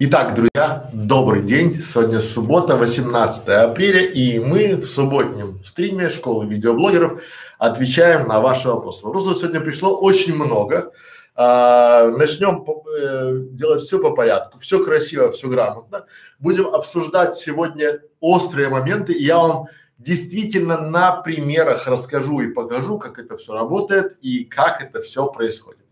Итак, 0.00 0.36
друзья, 0.36 0.88
добрый 0.92 1.42
день. 1.42 1.74
Сегодня 1.74 2.20
суббота, 2.20 2.76
18 2.76 3.48
апреля, 3.48 4.04
и 4.04 4.38
мы 4.38 4.76
в 4.76 4.88
субботнем 4.88 5.60
стриме 5.64 6.08
школы 6.08 6.46
видеоблогеров 6.46 7.20
отвечаем 7.58 8.28
на 8.28 8.38
ваши 8.38 8.68
вопросы. 8.68 9.04
Вопросов 9.04 9.38
сегодня 9.38 9.60
пришло 9.60 9.98
очень 9.98 10.36
много. 10.36 10.92
А, 11.34 12.12
начнем 12.12 12.64
э, 12.64 13.38
делать 13.50 13.80
все 13.80 13.98
по 13.98 14.12
порядку, 14.12 14.60
все 14.60 14.84
красиво, 14.84 15.32
все 15.32 15.48
грамотно. 15.48 16.06
Будем 16.38 16.68
обсуждать 16.68 17.34
сегодня 17.34 17.98
острые 18.20 18.68
моменты, 18.68 19.14
и 19.14 19.24
я 19.24 19.38
вам 19.38 19.66
действительно 19.98 20.80
на 20.80 21.22
примерах 21.22 21.88
расскажу 21.88 22.38
и 22.38 22.52
покажу, 22.52 23.00
как 23.00 23.18
это 23.18 23.36
все 23.36 23.52
работает 23.52 24.16
и 24.22 24.44
как 24.44 24.80
это 24.80 25.02
все 25.02 25.26
происходит. 25.26 25.86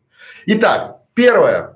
Итак, 0.46 0.98
первое 1.14 1.75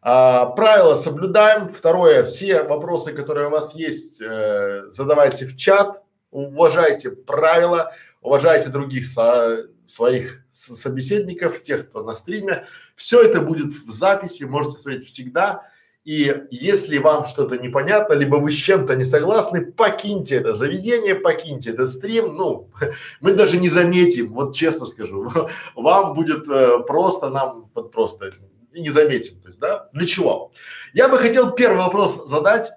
а, 0.00 0.46
правила 0.46 0.94
соблюдаем. 0.94 1.68
Второе, 1.68 2.24
все 2.24 2.62
вопросы, 2.62 3.12
которые 3.12 3.48
у 3.48 3.50
вас 3.50 3.74
есть, 3.74 4.20
э, 4.20 4.84
задавайте 4.92 5.46
в 5.46 5.56
чат. 5.56 6.02
Уважайте 6.30 7.10
правила, 7.10 7.92
уважайте 8.20 8.68
других 8.68 9.06
со, 9.06 9.64
своих 9.86 10.44
собеседников, 10.52 11.62
тех, 11.62 11.88
кто 11.88 12.02
на 12.02 12.14
стриме. 12.14 12.66
Все 12.94 13.22
это 13.22 13.40
будет 13.40 13.72
в 13.72 13.92
записи, 13.92 14.44
можете 14.44 14.78
смотреть 14.78 15.06
всегда. 15.06 15.64
И 16.04 16.34
если 16.50 16.96
вам 16.98 17.26
что-то 17.26 17.58
непонятно, 17.58 18.14
либо 18.14 18.36
вы 18.36 18.50
с 18.50 18.54
чем-то 18.54 18.96
не 18.96 19.04
согласны, 19.04 19.72
покиньте 19.72 20.36
это 20.36 20.54
заведение, 20.54 21.14
покиньте 21.14 21.70
этот 21.70 21.90
стрим. 21.90 22.34
Ну, 22.34 22.70
мы 23.20 23.34
даже 23.34 23.58
не 23.58 23.68
заметим, 23.68 24.32
вот 24.32 24.54
честно 24.54 24.86
скажу, 24.86 25.30
вам 25.74 26.14
будет 26.14 26.48
э, 26.48 26.78
просто, 26.86 27.28
нам 27.30 27.70
вот 27.74 27.92
просто 27.92 28.32
и 28.78 28.82
не 28.82 28.90
заметим. 28.90 29.40
То 29.40 29.48
есть, 29.48 29.58
да? 29.58 29.88
Для 29.92 30.06
чего? 30.06 30.52
Я 30.94 31.08
бы 31.08 31.18
хотел 31.18 31.52
первый 31.52 31.78
вопрос 31.78 32.28
задать, 32.28 32.70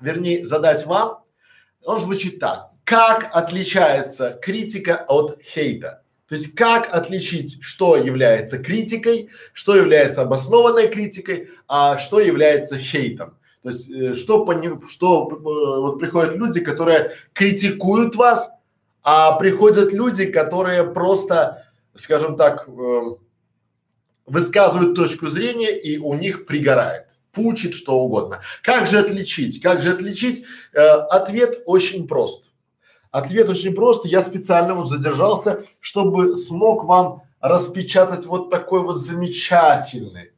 вернее, 0.00 0.46
задать 0.46 0.84
вам. 0.86 1.22
Он 1.84 2.00
звучит 2.00 2.40
так. 2.40 2.70
Как 2.84 3.30
отличается 3.32 4.38
критика 4.42 5.04
от 5.08 5.40
хейта? 5.42 6.02
То 6.28 6.34
есть 6.34 6.54
как 6.54 6.92
отличить, 6.92 7.58
что 7.62 7.96
является 7.96 8.58
критикой, 8.58 9.30
что 9.52 9.76
является 9.76 10.22
обоснованной 10.22 10.88
критикой, 10.88 11.48
а 11.68 11.98
что 11.98 12.18
является 12.18 12.76
хейтом? 12.76 13.36
То 13.62 13.68
есть 13.70 13.88
э, 13.90 14.14
что, 14.14 14.44
пони, 14.44 14.70
что 14.88 15.28
э, 15.30 15.80
вот 15.80 15.98
приходят 15.98 16.34
люди, 16.34 16.60
которые 16.60 17.12
критикуют 17.32 18.16
вас, 18.16 18.50
а 19.02 19.36
приходят 19.36 19.92
люди, 19.92 20.26
которые 20.26 20.84
просто, 20.92 21.64
скажем 21.94 22.36
так, 22.36 22.68
э, 22.68 23.00
высказывают 24.26 24.94
точку 24.94 25.26
зрения 25.26 25.76
и 25.76 25.98
у 25.98 26.14
них 26.14 26.46
пригорает, 26.46 27.06
пучит 27.32 27.74
что 27.74 27.98
угодно. 27.98 28.40
Как 28.62 28.86
же 28.86 28.98
отличить? 28.98 29.60
Как 29.62 29.82
же 29.82 29.92
отличить? 29.92 30.44
Э, 30.72 30.80
ответ 31.10 31.62
очень 31.66 32.06
прост. 32.06 32.50
Ответ 33.10 33.48
очень 33.48 33.74
прост. 33.74 34.06
Я 34.06 34.22
специально 34.22 34.74
вот 34.74 34.88
задержался, 34.88 35.64
чтобы 35.80 36.36
смог 36.36 36.84
вам 36.84 37.22
распечатать 37.40 38.26
вот 38.26 38.50
такой 38.50 38.80
вот 38.80 39.00
замечательный 39.00 40.32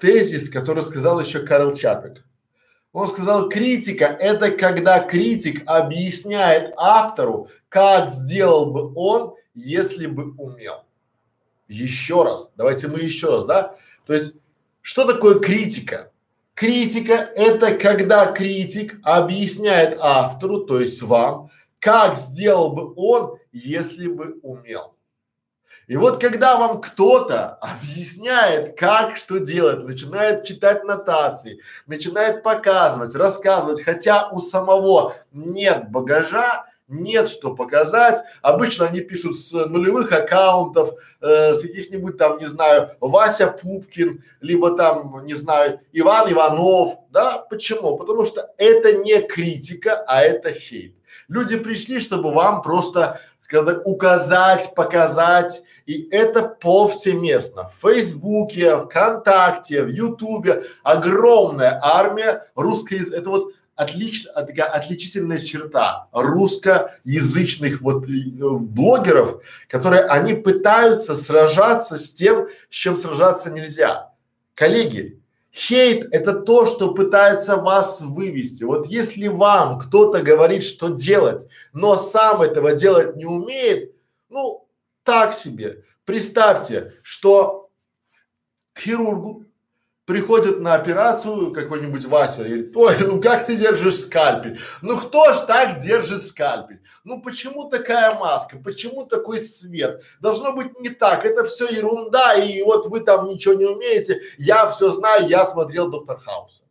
тезис, 0.00 0.50
который 0.50 0.82
сказал 0.82 1.20
еще 1.20 1.40
Карл 1.40 1.74
Чапик. 1.74 2.24
Он 2.92 3.06
сказал, 3.08 3.48
критика– 3.48 4.04
это 4.20 4.50
когда 4.50 5.00
критик 5.00 5.62
объясняет 5.66 6.72
автору, 6.76 7.48
как 7.68 8.10
сделал 8.10 8.72
бы 8.72 8.92
он, 8.94 9.34
если 9.54 10.06
бы 10.06 10.32
умел 10.36 10.87
еще 11.68 12.24
раз, 12.24 12.52
давайте 12.56 12.88
мы 12.88 13.00
еще 13.00 13.30
раз, 13.30 13.44
да? 13.44 13.76
То 14.06 14.14
есть, 14.14 14.36
что 14.80 15.06
такое 15.06 15.38
критика? 15.38 16.10
Критика– 16.54 17.12
это 17.36 17.74
когда 17.76 18.32
критик 18.32 18.98
объясняет 19.04 19.98
автору, 20.00 20.64
то 20.64 20.80
есть 20.80 21.02
вам, 21.02 21.50
как 21.78 22.18
сделал 22.18 22.72
бы 22.72 22.92
он, 22.96 23.38
если 23.52 24.08
бы 24.08 24.38
умел. 24.42 24.94
И 25.86 25.96
вот 25.96 26.20
когда 26.20 26.58
вам 26.58 26.82
кто-то 26.82 27.54
объясняет, 27.54 28.78
как 28.78 29.16
что 29.16 29.38
делать, 29.38 29.84
начинает 29.84 30.44
читать 30.44 30.84
нотации, 30.84 31.60
начинает 31.86 32.42
показывать, 32.42 33.14
рассказывать, 33.14 33.82
хотя 33.82 34.28
у 34.28 34.40
самого 34.40 35.14
нет 35.32 35.90
багажа, 35.90 36.66
нет 36.88 37.28
что 37.28 37.54
показать. 37.54 38.22
Обычно 38.42 38.86
они 38.86 39.00
пишут 39.00 39.38
с 39.38 39.52
нулевых 39.52 40.12
аккаунтов, 40.12 40.92
э, 41.20 41.54
с 41.54 41.60
каких-нибудь 41.60 42.16
там, 42.16 42.38
не 42.38 42.46
знаю, 42.46 42.90
Вася 43.00 43.48
Пупкин, 43.48 44.24
либо 44.40 44.76
там, 44.76 45.24
не 45.24 45.34
знаю, 45.34 45.80
Иван 45.92 46.32
Иванов, 46.32 46.98
да? 47.10 47.38
Почему? 47.50 47.96
Потому 47.96 48.24
что 48.24 48.50
это 48.56 48.94
не 48.94 49.20
критика, 49.20 50.02
а 50.06 50.22
это 50.22 50.52
хейт. 50.52 50.94
Люди 51.28 51.58
пришли, 51.58 52.00
чтобы 52.00 52.32
вам 52.32 52.62
просто 52.62 53.20
когда 53.48 53.80
указать, 53.84 54.74
показать, 54.74 55.62
и 55.86 56.06
это 56.10 56.42
повсеместно. 56.42 57.68
В 57.70 57.80
Фейсбуке, 57.80 58.76
ВКонтакте, 58.76 59.84
в 59.84 59.88
Ютубе 59.88 60.64
огромная 60.82 61.80
армия 61.82 62.46
русской, 62.54 63.00
это 63.10 63.30
вот 63.30 63.54
отлич, 63.78 64.24
такая 64.24 64.66
отличительная 64.66 65.38
черта 65.38 66.08
русскоязычных 66.12 67.80
вот 67.80 68.08
э, 68.08 68.10
блогеров, 68.40 69.42
которые 69.68 70.02
они 70.02 70.34
пытаются 70.34 71.14
сражаться 71.14 71.96
с 71.96 72.12
тем, 72.12 72.48
с 72.68 72.74
чем 72.74 72.96
сражаться 72.96 73.50
нельзя. 73.50 74.12
Коллеги, 74.54 75.22
хейт– 75.52 76.08
это 76.12 76.32
то, 76.32 76.66
что 76.66 76.92
пытается 76.92 77.54
вас 77.54 78.00
вывести. 78.00 78.64
Вот 78.64 78.88
если 78.88 79.28
вам 79.28 79.78
кто-то 79.78 80.22
говорит, 80.22 80.64
что 80.64 80.88
делать, 80.88 81.46
но 81.72 81.96
сам 81.98 82.42
этого 82.42 82.72
делать 82.72 83.14
не 83.14 83.26
умеет, 83.26 83.94
ну, 84.28 84.68
так 85.04 85.32
себе. 85.32 85.84
Представьте, 86.04 86.94
что 87.02 87.70
к 88.72 88.80
хирургу 88.80 89.44
приходит 90.08 90.60
на 90.60 90.72
операцию 90.72 91.52
какой-нибудь 91.52 92.06
Вася 92.06 92.42
и 92.42 92.48
говорит, 92.48 92.76
ой, 92.76 92.94
ну 93.00 93.20
как 93.20 93.44
ты 93.44 93.56
держишь 93.56 94.00
скальпель? 94.00 94.58
Ну 94.80 94.96
кто 94.96 95.34
ж 95.34 95.40
так 95.40 95.80
держит 95.80 96.24
скальпель? 96.24 96.80
Ну 97.04 97.20
почему 97.20 97.68
такая 97.68 98.18
маска? 98.18 98.56
Почему 98.56 99.04
такой 99.04 99.38
свет? 99.38 100.02
Должно 100.20 100.54
быть 100.54 100.80
не 100.80 100.88
так, 100.88 101.26
это 101.26 101.44
все 101.44 101.68
ерунда 101.68 102.32
и 102.36 102.62
вот 102.62 102.86
вы 102.86 103.00
там 103.00 103.26
ничего 103.26 103.52
не 103.52 103.66
умеете, 103.66 104.22
я 104.38 104.66
все 104.70 104.90
знаю, 104.90 105.28
я 105.28 105.44
смотрел 105.44 105.90
Доктор 105.90 106.16
Хауса. 106.16 106.62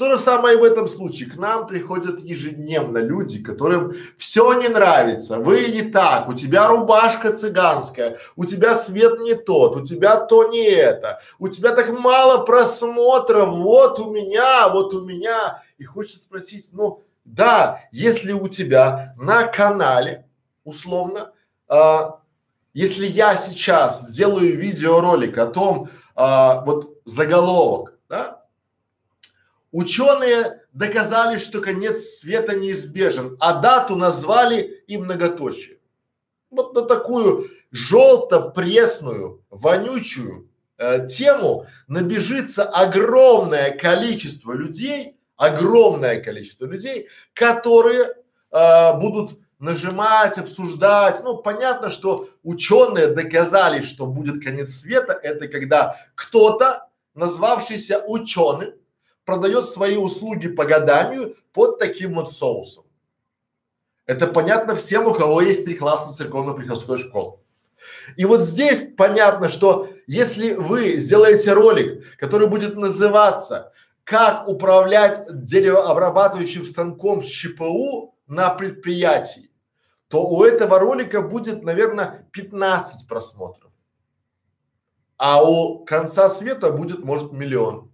То 0.00 0.16
же 0.16 0.18
самое 0.18 0.56
и 0.56 0.58
в 0.58 0.64
этом 0.64 0.88
случае. 0.88 1.28
К 1.28 1.36
нам 1.36 1.66
приходят 1.66 2.20
ежедневно 2.20 2.96
люди, 2.96 3.42
которым 3.42 3.92
все 4.16 4.54
не 4.54 4.68
нравится. 4.68 5.40
Вы 5.40 5.66
не 5.66 5.82
так, 5.82 6.26
у 6.26 6.32
тебя 6.32 6.68
рубашка 6.68 7.34
цыганская, 7.34 8.16
у 8.34 8.46
тебя 8.46 8.74
свет 8.74 9.20
не 9.20 9.34
тот, 9.34 9.76
у 9.76 9.84
тебя 9.84 10.16
то 10.16 10.48
не 10.48 10.64
это, 10.64 11.20
у 11.38 11.48
тебя 11.48 11.74
так 11.74 11.90
мало 11.90 12.46
просмотров, 12.46 13.50
вот 13.50 13.98
у 13.98 14.10
меня, 14.10 14.70
вот 14.70 14.94
у 14.94 15.04
меня. 15.04 15.62
И 15.76 15.84
хочется 15.84 16.22
спросить, 16.22 16.70
ну 16.72 17.02
да, 17.26 17.82
если 17.92 18.32
у 18.32 18.48
тебя 18.48 19.14
на 19.18 19.44
канале, 19.48 20.26
условно, 20.64 21.32
а, 21.68 22.20
если 22.72 23.04
я 23.04 23.36
сейчас 23.36 24.08
сделаю 24.08 24.56
видеоролик 24.56 25.36
о 25.36 25.44
том, 25.44 25.90
а, 26.14 26.64
вот 26.64 27.02
заголовок, 27.04 27.98
да, 28.08 28.39
Ученые 29.72 30.62
доказали, 30.72 31.38
что 31.38 31.60
конец 31.60 32.18
света 32.18 32.56
неизбежен, 32.56 33.36
а 33.38 33.60
дату 33.60 33.94
назвали 33.94 34.82
и 34.86 34.98
многоточие. 34.98 35.78
Вот 36.50 36.74
на 36.74 36.82
такую 36.82 37.48
желто-пресную, 37.70 39.44
вонючую 39.50 40.48
э, 40.76 41.06
тему 41.06 41.66
набежится 41.86 42.64
огромное 42.64 43.70
количество 43.70 44.52
людей, 44.52 45.16
огромное 45.36 46.20
количество 46.20 46.66
людей, 46.66 47.08
которые 47.32 48.08
э, 48.50 48.98
будут 48.98 49.38
нажимать, 49.60 50.36
обсуждать. 50.38 51.22
Ну, 51.22 51.36
понятно, 51.38 51.90
что 51.90 52.28
ученые 52.42 53.08
доказали, 53.08 53.82
что 53.82 54.06
будет 54.06 54.42
конец 54.42 54.70
света. 54.70 55.12
Это 55.12 55.46
когда 55.46 55.96
кто-то, 56.16 56.88
назвавшийся 57.14 58.02
ученым, 58.04 58.72
продает 59.30 59.64
свои 59.64 59.96
услуги 59.96 60.48
по 60.48 60.64
гаданию 60.64 61.36
под 61.52 61.78
таким 61.78 62.14
вот 62.14 62.32
соусом. 62.32 62.84
Это 64.04 64.26
понятно 64.26 64.74
всем, 64.74 65.06
у 65.06 65.14
кого 65.14 65.40
есть 65.40 65.64
три 65.64 65.76
класса 65.76 66.12
церковно-приходской 66.12 66.98
школы. 66.98 67.38
И 68.16 68.24
вот 68.24 68.42
здесь 68.42 68.92
понятно, 68.96 69.48
что 69.48 69.88
если 70.08 70.54
вы 70.54 70.96
сделаете 70.96 71.52
ролик, 71.52 72.04
который 72.18 72.48
будет 72.48 72.74
называться 72.74 73.72
«Как 74.02 74.48
управлять 74.48 75.26
деревообрабатывающим 75.30 76.64
станком 76.64 77.22
с 77.22 77.26
ЧПУ 77.26 78.16
на 78.26 78.50
предприятии», 78.50 79.52
то 80.08 80.26
у 80.26 80.42
этого 80.42 80.80
ролика 80.80 81.22
будет, 81.22 81.62
наверное, 81.62 82.28
15 82.32 83.06
просмотров. 83.06 83.70
а 85.18 85.48
у 85.48 85.84
конца 85.84 86.28
света 86.28 86.72
будет, 86.72 87.04
может, 87.04 87.30
миллион. 87.30 87.90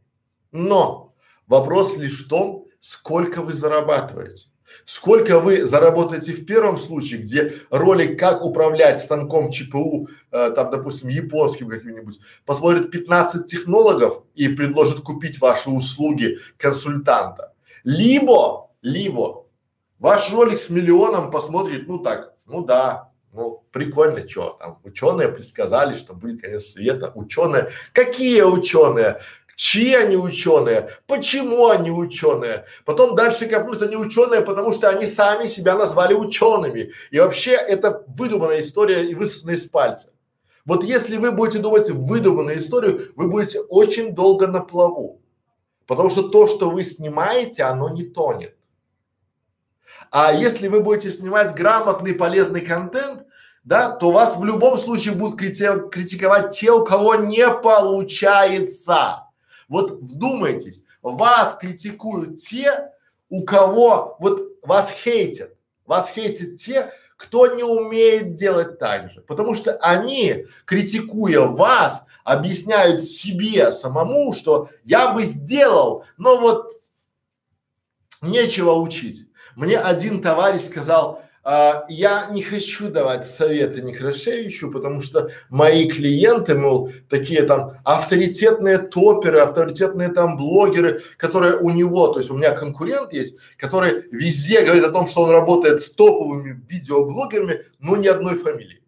Но 0.52 1.05
вопрос 1.46 1.96
лишь 1.96 2.24
в 2.24 2.28
том, 2.28 2.66
сколько 2.80 3.42
вы 3.42 3.52
зарабатываете. 3.52 4.48
Сколько 4.84 5.40
вы 5.40 5.64
заработаете 5.64 6.32
в 6.32 6.44
первом 6.44 6.76
случае, 6.76 7.20
где 7.20 7.52
ролик 7.70 8.18
«Как 8.18 8.44
управлять 8.44 8.98
станком 8.98 9.50
ЧПУ», 9.50 10.08
э, 10.30 10.50
там, 10.50 10.70
допустим, 10.70 11.08
японским 11.08 11.68
каким-нибудь, 11.68 12.18
посмотрит 12.44 12.90
15 12.90 13.46
технологов 13.46 14.22
и 14.34 14.48
предложит 14.48 15.00
купить 15.00 15.40
ваши 15.40 15.70
услуги 15.70 16.38
консультанта. 16.56 17.54
Либо, 17.84 18.70
либо 18.82 19.46
ваш 19.98 20.32
ролик 20.32 20.58
с 20.58 20.68
миллионом 20.68 21.30
посмотрит, 21.30 21.88
ну 21.88 21.98
так, 21.98 22.34
ну 22.44 22.64
да, 22.64 23.12
ну 23.32 23.64
прикольно, 23.70 24.28
что 24.28 24.56
там 24.58 24.78
ученые 24.84 25.28
предсказали, 25.28 25.94
что 25.94 26.14
будет 26.14 26.40
конец 26.40 26.72
света. 26.72 27.12
Ученые, 27.14 27.70
какие 27.92 28.42
ученые? 28.42 29.20
Чьи 29.56 29.94
они 29.94 30.16
ученые, 30.16 30.90
почему 31.06 31.68
они 31.68 31.90
ученые. 31.90 32.66
Потом 32.84 33.16
дальше 33.16 33.46
копнуть, 33.46 33.82
они 33.82 33.96
ученые, 33.96 34.42
потому 34.42 34.72
что 34.72 34.88
они 34.88 35.06
сами 35.06 35.46
себя 35.46 35.76
назвали 35.76 36.14
учеными. 36.14 36.92
И 37.10 37.18
вообще 37.18 37.52
это 37.52 38.04
выдуманная 38.06 38.60
история 38.60 39.04
и 39.04 39.14
высосанная 39.14 39.56
из 39.56 39.66
пальца. 39.66 40.10
Вот 40.66 40.84
если 40.84 41.16
вы 41.16 41.32
будете 41.32 41.58
думать 41.58 41.90
выдуманную 41.90 42.58
историю, 42.58 43.00
вы 43.16 43.28
будете 43.28 43.60
очень 43.60 44.14
долго 44.14 44.46
на 44.46 44.60
плаву. 44.60 45.20
Потому 45.86 46.10
что 46.10 46.28
то, 46.28 46.46
что 46.46 46.70
вы 46.70 46.84
снимаете, 46.84 47.62
оно 47.62 47.88
не 47.88 48.02
тонет. 48.02 48.56
А 50.10 50.32
если 50.32 50.68
вы 50.68 50.80
будете 50.80 51.10
снимать 51.12 51.54
грамотный, 51.54 52.14
полезный 52.14 52.60
контент, 52.60 53.24
да, 53.64 53.90
то 53.90 54.10
вас 54.10 54.36
в 54.36 54.44
любом 54.44 54.76
случае 54.78 55.14
будут 55.14 55.40
крити- 55.40 55.88
критиковать 55.88 56.56
те, 56.56 56.72
у 56.72 56.84
кого 56.84 57.14
не 57.14 57.48
получается. 57.48 59.25
Вот 59.68 59.92
вдумайтесь, 60.00 60.82
вас 61.02 61.56
критикуют 61.58 62.38
те, 62.38 62.90
у 63.28 63.44
кого 63.44 64.16
вот 64.20 64.40
вас 64.62 64.90
хейтят, 64.90 65.54
вас 65.84 66.10
хейтят 66.10 66.56
те, 66.56 66.92
кто 67.16 67.46
не 67.54 67.62
умеет 67.62 68.32
делать 68.32 68.78
так 68.78 69.10
же. 69.10 69.20
Потому 69.22 69.54
что 69.54 69.76
они, 69.76 70.46
критикуя 70.64 71.40
вас, 71.46 72.04
объясняют 72.24 73.02
себе 73.04 73.70
самому, 73.72 74.32
что 74.32 74.68
я 74.84 75.12
бы 75.12 75.24
сделал, 75.24 76.04
но 76.18 76.38
вот 76.38 76.72
нечего 78.20 78.72
учить. 78.72 79.28
Мне 79.54 79.78
один 79.78 80.20
товарищ 80.20 80.62
сказал, 80.62 81.22
а, 81.48 81.84
я 81.88 82.26
не 82.32 82.42
хочу 82.42 82.90
давать 82.90 83.24
советы 83.24 83.80
Некрашевичу, 83.80 84.68
потому 84.72 85.00
что 85.00 85.30
мои 85.48 85.88
клиенты, 85.88 86.56
мол, 86.56 86.90
такие 87.08 87.42
там 87.42 87.74
авторитетные 87.84 88.78
топеры, 88.78 89.38
авторитетные 89.38 90.08
там 90.08 90.36
блогеры, 90.36 91.02
которые 91.16 91.58
у 91.58 91.70
него, 91.70 92.08
то 92.08 92.18
есть 92.18 92.32
у 92.32 92.36
меня 92.36 92.50
конкурент 92.50 93.12
есть, 93.12 93.36
который 93.58 94.08
везде 94.10 94.64
говорит 94.64 94.82
о 94.82 94.90
том, 94.90 95.06
что 95.06 95.22
он 95.22 95.30
работает 95.30 95.82
с 95.82 95.92
топовыми 95.92 96.60
видеоблогерами, 96.68 97.62
но 97.78 97.94
ни 97.94 98.08
одной 98.08 98.34
фамилии. 98.34 98.82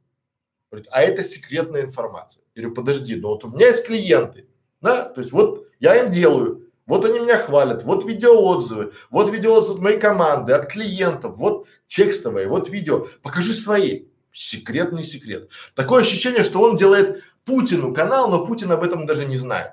Говорит, 0.72 0.88
а 0.90 1.02
это 1.02 1.22
секретная 1.22 1.82
информация. 1.82 2.42
Я 2.56 2.62
говорю, 2.62 2.74
подожди, 2.74 3.14
но 3.14 3.28
вот 3.28 3.44
у 3.44 3.50
меня 3.50 3.68
есть 3.68 3.86
клиенты, 3.86 4.48
да, 4.80 5.04
то 5.04 5.20
есть 5.20 5.32
вот 5.32 5.68
я 5.78 6.02
им 6.02 6.10
делаю, 6.10 6.67
вот 6.88 7.04
они 7.04 7.20
меня 7.20 7.36
хвалят, 7.36 7.84
вот 7.84 8.04
видеоотзывы, 8.04 8.92
вот 9.10 9.30
видеоотзывы 9.30 9.74
от 9.74 9.82
моей 9.82 10.00
команды, 10.00 10.54
от 10.54 10.72
клиентов, 10.72 11.36
вот 11.36 11.68
текстовые, 11.86 12.48
вот 12.48 12.70
видео. 12.70 13.06
Покажи 13.22 13.52
свои. 13.52 14.06
Секретный 14.32 15.04
секрет. 15.04 15.50
Такое 15.74 16.02
ощущение, 16.02 16.44
что 16.44 16.60
он 16.60 16.76
делает 16.76 17.22
Путину 17.44 17.94
канал, 17.94 18.30
но 18.30 18.46
Путин 18.46 18.72
об 18.72 18.82
этом 18.82 19.06
даже 19.06 19.26
не 19.26 19.36
знает. 19.36 19.72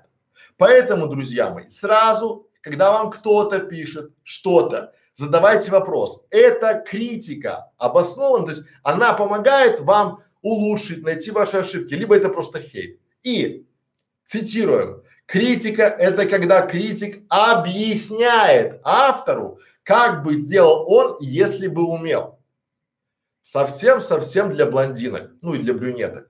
Поэтому, 0.57 1.07
друзья 1.07 1.51
мои, 1.51 1.69
сразу, 1.69 2.47
когда 2.61 2.91
вам 2.91 3.11
кто-то 3.11 3.59
пишет 3.59 4.11
что-то, 4.23 4.93
задавайте 5.13 5.71
вопрос. 5.71 6.25
Это 6.29 6.83
критика 6.85 7.71
обоснована, 7.77 8.45
то 8.45 8.51
есть 8.51 8.63
она 8.83 9.13
помогает 9.13 9.79
вам 9.81 10.21
улучшить, 10.41 11.03
найти 11.03 11.31
ваши 11.31 11.57
ошибки, 11.57 11.93
либо 11.93 12.15
это 12.15 12.29
просто 12.29 12.61
хейт. 12.61 12.99
И 13.23 13.65
цитируем, 14.25 15.03
Критика– 15.25 15.83
это 15.99 16.27
когда 16.27 16.65
критик 16.67 17.23
объясняет 17.29 18.79
автору, 18.83 19.59
как 19.83 20.23
бы 20.23 20.35
сделал 20.35 20.85
он, 20.87 21.17
если 21.19 21.67
бы 21.67 21.83
умел. 21.83 22.39
Совсем-совсем 23.43 24.53
для 24.53 24.65
блондинок, 24.65 25.31
ну 25.41 25.55
и 25.55 25.59
для 25.59 25.73
брюнеток. 25.73 26.29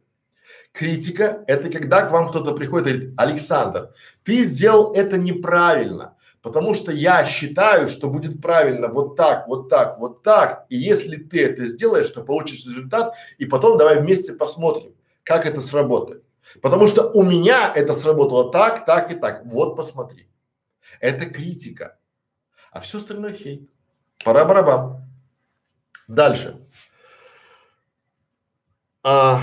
Критика– 0.72 1.44
это 1.48 1.70
когда 1.70 2.02
к 2.04 2.12
вам 2.12 2.30
кто-то 2.30 2.54
приходит 2.54 2.88
и 2.88 2.92
говорит, 2.92 3.14
Александр, 3.18 3.94
ты 4.24 4.44
сделал 4.44 4.94
это 4.94 5.18
неправильно, 5.18 6.18
потому 6.42 6.74
что 6.74 6.92
я 6.92 7.26
считаю, 7.26 7.88
что 7.88 8.10
будет 8.10 8.42
правильно 8.42 8.90
вот 8.90 9.16
так, 9.16 9.48
вот 9.48 9.70
так, 9.70 10.00
вот 10.00 10.24
так, 10.24 10.66
и 10.70 10.78
если 10.78 11.16
ты 11.16 11.46
это 11.46 11.66
сделаешь, 11.66 12.10
то 12.10 12.24
получишь 12.24 12.66
результат, 12.66 13.14
и 13.38 13.46
потом 13.46 13.78
давай 13.78 14.02
вместе 14.02 14.34
посмотрим, 14.34 14.94
как 15.24 15.46
это 15.46 15.62
сработает. 15.62 16.25
Потому 16.62 16.88
что 16.88 17.10
у 17.12 17.24
меня 17.24 17.72
это 17.74 17.94
сработало 17.94 18.52
так, 18.52 18.86
так 18.86 19.12
и 19.12 19.16
так. 19.16 19.46
Вот 19.46 19.76
посмотри. 19.76 20.30
Это 21.00 21.26
критика. 21.26 21.98
А 22.72 22.80
все 22.80 22.98
остальное 22.98 23.34
хейт. 23.34 23.70
Пора 24.24 24.46
барабан. 24.46 25.04
Дальше. 26.08 26.62
А... 29.04 29.40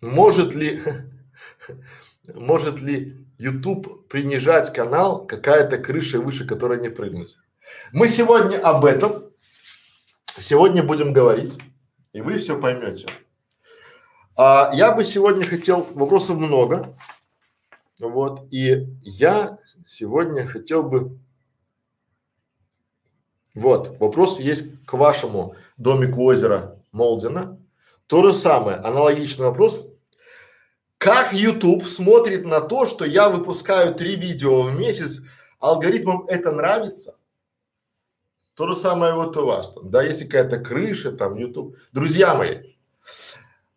Может 0.00 0.54
ли, 0.54 0.80
может 2.34 2.80
ли 2.80 3.26
YouTube 3.36 4.08
принижать 4.08 4.72
канал, 4.72 5.26
какая-то 5.26 5.78
крыша 5.78 6.20
выше 6.20 6.46
которой 6.46 6.80
не 6.80 6.88
прыгнуть? 6.88 7.36
Мы 7.92 8.08
сегодня 8.08 8.58
об 8.58 8.84
этом 8.84 9.27
Сегодня 10.40 10.84
будем 10.84 11.12
говорить, 11.12 11.58
и 12.12 12.20
вы 12.20 12.38
все 12.38 12.58
поймете. 12.60 13.08
А, 14.36 14.70
я 14.72 14.92
бы 14.92 15.04
сегодня 15.04 15.44
хотел, 15.44 15.86
вопросов 15.94 16.38
много, 16.38 16.94
вот, 17.98 18.46
и 18.52 18.86
я 19.00 19.58
сегодня 19.86 20.46
хотел 20.46 20.84
бы, 20.84 21.18
вот, 23.54 23.98
вопрос 23.98 24.38
есть 24.38 24.84
к 24.86 24.92
вашему 24.92 25.56
домику 25.76 26.22
озера 26.22 26.80
Молдина. 26.92 27.58
То 28.06 28.22
же 28.22 28.32
самое, 28.32 28.76
аналогичный 28.76 29.46
вопрос. 29.46 29.84
Как 30.98 31.32
YouTube 31.32 31.84
смотрит 31.84 32.44
на 32.44 32.60
то, 32.60 32.86
что 32.86 33.04
я 33.04 33.28
выпускаю 33.28 33.92
три 33.92 34.14
видео 34.14 34.62
в 34.62 34.78
месяц, 34.78 35.22
алгоритмам 35.58 36.24
это 36.28 36.52
нравится? 36.52 37.17
То 38.58 38.66
же 38.66 38.74
самое 38.74 39.14
вот 39.14 39.36
у 39.36 39.46
вас 39.46 39.72
там, 39.72 39.88
да, 39.88 40.02
если 40.02 40.24
какая-то 40.24 40.58
крыша, 40.58 41.12
там, 41.12 41.36
YouTube. 41.36 41.76
Друзья 41.92 42.34
мои, 42.34 42.72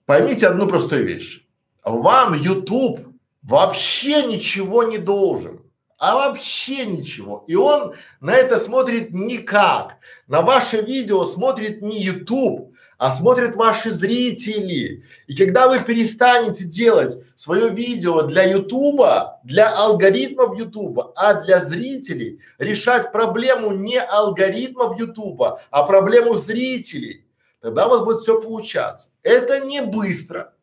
поймите 0.08 0.48
одну 0.48 0.66
простую 0.66 1.06
вещь. 1.06 1.46
Вам 1.84 2.34
YouTube 2.34 3.02
вообще 3.44 4.24
ничего 4.24 4.82
не 4.82 4.98
должен. 4.98 5.62
А 6.00 6.16
вообще 6.16 6.88
ничего. 6.88 7.44
И 7.48 7.54
он 7.54 7.94
на 8.22 8.34
это 8.34 8.58
смотрит 8.58 9.14
никак. 9.14 9.98
На 10.26 10.42
ваше 10.42 10.82
видео 10.82 11.26
смотрит 11.26 11.84
не 11.84 12.02
YouTube, 12.02 12.71
а 13.02 13.12
смотрят 13.12 13.56
ваши 13.56 13.90
зрители. 13.90 15.04
И 15.26 15.36
когда 15.36 15.68
вы 15.68 15.80
перестанете 15.80 16.66
делать 16.66 17.18
свое 17.36 17.70
видео 17.70 18.22
для 18.22 18.44
Ютуба, 18.44 19.40
для 19.44 19.76
алгоритмов 19.76 20.56
Ютуба, 20.56 21.12
а 21.16 21.34
для 21.42 21.60
зрителей, 21.62 22.42
решать 22.60 23.12
проблему 23.12 23.72
не 23.72 24.00
алгоритмов 24.00 25.00
Ютуба, 25.00 25.64
а 25.72 25.82
проблему 25.82 26.36
зрителей, 26.36 27.26
тогда 27.60 27.88
у 27.88 27.90
вас 27.90 28.02
будет 28.02 28.20
все 28.20 28.40
получаться. 28.40 29.10
Это 29.24 29.62
не 29.62 29.82
быстро, 29.82 30.54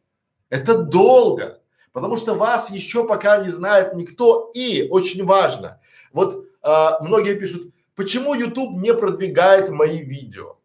это 0.49 0.79
долго, 0.79 1.59
потому 1.93 2.17
что 2.19 2.35
вас 2.35 2.71
еще 2.71 3.05
пока 3.05 3.43
не 3.45 3.51
знает 3.51 3.95
никто. 3.95 4.53
И 4.55 4.87
очень 4.89 5.25
важно, 5.25 5.81
вот 6.13 6.47
а, 6.63 7.01
многие 7.03 7.35
пишут, 7.35 7.73
почему 7.97 8.35
YouTube 8.35 8.81
не 8.81 8.95
продвигает 8.95 9.71
мои 9.71 9.99
видео? 9.99 10.58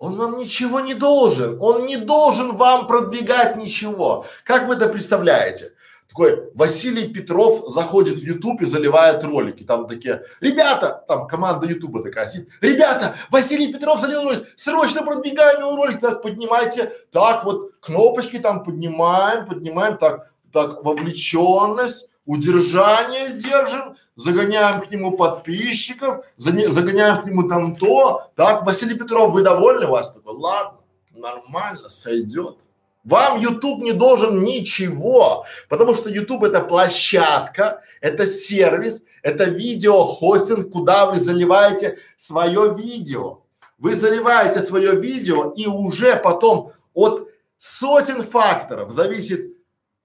Он 0.00 0.16
вам 0.16 0.38
ничего 0.38 0.80
не 0.80 0.94
должен, 0.94 1.58
он 1.60 1.84
не 1.84 1.98
должен 1.98 2.56
вам 2.56 2.86
продвигать 2.86 3.56
ничего. 3.56 4.24
Как 4.44 4.66
вы 4.66 4.74
это 4.74 4.88
представляете? 4.88 5.74
Такой 6.08 6.50
Василий 6.54 7.08
Петров 7.08 7.70
заходит 7.70 8.18
в 8.18 8.22
YouTube 8.22 8.62
и 8.62 8.64
заливает 8.64 9.22
ролики. 9.22 9.62
Там 9.62 9.86
такие, 9.86 10.24
ребята, 10.40 11.04
там 11.06 11.28
команда 11.28 11.66
Ютуба 11.66 12.02
такая 12.02 12.30
сидит, 12.30 12.48
ребята, 12.62 13.14
Василий 13.28 13.70
Петров 13.70 14.00
залил 14.00 14.24
ролик, 14.24 14.48
срочно 14.56 15.02
продвигаем 15.02 15.60
его 15.60 15.76
ролик, 15.76 16.00
так 16.00 16.22
поднимайте, 16.22 16.92
так 17.12 17.44
вот 17.44 17.72
кнопочки 17.80 18.38
там 18.38 18.64
поднимаем, 18.64 19.46
поднимаем, 19.46 19.98
так, 19.98 20.32
так 20.50 20.82
вовлеченность, 20.82 22.08
удержание 22.24 23.34
держим, 23.34 23.96
загоняем 24.20 24.82
к 24.82 24.90
нему 24.90 25.16
подписчиков, 25.16 26.24
загоняем 26.36 27.22
к 27.22 27.26
нему 27.26 27.48
там 27.48 27.76
то, 27.76 28.30
так, 28.36 28.64
Василий 28.66 28.94
Петров, 28.94 29.32
вы 29.32 29.42
довольны? 29.42 29.86
Вас 29.86 30.12
такой, 30.12 30.34
ладно, 30.34 30.78
нормально, 31.14 31.88
сойдет. 31.88 32.56
Вам 33.02 33.40
YouTube 33.40 33.82
не 33.82 33.92
должен 33.92 34.42
ничего, 34.42 35.46
потому 35.70 35.94
что 35.94 36.10
YouTube 36.10 36.44
это 36.44 36.60
площадка, 36.60 37.82
это 38.02 38.26
сервис, 38.26 39.02
это 39.22 39.44
видеохостинг, 39.44 40.70
куда 40.70 41.06
вы 41.06 41.18
заливаете 41.18 41.98
свое 42.18 42.74
видео. 42.76 43.40
Вы 43.78 43.94
заливаете 43.94 44.60
свое 44.60 45.00
видео 45.00 45.52
и 45.52 45.66
уже 45.66 46.16
потом 46.16 46.72
от 46.92 47.28
сотен 47.56 48.22
факторов 48.22 48.92
зависит, 48.92 49.56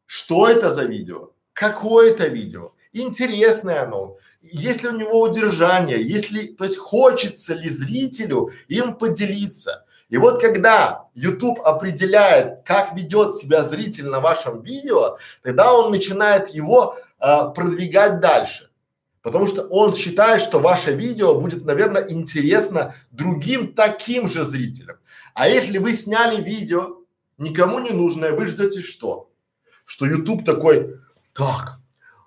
что 0.05 0.47
это 0.47 0.71
за 0.71 0.83
видео, 0.83 1.31
какое 1.51 2.11
это 2.11 2.27
видео, 2.27 2.71
интересное 3.01 3.83
оно, 3.83 4.17
есть 4.41 4.83
ли 4.83 4.89
у 4.89 4.97
него 4.97 5.21
удержание, 5.21 6.01
если, 6.01 6.47
то 6.47 6.63
есть 6.63 6.77
хочется 6.77 7.53
ли 7.53 7.69
зрителю 7.69 8.51
им 8.67 8.95
поделиться. 8.95 9.85
И 10.09 10.17
вот 10.17 10.39
когда 10.39 11.07
YouTube 11.15 11.59
определяет, 11.61 12.63
как 12.63 12.95
ведет 12.95 13.35
себя 13.35 13.63
зритель 13.63 14.07
на 14.07 14.19
вашем 14.19 14.61
видео, 14.61 15.17
тогда 15.41 15.73
он 15.73 15.91
начинает 15.91 16.49
его 16.49 16.97
э, 17.19 17.25
продвигать 17.55 18.19
дальше. 18.19 18.69
Потому 19.23 19.47
что 19.47 19.63
он 19.63 19.95
считает, 19.95 20.43
что 20.43 20.59
ваше 20.59 20.91
видео 20.91 21.39
будет, 21.41 21.65
наверное, 21.65 22.05
интересно 22.07 22.93
другим 23.09 23.73
таким 23.73 24.29
же 24.29 24.43
зрителям. 24.43 24.97
А 25.33 25.49
если 25.49 25.79
вы 25.79 25.93
сняли 25.93 26.41
видео, 26.41 26.99
никому 27.39 27.79
не 27.79 27.89
нужное, 27.89 28.33
вы 28.33 28.45
ждете 28.45 28.81
что? 28.81 29.31
Что 29.83 30.05
YouTube 30.05 30.45
такой, 30.45 30.99
так, 31.33 31.79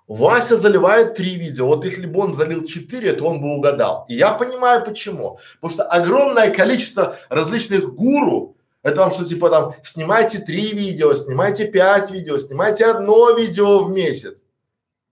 Вася 0.09 0.57
заливает 0.57 1.13
три 1.13 1.35
видео. 1.35 1.67
Вот 1.67 1.85
если 1.85 2.07
бы 2.07 2.19
он 2.19 2.33
залил 2.33 2.65
четыре, 2.65 3.13
то 3.13 3.25
он 3.25 3.39
бы 3.39 3.55
угадал. 3.55 4.05
И 4.09 4.15
я 4.15 4.33
понимаю 4.33 4.83
почему. 4.83 5.37
Потому 5.61 5.73
что 5.73 5.83
огромное 5.83 6.49
количество 6.49 7.15
различных 7.29 7.93
гуру, 7.93 8.57
это 8.81 9.01
вам 9.01 9.11
что 9.11 9.23
типа 9.23 9.49
там 9.51 9.75
снимайте 9.83 10.39
три 10.39 10.73
видео, 10.73 11.13
снимайте 11.13 11.67
пять 11.67 12.09
видео, 12.09 12.37
снимайте 12.39 12.85
одно 12.85 13.37
видео 13.37 13.83
в 13.83 13.91
месяц. 13.91 14.41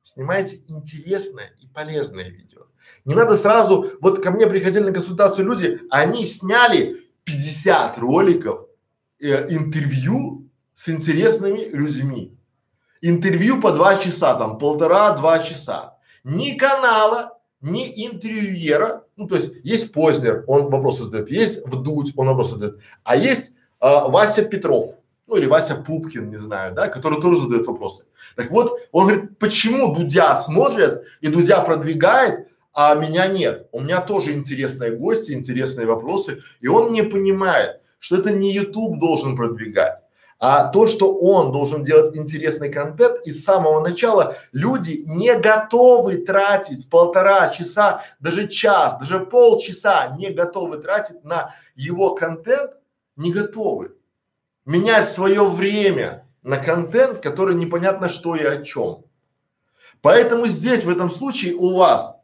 Снимайте 0.02 0.62
интересное 0.68 1.54
и 1.62 1.68
полезное 1.68 2.30
видео. 2.30 2.62
Не 3.06 3.14
надо 3.14 3.38
сразу, 3.38 3.86
вот 4.02 4.24
ко 4.24 4.32
мне 4.32 4.48
приходили 4.48 4.84
на 4.84 4.94
консультацию 4.94 5.46
люди, 5.46 5.80
они 5.92 6.26
сняли 6.26 7.08
50 7.24 8.00
роликов, 8.00 8.68
э, 9.20 9.54
интервью 9.54 10.50
с 10.74 10.90
интересными 10.90 11.70
людьми. 11.72 12.37
Интервью 13.02 13.62
по 13.62 13.72
два 13.72 13.98
часа, 13.98 14.36
там 14.36 14.58
полтора-два 14.58 15.40
часа. 15.40 15.98
Ни 16.24 16.58
канала, 16.58 17.38
ни 17.62 18.06
интервьюера, 18.06 19.04
ну 19.16 19.28
то 19.28 19.36
есть 19.36 19.52
есть 19.64 19.92
Познер, 19.94 20.44
он 20.48 20.70
вопросы 20.70 21.04
задает, 21.04 21.32
есть 21.32 21.66
Вдуть, 21.66 22.14
он 22.16 22.28
вопросы 22.28 22.52
задает, 22.52 22.80
а 23.04 23.16
есть 23.16 23.52
а, 23.80 24.08
Вася 24.08 24.44
Петров, 24.44 24.86
ну 25.28 25.36
или 25.36 25.46
Вася 25.46 25.76
Пупкин, 25.76 26.30
не 26.30 26.38
знаю, 26.38 26.74
да, 26.74 26.88
который 26.88 27.22
тоже 27.22 27.42
задает 27.42 27.66
вопросы. 27.68 28.06
Так 28.36 28.52
вот, 28.52 28.80
он 28.92 29.08
говорит, 29.08 29.40
почему 29.40 29.96
Дудя 29.96 30.36
смотрят 30.36 31.04
и 31.22 31.28
Дудя 31.28 31.62
продвигает, 31.62 32.48
а 32.74 32.96
меня 32.96 33.28
нет? 33.28 33.68
У 33.72 33.82
меня 33.82 34.02
тоже 34.02 34.34
интересные 34.34 34.92
гости, 34.92 35.32
интересные 35.32 35.88
вопросы, 35.88 36.42
и 36.62 36.68
он 36.68 36.92
не 36.92 37.02
понимает, 37.02 37.82
что 38.00 38.18
это 38.18 38.32
не 38.32 38.54
YouTube 38.54 39.00
должен 39.00 39.36
продвигать, 39.36 40.00
а 40.40 40.66
то, 40.66 40.88
что 40.88 41.16
он 41.16 41.52
должен 41.52 41.84
делать 41.84 42.16
интересный 42.16 42.72
контент, 42.72 43.20
и 43.26 43.32
с 43.32 43.44
самого 43.44 43.80
начала 43.80 44.36
люди 44.52 45.04
не 45.06 45.36
готовы 45.38 46.18
тратить 46.18 46.90
полтора 46.90 47.50
часа, 47.50 48.04
даже 48.20 48.48
час, 48.48 49.00
даже 49.00 49.20
полчаса 49.20 50.16
не 50.18 50.30
готовы 50.30 50.78
тратить 50.78 51.24
на 51.24 51.54
его 51.76 52.14
контент, 52.14 52.72
не 53.16 53.32
готовы. 53.32 53.96
Менять 54.66 55.10
свое 55.10 55.44
время 55.44 56.28
на 56.44 56.58
контент, 56.58 57.20
который 57.20 57.56
непонятно 57.56 58.10
что 58.10 58.36
и 58.36 58.44
о 58.44 58.64
чем. 58.64 59.06
Поэтому 60.02 60.46
здесь, 60.46 60.84
в 60.84 60.90
этом 60.90 61.10
случае, 61.10 61.56
у 61.56 61.76
вас 61.76 62.18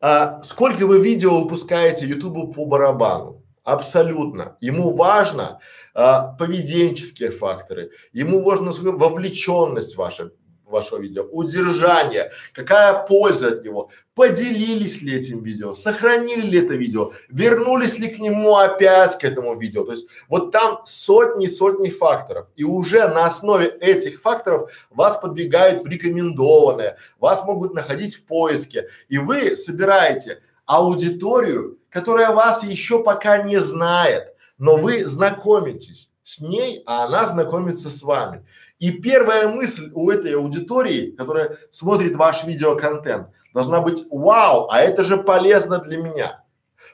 а, 0.00 0.38
сколько 0.40 0.86
вы 0.86 1.00
видео 1.00 1.40
выпускаете 1.40 2.06
Ютубу 2.06 2.52
по 2.52 2.66
барабану? 2.66 3.42
Абсолютно. 3.64 4.58
Ему 4.60 4.94
важно 4.94 5.58
а, 5.94 6.34
поведенческие 6.34 7.30
факторы, 7.30 7.90
ему 8.12 8.42
важна 8.42 8.70
вовлеченность 8.70 9.96
ваша, 9.96 10.32
вашего 10.66 11.00
видео, 11.00 11.22
удержание, 11.22 12.30
какая 12.52 13.06
польза 13.06 13.48
от 13.48 13.64
него, 13.64 13.90
поделились 14.14 15.00
ли 15.00 15.14
этим 15.14 15.42
видео, 15.42 15.74
сохранили 15.74 16.42
ли 16.42 16.58
это 16.58 16.74
видео, 16.74 17.12
вернулись 17.30 17.98
ли 17.98 18.08
к 18.08 18.18
нему 18.18 18.54
опять 18.54 19.16
к 19.16 19.24
этому 19.24 19.58
видео. 19.58 19.84
То 19.84 19.92
есть 19.92 20.08
вот 20.28 20.50
там 20.52 20.80
сотни-сотни 20.84 21.88
факторов. 21.88 22.48
И 22.56 22.64
уже 22.64 23.08
на 23.08 23.24
основе 23.24 23.66
этих 23.66 24.20
факторов 24.20 24.70
вас 24.90 25.16
подвигают 25.16 25.82
в 25.82 25.86
рекомендованное, 25.86 26.98
вас 27.18 27.44
могут 27.44 27.72
находить 27.72 28.16
в 28.16 28.24
поиске. 28.26 28.88
И 29.08 29.16
вы 29.16 29.56
собираете 29.56 30.42
аудиторию, 30.66 31.78
которая 31.90 32.34
вас 32.34 32.62
еще 32.62 33.02
пока 33.02 33.42
не 33.42 33.60
знает, 33.60 34.34
но 34.58 34.76
вы 34.76 35.04
знакомитесь 35.04 36.10
с 36.22 36.40
ней, 36.40 36.82
а 36.86 37.04
она 37.04 37.26
знакомится 37.26 37.90
с 37.90 38.02
вами. 38.02 38.46
И 38.78 38.90
первая 38.90 39.48
мысль 39.48 39.90
у 39.94 40.10
этой 40.10 40.34
аудитории, 40.34 41.12
которая 41.12 41.58
смотрит 41.70 42.16
ваш 42.16 42.44
видеоконтент, 42.44 43.28
должна 43.52 43.80
быть 43.80 44.04
вау, 44.10 44.68
а 44.70 44.80
это 44.80 45.04
же 45.04 45.16
полезно 45.16 45.78
для 45.78 45.98
меня. 45.98 46.44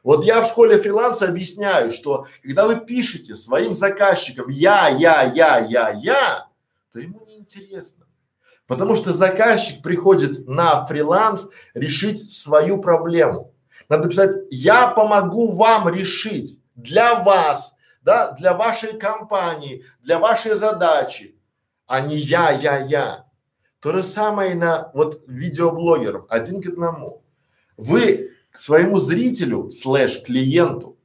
Вот 0.03 0.25
я 0.25 0.43
в 0.43 0.47
школе 0.47 0.79
фриланса 0.79 1.27
объясняю, 1.27 1.93
что 1.93 2.27
когда 2.43 2.67
вы 2.67 2.77
пишете 2.77 3.37
своим 3.37 3.75
заказчикам 3.75 4.49
я, 4.49 4.89
я, 4.89 5.23
я, 5.23 5.59
я, 5.59 5.91
я, 5.91 6.49
то 6.93 7.01
ему 7.01 7.25
не 7.27 7.39
интересно. 7.39 8.07
Потому 8.67 8.95
что 8.95 9.13
заказчик 9.13 9.83
приходит 9.83 10.47
на 10.47 10.85
фриланс 10.85 11.49
решить 11.75 12.31
свою 12.31 12.81
проблему. 12.81 13.50
Надо 13.91 14.09
писать, 14.09 14.37
я 14.51 14.87
помогу 14.87 15.51
вам 15.51 15.89
решить 15.89 16.61
для 16.77 17.17
вас, 17.17 17.75
да, 18.03 18.31
для 18.33 18.55
вашей 18.55 18.97
компании, 18.97 19.85
для 20.01 20.21
вашей 20.21 20.55
задачи, 20.55 21.37
а 21.87 22.01
не 22.01 22.17
я, 22.17 22.53
я, 22.53 22.79
я. 22.79 23.27
То 23.81 23.93
же 23.93 24.05
самое 24.05 24.55
на 24.55 24.93
вот 24.95 25.25
видеоблогеров, 25.27 26.27
один 26.29 26.63
к 26.63 26.69
одному. 26.69 27.25
Вы 27.77 28.31
своему 28.53 29.01
зрителю 29.01 29.71
слэш 29.71 30.23
клиенту 30.23 30.97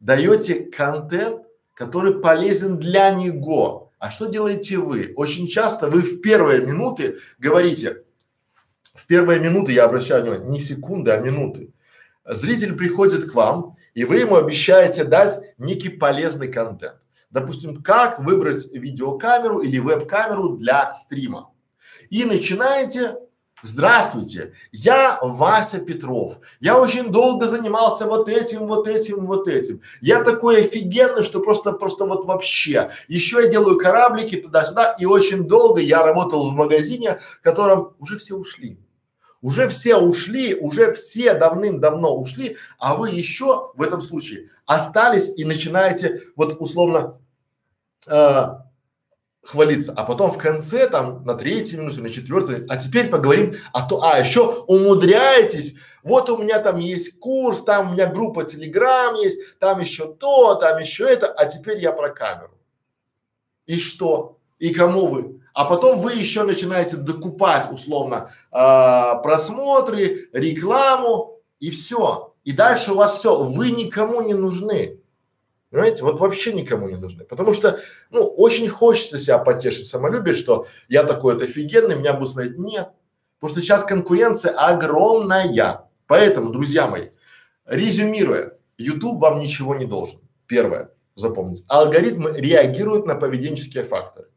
даете 0.00 0.56
контент, 0.56 1.46
который 1.72 2.20
полезен 2.20 2.78
для 2.78 3.10
него. 3.10 3.92
А 4.00 4.10
что 4.10 4.26
делаете 4.26 4.78
вы? 4.78 5.12
Очень 5.14 5.46
часто 5.46 5.88
вы 5.88 6.02
в 6.02 6.20
первые 6.20 6.66
минуты 6.66 7.18
говорите, 7.38 8.02
в 8.92 9.06
первые 9.06 9.38
минуты 9.38 9.70
я 9.70 9.84
обращаю 9.84 10.22
внимание, 10.22 10.50
не 10.50 10.58
секунды, 10.58 11.12
а 11.12 11.20
минуты 11.20 11.72
зритель 12.28 12.74
приходит 12.74 13.30
к 13.30 13.34
вам, 13.34 13.76
и 13.94 14.04
вы 14.04 14.18
ему 14.18 14.36
обещаете 14.36 15.04
дать 15.04 15.38
некий 15.58 15.88
полезный 15.88 16.48
контент. 16.48 17.00
Допустим, 17.30 17.82
как 17.82 18.20
выбрать 18.20 18.70
видеокамеру 18.72 19.60
или 19.60 19.78
веб-камеру 19.78 20.56
для 20.56 20.94
стрима. 20.94 21.50
И 22.10 22.24
начинаете 22.24 23.16
Здравствуйте, 23.64 24.52
я 24.70 25.18
Вася 25.20 25.80
Петров. 25.80 26.38
Я 26.60 26.80
очень 26.80 27.10
долго 27.10 27.48
занимался 27.48 28.06
вот 28.06 28.28
этим, 28.28 28.68
вот 28.68 28.86
этим, 28.86 29.26
вот 29.26 29.48
этим. 29.48 29.82
Я 30.00 30.22
такой 30.22 30.62
офигенный, 30.62 31.24
что 31.24 31.40
просто, 31.40 31.72
просто 31.72 32.04
вот 32.04 32.24
вообще. 32.26 32.92
Еще 33.08 33.42
я 33.42 33.48
делаю 33.48 33.76
кораблики 33.76 34.36
туда-сюда, 34.36 34.94
и 35.00 35.06
очень 35.06 35.48
долго 35.48 35.80
я 35.80 36.04
работал 36.04 36.48
в 36.48 36.54
магазине, 36.54 37.18
в 37.40 37.42
котором 37.42 37.96
уже 37.98 38.16
все 38.16 38.36
ушли. 38.36 38.78
Уже 39.40 39.68
все 39.68 39.96
ушли, 39.96 40.54
уже 40.54 40.92
все 40.94 41.34
давным-давно 41.34 42.18
ушли, 42.18 42.56
а 42.78 42.96
вы 42.96 43.10
еще 43.10 43.70
в 43.74 43.82
этом 43.82 44.00
случае 44.00 44.50
остались 44.66 45.30
и 45.36 45.44
начинаете 45.44 46.22
вот 46.34 46.56
условно 46.60 47.20
э, 48.08 48.46
хвалиться, 49.42 49.94
а 49.96 50.04
потом 50.04 50.32
в 50.32 50.38
конце 50.38 50.88
там 50.88 51.24
на 51.24 51.34
третьей 51.34 51.78
минуте, 51.78 52.00
на 52.00 52.10
четвертой, 52.10 52.66
а 52.68 52.76
теперь 52.76 53.08
поговорим 53.08 53.54
о 53.72 53.88
то, 53.88 54.02
а 54.02 54.18
еще 54.18 54.64
умудряетесь, 54.66 55.76
вот 56.02 56.28
у 56.30 56.36
меня 56.36 56.58
там 56.58 56.76
есть 56.76 57.18
курс, 57.18 57.62
там 57.62 57.90
у 57.90 57.92
меня 57.92 58.08
группа 58.08 58.44
Телеграм 58.44 59.14
есть, 59.14 59.38
там 59.58 59.80
еще 59.80 60.12
то, 60.12 60.56
там 60.56 60.78
еще 60.78 61.04
это, 61.04 61.28
а 61.28 61.46
теперь 61.46 61.78
я 61.78 61.92
про 61.92 62.10
камеру. 62.10 62.58
И 63.66 63.76
что? 63.76 64.38
И 64.58 64.74
кому 64.74 65.06
вы? 65.06 65.40
А 65.58 65.64
потом 65.64 65.98
вы 65.98 66.12
еще 66.12 66.44
начинаете 66.44 66.96
докупать 66.96 67.68
условно 67.72 68.30
э, 68.52 69.22
просмотры, 69.24 70.28
рекламу 70.32 71.40
и 71.58 71.70
все. 71.70 72.32
И 72.44 72.52
дальше 72.52 72.92
у 72.92 72.94
вас 72.94 73.18
все, 73.18 73.42
вы 73.42 73.72
никому 73.72 74.20
не 74.20 74.34
нужны. 74.34 75.00
Понимаете, 75.70 76.04
вот 76.04 76.20
вообще 76.20 76.52
никому 76.52 76.88
не 76.88 76.94
нужны. 76.94 77.24
Потому 77.24 77.54
что, 77.54 77.80
ну, 78.10 78.22
очень 78.22 78.68
хочется 78.68 79.18
себя 79.18 79.38
потешить 79.38 79.88
самолюбие, 79.88 80.32
что 80.32 80.68
я 80.88 81.02
такой 81.02 81.34
вот 81.34 81.42
офигенный, 81.42 81.96
меня 81.96 82.12
будут 82.12 82.30
смотреть. 82.30 82.56
Нет. 82.56 82.90
Потому 83.40 83.54
что 83.54 83.60
сейчас 83.60 83.82
конкуренция 83.82 84.52
огромная. 84.52 85.88
Поэтому, 86.06 86.50
друзья 86.50 86.86
мои, 86.86 87.08
резюмируя, 87.66 88.56
YouTube 88.76 89.20
вам 89.20 89.40
ничего 89.40 89.74
не 89.74 89.86
должен. 89.86 90.20
Первое, 90.46 90.92
запомните. 91.16 91.64
Алгоритмы 91.66 92.30
реагируют 92.36 93.06
на 93.06 93.16
поведенческие 93.16 93.82
факторы. 93.82 94.28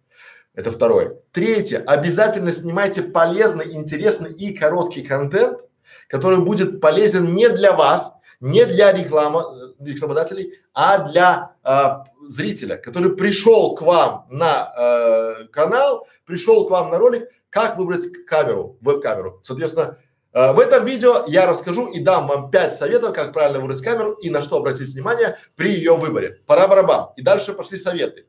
Это 0.54 0.72
второе. 0.72 1.18
Третье. 1.32 1.80
Обязательно 1.80 2.52
снимайте 2.52 3.04
полезный, 3.04 3.74
интересный 3.74 4.34
и 4.34 4.54
короткий 4.54 5.02
контент, 5.02 5.60
который 6.08 6.40
будет 6.40 6.82
полезен 6.82 7.34
не 7.34 7.48
для 7.50 7.72
вас, 7.72 8.14
не 8.42 8.66
для 8.66 8.92
реклама, 8.92 9.46
э, 9.80 9.86
рекламодателей, 9.86 10.60
а 10.74 11.08
для 11.08 11.56
э, 11.64 12.30
зрителя, 12.30 12.78
который 12.78 13.16
пришел 13.16 13.76
к 13.76 13.82
вам 13.82 14.26
на 14.30 14.74
э, 14.78 15.48
канал, 15.48 16.08
пришел 16.26 16.68
к 16.68 16.72
вам 16.72 16.92
на 16.92 16.98
ролик, 16.98 17.30
как 17.50 17.78
выбрать 17.78 18.12
камеру, 18.26 18.78
веб-камеру. 18.82 19.40
Соответственно, 19.44 19.98
э, 20.34 20.52
в 20.52 20.60
этом 20.60 20.84
видео 20.84 21.24
я 21.28 21.48
расскажу 21.48 21.88
и 21.88 22.02
дам 22.02 22.28
вам 22.28 22.52
пять 22.52 22.76
советов, 22.76 23.14
как 23.14 23.32
правильно 23.32 23.60
выбрать 23.60 23.82
камеру 23.82 24.14
и 24.14 24.30
на 24.30 24.42
что 24.42 24.58
обратить 24.58 24.90
внимание 24.90 25.38
при 25.56 25.72
ее 25.72 25.96
выборе. 25.96 26.42
Пора 26.46 26.68
барабан. 26.68 27.12
И 27.16 27.22
дальше 27.22 27.54
пошли 27.54 27.78
советы. 27.78 28.26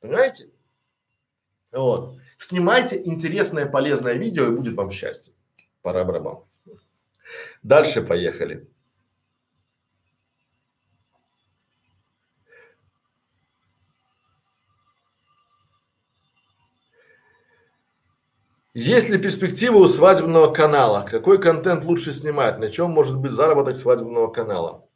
Понимаете? 0.00 0.51
Вот. 1.72 2.18
Снимайте 2.38 3.00
интересное, 3.02 3.66
полезное 3.66 4.14
видео 4.14 4.46
и 4.46 4.56
будет 4.56 4.74
вам 4.74 4.90
счастье. 4.90 5.34
Пора 5.80 6.04
барабан. 6.04 6.44
Дальше 7.62 8.02
поехали. 8.02 8.68
Есть 18.74 19.10
ли 19.10 19.18
перспектива 19.18 19.76
у 19.76 19.86
свадебного 19.86 20.50
канала? 20.50 21.06
Какой 21.08 21.40
контент 21.40 21.84
лучше 21.84 22.14
снимать? 22.14 22.58
На 22.58 22.70
чем 22.70 22.90
может 22.90 23.18
быть 23.18 23.32
заработок 23.32 23.76
свадебного 23.76 24.28
канала? 24.28 24.88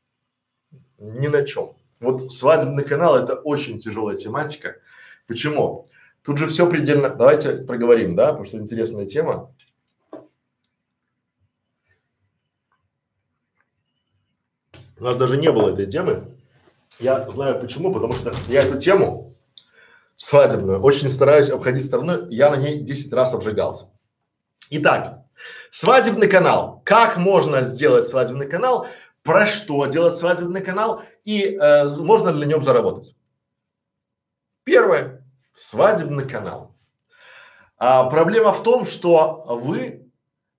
Ни 0.98 1.28
на 1.28 1.44
чем. 1.44 1.76
Вот 2.00 2.32
свадебный 2.32 2.84
канал 2.84 3.16
это 3.16 3.34
очень 3.34 3.78
тяжелая 3.78 4.16
тематика. 4.16 4.76
Почему? 5.26 5.90
Тут 6.26 6.38
же 6.38 6.48
все 6.48 6.68
предельно. 6.68 7.08
Давайте 7.08 7.52
проговорим, 7.52 8.16
да, 8.16 8.26
потому 8.26 8.44
что 8.44 8.58
интересная 8.58 9.06
тема. 9.06 9.54
У 14.98 15.04
нас 15.04 15.16
даже 15.16 15.36
не 15.36 15.52
было 15.52 15.72
этой 15.72 15.86
темы. 15.86 16.36
Я 16.98 17.30
знаю 17.30 17.60
почему, 17.60 17.92
потому 17.92 18.14
что 18.14 18.34
я 18.48 18.62
эту 18.62 18.76
тему 18.78 19.36
свадебную. 20.16 20.80
Очень 20.80 21.10
стараюсь 21.10 21.48
обходить 21.48 21.84
стороной, 21.84 22.26
я 22.34 22.50
на 22.50 22.56
ней 22.56 22.80
10 22.80 23.12
раз 23.12 23.32
обжигался. 23.32 23.88
Итак, 24.70 25.22
свадебный 25.70 26.26
канал. 26.26 26.82
Как 26.84 27.18
можно 27.18 27.60
сделать 27.60 28.08
свадебный 28.08 28.48
канал? 28.48 28.88
Про 29.22 29.46
что 29.46 29.86
делать 29.86 30.16
свадебный 30.16 30.60
канал? 30.60 31.02
И 31.24 31.56
э, 31.56 31.84
можно 31.96 32.30
ли 32.30 32.40
на 32.40 32.48
нем 32.48 32.62
заработать? 32.62 33.14
Первое. 34.64 35.15
Свадебный 35.56 36.28
канал. 36.28 36.76
А, 37.78 38.04
проблема 38.10 38.52
в 38.52 38.62
том, 38.62 38.84
что 38.84 39.46
вы 39.48 40.06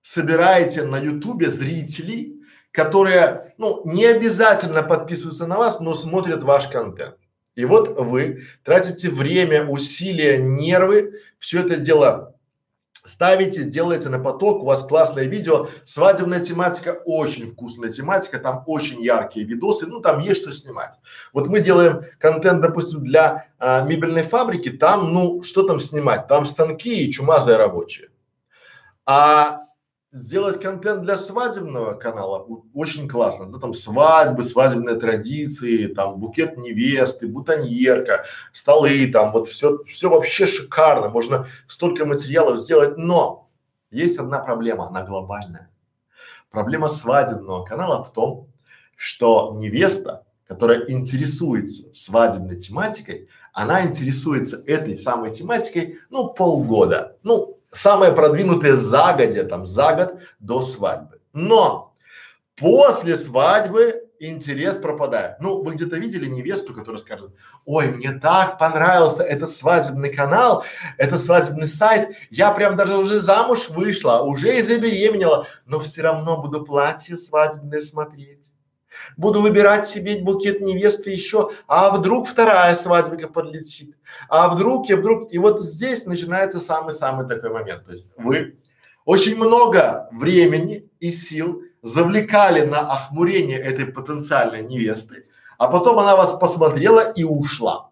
собираете 0.02 0.82
на 0.82 0.98
ютубе 0.98 1.52
зрителей, 1.52 2.42
которые, 2.72 3.54
ну, 3.58 3.80
не 3.84 4.06
обязательно 4.06 4.82
подписываются 4.82 5.46
на 5.46 5.56
вас, 5.56 5.78
но 5.78 5.94
смотрят 5.94 6.42
ваш 6.42 6.66
контент. 6.66 7.16
И 7.54 7.64
вот 7.64 7.96
вы 7.96 8.42
тратите 8.64 9.08
время, 9.08 9.66
усилия, 9.66 10.38
нервы, 10.38 11.20
все 11.38 11.60
это 11.60 11.76
дело 11.76 12.34
ставите, 13.04 13.64
делаете 13.64 14.08
на 14.08 14.18
поток, 14.18 14.62
у 14.62 14.66
вас 14.66 14.82
классное 14.82 15.24
видео, 15.24 15.68
свадебная 15.84 16.40
тематика, 16.40 17.00
очень 17.04 17.48
вкусная 17.48 17.90
тематика, 17.90 18.38
там 18.38 18.62
очень 18.66 19.02
яркие 19.02 19.46
видосы, 19.46 19.86
ну 19.86 20.00
там 20.00 20.20
есть 20.20 20.42
что 20.42 20.52
снимать. 20.52 20.92
Вот 21.32 21.46
мы 21.46 21.60
делаем 21.60 22.04
контент, 22.18 22.60
допустим, 22.60 23.04
для 23.04 23.46
а, 23.58 23.82
мебельной 23.82 24.22
фабрики, 24.22 24.70
там, 24.70 25.12
ну, 25.12 25.42
что 25.42 25.62
там 25.62 25.80
снимать, 25.80 26.26
там 26.26 26.46
станки 26.46 27.04
и 27.04 27.10
чумазые 27.10 27.56
рабочие. 27.56 28.08
А 29.06 29.67
сделать 30.10 30.60
контент 30.60 31.02
для 31.02 31.18
свадебного 31.18 31.94
канала 31.94 32.46
очень 32.72 33.08
классно, 33.08 33.46
да, 33.46 33.58
там 33.58 33.74
свадьбы, 33.74 34.44
свадебные 34.44 34.96
традиции, 34.96 35.86
там 35.86 36.18
букет 36.18 36.56
невесты, 36.56 37.26
бутоньерка, 37.26 38.24
столы, 38.52 39.06
там 39.12 39.32
вот 39.32 39.48
все, 39.48 39.82
все 39.84 40.08
вообще 40.08 40.46
шикарно, 40.46 41.10
можно 41.10 41.46
столько 41.66 42.06
материалов 42.06 42.58
сделать, 42.58 42.96
но 42.96 43.50
есть 43.90 44.18
одна 44.18 44.40
проблема, 44.40 44.88
она 44.88 45.02
глобальная. 45.02 45.70
Проблема 46.50 46.88
свадебного 46.88 47.64
канала 47.64 48.02
в 48.02 48.12
том, 48.12 48.48
что 48.96 49.52
невеста, 49.54 50.24
которая 50.46 50.86
интересуется 50.88 51.92
свадебной 51.92 52.56
тематикой, 52.56 53.28
она 53.52 53.84
интересуется 53.84 54.62
этой 54.66 54.96
самой 54.96 55.30
тематикой, 55.30 55.98
ну, 56.10 56.32
полгода. 56.32 57.18
Ну, 57.22 57.57
самое 57.72 58.12
продвинутое 58.12 58.76
загодя, 58.76 59.44
там, 59.44 59.66
за 59.66 59.94
год 59.94 60.14
до 60.38 60.62
свадьбы. 60.62 61.20
Но 61.32 61.94
после 62.56 63.16
свадьбы 63.16 64.08
интерес 64.20 64.76
пропадает. 64.76 65.36
Ну, 65.40 65.62
вы 65.62 65.74
где-то 65.74 65.96
видели 65.96 66.26
невесту, 66.26 66.74
которая 66.74 66.98
скажет, 66.98 67.32
ой, 67.64 67.92
мне 67.92 68.12
так 68.12 68.58
понравился 68.58 69.22
этот 69.22 69.50
свадебный 69.50 70.12
канал, 70.12 70.64
это 70.96 71.18
свадебный 71.18 71.68
сайт, 71.68 72.16
я 72.30 72.50
прям 72.50 72.76
даже 72.76 72.96
уже 72.96 73.20
замуж 73.20 73.68
вышла, 73.68 74.22
уже 74.22 74.58
и 74.58 74.62
забеременела, 74.62 75.46
но 75.66 75.78
все 75.80 76.02
равно 76.02 76.40
буду 76.40 76.64
платье 76.64 77.16
свадебное 77.16 77.80
смотреть 77.80 78.37
буду 79.16 79.40
выбирать 79.42 79.86
себе 79.86 80.22
букет 80.22 80.60
невесты 80.60 81.10
еще, 81.10 81.50
а 81.66 81.96
вдруг 81.96 82.28
вторая 82.28 82.74
свадьбика 82.74 83.28
подлетит, 83.28 83.96
а 84.28 84.48
вдруг 84.48 84.90
и 84.90 84.94
вдруг, 84.94 85.32
и 85.32 85.38
вот 85.38 85.62
здесь 85.62 86.06
начинается 86.06 86.60
самый-самый 86.60 87.28
такой 87.28 87.50
момент, 87.50 87.86
то 87.86 87.92
есть 87.92 88.06
вы 88.16 88.58
очень 89.04 89.36
много 89.36 90.08
времени 90.12 90.88
и 91.00 91.10
сил 91.10 91.62
завлекали 91.82 92.64
на 92.64 92.80
охмурение 92.80 93.58
этой 93.58 93.86
потенциальной 93.86 94.62
невесты, 94.62 95.26
а 95.56 95.68
потом 95.68 95.98
она 95.98 96.16
вас 96.16 96.38
посмотрела 96.38 97.10
и 97.12 97.24
ушла. 97.24 97.90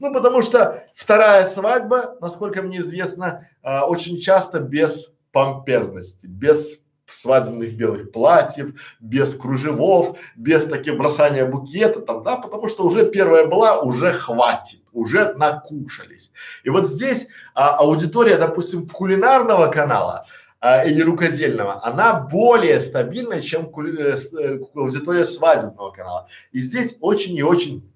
Ну, 0.00 0.12
потому 0.12 0.42
что 0.42 0.84
вторая 0.94 1.46
свадьба, 1.46 2.16
насколько 2.20 2.62
мне 2.62 2.78
известно, 2.78 3.48
э, 3.62 3.80
очень 3.80 4.18
часто 4.18 4.60
без 4.60 5.12
помпезности, 5.32 6.26
без 6.26 6.80
свадебных 7.12 7.74
белых 7.74 8.12
платьев, 8.12 8.72
без 9.00 9.34
кружевов, 9.34 10.18
без 10.36 10.64
таких 10.64 10.96
бросания 10.96 11.46
букета 11.46 12.00
там, 12.00 12.22
да, 12.22 12.36
потому 12.36 12.68
что 12.68 12.84
уже 12.84 13.10
первая 13.10 13.46
была, 13.46 13.80
уже 13.80 14.12
хватит, 14.12 14.80
уже 14.92 15.34
накушались. 15.34 16.30
И 16.64 16.70
вот 16.70 16.86
здесь 16.86 17.28
а, 17.54 17.76
аудитория, 17.76 18.36
допустим, 18.36 18.88
кулинарного 18.88 19.68
канала 19.68 20.26
а, 20.60 20.84
или 20.84 21.00
рукодельного, 21.00 21.84
она 21.84 22.14
более 22.20 22.80
стабильная, 22.80 23.40
чем 23.40 23.70
кули, 23.70 23.96
э, 23.98 24.18
э, 24.40 24.58
аудитория 24.74 25.24
свадебного 25.24 25.90
канала. 25.90 26.28
И 26.52 26.60
здесь 26.60 26.96
очень 27.00 27.36
и 27.36 27.42
очень 27.42 27.88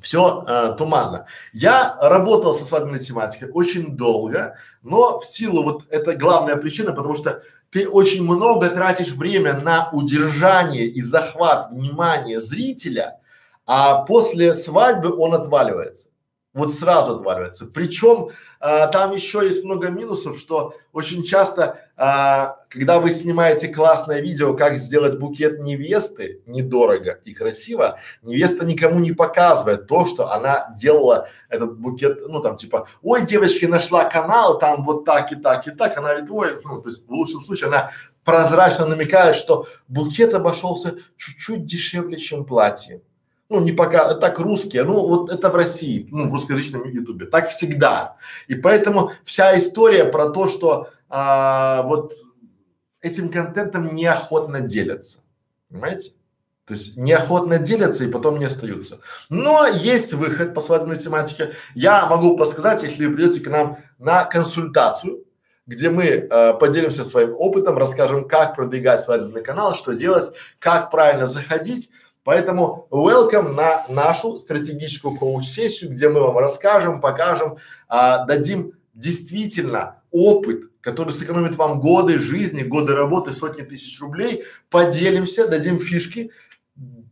все 0.00 0.44
э, 0.46 0.74
туманно. 0.78 1.26
Я 1.52 1.96
работал 2.00 2.54
со 2.54 2.64
свадебной 2.64 3.00
тематикой 3.00 3.50
очень 3.50 3.96
долго, 3.96 4.56
но 4.82 5.18
в 5.18 5.24
силу 5.24 5.62
вот 5.62 5.82
это 5.90 6.14
главная 6.14 6.56
причина, 6.56 6.92
потому 6.92 7.16
что 7.16 7.42
ты 7.70 7.88
очень 7.88 8.22
много 8.22 8.68
тратишь 8.70 9.12
время 9.12 9.60
на 9.60 9.90
удержание 9.92 10.86
и 10.86 11.02
захват 11.02 11.70
внимания 11.70 12.40
зрителя, 12.40 13.20
а 13.66 14.02
после 14.02 14.54
свадьбы 14.54 15.14
он 15.14 15.34
отваливается 15.34 16.08
вот 16.58 16.74
сразу 16.74 17.16
отваливается. 17.16 17.66
Причем 17.66 18.30
а, 18.60 18.88
там 18.88 19.12
еще 19.12 19.40
есть 19.44 19.64
много 19.64 19.88
минусов, 19.90 20.38
что 20.38 20.74
очень 20.92 21.22
часто, 21.22 21.80
а, 22.00 22.60
когда 22.68 23.00
вы 23.00 23.10
снимаете 23.10 23.66
классное 23.66 24.20
видео, 24.20 24.54
как 24.54 24.78
сделать 24.78 25.18
букет 25.18 25.58
невесты 25.58 26.40
недорого 26.46 27.18
и 27.24 27.34
красиво, 27.34 27.98
невеста 28.22 28.64
никому 28.64 29.00
не 29.00 29.10
показывает 29.10 29.88
то, 29.88 30.06
что 30.06 30.30
она 30.30 30.72
делала 30.78 31.28
этот 31.48 31.76
букет, 31.76 32.20
ну 32.28 32.40
там 32.40 32.54
типа, 32.54 32.86
ой, 33.02 33.26
девочки, 33.26 33.64
нашла 33.64 34.04
канал, 34.04 34.60
там 34.60 34.84
вот 34.84 35.04
так 35.04 35.32
и 35.32 35.34
так 35.34 35.66
и 35.66 35.72
так, 35.72 35.98
она 35.98 36.10
говорит, 36.10 36.30
ой, 36.30 36.60
ну 36.64 36.80
то 36.80 36.88
есть 36.88 37.04
в 37.04 37.10
лучшем 37.10 37.40
случае 37.40 37.66
она 37.66 37.90
прозрачно 38.22 38.86
намекает, 38.86 39.34
что 39.34 39.66
букет 39.88 40.34
обошелся 40.34 40.98
чуть-чуть 41.16 41.64
дешевле, 41.64 42.16
чем 42.16 42.44
платье 42.44 43.02
ну 43.48 43.60
не 43.60 43.72
пока, 43.72 44.14
так 44.14 44.38
русские, 44.38 44.84
ну 44.84 45.06
вот 45.06 45.30
это 45.30 45.48
в 45.48 45.54
России, 45.54 46.06
ну 46.10 46.28
в 46.28 46.32
русскоязычном 46.32 46.86
ютубе, 46.88 47.26
так 47.26 47.48
всегда. 47.48 48.16
И 48.46 48.54
поэтому 48.54 49.12
вся 49.24 49.56
история 49.58 50.04
про 50.04 50.28
то, 50.28 50.48
что 50.48 50.90
а, 51.08 51.82
вот 51.82 52.12
этим 53.00 53.30
контентом 53.30 53.94
неохотно 53.94 54.60
делятся, 54.60 55.20
понимаете? 55.68 56.12
То 56.68 56.74
есть 56.74 56.98
неохотно 56.98 57.58
делятся 57.58 58.04
и 58.04 58.10
потом 58.10 58.38
не 58.38 58.44
остаются. 58.44 58.98
Но 59.30 59.66
есть 59.66 60.12
выход 60.12 60.52
по 60.52 60.60
свадебной 60.60 60.98
тематике. 60.98 61.52
Я 61.74 62.06
могу 62.06 62.36
подсказать, 62.36 62.82
если 62.82 63.06
вы 63.06 63.16
придете 63.16 63.40
к 63.40 63.48
нам 63.48 63.78
на 63.98 64.24
консультацию, 64.24 65.24
где 65.66 65.88
мы 65.88 66.04
э, 66.04 66.54
поделимся 66.54 67.04
своим 67.04 67.34
опытом, 67.34 67.78
расскажем, 67.78 68.28
как 68.28 68.54
продвигать 68.54 69.00
свадебный 69.00 69.42
канал, 69.42 69.74
что 69.74 69.94
делать, 69.94 70.30
как 70.58 70.90
правильно 70.90 71.26
заходить. 71.26 71.90
Поэтому 72.22 72.86
welcome 72.90 73.54
на 73.54 73.86
нашу 73.88 74.38
стратегическую 74.38 75.16
коуч-сессию, 75.16 75.90
где 75.90 76.10
мы 76.10 76.20
вам 76.20 76.36
расскажем, 76.36 77.00
покажем, 77.00 77.56
а, 77.88 78.26
дадим 78.26 78.74
действительно 78.92 80.02
опыт, 80.10 80.67
который 80.80 81.12
сэкономит 81.12 81.56
вам 81.56 81.80
годы 81.80 82.18
жизни, 82.18 82.62
годы 82.62 82.94
работы, 82.94 83.32
сотни 83.32 83.62
тысяч 83.62 84.00
рублей. 84.00 84.44
Поделимся, 84.70 85.48
дадим 85.48 85.78
фишки 85.78 86.30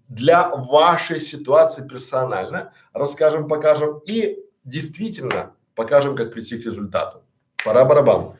для 0.09 0.49
вашей 0.49 1.21
ситуации 1.21 1.87
персонально, 1.87 2.73
расскажем, 2.93 3.49
покажем 3.49 4.01
и 4.07 4.39
действительно 4.65 5.55
покажем, 5.75 6.17
как 6.17 6.33
прийти 6.33 6.59
к 6.59 6.65
результату. 6.65 7.23
Пора 7.65 7.85
барабан. 7.85 8.39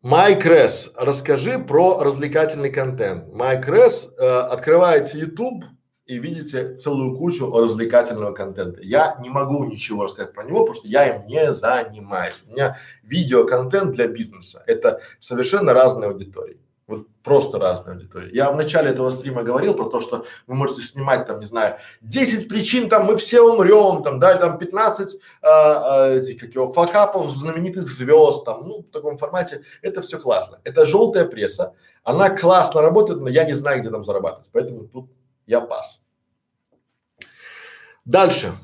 Майк 0.00 0.46
Ресс, 0.46 0.92
расскажи 0.96 1.58
про 1.58 2.02
развлекательный 2.02 2.70
контент. 2.70 3.32
Майк 3.34 3.68
Ресс, 3.68 4.08
э, 4.18 4.24
открываете 4.24 5.18
YouTube 5.18 5.64
и 6.08 6.18
видите 6.18 6.74
целую 6.74 7.16
кучу 7.16 7.50
развлекательного 7.52 8.32
контента. 8.32 8.80
Я 8.82 9.18
не 9.22 9.28
могу 9.28 9.64
ничего 9.64 10.04
рассказать 10.04 10.32
про 10.32 10.42
него, 10.42 10.60
потому 10.60 10.74
что 10.74 10.88
я 10.88 11.16
им 11.16 11.26
не 11.26 11.52
занимаюсь. 11.52 12.42
У 12.48 12.52
меня 12.52 12.78
видеоконтент 13.02 13.92
для 13.92 14.08
бизнеса. 14.08 14.64
Это 14.66 15.02
совершенно 15.20 15.74
разные 15.74 16.08
аудитории. 16.08 16.58
Вот 16.86 17.06
просто 17.22 17.58
разные 17.58 17.96
аудитории. 17.96 18.34
Я 18.34 18.50
в 18.50 18.56
начале 18.56 18.88
этого 18.88 19.10
стрима 19.10 19.42
говорил 19.42 19.74
про 19.74 19.90
то, 19.90 20.00
что 20.00 20.24
вы 20.46 20.54
можете 20.54 20.80
снимать 20.80 21.26
там, 21.26 21.40
не 21.40 21.44
знаю, 21.44 21.76
10 22.00 22.48
причин, 22.48 22.88
там 22.88 23.04
мы 23.04 23.18
все 23.18 23.42
умрем, 23.42 24.02
там, 24.02 24.18
да, 24.18 24.34
там 24.36 24.56
15 24.56 25.20
а, 25.42 25.48
а, 25.50 26.08
этих, 26.14 26.40
как 26.40 26.54
его, 26.54 26.72
факапов 26.72 27.28
знаменитых 27.32 27.86
звезд, 27.86 28.46
там, 28.46 28.66
ну, 28.66 28.78
в 28.78 28.90
таком 28.90 29.18
формате. 29.18 29.62
Это 29.82 30.00
все 30.00 30.18
классно. 30.18 30.60
Это 30.64 30.86
желтая 30.86 31.26
пресса. 31.26 31.74
Она 32.02 32.30
классно 32.30 32.80
работает, 32.80 33.20
но 33.20 33.28
я 33.28 33.44
не 33.44 33.52
знаю, 33.52 33.80
где 33.80 33.90
там 33.90 34.02
зарабатывать. 34.02 34.48
Поэтому 34.54 34.84
тут 34.84 35.10
я 35.48 35.62
пас. 35.62 36.04
Дальше. 38.04 38.56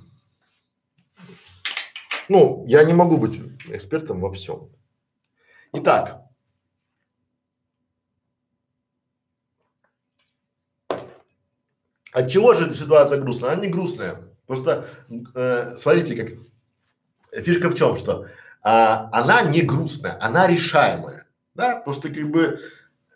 Ну, 2.29 2.65
я 2.69 2.85
не 2.85 2.93
могу 2.93 3.17
быть 3.17 3.41
экспертом 3.69 4.21
во 4.21 4.31
всем. 4.33 4.71
Итак, 5.73 6.21
От 12.13 12.31
чего 12.31 12.55
же 12.55 12.73
ситуация 12.73 13.21
грустная? 13.21 13.53
Она 13.53 13.63
не 13.63 13.69
грустная. 13.69 14.21
Просто 14.47 14.87
э, 15.35 15.77
смотрите, 15.77 16.15
как 16.15 17.45
фишка 17.45 17.71
в 17.71 17.75
чем, 17.75 17.97
что 17.97 18.29
а, 18.63 19.09
она 19.11 19.43
не 19.43 19.63
грустная, 19.63 20.17
она 20.21 20.47
решаемая. 20.47 21.27
Да, 21.57 21.75
просто 21.75 22.11
как 22.11 22.31
бы 22.31 22.61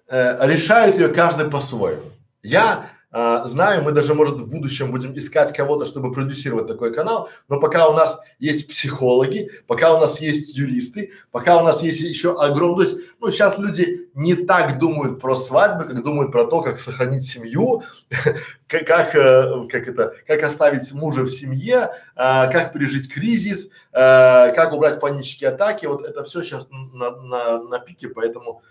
э, 0.08 0.48
решают 0.48 0.96
ее 0.98 1.08
каждый 1.10 1.48
по-своему. 1.48 2.10
Я 2.42 2.90
а, 3.10 3.46
знаю, 3.46 3.82
мы 3.82 3.92
даже, 3.92 4.12
может, 4.12 4.38
в 4.38 4.50
будущем 4.50 4.90
будем 4.90 5.16
искать 5.16 5.54
кого-то, 5.54 5.86
чтобы 5.86 6.12
продюсировать 6.12 6.66
такой 6.66 6.92
канал, 6.92 7.30
но 7.48 7.58
пока 7.58 7.88
у 7.88 7.94
нас 7.94 8.20
есть 8.38 8.68
психологи, 8.68 9.50
пока 9.66 9.96
у 9.96 10.00
нас 10.00 10.20
есть 10.20 10.54
юристы, 10.54 11.12
пока 11.30 11.56
у 11.56 11.64
нас 11.64 11.82
есть 11.82 12.00
еще 12.00 12.38
огромный, 12.38 12.84
то 12.84 12.90
есть, 12.90 13.06
ну, 13.18 13.30
сейчас 13.30 13.56
люди 13.56 14.10
не 14.12 14.34
так 14.34 14.78
думают 14.78 15.20
про 15.20 15.36
свадьбы, 15.36 15.84
как 15.84 16.02
думают 16.02 16.32
про 16.32 16.44
то, 16.44 16.60
как 16.60 16.80
сохранить 16.80 17.24
семью, 17.24 17.82
как, 18.66 19.14
э, 19.14 19.66
как 19.70 19.88
это, 19.88 20.14
как 20.26 20.42
оставить 20.42 20.92
мужа 20.92 21.22
в 21.22 21.30
семье, 21.30 21.92
э, 22.14 22.52
как 22.52 22.74
пережить 22.74 23.10
кризис, 23.10 23.68
э, 23.92 24.52
как 24.54 24.74
убрать 24.74 25.00
панические 25.00 25.48
атаки, 25.48 25.86
вот 25.86 26.04
это 26.04 26.24
все 26.24 26.42
сейчас 26.42 26.68
на, 26.70 27.10
на, 27.12 27.62
на 27.62 27.78
пике, 27.78 28.08
поэтому 28.08 28.62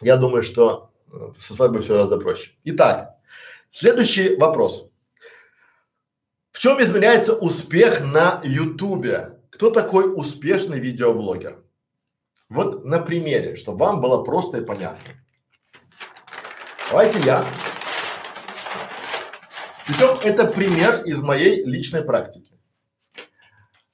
я 0.00 0.16
думаю, 0.16 0.44
что 0.44 0.90
э, 1.12 1.32
со 1.40 1.54
свадьбой 1.54 1.82
все 1.82 1.94
гораздо 1.94 2.18
проще. 2.18 2.52
Итак, 2.62 3.16
Следующий 3.74 4.36
вопрос. 4.36 4.90
В 6.50 6.58
чем 6.58 6.78
измеряется 6.82 7.34
успех 7.34 8.02
на 8.04 8.38
Ютубе? 8.44 9.40
Кто 9.48 9.70
такой 9.70 10.12
успешный 10.14 10.78
видеоблогер? 10.78 11.64
Вот 12.50 12.84
на 12.84 12.98
примере, 12.98 13.56
чтобы 13.56 13.78
вам 13.78 14.02
было 14.02 14.22
просто 14.24 14.58
и 14.58 14.64
понятно. 14.64 15.14
Давайте 16.90 17.18
я. 17.20 17.46
Причем 19.86 20.18
это 20.22 20.46
пример 20.46 21.00
из 21.06 21.22
моей 21.22 21.64
личной 21.64 22.02
практики. 22.02 22.52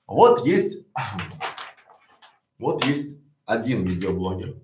Вот 0.09 0.45
есть, 0.45 0.89
вот 2.59 2.85
есть 2.85 3.21
один 3.45 3.87
видеоблогер, 3.87 4.57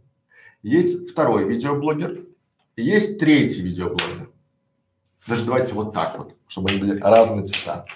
есть 0.62 1.09
второй 1.09 1.44
видеоблогер, 1.44 2.27
есть 2.74 3.20
третий 3.20 3.62
видеоблогер. 3.62 4.24
Даже 5.27 5.45
давайте 5.45 5.73
вот 5.73 5.95
так 5.95 6.19
вот, 6.19 6.37
чтобы 6.49 6.71
они 6.71 6.79
были 6.79 7.01
разные 7.01 7.45
цвета. 7.45 7.87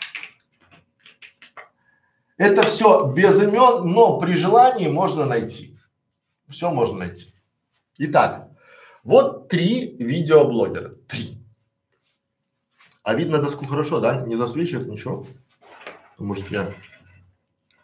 Это 2.38 2.62
все 2.62 3.12
без 3.12 3.42
имен, 3.42 3.86
но 3.86 4.18
при 4.18 4.34
желании 4.34 4.88
можно 4.88 5.26
найти. 5.26 5.78
Все 6.48 6.70
можно 6.70 6.98
найти. 6.98 7.34
Итак, 7.98 8.48
вот 9.02 9.48
три 9.48 9.96
видеоблогера. 9.96 10.94
Три. 11.08 11.44
А 13.02 13.14
видно 13.14 13.38
доску 13.38 13.66
хорошо, 13.66 14.00
да? 14.00 14.22
Не 14.22 14.36
засвечивает 14.36 14.88
ничего? 14.88 15.26
Может 16.16 16.50
я 16.50 16.74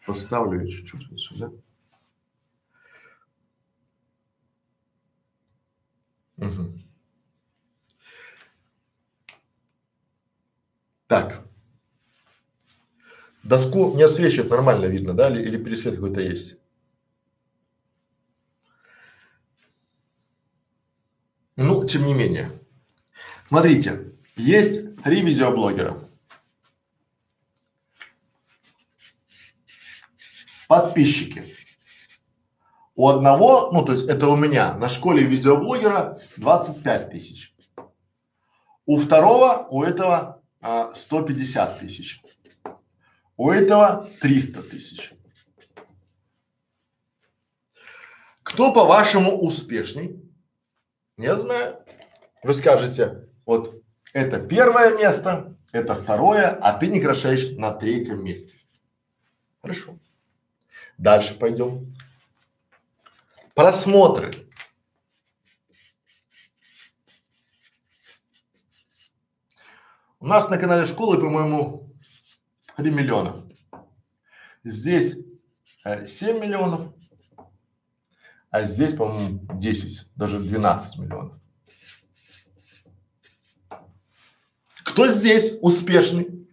поставлю 0.06 0.66
чуть-чуть 0.68 1.18
сюда. 1.18 1.50
Угу. 6.36 6.83
Так. 11.14 11.46
Доску 13.44 13.94
не 13.94 14.02
освещает, 14.02 14.50
нормально 14.50 14.86
видно, 14.86 15.14
да? 15.14 15.30
Или, 15.30 15.42
или 15.42 15.62
пересвет 15.62 15.94
какой-то 15.94 16.20
есть? 16.20 16.56
Ну, 21.54 21.84
тем 21.84 22.02
не 22.02 22.14
менее. 22.14 22.50
Смотрите, 23.46 24.12
есть 24.34 24.96
три 25.04 25.20
видеоблогера. 25.20 26.08
Подписчики. 30.66 31.44
У 32.96 33.08
одного, 33.08 33.70
ну 33.70 33.84
то 33.84 33.92
есть 33.92 34.08
это 34.08 34.26
у 34.26 34.36
меня, 34.36 34.76
на 34.78 34.88
школе 34.88 35.24
видеоблогера 35.24 36.20
25 36.38 37.10
тысяч. 37.12 37.54
У 38.84 38.98
второго, 38.98 39.68
у 39.70 39.84
этого 39.84 40.43
а, 40.64 40.94
150 40.94 41.78
тысяч. 41.78 42.22
У 43.36 43.50
этого 43.50 44.08
300 44.22 44.62
тысяч. 44.62 45.12
Кто 48.42 48.72
по-вашему 48.72 49.36
успешней? 49.36 50.22
Я 51.18 51.36
знаю. 51.36 51.84
Вы 52.42 52.54
скажете, 52.54 53.28
вот 53.44 53.82
это 54.14 54.40
первое 54.40 54.96
место, 54.96 55.54
это 55.70 55.94
второе, 55.94 56.48
а 56.48 56.78
ты 56.78 56.86
не 56.86 57.00
крошаешь 57.00 57.50
на 57.58 57.72
третьем 57.72 58.24
месте. 58.24 58.56
Хорошо. 59.60 59.98
Дальше 60.96 61.34
пойдем. 61.34 61.94
Просмотры. 63.54 64.30
У 70.24 70.26
нас 70.26 70.48
на 70.48 70.56
канале 70.56 70.86
школы, 70.86 71.18
по-моему, 71.18 71.92
3 72.78 72.90
миллиона. 72.90 73.36
Здесь 74.64 75.18
э, 75.84 76.06
7 76.06 76.40
миллионов, 76.40 76.94
а 78.48 78.62
здесь, 78.62 78.94
по-моему, 78.94 79.40
10, 79.52 80.06
даже 80.16 80.38
12 80.38 80.98
миллионов. 80.98 81.38
Кто 84.82 85.08
здесь 85.08 85.58
успешный? 85.60 86.48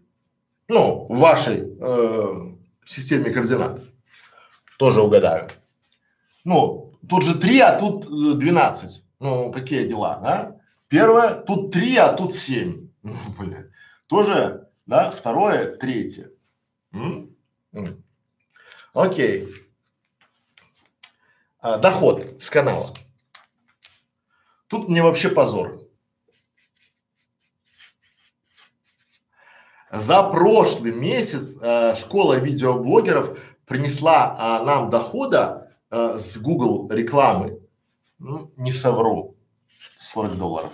Ну, 0.68 1.06
в 1.08 1.18
вашей 1.18 1.64
э, 1.80 2.56
системе 2.84 3.32
координат. 3.32 3.80
Тоже 4.80 5.02
угадаю. 5.02 5.48
Ну, 6.44 7.00
тут 7.08 7.24
же 7.24 7.40
3, 7.40 7.60
а 7.62 7.80
тут 7.80 8.38
12. 8.38 9.00
Э, 9.00 9.04
ну, 9.22 9.54
какие 9.54 9.88
дела, 9.88 10.20
да? 10.20 10.58
Первое, 10.90 11.36
тут 11.36 11.72
3, 11.72 11.96
а 11.96 12.12
тут 12.12 12.36
7. 12.36 12.91
Ну, 13.04 13.18
блин. 13.38 13.72
Тоже, 14.08 14.70
да, 14.86 15.10
второе, 15.12 15.76
третье. 15.78 16.32
Окей. 18.94 19.48
А, 21.60 21.78
доход 21.78 22.42
с 22.42 22.50
канала. 22.50 22.94
Тут 24.68 24.90
мне 24.90 25.02
вообще 25.02 25.30
позор. 25.30 25.80
За 29.92 30.24
прошлый 30.24 30.94
месяц 30.94 31.62
э, 31.62 31.96
школа 31.96 32.40
видеоблогеров 32.40 33.38
принесла 33.66 34.36
а, 34.38 34.64
нам 34.64 34.90
дохода 34.90 35.76
а, 35.90 36.18
с 36.18 36.38
Google 36.38 36.90
рекламы, 36.90 37.60
ну, 38.18 38.54
не 38.56 38.72
совру, 38.72 39.36
40 40.14 40.38
долларов. 40.38 40.72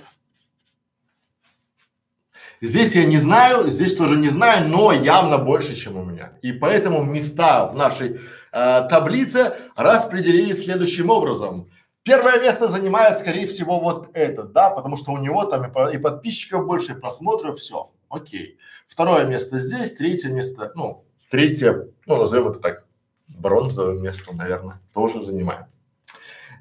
Здесь 2.61 2.95
я 2.95 3.05
не 3.05 3.17
знаю, 3.17 3.69
здесь 3.69 3.95
тоже 3.95 4.15
не 4.17 4.29
знаю, 4.29 4.67
но 4.67 4.91
явно 4.91 5.37
больше, 5.37 5.75
чем 5.75 5.97
у 5.97 6.03
меня. 6.03 6.33
И 6.41 6.51
поэтому 6.51 7.03
места 7.03 7.67
в 7.67 7.75
нашей 7.75 8.19
э, 8.51 8.87
таблице 8.89 9.55
распределились 9.75 10.63
следующим 10.63 11.09
образом. 11.09 11.69
Первое 12.03 12.41
место 12.41 12.67
занимает, 12.67 13.19
скорее 13.19 13.45
всего, 13.47 13.79
вот 13.79 14.09
этот, 14.13 14.53
да, 14.53 14.71
потому 14.71 14.97
что 14.97 15.11
у 15.11 15.17
него 15.17 15.45
там 15.45 15.65
и, 15.65 15.95
и 15.95 15.97
подписчиков 15.97 16.65
больше, 16.65 16.93
и 16.93 16.95
просмотров, 16.95 17.59
все, 17.59 17.91
окей. 18.09 18.57
Второе 18.87 19.25
место 19.25 19.59
здесь, 19.59 19.93
третье 19.93 20.29
место, 20.29 20.71
ну, 20.75 21.05
третье, 21.29 21.89
ну, 22.05 22.17
назовем 22.17 22.47
это 22.47 22.59
так, 22.59 22.85
бронзовое 23.27 23.99
место, 23.99 24.33
наверное, 24.33 24.81
тоже 24.93 25.21
занимаем. 25.21 25.65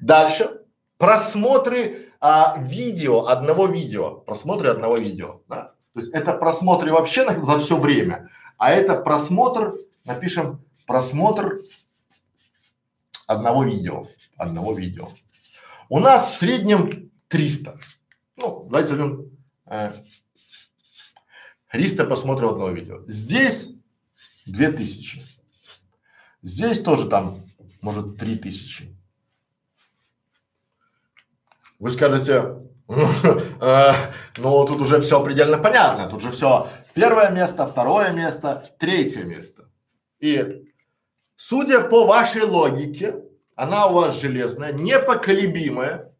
Дальше. 0.01 0.61
Просмотры 0.97 2.07
а, 2.19 2.57
видео, 2.59 3.27
одного 3.27 3.67
видео, 3.67 4.15
просмотры 4.15 4.69
одного 4.69 4.97
видео, 4.97 5.41
да. 5.47 5.73
То 5.97 6.01
есть 6.01 6.13
это 6.13 6.33
просмотры 6.33 6.91
вообще 6.91 7.23
на, 7.23 7.43
за 7.43 7.57
все 7.57 7.75
время, 7.75 8.29
а 8.59 8.69
это 8.69 9.01
просмотр, 9.01 9.73
напишем 10.05 10.63
просмотр 10.85 11.57
одного 13.25 13.63
видео, 13.63 14.07
одного 14.35 14.73
видео. 14.73 15.09
У 15.89 15.97
нас 15.97 16.35
в 16.35 16.37
среднем 16.37 17.09
300. 17.29 17.79
Ну, 18.35 18.67
давайте 18.69 18.93
возьмем 18.93 19.31
э, 19.65 19.91
300 21.71 22.05
просмотров 22.05 22.51
одного 22.51 22.69
видео. 22.69 23.03
Здесь 23.07 23.69
2000. 24.45 25.23
Здесь 26.43 26.83
тоже 26.83 27.09
там, 27.09 27.43
может, 27.81 28.19
3000. 28.19 28.95
Вы 31.79 31.89
скажете, 31.89 32.66
ну, 34.37 34.65
тут 34.65 34.81
уже 34.81 34.99
все 35.01 35.21
предельно 35.21 35.57
понятно. 35.57 36.07
Тут 36.09 36.21
же 36.21 36.31
все 36.31 36.67
первое 36.93 37.29
место, 37.31 37.67
второе 37.67 38.11
место, 38.11 38.63
третье 38.79 39.23
место. 39.23 39.69
И 40.19 40.65
судя 41.35 41.81
по 41.81 42.05
вашей 42.05 42.43
логике, 42.43 43.23
она 43.55 43.87
у 43.87 43.93
вас 43.95 44.19
железная, 44.19 44.71
непоколебимая, 44.71 46.13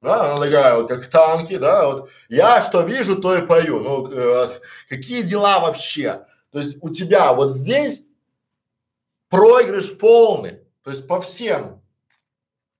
да, 0.00 0.32
она 0.32 0.44
такая 0.44 0.74
вот 0.76 0.88
как 0.88 1.06
танки, 1.06 1.56
да, 1.56 1.86
вот 1.86 2.10
я 2.28 2.62
что 2.62 2.82
вижу, 2.82 3.20
то 3.20 3.36
и 3.36 3.46
пою. 3.46 3.80
Ну, 3.80 4.10
э, 4.10 4.48
какие 4.88 5.22
дела 5.22 5.60
вообще? 5.60 6.26
То 6.50 6.60
есть 6.60 6.78
у 6.82 6.90
тебя 6.90 7.32
вот 7.32 7.54
здесь 7.54 8.06
проигрыш 9.28 9.96
полный, 9.98 10.62
то 10.82 10.90
есть 10.90 11.06
по 11.06 11.20
всем 11.20 11.82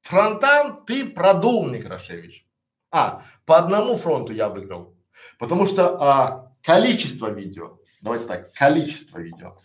фронтам 0.01 0.85
ты 0.87 1.05
продул, 1.05 1.69
Некрашевич. 1.69 2.48
А, 2.91 3.23
по 3.45 3.59
одному 3.59 3.97
фронту 3.97 4.33
я 4.33 4.49
выиграл. 4.49 4.95
Потому 5.39 5.67
что 5.67 6.01
а, 6.01 6.53
количество 6.63 7.31
видео, 7.31 7.79
давайте 8.03 8.27
так, 8.27 8.53
количество 8.53 9.19
видео. 9.19 9.57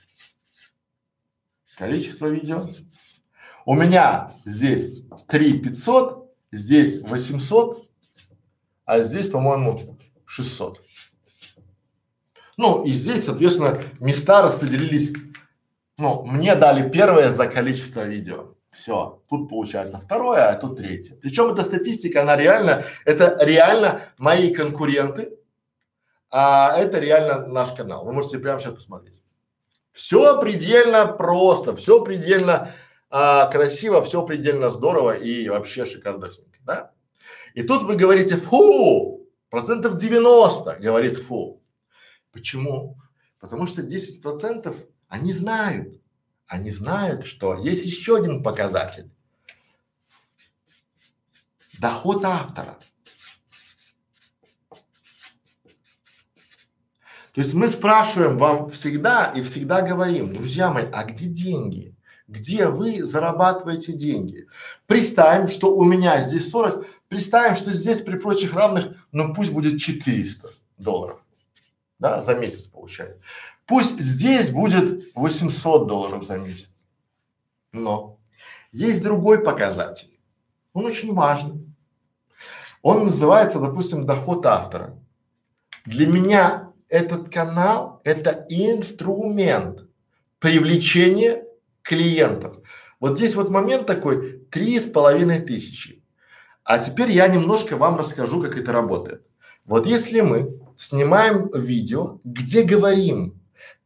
Количество 1.78 2.28
видео. 2.28 2.68
У 3.66 3.76
меня 3.76 4.32
здесь 4.46 5.04
3 5.28 5.60
500, 5.60 6.32
здесь 6.52 7.02
800, 7.02 7.90
а 8.86 9.00
здесь, 9.00 9.30
по-моему, 9.30 9.98
600. 10.26 10.82
Ну 12.58 12.84
и 12.84 12.92
здесь, 12.92 13.26
соответственно, 13.26 13.82
места 14.00 14.42
распределились. 14.42 15.14
Ну, 15.98 16.24
мне 16.26 16.56
дали 16.56 16.90
первое 16.90 17.30
за 17.30 17.48
количество 17.48 18.06
видео. 18.06 18.53
Все, 18.74 19.22
тут 19.30 19.50
получается 19.50 20.00
второе, 20.00 20.50
а 20.50 20.56
тут 20.56 20.78
третье. 20.78 21.16
Причем 21.16 21.54
эта 21.54 21.64
статистика, 21.64 22.24
она 22.24 22.36
реально, 22.36 22.84
это 23.06 23.38
реально 23.40 24.02
мои 24.18 24.52
конкуренты, 24.52 25.38
а 26.32 26.76
это 26.76 26.98
реально 26.98 27.46
наш 27.46 27.72
канал. 27.74 28.04
Вы 28.04 28.14
можете 28.14 28.40
прямо 28.40 28.60
сейчас 28.60 28.74
посмотреть. 28.74 29.22
Все 29.92 30.42
предельно 30.42 31.06
просто, 31.06 31.76
все 31.76 32.04
предельно 32.04 32.72
а, 33.12 33.46
красиво, 33.46 34.02
все 34.02 34.26
предельно 34.26 34.72
здорово 34.72 35.12
и 35.12 35.48
вообще 35.48 35.86
шикардосненько, 35.86 36.60
да? 36.64 36.92
И 37.54 37.62
тут 37.62 37.84
вы 37.84 37.96
говорите, 37.96 38.38
фу, 38.38 39.30
процентов 39.52 39.98
90 39.98 40.80
говорит 40.82 41.20
фу. 41.20 41.62
Почему? 42.32 42.98
Потому 43.40 43.68
что 43.68 43.84
10 43.84 44.20
процентов 44.24 44.78
они 45.08 45.32
знают, 45.32 46.02
они 46.54 46.70
знают, 46.70 47.26
что 47.26 47.58
есть 47.58 47.84
еще 47.84 48.16
один 48.16 48.44
показатель. 48.44 49.10
Доход 51.80 52.24
автора. 52.24 52.78
То 57.34 57.42
есть 57.42 57.56
мы 57.56 57.68
спрашиваем 57.70 58.38
вам 58.38 58.70
всегда 58.70 59.32
и 59.36 59.42
всегда 59.42 59.82
говорим, 59.82 60.32
друзья 60.36 60.70
мои, 60.70 60.86
а 60.94 61.04
где 61.06 61.26
деньги? 61.26 61.96
Где 62.28 62.68
вы 62.68 63.04
зарабатываете 63.04 63.94
деньги? 63.94 64.48
Представим, 64.86 65.48
что 65.48 65.76
у 65.76 65.84
меня 65.84 66.24
здесь 66.24 66.52
40, 66.52 66.86
представим, 67.08 67.56
что 67.56 67.74
здесь 67.74 68.02
при 68.02 68.20
прочих 68.20 68.54
равных, 68.54 68.96
ну 69.12 69.34
пусть 69.34 69.52
будет 69.52 69.82
400 69.82 70.50
долларов, 70.78 71.20
да, 71.98 72.22
за 72.22 72.36
месяц 72.36 72.68
получает. 72.68 73.20
Пусть 73.66 74.02
здесь 74.02 74.52
будет 74.52 75.04
800 75.16 75.88
долларов 75.88 76.26
за 76.26 76.38
месяц. 76.38 76.70
Но 77.72 78.20
есть 78.72 79.02
другой 79.02 79.44
показатель. 79.44 80.20
Он 80.74 80.86
очень 80.86 81.14
важный. 81.14 81.66
Он 82.82 83.06
называется, 83.06 83.60
допустим, 83.60 84.06
доход 84.06 84.46
автора. 84.46 85.00
Для 85.86 86.08
меня 86.08 86.72
этот 86.90 87.34
канал– 87.34 88.02
это 88.04 88.46
инструмент 88.50 89.88
привлечения 90.40 91.44
клиентов. 91.82 92.58
Вот 93.00 93.18
здесь 93.18 93.36
вот 93.36 93.50
момент 93.50 93.88
такой– 93.88 94.40
три 94.52 94.80
с 94.80 94.86
половиной 94.86 95.40
тысячи. 95.40 96.04
А 96.64 96.80
теперь 96.80 97.12
я 97.12 97.28
немножко 97.28 97.78
вам 97.78 97.98
расскажу, 97.98 98.42
как 98.42 98.58
это 98.58 98.72
работает. 98.72 99.26
Вот 99.66 99.86
если 99.86 100.22
мы 100.22 100.60
снимаем 100.78 101.50
видео, 101.54 102.20
где 102.24 102.64
говорим 102.64 103.42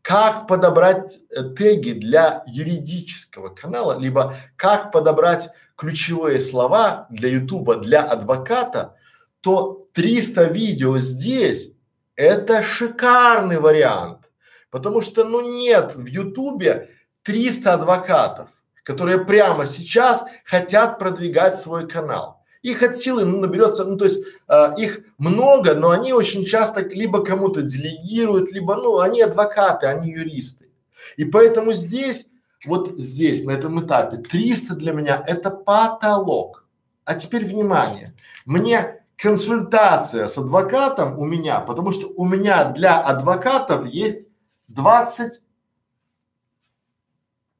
как 0.07 0.47
подобрать 0.47 1.19
э, 1.31 1.43
теги 1.49 1.91
для 1.91 2.41
юридического 2.47 3.49
канала, 3.49 3.99
либо 3.99 4.35
как 4.55 4.93
подобрать 4.93 5.49
ключевые 5.75 6.39
слова 6.39 7.07
для 7.09 7.27
Ютуба 7.27 7.75
для 7.75 8.03
адвоката, 8.03 8.95
то 9.41 9.89
300 9.91 10.45
видео 10.45 10.97
здесь– 10.97 11.71
это 12.15 12.63
шикарный 12.63 13.59
вариант. 13.59 14.31
Потому 14.69 15.01
что, 15.01 15.25
ну 15.25 15.41
нет 15.41 15.93
в 15.95 16.05
Ютубе 16.05 16.89
300 17.23 17.73
адвокатов, 17.73 18.49
которые 18.83 19.25
прямо 19.25 19.67
сейчас 19.67 20.23
хотят 20.45 20.99
продвигать 20.99 21.59
свой 21.59 21.85
канал. 21.85 22.36
Их 22.67 22.83
от 22.83 22.97
силы 22.97 23.23
ну, 23.23 23.39
наберется, 23.39 23.85
ну 23.85 23.95
то 23.95 24.03
есть 24.03 24.19
э, 24.49 24.69
их 24.77 24.99
много, 25.17 25.73
но 25.73 25.91
они 25.91 26.11
очень 26.11 26.43
часто 26.43 26.81
либо 26.81 27.23
кому-то 27.23 27.61
делегируют, 27.61 28.51
либо 28.51 28.75
ну 28.75 28.99
они 28.99 29.21
адвокаты, 29.21 29.87
они 29.87 30.11
юристы. 30.11 30.69
И 31.15 31.23
поэтому 31.23 31.71
здесь, 31.71 32.27
вот 32.65 32.99
здесь, 32.99 33.45
на 33.45 33.51
этом 33.51 33.79
этапе 33.79 34.17
300 34.17 34.75
для 34.75 34.91
меня 34.91 35.23
это 35.25 35.49
потолок. 35.49 36.67
А 37.05 37.15
теперь 37.15 37.45
внимание, 37.45 38.13
мне 38.43 39.01
консультация 39.15 40.27
с 40.27 40.37
адвокатом 40.37 41.17
у 41.17 41.23
меня, 41.23 41.61
потому 41.61 41.93
что 41.93 42.07
у 42.17 42.25
меня 42.25 42.65
для 42.65 42.99
адвокатов 42.99 43.87
есть 43.87 44.27
20 44.67 45.41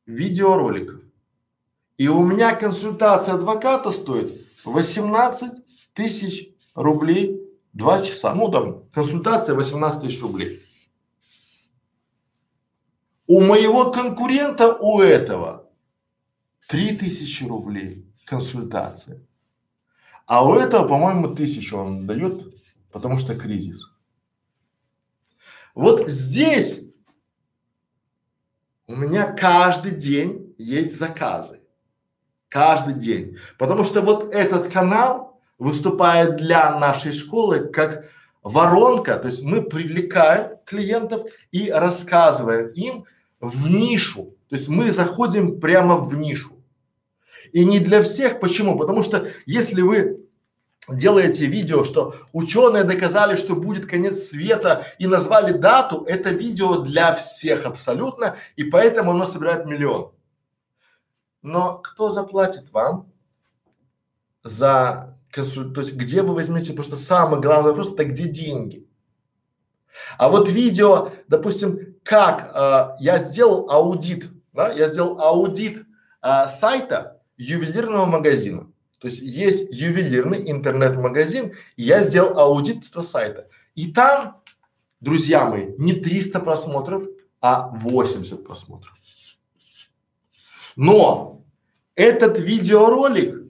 видеороликов. 0.05 0.99
И 1.97 2.09
у 2.09 2.25
меня 2.25 2.53
консультация 2.53 3.35
адвоката 3.35 3.93
стоит 3.93 4.46
18 4.67 5.51
тысяч 5.93 6.49
рублей 6.75 7.41
два 7.73 8.03
часа. 8.03 8.33
Ну 8.33 8.49
там 8.49 8.87
консультация 8.89 9.55
18 9.55 10.01
тысяч 10.01 10.21
рублей. 10.21 10.59
У 13.25 13.41
моего 13.41 13.91
конкурента 13.91 14.73
у 14.75 15.01
этого 15.01 15.69
3 16.67 16.97
тысячи 16.97 17.43
рублей 17.43 18.11
консультация. 18.25 19.25
А 20.25 20.45
у 20.45 20.55
этого, 20.55 20.87
по-моему, 20.87 21.33
тысячу 21.33 21.77
он 21.77 22.05
дает, 22.05 22.53
потому 22.91 23.17
что 23.17 23.35
кризис. 23.35 23.81
Вот 25.73 26.07
здесь 26.07 26.81
у 28.87 28.95
меня 28.95 29.31
каждый 29.31 29.91
день 29.91 30.55
есть 30.57 30.97
заказы. 30.97 31.61
Каждый 32.49 32.93
день. 32.93 33.37
Потому 33.57 33.83
что 33.83 34.01
вот 34.01 34.33
этот 34.33 34.69
канал 34.69 35.39
выступает 35.57 36.37
для 36.37 36.77
нашей 36.79 37.11
школы 37.11 37.59
как 37.59 38.05
воронка, 38.43 39.17
то 39.17 39.27
есть 39.27 39.43
мы 39.43 39.61
привлекаем 39.61 40.57
клиентов 40.65 41.23
и 41.51 41.69
рассказываем 41.69 42.69
им 42.69 43.05
в 43.39 43.69
нишу, 43.69 44.35
То 44.49 44.55
есть 44.55 44.69
мы 44.69 44.91
заходим 44.91 45.59
прямо 45.59 45.97
в 45.97 46.15
нишу. 46.17 46.53
И 47.51 47.65
не 47.65 47.79
для 47.79 48.01
всех. 48.01 48.39
Почему? 48.39 48.77
Потому 48.77 49.03
что 49.03 49.27
если 49.45 49.81
вы 49.81 50.27
делаете 50.89 51.45
видео, 51.45 51.83
что 51.83 52.15
ученые 52.33 52.83
доказали, 52.83 53.35
что 53.35 53.55
будет 53.55 53.85
конец 53.85 54.29
света 54.29 54.85
и 54.99 55.07
назвали 55.07 55.51
дату, 55.51 56.03
это 56.07 56.29
видео 56.29 56.79
для 56.79 57.13
всех 57.13 57.65
абсолютно, 57.65 58.35
и 58.55 58.63
поэтому 58.63 59.11
оно 59.11 59.25
собирает 59.25 59.65
миллион. 59.65 60.11
Но 61.47 61.77
кто 61.77 62.11
заплатит 62.11 62.73
вам 62.73 63.09
за 64.43 65.17
консультацию? 65.31 65.73
То 65.73 65.81
есть 65.81 65.93
где 65.93 66.21
вы 66.21 66.35
возьмете, 66.35 66.71
потому 66.73 66.83
что 66.83 66.97
самый 66.97 67.39
главный 67.39 67.69
вопрос 67.69 67.93
это 67.93 68.03
где 68.03 68.27
деньги. 68.27 68.85
А 70.17 70.27
вот 70.27 70.49
видео, 70.49 71.11
допустим, 71.29 71.95
как 72.03 72.51
э, 72.53 72.97
я 72.99 73.19
сделал 73.19 73.69
аудит, 73.69 74.29
да, 74.51 74.73
я 74.73 74.89
сделал 74.89 75.21
аудит 75.21 75.85
э, 76.21 76.49
сайта 76.59 77.21
ювелирного 77.37 78.05
магазина. 78.05 78.69
То 78.99 79.07
есть 79.07 79.21
есть 79.21 79.69
ювелирный 79.71 80.51
интернет-магазин, 80.51 81.53
и 81.77 81.83
я 81.83 82.03
сделал 82.03 82.37
аудит 82.37 82.89
этого 82.89 83.03
сайта. 83.03 83.47
И 83.73 83.93
там, 83.93 84.41
друзья 84.99 85.45
мои, 85.45 85.67
не 85.77 85.93
300 85.93 86.41
просмотров, 86.41 87.03
а 87.39 87.69
80 87.69 88.43
просмотров. 88.45 88.93
Но 90.75 91.36
этот 91.97 92.37
видеоролик 92.37 93.43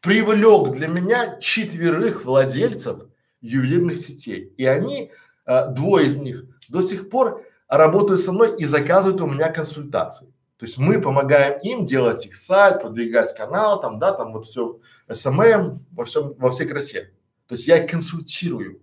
привлек 0.00 0.74
для 0.74 0.88
меня 0.88 1.38
четверых 1.40 2.24
владельцев 2.24 3.04
ювелирных 3.40 3.96
сетей. 3.96 4.52
И 4.56 4.66
они, 4.66 5.12
э, 5.46 5.68
двое 5.70 6.08
из 6.08 6.16
них, 6.16 6.44
до 6.68 6.82
сих 6.82 7.08
пор 7.08 7.46
работают 7.68 8.20
со 8.20 8.32
мной 8.32 8.56
и 8.58 8.64
заказывают 8.64 9.20
у 9.20 9.28
меня 9.28 9.50
консультации. 9.50 10.26
То 10.58 10.66
есть 10.66 10.76
мы 10.78 11.00
помогаем 11.00 11.60
им 11.60 11.84
делать 11.84 12.26
их 12.26 12.34
сайт, 12.34 12.82
продвигать 12.82 13.32
канал, 13.36 13.80
там, 13.80 14.00
да, 14.00 14.12
там 14.12 14.32
вот 14.32 14.46
все, 14.46 14.80
SMM, 15.08 15.86
во 15.92 16.04
всем, 16.04 16.34
во 16.36 16.50
всей 16.50 16.66
красе. 16.66 17.12
То 17.46 17.54
есть 17.54 17.68
я 17.68 17.76
их 17.76 17.88
консультирую. 17.88 18.80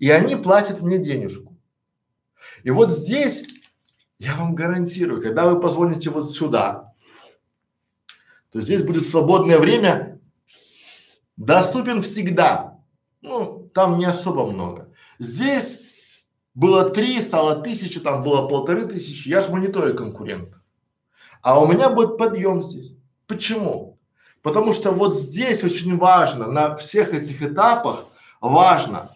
И 0.00 0.10
они 0.10 0.34
платят 0.34 0.80
мне 0.80 0.98
денежку. 0.98 1.56
И 2.64 2.70
вот 2.70 2.90
здесь 2.90 3.44
я 4.18 4.34
вам 4.34 4.56
гарантирую, 4.56 5.22
когда 5.22 5.48
вы 5.48 5.60
позвоните 5.60 6.10
вот 6.10 6.28
сюда, 6.28 6.88
здесь 8.60 8.82
будет 8.82 9.06
свободное 9.06 9.58
время, 9.58 10.20
доступен 11.36 12.02
всегда. 12.02 12.78
Ну, 13.20 13.70
там 13.74 13.98
не 13.98 14.04
особо 14.04 14.46
много. 14.46 14.92
Здесь 15.18 15.76
было 16.54 16.90
три, 16.90 17.20
стало 17.20 17.62
тысяча, 17.62 18.00
там 18.00 18.22
было 18.22 18.48
полторы 18.48 18.86
тысячи, 18.86 19.28
я 19.28 19.42
же 19.42 19.50
мониторю 19.50 19.94
конкурента. 19.94 20.60
А 21.42 21.60
у 21.60 21.66
меня 21.70 21.90
будет 21.90 22.18
подъем 22.18 22.62
здесь. 22.62 22.92
Почему? 23.26 23.98
Потому 24.42 24.72
что 24.72 24.92
вот 24.92 25.16
здесь 25.16 25.62
очень 25.62 25.96
важно, 25.96 26.46
на 26.46 26.76
всех 26.76 27.14
этих 27.14 27.42
этапах 27.42 28.06
важно 28.40 29.10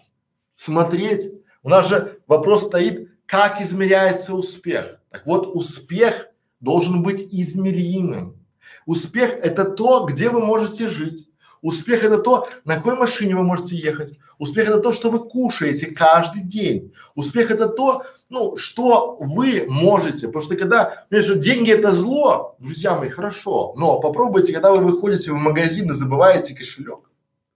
смотреть. 0.57 1.33
У 1.63 1.69
нас 1.69 1.89
же 1.89 2.21
вопрос 2.27 2.67
стоит, 2.67 3.11
как 3.27 3.61
измеряется 3.61 4.35
успех. 4.35 5.01
Так 5.11 5.27
вот, 5.27 5.47
успех 5.55 6.29
должен 6.61 7.03
быть 7.03 7.27
измеримым. 7.31 8.42
Успех– 8.87 9.31
это 9.43 9.65
то, 9.65 10.05
где 10.07 10.29
вы 10.29 10.45
можете 10.45 10.89
жить. 10.89 11.29
Успех– 11.61 12.03
это 12.05 12.19
то, 12.19 12.49
на 12.65 12.75
какой 12.75 12.97
машине 12.97 13.37
вы 13.37 13.45
можете 13.45 13.77
ехать. 13.77 14.19
Успех– 14.39 14.69
это 14.69 14.81
то, 14.81 14.93
что 14.93 15.11
вы 15.11 15.21
кушаете 15.21 15.87
каждый 15.87 16.43
день. 16.43 16.93
Успех– 17.15 17.51
это 17.53 17.69
то, 17.69 18.05
ну, 18.29 18.57
что 18.57 19.17
вы 19.21 19.67
можете, 19.69 20.27
потому 20.27 20.43
что 20.43 20.57
когда, 20.57 21.07
понимаешь, 21.09 21.43
деньги 21.43 21.71
это 21.71 21.93
зло, 21.93 22.57
друзья 22.59 22.97
мои, 22.97 23.11
хорошо, 23.11 23.75
но 23.77 24.01
попробуйте, 24.01 24.53
когда 24.53 24.73
вы 24.73 24.85
выходите 24.85 25.31
в 25.31 25.37
магазин 25.37 25.91
и 25.91 25.95
забываете 25.95 26.55
кошелек 26.55 27.11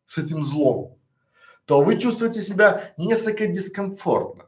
с 0.07 0.19
этим 0.19 0.45
злом, 0.45 0.97
то 1.65 1.81
вы 1.81 1.99
чувствуете 1.99 2.43
себя 2.43 2.93
несколько 2.97 3.49
дискомфортно. 3.49 4.45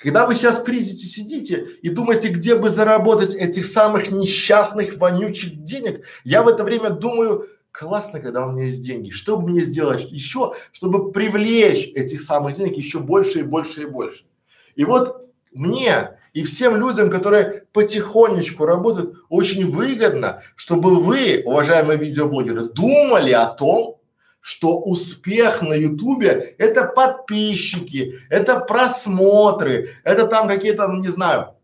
Когда 0.00 0.26
вы 0.26 0.34
сейчас 0.34 0.60
придете, 0.60 1.06
сидите 1.06 1.66
и 1.82 1.88
думаете, 1.88 2.28
где 2.28 2.54
бы 2.54 2.70
заработать 2.70 3.34
этих 3.34 3.64
самых 3.64 4.10
несчастных, 4.10 4.96
вонючих 4.96 5.60
денег, 5.60 6.04
я 6.24 6.42
в 6.42 6.48
это 6.48 6.64
время 6.64 6.90
думаю, 6.90 7.46
классно, 7.70 8.20
когда 8.20 8.46
у 8.46 8.52
меня 8.52 8.66
есть 8.66 8.84
деньги, 8.84 9.10
что 9.10 9.36
бы 9.36 9.48
мне 9.48 9.60
сделать 9.60 10.10
еще, 10.10 10.54
чтобы 10.72 11.12
привлечь 11.12 11.90
этих 11.94 12.20
самых 12.20 12.56
денег 12.56 12.76
еще 12.76 13.00
больше 13.00 13.40
и 13.40 13.42
больше 13.42 13.82
и 13.82 13.86
больше. 13.86 14.24
И 14.76 14.84
вот 14.84 15.28
мне 15.52 16.18
и 16.32 16.42
всем 16.44 16.76
людям, 16.76 17.10
которые 17.10 17.64
потихонечку 17.72 18.64
работают, 18.64 19.16
очень 19.28 19.70
выгодно, 19.70 20.42
чтобы 20.56 20.96
вы, 20.96 21.42
уважаемые 21.44 21.98
видеоблогеры, 21.98 22.62
думали 22.70 23.32
о 23.32 23.46
том, 23.46 23.98
что 24.42 24.80
успех 24.80 25.62
на 25.62 25.72
ютубе 25.72 26.54
это 26.58 26.84
подписчики, 26.84 28.20
это 28.28 28.58
просмотры, 28.60 29.90
это 30.02 30.26
там 30.26 30.48
какие-то, 30.48 30.88
ну, 30.88 31.00
не 31.00 31.08
знаю, 31.08 31.54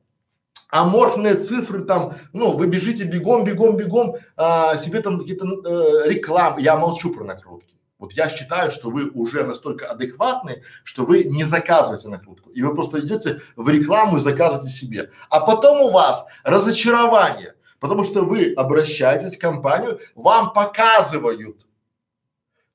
аморфные 0.71 1.35
цифры 1.35 1.81
там, 1.81 2.15
ну, 2.33 2.57
вы 2.57 2.69
бежите 2.69 3.05
бегом, 3.05 3.45
бегом, 3.45 3.77
бегом, 3.77 4.15
а, 4.37 4.77
себе 4.77 5.01
там 5.01 5.19
какие-то 5.19 5.45
э, 5.45 6.09
рекламы, 6.09 6.61
я 6.63 6.77
молчу 6.77 7.13
про 7.13 7.25
накрутки. 7.25 7.75
Вот 7.99 8.13
я 8.13 8.29
считаю, 8.29 8.71
что 8.71 8.91
вы 8.91 9.11
уже 9.11 9.43
настолько 9.43 9.91
адекватны, 9.91 10.63
что 10.85 11.05
вы 11.05 11.25
не 11.25 11.43
заказываете 11.43 12.09
накрутку. 12.09 12.51
И 12.51 12.63
вы 12.63 12.73
просто 12.73 13.01
идете 13.01 13.41
в 13.57 13.69
рекламу 13.69 14.19
и 14.19 14.21
заказываете 14.21 14.69
себе. 14.69 15.11
А 15.31 15.41
потом 15.41 15.81
у 15.81 15.91
вас 15.91 16.25
разочарование, 16.45 17.55
потому 17.81 18.05
что 18.05 18.25
вы 18.25 18.53
обращаетесь 18.57 19.37
в 19.37 19.41
компанию, 19.41 19.99
вам 20.15 20.53
показывают, 20.53 21.67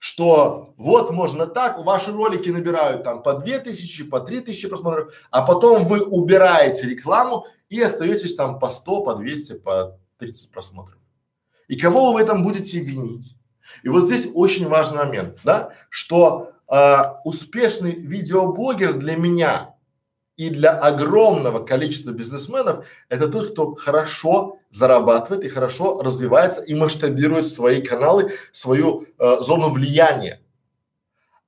что 0.03 0.73
вот 0.75 1.11
можно 1.11 1.47
так, 1.47 1.79
ваши 1.85 2.11
ролики 2.11 2.49
набирают 2.49 3.05
там 3.05 3.23
по 3.23 3.35
две 3.35 3.57
тысячи, 3.57 4.03
по 4.03 4.19
три 4.19 4.41
тысячи 4.41 4.67
просмотров, 4.67 5.13
а 5.31 5.43
потом 5.43 5.85
вы 5.85 6.01
убираете 6.01 6.89
рекламу 6.89 7.45
и 7.69 7.79
остаетесь 7.79 8.35
там 8.35 8.59
по 8.59 8.67
100, 8.67 9.01
по 9.05 9.15
200, 9.15 9.53
по 9.59 9.97
30 10.19 10.51
просмотров. 10.51 10.99
И 11.69 11.77
кого 11.77 12.11
вы 12.11 12.19
в 12.19 12.21
этом 12.21 12.43
будете 12.43 12.81
винить? 12.81 13.37
И 13.81 13.87
вот 13.87 14.07
здесь 14.07 14.27
очень 14.33 14.67
важный 14.67 14.97
момент, 14.97 15.39
да, 15.45 15.71
что 15.89 16.51
э, 16.69 16.97
успешный 17.23 17.93
видеоблогер 17.93 18.95
для 18.95 19.15
меня 19.15 19.72
и 20.35 20.49
для 20.49 20.71
огромного 20.71 21.63
количества 21.63 22.11
бизнесменов 22.11 22.85
это 23.09 23.27
тот, 23.27 23.51
кто 23.51 23.75
хорошо 23.75 24.59
зарабатывает 24.69 25.43
и 25.45 25.49
хорошо 25.49 26.01
развивается 26.01 26.61
и 26.61 26.73
масштабирует 26.73 27.47
свои 27.47 27.81
каналы, 27.81 28.33
свою 28.51 29.05
э, 29.19 29.37
зону 29.41 29.69
влияния. 29.69 30.41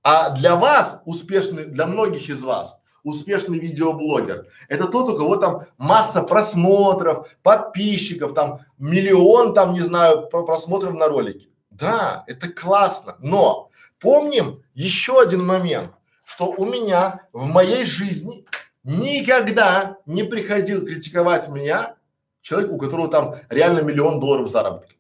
А 0.04 0.30
для 0.30 0.56
вас 0.56 1.02
успешный, 1.06 1.66
для 1.66 1.88
многих 1.88 2.30
из 2.30 2.44
вас 2.44 2.78
успешный 3.06 3.60
видеоблогер. 3.60 4.48
Это 4.68 4.88
тот, 4.88 5.14
у 5.14 5.18
кого 5.18 5.38
там 5.38 5.66
масса 5.78 6.24
просмотров, 6.24 7.30
подписчиков, 7.44 8.34
там 8.34 8.62
миллион, 8.78 9.54
там 9.54 9.74
не 9.74 9.82
знаю, 9.82 10.28
просмотров 10.28 10.96
на 10.96 11.08
ролике. 11.08 11.48
Да, 11.70 12.24
это 12.28 12.50
классно, 12.50 13.16
но 13.20 13.70
помним 14.00 14.64
еще 14.74 15.22
один 15.22 15.46
момент, 15.46 15.92
что 16.24 16.48
у 16.48 16.66
меня 16.66 17.28
в 17.32 17.46
моей 17.46 17.86
жизни 17.86 18.46
никогда 18.86 19.98
не 20.06 20.24
приходил 20.24 20.86
критиковать 20.86 21.50
меня 21.50 21.96
человек, 22.42 22.72
у 22.72 22.78
которого 22.78 23.10
там 23.10 23.36
реально 23.50 23.80
миллион 23.82 24.20
долларов 24.20 24.50
заработка. 24.50 24.94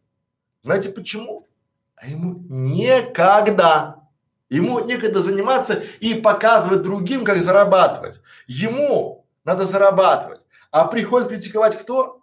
Знаете 0.63 0.89
почему? 0.89 1.47
А 1.95 2.07
ему 2.07 2.43
никогда, 2.49 4.01
ему 4.49 4.79
некогда 4.79 5.21
заниматься 5.21 5.81
и 5.99 6.15
показывать 6.15 6.81
другим, 6.81 7.23
как 7.23 7.37
зарабатывать. 7.37 8.19
Ему 8.47 9.25
надо 9.43 9.65
зарабатывать. 9.65 10.41
А 10.71 10.85
приходит 10.87 11.29
критиковать 11.29 11.79
кто? 11.79 12.21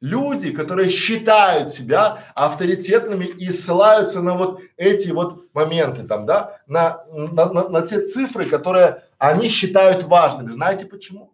Люди, 0.00 0.50
которые 0.50 0.90
считают 0.90 1.72
себя 1.72 2.18
авторитетными 2.34 3.24
и 3.24 3.50
ссылаются 3.50 4.20
на 4.20 4.34
вот 4.34 4.60
эти 4.76 5.10
вот 5.10 5.46
моменты 5.54 6.02
там, 6.02 6.26
да, 6.26 6.60
на, 6.66 7.04
на, 7.06 7.46
на, 7.46 7.68
на 7.68 7.86
те 7.86 8.04
цифры, 8.04 8.44
которые 8.44 9.04
они 9.28 9.48
считают 9.48 10.04
важными. 10.04 10.48
Знаете 10.48 10.86
почему? 10.86 11.32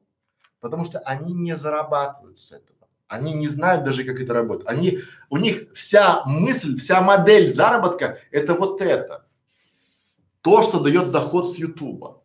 Потому 0.61 0.84
что 0.84 0.99
они 1.01 1.32
не 1.32 1.57
зарабатывают 1.57 2.38
с 2.38 2.53
этого. 2.53 2.88
Они 3.09 3.32
не 3.32 3.49
знают 3.49 3.84
даже, 3.84 4.05
как 4.05 4.20
это 4.20 4.32
работает. 4.32 4.68
Они, 4.68 5.01
у 5.30 5.36
них 5.36 5.72
вся 5.74 6.22
мысль, 6.26 6.76
вся 6.76 7.01
модель 7.01 7.49
заработка– 7.49 8.18
это 8.30 8.55
вот 8.55 8.80
это. 8.80 9.26
То, 10.43 10.62
что 10.62 10.78
дает 10.78 11.11
доход 11.11 11.53
с 11.53 11.57
Ютуба. 11.57 12.22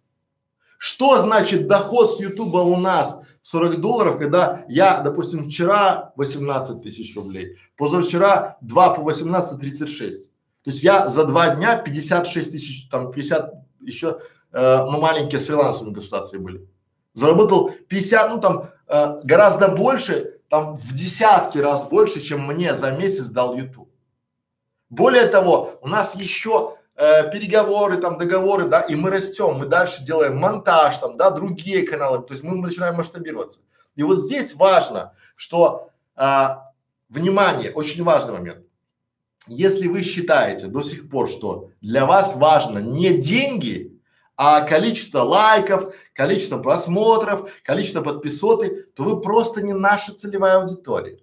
Что 0.77 1.21
значит 1.21 1.67
доход 1.67 2.15
с 2.15 2.19
Ютуба 2.19 2.59
у 2.59 2.77
нас 2.77 3.19
40 3.41 3.77
долларов, 3.77 4.19
когда 4.19 4.65
я, 4.67 4.99
допустим, 4.99 5.49
вчера 5.49 6.13
18 6.15 6.83
тысяч 6.83 7.15
рублей, 7.15 7.57
позавчера 7.77 8.57
2 8.61 8.93
по 8.95 9.01
18 9.01 9.59
36. 9.59 10.29
То 10.65 10.71
есть 10.71 10.83
я 10.83 11.07
за 11.09 11.25
два 11.25 11.55
дня 11.55 11.77
56 11.77 12.51
тысяч, 12.51 12.89
там 12.89 13.11
50 13.11 13.53
еще 13.81 14.19
маленькие 14.55 15.39
с 15.39 15.45
фрилансовыми 15.45 15.93
консультации 15.93 16.37
были. 16.37 16.67
Заработал 17.13 17.71
50, 17.87 18.29
ну 18.29 18.41
там 18.41 18.69
э, 18.87 19.17
гораздо 19.23 19.69
больше, 19.69 20.39
там 20.49 20.77
в 20.77 20.93
десятки 20.93 21.57
раз 21.57 21.87
больше, 21.87 22.21
чем 22.21 22.45
мне 22.45 22.75
за 22.75 22.91
месяц 22.91 23.29
дал 23.29 23.55
YouTube. 23.55 23.89
Более 24.89 25.27
того, 25.27 25.79
у 25.81 25.87
нас 25.87 26.15
еще 26.15 26.77
э, 26.95 27.31
переговоры, 27.31 27.97
там 27.97 28.17
договоры, 28.17 28.65
да, 28.65 28.81
и 28.81 28.95
мы 28.95 29.09
растем, 29.09 29.55
мы 29.55 29.65
дальше 29.65 30.03
делаем 30.03 30.37
монтаж, 30.37 30.97
там, 30.97 31.17
да, 31.17 31.31
другие 31.31 31.85
каналы, 31.85 32.19
то 32.19 32.33
есть 32.33 32.43
мы 32.43 32.55
начинаем 32.55 32.95
масштабироваться. 32.95 33.61
И 33.95 34.03
вот 34.03 34.19
здесь 34.19 34.53
важно, 34.53 35.13
что 35.35 35.89
а, 36.15 36.65
внимание, 37.09 37.71
очень 37.71 38.03
важный 38.03 38.33
момент. 38.33 38.65
Если 39.47 39.87
вы 39.87 40.01
считаете 40.01 40.67
до 40.67 40.83
сих 40.83 41.09
пор, 41.09 41.29
что 41.29 41.69
для 41.81 42.05
вас 42.05 42.35
важно 42.35 42.79
не 42.79 43.13
деньги, 43.13 43.94
а 44.37 44.61
количество 44.61 45.21
лайков, 45.21 45.93
количество 46.13 46.57
просмотров, 46.57 47.49
количество 47.63 48.01
подписоты, 48.01 48.85
то 48.95 49.03
вы 49.03 49.21
просто 49.21 49.61
не 49.61 49.73
наша 49.73 50.13
целевая 50.13 50.57
аудитория. 50.57 51.19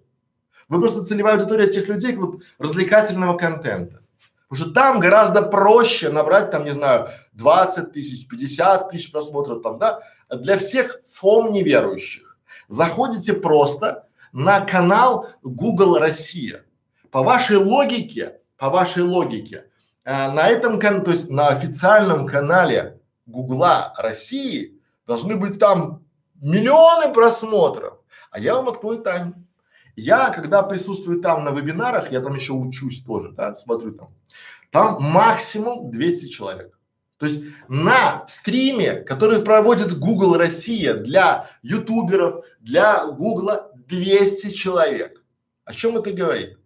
Вы 0.67 0.79
просто 0.79 1.01
целевая 1.01 1.35
аудитория 1.35 1.67
тех 1.67 1.87
людей, 1.87 2.15
вот 2.15 2.41
развлекательного 2.57 3.37
контента. 3.37 4.01
Потому 4.49 4.65
что 4.65 4.73
там 4.73 4.99
гораздо 4.99 5.41
проще 5.41 6.09
набрать 6.09 6.51
там, 6.51 6.63
не 6.63 6.73
знаю, 6.73 7.09
20 7.33 7.91
тысяч, 7.91 8.27
50 8.27 8.89
тысяч 8.89 9.11
просмотров 9.11 9.61
там, 9.61 9.77
да, 9.79 10.01
для 10.29 10.57
всех 10.57 11.01
фом 11.07 11.51
неверующих. 11.51 12.37
Заходите 12.67 13.33
просто 13.33 14.07
на 14.31 14.61
канал 14.61 15.27
Google 15.43 15.97
Россия. 15.97 16.65
По 17.11 17.23
вашей 17.23 17.57
логике, 17.57 18.39
по 18.57 18.69
вашей 18.69 19.03
логике, 19.03 19.65
э, 20.05 20.31
на 20.31 20.47
этом 20.47 20.79
канале, 20.79 21.03
то 21.03 21.11
есть 21.11 21.29
на 21.29 21.49
официальном 21.49 22.25
канале 22.25 22.99
Гугла 23.25 23.93
России 23.97 24.79
должны 25.07 25.35
быть 25.35 25.59
там 25.59 26.05
миллионы 26.35 27.13
просмотров. 27.13 27.99
А 28.31 28.39
я 28.39 28.55
вам 28.55 28.69
открою 28.69 28.99
тайну. 28.99 29.35
Я, 29.95 30.29
когда 30.29 30.63
присутствую 30.63 31.21
там 31.21 31.45
на 31.45 31.49
вебинарах, 31.49 32.11
я 32.11 32.21
там 32.21 32.33
еще 32.33 32.53
учусь 32.53 33.03
тоже, 33.03 33.31
да, 33.31 33.55
смотрю 33.55 33.93
там, 33.93 34.13
там 34.71 35.03
максимум 35.03 35.91
200 35.91 36.29
человек. 36.29 36.79
То 37.17 37.27
есть 37.27 37.43
на 37.67 38.25
стриме, 38.27 38.95
который 38.95 39.43
проводит 39.43 39.97
Google 39.97 40.35
Россия 40.35 40.95
для 40.95 41.47
ютуберов, 41.61 42.43
для 42.59 43.05
Гугла 43.05 43.71
200 43.87 44.49
человек. 44.49 45.23
О 45.63 45.73
чем 45.73 45.95
это 45.97 46.11
говорит? 46.11 46.57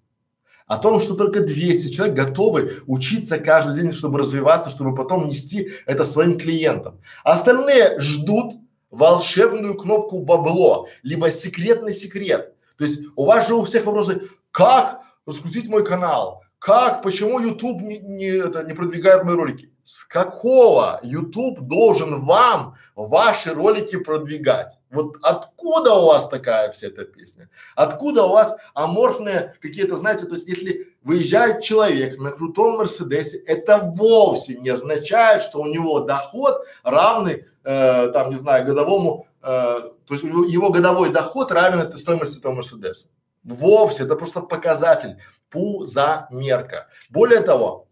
О 0.68 0.78
том, 0.78 1.00
что 1.00 1.16
только 1.16 1.40
200 1.40 1.94
человек 1.94 2.16
готовы 2.16 2.84
учиться 2.88 3.40
каждый 3.40 3.82
день, 3.82 3.94
чтобы 3.94 4.20
развиваться, 4.20 4.70
чтобы 4.70 4.94
потом 4.94 5.28
нести 5.28 5.72
это 5.86 6.04
своим 6.04 6.38
клиентам. 6.38 7.00
А 7.24 7.34
остальные 7.34 8.00
ждут 8.00 8.56
волшебную 8.92 9.76
кнопку 9.76 10.24
бабло, 10.24 10.90
либо 11.04 11.32
секретный 11.32 11.94
секрет. 11.94 12.54
То 12.78 12.84
есть 12.84 13.00
у 13.16 13.26
вас 13.26 13.48
же 13.48 13.56
у 13.56 13.64
всех 13.64 13.86
вопросы, 13.86 14.24
как 14.52 15.02
раскрутить 15.26 15.70
мой 15.70 15.86
канал, 15.86 16.44
как, 16.60 17.02
почему 17.02 17.40
YouTube 17.40 17.82
не, 17.82 18.00
не, 18.00 18.28
это, 18.28 18.64
не 18.64 18.74
продвигает 18.74 19.24
мои 19.24 19.36
ролики? 19.36 19.72
С 19.88 20.04
какого 20.04 21.00
YouTube 21.02 21.62
должен 21.62 22.20
вам 22.20 22.76
ваши 22.98 23.54
ролики 23.54 23.96
продвигать? 23.96 24.78
Вот 24.92 25.16
откуда 25.22 25.94
у 25.94 26.08
вас 26.08 26.28
такая 26.28 26.74
вся 26.74 26.88
эта 26.88 27.06
песня? 27.06 27.50
Откуда 27.74 28.26
у 28.26 28.34
вас 28.34 28.58
аморфные 28.74 29.56
какие-то, 29.62 29.96
знаете, 29.96 30.26
то 30.26 30.34
есть 30.34 30.46
если 30.46 30.94
выезжает 31.04 31.64
человек 31.64 32.20
на 32.20 32.32
крутом 32.32 32.76
Мерседесе, 32.76 33.38
это 33.38 33.90
вовсе 33.96 34.58
не 34.58 34.68
означает, 34.72 35.42
что 35.42 35.62
у 35.62 35.68
него 35.68 36.02
доход 36.02 36.66
равный, 36.84 37.46
э, 37.64 38.10
там, 38.10 38.32
не 38.32 38.36
знаю, 38.36 38.66
годовому, 38.66 39.26
э, 39.42 39.46
то 39.46 40.14
есть 40.14 40.24
его 40.26 40.70
годовой 40.70 41.14
доход 41.14 41.54
равен 41.54 41.80
этой 41.80 41.98
стоимости 41.98 42.40
этого 42.40 42.56
Мерседеса. 42.56 43.08
Вовсе, 43.46 44.04
это 44.04 44.18
просто 44.18 44.42
показатель, 44.42 45.16
пузамерка. 45.50 46.88
Более 47.10 47.40
того, 47.40 47.87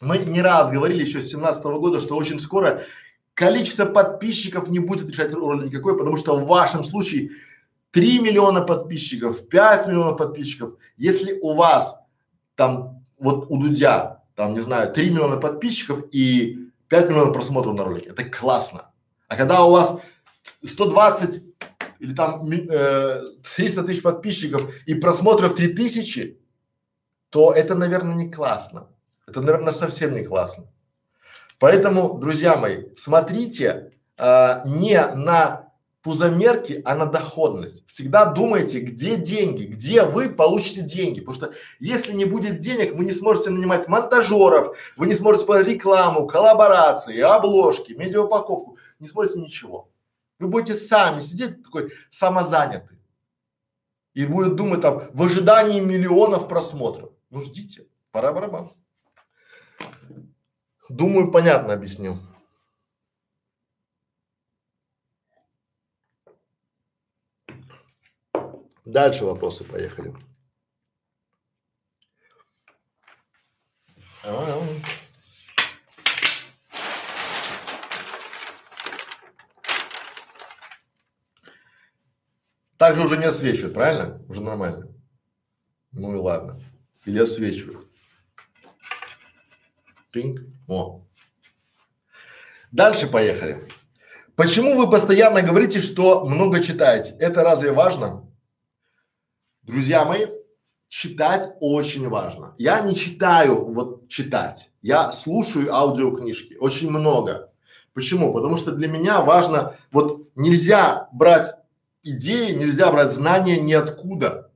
мы 0.00 0.18
не 0.18 0.40
раз 0.40 0.70
говорили 0.70 1.02
еще 1.02 1.22
с 1.22 1.30
семнадцатого 1.30 1.78
года, 1.78 2.00
что 2.00 2.16
очень 2.16 2.38
скоро 2.38 2.82
количество 3.34 3.84
подписчиков 3.84 4.68
не 4.68 4.78
будет 4.78 5.08
решать 5.08 5.34
роль 5.34 5.64
никакой, 5.64 5.96
потому 5.96 6.16
что 6.16 6.38
в 6.38 6.46
вашем 6.46 6.84
случае 6.84 7.30
3 7.92 8.20
миллиона 8.20 8.62
подписчиков, 8.62 9.48
5 9.48 9.88
миллионов 9.88 10.16
подписчиков, 10.16 10.74
если 10.96 11.38
у 11.40 11.54
вас 11.54 11.98
там 12.54 13.04
вот 13.18 13.46
у 13.48 13.58
Дудя, 13.58 14.22
там 14.34 14.54
не 14.54 14.60
знаю, 14.60 14.92
3 14.92 15.10
миллиона 15.10 15.36
подписчиков 15.36 16.04
и 16.12 16.70
5 16.88 17.08
миллионов 17.08 17.32
просмотров 17.32 17.74
на 17.74 17.84
ролике, 17.84 18.10
это 18.10 18.24
классно. 18.24 18.90
А 19.28 19.36
когда 19.36 19.64
у 19.64 19.72
вас 19.72 19.98
120 20.64 21.42
или 21.98 22.14
там 22.14 22.50
э, 22.50 23.22
300 23.56 23.82
тысяч 23.82 24.02
подписчиков 24.02 24.72
и 24.86 24.94
просмотров 24.94 25.54
3000, 25.54 26.38
то 27.28 27.52
это, 27.52 27.74
наверное, 27.74 28.14
не 28.14 28.30
классно. 28.30 28.88
Это, 29.30 29.40
наверное, 29.40 29.72
совсем 29.72 30.14
не 30.14 30.24
классно. 30.24 30.66
Поэтому, 31.60 32.18
друзья 32.18 32.56
мои, 32.56 32.86
смотрите 32.96 33.92
э, 34.18 34.60
не 34.64 35.06
на 35.14 35.70
пузомерки, 36.02 36.82
а 36.84 36.96
на 36.96 37.06
доходность. 37.06 37.86
Всегда 37.86 38.24
думайте, 38.24 38.80
где 38.80 39.16
деньги, 39.16 39.64
где 39.64 40.02
вы 40.02 40.30
получите 40.30 40.80
деньги. 40.80 41.20
Потому 41.20 41.36
что 41.36 41.52
если 41.78 42.12
не 42.12 42.24
будет 42.24 42.58
денег, 42.58 42.94
вы 42.94 43.04
не 43.04 43.12
сможете 43.12 43.50
нанимать 43.50 43.86
монтажеров, 43.86 44.76
вы 44.96 45.06
не 45.06 45.14
сможете 45.14 45.44
сделать 45.44 45.66
рекламу, 45.66 46.26
коллаборации, 46.26 47.20
обложки, 47.20 47.92
медиаупаковку, 47.92 48.78
не 48.98 49.08
сможете 49.08 49.38
ничего. 49.38 49.90
Вы 50.40 50.48
будете 50.48 50.74
сами 50.74 51.20
сидеть 51.20 51.62
такой 51.62 51.92
самозанятый. 52.10 52.98
И 54.14 54.26
будет 54.26 54.56
думать 54.56 54.80
там 54.80 55.08
в 55.12 55.22
ожидании 55.22 55.78
миллионов 55.78 56.48
просмотров. 56.48 57.10
Ну 57.28 57.40
ждите, 57.42 57.86
пора 58.10 58.32
барабан. 58.32 58.72
Думаю, 60.90 61.30
понятно 61.30 61.72
объяснил. 61.72 62.18
Дальше 68.84 69.24
вопросы 69.24 69.62
поехали. 69.62 70.12
Также 82.76 83.04
уже 83.04 83.16
не 83.16 83.26
освечивают, 83.26 83.74
правильно? 83.74 84.20
Уже 84.28 84.40
нормально. 84.40 84.88
Ну 85.92 86.14
и 86.14 86.16
ладно. 86.16 86.60
Или 87.04 87.20
освечивают. 87.20 87.88
Пинг. 90.10 90.40
О. 90.70 91.02
Дальше 92.70 93.08
поехали. 93.08 93.68
Почему 94.36 94.76
вы 94.76 94.88
постоянно 94.88 95.42
говорите, 95.42 95.80
что 95.80 96.24
много 96.24 96.62
читаете? 96.62 97.16
Это 97.18 97.42
разве 97.42 97.72
важно? 97.72 98.24
Друзья 99.62 100.04
мои, 100.04 100.26
читать 100.86 101.48
очень 101.58 102.08
важно. 102.08 102.54
Я 102.56 102.80
не 102.82 102.94
читаю 102.94 103.64
вот 103.64 104.08
читать. 104.08 104.70
Я 104.80 105.10
слушаю 105.10 105.74
аудиокнижки. 105.74 106.54
Очень 106.54 106.90
много. 106.90 107.52
Почему? 107.92 108.32
Потому 108.32 108.56
что 108.56 108.70
для 108.70 108.86
меня 108.86 109.22
важно, 109.22 109.74
вот 109.90 110.30
нельзя 110.36 111.08
брать 111.12 111.50
идеи, 112.04 112.52
нельзя 112.52 112.92
брать 112.92 113.12
знания 113.12 113.60
ниоткуда. 113.60 114.49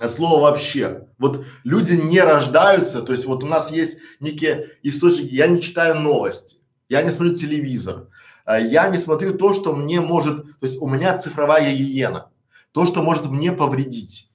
От 0.00 0.10
слова 0.10 0.40
вообще. 0.40 1.06
Вот 1.18 1.44
люди 1.62 1.92
не 1.92 2.20
рождаются, 2.20 3.02
то 3.02 3.12
есть 3.12 3.26
вот 3.26 3.44
у 3.44 3.46
нас 3.46 3.70
есть 3.70 3.98
некие 4.18 4.70
источники, 4.82 5.32
я 5.32 5.46
не 5.46 5.62
читаю 5.62 6.00
новости, 6.00 6.56
я 6.88 7.02
не 7.02 7.12
смотрю 7.12 7.36
телевизор, 7.36 8.08
а, 8.44 8.58
я 8.58 8.88
не 8.88 8.98
смотрю 8.98 9.34
то, 9.34 9.52
что 9.52 9.74
мне 9.74 10.00
может, 10.00 10.44
то 10.58 10.66
есть 10.66 10.78
у 10.80 10.88
меня 10.88 11.16
цифровая 11.16 11.72
гиена, 11.74 12.30
то, 12.72 12.86
что 12.86 13.02
может 13.02 13.26
мне 13.26 13.52
повредить, 13.52 14.30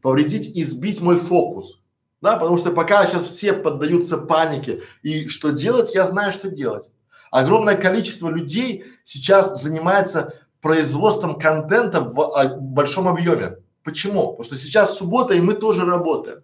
повредить 0.00 0.56
и 0.56 0.62
сбить 0.62 1.00
мой 1.00 1.18
фокус. 1.18 1.80
Да, 2.20 2.36
потому 2.36 2.56
что 2.56 2.70
пока 2.70 3.04
сейчас 3.04 3.24
все 3.24 3.52
поддаются 3.52 4.16
панике 4.16 4.82
и 5.02 5.28
что 5.28 5.50
делать, 5.50 5.92
я 5.92 6.06
знаю, 6.06 6.32
что 6.32 6.48
делать. 6.48 6.88
Огромное 7.32 7.74
количество 7.74 8.28
людей 8.28 8.84
сейчас 9.02 9.60
занимается 9.60 10.34
производством 10.60 11.36
контента 11.36 12.00
в 12.00 12.20
а, 12.20 12.56
большом 12.56 13.08
объеме. 13.08 13.56
Почему? 13.84 14.32
Потому 14.32 14.44
что 14.44 14.56
сейчас 14.56 14.96
суббота, 14.96 15.34
и 15.34 15.40
мы 15.40 15.54
тоже 15.54 15.84
работаем. 15.84 16.42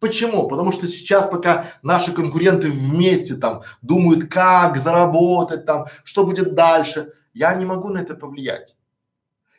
Почему? 0.00 0.48
Потому 0.48 0.72
что 0.72 0.88
сейчас, 0.88 1.26
пока 1.26 1.66
наши 1.82 2.12
конкуренты 2.12 2.70
вместе 2.70 3.34
там 3.34 3.62
думают, 3.82 4.30
как 4.30 4.78
заработать 4.78 5.66
там, 5.66 5.86
что 6.04 6.24
будет 6.24 6.54
дальше, 6.54 7.12
я 7.34 7.54
не 7.54 7.66
могу 7.66 7.90
на 7.90 7.98
это 7.98 8.14
повлиять. 8.14 8.74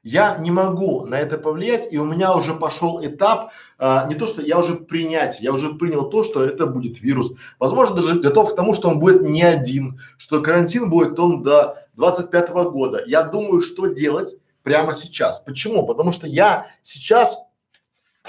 Я 0.04 0.36
не 0.38 0.50
могу 0.50 1.06
на 1.06 1.20
это 1.20 1.38
повлиять, 1.38 1.94
и 1.94 2.00
у 2.00 2.06
меня 2.06 2.36
уже 2.36 2.56
пошел 2.56 3.06
этап, 3.06 3.52
а, 3.78 4.08
не 4.08 4.16
то 4.16 4.26
что 4.26 4.42
я 4.42 4.58
уже 4.58 4.74
принять, 4.74 5.40
я 5.42 5.54
уже 5.54 5.76
принял 5.76 6.10
то, 6.10 6.24
что 6.24 6.44
это 6.44 6.66
будет 6.66 7.02
вирус. 7.02 7.34
Возможно, 7.60 7.98
даже 7.98 8.20
готов 8.20 8.52
к 8.52 8.56
тому, 8.56 8.74
что 8.74 8.90
он 8.90 8.98
будет 8.98 9.22
не 9.22 9.44
один, 9.44 10.02
что 10.18 10.42
карантин 10.42 10.90
будет 10.90 11.20
он 11.20 11.44
до 11.44 11.78
25 11.98 12.50
года. 12.72 13.04
Я 13.06 13.22
думаю, 13.22 13.62
что 13.62 13.86
делать, 13.86 14.34
прямо 14.64 14.94
сейчас. 14.94 15.40
Почему? 15.40 15.86
Потому 15.86 16.12
что 16.12 16.28
я 16.28 16.68
сейчас 16.84 17.38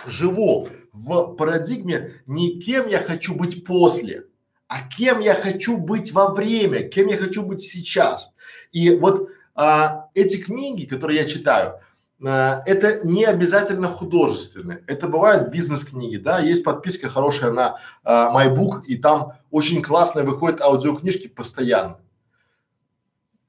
живу 0.07 0.69
в 0.93 1.35
парадигме 1.35 2.23
не 2.27 2.61
кем 2.61 2.87
я 2.87 2.99
хочу 2.99 3.35
быть 3.35 3.65
после, 3.65 4.27
а 4.69 4.87
кем 4.89 5.21
я 5.21 5.35
хочу 5.35 5.77
быть 5.77 6.13
во 6.13 6.33
время, 6.33 6.89
кем 6.89 7.09
я 7.09 7.17
хочу 7.17 7.43
быть 7.43 7.61
сейчас. 7.61 8.33
И 8.73 8.95
вот 8.95 9.29
а, 9.55 10.09
эти 10.15 10.39
книги, 10.39 10.87
которые 10.87 11.21
я 11.21 11.29
читаю, 11.29 11.79
а, 12.25 12.63
это 12.67 13.07
не 13.07 13.25
обязательно 13.25 13.89
художественные, 13.89 14.85
это 14.87 15.09
бывают 15.09 15.51
бизнес-книги, 15.51 16.17
да, 16.17 16.39
есть 16.39 16.65
подписка 16.65 17.09
хорошая 17.09 17.53
на 17.53 17.79
а, 18.03 18.33
MyBook, 18.35 18.85
и 18.87 18.97
там 18.97 19.33
очень 19.51 19.83
классные 19.83 20.25
выходят 20.25 20.61
аудиокнижки 20.61 21.29
постоянно. 21.29 21.99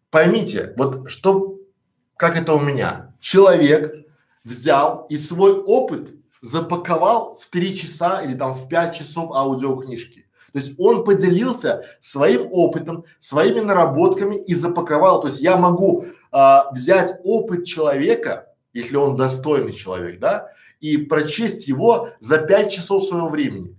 Поймите, 0.09 0.73
вот 0.77 1.09
что, 1.09 1.53
как 2.18 2.39
это 2.39 2.53
у 2.53 2.59
меня, 2.59 3.14
человек 3.20 4.05
взял 4.43 5.05
и 5.09 5.18
свой 5.18 5.53
опыт 5.53 6.14
запаковал 6.41 7.36
в 7.39 7.47
три 7.47 7.76
часа 7.76 8.22
или 8.22 8.36
там 8.36 8.53
в 8.53 8.68
пять 8.68 8.95
часов 8.95 9.32
аудиокнижки. 9.32 10.26
То 10.51 10.59
есть 10.59 10.74
он 10.78 11.03
поделился 11.03 11.84
своим 11.99 12.47
опытом, 12.51 13.05
своими 13.20 13.59
наработками 13.59 14.36
и 14.36 14.53
запаковал. 14.53 15.22
То 15.22 15.28
есть 15.30 15.39
я 15.39 15.57
могу 15.57 16.05
а, 16.32 16.72
взять 16.72 17.20
опыт 17.24 17.66
человека, 17.66 18.49
если 18.74 18.95
он 18.97 19.16
достойный 19.16 19.72
человек, 19.72 20.20
да, 20.20 20.49
и 20.80 20.97
прочесть 20.97 21.68
его 21.68 22.09
за 22.20 22.38
пять 22.38 22.72
часов 22.72 23.03
своего 23.03 23.30
времени. 23.30 23.76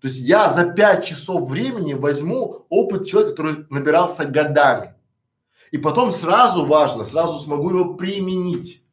То 0.00 0.08
есть 0.08 0.18
я 0.18 0.48
за 0.48 0.72
пять 0.72 1.04
часов 1.04 1.48
времени 1.48 1.94
возьму 1.94 2.66
опыт 2.68 3.06
человека, 3.06 3.36
который 3.36 3.66
набирался 3.70 4.24
годами. 4.24 4.94
И 5.72 5.78
потом 5.78 6.12
сразу 6.12 6.66
важно, 6.66 7.04
сразу 7.04 7.38
смогу 7.38 7.70
его 7.70 7.94
применить. 7.94 8.84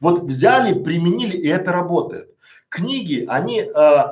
Вот 0.00 0.20
взяли, 0.20 0.80
применили, 0.80 1.36
и 1.36 1.48
это 1.48 1.72
работает. 1.72 2.28
Книги, 2.68 3.24
они 3.26 3.60
э, 3.62 4.02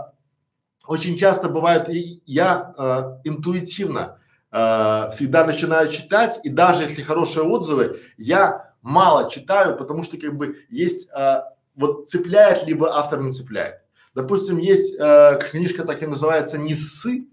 очень 0.86 1.16
часто 1.16 1.48
бывает, 1.48 1.88
и 1.90 2.22
я 2.24 2.74
э, 2.76 3.28
интуитивно 3.28 4.18
э, 4.50 5.11
всегда 5.14 5.44
начинаю 5.44 5.90
читать, 5.90 6.40
и 6.42 6.48
даже 6.48 6.84
если 6.84 7.02
хорошие 7.02 7.44
отзывы, 7.44 8.00
я 8.16 8.74
мало 8.80 9.30
читаю, 9.30 9.76
потому 9.76 10.02
что 10.02 10.16
как 10.18 10.34
бы 10.36 10.56
есть 10.70 11.11
э, 11.14 11.42
вот 11.76 12.06
цепляет, 12.06 12.66
либо 12.66 12.96
автор 12.96 13.20
не 13.20 13.32
цепляет. 13.32 13.82
Допустим, 14.14 14.56
есть 14.56 14.96
э, 14.98 15.38
книжка 15.50 15.84
так 15.84 16.02
и 16.02 16.06
называется 16.06 16.56
«Не 16.56 16.74
ссы», 16.74 17.28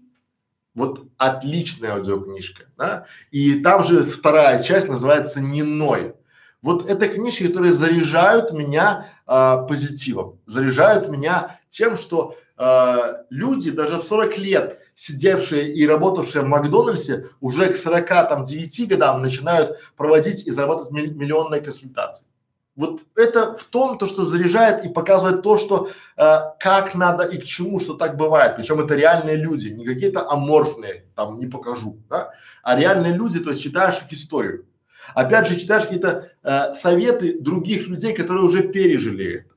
вот 0.76 1.08
отличная 1.16 1.94
аудиокнижка, 1.94 2.66
да, 2.76 3.06
и 3.32 3.60
там 3.60 3.82
же 3.82 4.04
вторая 4.04 4.62
часть 4.62 4.88
называется 4.88 5.40
«Не 5.40 5.62
ной». 5.62 6.14
Вот 6.62 6.88
это 6.88 7.08
книжки, 7.08 7.48
которые 7.48 7.72
заряжают 7.72 8.52
меня 8.52 9.06
а, 9.26 9.62
позитивом, 9.62 10.38
заряжают 10.46 11.08
меня 11.08 11.58
тем, 11.68 11.96
что 11.96 12.36
а, 12.56 13.24
люди 13.30 13.70
даже 13.70 13.96
в 13.96 14.02
40 14.02 14.38
лет 14.38 14.80
сидевшие 14.94 15.72
и 15.72 15.86
работавшие 15.86 16.42
в 16.42 16.48
Макдональдсе 16.48 17.26
уже 17.40 17.72
к 17.72 17.76
40 17.76 18.08
там 18.08 18.44
9 18.44 18.88
годам 18.88 19.22
начинают 19.22 19.78
проводить 19.96 20.46
и 20.46 20.50
зарабатывать 20.50 20.90
миллионные 20.90 21.60
консультации. 21.60 22.26
Вот 22.76 23.00
это 23.16 23.56
в 23.56 23.64
том, 23.64 23.98
то, 23.98 24.06
что 24.06 24.26
заряжает 24.26 24.84
и 24.84 24.90
показывает 24.90 25.42
то, 25.42 25.56
что 25.56 25.88
э, 26.16 26.36
как 26.60 26.94
надо 26.94 27.24
и 27.24 27.38
к 27.38 27.44
чему, 27.44 27.80
что 27.80 27.94
так 27.94 28.16
бывает. 28.16 28.56
Причем 28.56 28.80
это 28.80 28.94
реальные 28.94 29.36
люди, 29.36 29.68
не 29.68 29.86
какие-то 29.86 30.30
аморфные, 30.30 31.06
там 31.14 31.38
не 31.38 31.46
покажу, 31.46 31.98
да, 32.10 32.32
а 32.62 32.76
реальные 32.78 33.14
люди, 33.14 33.40
то 33.40 33.50
есть 33.50 33.62
читаешь 33.62 34.02
их 34.02 34.12
историю. 34.12 34.66
Опять 35.14 35.48
же, 35.48 35.58
читаешь 35.58 35.84
какие-то 35.84 36.30
э, 36.42 36.74
советы 36.74 37.40
других 37.40 37.86
людей, 37.86 38.12
которые 38.12 38.44
уже 38.44 38.62
пережили 38.62 39.40
это. 39.40 39.54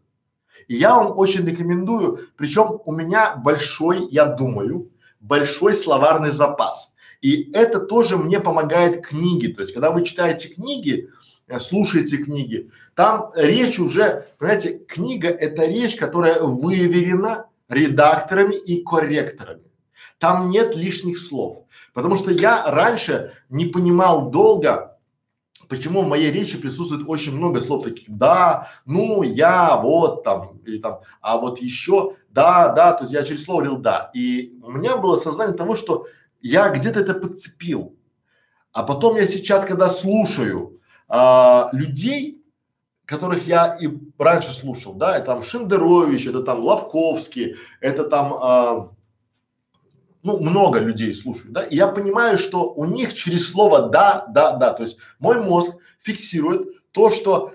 И 0.67 0.75
я 0.75 0.95
вам 0.95 1.17
очень 1.17 1.45
рекомендую, 1.45 2.29
причем 2.37 2.79
у 2.85 2.91
меня 2.93 3.35
большой, 3.35 4.07
я 4.11 4.25
думаю, 4.27 4.91
большой 5.19 5.75
словарный 5.75 6.31
запас. 6.31 6.93
И 7.21 7.51
это 7.53 7.79
тоже 7.79 8.17
мне 8.17 8.39
помогает 8.39 9.05
книги. 9.05 9.47
То 9.47 9.61
есть, 9.61 9.73
когда 9.73 9.91
вы 9.91 10.05
читаете 10.05 10.49
книги, 10.49 11.09
э, 11.47 11.59
слушаете 11.59 12.17
книги, 12.17 12.69
там 12.99 13.31
речь 13.33 13.79
уже, 13.79 14.27
понимаете, 14.39 14.79
книга 14.79 15.29
это 15.29 15.63
речь, 15.63 15.95
которая 15.95 16.41
выверена 16.41 17.45
редакторами 17.69 18.55
и 18.55 18.83
корректорами. 18.83 19.71
Там 20.17 20.49
нет 20.49 20.75
лишних 20.75 21.17
слов. 21.17 21.63
Потому 21.93 22.17
что 22.17 22.29
я 22.29 22.69
раньше 22.69 23.31
не 23.47 23.67
понимал 23.67 24.31
долго, 24.31 24.99
почему 25.69 26.01
в 26.01 26.09
моей 26.09 26.29
речи 26.29 26.57
присутствует 26.57 27.07
очень 27.07 27.33
много 27.33 27.61
слов 27.61 27.85
таких 27.85 28.03
да, 28.09 28.67
ну, 28.85 29.23
я, 29.23 29.77
вот 29.77 30.25
там, 30.25 30.59
или 30.65 30.79
там, 30.79 30.99
а 31.21 31.37
вот 31.37 31.61
еще, 31.61 32.17
да, 32.31 32.67
да, 32.67 32.91
то 32.91 33.05
есть 33.05 33.13
я 33.13 33.23
через 33.23 33.45
слово 33.45 33.61
говорил 33.61 33.79
да. 33.79 34.11
И 34.13 34.59
у 34.61 34.71
меня 34.71 34.97
было 34.97 35.15
сознание 35.15 35.55
того, 35.55 35.77
что 35.77 36.05
я 36.41 36.67
где-то 36.67 36.99
это 36.99 37.13
подцепил. 37.13 37.95
А 38.73 38.83
потом 38.83 39.15
я 39.15 39.25
сейчас, 39.25 39.63
когда 39.63 39.87
слушаю 39.87 40.81
а, 41.07 41.69
людей, 41.71 42.38
которых 43.09 43.47
я 43.47 43.75
и 43.81 43.89
раньше 44.19 44.51
слушал, 44.51 44.93
да, 44.93 45.17
это 45.17 45.25
там 45.25 45.41
Шендерович, 45.41 46.27
это 46.27 46.43
там 46.43 46.59
Лобковский, 46.59 47.55
это 47.81 48.03
там 48.03 48.33
а, 48.35 48.91
ну, 50.21 50.39
много 50.39 50.79
людей 50.79 51.15
слушают, 51.15 51.51
да, 51.51 51.63
и 51.63 51.75
я 51.75 51.87
понимаю, 51.87 52.37
что 52.37 52.71
у 52.71 52.85
них 52.85 53.15
через 53.15 53.51
слово 53.51 53.89
да, 53.89 54.27
да, 54.29 54.57
да, 54.57 54.73
то 54.73 54.83
есть 54.83 54.99
мой 55.17 55.41
мозг 55.41 55.71
фиксирует 55.99 56.67
то, 56.91 57.09
что 57.09 57.53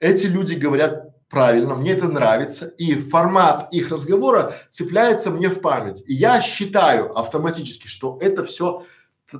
эти 0.00 0.26
люди 0.26 0.54
говорят 0.54 1.14
правильно, 1.28 1.76
мне 1.76 1.92
это 1.92 2.08
нравится, 2.08 2.66
и 2.66 2.96
формат 2.96 3.72
их 3.72 3.90
разговора 3.90 4.54
цепляется 4.70 5.30
мне 5.30 5.48
в 5.48 5.60
память. 5.60 6.02
И 6.08 6.14
я 6.14 6.40
считаю 6.40 7.16
автоматически, 7.16 7.86
что 7.86 8.18
это 8.20 8.42
все 8.42 8.84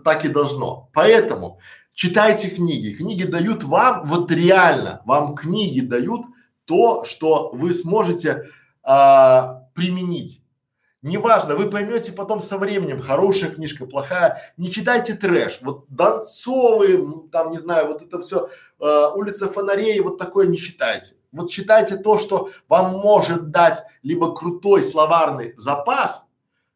так 0.05 0.25
и 0.25 0.29
должно. 0.29 0.89
Поэтому 0.93 1.59
читайте 1.93 2.51
книги. 2.51 2.95
Книги 2.95 3.25
дают 3.25 3.65
вам, 3.65 4.07
вот 4.07 4.31
реально, 4.31 5.03
вам 5.05 5.35
книги 5.35 5.81
дают 5.81 6.23
то, 6.65 7.05
что 7.05 7.51
вы 7.53 7.73
сможете 7.73 8.45
а, 8.83 9.65
применить. 9.75 10.41
Неважно, 11.03 11.57
вы 11.57 11.71
поймете 11.71 12.13
потом 12.13 12.43
со 12.43 12.59
временем, 12.59 13.01
хорошая 13.01 13.51
книжка, 13.51 13.87
плохая. 13.87 14.53
Не 14.59 14.71
читайте 14.71 15.15
трэш. 15.15 15.61
Вот 15.63 15.87
Донцовы, 15.89 17.29
там, 17.33 17.53
не 17.53 17.59
знаю, 17.59 17.87
вот 17.87 18.03
это 18.03 18.21
все, 18.21 18.51
э, 18.79 19.07
улица 19.15 19.49
фонарей, 19.49 19.99
вот 20.01 20.19
такое 20.19 20.47
не 20.47 20.59
читайте. 20.59 21.15
Вот 21.33 21.51
читайте 21.51 21.97
то, 21.97 22.19
что 22.19 22.51
вам 22.69 22.99
может 22.99 23.51
дать 23.51 23.83
либо 24.03 24.35
крутой 24.35 24.83
словарный 24.83 25.55
запас, 25.57 26.27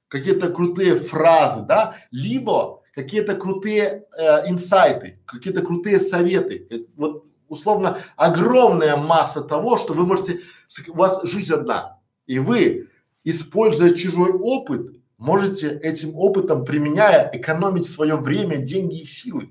какие-то 0.08 0.48
крутые 0.48 0.94
фразы, 0.94 1.60
да, 1.60 1.94
либо 2.10 2.80
какие-то 2.94 3.34
крутые 3.34 4.04
э, 4.16 4.48
инсайты, 4.48 5.18
какие-то 5.26 5.62
крутые 5.62 5.98
советы. 5.98 6.66
Это, 6.70 6.84
вот 6.96 7.24
условно 7.48 7.98
огромная 8.16 8.96
масса 8.96 9.42
того, 9.42 9.78
что 9.78 9.92
вы 9.92 10.06
можете, 10.06 10.40
у 10.88 10.96
вас 10.96 11.22
жизнь 11.24 11.52
одна, 11.52 11.98
и 12.26 12.38
вы 12.38 12.88
используя 13.24 13.94
чужой 13.94 14.32
опыт, 14.32 14.96
можете 15.18 15.70
этим 15.70 16.14
опытом, 16.16 16.64
применяя, 16.64 17.30
экономить 17.32 17.88
свое 17.88 18.16
время, 18.16 18.58
деньги 18.58 19.00
и 19.00 19.04
силы. 19.04 19.50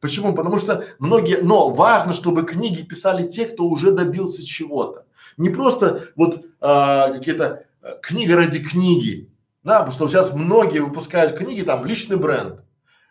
Почему? 0.00 0.34
Потому 0.34 0.58
что 0.58 0.84
многие, 0.98 1.38
но 1.42 1.70
важно, 1.70 2.12
чтобы 2.12 2.44
книги 2.44 2.82
писали 2.82 3.26
те, 3.26 3.46
кто 3.46 3.64
уже 3.64 3.90
добился 3.90 4.44
чего-то. 4.44 5.06
Не 5.36 5.48
просто 5.48 6.08
вот 6.14 6.44
а, 6.60 7.10
какие-то 7.10 7.64
а, 7.80 7.96
книги 8.02 8.30
ради 8.30 8.62
книги, 8.62 9.30
да, 9.64 9.80
потому 9.80 9.92
что 9.92 10.08
сейчас 10.08 10.32
многие 10.32 10.80
выпускают 10.80 11.36
книги 11.36 11.62
там 11.62 11.84
личный 11.84 12.16
бренд. 12.16 12.60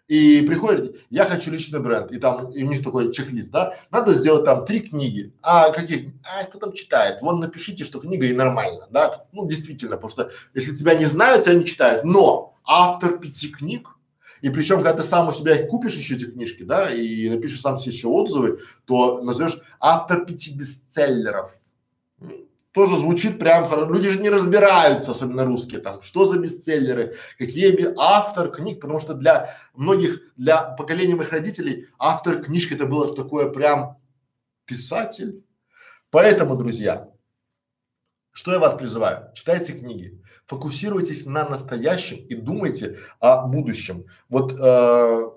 И 0.07 0.41
приходит, 0.41 0.99
я 1.09 1.23
хочу 1.25 1.49
личный 1.49 1.79
бренд, 1.79 2.11
и 2.11 2.19
там 2.19 2.51
и 2.51 2.61
у 2.63 2.67
них 2.67 2.83
такой 2.83 3.11
чек-лист, 3.13 3.49
да, 3.51 3.73
надо 3.89 4.13
сделать 4.13 4.43
там 4.43 4.65
три 4.65 4.81
книги, 4.81 5.33
а 5.41 5.71
каких, 5.71 6.11
а 6.23 6.43
кто 6.43 6.59
там 6.59 6.73
читает, 6.73 7.21
вон 7.21 7.39
напишите, 7.39 7.85
что 7.85 7.99
книга 7.99 8.25
и 8.25 8.33
нормально, 8.33 8.87
да, 8.91 9.25
ну 9.31 9.47
действительно, 9.47 9.95
потому 9.95 10.11
что 10.11 10.31
если 10.53 10.75
тебя 10.75 10.95
не 10.95 11.05
знают, 11.05 11.45
тебя 11.45 11.53
не 11.53 11.65
читают, 11.65 12.03
но 12.03 12.57
автор 12.65 13.17
пяти 13.17 13.47
книг, 13.47 13.87
и 14.41 14.49
причем, 14.49 14.75
когда 14.75 14.93
ты 14.93 15.03
сам 15.03 15.29
у 15.29 15.31
себя 15.31 15.65
купишь 15.65 15.95
еще 15.95 16.15
эти 16.15 16.25
книжки, 16.25 16.63
да, 16.63 16.91
и 16.91 17.29
напишешь 17.29 17.61
сам 17.61 17.77
себе 17.77 17.95
еще 17.95 18.07
отзывы, 18.07 18.59
то 18.83 19.21
назовешь 19.21 19.57
автор 19.79 20.25
пяти 20.25 20.51
бестселлеров, 20.51 21.55
тоже 22.73 22.99
звучит 22.99 23.39
прям 23.39 23.65
хорошо. 23.65 23.93
Люди 23.93 24.09
же 24.11 24.19
не 24.19 24.29
разбираются, 24.29 25.11
особенно 25.11 25.45
русские, 25.45 25.79
там, 25.79 26.01
что 26.01 26.25
за 26.25 26.39
бестселлеры, 26.39 27.15
какие 27.37 27.93
автор 27.97 28.51
книг, 28.51 28.81
потому 28.81 28.99
что 28.99 29.13
для 29.13 29.55
многих, 29.75 30.21
для 30.35 30.61
поколения 30.61 31.15
моих 31.15 31.31
родителей 31.31 31.87
автор 31.99 32.43
книжки 32.43 32.73
это 32.73 32.87
было 32.87 33.15
такое 33.15 33.49
прям 33.49 33.97
писатель. 34.65 35.43
Поэтому, 36.09 36.55
друзья, 36.55 37.09
что 38.31 38.51
я 38.51 38.59
вас 38.59 38.73
призываю? 38.73 39.31
Читайте 39.35 39.73
книги, 39.73 40.19
фокусируйтесь 40.45 41.27
на 41.27 41.47
настоящем 41.47 42.17
и 42.17 42.33
думайте 42.33 42.97
о 43.19 43.45
будущем. 43.45 44.05
Вот 44.29 44.57
э, 44.59 45.29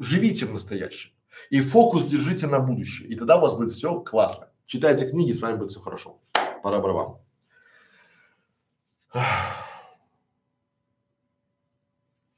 живите 0.00 0.46
в 0.46 0.52
настоящем. 0.52 1.12
И 1.50 1.60
фокус 1.60 2.06
держите 2.06 2.48
на 2.48 2.58
будущее. 2.58 3.08
И 3.08 3.14
тогда 3.14 3.38
у 3.38 3.40
вас 3.40 3.54
будет 3.54 3.70
все 3.70 4.00
классно. 4.00 4.49
Читайте 4.70 5.10
книги, 5.10 5.32
с 5.32 5.40
вами 5.42 5.56
будет 5.56 5.72
все 5.72 5.80
хорошо. 5.80 6.20
Пора 6.62 6.78
вам. 6.78 7.18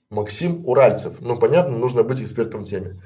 Максим 0.08 0.66
Уральцев. 0.66 1.20
Ну, 1.20 1.38
понятно, 1.38 1.76
нужно 1.76 2.04
быть 2.04 2.22
экспертом 2.22 2.64
в 2.64 2.68
теме. 2.68 3.02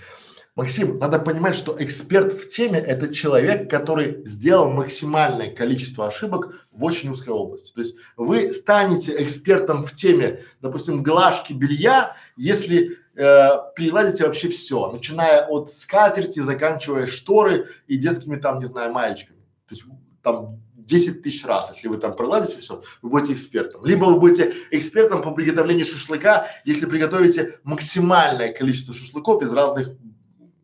Максим, 0.55 1.01
надо 1.01 1.18
понимать, 1.18 1.57
что 1.57 1.74
эксперт 1.77 2.35
в 2.35 2.47
теме– 2.47 2.79
это 2.87 3.12
человек, 3.12 3.68
который 3.68 4.24
сделал 4.24 4.70
максимальное 4.70 5.53
количество 5.53 6.07
ошибок 6.07 6.68
в 6.70 6.85
очень 6.85 7.11
узкой 7.11 7.31
области. 7.31 7.74
То 7.74 7.81
есть 7.81 7.97
вы 8.16 8.55
станете 8.55 9.20
экспертом 9.24 9.83
в 9.83 9.93
теме, 9.93 10.45
допустим, 10.61 11.03
глажки 11.03 11.53
белья, 11.53 12.14
если 12.37 12.97
э, 13.17 14.25
вообще 14.27 14.49
все, 14.49 14.91
начиная 14.93 15.47
от 15.47 15.73
скатерти, 15.73 16.41
заканчивая 16.41 17.07
шторы 17.07 17.69
и 17.87 17.97
детскими 17.97 18.37
там, 18.37 18.59
не 18.59 18.67
знаю, 18.67 18.93
маечками. 18.93 19.41
То 19.69 19.75
есть 19.75 19.85
там 20.23 20.61
10 20.75 21.23
тысяч 21.23 21.45
раз, 21.45 21.71
если 21.75 21.89
вы 21.89 21.99
там 21.99 22.14
приладите 22.14 22.61
все, 22.61 22.83
вы 23.03 23.11
будете 23.11 23.35
экспертом. 23.35 23.85
Либо 23.85 24.05
вы 24.05 24.21
будете 24.21 24.55
экспертом 24.71 25.23
по 25.23 25.33
приготовлению 25.33 25.85
шашлыка, 25.85 26.47
если 26.64 26.87
приготовите 26.87 27.59
максимальное 27.64 28.53
количество 28.53 28.95
шашлыков 28.95 29.43
из 29.43 29.53
разных 29.53 29.89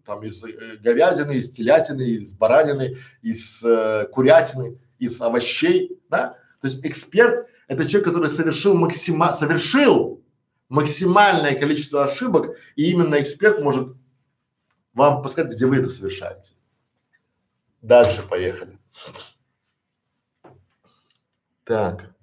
там 0.04 0.22
из 0.24 0.42
э, 0.44 0.76
говядины, 0.82 1.32
из 1.32 1.50
телятины, 1.50 2.02
из 2.02 2.32
баранины, 2.32 2.96
из 3.22 3.62
э, 3.64 4.06
курятины, 4.12 4.78
из 4.98 5.20
овощей, 5.20 5.98
да? 6.08 6.36
То 6.60 6.68
есть 6.68 6.84
эксперт– 6.84 7.46
это 7.68 7.88
человек, 7.88 8.08
который 8.08 8.30
совершил 8.30 8.76
максима, 8.76 9.32
совершил 9.32 10.21
максимальное 10.72 11.54
количество 11.54 12.02
ошибок, 12.02 12.56
и 12.76 12.90
именно 12.90 13.20
эксперт 13.20 13.60
может 13.60 13.94
вам 14.94 15.20
подсказать, 15.22 15.52
где 15.52 15.66
вы 15.66 15.76
это 15.76 15.90
совершаете. 15.90 16.52
Дальше 17.82 18.22
поехали. 18.22 18.78
Так. 21.64 22.14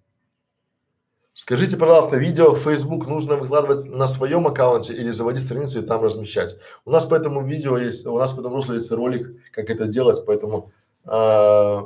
Скажите, 1.36 1.78
пожалуйста, 1.78 2.18
видео 2.18 2.56
в 2.56 2.60
Facebook 2.60 3.06
нужно 3.06 3.36
выкладывать 3.36 3.86
на 3.86 4.08
своем 4.08 4.47
аккаунте 4.47 4.93
или 4.93 5.12
заводить 5.12 5.45
страницу 5.45 5.84
и 5.84 5.86
там 5.86 6.04
размещать? 6.04 6.58
У 6.86 6.91
нас 6.91 7.06
по 7.06 7.14
этому 7.14 7.45
видео 7.45 7.78
есть, 7.78 8.04
у 8.08 8.18
нас 8.18 8.34
по 8.34 8.39
этому 8.39 8.56
руслу 8.56 8.74
есть 8.74 8.91
ролик, 8.91 9.30
как 9.52 9.70
это 9.70 9.88
делать, 9.88 10.26
поэтому 10.26 10.72
э, 11.06 11.78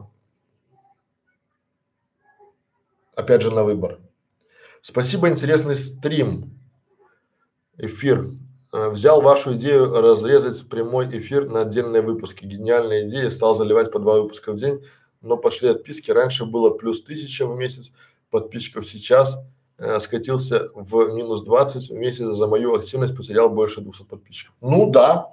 опять 3.15 3.41
же 3.41 3.51
на 3.51 3.65
выбор. 3.65 3.99
Спасибо, 4.85 5.29
интересный 5.29 5.77
стрим, 5.77 6.59
эфир. 7.77 8.31
Э, 8.73 8.89
взял 8.89 9.21
вашу 9.21 9.53
идею 9.53 9.89
разрезать 9.89 10.67
прямой 10.67 11.07
эфир 11.17 11.47
на 11.47 11.61
отдельные 11.61 12.01
выпуски. 12.01 12.43
Гениальная 12.43 13.07
идея, 13.07 13.29
стал 13.29 13.55
заливать 13.55 13.93
по 13.93 13.99
два 13.99 14.19
выпуска 14.19 14.51
в 14.51 14.57
день, 14.57 14.83
но 15.21 15.37
пошли 15.37 15.69
отписки. 15.69 16.11
Раньше 16.11 16.43
было 16.43 16.69
плюс 16.69 17.01
тысяча 17.01 17.47
в 17.47 17.57
месяц, 17.57 17.93
подписчиков 18.29 18.85
сейчас 18.85 19.37
э, 19.77 20.01
скатился 20.01 20.67
в 20.75 21.13
минус 21.13 21.43
20 21.43 21.89
в 21.89 21.93
месяц 21.93 22.35
за 22.35 22.45
мою 22.47 22.75
активность 22.75 23.15
потерял 23.15 23.49
больше 23.49 23.79
200 23.79 24.03
подписчиков. 24.03 24.53
Ну 24.59 24.91
да. 24.91 25.29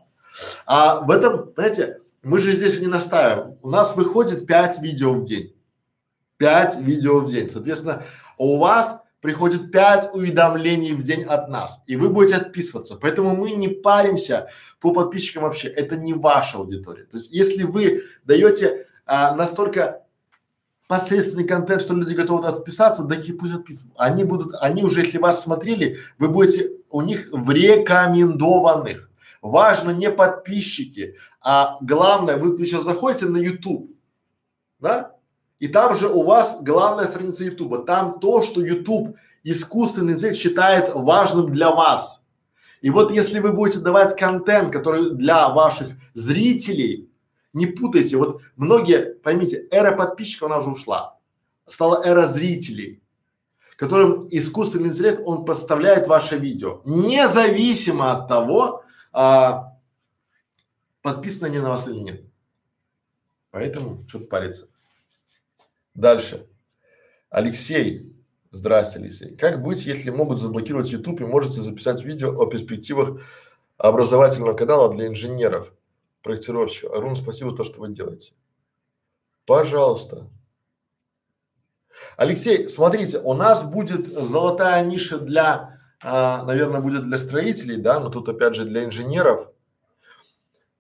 А 0.65 1.01
в 1.01 1.11
этом, 1.11 1.51
знаете, 1.57 1.99
мы 2.23 2.39
же 2.39 2.53
здесь 2.53 2.81
не 2.81 2.87
настаиваем. 2.87 3.59
У 3.63 3.69
нас 3.69 3.97
выходит 3.97 4.47
5 4.47 4.81
видео 4.81 5.13
в 5.15 5.25
день. 5.25 5.57
5 6.37 6.83
видео 6.83 7.19
в 7.19 7.27
день. 7.27 7.51
Соответственно, 7.51 8.05
у 8.39 8.61
вас 8.61 9.00
приходит 9.21 9.71
5 9.71 10.15
уведомлений 10.15 10.93
в 10.93 11.03
день 11.03 11.25
от 11.25 11.49
нас, 11.49 11.83
и 11.87 11.97
вы 11.97 12.09
будете 12.09 12.37
отписываться. 12.37 12.97
Поэтому 12.97 13.37
мы 13.37 13.51
не 13.51 13.69
паримся 13.69 14.49
по 14.81 14.93
подписчикам 14.93 15.43
вообще. 15.43 15.69
Это 15.69 15.97
не 15.97 16.15
ваша 16.15 16.59
аудитория. 16.59 17.05
То 17.05 17.17
есть, 17.17 17.31
если 17.31 17.65
вы 17.65 18.05
даете 18.25 18.87
а, 19.07 19.35
настолько 19.35 20.05
посредственный 20.91 21.47
контент, 21.47 21.83
что 21.83 21.95
люди 21.95 22.15
готовы 22.15 22.43
нас 22.43 22.57
подписаться, 22.57 23.05
да 23.05 23.17
пусть 23.39 23.55
отписывают. 23.55 23.95
Они 23.97 24.25
будут, 24.25 24.55
они 24.61 24.83
уже, 24.83 25.03
если 25.03 25.19
вас 25.19 25.43
смотрели, 25.43 25.99
вы 26.19 26.29
будете 26.29 26.73
у 26.91 27.01
них 27.03 27.29
в 27.31 27.49
рекомендованных. 27.51 29.09
Важно 29.41 29.91
не 29.91 30.11
подписчики, 30.11 31.17
а 31.41 31.79
главное, 31.81 32.37
вы, 32.37 32.57
вы 32.57 32.67
сейчас 32.67 32.85
заходите 32.85 33.27
на 33.27 33.37
YouTube, 33.37 33.91
да? 34.81 35.17
И 35.61 35.69
там 35.69 35.95
же 35.95 36.09
у 36.09 36.23
вас 36.23 36.59
главная 36.63 37.07
страница 37.07 37.45
YouTube. 37.45 37.87
Там 37.87 38.19
то, 38.19 38.43
что 38.43 38.61
YouTube 38.65 39.17
искусственный 39.45 40.15
интеллект 40.15 40.37
считает 40.37 40.93
важным 40.95 41.53
для 41.53 41.71
вас. 41.71 42.23
И 42.81 42.91
вот 42.91 43.13
если 43.13 43.39
вы 43.41 43.53
будете 43.53 43.79
давать 43.79 44.17
контент, 44.17 44.73
который 44.73 45.15
для 45.15 45.51
ваших 45.51 45.93
зрителей, 46.15 47.09
не 47.53 47.67
путайте, 47.67 48.17
вот 48.17 48.41
многие, 48.57 49.15
поймите, 49.23 49.69
эра 49.71 49.97
подписчиков, 49.97 50.51
она 50.51 50.59
уже 50.59 50.71
ушла. 50.71 51.19
Стала 51.69 52.03
эра 52.05 52.27
зрителей, 52.27 53.03
которым 53.81 54.29
искусственный 54.31 54.91
интеллект, 54.91 55.23
он 55.25 55.47
поставляет 55.47 56.07
ваше 56.07 56.37
видео. 56.37 56.83
Независимо 56.85 58.13
от 58.13 58.29
того, 58.29 58.85
а, 59.11 59.75
подписаны 61.01 61.47
они 61.47 61.61
на 61.61 61.71
вас 61.71 61.89
или 61.89 61.97
нет. 61.97 62.25
Поэтому 63.51 64.05
что-то 64.07 64.27
париться. 64.27 64.69
Дальше. 65.95 66.47
Алексей. 67.29 68.15
Здрасте, 68.51 68.99
Алексей. 68.99 69.37
Как 69.37 69.63
быть, 69.63 69.87
если 69.87 70.11
могут 70.11 70.41
заблокировать 70.41 70.91
YouTube 70.91 71.21
и 71.21 71.27
можете 71.27 71.61
записать 71.61 72.03
видео 72.05 72.33
о 72.33 72.47
перспективах 72.47 73.23
образовательного 73.79 74.55
канала 74.55 74.93
для 74.93 75.07
инженеров? 75.07 75.73
проектировщик. 76.23 76.91
Арун, 76.91 77.17
спасибо 77.17 77.51
за 77.51 77.57
то, 77.57 77.65
что 77.65 77.81
вы 77.81 77.95
делаете. 77.95 78.33
Пожалуйста. 79.47 80.29
Алексей, 82.17 82.69
смотрите, 82.69 83.19
у 83.19 83.35
нас 83.35 83.65
будет 83.65 84.07
золотая 84.07 84.85
ниша 84.85 85.19
для, 85.19 85.81
а, 86.03 86.45
наверное, 86.45 86.81
будет 86.81 87.03
для 87.03 87.19
строителей, 87.19 87.77
да, 87.77 88.01
но 88.01 88.09
тут 88.11 88.29
опять 88.29 88.55
же 88.55 88.65
для 88.65 88.85
инженеров. 88.85 89.51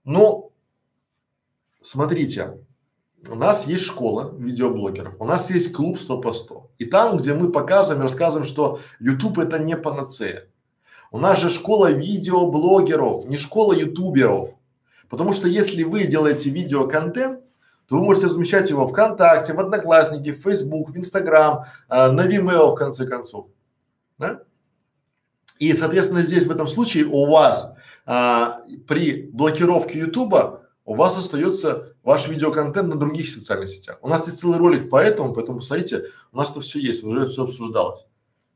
Но 0.04 0.52
смотрите, 1.82 2.64
у 3.28 3.34
нас 3.34 3.66
есть 3.66 3.84
школа 3.84 4.34
видеоблогеров, 4.38 5.14
у 5.18 5.24
нас 5.24 5.50
есть 5.50 5.72
клуб 5.72 5.98
100 5.98 6.20
по 6.20 6.32
100. 6.32 6.70
И 6.78 6.84
там, 6.86 7.18
где 7.18 7.34
мы 7.34 7.52
показываем, 7.52 8.02
рассказываем, 8.02 8.46
что 8.46 8.80
YouTube 8.98 9.38
это 9.38 9.58
не 9.58 9.76
панацея. 9.76 10.48
У 11.10 11.18
нас 11.18 11.40
же 11.40 11.50
школа 11.50 11.90
видеоблогеров, 11.92 13.26
не 13.26 13.36
школа 13.36 13.72
ютуберов. 13.72 14.54
Потому 15.08 15.32
что 15.32 15.48
если 15.48 15.82
вы 15.82 16.04
делаете 16.04 16.50
видеоконтент, 16.50 17.40
то 17.88 17.96
вы 17.96 18.04
можете 18.04 18.26
размещать 18.26 18.70
его 18.70 18.86
ВКонтакте, 18.86 19.52
в 19.52 19.58
Одноклассники, 19.58 20.30
в 20.30 20.40
Facebook, 20.40 20.90
в 20.90 20.96
Инстаграм, 20.96 21.64
э, 21.88 22.10
на 22.10 22.26
Vimeo 22.28 22.70
в 22.70 22.74
конце 22.76 23.04
концов. 23.06 23.48
Да? 24.18 24.42
И, 25.58 25.74
соответственно, 25.74 26.22
здесь 26.22 26.46
в 26.46 26.50
этом 26.50 26.68
случае 26.68 27.06
у 27.06 27.26
вас 27.30 27.74
а, 28.06 28.62
при 28.88 29.28
блокировке 29.30 29.98
Ютуба 29.98 30.62
у 30.84 30.94
вас 30.94 31.18
остается 31.18 31.89
ваш 32.02 32.28
видеоконтент 32.28 32.88
на 32.88 32.98
других 32.98 33.28
социальных 33.28 33.68
сетях. 33.68 33.98
У 34.02 34.08
нас 34.08 34.26
есть 34.26 34.38
целый 34.38 34.58
ролик 34.58 34.90
по 34.90 34.96
этому, 34.96 35.34
поэтому 35.34 35.58
посмотрите, 35.58 36.04
у 36.32 36.36
нас 36.36 36.50
это 36.50 36.60
все 36.60 36.78
есть, 36.78 37.04
уже 37.04 37.28
все 37.28 37.44
обсуждалось. 37.44 38.04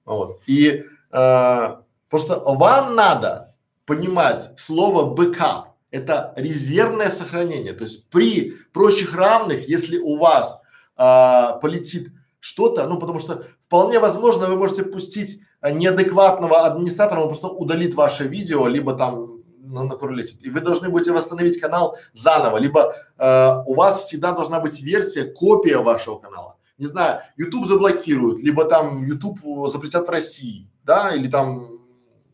Вот. 0.05 0.41
И 0.47 0.85
а, 1.11 1.83
просто 2.09 2.41
вам 2.45 2.95
надо 2.95 3.55
понимать 3.87 4.51
слово 4.57 5.15
бэкап 5.15 5.75
это 5.95 6.33
резервное 6.37 7.09
сохранение. 7.09 7.73
То 7.73 7.85
есть 7.85 8.09
при 8.11 8.55
прочих 8.73 9.15
равных, 9.15 9.69
если 9.69 9.99
у 9.99 10.19
вас 10.19 10.61
а, 10.97 11.53
полетит 11.59 12.11
что-то, 12.41 12.89
ну 12.89 12.99
потому 12.99 13.21
что 13.21 13.47
вполне 13.61 14.01
возможно 14.01 14.47
вы 14.47 14.57
можете 14.57 14.83
пустить 14.83 15.41
а, 15.61 15.71
неадекватного 15.71 16.67
администратора, 16.67 17.21
он 17.21 17.29
просто 17.29 17.47
удалит 17.47 17.95
ваше 17.95 18.25
видео, 18.25 18.67
либо 18.67 18.95
там 18.95 19.34
на 19.83 19.97
королете. 19.97 20.37
И 20.41 20.51
вы 20.51 20.61
должны 20.61 20.89
будете 20.89 21.13
восстановить 21.13 21.61
канал 21.61 21.99
заново, 22.13 22.59
либо 22.59 22.95
э, 23.19 23.63
у 23.67 23.75
вас 23.75 24.05
всегда 24.05 24.33
должна 24.33 24.61
быть 24.61 24.81
версия, 24.81 25.25
копия 25.25 25.79
вашего 25.79 26.19
канала. 26.19 26.57
Не 26.79 26.87
знаю, 26.87 27.21
YouTube 27.37 27.67
заблокируют, 27.67 28.41
либо 28.41 28.65
там 28.65 29.05
YouTube 29.05 29.69
запретят 29.69 30.07
в 30.07 30.11
России, 30.11 30.69
да, 30.85 31.15
или 31.15 31.29
там 31.29 31.81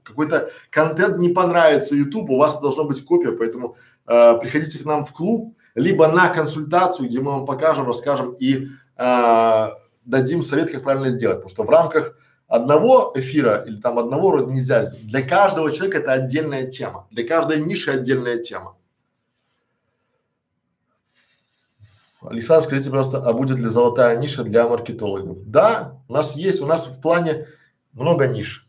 какой-то 0.03 0.51
контент 0.71 1.19
не 1.19 1.29
понравится 1.29 1.95
YouTube, 1.95 2.31
у 2.31 2.39
вас 2.39 2.61
должна 2.61 2.85
быть 2.85 3.05
копия, 3.05 3.33
поэтому 3.33 3.77
э, 4.07 4.39
приходите 4.39 4.79
к 4.79 4.85
нам 4.85 5.05
в 5.05 5.13
клуб, 5.13 5.57
либо 5.75 6.09
на 6.09 6.29
консультацию, 6.29 7.09
где 7.09 7.21
мы 7.21 7.33
вам 7.33 7.47
покажем, 7.47 7.87
расскажем 7.87 8.33
и 8.33 8.69
э, 8.97 9.69
дадим 10.05 10.43
совет, 10.43 10.71
как 10.71 10.83
правильно 10.83 11.09
сделать, 11.09 11.39
потому 11.39 11.51
что 11.51 11.65
в 11.65 11.71
рамках 11.71 12.17
одного 12.51 13.13
эфира 13.15 13.65
или 13.65 13.81
там 13.81 13.99
одного 13.99 14.33
рода 14.33 14.53
нельзя. 14.53 14.91
Для 15.03 15.23
каждого 15.23 15.73
человека 15.73 15.99
это 15.99 16.13
отдельная 16.13 16.67
тема, 16.69 17.07
для 17.11 17.27
каждой 17.27 17.61
ниши 17.61 17.93
отдельная 17.93 18.39
тема. 18.39 18.77
Александр, 22.21 22.65
скажите, 22.65 22.91
пожалуйста, 22.91 23.23
а 23.23 23.33
будет 23.33 23.59
ли 23.59 23.67
золотая 23.67 24.19
ниша 24.19 24.43
для 24.43 24.69
маркетологов? 24.69 25.49
Да, 25.49 26.03
у 26.09 26.13
нас 26.13 26.35
есть, 26.37 26.61
у 26.61 26.67
нас 26.67 26.87
в 26.87 27.01
плане 27.01 27.47
много 27.93 28.27
ниш. 28.27 28.67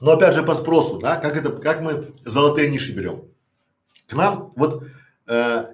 Но 0.00 0.12
опять 0.12 0.34
же 0.34 0.42
по 0.42 0.54
спросу, 0.54 0.98
да, 0.98 1.16
как 1.16 1.36
это, 1.36 1.52
как 1.52 1.82
мы 1.82 2.12
золотые 2.24 2.70
ниши 2.70 2.92
берем. 2.92 3.28
К 4.08 4.14
нам 4.14 4.52
вот, 4.56 4.84
э, 5.26 5.64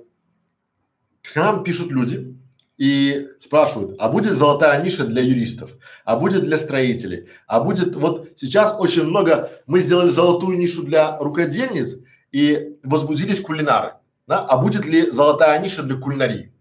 к 1.23 1.37
нам 1.37 1.63
пишут 1.63 1.91
люди 1.91 2.40
и 2.81 3.29
спрашивают, 3.39 3.97
а 3.99 4.09
будет 4.09 4.33
золотая 4.33 4.83
ниша 4.83 5.05
для 5.05 5.21
юристов, 5.21 5.77
а 6.07 6.17
будет 6.17 6.45
для 6.45 6.57
строителей, 6.57 7.29
а 7.47 7.61
будет, 7.61 7.95
вот 7.95 8.31
сейчас 8.37 8.75
очень 8.79 9.05
много, 9.05 9.51
мы 9.67 9.81
сделали 9.81 10.09
золотую 10.09 10.57
нишу 10.57 10.83
для 10.83 11.19
рукодельниц 11.19 11.99
и 12.33 12.79
возбудились 12.83 13.43
кулинары, 13.43 13.97
да, 14.27 14.39
а 14.47 14.57
будет 14.57 14.87
ли 14.87 15.11
золотая 15.11 15.61
ниша 15.61 15.83
для 15.83 15.99
кулинарии? 15.99 16.55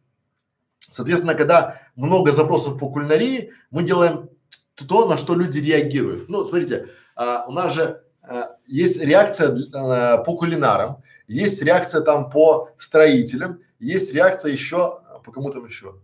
Соответственно, 0.90 1.36
когда 1.36 1.80
много 1.96 2.34
запросов 2.34 2.78
по 2.78 2.90
кулинарии, 2.90 3.54
мы 3.72 3.84
делаем 3.84 4.30
то, 4.76 5.08
на 5.08 5.18
что 5.18 5.36
люди 5.36 5.60
реагируют. 5.60 6.28
Ну, 6.28 6.46
смотрите, 6.46 6.88
а, 7.16 7.46
у 7.48 7.54
нас 7.54 7.74
же 7.74 8.04
а, 8.24 8.50
есть 8.68 9.02
реакция 9.02 9.56
а, 9.74 10.18
по 10.18 10.36
кулинарам, 10.36 11.02
есть 11.30 11.64
реакция 11.64 12.02
там 12.02 12.30
по 12.30 12.72
строителям, 12.78 13.62
есть 13.80 14.14
реакция 14.14 14.52
еще 14.52 15.00
по 15.24 15.32
кому 15.32 15.50
там 15.50 15.66
еще. 15.66 15.96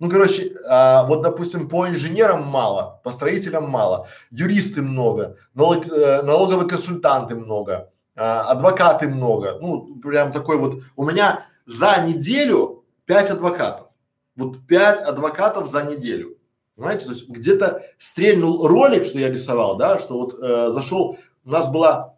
Ну, 0.00 0.10
короче, 0.10 0.52
а, 0.68 1.04
вот, 1.04 1.22
допустим, 1.22 1.68
по 1.68 1.88
инженерам 1.88 2.44
мало, 2.44 3.00
по 3.04 3.12
строителям 3.12 3.70
мало, 3.70 4.08
юристы 4.30 4.82
много, 4.82 5.36
налог, 5.54 5.86
э, 5.86 6.22
налоговые 6.22 6.68
консультанты 6.68 7.36
много, 7.36 7.92
а, 8.16 8.42
адвокаты 8.50 9.08
много. 9.08 9.58
Ну, 9.60 10.00
прям 10.00 10.32
такой 10.32 10.58
вот. 10.58 10.82
У 10.96 11.04
меня 11.04 11.46
за 11.66 12.04
неделю 12.06 12.84
пять 13.04 13.30
адвокатов. 13.30 13.88
Вот 14.36 14.66
пять 14.66 15.00
адвокатов 15.00 15.70
за 15.70 15.84
неделю. 15.84 16.38
Понимаете, 16.74 17.04
то 17.04 17.12
есть 17.12 17.28
где-то 17.28 17.82
стрельнул 17.98 18.66
ролик, 18.66 19.04
что 19.04 19.18
я 19.18 19.30
рисовал, 19.30 19.76
да, 19.76 20.00
что 20.00 20.14
вот 20.14 20.34
э, 20.42 20.72
зашел, 20.72 21.16
у 21.44 21.50
нас 21.50 21.70
была 21.70 22.16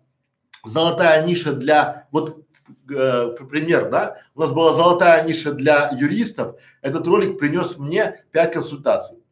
золотая 0.65 1.25
ниша 1.27 1.53
для, 1.53 2.09
вот 2.11 2.46
э, 2.91 3.31
пример, 3.49 3.91
да, 3.91 4.19
у 4.35 4.41
нас 4.41 4.51
была 4.51 4.75
золотая 4.75 5.25
ниша 5.27 5.53
для 5.53 5.91
юристов, 5.91 6.57
этот 6.83 7.07
ролик 7.07 7.39
принес 7.39 7.79
мне 7.79 8.25
пять 8.33 8.53
консультаций, 8.53 9.23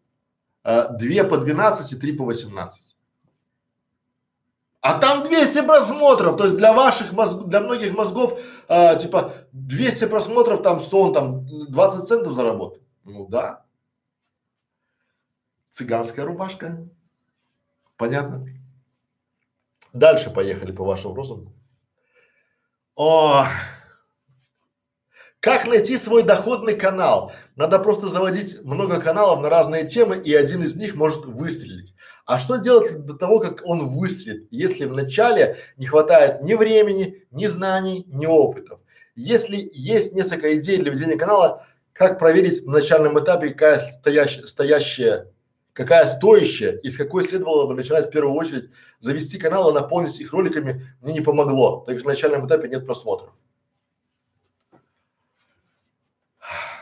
э, 0.64 0.86
две 0.96 1.24
по 1.24 1.36
12 1.36 1.92
и 1.92 1.96
три 1.96 2.12
по 2.12 2.24
18. 2.24 2.96
А 4.80 4.98
там 4.98 5.24
200 5.24 5.66
просмотров, 5.66 6.36
то 6.36 6.44
есть 6.44 6.56
для 6.56 6.74
ваших 6.74 7.12
мозгов, 7.12 7.48
для 7.48 7.60
многих 7.60 7.96
мозгов, 7.96 8.38
э, 8.68 8.98
типа 8.98 9.32
200 9.52 10.08
просмотров, 10.08 10.62
там 10.62 10.80
100, 10.80 11.00
он 11.00 11.12
там 11.12 11.46
20 11.70 12.06
центов 12.06 12.34
заработал. 12.34 12.82
Ну 13.04 13.26
да, 13.26 13.64
цыганская 15.70 16.24
рубашка. 16.24 16.86
Понятно? 17.96 18.46
Дальше 19.92 20.30
поехали 20.30 20.72
по 20.72 20.84
вашим 20.84 21.10
вопросам. 21.10 21.53
О, 22.96 23.46
как 25.40 25.66
найти 25.66 25.98
свой 25.98 26.22
доходный 26.22 26.76
канал? 26.76 27.32
Надо 27.56 27.80
просто 27.80 28.08
заводить 28.08 28.62
много 28.62 29.00
каналов 29.00 29.40
на 29.40 29.50
разные 29.50 29.84
темы, 29.84 30.16
и 30.16 30.32
один 30.32 30.62
из 30.62 30.76
них 30.76 30.94
может 30.94 31.24
выстрелить. 31.24 31.94
А 32.24 32.38
что 32.38 32.56
делать 32.56 33.04
до 33.04 33.14
того, 33.14 33.40
как 33.40 33.62
он 33.64 33.88
выстрелит, 33.88 34.46
если 34.50 34.84
вначале 34.86 35.58
не 35.76 35.86
хватает 35.86 36.42
ни 36.42 36.54
времени, 36.54 37.26
ни 37.32 37.46
знаний, 37.46 38.04
ни 38.06 38.26
опытов? 38.26 38.80
Если 39.16 39.68
есть 39.72 40.14
несколько 40.14 40.56
идей 40.56 40.78
для 40.78 40.92
ведения 40.92 41.16
канала, 41.16 41.66
как 41.92 42.18
проверить 42.18 42.64
на 42.64 42.74
начальном 42.74 43.18
этапе, 43.18 43.50
какая 43.50 43.80
стоящая, 43.80 44.46
стоящая 44.46 45.33
какая 45.74 46.06
стоящая 46.06 46.78
и 46.78 46.88
с 46.88 46.96
какой 46.96 47.24
следовало 47.24 47.66
бы 47.66 47.74
начинать 47.74 48.06
в 48.06 48.10
первую 48.10 48.34
очередь 48.34 48.70
завести 49.00 49.38
канал 49.38 49.70
и 49.70 49.74
наполнить 49.74 50.18
их 50.20 50.32
роликами 50.32 50.86
мне 51.02 51.12
не 51.12 51.20
помогло, 51.20 51.84
так 51.84 51.96
как 51.96 52.04
на 52.04 52.12
начальном 52.12 52.46
этапе 52.46 52.68
нет 52.68 52.86
просмотров. 52.86 53.34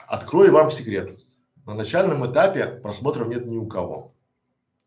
Открою 0.07 0.53
вам 0.53 0.71
секрет. 0.71 1.19
На 1.65 1.75
начальном 1.75 2.31
этапе 2.31 2.67
просмотров 2.67 3.29
нет 3.29 3.47
ни 3.47 3.57
у 3.57 3.67
кого. 3.67 4.15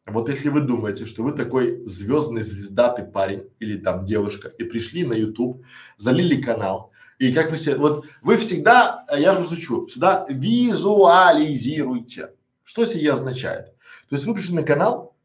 Вот 0.06 0.30
если 0.30 0.50
вы 0.50 0.62
думаете, 0.62 1.06
что 1.06 1.24
вы 1.24 1.32
такой 1.32 1.84
звездный 1.88 2.44
звездатый 2.44 3.06
парень 3.06 3.50
или 3.60 3.78
там 3.78 4.06
девушка 4.06 4.50
и 4.50 4.64
пришли 4.64 5.04
на 5.04 5.14
YouTube, 5.14 5.66
залили 5.98 6.40
канал, 6.40 6.92
и 7.18 7.34
как 7.34 7.50
вы 7.50 7.58
себе, 7.58 7.78
вот 7.78 8.06
вы 8.22 8.38
всегда, 8.38 9.04
я 9.18 9.34
же 9.34 9.52
учу, 9.52 9.88
всегда 9.88 10.28
визуализируйте. 10.30 12.34
Что 12.64 12.86
сие 12.86 13.14
означает? 13.14 13.75
То 14.10 14.16
есть 14.16 14.26
вы 14.26 14.34
пришли 14.34 14.56
на 14.56 14.64
канал, 14.64 15.16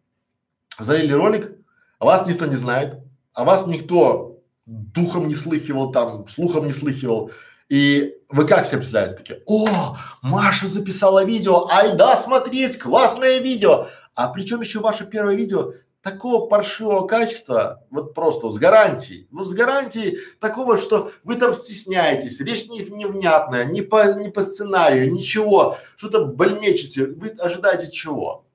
залили 0.79 1.13
ролик, 1.13 1.53
а 1.99 2.05
вас 2.07 2.27
никто 2.27 2.47
не 2.47 2.57
знает, 2.57 2.99
а 3.33 3.45
вас 3.45 3.67
никто 3.67 4.39
духом 4.67 5.29
не 5.29 5.35
слыхивал, 5.35 5.93
там, 5.93 6.27
слухом 6.29 6.67
не 6.67 6.73
слыхивал. 6.73 7.31
И 7.69 8.15
вы 8.31 8.47
как 8.47 8.67
себе 8.67 8.79
представляете? 8.79 9.17
Такие, 9.17 9.43
о, 9.47 9.97
Маша 10.23 10.67
записала 10.67 11.25
видео, 11.25 11.69
ай 11.69 11.97
да, 11.97 12.17
смотреть, 12.17 12.79
классное 12.79 13.39
видео. 13.39 13.87
А 14.15 14.29
причем 14.29 14.61
еще 14.61 14.81
ваше 14.81 15.05
первое 15.05 15.35
видео 15.35 15.73
такого 16.03 16.47
паршивого 16.47 17.07
качества, 17.07 17.85
вот 17.91 18.15
просто 18.15 18.51
с 18.51 18.57
гарантией, 18.57 19.29
ну 19.31 19.45
с 19.45 19.53
гарантией 19.53 20.19
такого, 20.41 20.79
что 20.79 21.13
вы 21.25 21.37
там 21.37 21.55
стесняетесь, 21.55 22.41
речь 22.41 22.69
не, 22.69 22.81
невнятная, 22.81 23.67
не 23.67 23.83
по, 23.83 24.15
не 24.15 24.31
по 24.31 24.41
сценарию, 24.43 25.13
ничего, 25.13 25.77
что-то 25.97 26.25
бальмечите, 26.25 27.07
вы 27.07 27.29
ожидаете 27.39 27.91
чего? 27.91 28.47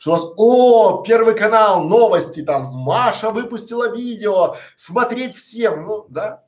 Что 0.00 0.12
у 0.12 0.14
вас, 0.14 0.24
о, 0.38 1.02
первый 1.02 1.36
канал, 1.36 1.84
новости 1.84 2.40
там, 2.40 2.72
Маша 2.72 3.30
выпустила 3.30 3.94
видео, 3.94 4.56
смотреть 4.76 5.34
всем, 5.34 5.82
ну, 5.84 6.06
да. 6.08 6.44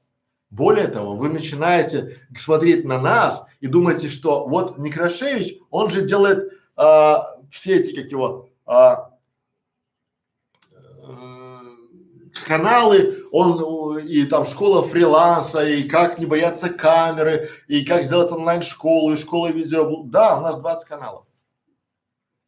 Более 0.48 0.88
того, 0.88 1.14
вы 1.14 1.28
начинаете 1.28 2.18
смотреть 2.34 2.86
на 2.86 2.98
нас 2.98 3.44
и 3.60 3.66
думаете, 3.66 4.08
что 4.08 4.48
вот 4.48 4.78
Некрашевич, 4.78 5.58
он 5.68 5.90
же 5.90 6.00
делает 6.00 6.50
а, 6.76 7.26
все 7.50 7.74
эти, 7.74 7.94
как 7.94 8.10
его, 8.10 8.48
а, 8.64 9.10
э, 11.06 11.60
каналы, 12.46 13.18
он 13.32 13.98
и 13.98 14.24
там 14.24 14.46
школа 14.46 14.82
фриланса, 14.82 15.62
и 15.66 15.82
как 15.82 16.18
не 16.18 16.24
бояться 16.24 16.70
камеры, 16.70 17.50
и 17.68 17.84
как 17.84 18.04
сделать 18.04 18.32
онлайн-школу, 18.32 19.12
и 19.12 19.18
школа 19.18 19.48
видео. 19.48 20.04
Да, 20.04 20.38
у 20.38 20.40
нас 20.40 20.56
20 20.56 20.88
каналов. 20.88 21.26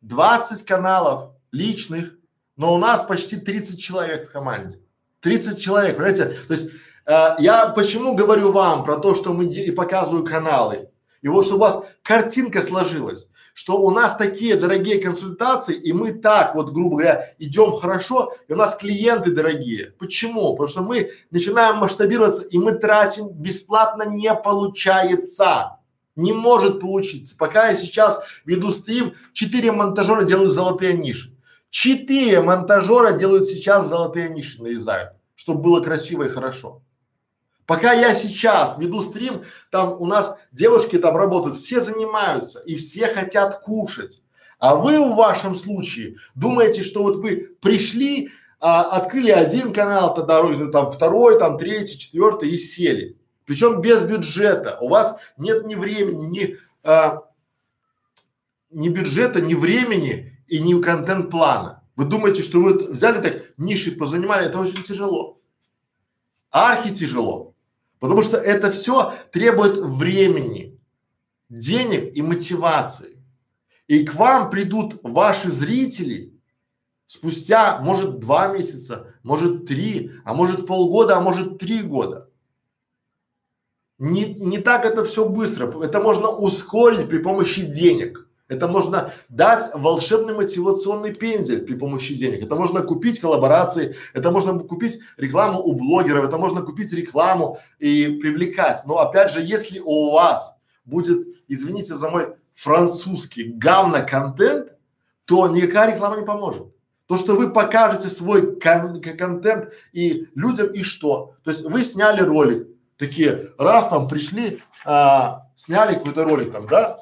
20 0.04 0.66
каналов 0.66 1.30
личных, 1.50 2.14
но 2.56 2.74
у 2.74 2.78
нас 2.78 3.02
почти 3.02 3.36
30 3.36 3.80
человек 3.80 4.28
в 4.28 4.32
команде. 4.32 4.80
30 5.20 5.60
человек, 5.60 5.96
понимаете? 5.96 6.36
То 6.46 6.54
есть 6.54 6.70
э, 7.06 7.28
я 7.38 7.68
почему 7.68 8.14
говорю 8.14 8.52
вам 8.52 8.84
про 8.84 8.98
то, 8.98 9.14
что 9.14 9.32
мы 9.32 9.46
и 9.46 9.70
показываю 9.70 10.24
каналы. 10.24 10.90
И 11.22 11.28
вот 11.28 11.46
чтобы 11.46 11.58
у 11.58 11.60
вас 11.62 11.84
картинка 12.02 12.60
сложилась, 12.60 13.28
что 13.54 13.78
у 13.78 13.90
нас 13.90 14.14
такие 14.16 14.56
дорогие 14.56 15.00
консультации, 15.00 15.74
и 15.74 15.94
мы 15.94 16.12
так 16.12 16.54
вот, 16.54 16.72
грубо 16.72 16.96
говоря, 16.96 17.34
идем 17.38 17.72
хорошо, 17.72 18.34
и 18.46 18.52
у 18.52 18.56
нас 18.56 18.76
клиенты 18.76 19.30
дорогие. 19.30 19.94
Почему? 19.98 20.50
Потому 20.50 20.68
что 20.68 20.82
мы 20.82 21.10
начинаем 21.30 21.78
масштабироваться, 21.78 22.42
и 22.42 22.58
мы 22.58 22.72
тратим 22.72 23.28
бесплатно 23.28 24.02
не 24.02 24.34
получается. 24.34 25.78
Не 26.16 26.32
может 26.32 26.80
получиться. 26.80 27.34
Пока 27.36 27.68
я 27.68 27.76
сейчас 27.76 28.22
веду 28.44 28.70
стрим, 28.70 29.14
четыре 29.32 29.72
монтажера 29.72 30.24
делают 30.24 30.52
золотые 30.52 30.94
ниши. 30.94 31.34
Четыре 31.70 32.40
монтажера 32.40 33.12
делают 33.12 33.46
сейчас 33.46 33.88
золотые 33.88 34.28
ниши, 34.28 34.62
нарезают, 34.62 35.14
чтобы 35.34 35.62
было 35.62 35.80
красиво 35.80 36.22
и 36.22 36.28
хорошо. 36.28 36.82
Пока 37.66 37.92
я 37.92 38.14
сейчас 38.14 38.76
веду 38.78 39.00
стрим, 39.00 39.42
там 39.70 40.00
у 40.00 40.06
нас 40.06 40.36
девушки 40.52 40.98
там 40.98 41.16
работают, 41.16 41.56
все 41.56 41.80
занимаются 41.80 42.60
и 42.60 42.76
все 42.76 43.06
хотят 43.06 43.60
кушать. 43.62 44.20
А 44.58 44.76
вы 44.76 45.00
в 45.00 45.16
вашем 45.16 45.54
случае 45.54 46.16
думаете, 46.34 46.82
что 46.82 47.02
вот 47.02 47.16
вы 47.16 47.56
пришли, 47.60 48.30
а, 48.60 48.82
открыли 48.82 49.30
один 49.30 49.72
канал, 49.72 50.14
тогда 50.14 50.42
там 50.70 50.92
второй, 50.92 51.38
там 51.38 51.58
третий, 51.58 51.98
четвертый 51.98 52.50
и 52.50 52.58
сели. 52.58 53.16
Причем 53.44 53.80
без 53.80 54.02
бюджета. 54.02 54.78
У 54.80 54.88
вас 54.88 55.16
нет 55.36 55.66
ни 55.66 55.74
времени, 55.74 56.24
ни, 56.24 56.56
а, 56.82 57.22
ни 58.70 58.88
бюджета, 58.88 59.40
ни 59.40 59.54
времени 59.54 60.38
и 60.48 60.58
ни 60.60 60.80
контент-плана. 60.80 61.82
Вы 61.96 62.06
думаете, 62.06 62.42
что 62.42 62.60
вы 62.60 62.78
взяли 62.92 63.20
так 63.20 63.42
ниши 63.56 63.92
позанимали, 63.92 64.46
это 64.46 64.58
очень 64.58 64.82
тяжело. 64.82 65.40
Архи 66.50 66.94
тяжело. 66.94 67.54
Потому 68.00 68.22
что 68.22 68.36
это 68.36 68.70
все 68.70 69.14
требует 69.32 69.76
времени, 69.76 70.78
денег 71.48 72.16
и 72.16 72.22
мотивации. 72.22 73.22
И 73.86 74.04
к 74.04 74.14
вам 74.14 74.50
придут 74.50 74.98
ваши 75.02 75.50
зрители 75.50 76.34
спустя, 77.06 77.80
может, 77.80 78.18
два 78.18 78.48
месяца, 78.48 79.14
может, 79.22 79.66
три, 79.66 80.10
а 80.24 80.34
может, 80.34 80.66
полгода, 80.66 81.16
а 81.16 81.20
может, 81.20 81.58
три 81.58 81.82
года. 81.82 82.28
Не, 83.98 84.34
не 84.34 84.58
так 84.58 84.84
это 84.84 85.04
все 85.04 85.24
быстро. 85.24 85.82
Это 85.82 86.00
можно 86.00 86.28
ускорить 86.28 87.08
при 87.08 87.18
помощи 87.18 87.62
денег. 87.62 88.26
Это 88.48 88.68
можно 88.68 89.12
дать 89.30 89.70
волшебный 89.72 90.34
мотивационный 90.34 91.14
пендель 91.14 91.64
при 91.64 91.74
помощи 91.74 92.14
денег. 92.14 92.44
Это 92.44 92.56
можно 92.56 92.82
купить 92.82 93.18
коллаборации, 93.18 93.96
это 94.12 94.30
можно 94.30 94.58
купить 94.58 95.00
рекламу 95.16 95.60
у 95.60 95.72
блогеров, 95.72 96.26
это 96.26 96.36
можно 96.36 96.60
купить 96.60 96.92
рекламу 96.92 97.58
и 97.78 98.18
привлекать. 98.20 98.82
Но 98.84 98.98
опять 98.98 99.32
же, 99.32 99.40
если 99.40 99.78
у 99.78 100.12
вас 100.12 100.56
будет, 100.84 101.26
извините 101.48 101.94
за 101.94 102.10
мой 102.10 102.34
французский 102.52 103.44
говно-контент, 103.44 104.74
то 105.24 105.48
никакая 105.48 105.94
реклама 105.94 106.18
не 106.18 106.26
поможет. 106.26 106.66
То, 107.06 107.16
что 107.16 107.36
вы 107.36 107.50
покажете 107.50 108.08
свой 108.08 108.58
кон 108.58 109.00
контент 109.00 109.72
и 109.92 110.28
людям, 110.34 110.68
и 110.68 110.82
что? 110.82 111.34
То 111.44 111.50
есть 111.50 111.62
вы 111.62 111.82
сняли 111.82 112.20
ролик, 112.20 112.68
такие, 112.96 113.52
раз 113.58 113.88
там 113.88 114.08
пришли, 114.08 114.62
а, 114.84 115.48
сняли 115.56 115.94
какой-то 115.94 116.24
ролик 116.24 116.52
там, 116.52 116.66
да? 116.66 116.98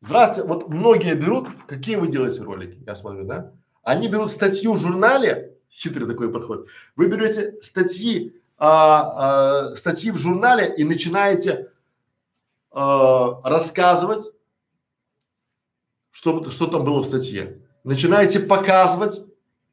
Здравствуйте, 0.00 0.48
вот 0.48 0.68
многие 0.68 1.14
берут, 1.14 1.48
какие 1.66 1.96
вы 1.96 2.08
делаете 2.08 2.42
ролики, 2.42 2.82
я 2.86 2.94
смотрю, 2.94 3.24
да? 3.24 3.52
Они 3.82 4.08
берут 4.08 4.30
статью 4.30 4.74
в 4.74 4.78
журнале, 4.78 5.56
хитрый 5.70 6.06
такой 6.08 6.32
подход. 6.32 6.68
Вы 6.96 7.08
берете 7.08 7.56
статьи, 7.62 8.34
а, 8.56 9.70
а, 9.70 9.76
статьи 9.76 10.10
в 10.10 10.16
журнале 10.16 10.74
и 10.76 10.84
начинаете 10.84 11.70
а, 12.70 13.40
рассказывать, 13.48 14.26
что, 16.10 16.50
что 16.50 16.66
там 16.66 16.84
было 16.84 17.02
в 17.02 17.06
статье. 17.06 17.60
Начинаете 17.82 18.40
показывать, 18.40 19.22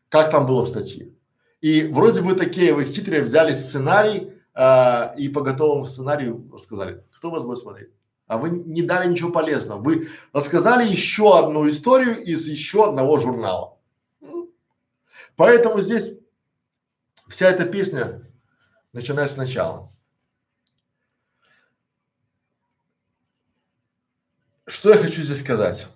как 0.09 0.29
там 0.31 0.45
было 0.45 0.65
в 0.65 0.69
статье. 0.69 1.13
И 1.61 1.83
вроде 1.83 2.21
бы 2.21 2.33
такие 2.33 2.73
вы 2.73 2.85
хитрые 2.85 3.23
взяли 3.23 3.53
сценарий 3.53 4.33
а, 4.53 5.13
и 5.17 5.29
по 5.29 5.41
готовому 5.41 5.85
сценарию 5.85 6.49
рассказали, 6.51 7.03
кто 7.11 7.31
вас 7.31 7.43
будет 7.43 7.59
смотреть 7.59 7.89
а 8.31 8.37
вы 8.37 8.49
не 8.49 8.81
дали 8.81 9.11
ничего 9.11 9.29
полезного. 9.29 9.81
Вы 9.81 10.07
рассказали 10.31 10.89
еще 10.89 11.37
одну 11.37 11.69
историю 11.69 12.17
из 12.23 12.47
еще 12.47 12.87
одного 12.87 13.17
журнала. 13.17 13.77
Поэтому 15.35 15.81
здесь 15.81 16.13
вся 17.27 17.49
эта 17.49 17.65
песня, 17.65 18.21
начиная 18.93 19.27
сначала. 19.27 19.91
Что 24.65 24.91
я 24.91 24.97
хочу 24.97 25.23
здесь 25.23 25.41
сказать? 25.41 25.87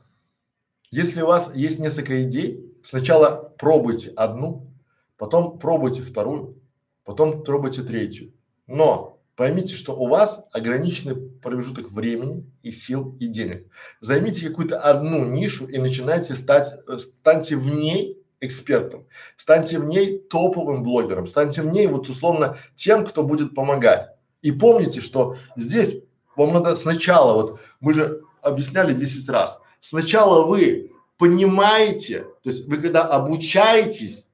Если 0.91 1.21
у 1.21 1.27
вас 1.27 1.55
есть 1.55 1.79
несколько 1.79 2.21
идей, 2.23 2.77
сначала 2.83 3.47
пробуйте 3.57 4.09
одну, 4.09 4.74
потом 5.17 5.59
пробуйте 5.59 6.01
вторую, 6.01 6.61
потом 7.03 7.43
пробуйте 7.43 7.81
третью. 7.81 8.33
Но 8.67 9.15
Поймите, 9.35 9.75
что 9.75 9.93
у 9.93 10.07
вас 10.07 10.39
ограниченный 10.53 11.15
промежуток 11.15 11.91
времени 11.91 12.49
и 12.63 12.71
сил 12.71 13.17
и 13.19 13.27
денег. 13.27 13.67
Займите 13.99 14.47
какую-то 14.47 14.79
одну 14.79 15.25
нишу 15.25 15.65
и 15.65 15.77
начинайте 15.77 16.35
стать, 16.35 16.71
э, 16.87 16.97
станьте 16.99 17.57
в 17.57 17.67
ней 17.67 18.17
экспертом, 18.39 19.07
станьте 19.35 19.79
в 19.79 19.83
ней 19.83 20.19
топовым 20.19 20.83
блогером, 20.83 21.27
станьте 21.27 21.63
в 21.63 21.65
ней 21.65 21.87
вот 21.87 22.07
условно 22.07 22.57
тем, 22.75 23.05
кто 23.05 23.23
будет 23.23 23.53
помогать. 23.53 24.07
И 24.41 24.51
помните, 24.51 25.01
что 25.01 25.35
здесь 25.57 25.95
вам 26.37 26.53
надо 26.53 26.77
сначала, 26.77 27.33
вот 27.33 27.59
мы 27.81 27.93
же 27.93 28.21
объясняли 28.41 28.93
10 28.93 29.27
раз, 29.29 29.59
сначала 29.81 30.45
вы 30.45 30.91
понимаете, 31.17 32.19
то 32.43 32.49
есть 32.49 32.67
вы 32.67 32.77
когда 32.77 33.03
обучаетесь, 33.03 34.24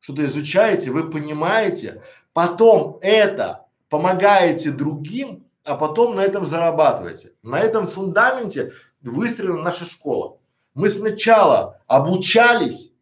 что-то 0.00 0.26
изучаете, 0.26 0.90
вы 0.90 1.10
понимаете, 1.10 2.02
потом 2.32 2.98
это 3.02 3.66
помогаете 3.88 4.70
другим, 4.70 5.46
а 5.64 5.76
потом 5.76 6.16
на 6.16 6.20
этом 6.20 6.46
зарабатываете. 6.46 7.32
На 7.42 7.60
этом 7.60 7.86
фундаменте 7.86 8.72
выстроена 9.02 9.62
наша 9.62 9.84
школа. 9.84 10.38
Мы 10.74 10.90
сначала 10.90 11.80
обучались, 11.86 12.92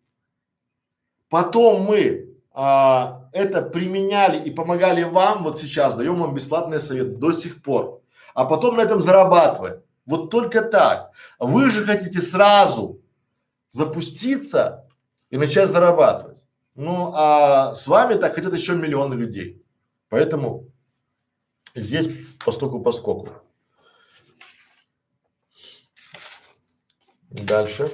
потом 1.29 1.83
мы 1.83 2.35
а, 2.53 3.29
это 3.33 3.63
применяли 3.63 4.43
и 4.43 4.51
помогали 4.51 5.05
вам, 5.05 5.43
вот 5.43 5.59
сейчас 5.59 5.95
даем 5.95 6.19
вам 6.19 6.35
бесплатный 6.35 6.81
совет 6.81 7.19
до 7.19 7.33
сих 7.33 7.63
пор, 7.63 8.03
а 8.35 8.45
потом 8.45 8.77
на 8.77 8.81
этом 8.81 9.01
зарабатываем. 9.01 9.83
Вот 10.07 10.31
только 10.31 10.63
так. 10.63 11.13
Вы 11.39 11.71
же 11.71 11.85
хотите 11.85 12.21
сразу 12.21 13.01
запуститься 13.69 14.87
и 15.29 15.37
начать 15.37 15.69
зарабатывать. 15.69 16.38
Ну, 16.79 17.11
а 17.13 17.75
с 17.75 17.87
вами 17.87 18.15
так 18.15 18.35
хотят 18.35 18.55
еще 18.55 18.77
миллионы 18.77 19.15
людей. 19.15 19.63
Поэтому 20.09 20.69
Здесь 21.79 22.09
постоку 22.45 22.81
поскоку. 22.81 23.29
Дальше. 27.31 27.89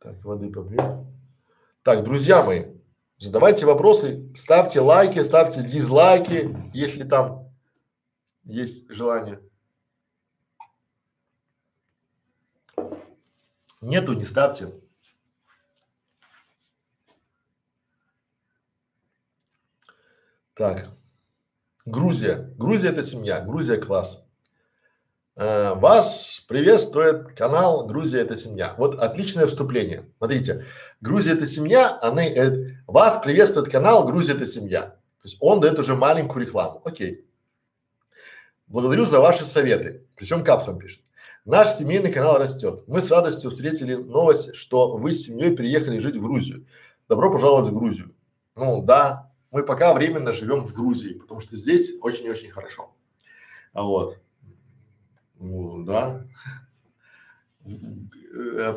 Так, 0.00 0.22
воды 0.24 0.50
попью. 0.50 1.06
Так, 1.82 2.04
друзья 2.04 2.42
мои, 2.42 2.66
задавайте 3.18 3.64
вопросы, 3.64 4.32
ставьте 4.36 4.80
лайки, 4.80 5.22
ставьте 5.22 5.62
дизлайки, 5.62 6.54
если 6.74 7.04
там 7.04 7.45
есть 8.46 8.88
желание. 8.88 9.40
Нету, 13.80 14.14
не 14.14 14.24
ставьте. 14.24 14.72
Так. 20.54 20.88
Грузия. 21.84 22.54
Грузия 22.56 22.88
это 22.88 23.02
семья. 23.02 23.40
Грузия 23.42 23.76
класс. 23.76 24.22
Э, 25.36 25.74
вас 25.74 26.44
приветствует 26.48 27.34
канал 27.34 27.86
Грузия 27.86 28.20
это 28.20 28.36
семья. 28.36 28.74
Вот 28.78 28.98
отличное 28.98 29.46
вступление. 29.46 30.10
Смотрите, 30.16 30.64
Грузия 31.00 31.32
это 31.34 31.46
семья, 31.46 31.98
она 32.00 32.28
говорит, 32.28 32.78
вас 32.86 33.22
приветствует 33.22 33.70
канал 33.70 34.06
Грузия 34.06 34.32
это 34.32 34.46
семья. 34.46 34.82
То 34.82 35.24
есть 35.24 35.36
он 35.40 35.60
дает 35.60 35.78
уже 35.78 35.94
маленькую 35.94 36.46
рекламу. 36.46 36.80
Окей. 36.84 37.25
Благодарю 38.66 39.04
за 39.04 39.20
ваши 39.20 39.44
советы. 39.44 40.04
Причем 40.16 40.42
капсом 40.42 40.78
пишет. 40.78 41.02
Наш 41.44 41.68
семейный 41.76 42.12
канал 42.12 42.38
растет. 42.38 42.82
Мы 42.88 43.00
с 43.00 43.10
радостью 43.10 43.50
встретили 43.50 43.94
новость, 43.94 44.56
что 44.56 44.96
вы 44.96 45.12
с 45.12 45.24
семьей 45.24 45.54
приехали 45.56 46.00
жить 46.00 46.16
в 46.16 46.22
Грузию. 46.22 46.66
Добро 47.08 47.30
пожаловать 47.30 47.70
в 47.70 47.74
Грузию. 47.74 48.12
Ну 48.56 48.82
да, 48.82 49.30
мы 49.52 49.62
пока 49.64 49.94
временно 49.94 50.32
живем 50.32 50.66
в 50.66 50.72
Грузии, 50.72 51.14
потому 51.14 51.38
что 51.40 51.56
здесь 51.56 51.92
очень 52.00 52.24
и 52.24 52.30
очень 52.30 52.50
хорошо. 52.50 52.90
А 53.72 53.84
вот. 53.84 54.18
Ну, 55.38 55.84
да. 55.84 56.26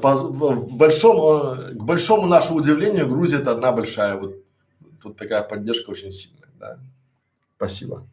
По, 0.01 0.29
большому, 0.29 1.55
к 1.71 1.83
большому 1.83 2.27
нашему 2.27 2.59
удивлению, 2.59 3.07
Грузия 3.07 3.37
это 3.37 3.53
одна 3.53 3.71
большая. 3.71 4.19
Вот 4.19 4.35
тут 5.01 5.17
такая 5.17 5.41
поддержка 5.41 5.89
очень 5.89 6.11
сильная. 6.11 6.49
Да. 6.59 6.79
Спасибо. 7.55 8.07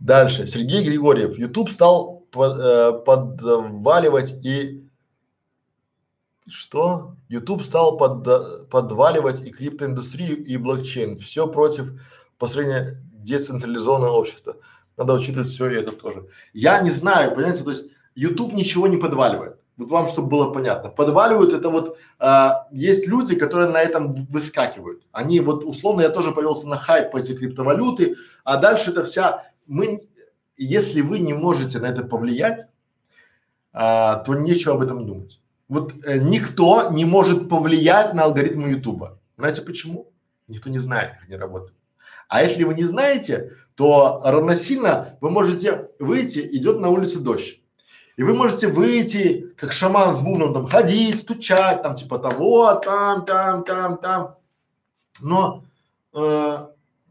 Дальше. 0.00 0.46
Сергей 0.46 0.82
Григорьев. 0.82 1.38
YouTube 1.38 1.70
стал 1.70 2.26
под, 2.30 2.58
э, 2.58 2.92
подваливать 3.04 4.44
и 4.44 4.86
что? 6.48 7.14
YouTube 7.28 7.62
стал 7.62 7.96
под, 7.96 8.68
подваливать 8.70 9.44
и 9.44 9.50
криптоиндустрию, 9.50 10.42
и 10.42 10.56
блокчейн. 10.56 11.18
Все 11.18 11.46
против 11.46 11.92
построения 12.38 12.88
децентрализованного 13.12 14.12
общества. 14.12 14.56
Надо 14.96 15.12
учитывать 15.14 15.48
все 15.48 15.70
и 15.70 15.76
это 15.76 15.92
тоже. 15.92 16.26
Я 16.52 16.80
не 16.80 16.90
знаю, 16.90 17.34
понимаете, 17.34 17.62
то 17.62 17.70
есть 17.70 17.86
YouTube 18.14 18.54
ничего 18.54 18.86
не 18.86 18.96
подваливает. 18.96 19.58
Вот 19.76 19.90
вам, 19.90 20.06
чтобы 20.08 20.28
было 20.28 20.52
понятно. 20.52 20.90
Подваливают 20.90 21.54
это 21.54 21.70
вот, 21.70 21.96
а, 22.18 22.66
есть 22.70 23.06
люди, 23.06 23.34
которые 23.34 23.70
на 23.70 23.80
этом 23.80 24.12
выскакивают. 24.28 25.02
Они 25.10 25.40
вот, 25.40 25.64
условно, 25.64 26.02
я 26.02 26.10
тоже 26.10 26.32
повелся 26.32 26.68
на 26.68 26.76
хайп 26.76 27.12
по 27.12 27.16
эти 27.16 27.32
криптовалюты, 27.32 28.16
а 28.44 28.58
дальше 28.58 28.90
это 28.90 29.04
вся, 29.04 29.49
мы 29.66 30.10
если 30.60 31.00
вы 31.00 31.18
не 31.20 31.32
можете 31.32 31.78
на 31.78 31.86
это 31.86 32.04
повлиять, 32.04 32.66
а, 33.72 34.16
то 34.16 34.34
нечего 34.34 34.74
об 34.74 34.82
этом 34.82 35.06
думать. 35.06 35.40
Вот 35.68 35.94
э, 36.04 36.18
никто 36.18 36.90
не 36.90 37.04
может 37.06 37.48
повлиять 37.48 38.12
на 38.12 38.24
алгоритмы 38.24 38.68
Ютуба. 38.68 39.18
Знаете 39.38 39.62
почему? 39.62 40.12
Никто 40.48 40.68
не 40.68 40.78
знает, 40.78 41.12
как 41.12 41.28
они 41.28 41.36
работают. 41.36 41.78
А 42.28 42.42
если 42.42 42.64
вы 42.64 42.74
не 42.74 42.84
знаете, 42.84 43.52
то 43.74 44.20
равносильно 44.22 45.16
вы 45.22 45.30
можете 45.30 45.88
выйти, 45.98 46.40
идет 46.40 46.80
на 46.80 46.90
улице 46.90 47.20
дождь. 47.20 47.62
И 48.16 48.22
вы 48.22 48.34
можете 48.34 48.68
выйти, 48.68 49.54
как 49.56 49.72
шаман 49.72 50.14
с 50.14 50.20
бубном, 50.20 50.52
там, 50.52 50.66
ходить, 50.66 51.20
стучать, 51.20 51.82
там, 51.82 51.94
типа 51.94 52.18
того, 52.18 52.74
там, 52.74 53.24
там, 53.24 53.64
там, 53.64 53.96
там. 53.96 54.34
Но 55.20 55.64
э, 56.12 56.56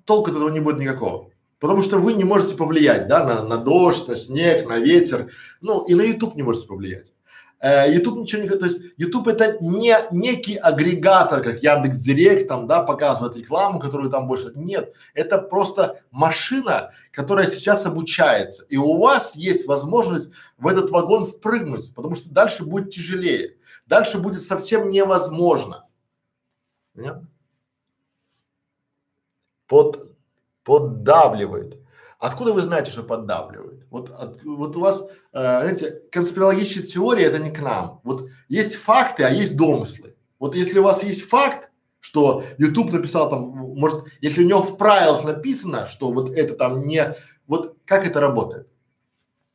толку 0.06 0.30
от 0.30 0.36
этого 0.36 0.50
не 0.50 0.60
будет 0.60 0.80
никакого. 0.80 1.29
Потому 1.60 1.82
что 1.82 1.98
вы 1.98 2.14
не 2.14 2.24
можете 2.24 2.56
повлиять, 2.56 3.08
да, 3.08 3.26
на, 3.26 3.44
на 3.44 3.58
дождь, 3.58 4.08
на 4.08 4.16
снег, 4.16 4.68
на 4.68 4.80
ветер, 4.80 5.32
ну 5.62 5.84
и 5.86 5.94
на 5.94 6.04
YouTube 6.04 6.36
не 6.36 6.44
можете 6.44 6.68
повлиять. 6.68 7.12
Э, 7.60 7.92
YouTube 7.94 8.20
ничего 8.20 8.42
не, 8.42 8.48
то 8.48 8.66
есть 8.66 8.80
YouTube 8.96 9.28
это 9.28 9.58
не 9.60 9.94
некий 10.12 10.56
агрегатор, 10.56 11.44
как 11.44 11.62
Яндекс 11.62 11.98
Директ 11.98 12.48
там, 12.48 12.68
да, 12.68 12.82
показывает 12.82 13.36
рекламу, 13.36 13.80
которую 13.80 14.10
там 14.10 14.28
больше. 14.28 14.54
Нет, 14.56 14.94
это 15.14 15.38
просто 15.38 16.02
машина, 16.12 16.92
которая 17.12 17.48
сейчас 17.48 17.86
обучается. 17.86 18.64
И 18.70 18.78
у 18.78 18.98
вас 18.98 19.36
есть 19.36 19.68
возможность 19.68 20.32
в 20.58 20.68
этот 20.68 20.90
вагон 20.92 21.26
впрыгнуть, 21.26 21.94
потому 21.94 22.16
что 22.16 22.30
дальше 22.32 22.64
будет 22.64 22.90
тяжелее. 22.90 23.58
Дальше 23.86 24.20
будет 24.20 24.42
совсем 24.42 24.90
невозможно. 24.90 25.86
Понятно? 26.96 27.28
Под, 29.68 30.09
поддавливает. 30.70 31.80
Откуда 32.20 32.54
вы 32.54 32.62
знаете, 32.62 32.92
что 32.92 33.02
поддавливает? 33.02 33.88
Вот, 33.90 34.12
от, 34.12 34.44
вот 34.44 34.76
у 34.76 34.82
вас, 34.82 35.02
э, 35.34 35.40
знаете, 35.40 36.00
конспирологические 36.12 36.84
теории 36.84 37.26
это 37.26 37.40
не 37.40 37.50
к 37.50 37.60
нам. 37.60 38.02
Вот 38.04 38.30
есть 38.50 38.76
факты, 38.76 39.24
а 39.24 39.32
есть 39.32 39.58
домыслы. 39.58 40.16
Вот 40.38 40.54
если 40.54 40.78
у 40.78 40.84
вас 40.84 41.02
есть 41.02 41.24
факт, 41.24 41.72
что 42.00 42.44
YouTube 42.60 42.92
написал 42.92 43.32
там, 43.32 43.42
может, 43.42 44.04
если 44.22 44.44
у 44.44 44.48
него 44.48 44.62
в 44.62 44.78
правилах 44.78 45.24
написано, 45.24 45.88
что 45.88 46.12
вот 46.12 46.30
это 46.36 46.54
там 46.54 46.84
не, 46.84 47.16
вот 47.48 47.76
как 47.86 48.06
это 48.06 48.20
работает? 48.20 48.68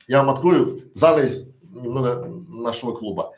Я 0.09 0.25
вам 0.25 0.35
открою 0.35 0.91
занавес 0.95 1.47
немного 1.63 2.27
нашего 2.49 2.93
клуба. 2.93 3.35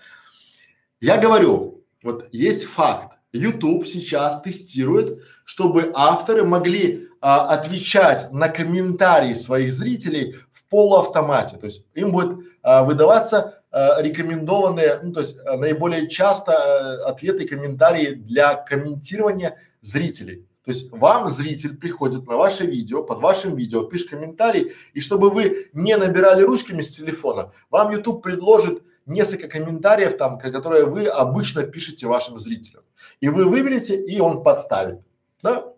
Я 1.00 1.18
говорю, 1.18 1.84
вот 2.02 2.26
есть 2.32 2.64
факт. 2.64 3.18
YouTube 3.32 3.86
сейчас 3.86 4.40
тестирует, 4.40 5.22
чтобы 5.44 5.92
авторы 5.94 6.44
могли 6.46 7.06
а, 7.26 7.48
отвечать 7.48 8.30
на 8.30 8.48
комментарии 8.48 9.34
своих 9.34 9.72
зрителей 9.72 10.36
в 10.52 10.64
полуавтомате. 10.66 11.56
То 11.56 11.66
есть 11.66 11.84
им 11.92 12.12
будет 12.12 12.38
а, 12.62 12.84
выдаваться 12.84 13.64
а, 13.72 14.00
рекомендованные, 14.00 15.00
ну 15.02 15.12
то 15.12 15.22
есть 15.22 15.36
а, 15.44 15.56
наиболее 15.56 16.08
часто 16.08 16.52
а, 16.52 17.10
ответы 17.10 17.42
и 17.42 17.48
комментарии 17.48 18.10
для 18.10 18.54
комментирования 18.54 19.56
зрителей. 19.82 20.46
То 20.64 20.70
есть 20.70 20.92
вам 20.92 21.28
зритель 21.28 21.76
приходит 21.76 22.28
на 22.28 22.36
ваше 22.36 22.64
видео, 22.64 23.02
под 23.02 23.18
вашим 23.18 23.56
видео, 23.56 23.82
пишет 23.82 24.10
комментарий, 24.10 24.72
и 24.94 25.00
чтобы 25.00 25.30
вы 25.30 25.68
не 25.72 25.96
набирали 25.96 26.44
ручками 26.44 26.82
с 26.82 26.94
телефона, 26.94 27.50
вам 27.70 27.90
YouTube 27.90 28.22
предложит 28.22 28.84
несколько 29.04 29.48
комментариев 29.48 30.16
там, 30.16 30.38
которые 30.38 30.84
вы 30.84 31.08
обычно 31.08 31.64
пишете 31.64 32.06
вашим 32.06 32.38
зрителям. 32.38 32.84
И 33.18 33.28
вы 33.28 33.46
выберете, 33.46 33.96
и 33.96 34.20
он 34.20 34.44
подставит. 34.44 35.00
Да? 35.42 35.72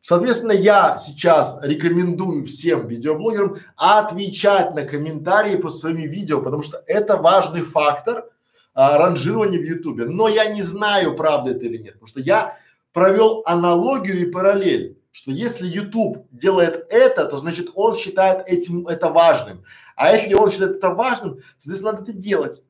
Соответственно, 0.00 0.52
я 0.52 0.98
сейчас 0.98 1.58
рекомендую 1.62 2.44
всем 2.46 2.86
видеоблогерам 2.86 3.58
отвечать 3.76 4.74
на 4.74 4.82
комментарии 4.82 5.56
по 5.56 5.70
своим 5.70 6.08
видео, 6.08 6.40
потому 6.40 6.62
что 6.62 6.82
это 6.86 7.16
важный 7.16 7.62
фактор 7.62 8.26
а, 8.74 8.96
ранжирования 8.96 9.58
в 9.58 9.64
Ютубе. 9.64 10.04
Но 10.04 10.28
я 10.28 10.46
не 10.52 10.62
знаю, 10.62 11.16
правда 11.16 11.50
это 11.50 11.64
или 11.64 11.78
нет, 11.78 11.94
потому 11.94 12.06
что 12.06 12.20
я 12.20 12.56
провел 12.92 13.42
аналогию 13.44 14.20
и 14.20 14.30
параллель, 14.30 14.98
что 15.10 15.30
если 15.32 15.66
YouTube 15.66 16.26
делает 16.30 16.86
это, 16.90 17.24
то 17.26 17.36
значит 17.36 17.70
он 17.74 17.96
считает 17.96 18.48
этим 18.48 18.86
это 18.86 19.08
важным. 19.08 19.64
А 19.96 20.12
если 20.12 20.34
он 20.34 20.50
считает 20.50 20.76
это 20.76 20.90
важным, 20.90 21.40
соответственно, 21.58 21.92
надо 21.92 22.04
это 22.04 22.12
делать. 22.12 22.62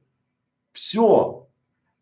Все. 0.72 1.47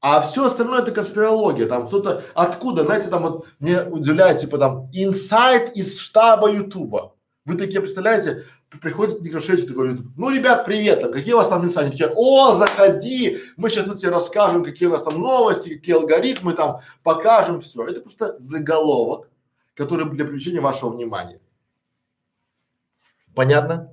А 0.09 0.21
все 0.21 0.47
остальное 0.47 0.83
это 0.83 0.93
конспирология. 0.93 1.67
Там 1.67 1.89
кто-то 1.89 2.23
откуда, 2.33 2.85
знаете, 2.85 3.09
там 3.09 3.25
вот 3.25 3.47
мне 3.59 3.83
удивляет, 3.83 4.39
типа 4.39 4.57
там 4.57 4.89
инсайт 4.93 5.75
из 5.75 5.99
штаба 5.99 6.49
Ютуба. 6.49 7.17
Вы 7.45 7.57
такие 7.57 7.81
представляете, 7.81 8.45
приходит 8.81 9.21
Некрашевич 9.21 9.63
такой 9.67 9.89
говорит, 9.89 10.07
ну, 10.17 10.31
ребят, 10.31 10.65
привет, 10.65 11.01
там, 11.01 11.11
какие 11.11 11.35
у 11.35 11.39
вас 11.39 11.49
там 11.49 11.65
инсайты? 11.65 11.91
Такие, 11.91 12.13
о, 12.15 12.55
заходи, 12.55 13.41
мы 13.57 13.69
сейчас 13.69 13.87
тут 13.87 13.97
тебе 13.97 14.13
расскажем, 14.13 14.63
какие 14.63 14.87
у 14.87 14.93
нас 14.93 15.03
там 15.03 15.19
новости, 15.19 15.75
какие 15.75 15.97
алгоритмы 15.97 16.53
там, 16.53 16.83
покажем 17.03 17.61
все. 17.61 17.85
Это 17.85 18.01
просто 18.01 18.37
заголовок, 18.39 19.29
который 19.75 20.09
для 20.09 20.25
привлечения 20.25 20.61
вашего 20.61 20.91
внимания. 20.91 21.41
Понятно? 23.35 23.93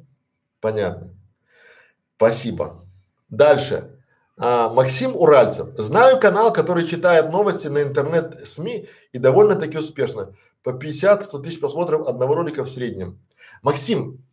Понятно. 0.61 1.09
Спасибо. 2.17 2.85
Дальше. 3.29 3.97
А, 4.37 4.69
Максим 4.69 5.15
Уральцев. 5.15 5.69
Знаю 5.77 6.19
канал, 6.19 6.51
который 6.51 6.87
читает 6.87 7.31
новости 7.31 7.67
на 7.67 7.83
интернет-СМИ 7.83 8.89
и 9.11 9.17
довольно-таки 9.19 9.77
успешно. 9.77 10.33
По 10.63 10.69
50-100 10.69 11.43
тысяч 11.43 11.59
просмотров 11.59 12.07
одного 12.07 12.35
ролика 12.35 12.63
в 12.63 12.69
среднем. 12.69 13.19
Максим, 13.61 14.23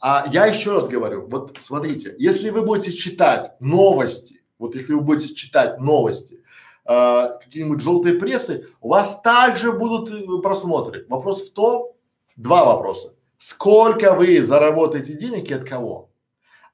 а 0.00 0.26
я 0.30 0.46
еще 0.46 0.72
раз 0.72 0.86
говорю, 0.86 1.26
вот 1.28 1.56
смотрите, 1.60 2.14
если 2.18 2.50
вы 2.50 2.62
будете 2.62 2.92
читать 2.92 3.52
новости, 3.60 4.42
вот 4.58 4.74
если 4.74 4.94
вы 4.94 5.00
будете 5.00 5.34
читать 5.34 5.80
новости, 5.80 6.40
э, 6.84 7.28
какие-нибудь 7.42 7.80
желтые 7.80 8.18
прессы, 8.18 8.66
у 8.80 8.90
вас 8.90 9.20
также 9.22 9.72
будут 9.72 10.10
э, 10.10 10.42
просмотры. 10.42 11.06
Вопрос 11.08 11.48
в 11.48 11.52
том, 11.52 11.92
два 12.36 12.64
вопроса. 12.64 13.14
Сколько 13.38 14.14
вы 14.14 14.40
заработаете 14.40 15.14
денег 15.14 15.50
и 15.50 15.54
от 15.54 15.68
кого? 15.68 16.10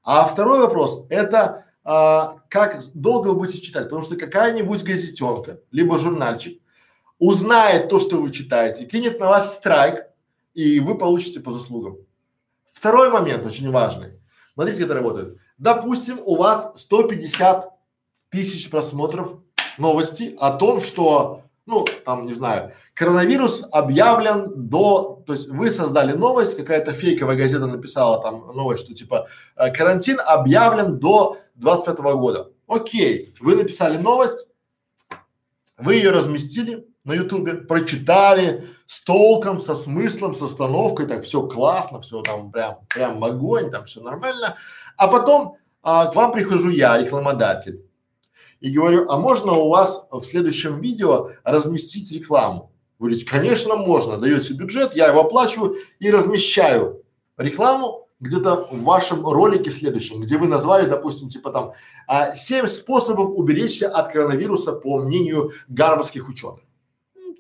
А 0.03 0.27
второй 0.27 0.61
вопрос– 0.61 1.07
это 1.09 1.68
а, 1.91 2.43
как 2.51 2.82
долго 2.93 3.28
вы 3.28 3.36
будете 3.36 3.62
читать, 3.62 3.84
потому 3.84 4.03
что 4.03 4.16
какая-нибудь 4.16 4.84
газетенка, 4.84 5.61
либо 5.70 5.99
журнальчик 5.99 6.61
узнает 7.18 7.89
то, 7.89 7.99
что 7.99 8.20
вы 8.20 8.30
читаете, 8.30 8.84
кинет 8.84 9.18
на 9.18 9.28
вас 9.28 9.55
страйк, 9.55 10.05
и 10.53 10.80
вы 10.80 10.99
получите 10.99 11.41
по 11.41 11.51
заслугам. 11.51 11.97
Второй 12.74 13.09
момент 13.09 13.47
очень 13.47 13.70
важный. 13.70 14.20
Смотрите, 14.53 14.82
как 14.82 14.91
это 14.91 14.95
работает. 14.97 15.39
Допустим, 15.57 16.20
у 16.26 16.36
вас 16.36 16.78
150 16.78 17.70
тысяч 18.28 18.68
просмотров 18.68 19.39
новости 19.78 20.36
о 20.39 20.59
том, 20.59 20.82
что 20.82 21.45
ну, 21.68 21.86
там, 22.05 22.24
не 22.24 22.32
знаю, 22.32 22.72
коронавирус 22.95 23.62
объявлен 23.70 24.68
до, 24.68 25.22
то 25.26 25.34
есть 25.34 25.49
вы 25.49 25.70
создали 25.70 26.12
новость, 26.12 26.57
какая-то 26.57 26.93
фейковая 26.93 27.36
газета 27.36 27.66
написала 27.66 28.22
там 28.22 28.57
новость, 28.57 28.84
что 28.84 28.95
типа 28.95 29.28
э, 29.55 29.70
карантин 29.70 30.18
объявлен 30.24 30.99
до 30.99 31.36
25 31.59 31.98
года. 31.98 32.50
Окей, 32.66 33.34
вы 33.40 33.56
написали 33.56 33.96
новость, 33.96 34.48
вы 35.78 35.94
ее 35.94 36.11
разместили 36.11 36.86
на 37.04 37.14
ютубе, 37.14 37.54
прочитали 37.54 38.68
с 38.86 39.02
толком, 39.02 39.61
со 39.61 39.74
смыслом, 39.74 40.34
с 40.34 40.42
остановкой, 40.42 41.06
так 41.06 41.24
все 41.24 41.46
классно, 41.46 42.00
все 42.00 42.22
там 42.22 42.50
прям, 42.50 42.78
прям 42.88 43.22
огонь, 43.22 43.70
там 43.70 43.84
все 43.84 44.00
нормально. 44.00 44.56
А 44.96 45.09
потом 45.09 45.56
а, 45.82 46.06
к 46.06 46.16
вам 46.16 46.32
прихожу 46.32 46.70
я, 46.70 46.98
рекламодатель 46.98 47.84
и 48.61 48.70
говорю, 48.70 49.09
а 49.09 49.18
можно 49.18 49.52
у 49.52 49.68
вас 49.68 50.06
в 50.11 50.22
следующем 50.22 50.80
видео 50.80 51.30
разместить 51.44 52.11
рекламу? 52.12 52.72
Вы 52.98 53.09
говорите, 53.09 53.26
конечно 53.26 53.76
можно, 53.76 54.18
даете 54.18 54.54
бюджет, 54.54 54.96
я 54.96 55.09
его 55.09 55.20
оплачиваю 55.20 55.76
и 56.00 56.11
размещаю 56.11 57.04
рекламу 57.36 58.07
где-то 58.21 58.69
в 58.71 58.83
вашем 58.83 59.27
ролике 59.27 59.71
следующем, 59.71 60.21
где 60.21 60.37
вы 60.39 60.49
назвали, 60.49 60.89
допустим, 60.89 61.29
типа 61.29 61.51
там 61.51 61.73
а, 62.07 62.35
семь 62.35 62.66
способов 62.66 63.31
уберечься 63.37 63.89
от 63.89 64.12
коронавируса 64.12 64.73
по 64.73 64.99
мнению 64.99 65.53
гарвардских 65.69 66.29
ученых. 66.29 66.61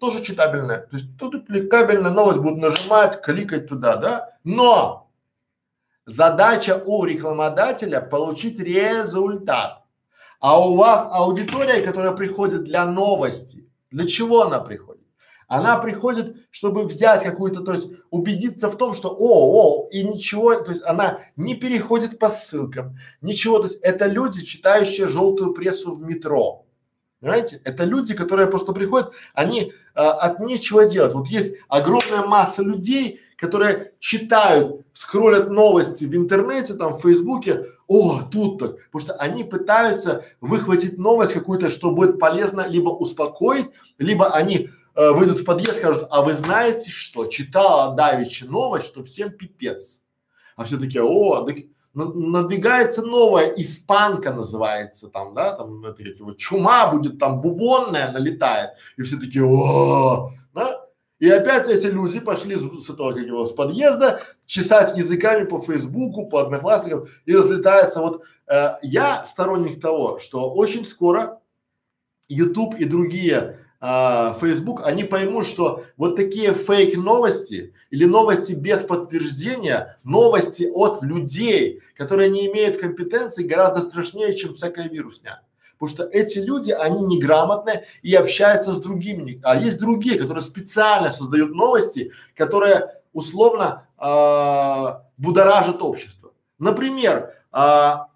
Тоже 0.00 0.22
читабельная. 0.22 0.86
То 0.86 0.96
есть 0.96 1.06
тут 1.18 1.46
кликабельная 1.46 2.12
новость 2.12 2.38
будут 2.38 2.58
нажимать, 2.58 3.20
кликать 3.20 3.68
туда, 3.68 3.96
да? 3.96 4.36
Но 4.44 5.10
задача 6.06 6.80
у 6.86 7.04
рекламодателя 7.04 8.00
получить 8.00 8.60
результат. 8.60 9.84
А 10.40 10.60
у 10.60 10.76
вас 10.76 11.08
аудитория, 11.10 11.82
которая 11.84 12.12
приходит 12.12 12.62
для 12.62 12.86
новости, 12.86 13.68
для 13.90 14.06
чего 14.06 14.42
она 14.42 14.60
приходит? 14.60 15.07
Она 15.48 15.78
приходит, 15.78 16.36
чтобы 16.50 16.84
взять 16.84 17.24
какую-то, 17.24 17.62
то 17.62 17.72
есть 17.72 17.88
убедиться 18.10 18.70
в 18.70 18.76
том, 18.76 18.92
что 18.94 19.08
о, 19.08 19.16
о, 19.18 19.88
и 19.90 20.04
ничего, 20.04 20.54
то 20.54 20.70
есть 20.70 20.84
она 20.84 21.20
не 21.36 21.54
переходит 21.54 22.18
по 22.18 22.28
ссылкам, 22.28 22.98
ничего, 23.22 23.58
то 23.58 23.64
есть 23.64 23.78
это 23.80 24.06
люди, 24.06 24.44
читающие 24.44 25.08
желтую 25.08 25.54
прессу 25.54 25.92
в 25.92 26.02
метро. 26.02 26.66
Понимаете? 27.20 27.60
Это 27.64 27.84
люди, 27.84 28.14
которые 28.14 28.46
просто 28.46 28.72
приходят, 28.72 29.12
они 29.32 29.72
а, 29.94 30.12
от 30.12 30.38
нечего 30.38 30.86
делать. 30.86 31.14
Вот 31.14 31.26
есть 31.28 31.56
огромная 31.68 32.24
масса 32.24 32.62
людей, 32.62 33.20
которые 33.36 33.92
читают, 34.00 34.84
скроллят 34.92 35.48
новости 35.48 36.04
в 36.04 36.14
интернете, 36.14 36.74
там, 36.74 36.92
в 36.92 37.00
Фейсбуке, 37.00 37.66
о, 37.86 38.22
тут 38.22 38.58
так, 38.58 38.76
потому 38.90 39.00
что 39.00 39.14
они 39.14 39.44
пытаются 39.44 40.24
выхватить 40.40 40.98
новость 40.98 41.32
какую-то, 41.32 41.70
что 41.70 41.92
будет 41.92 42.18
полезно 42.18 42.66
либо 42.68 42.90
успокоить, 42.90 43.66
либо 43.98 44.28
они 44.34 44.68
э, 44.98 45.12
выйдут 45.12 45.38
в 45.38 45.44
подъезд, 45.44 45.78
скажут, 45.78 46.08
а 46.10 46.22
вы 46.22 46.34
знаете 46.34 46.90
что, 46.90 47.26
читала 47.26 47.94
Давичи 47.94 48.44
новость, 48.44 48.86
что 48.86 49.04
всем 49.04 49.30
пипец. 49.30 50.02
А 50.56 50.64
все 50.64 50.76
такие, 50.76 51.04
о, 51.04 51.44
так, 51.44 51.56
надвигается 51.94 53.02
новая 53.02 53.46
испанка 53.56 54.32
называется 54.32 55.08
там, 55.08 55.34
да, 55.34 55.54
там 55.54 55.84
это 55.84 56.02
вот 56.20 56.36
чума 56.38 56.90
будет 56.90 57.18
там 57.18 57.40
бубонная 57.40 58.10
налетает, 58.10 58.70
и 58.96 59.02
все 59.02 59.16
такие, 59.18 59.44
о, 59.44 60.32
да, 60.52 60.84
И 61.20 61.28
опять 61.28 61.68
эти 61.68 61.86
люди 61.86 62.18
пошли 62.18 62.56
с, 62.56 62.62
с 62.62 62.90
этого 62.90 63.12
как 63.12 63.24
его, 63.24 63.46
с 63.46 63.52
подъезда 63.52 64.20
чесать 64.46 64.96
языками 64.96 65.44
по 65.44 65.60
Фейсбуку, 65.60 66.26
по 66.26 66.40
одноклассникам 66.40 67.06
и 67.24 67.36
разлетается. 67.36 68.00
Вот 68.00 68.22
э, 68.48 68.70
я 68.82 69.24
сторонник 69.26 69.80
того, 69.80 70.18
что 70.18 70.50
очень 70.50 70.84
скоро 70.84 71.40
YouTube 72.28 72.74
и 72.74 72.84
другие 72.84 73.60
а, 73.80 74.34
Facebook, 74.40 74.82
они 74.84 75.04
поймут, 75.04 75.46
что 75.46 75.84
вот 75.96 76.16
такие 76.16 76.52
фейк 76.52 76.96
новости 76.96 77.74
или 77.90 78.04
новости 78.04 78.52
без 78.52 78.80
подтверждения, 78.80 79.98
новости 80.02 80.68
от 80.72 81.02
людей, 81.02 81.80
которые 81.96 82.28
не 82.28 82.48
имеют 82.48 82.80
компетенции, 82.80 83.46
гораздо 83.46 83.80
страшнее, 83.80 84.34
чем 84.34 84.54
всякая 84.54 84.88
вирусня. 84.88 85.42
Потому 85.78 85.94
что 85.94 86.04
эти 86.06 86.38
люди, 86.38 86.72
они 86.72 87.04
неграмотные 87.04 87.84
и 88.02 88.12
общаются 88.14 88.74
с 88.74 88.80
другими. 88.80 89.40
А 89.44 89.54
есть 89.54 89.78
другие, 89.78 90.18
которые 90.18 90.42
специально 90.42 91.12
создают 91.12 91.54
новости, 91.54 92.10
которые 92.34 92.96
условно 93.12 93.86
а, 93.96 95.04
будоражат 95.18 95.82
общество. 95.82 96.32
Например, 96.58 97.32
а, 97.52 98.07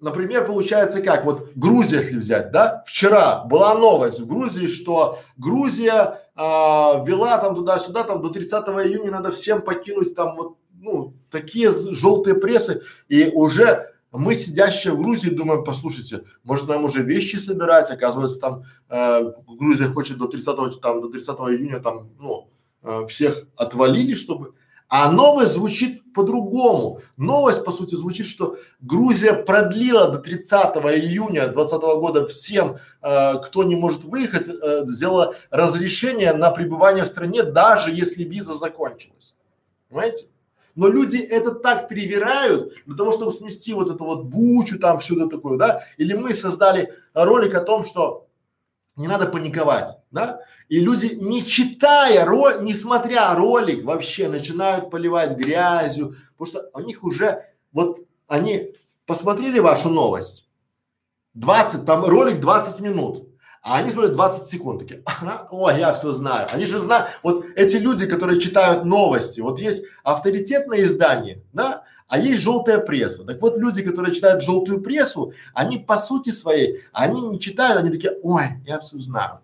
например, 0.00 0.46
получается 0.46 1.02
как, 1.02 1.24
вот 1.24 1.50
Грузия, 1.54 1.98
если 1.98 2.18
взять, 2.18 2.50
да, 2.52 2.82
вчера 2.86 3.44
была 3.44 3.74
новость 3.74 4.20
в 4.20 4.26
Грузии, 4.26 4.68
что 4.68 5.18
Грузия 5.36 6.20
а, 6.34 7.04
вела 7.06 7.38
там 7.38 7.54
туда-сюда, 7.54 8.04
там 8.04 8.22
до 8.22 8.30
30 8.30 8.52
июня 8.68 9.10
надо 9.10 9.32
всем 9.32 9.62
покинуть 9.62 10.14
там 10.14 10.36
вот, 10.36 10.56
ну, 10.80 11.14
такие 11.30 11.72
желтые 11.72 12.36
прессы, 12.36 12.82
и 13.08 13.30
уже 13.34 13.92
мы, 14.10 14.34
сидящие 14.34 14.94
в 14.94 14.98
Грузии, 14.98 15.30
думаем, 15.30 15.64
послушайте, 15.64 16.24
может 16.42 16.68
нам 16.68 16.84
уже 16.84 17.02
вещи 17.02 17.36
собирать, 17.36 17.90
оказывается, 17.90 18.38
там 18.38 18.62
э, 18.88 19.32
Грузия 19.46 19.86
хочет 19.86 20.16
до 20.18 20.28
30 20.28 20.80
там, 20.80 21.02
до 21.02 21.08
30 21.08 21.28
июня 21.28 21.80
там, 21.80 22.10
ну, 22.18 22.48
э, 22.82 23.06
всех 23.06 23.46
отвалили, 23.56 24.14
чтобы 24.14 24.54
а 24.88 25.10
новость 25.12 25.52
звучит 25.52 26.12
по-другому. 26.14 27.00
Новость, 27.16 27.64
по 27.64 27.72
сути, 27.72 27.94
звучит, 27.94 28.26
что 28.26 28.56
Грузия 28.80 29.34
продлила 29.34 30.08
до 30.08 30.18
30 30.18 30.76
июня 30.76 31.48
2020 31.48 31.80
года 32.00 32.26
всем, 32.26 32.78
э, 33.02 33.34
кто 33.44 33.64
не 33.64 33.76
может 33.76 34.04
выехать, 34.04 34.48
э, 34.48 34.84
сделала 34.86 35.34
разрешение 35.50 36.32
на 36.32 36.50
пребывание 36.50 37.04
в 37.04 37.08
стране, 37.08 37.42
даже 37.42 37.90
если 37.90 38.24
виза 38.24 38.54
закончилась. 38.54 39.34
Понимаете? 39.88 40.26
Но 40.74 40.88
люди 40.88 41.16
это 41.16 41.52
так 41.52 41.88
перевирают 41.88 42.72
для 42.86 42.96
того, 42.96 43.12
чтобы 43.12 43.32
смести 43.32 43.74
вот 43.74 43.90
эту 43.90 44.04
вот 44.04 44.24
бучу 44.24 44.78
там, 44.78 45.00
всю 45.00 45.16
эту 45.16 45.28
такую, 45.28 45.58
да? 45.58 45.82
Или 45.96 46.14
мы 46.14 46.32
создали 46.32 46.94
ролик 47.14 47.56
о 47.56 47.60
том, 47.60 47.84
что 47.84 48.27
не 48.98 49.08
надо 49.08 49.26
паниковать, 49.26 49.96
да? 50.10 50.40
И 50.68 50.80
люди, 50.80 51.14
не 51.14 51.42
читая 51.44 52.24
ролик, 52.26 52.60
не 52.60 52.74
смотря 52.74 53.34
ролик, 53.34 53.84
вообще 53.84 54.28
начинают 54.28 54.90
поливать 54.90 55.36
грязью, 55.36 56.14
потому 56.36 56.46
что 56.46 56.70
у 56.74 56.80
них 56.80 57.02
уже, 57.04 57.44
вот 57.72 58.00
они 58.26 58.74
посмотрели 59.06 59.60
вашу 59.60 59.88
новость, 59.88 60.46
20, 61.34 61.86
там 61.86 62.04
ролик 62.04 62.40
20 62.40 62.80
минут, 62.80 63.28
а 63.62 63.76
они 63.76 63.90
смотрят 63.90 64.14
20 64.14 64.48
секунд, 64.48 64.80
такие, 64.80 65.02
ага, 65.06 65.46
о, 65.50 65.70
я 65.70 65.92
все 65.94 66.12
знаю. 66.12 66.48
Они 66.50 66.66
же 66.66 66.78
знают, 66.78 67.08
вот 67.22 67.44
эти 67.56 67.76
люди, 67.76 68.06
которые 68.06 68.40
читают 68.40 68.84
новости, 68.84 69.40
вот 69.40 69.60
есть 69.60 69.84
авторитетное 70.02 70.82
издание, 70.82 71.42
да, 71.52 71.84
а 72.08 72.18
есть 72.18 72.42
желтая 72.42 72.78
пресса. 72.78 73.24
Так 73.24 73.40
вот, 73.40 73.58
люди, 73.58 73.82
которые 73.82 74.14
читают 74.14 74.42
желтую 74.42 74.80
прессу, 74.80 75.32
они 75.54 75.78
по 75.78 75.98
сути 75.98 76.30
своей, 76.30 76.82
они 76.92 77.20
не 77.20 77.38
читают, 77.38 77.78
они 77.78 77.90
такие, 77.90 78.18
ой, 78.22 78.46
я 78.66 78.80
все 78.80 78.98
знаю. 78.98 79.40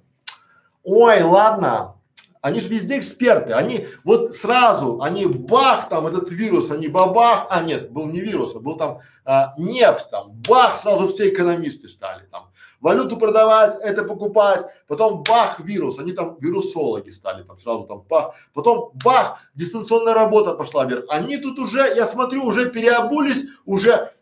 Ой, 0.83 1.23
ладно, 1.23 1.95
они 2.41 2.61
же 2.61 2.69
везде 2.69 2.99
эксперты, 2.99 3.53
они 3.55 3.87
вот 4.05 4.35
сразу, 4.35 5.01
они 5.01 5.25
бах, 5.27 5.89
там 5.89 6.07
этот 6.07 6.31
вирус, 6.31 6.71
они 6.71 6.89
бабах, 6.89 7.47
а 7.49 7.63
нет, 7.63 7.91
был 7.91 8.07
не 8.07 8.21
вирус, 8.21 8.55
а 8.55 8.61
был 8.61 8.77
там 8.77 9.01
а, 9.25 9.55
нефть, 9.57 10.11
там 10.11 10.33
бах, 10.47 10.77
сразу 10.77 11.09
все 11.09 11.31
экономисты 11.31 11.89
стали 11.89 12.27
там 12.31 12.51
валюту 12.85 13.17
продавать, 13.17 13.75
это 13.83 14.05
покупать, 14.05 14.67
потом 14.87 15.23
бах, 15.23 15.59
вирус, 15.61 15.99
они 15.99 16.13
там 16.13 16.37
вирусологи 16.39 17.09
стали 17.11 17.43
там 17.43 17.59
сразу 17.59 17.87
там 17.87 18.03
бах, 18.03 18.35
потом 18.53 18.93
бах, 19.03 19.39
дистанционная 19.55 20.13
работа 20.13 20.53
пошла 20.53 20.85
вверх, 20.85 21.07
они 21.09 21.39
тут 21.39 21.59
уже, 21.59 21.95
я 21.97 22.07
смотрю, 22.07 22.45
уже 22.45 22.69
переобулись, 22.71 23.47
уже 23.65 24.13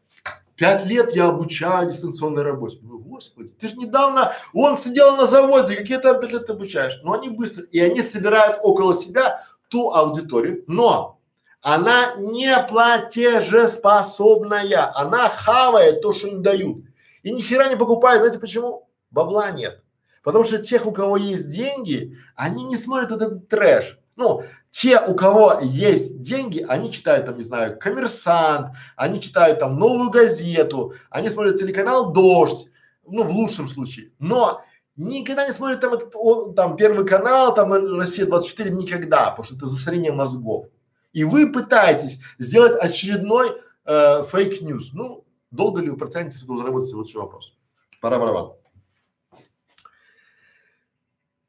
пять 0.55 0.87
лет 0.87 1.13
я 1.13 1.31
обучаю 1.31 1.91
дистанционной 1.91 2.45
работе. 2.45 2.79
Ну, 2.83 3.01
господи, 3.01 3.49
ты 3.61 3.69
же 3.69 3.75
недавно, 3.75 4.31
он 4.55 4.79
сидел 4.79 5.17
на 5.17 5.27
заводе, 5.27 5.75
какие 5.75 5.97
ты 5.97 6.17
пять 6.21 6.31
лет 6.31 6.49
обучаешь, 6.49 7.01
но 7.03 7.15
они 7.15 7.31
быстро, 7.31 7.65
и 7.65 7.81
они 7.81 8.01
собирают 8.01 8.61
около 8.63 8.97
себя 8.97 9.43
ту 9.67 9.91
аудиторию, 9.91 10.63
но 10.69 11.19
она 11.63 12.15
не 12.17 12.57
платежеспособная, 12.69 14.93
она 14.95 15.29
хавает 15.29 16.01
то, 16.01 16.15
что 16.15 16.29
им 16.29 16.45
дают. 16.45 16.85
И 17.23 17.33
ни 17.33 17.43
хера 17.43 17.69
не 17.69 17.77
покупают. 17.77 18.23
Знаете 18.23 18.39
почему? 18.39 18.89
Бабла 19.11 19.51
нет. 19.51 19.83
Потому 20.23 20.45
что 20.45 20.59
тех, 20.59 20.87
у 20.87 20.93
кого 20.93 21.17
есть 21.17 21.51
деньги, 21.51 22.17
они 22.35 22.65
не 22.65 22.77
смотрят 22.77 23.11
этот 23.11 23.49
трэш. 23.49 23.99
Ну, 24.17 24.43
те, 24.71 25.01
у 25.01 25.15
кого 25.15 25.59
есть 25.63 26.21
деньги, 26.21 26.65
они 26.67 26.91
читают 26.91 27.27
там, 27.27 27.37
не 27.37 27.43
знаю, 27.43 27.79
коммерсант, 27.79 28.77
они 28.97 29.21
читают 29.21 29.61
там 29.61 29.79
новую 29.79 30.11
газету, 30.11 30.95
они 31.11 31.29
смотрят 31.29 31.59
телеканал 31.59 32.13
Дождь, 32.13 32.69
ну, 33.07 33.25
в 33.25 33.31
лучшем 33.31 33.69
случае. 33.69 34.13
Но 34.19 34.63
никогда 34.97 35.47
не 35.47 35.53
смотрят 35.53 35.81
там, 35.81 35.95
этот, 35.95 36.15
о, 36.15 36.53
там 36.53 36.77
первый 36.77 37.07
канал, 37.07 37.55
там 37.55 37.73
Россия 37.99 38.27
24, 38.27 38.71
никогда, 38.71 39.31
потому 39.31 39.45
что 39.45 39.57
это 39.57 39.67
засорение 39.67 40.13
мозгов. 40.13 40.67
И 41.13 41.25
вы 41.25 41.53
пытаетесь 41.53 42.21
сделать 42.39 42.81
очередной 42.81 43.61
э, 43.85 44.23
fake 44.23 44.54
news. 44.54 44.93
Ну, 44.93 45.25
Долго 45.53 45.83
ли 45.83 45.91
вы 45.91 45.97
протянете, 45.99 46.39
сколько 46.39 46.63
заработаете? 46.63 46.97
Вот 46.97 47.07
еще 47.07 47.21
вопрос. 47.21 47.55
Пора 48.01 48.19
барабан. 48.19 48.55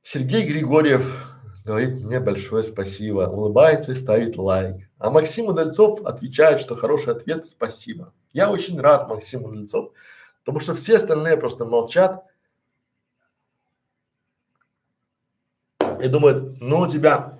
Сергей 0.03 0.45
Григорьев 0.45 1.33
говорит 1.65 2.03
мне 2.03 2.19
большое 2.19 2.61
спасибо, 2.63 3.21
улыбается 3.21 3.93
и 3.93 3.95
ставит 3.95 4.37
лайк. 4.37 4.89
А 4.99 5.09
Максим 5.09 5.47
Удальцов 5.47 6.01
отвечает, 6.01 6.59
что 6.59 6.75
хороший 6.75 7.13
ответ– 7.13 7.45
спасибо. 7.47 8.13
Я 8.33 8.51
очень 8.51 8.79
рад 8.79 9.07
Максиму 9.07 9.47
Удальцов, 9.47 9.93
потому 10.39 10.59
что 10.59 10.75
все 10.75 10.97
остальные 10.97 11.37
просто 11.37 11.63
молчат 11.63 12.25
и 15.79 16.07
думают, 16.09 16.59
ну 16.59 16.79
у 16.79 16.87
тебя 16.87 17.39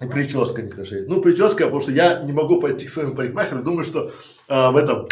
и 0.00 0.06
прическа 0.06 0.62
не 0.62 0.70
хорошеет. 0.70 1.08
Ну 1.08 1.20
прическа, 1.20 1.64
потому 1.64 1.82
что 1.82 1.92
я 1.92 2.22
не 2.22 2.32
могу 2.32 2.60
пойти 2.60 2.86
к 2.86 2.90
своему 2.90 3.14
парикмахеру, 3.14 3.62
думаю, 3.62 3.84
что 3.84 4.10
э, 4.48 4.70
в 4.70 4.76
этом 4.76 5.08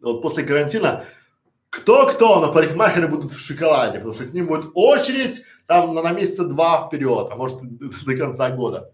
вот 0.00 0.22
после 0.22 0.44
карантина 0.44 1.04
кто-кто, 1.70 2.40
но 2.40 2.52
парикмахеры 2.52 3.08
будут 3.08 3.32
в 3.32 3.38
шоколаде, 3.38 3.98
потому 3.98 4.14
что 4.14 4.24
к 4.24 4.32
ним 4.32 4.46
будет 4.46 4.70
очередь 4.74 5.44
там 5.66 5.94
на, 5.94 6.02
на 6.02 6.12
месяца 6.12 6.44
два 6.44 6.86
вперед, 6.86 7.28
а 7.30 7.36
может 7.36 7.60
до, 7.60 7.88
до 8.06 8.16
конца 8.16 8.50
года. 8.50 8.92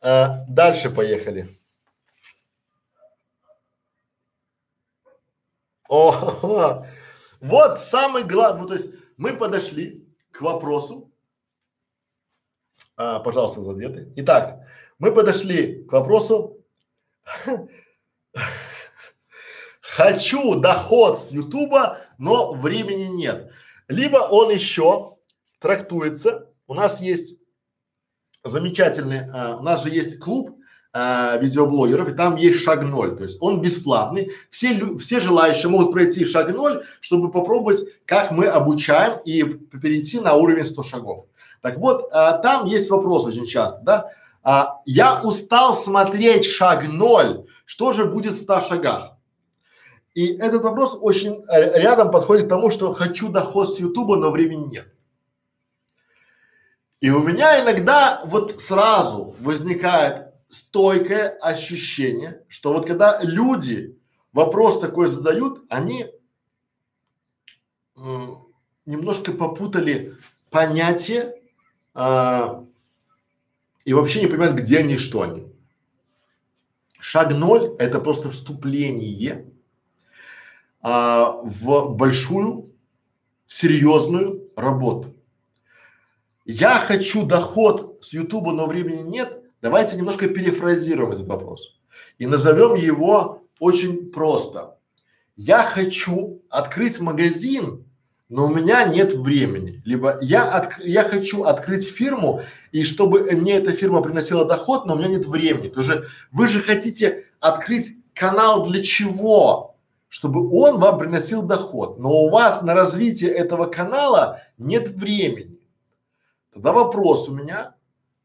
А, 0.00 0.44
дальше 0.48 0.90
поехали. 0.90 1.48
О, 5.88 6.86
вот 7.40 7.78
самый 7.78 8.24
главный, 8.24 8.62
ну, 8.62 8.68
то 8.68 8.74
есть 8.74 8.90
мы 9.16 9.36
подошли 9.36 10.06
к 10.32 10.40
вопросу, 10.40 11.12
а, 12.96 13.20
пожалуйста, 13.20 13.62
за 13.62 13.72
ответы. 13.72 14.12
Итак, 14.16 14.66
мы 14.98 15.12
подошли 15.12 15.84
к 15.84 15.92
вопросу 15.92 16.58
Хочу 19.94 20.56
доход 20.56 21.16
с 21.16 21.30
Ютуба, 21.30 21.98
но 22.18 22.52
времени 22.52 23.04
нет. 23.04 23.52
Либо 23.86 24.16
он 24.16 24.50
еще 24.50 25.18
трактуется. 25.60 26.48
У 26.66 26.74
нас 26.74 27.00
есть 27.00 27.36
замечательный, 28.42 29.30
а, 29.32 29.56
у 29.60 29.62
нас 29.62 29.84
же 29.84 29.90
есть 29.90 30.18
клуб 30.18 30.58
а, 30.92 31.36
видеоблогеров, 31.36 32.08
и 32.08 32.12
там 32.12 32.34
есть 32.34 32.64
шаг 32.64 32.82
ноль, 32.82 33.16
то 33.16 33.22
есть 33.22 33.38
он 33.40 33.60
бесплатный. 33.60 34.32
Все, 34.50 34.96
все 34.98 35.20
желающие 35.20 35.68
могут 35.68 35.92
пройти 35.92 36.24
шаг 36.24 36.52
ноль, 36.52 36.82
чтобы 37.00 37.30
попробовать, 37.30 37.84
как 38.04 38.32
мы 38.32 38.46
обучаем 38.46 39.20
и 39.24 39.44
перейти 39.44 40.18
на 40.18 40.34
уровень 40.34 40.66
100 40.66 40.82
шагов. 40.82 41.26
Так 41.62 41.78
вот, 41.78 42.08
а, 42.10 42.32
там 42.38 42.66
есть 42.66 42.90
вопрос 42.90 43.26
очень 43.26 43.46
часто, 43.46 43.80
да? 43.84 44.10
А, 44.42 44.78
я 44.86 45.20
устал 45.22 45.76
смотреть 45.76 46.46
шаг 46.46 46.88
ноль, 46.88 47.46
что 47.64 47.92
же 47.92 48.06
будет 48.06 48.32
в 48.32 48.40
100 48.40 48.60
шагах? 48.62 49.13
И 50.14 50.28
этот 50.28 50.62
вопрос 50.62 50.96
очень 51.00 51.42
рядом 51.50 52.10
подходит 52.10 52.46
к 52.46 52.48
тому, 52.48 52.70
что 52.70 52.94
хочу 52.94 53.30
доход 53.30 53.74
с 53.74 53.80
Ютуба, 53.80 54.16
но 54.16 54.30
времени 54.30 54.66
нет. 54.66 54.94
И 57.00 57.10
у 57.10 57.20
меня 57.20 57.62
иногда 57.62 58.22
вот 58.24 58.60
сразу 58.60 59.36
возникает 59.40 60.32
стойкое 60.48 61.30
ощущение, 61.40 62.44
что 62.48 62.72
вот 62.72 62.86
когда 62.86 63.20
люди 63.22 63.98
вопрос 64.32 64.80
такой 64.80 65.08
задают, 65.08 65.62
они 65.68 66.06
немножко 68.86 69.32
попутали 69.32 70.16
понятие 70.50 71.34
а, 71.94 72.64
и 73.84 73.92
вообще 73.92 74.20
не 74.20 74.26
понимают, 74.26 74.56
где 74.56 74.78
они 74.78 74.96
что 74.96 75.22
они. 75.22 75.52
Шаг 77.00 77.34
ноль– 77.34 77.74
это 77.78 78.00
просто 78.00 78.30
вступление 78.30 79.53
а, 80.84 81.40
в 81.42 81.94
большую, 81.96 82.70
серьезную 83.46 84.50
работу. 84.54 85.16
Я 86.44 86.74
хочу 86.78 87.24
доход 87.24 87.98
с 88.02 88.12
Ютуба, 88.12 88.52
но 88.52 88.66
времени 88.66 89.00
нет. 89.00 89.42
Давайте 89.62 89.96
немножко 89.96 90.28
перефразируем 90.28 91.12
этот 91.12 91.26
вопрос 91.26 91.78
и 92.18 92.26
назовем 92.26 92.74
его 92.74 93.44
очень 93.58 94.10
просто. 94.10 94.76
Я 95.36 95.62
хочу 95.62 96.42
открыть 96.50 97.00
магазин, 97.00 97.86
но 98.28 98.46
у 98.46 98.54
меня 98.54 98.84
нет 98.84 99.14
времени. 99.14 99.80
Либо 99.86 100.18
я, 100.20 100.44
от, 100.44 100.84
я 100.84 101.02
хочу 101.02 101.44
открыть 101.44 101.88
фирму, 101.88 102.42
и 102.72 102.84
чтобы 102.84 103.22
мне 103.32 103.54
эта 103.54 103.72
фирма 103.72 104.02
приносила 104.02 104.44
доход, 104.44 104.84
но 104.84 104.94
у 104.94 104.98
меня 104.98 105.08
нет 105.08 105.26
времени. 105.26 105.68
То 105.68 105.82
же, 105.82 106.06
вы 106.30 106.46
же 106.48 106.60
хотите 106.60 107.24
открыть 107.40 107.96
канал 108.12 108.66
для 108.66 108.82
чего? 108.82 109.73
Чтобы 110.14 110.48
он 110.48 110.78
вам 110.78 110.98
приносил 110.98 111.42
доход, 111.42 111.98
но 111.98 112.08
у 112.08 112.30
вас 112.30 112.62
на 112.62 112.72
развитие 112.72 113.32
этого 113.32 113.64
канала 113.64 114.40
нет 114.58 114.90
времени. 114.90 115.58
Тогда 116.52 116.72
вопрос 116.72 117.28
у 117.28 117.34
меня 117.34 117.74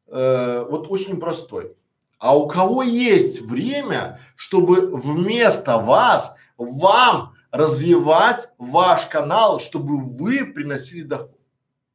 э, 0.05 0.65
вот 0.69 0.85
очень 0.91 1.19
простой. 1.19 1.75
А 2.19 2.37
у 2.37 2.47
кого 2.47 2.83
есть 2.83 3.41
время, 3.41 4.19
чтобы 4.35 4.95
вместо 4.95 5.79
вас, 5.79 6.35
вам 6.59 7.33
развивать 7.49 8.49
ваш 8.59 9.07
канал, 9.07 9.59
чтобы 9.59 9.99
вы 9.99 10.45
приносили 10.45 11.01
доход? 11.01 11.39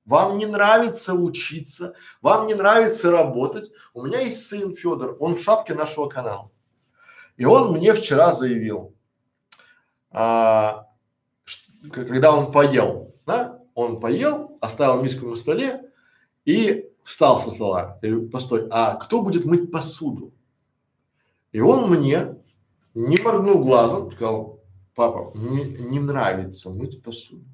Вам 0.07 0.39
не 0.39 0.47
нравится 0.47 1.15
учиться, 1.15 1.95
вам 2.21 2.49
не 2.49 2.55
нравится 2.55 3.12
работать. 3.12 3.71
У 3.93 4.03
меня 4.03 4.23
есть 4.23 4.45
сын 4.45 4.75
Федор, 4.75 5.16
он 5.21 5.37
в 5.37 5.41
шапке 5.41 5.73
нашего 5.73 6.09
канала. 6.09 6.51
И 7.37 7.45
он 7.45 7.71
мне 7.71 7.93
вчера 7.93 8.33
заявил, 8.33 8.93
а, 10.15 10.86
когда 11.93 12.35
он 12.35 12.53
поел, 12.53 13.15
да, 13.27 13.61
он 13.74 14.01
поел, 14.01 14.57
оставил 14.61 15.03
миску 15.03 15.27
на 15.27 15.36
столе 15.36 15.91
и 16.45 16.89
встал 17.03 17.39
со 17.39 17.51
стола. 17.51 17.99
Я 18.01 18.11
говорю, 18.11 18.31
постой, 18.31 18.69
а 18.70 18.95
кто 18.95 19.23
будет 19.23 19.45
мыть 19.45 19.70
посуду? 19.73 20.32
И 21.51 21.61
он 21.61 21.91
мне, 21.91 22.36
не 22.95 23.19
моргнул 23.19 23.61
глазом, 23.61 24.11
сказал, 24.12 24.61
папа, 24.95 25.32
мне 25.36 25.65
не 25.65 25.99
нравится 25.99 26.70
мыть 26.70 27.03
посуду. 27.03 27.45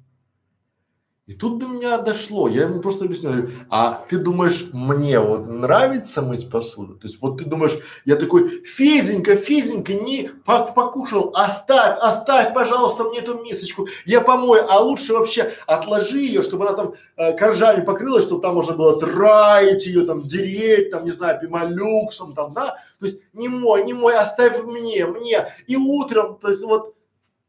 И 1.31 1.33
тут 1.33 1.59
до 1.59 1.67
меня 1.67 1.97
дошло, 1.97 2.49
я 2.49 2.63
ему 2.63 2.81
просто 2.81 3.05
объяснил, 3.05 3.31
говорю, 3.31 3.51
а 3.69 3.93
ты 4.09 4.17
думаешь, 4.17 4.65
мне 4.73 5.17
вот 5.17 5.47
нравится 5.47 6.21
мыть 6.21 6.49
посуду? 6.49 6.95
То 6.95 7.07
есть 7.07 7.21
вот 7.21 7.37
ты 7.37 7.45
думаешь, 7.45 7.79
я 8.03 8.17
такой, 8.17 8.65
Феденька, 8.65 9.37
Феденька, 9.37 9.93
не 9.93 10.29
покушал, 10.43 11.31
оставь, 11.33 11.97
оставь, 12.01 12.53
пожалуйста, 12.53 13.05
мне 13.05 13.19
эту 13.19 13.41
мисочку, 13.41 13.87
я 14.05 14.19
помою, 14.19 14.65
а 14.69 14.79
лучше 14.79 15.13
вообще 15.13 15.53
отложи 15.67 16.19
ее, 16.19 16.43
чтобы 16.43 16.67
она 16.67 16.75
там 16.75 16.93
э, 17.15 17.31
коржами 17.37 17.85
покрылась, 17.85 18.25
чтобы 18.25 18.41
там 18.41 18.55
можно 18.55 18.73
было 18.73 18.99
драить 18.99 19.85
ее, 19.85 20.05
там, 20.05 20.23
дереть, 20.23 20.89
там, 20.89 21.05
не 21.05 21.11
знаю, 21.11 21.39
пималюксом, 21.39 22.33
там, 22.33 22.51
да, 22.51 22.75
то 22.99 23.05
есть 23.05 23.19
не 23.31 23.47
мой, 23.47 23.85
не 23.85 23.93
мой, 23.93 24.17
оставь 24.17 24.61
мне, 24.63 25.05
мне, 25.05 25.47
и 25.65 25.77
утром, 25.77 26.37
то 26.41 26.49
есть 26.49 26.61
вот 26.61 26.93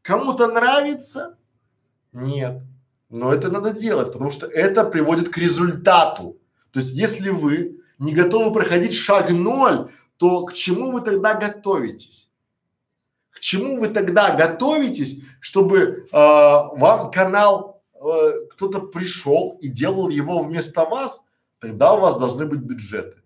кому-то 0.01 0.47
нравится? 0.47 1.35
Нет 2.13 2.61
но 3.13 3.31
это 3.31 3.51
надо 3.51 3.73
делать, 3.73 4.11
потому 4.11 4.31
что 4.31 4.47
это 4.47 4.85
приводит 4.85 5.29
к 5.29 5.37
результату. 5.37 6.39
То 6.71 6.79
есть, 6.79 6.93
если 6.93 7.29
вы 7.29 7.79
не 7.99 8.11
готовы 8.11 8.51
проходить 8.51 8.95
шаг 8.95 9.29
ноль, 9.29 9.91
то 10.17 10.45
к 10.45 10.53
чему 10.53 10.91
вы 10.91 11.01
тогда 11.01 11.35
готовитесь? 11.35 12.31
К 13.29 13.39
чему 13.39 13.79
вы 13.79 13.89
тогда 13.89 14.35
готовитесь, 14.35 15.19
чтобы 15.41 15.79
э, 15.79 16.07
вам 16.11 17.11
канал 17.11 17.83
э, 17.93 18.31
кто-то 18.49 18.79
пришел 18.79 19.59
и 19.61 19.67
делал 19.67 20.09
его 20.09 20.41
вместо 20.41 20.83
вас? 20.83 21.21
Тогда 21.59 21.93
у 21.93 21.99
вас 21.99 22.17
должны 22.17 22.47
быть 22.47 22.61
бюджеты, 22.61 23.17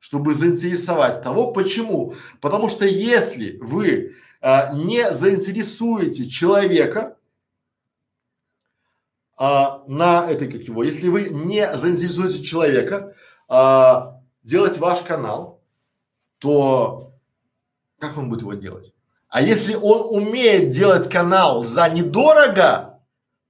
чтобы 0.00 0.34
заинтересовать 0.34 1.22
того. 1.22 1.50
Почему? 1.52 2.12
Потому 2.42 2.68
что 2.68 2.84
если 2.84 3.56
вы 3.62 4.16
э, 4.42 4.74
не 4.74 5.10
заинтересуете 5.12 6.28
человека, 6.28 7.16
а, 9.36 9.82
на 9.86 10.30
этой, 10.30 10.50
как 10.50 10.62
его, 10.62 10.84
если 10.84 11.08
вы 11.08 11.28
не 11.30 11.76
заинтересуете 11.76 12.42
человека 12.42 13.14
а, 13.48 14.20
делать 14.42 14.78
ваш 14.78 15.00
канал, 15.02 15.60
то 16.38 17.12
как 17.98 18.16
он 18.18 18.28
будет 18.28 18.42
его 18.42 18.54
делать? 18.54 18.92
А 19.30 19.42
если 19.42 19.74
он 19.74 20.14
умеет 20.14 20.70
делать 20.70 21.08
канал 21.10 21.64
за 21.64 21.88
недорого, 21.88 23.00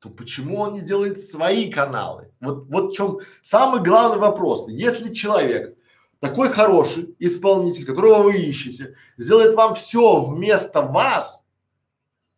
то 0.01 0.09
почему 0.11 0.61
он 0.61 0.75
не 0.75 0.81
делает 0.81 1.19
свои 1.29 1.71
каналы? 1.71 2.27
Вот, 2.41 2.65
вот 2.67 2.93
в 2.93 2.97
чем 2.97 3.19
самый 3.43 3.83
главный 3.83 4.19
вопрос. 4.19 4.69
Если 4.69 5.13
человек 5.13 5.77
такой 6.21 6.49
хороший 6.49 7.15
исполнитель, 7.19 7.85
которого 7.85 8.23
вы 8.23 8.37
ищете, 8.37 8.97
сделает 9.19 9.55
вам 9.55 9.75
все 9.75 10.25
вместо 10.25 10.83
вас, 10.83 11.43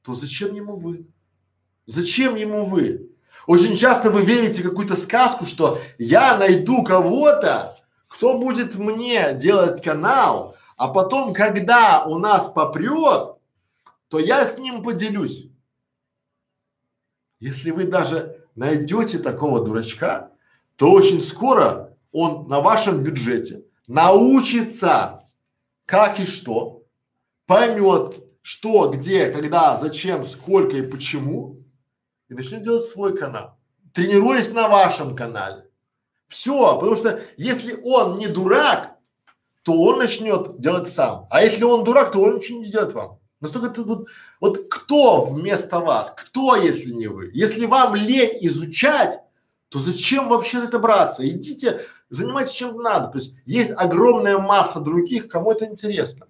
то 0.02 0.14
зачем 0.14 0.54
ему 0.54 0.76
вы? 0.76 1.06
Зачем 1.86 2.34
ему 2.34 2.64
вы? 2.64 3.10
Очень 3.46 3.76
часто 3.76 4.10
вы 4.10 4.24
верите 4.24 4.62
в 4.62 4.68
какую-то 4.68 4.96
сказку, 4.96 5.46
что 5.46 5.78
я 5.98 6.36
найду 6.36 6.82
кого-то, 6.82 7.76
кто 8.08 8.38
будет 8.38 8.74
мне 8.76 9.34
делать 9.34 9.82
канал, 9.82 10.56
а 10.76 10.88
потом, 10.88 11.32
когда 11.32 12.04
у 12.04 12.18
нас 12.18 12.48
попрет, 12.48 13.36
то 14.08 14.18
я 14.18 14.44
с 14.44 14.58
ним 14.58 14.82
поделюсь. 14.82 15.48
Если 17.38 17.70
вы 17.70 17.84
даже 17.84 18.44
найдете 18.54 19.18
такого 19.18 19.64
дурачка, 19.64 20.30
то 20.76 20.90
очень 20.90 21.20
скоро 21.20 21.96
он 22.12 22.48
на 22.48 22.60
вашем 22.60 23.02
бюджете 23.02 23.62
научится 23.86 25.22
как 25.84 26.18
и 26.18 26.26
что, 26.26 26.82
поймет, 27.46 28.16
что, 28.42 28.90
где, 28.90 29.30
когда, 29.30 29.76
зачем, 29.76 30.24
сколько 30.24 30.76
и 30.76 30.82
почему, 30.82 31.56
и 32.28 32.34
начнет 32.34 32.62
делать 32.62 32.84
свой 32.84 33.16
канал, 33.16 33.56
тренируясь 33.92 34.52
на 34.52 34.68
вашем 34.68 35.14
канале. 35.14 35.70
Все, 36.28 36.78
потому 36.78 36.96
что 36.96 37.20
если 37.36 37.78
он 37.84 38.18
не 38.18 38.26
дурак, 38.26 38.96
то 39.64 39.80
он 39.80 39.98
начнет 39.98 40.60
делать 40.60 40.92
сам. 40.92 41.26
А 41.30 41.42
если 41.42 41.64
он 41.64 41.84
дурак, 41.84 42.12
то 42.12 42.20
он 42.20 42.36
ничего 42.36 42.58
не 42.58 42.64
сделает 42.64 42.92
вам. 42.94 43.18
Настолько 43.40 43.68
ты 43.68 43.82
вот, 43.82 44.08
вот 44.40 44.58
кто 44.70 45.22
вместо 45.22 45.80
вас? 45.80 46.12
Кто, 46.16 46.56
если 46.56 46.90
не 46.90 47.06
вы? 47.06 47.30
Если 47.34 47.66
вам 47.66 47.94
лень 47.94 48.38
изучать, 48.42 49.20
то 49.68 49.78
зачем 49.78 50.28
вообще 50.28 50.60
за 50.60 50.66
это 50.66 50.78
браться? 50.78 51.28
Идите, 51.28 51.80
занимайтесь 52.08 52.54
чем 52.54 52.76
надо. 52.76 53.08
То 53.08 53.18
есть 53.18 53.34
есть 53.44 53.72
огромная 53.76 54.38
масса 54.38 54.80
других, 54.80 55.28
кому 55.28 55.52
это 55.52 55.66
интересно. 55.66 56.26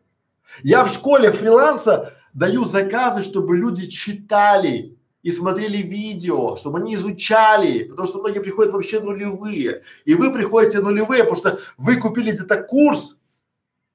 Я 0.62 0.84
в 0.84 0.90
школе 0.90 1.32
фриланса 1.32 2.14
даю 2.32 2.64
заказы, 2.64 3.22
чтобы 3.22 3.56
люди 3.56 3.86
читали 3.88 4.95
и 5.26 5.32
смотрели 5.32 5.78
видео, 5.78 6.54
чтобы 6.54 6.78
они 6.78 6.94
изучали, 6.94 7.82
потому 7.88 8.06
что 8.06 8.20
многие 8.20 8.38
приходят 8.38 8.72
вообще 8.72 9.00
нулевые. 9.00 9.82
И 10.04 10.14
вы 10.14 10.32
приходите 10.32 10.78
нулевые, 10.78 11.24
потому 11.24 11.36
что 11.36 11.58
вы 11.78 11.96
купили 11.96 12.30
где-то 12.30 12.62
курс, 12.62 13.16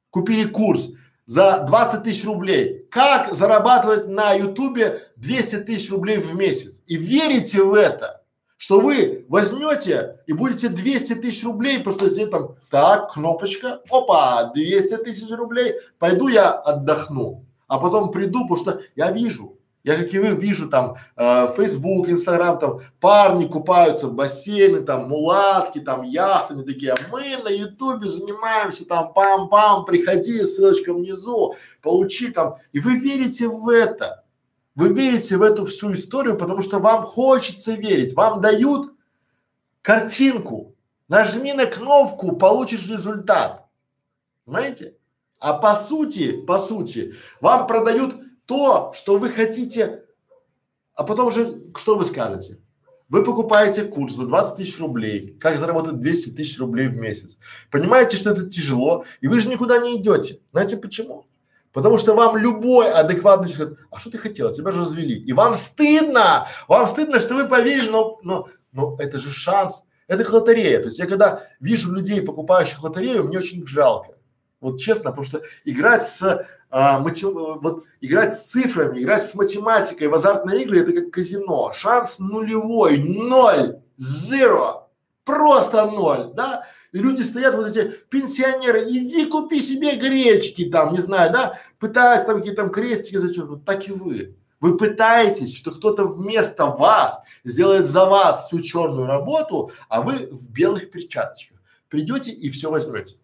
купили 0.10 0.44
курс 0.44 0.90
за 1.26 1.64
20 1.66 2.04
тысяч 2.04 2.26
рублей. 2.26 2.82
Как 2.92 3.34
зарабатывать 3.34 4.10
на 4.10 4.34
ютубе 4.34 5.04
200 5.22 5.62
тысяч 5.62 5.90
рублей 5.90 6.18
в 6.18 6.36
месяц? 6.36 6.84
И 6.86 6.98
верите 6.98 7.64
в 7.64 7.76
это, 7.76 8.24
что 8.58 8.82
вы 8.82 9.26
возьмете 9.30 10.20
и 10.28 10.34
будете 10.34 10.68
200 10.68 11.14
тысяч 11.16 11.46
рублей 11.46 11.80
просто 11.80 12.10
здесь 12.10 12.28
там, 12.28 12.58
так, 12.70 13.14
кнопочка, 13.14 13.80
опа, 13.90 14.52
200 14.54 14.98
тысяч 14.98 15.30
рублей, 15.30 15.76
пойду 15.98 16.28
я 16.28 16.50
отдохну, 16.52 17.46
а 17.70 17.80
потом 17.80 18.12
приду, 18.12 18.42
потому 18.50 18.58
что 18.58 18.82
я 18.98 19.14
вижу, 19.14 19.58
я, 19.84 19.98
как 19.98 20.14
и 20.14 20.20
вы, 20.20 20.36
вижу 20.36 20.70
там 20.70 20.96
э, 21.16 21.52
Facebook, 21.56 22.08
Instagram, 22.08 22.60
там 22.60 22.82
парни 23.00 23.48
купаются 23.48 24.08
в 24.08 24.14
бассейне, 24.14 24.82
там 24.82 25.10
мулатки, 25.10 25.80
там 25.80 26.04
яхты, 26.04 26.54
они 26.54 26.64
такие, 26.64 26.92
а 26.92 26.98
мы 27.12 27.38
на 27.38 27.50
Ютубе 27.50 28.10
занимаемся 28.10 28.86
там 28.86 29.12
пам-пам, 29.16 29.86
приходи, 29.86 30.44
ссылочка 30.44 30.94
внизу, 30.94 31.56
получи 31.82 32.30
там. 32.30 32.58
И 32.74 32.80
вы 32.80 32.98
верите 32.98 33.48
в 33.48 33.68
это. 33.70 34.24
Вы 34.76 34.94
верите 34.94 35.38
в 35.38 35.42
эту 35.42 35.66
всю 35.66 35.94
историю, 35.94 36.38
потому 36.38 36.62
что 36.62 36.80
вам 36.80 37.04
хочется 37.04 37.74
верить. 37.74 38.14
Вам 38.14 38.40
дают 38.40 38.94
картинку. 39.82 40.76
Нажми 41.08 41.54
на 41.54 41.66
кнопку, 41.66 42.36
получишь 42.38 42.88
результат. 42.88 43.66
Понимаете? 44.46 44.96
А 45.40 45.54
по 45.54 45.74
сути, 45.76 46.34
по 46.46 46.60
сути, 46.60 47.16
вам 47.42 47.68
продают 47.68 48.16
то, 48.52 48.92
что 48.94 49.18
вы 49.18 49.30
хотите, 49.30 50.04
а 50.94 51.04
потом 51.04 51.32
же 51.32 51.56
что 51.78 51.98
вы 51.98 52.04
скажете? 52.04 52.60
Вы 53.08 53.24
покупаете 53.24 53.86
курс 53.86 54.16
за 54.16 54.26
20 54.26 54.58
тысяч 54.58 54.78
рублей, 54.78 55.38
как 55.40 55.56
заработать 55.56 56.00
200 56.00 56.32
тысяч 56.32 56.60
рублей 56.60 56.90
в 56.90 56.98
месяц. 56.98 57.38
Понимаете, 57.72 58.18
что 58.18 58.32
это 58.32 58.50
тяжело, 58.50 59.06
и 59.22 59.30
вы 59.30 59.40
же 59.40 59.48
никуда 59.48 59.78
не 59.78 59.96
идете. 59.96 60.42
Знаете 60.52 60.76
почему? 60.76 61.28
Потому 61.72 61.98
что 61.98 62.14
вам 62.14 62.36
любой 62.36 62.92
адекватный 62.92 63.50
человек, 63.50 63.88
а 63.90 64.00
что 64.00 64.12
ты 64.12 64.18
хотела, 64.18 64.54
тебя 64.54 64.72
же 64.72 64.82
развели. 64.82 65.16
И 65.16 65.32
вам 65.32 65.56
стыдно, 65.56 66.46
вам 66.68 66.88
стыдно, 66.88 67.22
что 67.22 67.36
вы 67.36 67.48
поверили, 67.48 67.88
но, 67.88 68.20
но, 68.22 68.50
но 68.74 68.98
это 69.00 69.22
же 69.22 69.32
шанс, 69.32 69.86
это 70.10 70.30
лотерея. 70.30 70.80
То 70.80 70.88
есть 70.88 71.00
я 71.00 71.06
когда 71.06 71.42
вижу 71.62 71.94
людей, 71.94 72.22
покупающих 72.22 72.84
лотерею, 72.84 73.24
мне 73.24 73.40
очень 73.40 73.66
жалко. 73.66 74.18
Вот 74.60 74.78
честно, 74.78 75.12
потому 75.12 75.24
что 75.24 75.42
играть 75.64 76.06
с 76.06 76.46
а, 76.72 77.00
мати... 77.00 77.26
вот 77.26 77.84
играть 78.00 78.34
с 78.34 78.50
цифрами, 78.50 79.02
играть 79.02 79.30
с 79.30 79.36
математикой 79.36 80.08
в 80.08 80.16
азартные 80.16 80.64
игры 80.64 80.80
это 80.80 80.94
как 80.94 81.12
казино. 81.12 81.72
Шанс 81.74 82.20
нулевой, 82.20 82.98
ноль, 82.98 83.80
zero, 84.00 84.84
просто 85.26 85.86
ноль, 85.92 86.32
да? 86.34 86.64
И 86.94 86.98
люди 86.98 87.22
стоят, 87.22 87.56
вот 87.56 87.68
эти 87.68 87.90
пенсионеры, 88.10 88.90
иди 88.90 89.26
купи 89.26 89.62
себе 89.62 89.96
гречки 89.96 90.66
там, 90.66 90.94
не 90.94 91.00
знаю, 91.00 91.32
да, 91.32 91.60
пытаясь 91.80 92.26
там 92.26 92.40
какие-то 92.40 92.64
там 92.64 92.72
крестики 92.72 93.18
зачеркнуть, 93.18 93.64
так 93.66 93.88
и 93.88 93.92
вы. 93.92 94.36
Вы 94.60 94.78
пытаетесь, 94.78 95.56
что 95.56 95.72
кто-то 95.72 96.06
вместо 96.06 96.68
вас 96.68 97.20
сделает 97.44 97.88
за 97.88 98.06
вас 98.06 98.48
всю 98.48 98.62
черную 98.62 99.08
работу, 99.08 99.72
а 99.90 100.02
вы 100.02 100.30
в 100.32 100.52
белых 100.52 100.92
перчаточках. 100.92 101.58
Придете 101.90 102.32
и 102.32 102.50
все 102.50 102.70
возьмете. 102.70 103.18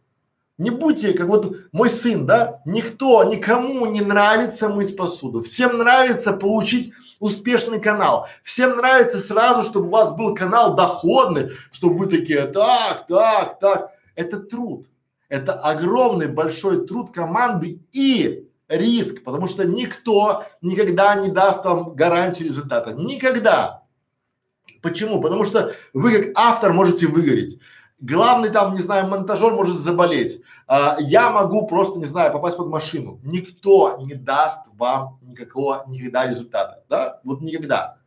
Не 0.58 0.72
будьте, 0.72 1.14
как 1.14 1.28
вот 1.28 1.56
мой 1.72 1.90
сын, 1.90 2.26
да, 2.26 2.62
никто, 2.66 3.24
никому 3.24 3.86
не 3.86 4.02
нравится 4.02 4.70
мыть 4.70 4.98
посуду. 4.98 5.44
Всем 5.44 5.78
нравится 5.78 6.34
получить 6.34 6.94
успешный 7.20 7.80
канал. 7.80 8.28
Всем 8.44 8.78
нравится 8.78 9.20
сразу, 9.20 9.64
чтобы 9.64 9.88
у 9.88 9.92
вас 9.92 10.14
был 10.14 10.34
канал 10.34 10.76
доходный, 10.76 11.52
чтобы 11.72 11.98
вы 11.98 12.06
такие, 12.08 12.48
так, 12.48 13.06
так, 13.08 13.60
так. 13.60 13.92
Это 14.16 14.40
труд. 14.40 14.88
Это 15.30 15.54
огромный 15.54 16.28
большой 16.28 16.88
труд 16.88 17.12
команды 17.12 17.80
и 17.92 18.48
риск, 18.68 19.24
потому 19.24 19.48
что 19.48 19.68
никто 19.68 20.44
никогда 20.62 21.16
не 21.16 21.30
даст 21.30 21.64
вам 21.66 21.94
гарантию 21.94 22.48
результата. 22.48 22.94
Никогда. 22.94 23.84
Почему? 24.82 25.22
Потому 25.22 25.44
что 25.46 25.72
вы 25.94 26.12
как 26.14 26.32
автор 26.36 26.74
можете 26.74 27.08
выгореть 27.08 27.60
главный 28.00 28.50
там, 28.50 28.74
не 28.74 28.82
знаю, 28.82 29.08
монтажер 29.08 29.54
может 29.54 29.78
заболеть, 29.78 30.42
а, 30.68 30.98
я 31.00 31.30
могу 31.30 31.68
просто, 31.68 32.00
не 32.00 32.06
знаю, 32.06 32.32
попасть 32.32 32.58
под 32.58 32.68
машину. 32.68 33.20
Никто 33.24 33.98
не 34.00 34.14
даст 34.16 34.68
вам 34.74 35.16
никакого 35.22 35.84
никогда 35.88 36.28
результата, 36.28 36.84
да, 36.90 37.20
вот 37.24 37.42
никогда. 37.42 37.98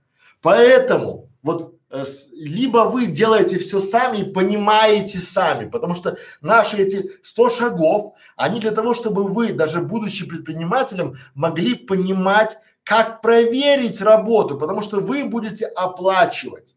Поэтому 0.43 1.29
вот 1.43 1.75
э, 1.91 2.05
с, 2.05 2.29
либо 2.33 2.89
вы 2.89 3.07
делаете 3.07 3.59
все 3.59 3.81
сами 3.81 4.19
и 4.19 4.33
понимаете 4.33 5.19
сами, 5.19 5.69
потому 5.69 5.95
что 5.95 6.17
наши 6.41 6.77
эти 6.77 7.11
100 7.23 7.49
шагов, 7.51 8.15
они 8.37 8.61
для 8.61 8.71
того, 8.71 8.95
чтобы 8.95 9.25
вы, 9.25 9.53
даже 9.53 9.81
будучи 9.81 10.27
предпринимателем, 10.27 11.17
могли 11.35 11.75
понимать, 11.75 12.57
как 12.85 13.21
проверить 13.21 14.01
работу, 14.01 14.59
потому 14.59 14.81
что 14.81 15.01
вы 15.01 15.25
будете 15.25 15.67
оплачивать. 15.67 16.75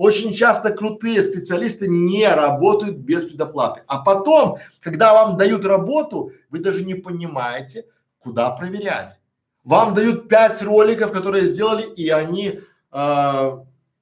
Очень 0.00 0.32
часто 0.32 0.70
крутые 0.70 1.20
специалисты 1.20 1.86
не 1.86 2.26
работают 2.26 2.96
без 2.96 3.26
предоплаты. 3.26 3.82
А 3.86 3.98
потом, 3.98 4.56
когда 4.80 5.12
вам 5.12 5.36
дают 5.36 5.66
работу, 5.66 6.32
вы 6.48 6.60
даже 6.60 6.86
не 6.86 6.94
понимаете, 6.94 7.84
куда 8.18 8.48
проверять. 8.48 9.18
Вам 9.62 9.92
дают 9.92 10.26
пять 10.26 10.62
роликов, 10.62 11.12
которые 11.12 11.44
сделали, 11.44 11.82
и 11.82 12.08
они 12.08 12.60
э, 12.90 13.50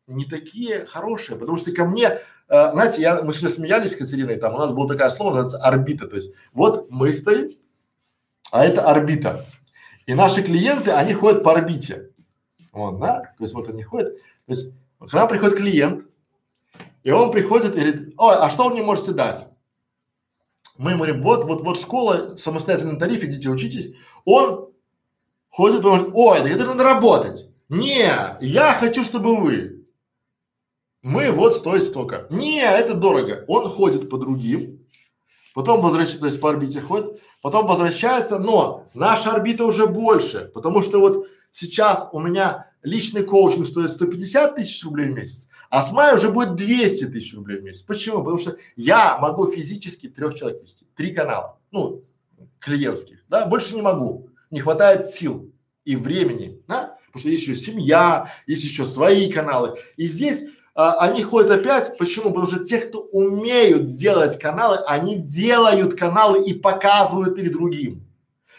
не 0.06 0.24
такие 0.26 0.84
хорошие, 0.84 1.36
потому 1.36 1.58
что 1.58 1.72
ко 1.72 1.84
мне, 1.84 2.06
э, 2.10 2.18
знаете, 2.46 3.02
я, 3.02 3.20
мы 3.22 3.34
сейчас 3.34 3.54
смеялись 3.54 3.90
с 3.90 3.96
Катериной, 3.96 4.36
там 4.36 4.54
у 4.54 4.58
нас 4.58 4.70
была 4.70 4.86
такая 4.86 5.10
слово, 5.10 5.30
называется 5.30 5.58
орбита, 5.58 6.06
то 6.06 6.14
есть 6.14 6.30
вот 6.52 6.88
мы 6.90 7.12
стоим, 7.12 7.56
а 8.52 8.64
это 8.64 8.82
орбита. 8.82 9.44
И 10.06 10.14
наши 10.14 10.44
клиенты, 10.44 10.92
они 10.92 11.12
ходят 11.12 11.42
по 11.42 11.54
орбите. 11.54 12.10
Вот, 12.72 13.00
да? 13.00 13.22
То 13.36 13.42
есть 13.42 13.52
вот 13.52 13.68
они 13.68 13.82
ходят. 13.82 14.14
То 14.46 14.52
есть 14.52 14.68
вот 14.98 15.10
когда 15.10 15.26
приходит 15.26 15.56
клиент, 15.56 16.04
и 17.04 17.10
он 17.10 17.30
приходит 17.30 17.74
и 17.74 17.80
говорит, 17.80 18.14
ой, 18.16 18.36
а 18.36 18.50
что 18.50 18.64
вы 18.64 18.70
мне 18.70 18.82
можете 18.82 19.12
дать? 19.12 19.46
Мы 20.76 20.90
ему 20.92 21.04
говорим, 21.04 21.22
вот, 21.22 21.44
вот, 21.44 21.62
вот 21.62 21.78
школа, 21.78 22.36
самостоятельный 22.36 22.98
тариф, 22.98 23.22
идите 23.22 23.48
учитесь. 23.48 23.94
Он 24.24 24.70
ходит 25.50 25.80
и 25.80 25.82
говорит, 25.82 26.08
ой, 26.12 26.40
да 26.40 26.48
это 26.48 26.66
надо 26.66 26.84
работать. 26.84 27.46
Не, 27.68 28.36
я 28.40 28.74
хочу, 28.74 29.04
чтобы 29.04 29.36
вы. 29.36 29.86
Мы 31.02 31.30
вот 31.32 31.56
стоит 31.56 31.82
столько. 31.82 32.26
Не, 32.30 32.60
это 32.60 32.94
дорого. 32.94 33.44
Он 33.48 33.68
ходит 33.68 34.10
по 34.10 34.18
другим, 34.18 34.80
потом 35.54 35.80
возвращается, 35.80 36.20
то 36.20 36.26
есть 36.26 36.40
по 36.40 36.50
орбите 36.50 36.80
ходит, 36.80 37.20
потом 37.42 37.66
возвращается, 37.66 38.38
но 38.38 38.86
наша 38.94 39.32
орбита 39.32 39.64
уже 39.64 39.86
больше, 39.86 40.50
потому 40.54 40.82
что 40.82 41.00
вот 41.00 41.26
сейчас 41.50 42.08
у 42.12 42.20
меня 42.20 42.67
личный 42.88 43.22
коучинг 43.22 43.66
стоит 43.66 43.90
150 43.90 44.56
тысяч 44.56 44.84
рублей 44.84 45.10
в 45.10 45.14
месяц, 45.14 45.48
а 45.70 45.82
с 45.82 45.92
мая 45.92 46.16
уже 46.16 46.30
будет 46.30 46.54
200 46.56 47.06
тысяч 47.06 47.34
рублей 47.34 47.60
в 47.60 47.64
месяц. 47.64 47.82
Почему? 47.82 48.18
Потому 48.18 48.38
что 48.38 48.56
я 48.76 49.18
могу 49.18 49.46
физически 49.46 50.08
трех 50.08 50.34
человек 50.34 50.62
вести, 50.62 50.86
три 50.96 51.12
канала, 51.12 51.58
ну, 51.70 52.00
клиентских, 52.58 53.18
да, 53.30 53.46
больше 53.46 53.74
не 53.74 53.82
могу, 53.82 54.30
не 54.50 54.60
хватает 54.60 55.08
сил 55.08 55.52
и 55.84 55.96
времени, 55.96 56.60
да, 56.66 56.98
потому 57.06 57.20
что 57.20 57.28
есть 57.28 57.42
еще 57.42 57.56
семья, 57.56 58.32
есть 58.46 58.64
еще 58.64 58.86
свои 58.86 59.30
каналы. 59.30 59.78
И 59.96 60.08
здесь 60.08 60.44
а, 60.74 60.98
они 61.00 61.22
ходят 61.22 61.50
опять, 61.50 61.96
почему? 61.98 62.30
Потому 62.30 62.46
что 62.46 62.64
те, 62.64 62.78
кто 62.78 63.00
умеют 63.00 63.92
делать 63.92 64.38
каналы, 64.38 64.78
они 64.86 65.16
делают 65.16 65.94
каналы 65.94 66.44
и 66.44 66.54
показывают 66.54 67.38
их 67.38 67.52
другим. 67.52 68.06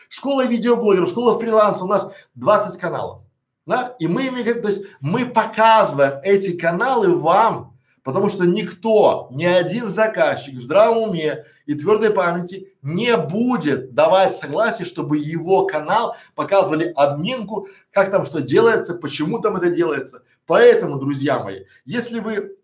Школа 0.10 0.46
видеоблогеров, 0.46 1.10
школа 1.10 1.38
фриланса, 1.38 1.84
у 1.84 1.88
нас 1.88 2.12
20 2.36 2.80
каналов 2.80 3.22
да, 3.70 3.96
и 4.00 4.08
мы 4.08 4.28
имеем, 4.28 4.62
то 4.62 4.68
есть 4.68 4.82
мы 5.00 5.28
показываем 5.28 6.20
эти 6.24 6.58
каналы 6.58 7.16
вам, 7.16 7.78
потому 8.04 8.30
что 8.30 8.46
никто, 8.46 9.28
ни 9.32 9.46
один 9.46 9.88
заказчик 9.88 10.56
в 10.56 10.62
здравом 10.62 11.10
уме 11.10 11.46
и 11.68 11.76
твердой 11.76 12.10
памяти 12.10 12.74
не 12.82 13.16
будет 13.16 13.94
давать 13.94 14.36
согласие, 14.36 14.88
чтобы 14.88 15.20
его 15.20 15.68
канал 15.68 16.16
показывали 16.34 16.92
админку, 16.96 17.68
как 17.92 18.10
там 18.10 18.26
что 18.26 18.42
делается, 18.42 18.96
почему 18.96 19.40
там 19.40 19.56
это 19.56 19.70
делается. 19.70 20.24
Поэтому, 20.48 20.98
друзья 20.98 21.38
мои, 21.38 21.66
если 21.86 22.20
вы 22.20 22.58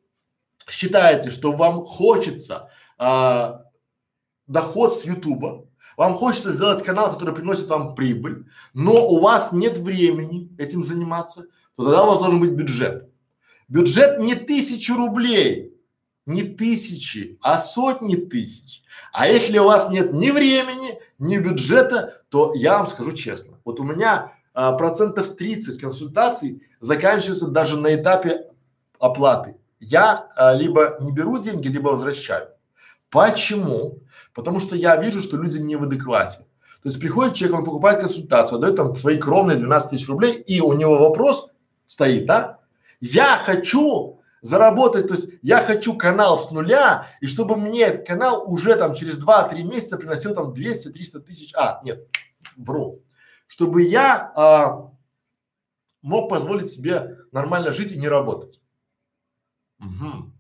считаете, 0.68 1.30
что 1.30 1.52
вам 1.52 1.86
хочется 1.86 2.72
а, 2.98 3.60
доход 4.48 4.98
с 4.98 5.06
Ютуба, 5.06 5.65
вам 5.98 6.16
хочется 6.16 6.54
сделать 6.54 6.84
канал, 6.84 7.12
который 7.12 7.34
приносит 7.34 7.68
вам 7.68 7.96
прибыль, 7.96 8.46
но 8.74 9.08
у 9.08 9.22
вас 9.22 9.52
нет 9.52 9.78
времени 9.78 10.50
этим 10.58 10.84
заниматься, 10.84 11.46
то 11.76 11.86
тогда 11.86 12.04
у 12.04 12.08
вас 12.12 12.20
должен 12.20 12.40
быть 12.40 12.52
бюджет. 12.52 13.10
Бюджет 13.68 14.20
не 14.20 14.36
тысячу 14.36 14.96
рублей, 14.96 15.74
не 16.26 16.44
тысячи, 16.44 17.38
а 17.42 17.60
сотни 17.60 18.16
тысяч. 18.16 18.84
А 19.12 19.28
если 19.28 19.58
у 19.58 19.66
вас 19.66 19.90
нет 19.90 20.14
ни 20.14 20.32
времени, 20.32 21.00
ни 21.20 21.38
бюджета, 21.38 22.22
то 22.30 22.54
я 22.56 22.78
вам 22.78 22.88
скажу 22.88 23.14
честно, 23.14 23.60
вот 23.64 23.80
у 23.80 23.84
меня 23.84 24.34
а, 24.54 24.74
процентов 24.74 25.36
30 25.36 25.80
консультаций 25.80 26.64
заканчиваются 26.80 27.48
даже 27.48 27.78
на 27.78 27.94
этапе 27.96 28.50
оплаты. 29.00 29.58
Я 29.80 30.30
а, 30.36 30.54
либо 30.54 30.98
не 31.02 31.12
беру 31.12 31.40
деньги, 31.40 31.68
либо 31.68 31.90
возвращаю. 31.90 32.48
Почему? 33.10 34.00
Потому 34.36 34.60
что 34.60 34.76
я 34.76 34.98
вижу, 34.98 35.22
что 35.22 35.38
люди 35.38 35.58
не 35.58 35.78
в 35.78 35.84
адеквате. 35.84 36.40
То 36.84 36.90
есть 36.90 37.00
приходит 37.00 37.34
человек, 37.34 37.60
он 37.60 37.66
покупает 37.66 38.02
консультацию, 38.02 38.60
дает 38.60 38.76
там 38.76 38.94
свои 38.96 39.18
кровные 39.18 39.58
12 39.58 39.90
тысяч 39.90 40.08
рублей, 40.08 40.34
и 40.34 40.62
у 40.62 40.74
него 40.74 41.00
вопрос 41.00 41.50
стоит, 41.88 42.28
да? 42.28 42.60
Я 43.00 43.42
хочу 43.44 44.20
заработать, 44.42 45.08
то 45.08 45.16
есть 45.16 45.30
я 45.42 45.64
хочу 45.64 45.98
канал 45.98 46.38
с 46.38 46.52
нуля, 46.52 47.08
и 47.22 47.28
чтобы 47.28 47.58
мне 47.58 47.84
этот 47.84 48.06
канал 48.06 48.44
уже 48.46 48.76
там 48.76 48.94
через 48.94 49.18
2-3 49.18 49.64
месяца 49.64 49.98
приносил 49.98 50.36
там 50.36 50.54
200-300 50.54 51.20
тысяч, 51.22 51.54
а, 51.56 51.82
нет, 51.84 52.06
вру, 52.56 53.02
чтобы 53.48 53.82
я 53.82 54.32
а, 54.36 54.92
мог 56.02 56.30
позволить 56.30 56.72
себе 56.72 57.18
нормально 57.32 57.72
жить 57.72 57.92
и 57.92 57.98
не 57.98 58.08
работать. 58.08 58.62
Угу. 59.80 60.32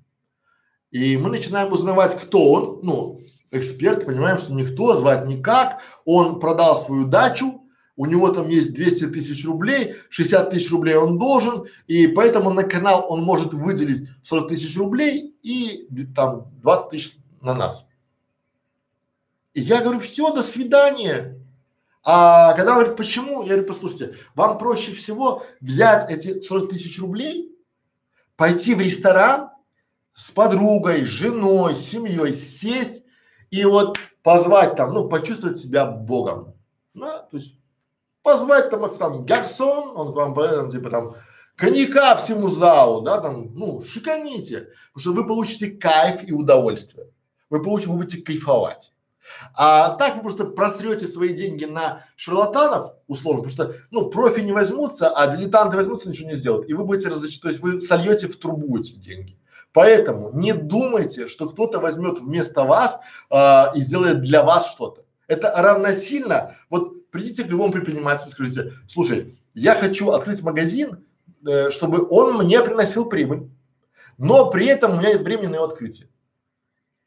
И 0.91 1.17
мы 1.17 1.29
начинаем 1.29 1.71
узнавать, 1.73 2.15
кто 2.19 2.51
он, 2.51 2.79
ну, 2.83 3.21
эксперт, 3.51 4.05
понимаем, 4.05 4.37
что 4.37 4.53
никто, 4.53 4.95
звать 4.95 5.25
никак, 5.27 5.81
он 6.05 6.39
продал 6.39 6.75
свою 6.75 7.05
дачу, 7.05 7.61
у 7.97 8.05
него 8.05 8.29
там 8.29 8.49
есть 8.49 8.73
200 8.73 9.07
тысяч 9.07 9.45
рублей, 9.45 9.95
60 10.09 10.49
тысяч 10.49 10.69
рублей 10.71 10.95
он 10.95 11.17
должен, 11.17 11.65
и 11.87 12.07
поэтому 12.07 12.51
на 12.51 12.63
канал 12.63 13.05
он 13.09 13.23
может 13.23 13.53
выделить 13.53 14.09
40 14.23 14.49
тысяч 14.49 14.77
рублей 14.77 15.37
и 15.41 15.87
там 16.13 16.51
20 16.61 16.89
тысяч 16.89 17.17
на 17.41 17.53
нас. 17.53 17.85
И 19.53 19.61
я 19.61 19.81
говорю, 19.81 19.99
все, 19.99 20.31
до 20.31 20.43
свидания. 20.43 21.41
А 22.03 22.53
когда 22.53 22.73
он 22.73 22.79
говорит, 22.79 22.97
почему? 22.97 23.43
Я 23.43 23.53
говорю, 23.53 23.67
послушайте, 23.67 24.15
вам 24.35 24.57
проще 24.57 24.91
всего 24.91 25.43
взять 25.61 26.11
эти 26.11 26.41
40 26.41 26.69
тысяч 26.69 26.99
рублей, 26.99 27.57
пойти 28.35 28.75
в 28.75 28.81
ресторан 28.81 29.49
с 30.13 30.29
подругой, 30.31 31.05
женой, 31.05 31.75
семьей, 31.75 32.33
сесть 32.33 33.04
и 33.55 33.65
вот 33.65 33.97
позвать 34.23 34.75
там, 34.75 34.93
ну, 34.93 35.07
почувствовать 35.07 35.57
себя 35.57 35.85
Богом. 35.85 36.53
Да, 36.93 37.19
то 37.19 37.37
есть 37.37 37.55
позвать 38.21 38.69
там, 38.69 38.89
там, 38.97 39.25
гарсон, 39.25 39.95
он 39.95 40.13
к 40.13 40.15
вам, 40.15 40.33
там, 40.35 40.69
типа 40.69 40.89
там, 40.89 41.15
коньяка 41.55 42.15
всему 42.15 42.49
залу, 42.49 43.01
да, 43.01 43.21
там, 43.21 43.53
ну, 43.53 43.81
шиканите, 43.81 44.69
потому 44.93 44.99
что 44.99 45.13
вы 45.13 45.27
получите 45.27 45.71
кайф 45.71 46.23
и 46.23 46.33
удовольствие. 46.33 47.07
Вы 47.49 47.61
получите, 47.61 47.91
вы 47.91 47.97
будете 47.97 48.21
кайфовать. 48.21 48.91
А 49.53 49.91
так 49.91 50.17
вы 50.17 50.21
просто 50.21 50.45
просрете 50.45 51.07
свои 51.07 51.33
деньги 51.33 51.65
на 51.65 52.03
шарлатанов, 52.15 52.93
условно, 53.07 53.43
потому 53.43 53.69
что, 53.69 53.75
ну, 53.91 54.09
профи 54.09 54.41
не 54.41 54.51
возьмутся, 54.51 55.09
а 55.09 55.27
дилетанты 55.27 55.77
возьмутся, 55.77 56.09
ничего 56.09 56.29
не 56.29 56.35
сделают. 56.35 56.69
И 56.69 56.73
вы 56.73 56.83
будете 56.83 57.09
разочарованы, 57.09 57.41
то 57.41 57.49
есть 57.49 57.59
вы 57.61 57.81
сольете 57.81 58.27
в 58.27 58.37
трубу 58.37 58.77
эти 58.77 58.93
деньги. 58.93 59.37
Поэтому 59.75 60.31
не 60.31 60.53
думайте, 60.53 61.27
что 61.27 61.49
кто-то 61.49 61.81
возьмет 61.81 62.19
вместо 62.19 62.63
вас 62.63 63.01
а, 63.29 63.73
и 63.75 63.81
сделает 63.81 64.21
для 64.21 64.41
вас 64.41 64.71
что-то. 64.71 65.03
Это 65.27 65.51
равносильно, 65.53 66.55
вот 66.69 67.11
придите 67.11 67.43
к 67.43 67.47
любому 67.47 67.73
предпринимателю, 67.73 68.31
скажите, 68.31 68.71
слушай, 68.87 69.37
я 69.53 69.75
хочу 69.75 70.11
открыть 70.11 70.41
магазин, 70.43 71.05
э, 71.45 71.71
чтобы 71.71 72.07
он 72.09 72.37
мне 72.37 72.61
приносил 72.61 73.09
прибыль, 73.09 73.49
но 74.17 74.49
при 74.49 74.67
этом 74.67 74.93
у 74.93 74.99
меня 75.01 75.11
нет 75.11 75.23
времени 75.23 75.47
на 75.47 75.55
его 75.55 75.65
открытие. 75.65 76.07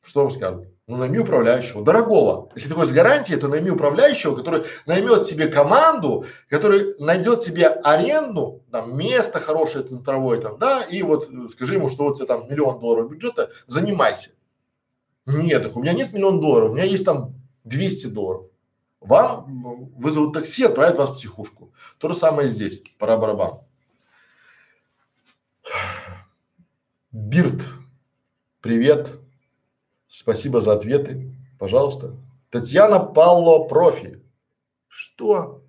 Что 0.02 0.24
он 0.24 0.30
скажет? 0.30 0.68
Ну, 0.88 0.96
найми 0.96 1.18
управляющего, 1.18 1.84
дорогого. 1.84 2.50
Если 2.54 2.70
ты 2.70 2.74
хочешь 2.74 2.94
гарантии, 2.94 3.34
то 3.34 3.46
найми 3.46 3.70
управляющего, 3.70 4.34
который 4.34 4.64
наймет 4.86 5.26
себе 5.26 5.46
команду, 5.48 6.24
который 6.48 6.94
найдет 6.98 7.42
себе 7.42 7.68
аренду, 7.68 8.64
там, 8.72 8.96
место 8.96 9.38
хорошее 9.38 9.84
центровое 9.84 10.40
там, 10.40 10.58
да, 10.58 10.80
и 10.80 11.02
вот 11.02 11.28
э, 11.28 11.50
скажи 11.50 11.74
ему, 11.74 11.90
что 11.90 12.04
вот 12.04 12.12
у 12.12 12.16
тебя 12.16 12.26
там 12.26 12.48
миллион 12.48 12.80
долларов 12.80 13.10
бюджета, 13.10 13.50
занимайся. 13.66 14.30
Нет, 15.26 15.62
так 15.62 15.76
у 15.76 15.82
меня 15.82 15.92
нет 15.92 16.14
миллион 16.14 16.40
долларов, 16.40 16.70
у 16.70 16.74
меня 16.74 16.84
есть 16.84 17.04
там 17.04 17.34
200 17.64 18.06
долларов. 18.06 18.46
Вам 19.00 19.92
вызовут 19.94 20.32
такси, 20.32 20.64
отправят 20.64 20.96
вас 20.96 21.10
в 21.10 21.14
психушку. 21.16 21.70
То 21.98 22.08
же 22.08 22.16
самое 22.16 22.48
здесь, 22.48 22.82
пора 22.98 23.18
барабан. 23.18 23.60
Бирт, 27.12 27.62
привет. 28.62 29.12
Спасибо 30.20 30.60
за 30.60 30.72
ответы. 30.72 31.32
Пожалуйста. 31.60 32.16
Татьяна 32.50 32.98
Палло 32.98 33.68
Профи. 33.68 34.20
Что? 34.88 35.62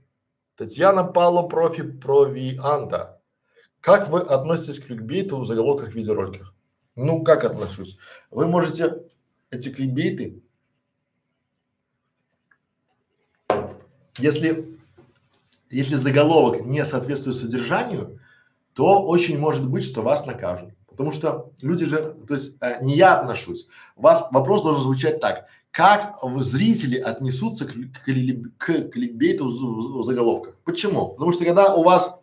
Татьяна 0.56 1.04
Палло 1.04 1.48
Профи 1.48 1.84
Провианта. 1.84 3.22
Как 3.80 4.10
вы 4.10 4.22
относитесь 4.22 4.80
к 4.80 4.88
кликбейту 4.88 5.38
в 5.38 5.46
заголовках 5.46 5.94
видеороликах? 5.94 6.56
Ну, 6.96 7.24
как 7.24 7.44
отношусь? 7.44 8.00
Вы 8.32 8.48
можете 8.48 9.04
эти 9.52 9.70
кликбейты, 9.70 10.42
если, 14.18 14.80
если 15.70 15.96
заголовок 15.96 16.66
не 16.66 16.84
соответствует 16.86 17.38
содержанию, 17.38 18.20
то 18.74 19.06
очень 19.06 19.38
может 19.38 19.70
быть, 19.70 19.84
что 19.84 20.02
вас 20.02 20.26
накажут. 20.26 20.74
Потому 21.00 21.14
что 21.14 21.54
люди 21.62 21.86
же, 21.86 22.14
то 22.28 22.34
есть 22.34 22.56
э, 22.60 22.84
не 22.84 22.98
я 22.98 23.18
отношусь. 23.18 23.70
Вас 23.96 24.28
вопрос 24.32 24.64
должен 24.64 24.82
звучать 24.82 25.22
так. 25.22 25.46
Как 25.72 26.18
зрители 26.42 26.98
отнесутся 26.98 27.64
к, 27.64 27.72
к, 27.72 28.04
к 28.58 28.90
кликбейту 28.90 29.48
в, 29.48 30.02
в 30.02 30.04
заголовках? 30.04 30.58
Почему? 30.66 31.14
Потому 31.14 31.32
что 31.32 31.46
когда 31.46 31.74
у 31.74 31.84
вас 31.84 32.20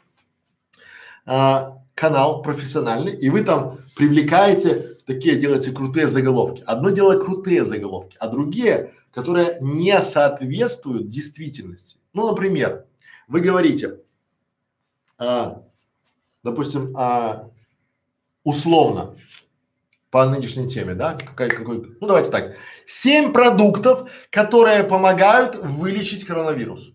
а, 1.24 1.78
канал 1.94 2.42
профессиональный, 2.42 3.16
и 3.16 3.30
вы 3.30 3.44
там 3.44 3.78
привлекаете 3.96 4.98
такие, 5.06 5.36
делаете 5.36 5.72
крутые 5.72 6.06
заголовки. 6.06 6.62
Одно 6.66 6.90
дело 6.90 7.18
крутые 7.18 7.64
заголовки, 7.64 8.14
а 8.20 8.28
другие, 8.28 8.92
которые 9.10 9.56
не 9.62 9.98
соответствуют 10.02 11.06
действительности. 11.06 11.96
Ну, 12.12 12.28
например, 12.28 12.84
вы 13.26 13.40
говорите, 13.40 14.00
а, 15.16 15.62
допустим, 16.42 16.94
а, 16.94 17.48
условно 18.46 19.16
по 20.10 20.24
нынешней 20.24 20.68
теме, 20.68 20.94
да, 20.94 21.14
какая, 21.14 21.50
какой, 21.50 21.78
ну 22.00 22.06
давайте 22.06 22.30
так, 22.30 22.54
семь 22.86 23.32
продуктов, 23.32 24.08
которые 24.30 24.84
помогают 24.84 25.56
вылечить 25.56 26.24
коронавирус. 26.24 26.92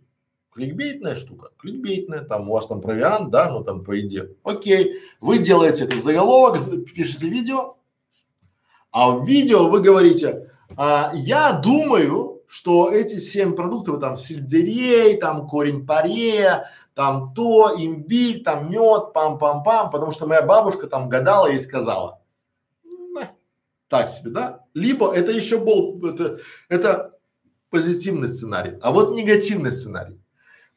Кликбейтная 0.53 1.15
штука, 1.15 1.49
кликбейтная, 1.57 2.21
там 2.21 2.49
у 2.49 2.53
вас 2.53 2.67
там 2.67 2.81
провиант, 2.81 3.31
да, 3.31 3.51
ну 3.51 3.65
там 3.65 3.83
по 3.83 3.99
идее. 3.99 4.29
Окей, 4.43 5.01
вы 5.19 5.39
делаете 5.39 5.83
этот 5.83 6.01
заголовок, 6.03 6.57
пишете 6.85 7.27
видео, 7.27 7.75
а 8.91 9.11
в 9.11 9.27
видео 9.27 9.69
вы 9.69 9.81
говорите, 9.81 10.49
а, 10.77 11.11
я 11.13 11.51
думаю, 11.51 12.43
что 12.47 12.91
эти 12.91 13.19
семь 13.19 13.55
продуктов, 13.55 13.99
там 13.99 14.15
сельдерей, 14.15 15.17
там 15.17 15.47
корень 15.47 15.85
парея, 15.85 16.69
там 17.01 17.33
то, 17.33 17.73
имбирь, 17.75 18.43
там 18.43 18.69
мед, 18.69 19.11
пам-пам-пам, 19.15 19.89
потому 19.89 20.11
что 20.11 20.27
моя 20.27 20.43
бабушка 20.43 20.85
там 20.85 21.09
гадала 21.09 21.47
и 21.47 21.57
сказала. 21.57 22.21
Так 23.87 24.07
себе, 24.09 24.29
да? 24.29 24.65
Либо 24.75 25.11
это 25.11 25.31
еще 25.31 25.57
был, 25.57 25.99
это, 26.05 26.37
это 26.69 27.13
позитивный 27.71 28.29
сценарий, 28.29 28.77
а 28.83 28.91
вот 28.91 29.15
негативный 29.15 29.71
сценарий. 29.71 30.21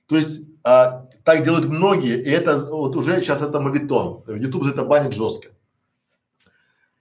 То 0.06 0.16
есть 0.16 0.40
а, 0.64 1.09
так 1.24 1.42
делают 1.44 1.66
многие, 1.66 2.18
и 2.22 2.30
это 2.30 2.56
вот 2.70 2.96
уже 2.96 3.20
сейчас 3.20 3.42
это 3.42 3.60
мавитон. 3.60 4.24
YouTube 4.26 4.64
за 4.64 4.70
это 4.70 4.82
банит 4.82 5.12
жестко. 5.12 5.51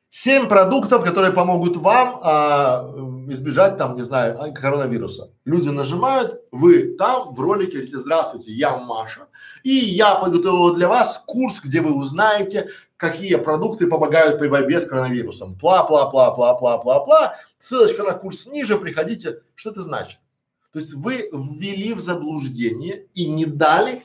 Семь 0.09 0.49
продуктов, 0.49 1.05
которые 1.05 1.31
помогут 1.31 1.77
вам 1.77 2.19
а, 2.21 2.93
избежать 3.31 3.77
там, 3.77 3.95
не 3.95 4.01
знаю, 4.01 4.41
а, 4.41 4.49
коронавируса. 4.51 5.31
Люди 5.45 5.69
нажимают, 5.69 6.41
вы 6.51 6.95
там 6.97 7.33
в 7.33 7.39
ролике 7.41 7.73
говорите, 7.73 7.97
здравствуйте, 7.97 8.51
я 8.51 8.77
Маша, 8.77 9.27
и 9.63 9.73
я 9.73 10.15
подготовила 10.15 10.75
для 10.75 10.87
вас 10.87 11.21
курс, 11.25 11.61
где 11.63 11.81
вы 11.81 11.93
узнаете, 11.93 12.69
какие 12.97 13.35
продукты 13.35 13.87
помогают 13.87 14.39
при 14.39 14.47
борьбе 14.47 14.79
с 14.79 14.85
коронавирусом. 14.85 15.57
Пла-пла-пла-пла-пла-пла-пла. 15.59 17.35
Ссылочка 17.57 18.03
на 18.03 18.13
курс 18.13 18.45
ниже, 18.47 18.77
приходите. 18.77 19.41
Что 19.55 19.71
это 19.71 19.81
значит? 19.81 20.19
То 20.71 20.79
есть 20.79 20.93
вы 20.93 21.29
ввели 21.31 21.93
в 21.93 22.01
заблуждение 22.01 23.07
и 23.13 23.27
не 23.27 23.45
дали 23.45 24.01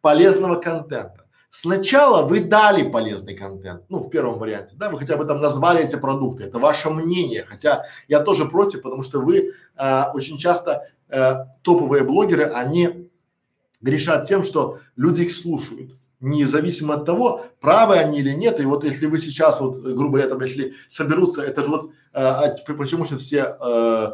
полезного 0.00 0.56
контента. 0.56 1.19
Сначала 1.50 2.26
вы 2.26 2.40
дали 2.40 2.88
полезный 2.88 3.34
контент, 3.34 3.82
ну, 3.88 3.98
в 3.98 4.08
первом 4.08 4.38
варианте, 4.38 4.76
да, 4.76 4.88
вы 4.88 4.98
хотя 4.98 5.16
бы 5.16 5.24
там 5.24 5.40
назвали 5.40 5.84
эти 5.84 5.96
продукты, 5.96 6.44
это 6.44 6.60
ваше 6.60 6.90
мнение, 6.90 7.44
хотя 7.44 7.84
я 8.06 8.20
тоже 8.20 8.46
против, 8.46 8.82
потому 8.82 9.02
что 9.02 9.20
вы 9.20 9.52
э, 9.76 10.02
очень 10.14 10.38
часто 10.38 10.86
э, 11.08 11.46
топовые 11.62 12.04
блогеры, 12.04 12.44
они 12.44 13.08
грешат 13.80 14.28
тем, 14.28 14.44
что 14.44 14.78
люди 14.96 15.22
их 15.22 15.32
слушают, 15.32 15.90
независимо 16.20 16.94
от 16.94 17.04
того, 17.04 17.46
правы 17.60 17.96
они 17.96 18.20
или 18.20 18.32
нет. 18.32 18.60
И 18.60 18.64
вот 18.64 18.84
если 18.84 19.06
вы 19.06 19.18
сейчас, 19.18 19.60
вот, 19.60 19.78
грубо 19.78 20.18
говоря, 20.18 20.28
там, 20.28 20.40
если 20.42 20.74
соберутся, 20.88 21.42
это 21.42 21.64
же 21.64 21.70
вот, 21.70 21.90
э, 22.14 22.74
почему 22.76 23.04
сейчас 23.06 23.22
все 23.22 23.56
э, 23.60 24.08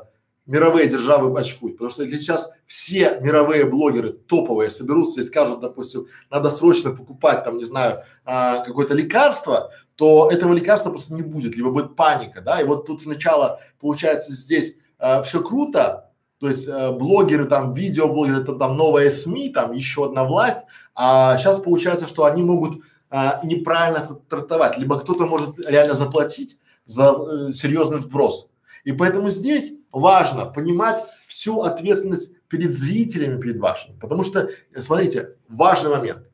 мировые 0.46 0.88
державы 0.88 1.38
очкуют. 1.38 1.76
Потому 1.76 1.90
что 1.90 2.02
если 2.02 2.18
сейчас 2.18 2.50
все 2.66 3.18
мировые 3.20 3.64
блогеры 3.64 4.12
топовые 4.12 4.70
соберутся 4.70 5.20
и 5.20 5.24
скажут, 5.24 5.60
допустим, 5.60 6.06
надо 6.30 6.50
срочно 6.50 6.92
покупать 6.92 7.44
там, 7.44 7.58
не 7.58 7.64
знаю, 7.64 8.02
а, 8.24 8.64
какое-то 8.64 8.94
лекарство, 8.94 9.70
то 9.96 10.30
этого 10.30 10.52
лекарства 10.52 10.90
просто 10.90 11.14
не 11.14 11.22
будет, 11.22 11.56
либо 11.56 11.70
будет 11.70 11.96
паника, 11.96 12.40
да. 12.40 12.60
И 12.60 12.64
вот 12.64 12.86
тут 12.86 13.02
сначала 13.02 13.60
получается 13.80 14.32
здесь 14.32 14.76
а, 14.98 15.22
все 15.22 15.42
круто, 15.42 16.10
то 16.38 16.48
есть 16.48 16.68
а, 16.68 16.92
блогеры 16.92 17.46
там, 17.46 17.72
видеоблогеры, 17.72 18.42
это 18.42 18.54
там 18.54 18.76
новая 18.76 19.10
СМИ, 19.10 19.50
там 19.50 19.72
еще 19.72 20.04
одна 20.04 20.24
власть, 20.24 20.64
а 20.94 21.36
сейчас 21.38 21.60
получается, 21.60 22.06
что 22.06 22.24
они 22.24 22.42
могут 22.42 22.82
а, 23.10 23.40
неправильно 23.42 24.20
трактовать, 24.28 24.78
либо 24.78 24.98
кто-то 24.98 25.26
может 25.26 25.58
реально 25.66 25.94
заплатить 25.94 26.58
за 26.84 27.16
э, 27.16 27.52
серьезный 27.52 27.98
вброс. 27.98 28.48
И 28.84 28.92
поэтому 28.92 29.30
здесь 29.30 29.72
важно 29.92 30.46
понимать 30.46 31.02
всю 31.26 31.62
ответственность 31.62 32.36
перед 32.48 32.72
зрителями, 32.72 33.40
перед 33.40 33.58
вашими. 33.58 33.98
Потому 33.98 34.24
что, 34.24 34.50
смотрите, 34.78 35.36
важный 35.48 35.90
момент. 35.90 36.26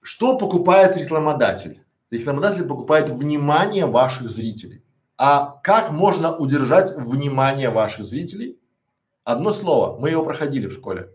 Что 0.00 0.36
покупает 0.38 0.96
рекламодатель? 0.96 1.82
Рекламодатель 2.10 2.64
покупает 2.64 3.08
внимание 3.08 3.86
ваших 3.86 4.28
зрителей. 4.28 4.82
А 5.16 5.60
как 5.62 5.90
можно 5.90 6.36
удержать 6.36 6.96
внимание 6.96 7.70
ваших 7.70 8.04
зрителей? 8.04 8.58
Одно 9.24 9.52
слово, 9.52 9.98
мы 9.98 10.10
его 10.10 10.24
проходили 10.24 10.66
в 10.66 10.72
школе. 10.72 11.10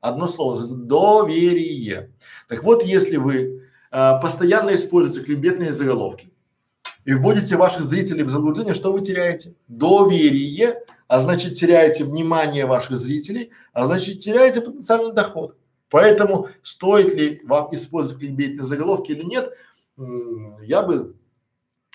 Одно 0.00 0.26
слово– 0.26 0.66
доверие. 0.68 2.12
Так 2.48 2.64
вот, 2.64 2.82
если 2.82 3.16
вы 3.16 3.62
э, 3.90 4.20
постоянно 4.20 4.74
используете 4.74 5.24
кликбетные 5.24 5.72
заголовки, 5.72 6.29
и 7.04 7.14
вводите 7.14 7.56
ваших 7.56 7.82
зрителей 7.82 8.24
в 8.24 8.30
заблуждение, 8.30 8.74
что 8.74 8.92
вы 8.92 9.00
теряете? 9.00 9.54
Доверие, 9.68 10.82
а 11.08 11.20
значит 11.20 11.54
теряете 11.54 12.04
внимание 12.04 12.66
ваших 12.66 12.98
зрителей, 12.98 13.50
а 13.72 13.86
значит 13.86 14.20
теряете 14.20 14.60
потенциальный 14.60 15.12
доход. 15.12 15.56
Поэтому 15.88 16.48
стоит 16.62 17.14
ли 17.14 17.40
вам 17.44 17.74
использовать 17.74 18.20
кликбейтные 18.20 18.64
заголовки 18.64 19.10
или 19.10 19.24
нет, 19.24 19.52
я 20.62 20.82
бы 20.82 21.16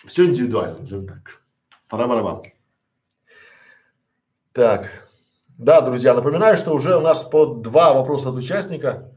все 0.05 0.25
индивидуально, 0.25 0.79
назовем 0.79 1.07
так. 1.07 1.41
Пора 1.87 2.07
Так. 4.51 5.09
Да, 5.57 5.79
друзья, 5.79 6.13
напоминаю, 6.13 6.57
что 6.57 6.73
уже 6.73 6.97
у 6.97 6.99
нас 6.99 7.23
по 7.23 7.45
два 7.45 7.93
вопроса 7.93 8.29
от 8.29 8.35
участника. 8.35 9.09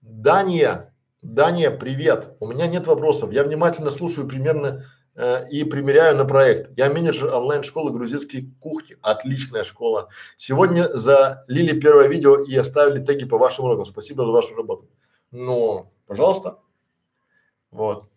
Дания, 0.00 0.92
Дания, 1.26 1.72
привет. 1.72 2.36
У 2.38 2.46
меня 2.46 2.68
нет 2.68 2.86
вопросов. 2.86 3.32
Я 3.32 3.42
внимательно 3.42 3.90
слушаю 3.90 4.28
примерно 4.28 4.86
э, 5.16 5.48
и 5.50 5.64
примеряю 5.64 6.16
на 6.16 6.24
проект. 6.24 6.70
Я 6.78 6.88
менеджер 6.88 7.34
онлайн-школы 7.34 7.92
грузинской 7.92 8.48
кухни. 8.60 8.96
Отличная 9.02 9.64
школа. 9.64 10.08
Сегодня 10.36 10.88
залили 10.96 11.78
первое 11.78 12.06
видео 12.06 12.44
и 12.44 12.54
оставили 12.56 13.04
теги 13.04 13.24
по 13.24 13.38
вашим 13.38 13.64
урокам. 13.64 13.86
Спасибо 13.86 14.24
за 14.24 14.30
вашу 14.30 14.54
работу. 14.54 14.88
Ну, 15.32 15.92
пожалуйста. 16.06 16.58
Вот. 17.72 18.08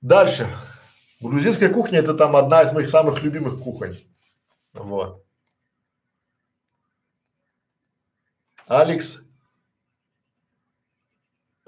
Дальше. 0.00 0.48
Грузинская 1.20 1.72
кухня 1.72 2.00
это 2.00 2.14
там 2.14 2.34
одна 2.34 2.62
из 2.62 2.72
моих 2.72 2.88
самых 2.88 3.22
любимых 3.22 3.60
кухонь. 3.60 3.94
Вот. 4.72 5.24
Алекс. 8.66 9.20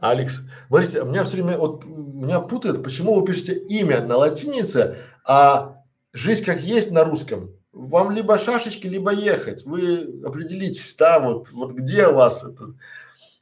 Алекс. 0.03 0.41
Смотрите, 0.67 1.05
меня 1.05 1.23
все 1.23 1.35
время, 1.35 1.57
вот, 1.57 1.85
меня 1.85 2.41
путает, 2.41 2.83
почему 2.83 3.15
вы 3.15 3.25
пишете 3.25 3.55
имя 3.55 4.05
на 4.05 4.17
латинице, 4.17 4.97
а 5.25 5.77
жизнь 6.13 6.45
как 6.45 6.61
есть 6.61 6.91
на 6.91 7.05
русском. 7.05 7.55
Вам 7.73 8.11
либо 8.11 8.37
шашечки, 8.37 8.89
либо 8.89 9.13
ехать. 9.13 9.65
Вы 9.65 10.21
определитесь, 10.27 10.95
да, 10.97 11.21
вот, 11.21 11.53
вот 11.53 11.73
где 11.73 12.09
у 12.09 12.15
вас 12.15 12.43
это. 12.43 12.75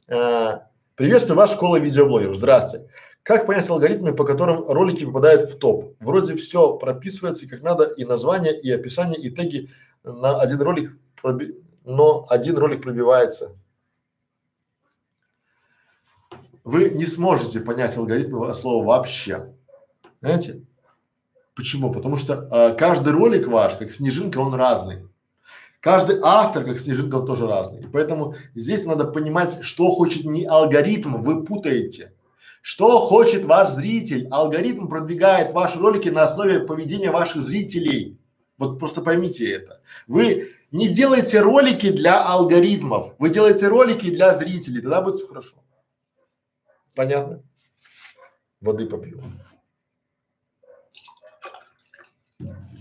А, 0.07 0.67
приветствую 0.95 1.35
вас, 1.35 1.51
школа 1.51 1.79
видеоблогеров. 1.79 2.37
Здравствуйте. 2.37 2.87
Как 3.23 3.47
понять 3.47 3.67
алгоритмы, 3.67 4.13
по 4.13 4.23
которым 4.23 4.63
ролики 4.63 5.03
попадают 5.03 5.49
в 5.49 5.57
топ? 5.57 5.95
Вроде 5.99 6.35
все 6.35 6.77
прописывается 6.77 7.47
как 7.47 7.63
надо, 7.63 7.85
и 7.85 8.05
название, 8.05 8.55
и 8.57 8.71
описание, 8.71 9.19
и 9.19 9.31
теги 9.31 9.71
на 10.03 10.39
один 10.39 10.61
ролик, 10.61 10.95
проби... 11.19 11.55
но 11.85 12.23
один 12.29 12.55
ролик 12.59 12.83
пробивается. 12.83 13.55
Вы 16.63 16.91
не 16.91 17.05
сможете 17.05 17.59
понять 17.59 17.97
алгоритмы 17.97 18.53
слова 18.53 18.85
вообще. 18.85 19.53
Знаете? 20.21 20.61
Почему? 21.55 21.91
Потому 21.91 22.17
что 22.17 22.47
э, 22.51 22.75
каждый 22.75 23.13
ролик 23.13 23.47
ваш, 23.47 23.75
как 23.75 23.91
снежинка, 23.91 24.37
он 24.39 24.53
разный. 24.53 25.07
Каждый 25.79 26.19
автор, 26.21 26.63
как 26.63 26.79
снежинка, 26.79 27.15
он 27.15 27.25
тоже 27.25 27.47
разный. 27.47 27.87
Поэтому 27.91 28.35
здесь 28.53 28.85
надо 28.85 29.05
понимать, 29.05 29.63
что 29.63 29.89
хочет 29.89 30.23
не 30.23 30.45
алгоритм, 30.45 31.21
вы 31.21 31.43
путаете. 31.43 32.13
Что 32.61 32.99
хочет 32.99 33.45
ваш 33.45 33.69
зритель? 33.71 34.27
Алгоритм 34.29 34.87
продвигает 34.87 35.51
ваши 35.51 35.79
ролики 35.79 36.09
на 36.09 36.23
основе 36.23 36.59
поведения 36.59 37.09
ваших 37.09 37.41
зрителей. 37.41 38.19
Вот 38.59 38.77
просто 38.77 39.01
поймите 39.01 39.51
это. 39.51 39.81
Вы 40.07 40.51
не 40.71 40.87
делаете 40.87 41.41
ролики 41.41 41.89
для 41.89 42.23
алгоритмов, 42.23 43.15
вы 43.17 43.31
делаете 43.31 43.67
ролики 43.67 44.11
для 44.11 44.33
зрителей, 44.33 44.81
тогда 44.81 45.01
будет 45.01 45.15
все 45.15 45.25
хорошо. 45.25 45.55
Понятно? 46.95 47.43
Воды 48.59 48.85
попью. 48.85 49.23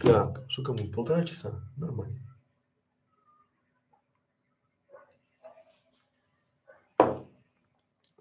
Так, 0.01 0.45
что 0.49 0.63
кому? 0.63 0.91
Полтора 0.91 1.25
часа? 1.25 1.53
Нормально. 1.77 2.19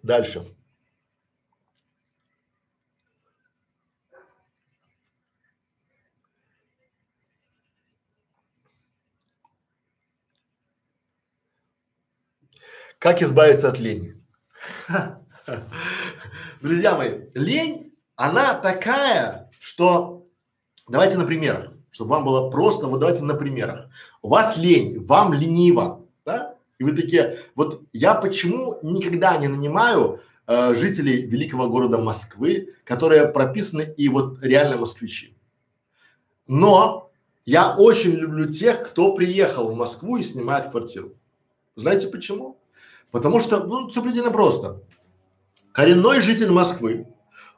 Дальше. 0.03 0.43
Как 12.99 13.21
избавиться 13.21 13.69
от 13.69 13.79
лени? 13.79 14.21
Друзья 16.61 16.95
мои, 16.95 17.21
лень, 17.33 17.93
она 18.15 18.53
такая, 18.53 19.49
что 19.59 20.27
давайте 20.87 21.17
на 21.17 21.25
примерах, 21.25 21.71
чтобы 21.91 22.11
вам 22.11 22.25
было 22.25 22.49
просто, 22.49 22.87
вот 22.87 22.99
давайте 22.99 23.23
на 23.23 23.35
примерах. 23.35 23.89
У 24.21 24.29
вас 24.29 24.57
лень, 24.57 25.03
вам 25.05 25.33
лениво, 25.33 26.05
да? 26.25 26.55
И 26.77 26.83
вы 26.83 26.93
такие, 26.93 27.39
вот 27.55 27.83
я 27.91 28.15
почему 28.15 28.79
никогда 28.81 29.37
не 29.37 29.47
нанимаю 29.47 30.21
э, 30.47 30.75
жителей 30.75 31.23
великого 31.23 31.67
города 31.67 31.97
Москвы, 31.97 32.73
которые 32.85 33.27
прописаны 33.27 33.93
и 33.97 34.07
вот 34.07 34.41
реально 34.41 34.77
москвичи. 34.77 35.35
Но 36.47 37.11
я 37.45 37.75
очень 37.75 38.11
люблю 38.11 38.47
тех, 38.47 38.83
кто 38.83 39.13
приехал 39.13 39.71
в 39.71 39.75
Москву 39.75 40.17
и 40.17 40.23
снимает 40.23 40.71
квартиру. 40.71 41.13
Знаете 41.75 42.07
почему? 42.07 42.57
Потому 43.11 43.39
что, 43.39 43.63
ну, 43.63 43.89
все 43.89 44.01
предельно 44.01 44.31
просто. 44.31 44.81
Коренной 45.71 46.21
житель 46.21 46.51
Москвы, 46.51 47.07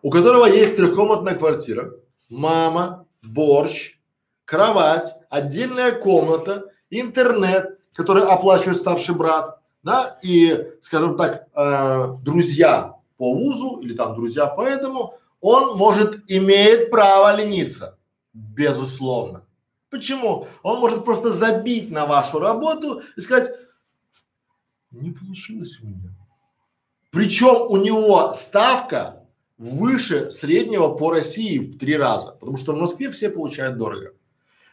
у 0.02 0.10
которого 0.10 0.46
есть 0.46 0.76
трехкомнатная 0.76 1.36
квартира, 1.36 1.92
мама, 2.30 3.06
борщ, 3.22 3.98
кровать, 4.46 5.14
отдельная 5.30 5.94
комната, 5.94 6.66
интернет, 6.90 7.80
который 7.94 8.24
оплачивает 8.24 8.78
старший 8.78 9.16
брат, 9.16 9.60
да, 9.84 10.18
и, 10.22 10.72
скажем 10.82 11.18
так, 11.18 11.48
э, 11.56 12.08
друзья 12.22 12.96
по 13.18 13.34
вузу 13.34 13.80
или 13.82 13.94
там 13.94 14.16
друзья 14.16 14.48
по 14.48 14.62
этому, 14.62 15.16
он 15.40 15.78
может, 15.78 16.24
имеет 16.28 16.92
право 16.92 17.36
лениться, 17.36 17.98
безусловно. 18.34 19.46
Почему? 19.90 20.48
Он 20.64 20.80
может 20.80 21.04
просто 21.04 21.32
забить 21.32 21.92
на 21.92 22.06
вашу 22.06 22.40
работу 22.40 23.02
и 23.16 23.22
сказать, 23.22 23.52
не 24.92 25.12
получилось 25.12 25.80
у 25.82 25.88
меня. 25.88 26.21
Причем 27.12 27.70
у 27.70 27.78
него 27.78 28.34
ставка 28.34 29.28
выше 29.58 30.32
среднего 30.32 30.90
по 30.96 31.12
России 31.12 31.60
в 31.60 31.78
три 31.78 31.96
раза, 31.96 32.32
потому 32.32 32.58
что 32.58 32.74
в 32.74 32.78
Москве 32.78 33.12
все 33.12 33.30
получают 33.30 33.78
дорого. 33.78 34.14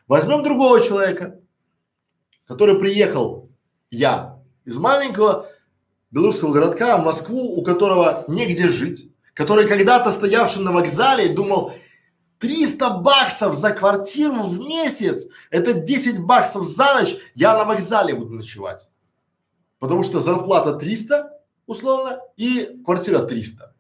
Возьмем 0.06 0.42
другого 0.42 0.80
человека, 0.80 1.40
который 2.46 2.78
приехал, 2.78 3.50
я, 3.90 4.40
из 4.64 4.78
маленького 4.78 5.48
белорусского 6.10 6.52
городка 6.52 6.96
в 6.96 7.04
Москву, 7.04 7.56
у 7.56 7.62
которого 7.62 8.24
негде 8.28 8.70
жить, 8.70 9.12
который 9.34 9.66
когда-то 9.66 10.10
стоявший 10.10 10.62
на 10.62 10.72
вокзале 10.72 11.28
думал, 11.28 11.72
300 12.38 12.90
баксов 13.00 13.56
за 13.56 13.72
квартиру 13.72 14.44
в 14.44 14.60
месяц, 14.60 15.26
это 15.50 15.74
10 15.74 16.20
баксов 16.20 16.64
за 16.64 16.94
ночь, 16.94 17.16
я 17.34 17.58
на 17.58 17.64
вокзале 17.64 18.14
буду 18.14 18.34
ночевать 18.34 18.88
потому 19.78 20.02
что 20.02 20.20
зарплата 20.20 20.74
300 20.74 21.37
условно 21.68 22.20
и 22.36 22.80
квартира 22.84 23.20
300. 23.20 23.72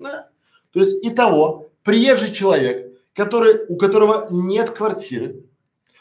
Да? 0.00 0.28
То 0.72 0.80
есть 0.80 1.04
итого 1.06 1.70
приезжий 1.84 2.32
человек, 2.32 2.98
который, 3.14 3.64
у 3.68 3.76
которого 3.76 4.26
нет 4.30 4.70
квартиры, 4.70 5.44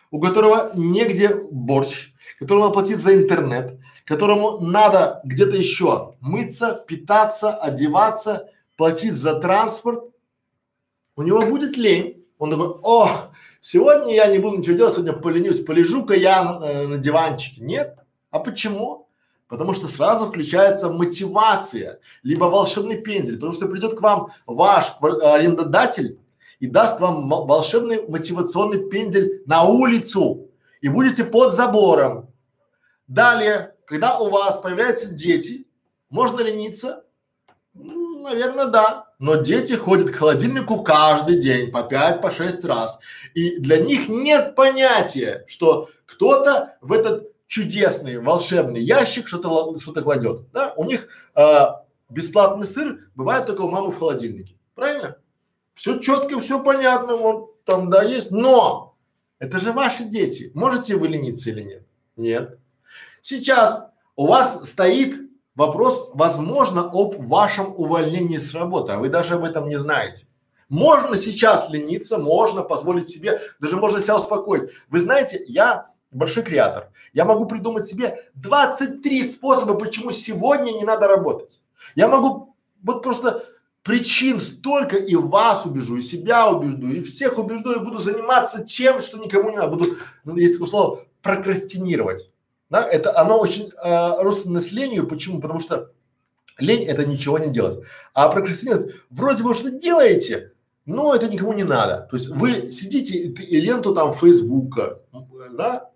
у 0.10 0.20
которого 0.20 0.72
негде 0.74 1.40
борщ, 1.52 2.14
которому 2.40 2.72
платить 2.72 2.98
за 2.98 3.14
интернет, 3.14 3.80
которому 4.06 4.60
надо 4.60 5.22
где-то 5.24 5.56
еще 5.56 6.16
мыться, 6.20 6.84
питаться, 6.88 7.56
одеваться, 7.56 8.50
платить 8.78 9.14
за 9.14 9.40
транспорт, 9.40 10.04
у 11.16 11.22
него 11.22 11.46
будет 11.46 11.78
лень. 11.78 12.26
Он 12.40 12.52
такой, 12.52 12.70
о, 12.84 13.32
сегодня 13.62 14.16
я 14.16 14.28
не 14.28 14.40
буду 14.40 14.58
ничего 14.58 14.76
делать, 14.76 14.96
сегодня 14.96 15.14
поленюсь, 15.14 15.64
полежу-ка 15.64 16.16
я 16.16 16.44
на, 16.44 16.66
э, 16.66 16.88
на 16.88 16.98
диванчике. 16.98 17.62
Нет. 17.62 17.98
А 18.32 18.40
почему? 18.40 19.03
Потому 19.48 19.74
что 19.74 19.88
сразу 19.88 20.28
включается 20.28 20.90
мотивация, 20.90 22.00
либо 22.24 22.46
волшебный 22.46 23.02
пендель, 23.02 23.36
потому 23.36 23.54
что 23.54 23.68
придет 23.68 23.98
к 23.98 24.02
вам 24.02 24.32
ваш 24.46 24.94
арендодатель 25.02 26.20
и 26.60 26.68
даст 26.68 27.00
вам 27.00 27.30
волшебный 27.30 28.08
мотивационный 28.08 28.90
пендель 28.90 29.44
на 29.46 29.64
улицу, 29.64 30.50
и 30.82 30.90
будете 30.90 31.24
под 31.24 31.54
забором. 31.54 32.30
Далее, 33.08 33.76
когда 33.86 34.20
у 34.20 34.30
вас 34.30 34.58
появляются 34.58 35.08
дети, 35.08 35.68
можно 36.10 36.42
лениться? 36.42 37.04
Наверное, 37.74 38.68
да. 38.68 39.06
Но 39.20 39.36
дети 39.36 39.74
ходят 39.74 40.12
к 40.12 40.16
холодильнику 40.16 40.84
каждый 40.84 41.40
день 41.40 41.72
по 41.72 41.84
пять, 41.84 42.22
по 42.22 42.32
шесть 42.32 42.64
раз. 42.66 43.00
И 43.34 43.58
для 43.60 43.78
них 43.78 44.10
нет 44.10 44.56
понятия, 44.56 45.44
что 45.48 45.90
кто-то 46.06 46.78
в 46.82 46.92
этот 46.94 47.33
чудесный, 47.48 48.20
волшебный 48.20 48.82
ящик 48.82 49.28
что-то 49.28 49.78
что-то 49.80 50.02
кладет. 50.02 50.52
Да? 50.52 50.74
У 50.76 50.84
них 50.86 51.08
э, 51.36 51.66
бесплатный 52.10 52.68
сыр 52.68 53.10
бывает 53.16 53.46
только 53.46 53.62
у 53.62 53.70
мамы 53.70 53.92
в 53.92 54.00
холодильнике. 54.00 54.56
Правильно? 54.76 55.18
Все 55.74 56.00
четко, 56.00 56.40
все 56.40 56.64
понятно, 56.64 57.16
он 57.16 57.50
там 57.66 57.90
да 57.90 58.04
есть, 58.04 58.32
но 58.32 58.96
это 59.40 59.60
же 59.60 59.74
ваши 59.74 60.04
дети. 60.06 60.52
Можете 60.54 60.96
вы 60.96 61.08
лениться 61.08 61.50
или 61.50 61.62
нет? 61.62 61.88
Нет. 62.16 62.60
Сейчас 63.22 63.88
у 64.16 64.28
вас 64.28 64.70
стоит 64.70 65.16
вопрос, 65.56 66.12
возможно, 66.14 66.90
об 66.92 67.16
вашем 67.28 67.74
увольнении 67.76 68.38
с 68.38 68.54
работы, 68.54 68.94
а 68.94 69.00
вы 69.00 69.10
даже 69.10 69.36
об 69.36 69.44
этом 69.44 69.68
не 69.68 69.78
знаете. 69.78 70.28
Можно 70.70 71.18
сейчас 71.18 71.70
лениться, 71.70 72.18
можно 72.18 72.64
позволить 72.64 73.08
себе, 73.08 73.40
даже 73.60 73.76
можно 73.76 74.02
себя 74.02 74.18
успокоить. 74.18 74.72
Вы 74.90 75.00
знаете, 75.00 75.44
я 75.48 75.93
большой 76.14 76.44
креатор. 76.44 76.90
Я 77.14 77.26
могу 77.26 77.46
придумать 77.46 77.86
себе 77.86 78.24
23 78.36 79.24
способа, 79.30 79.76
почему 79.76 80.12
сегодня 80.12 80.72
не 80.72 80.84
надо 80.84 81.08
работать. 81.08 81.62
Я 81.96 82.08
могу 82.08 82.56
вот 82.84 83.04
просто 83.04 83.46
причин 83.84 84.40
столько 84.40 84.98
и 84.98 85.16
вас 85.16 85.66
убежу, 85.66 85.98
и 85.98 86.02
себя 86.02 86.50
убежду, 86.50 86.90
и 86.90 87.02
всех 87.02 87.38
убежду, 87.38 87.74
и 87.74 87.84
буду 87.84 88.00
заниматься 88.00 88.64
тем, 88.64 89.00
что 89.02 89.18
никому 89.18 89.50
не 89.50 89.58
надо. 89.58 89.76
Буду, 89.76 89.98
ну, 90.24 90.36
есть 90.38 90.54
такое 90.54 90.70
слово, 90.70 91.06
прокрастинировать. 91.22 92.30
Да, 92.70 92.88
это 92.88 93.18
оно 93.20 93.40
очень 93.40 93.68
э, 93.68 94.22
родственно 94.22 94.62
с 94.62 94.72
ленью. 94.72 95.08
Почему? 95.08 95.40
Потому 95.42 95.60
что 95.60 95.92
лень 96.58 96.86
это 96.86 97.06
ничего 97.06 97.38
не 97.38 97.52
делать. 97.52 97.80
А 98.14 98.30
прокрастинировать, 98.30 98.96
вроде 99.10 99.44
бы 99.44 99.54
что 99.54 99.70
делаете, 99.70 100.54
но 100.86 101.14
это 101.14 101.28
никому 101.28 101.54
не 101.54 101.64
надо. 101.64 102.08
То 102.10 102.18
есть 102.18 102.30
вы 102.30 102.72
сидите 102.72 103.16
и 103.16 103.62
ленту 103.62 103.94
там 103.94 104.12
Фейсбука, 104.12 105.00
да, 105.52 105.90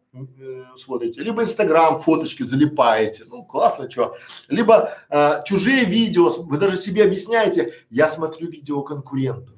смотрите, 0.78 1.22
либо 1.22 1.44
Инстаграм, 1.44 2.00
фоточки 2.00 2.44
залипаете, 2.44 3.24
ну 3.26 3.44
классно, 3.44 3.90
что, 3.90 4.16
либо 4.48 4.92
э, 5.10 5.44
чужие 5.46 5.86
видео, 5.86 6.30
вы 6.30 6.58
даже 6.58 6.78
себе 6.78 7.04
объясняете, 7.04 7.74
я 7.90 8.10
смотрю 8.10 8.50
видео 8.50 8.82
конкурентов, 8.84 9.57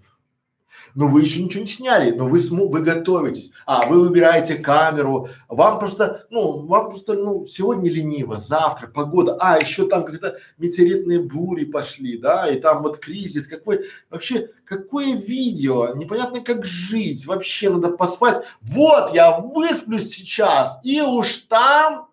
но 0.95 1.07
вы 1.07 1.22
еще 1.22 1.41
ничего 1.41 1.61
не 1.61 1.70
сняли, 1.70 2.11
но 2.11 2.26
вы 2.26 2.40
сму, 2.40 2.70
вы 2.70 2.82
готовитесь, 2.82 3.52
а 3.66 3.88
вы 3.88 4.02
выбираете 4.02 4.56
камеру, 4.56 5.30
вам 5.48 5.80
просто, 5.80 6.26
ну, 6.30 6.66
вам 6.66 6.90
просто, 6.90 7.14
ну, 7.14 7.45
сегодня 7.45 7.91
лениво, 7.91 8.38
завтра 8.38 8.88
погода, 8.88 9.38
а 9.40 9.57
еще 9.57 9.88
там 9.88 10.06
как-то 10.06 10.38
метеоритные 10.57 11.22
бури 11.22 11.66
пошли, 11.66 12.18
да, 12.18 12.49
и 12.49 12.60
там 12.60 12.82
вот 12.84 12.99
кризис, 12.99 13.48
какой, 13.48 13.86
вообще, 14.10 14.49
какое 14.66 15.16
видео, 15.16 15.95
непонятно 15.95 16.41
как 16.41 16.66
жить, 16.66 17.26
вообще 17.26 17.70
надо 17.70 17.90
поспать, 17.90 18.44
вот 18.61 19.14
я 19.14 19.40
высплюсь 19.40 20.10
сейчас, 20.10 20.80
и 20.84 21.02
уж 21.02 21.40
там, 21.49 22.10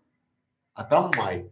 а 0.74 0.85
там 0.85 1.11
май 1.16 1.51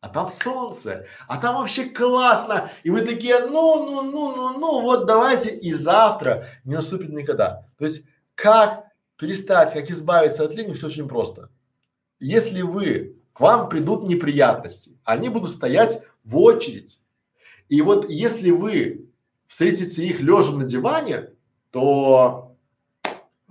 а 0.00 0.08
там 0.08 0.30
солнце, 0.30 1.06
а 1.26 1.38
там 1.38 1.56
вообще 1.56 1.86
классно, 1.86 2.70
и 2.82 2.90
вы 2.90 3.00
такие, 3.00 3.40
ну, 3.40 3.84
ну, 3.84 4.02
ну, 4.02 4.36
ну, 4.36 4.58
ну, 4.58 4.80
вот 4.82 5.06
давайте 5.06 5.50
и 5.50 5.72
завтра 5.72 6.46
не 6.64 6.74
наступит 6.74 7.08
никогда. 7.08 7.66
То 7.78 7.84
есть 7.84 8.04
как 8.34 8.84
перестать, 9.16 9.72
как 9.72 9.90
избавиться 9.90 10.44
от 10.44 10.54
лени, 10.54 10.74
все 10.74 10.86
очень 10.86 11.08
просто. 11.08 11.48
Если 12.20 12.62
вы, 12.62 13.16
к 13.32 13.40
вам 13.40 13.68
придут 13.68 14.04
неприятности, 14.04 14.98
они 15.04 15.28
будут 15.28 15.50
стоять 15.50 16.02
в 16.24 16.38
очередь. 16.38 17.00
И 17.68 17.82
вот 17.82 18.08
если 18.08 18.50
вы 18.50 19.10
встретите 19.46 20.04
их 20.06 20.20
лежа 20.20 20.52
на 20.52 20.64
диване, 20.64 21.30
то 21.70 22.56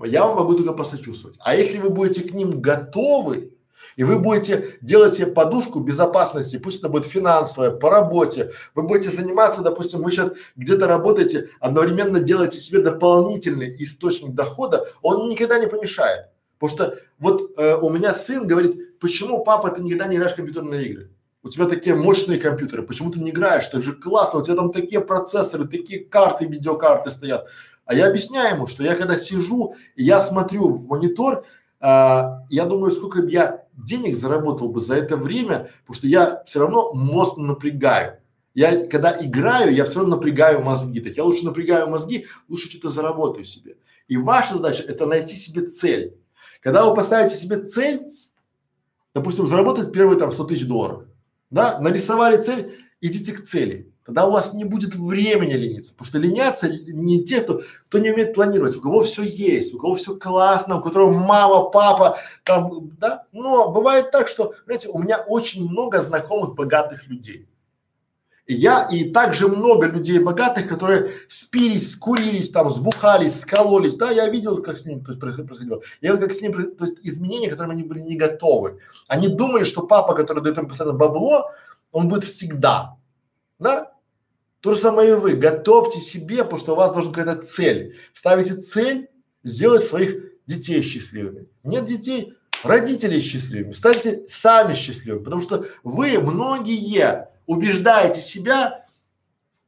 я 0.03 0.25
вам 0.25 0.37
могу 0.37 0.55
только 0.55 0.73
посочувствовать. 0.73 1.37
А 1.41 1.55
если 1.55 1.79
вы 1.79 1.89
будете 1.89 2.23
к 2.23 2.33
ним 2.33 2.61
готовы, 2.61 3.54
и 3.95 4.03
вы 4.03 4.19
будете 4.19 4.77
делать 4.81 5.13
себе 5.13 5.27
подушку 5.27 5.79
безопасности, 5.79 6.57
пусть 6.57 6.79
это 6.79 6.89
будет 6.89 7.05
финансовая, 7.05 7.71
по 7.71 7.89
работе. 7.89 8.51
Вы 8.73 8.83
будете 8.83 9.09
заниматься, 9.09 9.61
допустим, 9.61 10.01
вы 10.01 10.11
сейчас 10.11 10.31
где-то 10.55 10.87
работаете, 10.87 11.49
одновременно 11.59 12.19
делаете 12.19 12.57
себе 12.57 12.79
дополнительный 12.79 13.75
источник 13.79 14.33
дохода, 14.33 14.87
он 15.01 15.27
никогда 15.27 15.59
не 15.59 15.67
помешает. 15.67 16.27
Потому 16.59 16.77
что 16.77 16.97
вот 17.19 17.51
э, 17.57 17.75
у 17.75 17.89
меня 17.89 18.13
сын 18.13 18.47
говорит, 18.47 18.99
почему 18.99 19.43
папа 19.43 19.69
ты 19.69 19.81
никогда 19.81 20.07
не 20.07 20.15
играешь 20.15 20.33
в 20.33 20.37
компьютерные 20.37 20.85
игры? 20.85 21.11
У 21.43 21.49
тебя 21.49 21.65
такие 21.65 21.95
мощные 21.95 22.39
компьютеры, 22.39 22.81
почему 22.81 23.11
ты 23.11 23.19
не 23.19 23.29
играешь? 23.29 23.67
Так 23.67 23.83
же 23.83 23.93
классно, 23.93 24.39
у 24.39 24.43
тебя 24.43 24.55
там 24.55 24.71
такие 24.71 24.99
процессоры, 24.99 25.67
такие 25.67 26.03
карты, 26.03 26.47
видеокарты 26.47 27.11
стоят. 27.11 27.47
А 27.85 27.93
я 27.93 28.07
объясняю 28.07 28.55
ему, 28.55 28.67
что 28.67 28.83
я 28.83 28.95
когда 28.95 29.17
сижу 29.17 29.75
и 29.95 30.03
я 30.03 30.21
смотрю 30.21 30.69
в 30.69 30.87
монитор, 30.87 31.45
а, 31.79 32.41
я 32.49 32.65
думаю, 32.65 32.91
сколько 32.91 33.21
бы 33.21 33.29
я 33.29 33.64
денег 33.77 34.15
заработал 34.15 34.71
бы 34.71 34.81
за 34.81 34.95
это 34.95 35.17
время, 35.17 35.69
потому 35.81 35.95
что 35.95 36.07
я 36.07 36.43
все 36.45 36.59
равно 36.59 36.93
мозг 36.93 37.37
напрягаю. 37.37 38.19
Я 38.53 38.87
когда 38.87 39.15
играю, 39.19 39.73
я 39.73 39.85
все 39.85 39.99
равно 39.99 40.15
напрягаю 40.15 40.63
мозги. 40.63 41.01
Так 41.01 41.17
я 41.17 41.23
лучше 41.23 41.45
напрягаю 41.45 41.89
мозги, 41.89 42.25
лучше 42.47 42.69
что-то 42.69 42.89
заработаю 42.89 43.45
себе. 43.45 43.77
И 44.07 44.17
ваша 44.17 44.55
задача 44.55 44.83
это 44.83 45.05
найти 45.05 45.35
себе 45.35 45.67
цель. 45.67 46.17
Когда 46.61 46.85
вы 46.85 46.95
поставите 46.95 47.35
себе 47.35 47.61
цель, 47.61 48.01
допустим, 49.13 49.47
заработать 49.47 49.91
первые 49.91 50.17
там 50.17 50.31
100 50.31 50.43
тысяч 50.45 50.65
долларов, 50.65 51.03
да, 51.49 51.79
нарисовали 51.79 52.41
цель, 52.41 52.77
идите 53.01 53.33
к 53.33 53.41
цели. 53.41 53.91
Тогда 54.05 54.27
у 54.27 54.31
вас 54.31 54.53
не 54.53 54.65
будет 54.65 54.95
времени 54.95 55.53
лениться, 55.53 55.91
потому 55.91 56.07
что 56.07 56.19
ленятся 56.19 56.69
не 56.69 57.23
те, 57.23 57.41
кто, 57.41 57.61
кто 57.87 57.97
не 57.97 58.11
умеет 58.11 58.35
планировать, 58.35 58.75
у 58.75 58.81
кого 58.81 59.03
все 59.03 59.23
есть, 59.23 59.73
у 59.73 59.79
кого 59.79 59.95
все 59.95 60.15
классно, 60.15 60.77
у 60.77 60.83
которого 60.83 61.11
мама, 61.11 61.71
папа, 61.71 62.19
там, 62.43 62.91
да. 62.99 63.23
Но 63.31 63.71
бывает 63.71 64.11
так, 64.11 64.27
что, 64.27 64.53
знаете, 64.65 64.89
у 64.89 64.99
меня 64.99 65.17
очень 65.21 65.67
много 65.67 66.03
знакомых 66.03 66.53
богатых 66.53 67.07
людей. 67.07 67.47
Я 68.45 68.87
и 68.91 69.09
также 69.09 69.47
много 69.47 69.87
людей 69.87 70.19
богатых, 70.19 70.67
которые 70.67 71.09
спились, 71.27 71.93
скурились, 71.93 72.51
там, 72.51 72.69
сбухались, 72.69 73.39
скололись, 73.39 73.95
да, 73.95 74.11
я 74.11 74.29
видел, 74.29 74.61
как 74.61 74.77
с 74.77 74.85
ними 74.85 74.99
то 74.99 75.13
есть, 75.13 75.19
происходило. 75.19 75.81
Я 76.01 76.11
видел, 76.11 76.27
как 76.27 76.35
с 76.35 76.41
ними, 76.41 76.61
то 76.61 76.85
есть 76.85 76.97
изменения, 77.01 77.47
к 77.47 77.51
которым 77.53 77.71
они 77.71 77.81
были 77.81 78.01
не 78.01 78.15
готовы. 78.15 78.77
Они 79.07 79.29
думали, 79.29 79.63
что 79.63 79.81
папа, 79.81 80.13
который 80.13 80.43
дает 80.43 80.59
им 80.59 80.67
постоянно 80.67 80.95
бабло, 80.95 81.49
он 81.91 82.07
будет 82.07 82.23
всегда, 82.23 82.97
да, 83.57 83.94
то 84.65 84.73
же 84.73 84.79
самое 84.79 85.11
и 85.11 85.13
вы. 85.13 85.33
Готовьте 85.33 85.99
себе, 85.99 86.37
потому 86.37 86.57
что 86.57 86.73
у 86.73 86.75
вас 86.75 86.91
должна 86.91 87.13
какая-то 87.13 87.43
цель. 87.43 87.97
Ставите 88.15 88.55
цель 88.55 89.09
сделать 89.43 89.83
своих 89.83 90.15
детей 90.47 90.81
счастливыми. 90.81 91.45
Нет 91.63 91.85
детей, 91.85 92.33
родителей 92.63 93.19
счастливыми. 93.19 93.73
Станьте 93.73 94.23
сами 94.27 94.73
счастливыми, 94.73 95.23
потому 95.23 95.43
что 95.43 95.65
вы, 95.83 96.17
многие, 96.17 97.29
убеждаете 97.45 98.21
себя 98.21 98.87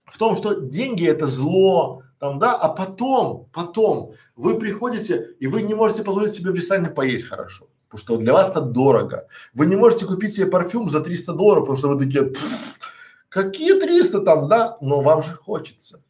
в 0.08 0.18
том, 0.18 0.36
что 0.36 0.62
деньги 0.62 1.06
это 1.06 1.28
зло, 1.28 2.02
там, 2.18 2.40
да, 2.40 2.56
а 2.56 2.68
потом, 2.70 3.50
потом 3.54 4.14
вы 4.36 4.58
приходите 4.58 5.36
и 5.40 5.46
вы 5.46 5.62
не 5.62 5.76
можете 5.76 6.04
позволить 6.04 6.32
себе 6.32 6.50
в 6.50 6.56
ресторане 6.56 6.90
поесть 6.90 7.26
хорошо, 7.26 7.68
потому 7.88 8.00
что 8.00 8.18
для 8.18 8.34
вас 8.34 8.50
это 8.50 8.62
дорого. 8.62 9.28
Вы 9.54 9.68
не 9.68 9.76
можете 9.76 10.08
купить 10.08 10.34
себе 10.34 10.48
парфюм 10.48 10.90
за 10.90 11.02
300 11.02 11.34
долларов, 11.34 11.66
потому 11.66 11.78
что 11.78 11.90
вы 11.90 12.04
такие, 12.04 12.34
Какие 13.38 13.80
300 13.80 14.22
там, 14.22 14.48
да? 14.48 14.78
Но 14.82 15.02
вам 15.02 15.22
же 15.22 15.32
хочется. 15.32 16.02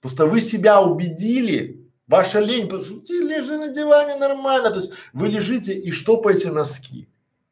Просто 0.00 0.26
вы 0.26 0.40
себя 0.40 0.80
убедили, 0.80 1.84
ваша 2.06 2.40
лень, 2.40 2.68
потому 2.68 2.84
что 3.04 3.12
лежи 3.12 3.58
на 3.58 3.68
диване 3.68 4.16
нормально, 4.16 4.70
то 4.70 4.76
есть 4.76 4.92
вы 5.12 5.28
лежите 5.28 5.74
и 5.74 5.90
штопаете 5.90 6.50
носки, 6.50 7.06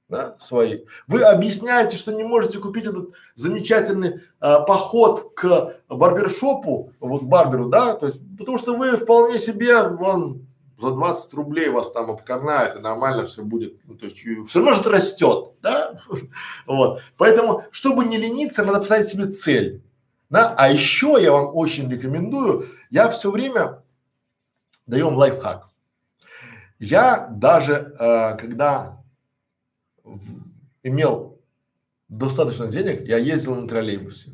да, 0.09 0.37
свои. 0.39 0.85
Вы 1.07 1.25
объясняете, 1.25 1.99
что 1.99 2.13
не 2.13 2.25
можете 2.25 2.59
купить 2.59 2.87
этот 2.87 3.11
замечательный 3.35 4.23
а, 4.41 4.61
поход 4.61 5.33
к 5.35 5.77
барбершопу, 5.91 6.95
вот 7.01 7.25
барберу, 7.25 7.69
да, 7.69 7.95
то 7.95 8.07
есть 8.07 8.19
потому 8.39 8.57
что 8.57 8.77
вы 8.77 8.97
вполне 8.97 9.39
себе, 9.39 9.89
вон, 9.89 10.47
за 10.79 10.91
20 10.91 11.35
рублей 11.35 11.69
вас 11.69 11.91
там 11.93 12.11
обкарнают, 12.11 12.77
и 12.77 12.81
нормально 12.81 13.27
все 13.27 13.43
будет, 13.43 13.81
ну, 13.85 13.95
то 13.95 14.07
есть 14.07 14.17
все 14.17 14.59
равно 14.59 14.75
же 14.75 14.89
растет, 14.89 15.53
да, 15.63 16.01
вот, 16.67 17.03
поэтому, 17.17 17.65
чтобы 17.71 18.05
не 18.05 18.19
лениться, 18.19 18.65
надо 18.65 18.79
поставить 18.79 19.07
себе 19.07 19.27
цель, 19.27 19.83
да, 20.31 20.55
а 20.57 20.71
еще 20.71 21.17
я 21.21 21.33
вам 21.33 21.55
очень 21.55 21.91
рекомендую, 21.91 22.69
я 22.91 23.09
все 23.11 23.31
время 23.31 23.83
даю 24.87 25.07
вам 25.07 25.17
лайфхак, 25.17 25.69
я 26.79 27.29
даже, 27.31 27.95
э, 27.99 28.37
когда 28.39 29.03
в, 30.03 30.21
имел 30.83 31.41
достаточно 32.09 32.67
денег, 32.67 33.07
я 33.07 33.19
ездил 33.19 33.55
на 33.55 33.69
троллейбусе, 33.69 34.33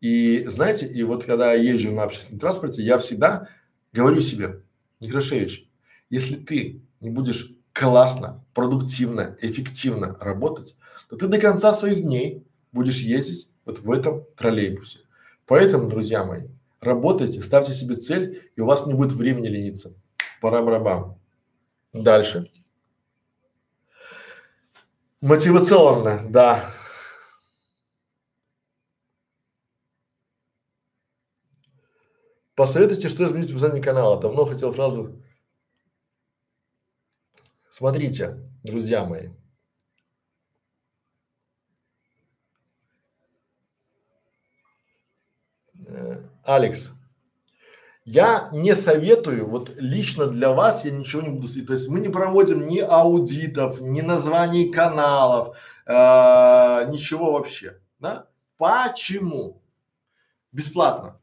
и 0.00 0.44
знаете, 0.48 0.86
и 0.86 1.02
вот 1.02 1.24
когда 1.24 1.52
я 1.54 1.72
езжу 1.72 1.90
на 1.90 2.02
общественном 2.02 2.38
транспорте, 2.38 2.82
я 2.82 2.98
всегда 2.98 3.48
говорю 3.92 4.20
себе, 4.20 4.60
Некрашевич, 5.04 5.68
если 6.10 6.36
ты 6.36 6.82
не 7.00 7.10
будешь 7.10 7.52
классно, 7.72 8.44
продуктивно, 8.54 9.36
эффективно 9.40 10.16
работать, 10.20 10.76
то 11.10 11.16
ты 11.16 11.26
до 11.28 11.38
конца 11.38 11.74
своих 11.74 12.02
дней 12.02 12.46
будешь 12.72 13.00
ездить 13.00 13.48
вот 13.66 13.80
в 13.80 13.90
этом 13.90 14.24
троллейбусе. 14.36 15.00
Поэтому, 15.46 15.88
друзья 15.88 16.24
мои, 16.24 16.48
работайте, 16.80 17.42
ставьте 17.42 17.74
себе 17.74 17.96
цель, 17.96 18.50
и 18.56 18.60
у 18.60 18.66
вас 18.66 18.86
не 18.86 18.94
будет 18.94 19.12
времени 19.12 19.48
лениться. 19.48 19.92
Пора-барабам. 20.40 21.18
Дальше. 21.92 22.50
Мотивационно, 25.20 26.20
да. 26.28 26.64
Посоветуйте, 32.54 33.08
что 33.08 33.26
изменить 33.26 33.50
в 33.50 33.56
описании 33.56 33.82
канала. 33.82 34.20
Давно 34.20 34.44
хотел 34.44 34.72
фразу. 34.72 35.20
Смотрите, 37.68 38.38
друзья 38.62 39.04
мои. 39.04 39.30
Э, 45.88 46.22
Алекс, 46.44 46.90
я 48.04 48.48
не 48.52 48.76
советую, 48.76 49.48
вот 49.48 49.72
лично 49.76 50.26
для 50.26 50.52
вас 50.52 50.84
я 50.84 50.92
ничего 50.92 51.22
не 51.22 51.30
буду, 51.30 51.48
то 51.66 51.72
есть 51.72 51.88
мы 51.88 51.98
не 51.98 52.08
проводим 52.08 52.68
ни 52.68 52.78
аудитов, 52.78 53.80
ни 53.80 54.00
названий 54.00 54.70
каналов, 54.70 55.58
э, 55.86 55.92
ничего 56.90 57.32
вообще, 57.32 57.80
да? 57.98 58.28
Почему? 58.56 59.62
Бесплатно. 60.52 61.20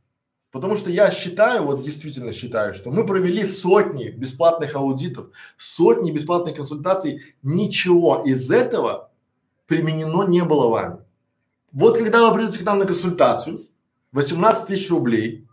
Потому 0.51 0.75
что 0.75 0.89
я 0.89 1.09
считаю, 1.11 1.63
вот 1.63 1.81
действительно 1.81 2.33
считаю, 2.33 2.73
что 2.73 2.91
мы 2.91 3.05
провели 3.05 3.45
сотни 3.45 4.09
бесплатных 4.09 4.75
аудитов, 4.75 5.27
сотни 5.57 6.11
бесплатных 6.11 6.55
консультаций, 6.55 7.21
ничего 7.41 8.21
из 8.25 8.51
этого 8.51 9.11
применено 9.65 10.23
не 10.23 10.43
было 10.43 10.67
вами. 10.67 10.97
Вот 11.71 11.97
когда 11.97 12.29
вы 12.29 12.35
придете 12.35 12.59
к 12.59 12.65
нам 12.65 12.79
на 12.79 12.85
консультацию, 12.85 13.59
18 14.11 14.67
тысяч 14.67 14.89
рублей, 14.89 15.47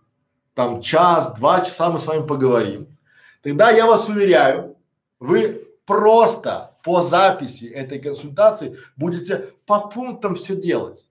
там 0.54 0.80
час, 0.80 1.32
два 1.34 1.60
часа 1.60 1.90
мы 1.90 2.00
с 2.00 2.06
вами 2.06 2.26
поговорим, 2.26 2.98
тогда 3.42 3.70
я 3.70 3.86
вас 3.86 4.08
уверяю, 4.08 4.76
вы 5.20 5.68
просто 5.86 6.76
по 6.82 7.02
записи 7.02 7.66
этой 7.66 8.00
консультации 8.00 8.76
будете 8.96 9.50
по 9.64 9.88
пунктам 9.88 10.34
все 10.34 10.56
делать. 10.56 11.06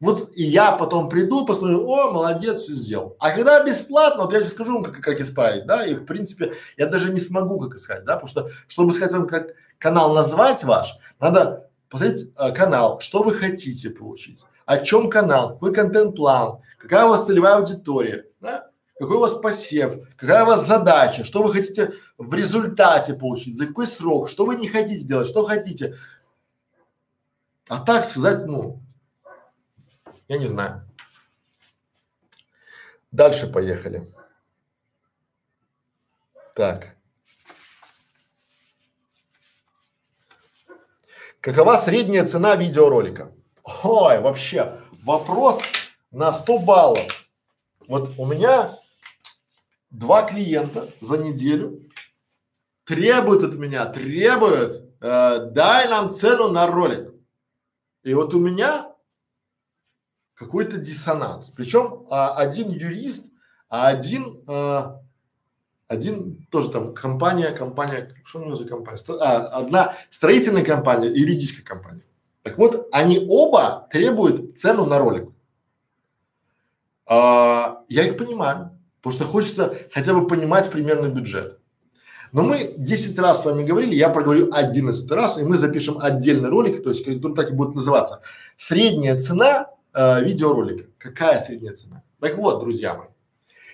Вот 0.00 0.30
и 0.36 0.44
я 0.44 0.72
потом 0.72 1.08
приду, 1.08 1.44
посмотрю, 1.44 1.84
о, 1.88 2.12
молодец, 2.12 2.62
все 2.62 2.74
сделал. 2.74 3.16
А 3.18 3.32
когда 3.32 3.64
бесплатно, 3.64 4.22
вот 4.22 4.32
я 4.32 4.40
сейчас 4.40 4.52
скажу 4.52 4.74
вам, 4.74 4.84
как, 4.84 5.00
как 5.00 5.20
исправить, 5.20 5.66
да, 5.66 5.84
и 5.84 5.94
в 5.94 6.04
принципе 6.04 6.54
я 6.76 6.86
даже 6.86 7.12
не 7.12 7.18
смогу 7.18 7.58
как 7.58 7.74
искать, 7.74 8.04
да, 8.04 8.14
потому 8.14 8.28
что, 8.28 8.48
чтобы 8.68 8.94
сказать 8.94 9.12
вам, 9.12 9.26
как 9.26 9.54
канал 9.78 10.14
назвать 10.14 10.62
ваш, 10.62 10.96
надо 11.18 11.68
посмотреть 11.88 12.30
э, 12.36 12.52
канал, 12.52 13.00
что 13.00 13.24
вы 13.24 13.34
хотите 13.34 13.90
получить, 13.90 14.40
о 14.66 14.78
чем 14.78 15.10
канал, 15.10 15.54
какой 15.54 15.74
контент-план, 15.74 16.60
какая 16.78 17.06
у 17.06 17.08
вас 17.08 17.26
целевая 17.26 17.56
аудитория, 17.56 18.26
да, 18.40 18.70
какой 19.00 19.16
у 19.16 19.20
вас 19.20 19.34
посев, 19.34 19.96
какая 20.16 20.44
у 20.44 20.46
вас 20.46 20.64
задача, 20.64 21.24
что 21.24 21.42
вы 21.42 21.52
хотите 21.52 21.92
в 22.18 22.32
результате 22.34 23.14
получить, 23.14 23.56
за 23.56 23.66
какой 23.66 23.88
срок, 23.88 24.28
что 24.28 24.46
вы 24.46 24.54
не 24.54 24.68
хотите 24.68 25.04
делать, 25.04 25.26
что 25.26 25.44
хотите. 25.44 25.96
А 27.68 27.78
так 27.80 28.04
сказать, 28.04 28.46
ну, 28.46 28.80
я 30.28 30.38
не 30.38 30.46
знаю. 30.46 30.88
Дальше 33.10 33.46
поехали. 33.46 34.12
Так. 36.54 36.96
Какова 41.40 41.76
средняя 41.78 42.26
цена 42.26 42.56
видеоролика? 42.56 43.32
Ой, 43.82 44.20
вообще, 44.20 44.80
вопрос 45.04 45.62
на 46.10 46.32
100 46.32 46.58
баллов. 46.58 47.28
Вот 47.86 48.12
у 48.18 48.26
меня 48.26 48.76
два 49.90 50.28
клиента 50.28 50.90
за 51.00 51.16
неделю 51.18 51.88
требуют 52.84 53.44
от 53.44 53.54
меня, 53.54 53.86
требуют, 53.86 54.82
э, 55.00 55.38
дай 55.52 55.88
нам 55.88 56.10
цену 56.10 56.48
на 56.48 56.66
ролик. 56.66 57.14
И 58.02 58.14
вот 58.14 58.34
у 58.34 58.40
меня 58.40 58.87
какой-то 60.38 60.78
диссонанс. 60.78 61.50
Причем 61.50 62.06
а, 62.10 62.34
один 62.34 62.68
юрист, 62.68 63.26
а 63.68 63.88
один, 63.88 64.42
а, 64.46 65.00
один 65.88 66.46
тоже 66.50 66.70
там 66.70 66.94
компания, 66.94 67.50
компания, 67.50 68.12
что 68.24 68.40
у 68.40 68.44
него 68.44 68.56
за 68.56 68.66
компания? 68.66 68.96
Стро, 68.96 69.18
а, 69.20 69.46
одна 69.46 69.96
строительная 70.10 70.64
компания 70.64 71.08
юридическая 71.08 71.64
компания. 71.64 72.04
Так 72.42 72.56
вот, 72.56 72.88
они 72.92 73.26
оба 73.28 73.88
требуют 73.92 74.56
цену 74.56 74.86
на 74.86 74.98
ролик. 74.98 75.28
А, 77.06 77.82
я 77.88 78.04
их 78.04 78.16
понимаю, 78.16 78.78
потому 79.02 79.14
что 79.14 79.24
хочется 79.24 79.76
хотя 79.92 80.14
бы 80.14 80.26
понимать 80.26 80.70
примерный 80.70 81.10
бюджет. 81.10 81.58
Но 82.30 82.42
мы 82.42 82.74
10 82.76 83.18
раз 83.18 83.42
с 83.42 83.44
вами 83.44 83.64
говорили, 83.64 83.94
я 83.94 84.10
проговорю 84.10 84.50
11 84.52 85.10
раз, 85.10 85.38
и 85.38 85.42
мы 85.42 85.56
запишем 85.56 85.98
отдельный 85.98 86.50
ролик, 86.50 86.82
то 86.82 86.90
есть 86.90 87.04
который 87.04 87.34
так 87.34 87.50
и 87.50 87.54
будет 87.54 87.74
называться. 87.74 88.20
Средняя 88.58 89.16
цена 89.16 89.70
э, 89.98 90.24
видеоролика. 90.24 90.88
Какая 90.98 91.40
средняя 91.40 91.74
цена? 91.74 92.02
Так 92.20 92.36
вот, 92.36 92.60
друзья 92.60 92.94
мои, 92.94 93.08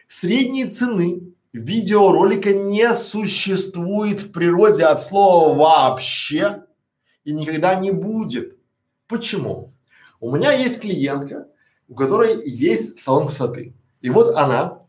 средней 0.09 0.66
цены 0.68 1.34
видеоролика 1.52 2.55
не 2.55 2.94
существует 2.94 4.20
в 4.20 4.32
природе 4.32 4.84
от 4.84 5.02
слова 5.02 5.55
вообще 5.56 6.64
и 7.24 7.32
никогда 7.32 7.74
не 7.74 7.90
будет. 7.90 8.56
Почему? 9.06 9.74
У 10.18 10.34
меня 10.34 10.52
есть 10.52 10.80
клиентка, 10.80 11.46
у 11.88 11.94
которой 11.94 12.48
есть 12.48 12.98
салон 12.98 13.26
красоты. 13.26 13.74
И 14.01 14.09
вот 14.09 14.34
она, 14.34 14.80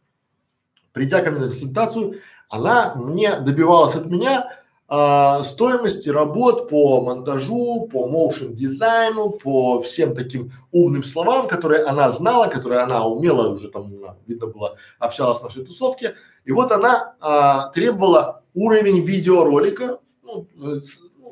придя 0.94 1.22
ко 1.22 1.32
мне 1.32 1.42
на 1.42 1.48
консультацию, 1.48 2.22
она 2.48 2.96
мне 2.96 3.40
добивалась 3.42 3.96
от 3.96 4.06
меня 4.06 4.50
а, 4.88 5.44
стоимости 5.44 6.10
работ 6.10 6.70
по 6.70 7.02
монтажу, 7.02 7.90
по 7.92 8.08
моушен 8.08 8.54
дизайну, 8.54 9.32
по 9.32 9.82
всем 9.82 10.14
таким 10.14 10.52
умным 10.72 11.04
словам, 11.04 11.48
которые 11.48 11.86
она 11.86 12.12
знала, 12.12 12.48
которые 12.48 12.82
она 12.82 13.06
умела 13.08 13.50
уже 13.50 13.70
там, 13.70 13.92
видно 14.28 14.48
было, 14.48 14.78
общалась 15.00 15.40
в 15.40 15.44
нашей 15.44 15.66
тусовке. 15.66 16.16
И 16.46 16.52
вот 16.52 16.72
она 16.72 17.16
а, 17.20 17.70
требовала 17.70 18.44
уровень 18.54 19.02
видеоролика, 19.04 20.00
ну, 20.24 20.48
ну, 20.56 20.80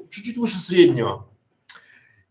чуть-чуть 0.09 0.37
выше 0.37 0.57
среднего. 0.57 1.27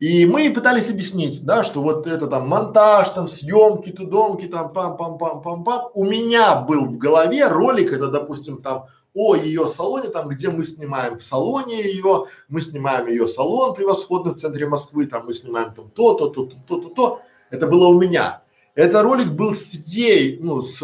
И 0.00 0.26
мы 0.26 0.52
пытались 0.52 0.90
объяснить, 0.90 1.44
да, 1.44 1.62
что 1.62 1.80
вот 1.80 2.08
это 2.08 2.26
там 2.26 2.48
монтаж, 2.48 3.10
там 3.10 3.28
съемки, 3.28 3.90
тудомки, 3.90 4.46
там 4.46 4.72
пам-пам-пам-пам-пам. 4.72 5.90
У 5.94 6.04
меня 6.04 6.56
был 6.56 6.86
в 6.86 6.98
голове 6.98 7.46
ролик, 7.46 7.92
это, 7.92 8.08
допустим, 8.08 8.60
там 8.60 8.86
о 9.14 9.34
ее 9.34 9.66
салоне, 9.66 10.08
там, 10.08 10.28
где 10.28 10.48
мы 10.48 10.64
снимаем 10.64 11.18
в 11.18 11.22
салоне 11.22 11.82
ее, 11.82 12.26
мы 12.48 12.60
снимаем 12.60 13.06
ее 13.08 13.28
салон 13.28 13.74
превосходный 13.74 14.32
в 14.32 14.36
центре 14.36 14.66
Москвы, 14.66 15.06
там 15.06 15.26
мы 15.26 15.34
снимаем 15.34 15.74
там 15.74 15.90
то, 15.90 16.14
то, 16.14 16.28
то, 16.28 16.46
то, 16.46 16.56
то, 16.66 16.80
то, 16.80 16.88
то. 16.88 17.22
Это 17.50 17.66
было 17.66 17.88
у 17.88 18.00
меня. 18.00 18.42
Это 18.74 19.02
ролик 19.02 19.32
был 19.32 19.54
с 19.54 19.72
ей, 19.72 20.38
ну, 20.40 20.62
с, 20.62 20.82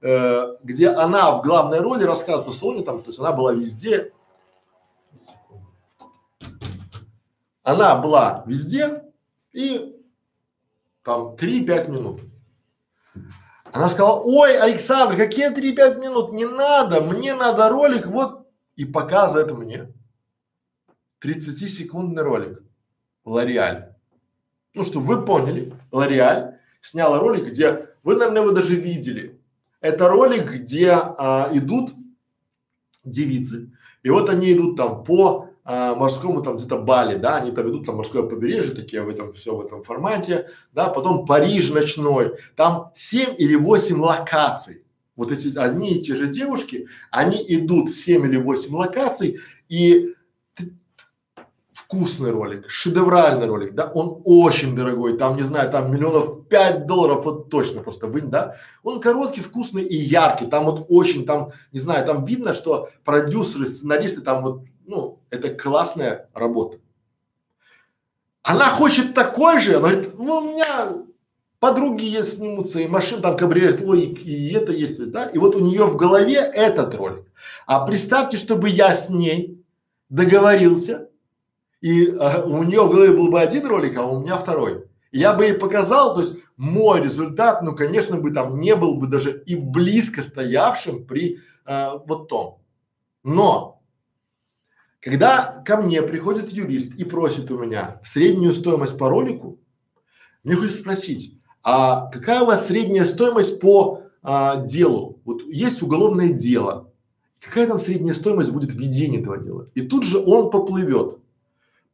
э, 0.00 0.54
где 0.62 0.90
она 0.90 1.32
в 1.36 1.42
главной 1.42 1.80
роли 1.80 2.04
рассказывала 2.04 2.52
о 2.52 2.54
салоне, 2.54 2.82
там, 2.82 3.02
то 3.02 3.08
есть 3.08 3.18
она 3.18 3.32
была 3.32 3.52
везде. 3.52 4.12
Она 7.64 7.96
была 7.96 8.44
везде 8.46 9.02
и 9.52 9.96
там 11.02 11.34
3-5 11.34 11.90
минут. 11.90 12.20
Она 13.72 13.88
сказала, 13.88 14.20
ой, 14.20 14.58
Александр, 14.58 15.16
какие 15.16 15.50
3-5 15.52 16.00
минут, 16.00 16.32
не 16.32 16.46
надо, 16.46 17.00
мне 17.00 17.34
надо 17.34 17.68
ролик, 17.68 18.06
вот, 18.06 18.46
и 18.76 18.84
показывает 18.84 19.52
мне 19.52 19.92
30-секундный 21.22 22.22
ролик, 22.22 22.62
Лореаль. 23.24 23.94
Ну, 24.74 24.84
что 24.84 25.00
вы 25.00 25.24
поняли, 25.24 25.74
Лореаль 25.90 26.58
сняла 26.80 27.18
ролик, 27.18 27.46
где, 27.46 27.90
вы, 28.02 28.16
наверное, 28.16 28.42
его 28.42 28.52
даже 28.52 28.74
видели. 28.76 29.40
Это 29.80 30.08
ролик, 30.08 30.50
где 30.50 30.92
а, 30.92 31.50
идут 31.52 31.92
девицы, 33.04 33.72
и 34.02 34.10
вот 34.10 34.30
они 34.30 34.52
идут 34.52 34.76
там 34.76 35.04
по 35.04 35.47
а, 35.70 35.94
морскому 35.94 36.40
там 36.40 36.56
где-то 36.56 36.78
Бали, 36.78 37.18
да, 37.18 37.36
они 37.36 37.52
там 37.52 37.68
идут 37.68 37.84
там 37.84 37.96
морское 37.96 38.22
побережье, 38.22 38.74
такие 38.74 39.02
в 39.02 39.08
этом 39.10 39.34
все 39.34 39.54
в 39.54 39.60
этом 39.60 39.82
формате, 39.82 40.48
да, 40.72 40.88
потом 40.88 41.26
Париж 41.26 41.68
ночной, 41.68 42.38
там 42.56 42.90
семь 42.94 43.34
или 43.36 43.54
восемь 43.54 44.00
локаций. 44.00 44.82
Вот 45.14 45.30
эти 45.30 45.54
одни 45.58 45.98
и 45.98 46.02
те 46.02 46.16
же 46.16 46.26
девушки, 46.28 46.86
они 47.10 47.44
идут 47.48 47.90
семь 47.90 48.24
или 48.24 48.38
восемь 48.38 48.74
локаций 48.76 49.40
и 49.68 50.14
вкусный 51.74 52.30
ролик, 52.30 52.70
шедевральный 52.70 53.46
ролик, 53.46 53.74
да, 53.74 53.92
он 53.92 54.22
очень 54.24 54.74
дорогой, 54.74 55.18
там, 55.18 55.36
не 55.36 55.42
знаю, 55.42 55.70
там 55.70 55.92
миллионов 55.92 56.48
пять 56.48 56.86
долларов, 56.86 57.26
вот 57.26 57.50
точно 57.50 57.82
просто 57.82 58.06
вы, 58.06 58.22
да, 58.22 58.56
он 58.82 59.02
короткий, 59.02 59.42
вкусный 59.42 59.84
и 59.84 59.96
яркий, 59.96 60.46
там 60.46 60.64
вот 60.64 60.86
очень, 60.88 61.26
там, 61.26 61.52
не 61.72 61.78
знаю, 61.78 62.06
там 62.06 62.24
видно, 62.24 62.54
что 62.54 62.88
продюсеры, 63.04 63.66
сценаристы 63.66 64.22
там 64.22 64.42
вот 64.42 64.62
ну, 64.88 65.20
это 65.30 65.50
классная 65.50 66.28
работа. 66.32 66.78
Она 68.42 68.70
хочет 68.70 69.14
такой 69.14 69.58
же, 69.58 69.76
она 69.76 69.90
говорит, 69.90 70.18
ну, 70.18 70.38
у 70.38 70.40
меня 70.40 71.04
подруги 71.60 72.04
есть 72.04 72.38
снимутся, 72.38 72.80
и 72.80 72.88
машин 72.88 73.20
там 73.20 73.36
кабриолет, 73.36 73.82
ой, 73.82 74.00
и 74.00 74.52
это 74.54 74.72
есть, 74.72 75.10
да, 75.10 75.26
и 75.26 75.36
вот 75.36 75.54
у 75.54 75.60
нее 75.60 75.84
в 75.84 75.96
голове 75.96 76.36
этот 76.36 76.94
ролик. 76.94 77.30
А 77.66 77.84
представьте, 77.84 78.38
чтобы 78.38 78.70
я 78.70 78.96
с 78.96 79.10
ней 79.10 79.62
договорился, 80.08 81.10
и 81.82 82.10
а, 82.18 82.44
у 82.44 82.62
нее 82.62 82.82
в 82.82 82.90
голове 82.90 83.12
был 83.12 83.30
бы 83.30 83.40
один 83.40 83.66
ролик, 83.66 83.98
а 83.98 84.06
у 84.06 84.20
меня 84.20 84.38
второй. 84.38 84.84
я 85.12 85.34
бы 85.34 85.44
ей 85.44 85.54
показал, 85.54 86.14
то 86.14 86.22
есть 86.22 86.34
мой 86.56 87.02
результат, 87.02 87.62
ну, 87.62 87.76
конечно, 87.76 88.16
бы 88.16 88.30
там 88.30 88.58
не 88.58 88.74
был 88.74 88.94
бы 88.94 89.06
даже 89.06 89.42
и 89.44 89.54
близко 89.54 90.22
стоявшим 90.22 91.04
при 91.04 91.40
а, 91.66 91.98
вот 92.06 92.28
том. 92.28 92.62
Но 93.22 93.77
когда 95.00 95.62
ко 95.64 95.76
мне 95.76 96.02
приходит 96.02 96.50
юрист 96.50 96.94
и 96.94 97.04
просит 97.04 97.50
у 97.50 97.58
меня 97.58 98.00
среднюю 98.04 98.52
стоимость 98.52 98.98
по 98.98 99.08
ролику, 99.08 99.60
мне 100.44 100.54
хочется 100.54 100.80
спросить, 100.80 101.38
а 101.62 102.10
какая 102.10 102.42
у 102.42 102.46
вас 102.46 102.66
средняя 102.66 103.04
стоимость 103.04 103.60
по 103.60 104.02
а, 104.22 104.56
делу? 104.56 105.20
Вот 105.24 105.42
есть 105.42 105.82
уголовное 105.82 106.30
дело, 106.30 106.92
какая 107.40 107.66
там 107.66 107.80
средняя 107.80 108.14
стоимость 108.14 108.50
будет 108.50 108.72
введения 108.72 109.20
этого 109.20 109.38
дела? 109.38 109.66
И 109.74 109.82
тут 109.82 110.04
же 110.04 110.18
он 110.18 110.50
поплывет. 110.50 111.18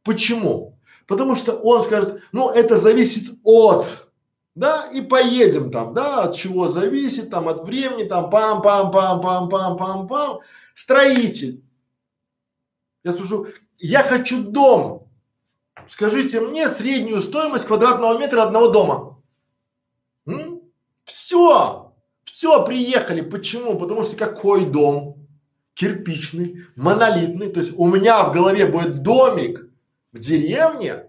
Почему? 0.03 0.77
Потому 1.07 1.35
что 1.35 1.53
он 1.53 1.83
скажет, 1.83 2.21
ну 2.31 2.49
это 2.49 2.77
зависит 2.77 3.37
от, 3.43 4.07
да, 4.55 4.85
и 4.93 5.01
поедем 5.01 5.71
там, 5.71 5.93
да, 5.93 6.23
от 6.23 6.35
чего 6.35 6.69
зависит, 6.69 7.29
там, 7.29 7.49
от 7.49 7.65
времени, 7.65 8.05
там, 8.05 8.29
пам-пам-пам-пам-пам-пам-пам. 8.29 10.39
Строитель. 10.73 11.64
Я 13.05 13.13
спрошу, 13.13 13.47
я 13.77 14.01
хочу 14.01 14.43
дом. 14.43 15.07
Скажите 15.87 16.41
мне 16.41 16.67
среднюю 16.67 17.21
стоимость 17.21 17.65
квадратного 17.65 18.17
метра 18.17 18.41
одного 18.41 18.69
дома. 18.69 19.23
М? 20.25 20.61
Все, 21.03 21.93
все, 22.23 22.65
приехали. 22.65 23.21
Почему? 23.21 23.77
Потому 23.77 24.03
что 24.03 24.17
какой 24.17 24.65
дом? 24.65 25.27
Кирпичный, 25.75 26.65
монолитный. 26.75 27.51
То 27.51 27.59
есть 27.59 27.73
у 27.77 27.87
меня 27.87 28.23
в 28.23 28.33
голове 28.33 28.65
будет 28.65 29.03
домик 29.03 29.69
в 30.11 30.17
деревне, 30.17 31.05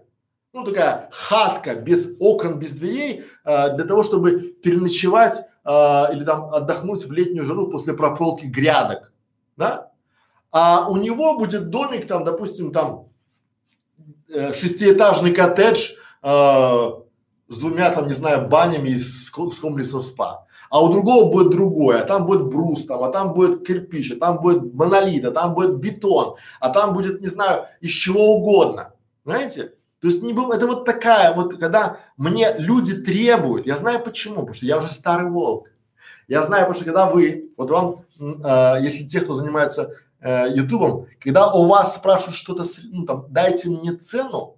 ну 0.53 0.63
такая 0.63 1.09
хатка 1.11 1.73
без 1.73 2.09
окон, 2.19 2.59
без 2.59 2.73
дверей, 2.73 3.23
э, 3.43 3.75
для 3.75 3.85
того, 3.85 4.03
чтобы 4.03 4.39
переночевать 4.61 5.39
э, 5.65 6.13
или 6.13 6.23
там 6.23 6.53
отдохнуть 6.53 7.05
в 7.05 7.11
летнюю 7.11 7.45
жару 7.45 7.71
после 7.71 7.93
прополки 7.93 8.45
грядок, 8.45 9.11
да? 9.55 9.91
А 10.51 10.87
у 10.89 10.97
него 10.97 11.37
будет 11.37 11.69
домик 11.69 12.07
там, 12.07 12.23
допустим, 12.25 12.71
там 12.71 13.09
э, 14.33 14.53
шестиэтажный 14.53 15.33
коттедж 15.33 15.91
э, 16.23 16.27
с 17.49 17.57
двумя 17.57 17.89
там, 17.91 18.07
не 18.07 18.13
знаю, 18.13 18.47
банями 18.47 18.95
с, 18.95 19.25
с 19.25 19.29
комплексом 19.29 20.01
спа. 20.01 20.45
А 20.69 20.81
у 20.81 20.91
другого 20.91 21.31
будет 21.31 21.51
другое, 21.51 22.01
а 22.01 22.05
там 22.05 22.25
будет 22.25 22.45
брус, 22.45 22.85
там, 22.85 23.03
а 23.03 23.09
там 23.09 23.33
будет 23.33 23.65
кирпич, 23.65 24.11
а 24.11 24.19
там 24.19 24.41
будет 24.41 24.73
монолит, 24.73 25.23
а 25.25 25.31
там 25.31 25.53
будет 25.53 25.77
бетон, 25.77 26.35
а 26.59 26.69
там 26.69 26.93
будет, 26.93 27.21
не 27.21 27.27
знаю, 27.27 27.65
из 27.79 27.91
чего 27.91 28.35
угодно. 28.35 28.93
Знаете? 29.23 29.73
То 30.01 30.07
есть 30.07 30.21
не 30.21 30.33
было, 30.33 30.53
это 30.53 30.67
вот 30.67 30.85
такая 30.85 31.33
вот, 31.33 31.57
когда 31.57 31.99
мне 32.17 32.53
люди 32.57 32.93
требуют, 32.93 33.65
я 33.65 33.77
знаю 33.77 34.01
почему, 34.03 34.37
потому 34.37 34.53
что 34.53 34.65
я 34.65 34.77
уже 34.77 34.91
старый 34.91 35.31
волк. 35.31 35.69
Я 36.27 36.43
знаю, 36.43 36.63
потому 36.63 36.75
что 36.75 36.85
когда 36.85 37.09
вы, 37.09 37.51
вот 37.57 37.71
вам, 37.71 38.05
э, 38.19 38.81
если 38.81 39.07
те, 39.07 39.21
кто 39.21 39.33
занимается 39.33 39.93
э, 40.21 40.47
ютубом, 40.53 41.07
когда 41.19 41.53
у 41.53 41.67
вас 41.67 41.95
спрашивают 41.95 42.35
что-то, 42.35 42.65
ну 42.83 43.05
там, 43.05 43.25
дайте 43.29 43.69
мне 43.69 43.93
цену, 43.93 44.57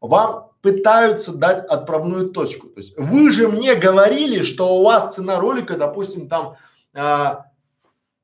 вам 0.00 0.50
пытаются 0.60 1.32
дать 1.32 1.64
отправную 1.66 2.30
точку. 2.30 2.68
То 2.68 2.80
есть 2.80 2.94
вы 2.98 3.30
же 3.30 3.48
мне 3.48 3.74
говорили, 3.74 4.42
что 4.42 4.78
у 4.78 4.84
вас 4.84 5.14
цена 5.14 5.38
ролика, 5.38 5.76
допустим, 5.76 6.28
там 6.28 6.56
а, 6.94 7.46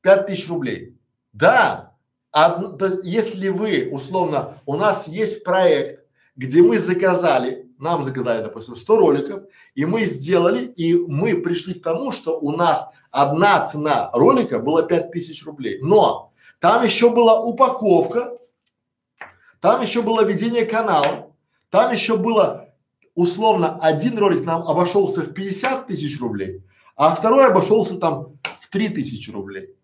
пять 0.00 0.26
тысяч 0.26 0.48
рублей. 0.48 0.98
Да, 1.32 1.92
Од, 2.32 2.78
то 2.78 2.86
есть, 2.86 3.04
если 3.04 3.48
вы 3.48 3.88
условно, 3.92 4.58
у 4.66 4.76
нас 4.76 5.06
есть 5.06 5.44
проект, 5.44 6.04
где 6.34 6.62
мы 6.62 6.78
заказали, 6.78 7.70
нам 7.78 8.02
заказали, 8.02 8.42
допустим, 8.42 8.74
100 8.74 8.96
роликов, 8.96 9.42
и 9.74 9.84
мы 9.84 10.04
сделали, 10.06 10.64
и 10.64 10.94
мы 10.94 11.36
пришли 11.42 11.74
к 11.74 11.82
тому, 11.82 12.10
что 12.10 12.38
у 12.40 12.50
нас 12.52 12.88
одна 13.10 13.64
цена 13.64 14.10
ролика 14.14 14.58
была 14.58 14.82
5000 14.82 15.44
рублей. 15.44 15.78
Но 15.82 16.31
там 16.62 16.84
еще 16.84 17.10
была 17.10 17.40
упаковка, 17.40 18.38
там 19.60 19.82
еще 19.82 20.00
было 20.00 20.24
ведение 20.24 20.64
канала, 20.64 21.34
там 21.70 21.90
еще 21.90 22.16
было 22.16 22.72
условно 23.16 23.80
один 23.80 24.16
ролик 24.16 24.44
нам 24.44 24.62
обошелся 24.68 25.22
в 25.22 25.32
50 25.32 25.88
тысяч 25.88 26.20
рублей, 26.20 26.62
а 26.94 27.16
второй 27.16 27.48
обошелся 27.48 27.96
там 27.96 28.38
в 28.60 28.68
3 28.70 28.90
тысячи 28.90 29.28
рублей. 29.30 29.74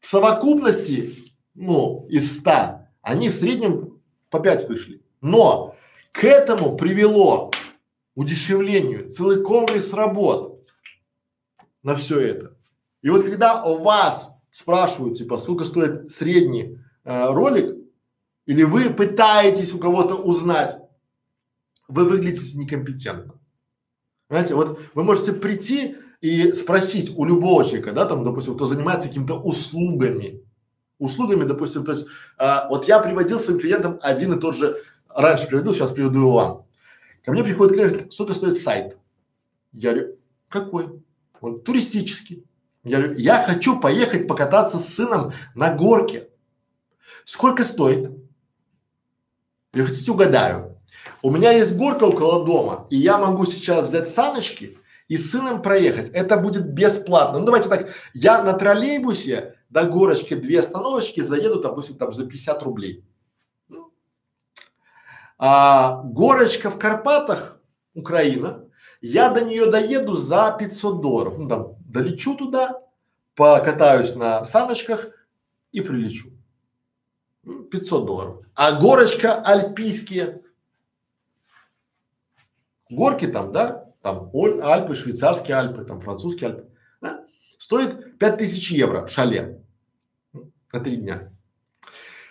В 0.00 0.06
совокупности 0.06 1.14
ну, 1.54 2.06
из 2.10 2.40
100, 2.40 2.50
они 3.00 3.30
в 3.30 3.34
среднем 3.34 3.98
по 4.28 4.38
5 4.38 4.68
вышли. 4.68 5.00
Но 5.22 5.76
к 6.12 6.24
этому 6.24 6.76
привело 6.76 7.50
удешевлению 8.14 9.08
целый 9.08 9.42
комплекс 9.42 9.94
работ 9.94 10.62
на 11.82 11.96
все 11.96 12.20
это. 12.20 12.54
И 13.00 13.08
вот 13.08 13.24
когда 13.24 13.64
у 13.64 13.82
вас 13.82 14.37
спрашивают, 14.50 15.18
типа, 15.18 15.38
сколько 15.38 15.64
стоит 15.64 16.10
средний 16.10 16.78
э, 17.04 17.30
ролик, 17.30 17.76
или 18.46 18.62
вы 18.62 18.90
пытаетесь 18.90 19.72
у 19.74 19.78
кого-то 19.78 20.14
узнать, 20.14 20.78
вы 21.88 22.08
выглядите 22.08 22.58
некомпетентно. 22.58 23.34
Знаете, 24.30 24.54
вот 24.54 24.80
вы 24.94 25.04
можете 25.04 25.32
прийти 25.32 25.96
и 26.20 26.52
спросить 26.52 27.12
у 27.16 27.24
любого 27.24 27.64
человека, 27.64 27.92
да, 27.92 28.04
там, 28.04 28.24
допустим, 28.24 28.54
кто 28.54 28.66
занимается 28.66 29.08
какими-то 29.08 29.34
услугами, 29.34 30.42
услугами, 30.98 31.44
допустим, 31.44 31.84
то 31.84 31.92
есть, 31.92 32.06
а, 32.36 32.68
вот 32.68 32.88
я 32.88 33.00
приводил 33.00 33.38
своим 33.38 33.60
клиентам 33.60 33.98
один 34.02 34.34
и 34.34 34.40
тот 34.40 34.56
же, 34.56 34.82
раньше 35.08 35.46
приводил, 35.46 35.72
сейчас 35.72 35.92
приведу 35.92 36.20
его 36.20 36.32
вам. 36.32 36.66
Ко 37.24 37.32
мне 37.32 37.44
приходит 37.44 37.74
клиент, 37.74 38.12
сколько 38.12 38.34
стоит 38.34 38.56
сайт? 38.56 38.98
Я 39.72 39.92
говорю, 39.92 40.16
какой? 40.48 41.02
Он 41.40 41.60
туристический. 41.60 42.44
Я 42.88 43.12
я 43.12 43.42
хочу 43.42 43.78
поехать 43.78 44.26
покататься 44.26 44.78
с 44.78 44.94
сыном 44.94 45.32
на 45.54 45.74
горке. 45.74 46.28
Сколько 47.24 47.62
стоит? 47.62 48.10
Или 49.74 49.84
хотите 49.84 50.10
угадаю? 50.10 50.80
У 51.22 51.30
меня 51.30 51.52
есть 51.52 51.76
горка 51.76 52.04
около 52.04 52.46
дома, 52.46 52.86
и 52.90 52.96
я 52.96 53.18
могу 53.18 53.44
сейчас 53.44 53.88
взять 53.88 54.08
саночки 54.08 54.78
и 55.08 55.18
с 55.18 55.30
сыном 55.30 55.62
проехать. 55.62 56.08
Это 56.10 56.36
будет 56.36 56.72
бесплатно. 56.72 57.38
Ну 57.38 57.46
давайте 57.46 57.68
так, 57.68 57.90
я 58.14 58.42
на 58.42 58.54
троллейбусе 58.54 59.54
до 59.68 59.84
горочки 59.84 60.34
две 60.34 60.60
остановочки 60.60 61.20
заеду, 61.20 61.60
допустим, 61.60 61.96
там 61.96 62.12
за 62.12 62.26
50 62.26 62.62
рублей. 62.62 63.04
Ну. 63.68 63.92
А 65.36 66.02
горочка 66.04 66.70
в 66.70 66.78
Карпатах, 66.78 67.60
Украина, 67.94 68.67
я 69.00 69.30
до 69.30 69.44
нее 69.44 69.70
доеду 69.70 70.16
за 70.16 70.56
500 70.58 71.00
долларов. 71.00 71.38
Ну 71.38 71.48
там 71.48 71.76
долечу 71.80 72.34
туда, 72.34 72.80
покатаюсь 73.34 74.14
на 74.14 74.44
саночках 74.44 75.08
и 75.72 75.80
прилечу. 75.80 76.30
500 77.70 78.06
долларов. 78.06 78.44
А 78.54 78.72
горочка 78.72 79.40
альпийские, 79.40 80.42
горки 82.90 83.26
там, 83.26 83.52
да, 83.52 83.88
там 84.02 84.30
Альпы, 84.34 84.94
швейцарские 84.94 85.56
Альпы, 85.56 85.84
там 85.84 86.00
французские 86.00 86.50
Альпы, 86.50 86.68
да, 87.00 87.24
стоит 87.58 88.18
5000 88.18 88.70
евро 88.72 89.06
шале 89.08 89.62
на 90.72 90.80
три 90.80 90.96
дня. 90.96 91.32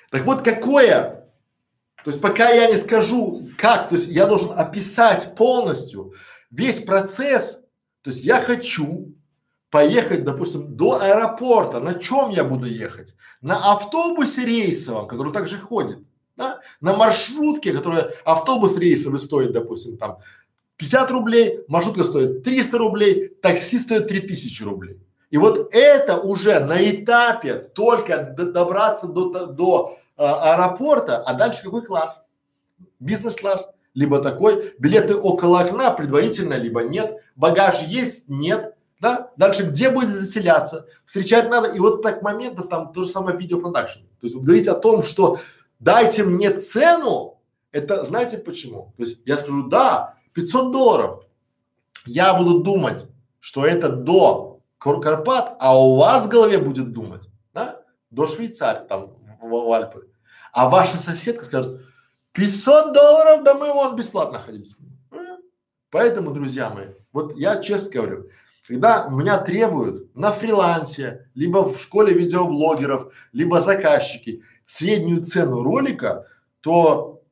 Так 0.09 0.23
вот, 0.23 0.43
какое, 0.43 1.29
то 2.03 2.11
есть 2.11 2.21
пока 2.21 2.49
я 2.49 2.71
не 2.71 2.77
скажу, 2.77 3.47
как, 3.57 3.89
то 3.89 3.95
есть 3.95 4.07
я 4.07 4.25
должен 4.25 4.51
описать 4.51 5.35
полностью 5.35 6.13
весь 6.51 6.83
процесс, 6.83 7.59
то 8.01 8.09
есть 8.09 8.23
я 8.23 8.41
хочу 8.41 9.13
поехать, 9.69 10.23
допустим, 10.23 10.75
до 10.75 11.01
аэропорта, 11.01 11.79
на 11.79 11.95
чем 11.95 12.29
я 12.29 12.43
буду 12.43 12.67
ехать? 12.67 13.15
На 13.41 13.73
автобусе 13.73 14.45
рейсовом, 14.45 15.07
который 15.07 15.33
также 15.33 15.57
ходит, 15.57 15.99
да? 16.35 16.61
на 16.79 16.95
маршрутке, 16.95 17.73
которая 17.73 18.13
автобус 18.23 18.77
рейсовый 18.77 19.19
стоит, 19.19 19.51
допустим, 19.51 19.97
там 19.97 20.19
50 20.77 21.11
рублей, 21.11 21.59
маршрутка 21.67 22.03
стоит 22.03 22.43
300 22.43 22.77
рублей, 22.77 23.29
такси 23.41 23.79
стоит 23.79 24.07
3000 24.07 24.63
рублей. 24.63 24.99
И 25.29 25.37
вот 25.37 25.73
это 25.73 26.17
уже 26.17 26.59
на 26.59 26.79
этапе 26.89 27.55
только 27.55 28.33
добраться 28.37 29.07
до, 29.07 29.47
до 29.47 29.97
э, 30.15 30.23
аэропорта, 30.23 31.17
а 31.17 31.33
дальше 31.33 31.63
какой 31.63 31.83
класс? 31.83 32.21
Бизнес-класс, 32.99 33.69
либо 33.97 34.19
такой, 34.19 34.75
билеты 34.77 35.15
около 35.15 35.61
окна 35.61 35.89
предварительно, 35.89 36.53
либо 36.53 36.83
нет, 36.83 37.17
багаж 37.35 37.81
есть, 37.81 38.29
нет, 38.29 38.75
да? 38.99 39.31
Дальше 39.37 39.63
где 39.63 39.89
будет 39.89 40.09
заселяться, 40.09 40.85
встречать 41.03 41.49
надо, 41.49 41.69
и 41.69 41.79
вот 41.79 42.03
так 42.03 42.21
моментов 42.21 42.69
там 42.69 42.93
то 42.93 43.05
же 43.05 43.09
самое 43.09 43.35
в 43.35 43.39
видеопродакшене. 43.39 44.05
То 44.05 44.25
есть 44.27 44.35
вот 44.35 44.43
говорить 44.43 44.67
о 44.67 44.75
том, 44.75 45.01
что 45.01 45.39
дайте 45.79 46.23
мне 46.23 46.51
цену, 46.51 47.39
это 47.71 48.05
знаете 48.05 48.37
почему? 48.37 48.93
То 48.97 49.03
есть 49.03 49.17
я 49.25 49.35
скажу, 49.35 49.67
да, 49.67 50.13
500 50.33 50.71
долларов. 50.71 51.23
Я 52.05 52.35
буду 52.35 52.59
думать, 52.59 53.07
что 53.39 53.65
это 53.65 53.89
до 53.89 54.59
Карпат, 54.77 55.55
а 55.59 55.75
у 55.75 55.97
вас 55.97 56.27
в 56.27 56.29
голове 56.29 56.59
будет 56.59 56.93
думать, 56.93 57.21
да, 57.51 57.81
до 58.11 58.27
Швейцарии, 58.27 58.87
там, 58.87 59.15
в, 59.41 59.49
в 59.49 59.71
Альпы. 59.71 60.07
А 60.53 60.69
ваша 60.69 60.99
соседка 60.99 61.45
скажет, 61.45 61.81
500 62.37 62.93
долларов, 62.93 63.43
да 63.43 63.55
мы 63.55 63.73
вон 63.73 63.95
бесплатно 63.95 64.39
ходим 64.39 64.63
с 64.63 64.79
ним. 64.79 64.91
Поэтому, 65.89 66.31
друзья 66.31 66.69
мои, 66.69 66.87
вот 67.11 67.35
я 67.35 67.59
честно 67.61 67.89
говорю, 67.89 68.29
когда 68.67 69.07
меня 69.09 69.39
требуют 69.39 70.13
на 70.15 70.31
фрилансе, 70.31 71.29
либо 71.33 71.67
в 71.67 71.79
школе 71.81 72.13
видеоблогеров, 72.13 73.11
либо 73.33 73.59
заказчики 73.59 74.43
среднюю 74.67 75.25
цену 75.25 75.63
ролика, 75.63 76.27
то 76.61 77.23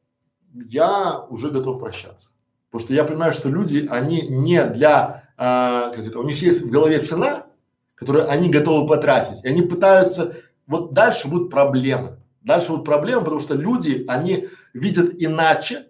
я 0.53 1.19
уже 1.29 1.51
готов 1.51 1.79
прощаться. 1.79 2.31
Потому 2.71 2.87
что 2.87 2.93
я 2.93 3.03
понимаю, 3.03 3.33
что 3.33 3.49
люди, 3.49 3.85
они 3.89 4.21
не 4.21 4.63
для 4.65 5.29
а, 5.37 5.91
как 5.91 6.07
это, 6.07 6.19
у 6.19 6.23
них 6.23 6.41
есть 6.41 6.61
в 6.61 6.69
голове 6.69 6.99
цена, 6.99 7.45
которую 7.93 8.29
они 8.29 8.49
готовы 8.49 8.87
потратить, 8.87 9.43
и 9.43 9.47
они 9.47 9.61
пытаются, 9.61 10.35
вот 10.65 10.93
дальше 10.93 11.27
будут 11.27 11.51
проблемы. 11.51 12.17
Дальше 12.41 12.69
будут 12.69 12.85
проблемы, 12.85 13.21
потому 13.23 13.41
что 13.41 13.55
люди, 13.55 14.05
они 14.07 14.47
видят 14.75 15.13
иначе, 15.17 15.87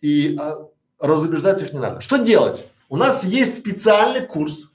и 0.00 0.36
а, 0.40 0.68
разубеждать 0.98 1.62
их 1.62 1.72
не 1.72 1.78
надо. 1.78 2.00
Что 2.00 2.16
делать? 2.16 2.66
У 2.88 2.96
нас 2.96 3.22
есть 3.22 3.58
специальный 3.58 4.26
курс. 4.26 4.70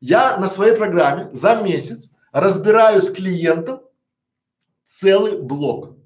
Я 0.00 0.36
на 0.38 0.48
своей 0.48 0.74
программе 0.74 1.28
за 1.32 1.56
месяц 1.56 2.10
разбираю 2.32 3.02
с 3.02 3.10
клиентом 3.10 3.82
целый 4.84 5.40
блок. 5.40 5.96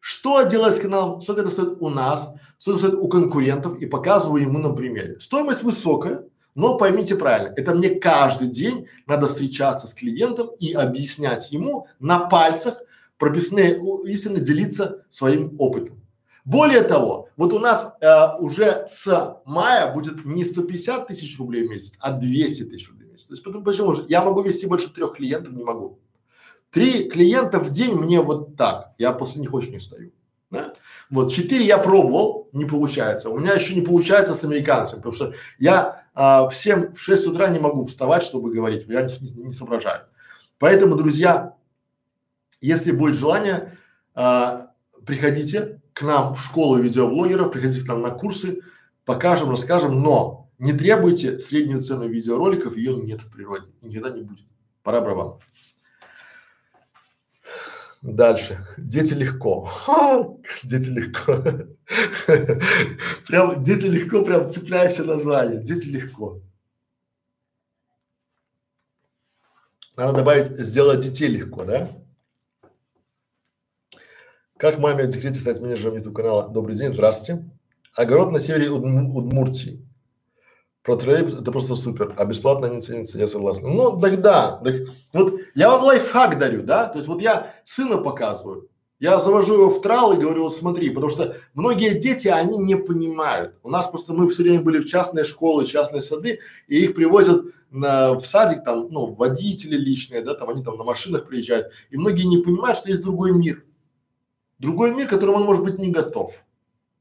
Что 0.00 0.42
делать 0.42 0.74
с 0.74 0.80
каналом, 0.80 1.20
что 1.20 1.34
это 1.34 1.50
стоит 1.50 1.80
у 1.80 1.88
нас, 1.88 2.34
что 2.58 2.72
это 2.72 2.78
стоит 2.78 2.94
у 2.94 3.08
конкурентов 3.08 3.80
и 3.80 3.86
показываю 3.86 4.42
ему 4.42 4.58
на 4.58 4.74
примере. 4.74 5.20
Стоимость 5.20 5.62
высокая, 5.62 6.24
но 6.56 6.76
поймите 6.76 7.14
правильно, 7.14 7.54
это 7.56 7.74
мне 7.74 7.90
каждый 7.90 8.48
день 8.48 8.88
надо 9.06 9.28
встречаться 9.28 9.86
с 9.86 9.94
клиентом 9.94 10.50
и 10.58 10.72
объяснять 10.72 11.52
ему 11.52 11.86
на 12.00 12.18
пальцах 12.18 12.82
прописные 13.22 13.78
истины, 14.06 14.40
делиться 14.40 15.04
своим 15.08 15.54
опытом. 15.60 16.02
Более 16.44 16.82
того, 16.82 17.28
вот 17.36 17.52
у 17.52 17.60
нас 17.60 17.94
э, 18.00 18.36
уже 18.40 18.84
с 18.88 19.40
мая 19.44 19.94
будет 19.94 20.24
не 20.24 20.44
150 20.44 21.06
тысяч 21.06 21.38
рублей 21.38 21.68
в 21.68 21.70
месяц, 21.70 21.96
а 22.00 22.10
200 22.10 22.64
тысяч 22.64 22.88
рублей 22.88 23.10
в 23.10 23.12
месяц. 23.12 23.26
То 23.26 23.34
есть 23.34 23.44
потому, 23.44 23.62
почему 23.62 23.94
же? 23.94 24.06
Я 24.08 24.24
могу 24.24 24.42
вести 24.42 24.66
больше 24.66 24.92
трех 24.92 25.14
клиентов, 25.14 25.52
не 25.52 25.62
могу. 25.62 26.00
Три 26.70 27.08
клиента 27.08 27.60
в 27.60 27.70
день 27.70 27.94
мне 27.94 28.20
вот 28.20 28.56
так, 28.56 28.90
я 28.98 29.12
после 29.12 29.40
них 29.40 29.54
очень 29.54 29.76
устаю. 29.76 30.10
Да? 30.50 30.74
Вот 31.08 31.32
четыре 31.32 31.64
я 31.64 31.78
пробовал, 31.78 32.48
не 32.52 32.64
получается. 32.64 33.30
У 33.30 33.38
меня 33.38 33.52
еще 33.52 33.76
не 33.76 33.82
получается 33.82 34.34
с 34.34 34.42
американцами, 34.42 34.98
потому 34.98 35.14
что 35.14 35.32
я 35.60 36.06
а, 36.14 36.48
в 36.48 36.56
7, 36.56 36.94
в 36.94 36.98
6 37.00 37.28
утра 37.28 37.50
не 37.50 37.60
могу 37.60 37.84
вставать, 37.84 38.24
чтобы 38.24 38.52
говорить, 38.52 38.84
я 38.88 39.02
не, 39.02 39.12
не, 39.20 39.42
не 39.44 39.52
соображаю. 39.52 40.06
Поэтому, 40.58 40.96
друзья, 40.96 41.54
если 42.62 42.92
будет 42.92 43.16
желание, 43.16 43.76
а, 44.14 44.72
приходите 45.04 45.82
к 45.92 46.02
нам 46.02 46.34
в 46.34 46.42
школу 46.42 46.78
видеоблогеров, 46.78 47.52
приходите 47.52 47.84
к 47.84 47.88
нам 47.88 48.00
на 48.00 48.10
курсы, 48.10 48.60
покажем, 49.04 49.50
расскажем, 49.50 50.00
но 50.00 50.50
не 50.58 50.72
требуйте 50.72 51.38
среднюю 51.40 51.82
цену 51.82 52.08
видеороликов, 52.08 52.76
ее 52.76 52.96
нет 52.96 53.20
в 53.20 53.30
природе, 53.30 53.66
никогда 53.82 54.10
не 54.10 54.22
будет. 54.22 54.46
Пора 54.82 55.00
барабан. 55.00 55.38
Дальше. 58.00 58.66
Дети 58.78 59.14
легко. 59.14 59.70
дети 60.64 60.88
легко. 60.88 61.44
прям 63.28 63.62
дети 63.62 63.84
легко, 63.84 64.24
прям 64.24 64.50
цепляющее 64.50 65.04
название. 65.04 65.62
Дети 65.62 65.86
легко. 65.86 66.40
Надо 69.96 70.14
добавить 70.14 70.58
сделать 70.58 71.00
детей 71.00 71.28
легко, 71.28 71.64
да? 71.64 72.01
Как 74.62 74.78
маме 74.78 75.02
в 75.02 75.08
декрете 75.08 75.40
стать 75.40 75.60
менеджером 75.60 75.96
YouTube 75.96 76.14
канала? 76.14 76.48
Добрый 76.48 76.76
день, 76.76 76.92
здравствуйте. 76.92 77.50
Огород 77.96 78.30
на 78.30 78.38
севере 78.38 78.70
Удмуртии. 78.70 79.84
Про 80.84 80.94
троллейбус 80.94 81.32
это 81.32 81.50
просто 81.50 81.74
супер, 81.74 82.14
а 82.16 82.24
бесплатно 82.24 82.66
не 82.66 82.80
ценится, 82.80 83.18
я 83.18 83.26
согласен. 83.26 83.64
Ну, 83.64 83.98
тогда, 84.00 84.60
так, 84.62 84.76
вот 85.12 85.34
я 85.56 85.68
вам 85.68 85.82
лайфхак 85.82 86.38
дарю, 86.38 86.62
да, 86.62 86.86
то 86.86 86.98
есть 86.98 87.08
вот 87.08 87.20
я 87.20 87.52
сына 87.64 87.98
показываю, 87.98 88.68
я 89.00 89.18
завожу 89.18 89.54
его 89.54 89.68
в 89.68 89.82
трал 89.82 90.12
и 90.12 90.20
говорю, 90.20 90.44
вот 90.44 90.54
смотри, 90.54 90.90
потому 90.90 91.10
что 91.10 91.34
многие 91.54 91.98
дети, 91.98 92.28
они 92.28 92.56
не 92.58 92.76
понимают. 92.76 93.56
У 93.64 93.68
нас 93.68 93.88
просто 93.88 94.12
мы 94.12 94.28
все 94.28 94.44
время 94.44 94.62
были 94.62 94.78
в 94.78 94.86
частные 94.86 95.24
школы, 95.24 95.66
частные 95.66 96.02
сады, 96.02 96.38
и 96.68 96.84
их 96.84 96.94
привозят 96.94 97.46
на, 97.70 98.14
в 98.14 98.24
садик 98.24 98.62
там, 98.62 98.86
ну, 98.92 99.12
водители 99.12 99.74
личные, 99.74 100.22
да, 100.22 100.34
там 100.34 100.50
они 100.50 100.62
там 100.62 100.76
на 100.76 100.84
машинах 100.84 101.26
приезжают, 101.26 101.72
и 101.90 101.96
многие 101.96 102.28
не 102.28 102.38
понимают, 102.38 102.78
что 102.78 102.90
есть 102.90 103.02
другой 103.02 103.32
мир. 103.32 103.64
Другой 104.62 104.94
мир, 104.94 105.08
к 105.08 105.10
которому 105.10 105.38
он 105.38 105.44
может 105.44 105.64
быть 105.64 105.78
не 105.80 105.90
готов. 105.90 106.36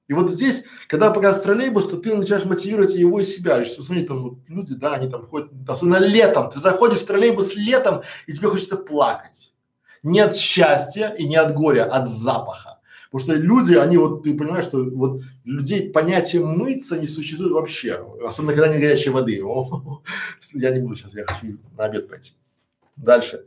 И 0.07 0.13
вот 0.13 0.31
здесь, 0.31 0.63
когда 0.87 1.11
показывают 1.11 1.43
троллейбус, 1.43 1.87
то 1.87 1.97
ты 1.97 2.15
начинаешь 2.15 2.43
мотивировать 2.43 2.95
его 2.95 3.19
и 3.19 3.23
себя. 3.23 3.51
Говоришь, 3.51 3.73
что 3.73 3.83
смотри, 3.83 4.03
там 4.03 4.23
вот 4.23 4.37
люди, 4.47 4.73
да, 4.73 4.95
они 4.95 5.07
там 5.07 5.27
ходят, 5.27 5.51
особенно 5.67 5.99
летом, 5.99 6.49
ты 6.49 6.59
заходишь 6.59 7.01
в 7.01 7.05
троллейбус 7.05 7.55
летом, 7.55 8.01
и 8.25 8.33
тебе 8.33 8.47
хочется 8.47 8.77
плакать. 8.77 9.53
Не 10.01 10.21
от 10.21 10.35
счастья 10.35 11.09
и 11.09 11.27
не 11.27 11.35
от 11.35 11.53
горя, 11.53 11.85
а 11.85 11.99
от 11.99 12.09
запаха. 12.09 12.79
Потому 13.11 13.31
что 13.31 13.39
люди, 13.39 13.75
они 13.75 13.97
вот, 13.97 14.23
ты 14.23 14.35
понимаешь, 14.35 14.65
что 14.65 14.83
вот 14.83 15.21
людей 15.43 15.91
понятие 15.91 16.43
мыться 16.43 16.97
не 16.97 17.07
существует 17.07 17.51
вообще. 17.51 18.03
Особенно, 18.25 18.53
когда 18.53 18.69
нет 18.69 18.81
горячей 18.81 19.11
воды. 19.11 19.39
Я 20.53 20.71
не 20.71 20.79
буду 20.79 20.95
сейчас, 20.95 21.13
я 21.13 21.25
хочу 21.27 21.59
на 21.77 21.83
обед 21.83 22.09
пойти. 22.09 22.33
Дальше. 22.95 23.45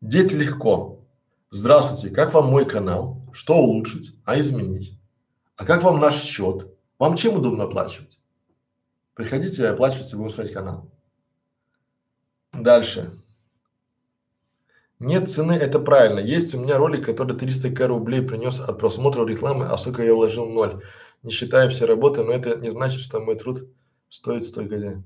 Дети 0.00 0.34
легко. 0.36 1.02
Здравствуйте, 1.58 2.14
как 2.14 2.34
вам 2.34 2.50
мой 2.50 2.66
канал? 2.66 3.22
Что 3.32 3.54
улучшить, 3.56 4.12
а 4.26 4.38
изменить? 4.38 5.00
А 5.56 5.64
как 5.64 5.82
вам 5.82 5.98
наш 5.98 6.16
счет? 6.16 6.70
Вам 6.98 7.16
чем 7.16 7.36
удобно 7.36 7.64
оплачивать? 7.64 8.18
Приходите, 9.14 9.66
оплачивайте, 9.66 10.16
будем 10.16 10.28
смотреть 10.28 10.52
канал. 10.52 10.90
Дальше. 12.52 13.18
Нет 14.98 15.30
цены, 15.30 15.52
это 15.52 15.78
правильно. 15.78 16.18
Есть 16.18 16.54
у 16.54 16.60
меня 16.60 16.76
ролик, 16.76 17.06
который 17.06 17.34
300 17.34 17.70
к 17.70 17.86
рублей 17.86 18.20
принес 18.20 18.60
от 18.60 18.78
просмотра 18.78 19.24
рекламы, 19.24 19.64
а 19.64 19.78
сколько 19.78 20.02
я 20.02 20.12
вложил 20.14 20.50
ноль. 20.50 20.82
Не 21.22 21.30
считая 21.30 21.70
все 21.70 21.86
работы, 21.86 22.22
но 22.22 22.32
это 22.32 22.56
не 22.56 22.70
значит, 22.70 23.00
что 23.00 23.20
мой 23.20 23.34
труд 23.36 23.66
стоит 24.10 24.44
столько 24.44 24.76
денег. 24.76 25.04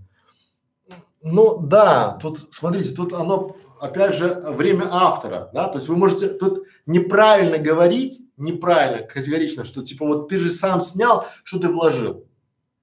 Ну 1.22 1.58
да, 1.60 2.18
тут 2.20 2.52
смотрите, 2.52 2.92
тут 2.92 3.12
оно 3.12 3.56
опять 3.80 4.14
же 4.14 4.34
время 4.48 4.86
автора, 4.90 5.50
да, 5.52 5.68
то 5.68 5.78
есть 5.78 5.88
вы 5.88 5.96
можете 5.96 6.28
тут 6.28 6.64
неправильно 6.86 7.58
говорить, 7.58 8.20
неправильно, 8.36 9.06
категорично, 9.06 9.64
что 9.64 9.82
типа 9.82 10.06
вот 10.06 10.28
ты 10.28 10.38
же 10.38 10.50
сам 10.50 10.80
снял, 10.80 11.26
что 11.44 11.58
ты 11.58 11.68
вложил. 11.68 12.26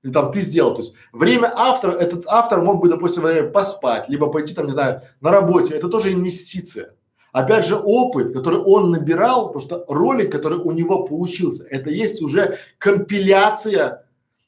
Или 0.03 0.11
там 0.11 0.31
ты 0.31 0.41
сделал, 0.41 0.73
то 0.73 0.81
есть 0.81 0.93
время 1.11 1.51
автора, 1.55 1.91
этот 1.93 2.25
автор 2.27 2.61
мог 2.61 2.81
бы, 2.81 2.89
допустим, 2.89 3.23
время 3.23 3.49
поспать, 3.49 4.09
либо 4.09 4.27
пойти 4.27 4.53
там, 4.53 4.65
не 4.65 4.71
знаю, 4.71 5.01
на 5.21 5.31
работе, 5.31 5.73
это 5.73 5.87
тоже 5.87 6.13
инвестиция. 6.13 6.93
Опять 7.31 7.67
же, 7.67 7.75
опыт, 7.75 8.33
который 8.33 8.59
он 8.59 8.91
набирал, 8.91 9.47
потому 9.47 9.61
что 9.61 9.85
ролик, 9.87 10.31
который 10.31 10.57
у 10.57 10.71
него 10.71 11.03
получился, 11.03 11.65
это 11.69 11.89
есть 11.89 12.21
уже 12.21 12.57
компиляция 12.77 14.06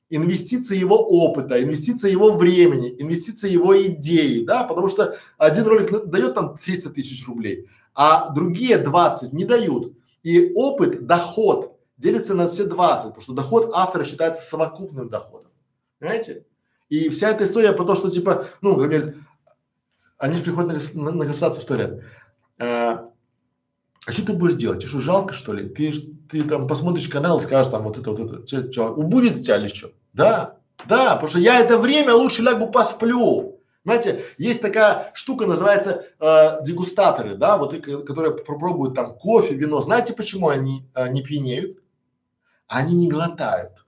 инвестиция 0.10 0.78
его 0.78 0.98
опыта, 0.98 1.62
инвестиция 1.62 2.12
его 2.12 2.32
времени, 2.32 2.96
инвестиция 2.98 3.50
его 3.50 3.80
идеи, 3.82 4.44
да, 4.44 4.64
потому 4.64 4.90
что 4.90 5.16
один 5.38 5.68
ролик 5.68 6.06
дает 6.06 6.34
там 6.34 6.58
300 6.58 6.90
тысяч 6.90 7.28
рублей, 7.28 7.68
а 7.94 8.30
другие 8.34 8.78
20 8.78 9.34
не 9.34 9.46
дают. 9.46 9.94
И 10.24 10.52
опыт, 10.54 11.06
доход 11.06 11.80
делится 11.98 12.34
на 12.34 12.50
все 12.50 12.66
20, 12.66 13.04
потому 13.06 13.22
что 13.22 13.34
доход 13.34 13.72
автора 13.74 14.04
считается 14.04 14.42
совокупным 14.42 15.10
доходом. 15.10 15.52
Понимаете? 16.00 16.46
И 16.90 17.10
вся 17.10 17.30
эта 17.30 17.46
история 17.46 17.74
про 17.74 17.86
то, 17.86 17.96
что 17.96 18.10
типа, 18.10 18.48
ну, 18.62 18.76
говорят, 18.76 19.14
они 20.18 20.38
же 20.38 20.44
приходят 20.44 20.94
на, 20.94 21.12
на, 21.12 21.26
консультацию, 21.26 21.62
что 21.62 21.74
говорят, 21.76 22.04
а, 22.58 23.12
а 24.06 24.12
что 24.12 24.26
ты 24.26 24.34
будешь 24.34 24.56
делать? 24.56 24.80
Тебе 24.80 24.90
что, 24.90 25.00
жалко, 25.02 25.34
что 25.34 25.54
ли? 25.54 25.70
Ты, 25.70 25.92
ты 26.30 26.44
там 26.44 26.68
посмотришь 26.68 27.08
канал 27.08 27.40
и 27.40 27.44
скажешь 27.44 27.72
там 27.72 27.84
вот 27.84 27.98
это, 27.98 28.12
вот 28.12 28.20
это, 28.20 28.48
что, 28.48 28.72
что 28.72 28.94
убудет 28.94 29.42
тебя 29.42 29.58
или 29.58 29.68
что? 29.68 29.92
Да, 30.14 30.58
да, 30.88 31.16
потому 31.16 31.28
что 31.28 31.40
я 31.40 31.60
это 31.60 31.78
время 31.78 32.14
лучше 32.14 32.42
лягу 32.42 32.72
посплю. 32.72 33.60
Знаете, 33.86 34.24
есть 34.38 34.62
такая 34.62 35.12
штука, 35.14 35.46
называется 35.46 36.06
э, 36.20 36.64
дегустаторы, 36.64 37.36
да, 37.36 37.58
вот 37.58 37.74
и, 37.74 37.80
которые 37.80 38.36
попробуют 38.36 38.94
там 38.94 39.16
кофе, 39.16 39.56
вино. 39.56 39.82
Знаете, 39.82 40.14
почему 40.14 40.50
они 40.50 40.86
э, 40.94 41.10
не 41.10 41.24
пьянеют? 41.24 41.80
Они 42.68 42.96
не 42.96 43.10
глотают. 43.10 43.86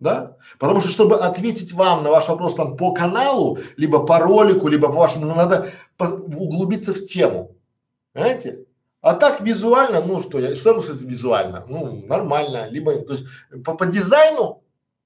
Да? 0.00 0.36
Потому 0.58 0.80
что, 0.80 0.90
чтобы 0.90 1.18
ответить 1.18 1.72
вам 1.72 2.02
на 2.02 2.10
ваш 2.10 2.28
вопрос 2.28 2.56
там 2.56 2.76
по 2.76 2.92
каналу, 2.92 3.58
либо 3.76 4.04
по 4.04 4.18
ролику, 4.18 4.68
либо 4.68 4.88
по 4.88 4.98
вашему, 4.98 5.26
ну, 5.26 5.34
надо 5.34 5.70
по, 5.96 6.04
углубиться 6.04 6.92
в 6.92 7.04
тему. 7.04 7.56
Понимаете? 8.12 8.66
А 9.00 9.14
так 9.14 9.40
визуально, 9.40 10.00
ну 10.00 10.20
что 10.20 10.38
я, 10.40 10.56
что 10.56 10.70
я 10.70 10.74
могу 10.74 10.86
сказать 10.86 11.02
визуально? 11.02 11.64
Ну, 11.68 12.04
нормально. 12.06 12.68
Либо, 12.68 12.96
то 12.96 13.12
есть 13.12 13.24
по, 13.64 13.74
по 13.74 13.86
дизайну 13.86 14.63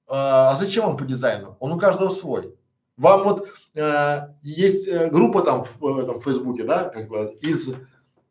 а, 0.09 0.51
а 0.51 0.55
зачем 0.55 0.85
он 0.85 0.97
по 0.97 1.05
дизайну? 1.05 1.57
Он 1.59 1.71
у 1.71 1.77
каждого 1.77 2.09
свой. 2.09 2.55
Вам 2.97 3.23
вот 3.23 3.47
э, 3.75 4.19
есть 4.41 4.87
э, 4.87 5.09
группа 5.09 5.41
там 5.41 5.63
в, 5.63 5.97
этом 5.99 6.19
Фейсбуке, 6.19 6.63
да, 6.63 6.89
как 6.89 7.07
бы 7.07 7.37
из 7.41 7.69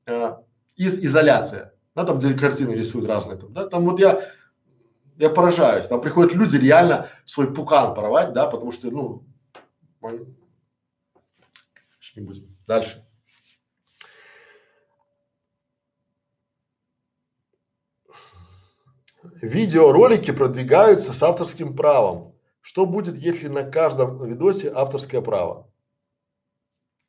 э, 0.07 0.37
из 0.77 0.99
изоляция, 0.99 1.73
да, 1.95 2.05
там 2.05 2.19
где 2.19 2.35
картины 2.35 2.73
рисуют 2.73 3.07
разные, 3.07 3.39
там, 3.39 3.53
да, 3.53 3.67
там 3.67 3.87
вот 3.87 3.99
я 3.99 4.21
я 5.17 5.31
поражаюсь, 5.31 5.87
там 5.87 6.01
приходят 6.01 6.35
люди 6.35 6.57
реально 6.57 7.09
свой 7.25 7.53
пукан 7.53 7.95
порвать, 7.95 8.33
да, 8.35 8.47
потому 8.47 8.71
что, 8.71 8.91
ну, 8.91 9.25
не 12.15 12.25
будем. 12.27 12.57
Дальше. 12.67 13.08
Видеоролики 19.41 20.31
продвигаются 20.31 21.13
с 21.13 21.23
авторским 21.23 21.77
правом. 21.77 22.35
Что 22.61 22.87
будет, 22.87 23.17
если 23.17 23.49
на 23.49 23.63
каждом 23.63 24.25
видосе 24.25 24.71
авторское 24.71 25.21
право? 25.21 25.71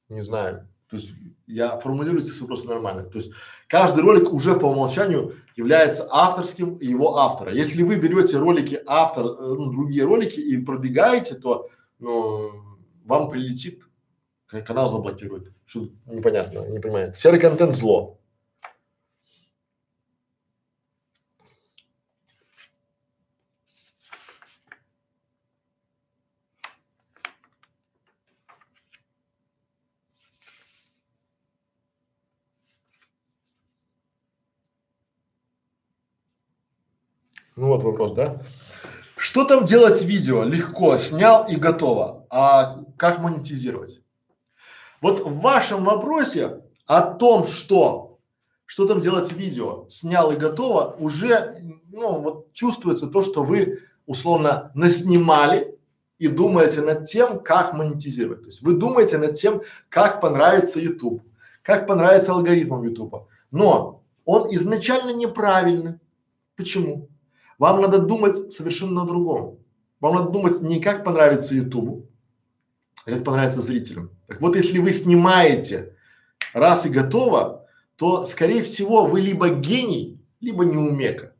Не 0.10 0.24
знаю. 0.24 0.68
То 0.90 0.96
есть 0.96 1.12
я 1.46 1.80
формулирую 1.80 2.22
здесь 2.22 2.40
вопрос 2.42 2.64
нормально. 2.66 3.04
То 3.04 3.20
есть 3.20 3.32
каждый 3.68 4.02
ролик 4.02 4.32
уже 4.34 4.60
по 4.60 4.66
умолчанию 4.66 5.36
является 5.56 6.08
авторским 6.10 6.80
его 6.80 7.18
автора. 7.18 7.54
Если 7.54 7.84
вы 7.84 7.98
берете 7.98 8.38
ролики 8.38 8.80
автор, 8.88 9.26
э, 9.26 9.36
ну, 9.40 9.72
другие 9.72 10.06
ролики 10.06 10.40
и 10.40 10.58
продвигаете, 10.58 11.36
то 11.36 11.70
ну, 12.00 12.52
вам 13.06 13.30
прилетит, 13.30 13.84
канал 14.48 14.88
заблокирует. 14.88 15.52
Что 15.66 15.88
непонятно, 16.06 16.68
не 16.70 16.80
понимаю. 16.80 17.14
Серый 17.14 17.40
контент 17.40 17.76
зло. 17.76 18.19
Ну 37.60 37.68
вот 37.68 37.84
вопрос, 37.84 38.14
да? 38.14 38.42
Что 39.18 39.44
там 39.44 39.66
делать 39.66 40.02
видео? 40.02 40.44
Легко, 40.44 40.98
снял 40.98 41.46
и 41.46 41.58
готово. 41.58 42.26
А 42.30 42.86
как 42.96 43.20
монетизировать? 43.20 44.00
Вот 45.02 45.20
в 45.20 45.42
вашем 45.42 45.84
вопросе 45.84 46.62
о 46.86 47.02
том, 47.02 47.44
что 47.44 48.18
что 48.66 48.86
там 48.86 49.02
делать 49.02 49.32
видео, 49.34 49.86
снял 49.90 50.32
и 50.32 50.38
готово, 50.38 50.96
уже 51.00 51.54
ну 51.92 52.22
вот 52.22 52.54
чувствуется 52.54 53.08
то, 53.08 53.24
что 53.24 53.44
вы 53.44 53.80
условно 54.06 54.72
наснимали 54.74 55.78
и 56.18 56.30
думаете 56.30 56.82
над 56.82 57.06
тем, 57.06 57.42
как 57.42 57.74
монетизировать. 57.74 58.42
То 58.42 58.46
есть 58.46 58.62
вы 58.62 58.76
думаете 58.76 59.18
над 59.18 59.34
тем, 59.34 59.64
как 59.90 60.22
понравится 60.22 60.80
YouTube, 60.80 61.24
как 61.62 61.88
понравится 61.88 62.32
алгоритмам 62.32 62.84
YouTube. 62.84 63.28
Но 63.52 64.02
он 64.24 64.54
изначально 64.56 65.14
неправильный. 65.14 66.00
Почему? 66.56 67.10
Вам 67.60 67.82
надо 67.82 68.00
думать 68.00 68.54
совершенно 68.54 69.04
о 69.04 69.06
другом. 69.06 69.60
Вам 70.00 70.16
надо 70.16 70.30
думать 70.30 70.62
не 70.62 70.80
как 70.80 71.04
понравится 71.04 71.54
Ютубу, 71.54 72.08
а 73.06 73.12
как 73.12 73.24
понравится 73.26 73.62
зрителям. 73.62 74.12
Так 74.28 74.42
вот, 74.42 74.56
если 74.56 74.80
вы 74.80 74.94
снимаете 74.94 75.94
раз 76.54 76.86
и 76.86 76.90
готово, 76.90 77.66
то, 77.98 78.26
скорее 78.26 78.64
всего, 78.64 79.04
вы 79.04 79.20
либо 79.20 79.50
гений, 79.50 80.22
либо 80.40 80.64
неумека. 80.64 81.34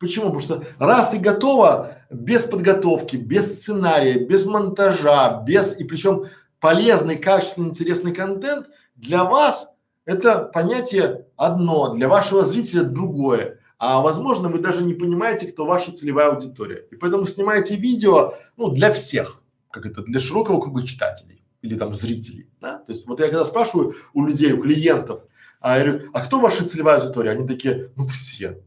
Почему? 0.00 0.32
Потому 0.32 0.40
что 0.40 0.64
раз 0.78 1.14
и 1.14 1.18
готово, 1.18 1.96
без 2.10 2.42
подготовки, 2.42 3.14
без 3.14 3.60
сценария, 3.60 4.18
без 4.18 4.44
монтажа, 4.44 5.44
без 5.46 5.78
и 5.78 5.84
причем 5.84 6.24
полезный, 6.58 7.16
качественный, 7.16 7.68
интересный 7.68 8.12
контент 8.12 8.66
для 8.96 9.22
вас 9.22 9.68
это 10.04 10.38
понятие 10.40 11.26
одно, 11.36 11.94
для 11.94 12.08
вашего 12.08 12.44
зрителя 12.44 12.82
другое 12.82 13.60
а 13.84 14.00
возможно 14.00 14.48
вы 14.48 14.60
даже 14.60 14.84
не 14.84 14.94
понимаете, 14.94 15.48
кто 15.48 15.66
ваша 15.66 15.90
целевая 15.90 16.28
аудитория. 16.28 16.86
И 16.92 16.94
поэтому 16.94 17.26
снимаете 17.26 17.74
видео, 17.74 18.34
ну, 18.56 18.68
для 18.68 18.92
всех, 18.92 19.42
как 19.72 19.86
это, 19.86 20.02
для 20.02 20.20
широкого 20.20 20.60
круга 20.60 20.86
читателей 20.86 21.42
или 21.62 21.76
там 21.76 21.92
зрителей, 21.92 22.48
да. 22.60 22.78
То 22.78 22.92
есть 22.92 23.08
вот 23.08 23.18
я 23.18 23.26
когда 23.26 23.42
спрашиваю 23.44 23.96
у 24.14 24.24
людей, 24.24 24.52
у 24.52 24.62
клиентов, 24.62 25.24
а 25.58 25.78
я 25.78 25.84
говорю, 25.84 26.10
а 26.12 26.24
кто 26.24 26.38
ваша 26.38 26.64
целевая 26.64 27.00
аудитория? 27.00 27.32
Они 27.32 27.44
такие, 27.44 27.90
ну, 27.96 28.06
все. 28.06 28.62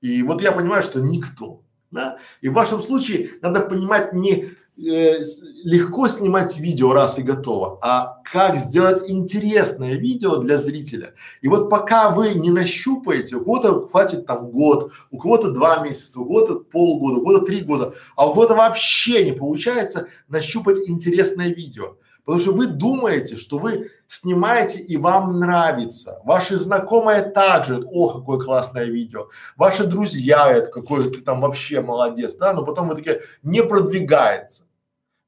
И 0.00 0.24
вот 0.24 0.42
я 0.42 0.50
понимаю, 0.50 0.82
что 0.82 1.00
никто, 1.00 1.62
да. 1.92 2.18
И 2.40 2.48
в 2.48 2.54
вашем 2.54 2.80
случае 2.80 3.34
надо 3.40 3.60
понимать 3.60 4.12
не 4.12 4.56
э, 4.78 5.20
легко 5.64 6.08
снимать 6.08 6.58
видео 6.58 6.92
раз 6.92 7.18
и 7.18 7.22
готово, 7.22 7.78
а 7.82 8.20
как 8.24 8.58
сделать 8.58 9.02
интересное 9.08 9.94
видео 9.94 10.36
для 10.36 10.56
зрителя. 10.56 11.14
И 11.42 11.48
вот 11.48 11.68
пока 11.68 12.10
вы 12.10 12.34
не 12.34 12.50
нащупаете, 12.50 13.36
у 13.36 13.44
кого-то 13.44 13.88
хватит 13.88 14.26
там 14.26 14.50
год, 14.50 14.92
у 15.10 15.18
кого-то 15.18 15.50
два 15.50 15.82
месяца, 15.82 16.20
у 16.20 16.24
кого-то 16.24 16.56
полгода, 16.56 17.18
у 17.18 17.24
кого-то 17.24 17.46
три 17.46 17.60
года, 17.60 17.94
а 18.16 18.26
у 18.26 18.34
кого-то 18.34 18.54
вообще 18.54 19.24
не 19.24 19.32
получается 19.32 20.08
нащупать 20.28 20.78
интересное 20.88 21.48
видео. 21.48 21.96
Потому 22.28 22.42
что 22.42 22.52
вы 22.52 22.66
думаете, 22.66 23.36
что 23.36 23.56
вы 23.56 23.90
снимаете 24.06 24.80
и 24.80 24.98
вам 24.98 25.40
нравится. 25.40 26.20
Ваши 26.24 26.58
знакомые 26.58 27.22
также, 27.22 27.82
о, 27.90 28.18
какое 28.18 28.38
классное 28.38 28.84
видео. 28.84 29.28
Ваши 29.56 29.84
друзья, 29.84 30.52
это 30.52 30.70
какой 30.70 31.10
ты 31.10 31.22
там 31.22 31.40
вообще 31.40 31.80
молодец, 31.80 32.36
да, 32.36 32.52
но 32.52 32.66
потом 32.66 32.90
вы 32.90 32.96
такие, 32.96 33.22
не 33.42 33.62
продвигается 33.62 34.67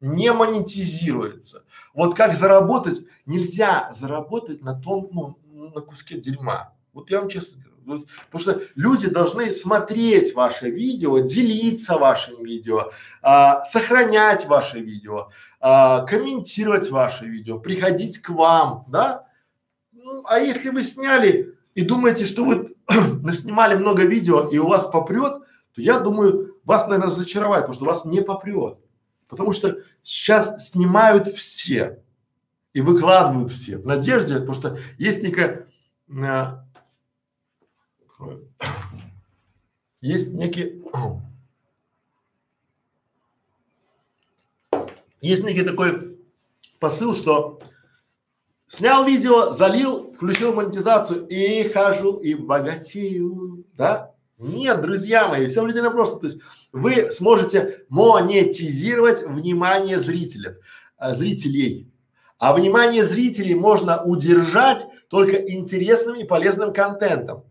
не 0.01 0.33
монетизируется. 0.33 1.65
Вот 1.95 2.17
как 2.17 2.35
заработать? 2.35 3.03
Нельзя 3.27 3.91
заработать 3.95 4.63
на 4.63 4.75
том, 4.75 5.09
ну, 5.13 5.39
на 5.71 5.81
куске 5.81 6.19
дерьма. 6.19 6.73
Вот 6.93 7.11
я 7.11 7.21
вам 7.21 7.29
честно 7.29 7.63
говорю. 7.63 7.71
Вот, 7.87 8.07
потому 8.31 8.41
что 8.41 8.63
люди 8.77 9.09
должны 9.09 9.53
смотреть 9.53 10.35
ваше 10.35 10.71
видео, 10.71 11.19
делиться 11.21 11.97
вашим 11.97 12.45
видео, 12.45 12.91
а, 13.23 13.65
сохранять 13.65 14.47
ваше 14.47 14.81
видео, 14.81 15.31
а, 15.61 16.03
комментировать 16.03 16.91
ваше 16.91 17.25
видео, 17.25 17.59
приходить 17.59 18.19
к 18.19 18.31
вам, 18.31 18.85
да? 18.89 19.27
Ну, 19.93 20.25
а 20.27 20.39
если 20.39 20.69
вы 20.69 20.83
сняли 20.83 21.55
и 21.75 21.83
думаете, 21.83 22.27
что 22.27 22.45
вы 22.45 22.77
наснимали 23.23 23.75
много 23.77 24.05
видео 24.05 24.49
и 24.49 24.59
у 24.59 24.69
вас 24.69 24.85
попрет, 24.85 25.43
то 25.75 25.81
я 25.81 25.99
думаю, 25.99 26.59
вас, 26.65 26.87
наверное, 26.87 27.09
разочаровать, 27.09 27.61
потому 27.63 27.75
что 27.75 27.85
вас 27.87 28.05
не 28.05 28.21
попрет. 28.21 28.79
Потому 29.31 29.53
что 29.53 29.79
сейчас 30.03 30.69
снимают 30.69 31.29
все 31.29 32.03
и 32.73 32.81
выкладывают 32.81 33.53
все 33.53 33.79
в 33.79 33.87
надежде, 33.87 34.35
потому 34.35 34.55
что 34.55 34.77
есть 34.99 35.23
некая 35.23 35.69
э, 36.09 36.47
есть 40.01 40.33
некий 40.33 40.83
есть 45.21 45.45
некий 45.45 45.63
такой 45.63 46.19
посыл, 46.81 47.15
что 47.15 47.61
снял 48.67 49.07
видео, 49.07 49.53
залил, 49.53 50.13
включил 50.13 50.55
монетизацию 50.55 51.25
и 51.29 51.69
хожу 51.69 52.17
и 52.17 52.35
богатею, 52.35 53.65
да? 53.75 54.13
Нет, 54.41 54.81
друзья 54.81 55.29
мои, 55.29 55.47
все 55.49 55.63
предельно 55.63 55.91
просто. 55.91 56.17
То 56.17 56.27
есть 56.27 56.41
вы 56.73 57.11
сможете 57.13 57.85
монетизировать 57.91 59.23
внимание 59.23 59.99
зрителей, 59.99 60.57
а, 60.97 61.15
зрителей. 61.15 61.93
А 62.39 62.55
внимание 62.55 63.05
зрителей 63.05 63.55
можно 63.55 64.03
удержать 64.03 64.87
только 65.09 65.37
интересным 65.37 66.17
и 66.17 66.25
полезным 66.25 66.73
контентом. 66.73 67.45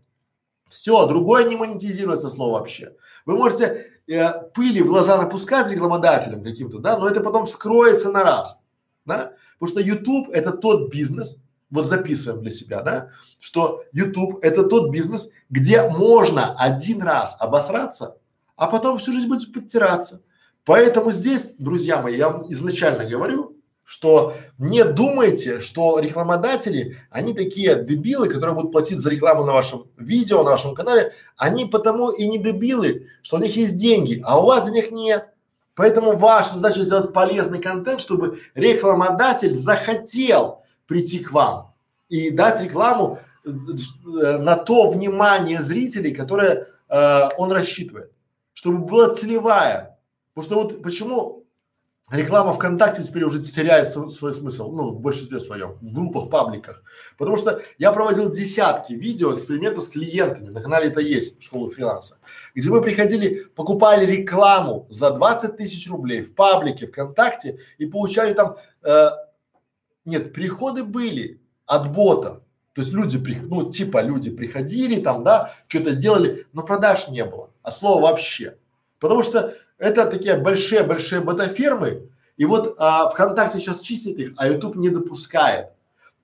Все, 0.68 1.06
другое 1.06 1.44
не 1.44 1.54
монетизируется 1.54 2.28
слово 2.28 2.58
вообще. 2.58 2.96
Вы 3.24 3.36
можете 3.36 3.86
э, 4.08 4.42
пыли 4.52 4.82
в 4.82 4.88
глаза 4.88 5.16
напускать 5.16 5.70
рекламодателям 5.70 6.42
каким-то, 6.42 6.78
да, 6.78 6.98
но 6.98 7.08
это 7.08 7.20
потом 7.20 7.46
вскроется 7.46 8.10
на 8.10 8.24
раз, 8.24 8.58
да, 9.04 9.34
потому 9.60 9.78
что 9.78 9.88
YouTube 9.88 10.30
это 10.30 10.50
тот 10.50 10.90
бизнес, 10.90 11.36
вот 11.70 11.86
записываем 11.86 12.42
для 12.42 12.50
себя, 12.50 12.82
да, 12.82 13.10
что 13.38 13.84
YouTube 13.92 14.38
это 14.42 14.64
тот 14.64 14.90
бизнес, 14.90 15.28
где 15.48 15.88
можно 15.88 16.54
один 16.56 17.02
раз 17.02 17.36
обосраться, 17.38 18.16
а 18.56 18.66
потом 18.66 18.98
всю 18.98 19.12
жизнь 19.12 19.28
будет 19.28 19.52
подтираться. 19.52 20.22
Поэтому 20.64 21.10
здесь, 21.10 21.54
друзья 21.58 22.02
мои, 22.02 22.16
я 22.16 22.28
вам 22.28 22.52
изначально 22.52 23.04
говорю, 23.04 23.56
что 23.90 24.34
не 24.56 24.84
думайте, 24.84 25.58
что 25.58 25.98
рекламодатели, 25.98 26.98
они 27.10 27.34
такие 27.34 27.82
дебилы, 27.82 28.28
которые 28.28 28.54
будут 28.54 28.70
платить 28.70 29.00
за 29.00 29.10
рекламу 29.10 29.44
на 29.44 29.52
вашем 29.52 29.86
видео, 29.96 30.44
на 30.44 30.52
вашем 30.52 30.76
канале, 30.76 31.12
они 31.36 31.64
потому 31.64 32.10
и 32.10 32.28
не 32.28 32.38
дебилы, 32.38 33.08
что 33.22 33.38
у 33.38 33.40
них 33.40 33.56
есть 33.56 33.76
деньги, 33.76 34.20
а 34.24 34.40
у 34.40 34.46
вас 34.46 34.70
денег 34.70 34.92
нет. 34.92 35.30
Поэтому 35.74 36.16
ваша 36.16 36.54
задача 36.54 36.82
сделать 36.82 37.12
полезный 37.12 37.60
контент, 37.60 38.00
чтобы 38.00 38.40
рекламодатель 38.54 39.56
захотел 39.56 40.62
прийти 40.90 41.20
к 41.20 41.30
вам 41.30 41.72
и 42.08 42.30
дать 42.30 42.60
рекламу 42.60 43.20
э, 43.44 44.38
на 44.38 44.56
то 44.56 44.90
внимание 44.90 45.60
зрителей, 45.60 46.12
которое 46.12 46.66
э, 46.88 47.28
он 47.38 47.52
рассчитывает, 47.52 48.10
чтобы 48.54 48.78
была 48.78 49.14
целевая. 49.14 49.96
Потому 50.34 50.44
что 50.44 50.54
вот 50.62 50.82
почему 50.82 51.46
реклама 52.10 52.52
ВКонтакте 52.54 53.04
теперь 53.04 53.22
уже 53.22 53.40
теряет 53.40 53.92
свой, 53.92 54.10
свой 54.10 54.34
смысл, 54.34 54.72
ну, 54.72 54.90
в 54.90 55.00
большинстве 55.00 55.38
своем, 55.38 55.78
в 55.80 55.94
группах, 55.94 56.28
пабликах. 56.28 56.82
Потому 57.16 57.36
что 57.36 57.62
я 57.78 57.92
проводил 57.92 58.28
десятки 58.28 58.92
видео, 58.92 59.36
экспериментов 59.36 59.84
с 59.84 59.88
клиентами, 59.90 60.48
на 60.48 60.60
канале 60.60 60.88
это 60.88 61.00
есть, 61.00 61.40
школа 61.40 61.70
фриланса, 61.70 62.18
где 62.56 62.68
мы 62.68 62.82
приходили, 62.82 63.44
покупали 63.54 64.04
рекламу 64.04 64.88
за 64.90 65.10
20 65.10 65.56
тысяч 65.56 65.88
рублей 65.88 66.22
в 66.22 66.34
паблике 66.34 66.88
ВКонтакте 66.88 67.60
и 67.78 67.86
получали 67.86 68.34
там 68.34 68.56
э, 68.82 69.10
нет, 70.04 70.32
приходы 70.32 70.84
были 70.84 71.40
от 71.66 71.92
ботов. 71.92 72.40
То 72.74 72.82
есть 72.82 72.92
люди, 72.92 73.18
ну, 73.42 73.68
типа 73.68 74.00
люди 74.02 74.30
приходили 74.30 75.00
там, 75.00 75.24
да, 75.24 75.52
что-то 75.66 75.94
делали, 75.94 76.46
но 76.52 76.62
продаж 76.62 77.08
не 77.08 77.24
было, 77.24 77.50
а 77.62 77.70
слова 77.70 78.02
вообще. 78.02 78.56
Потому 79.00 79.22
что 79.22 79.54
это 79.78 80.06
такие 80.06 80.36
большие-большие 80.36 81.20
бета-фермы, 81.20 82.08
и 82.36 82.44
вот 82.44 82.76
а, 82.78 83.08
ВКонтакте 83.10 83.58
сейчас 83.58 83.80
чистит 83.80 84.18
их, 84.18 84.32
а 84.36 84.48
YouTube 84.48 84.76
не 84.76 84.88
допускает. 84.88 85.72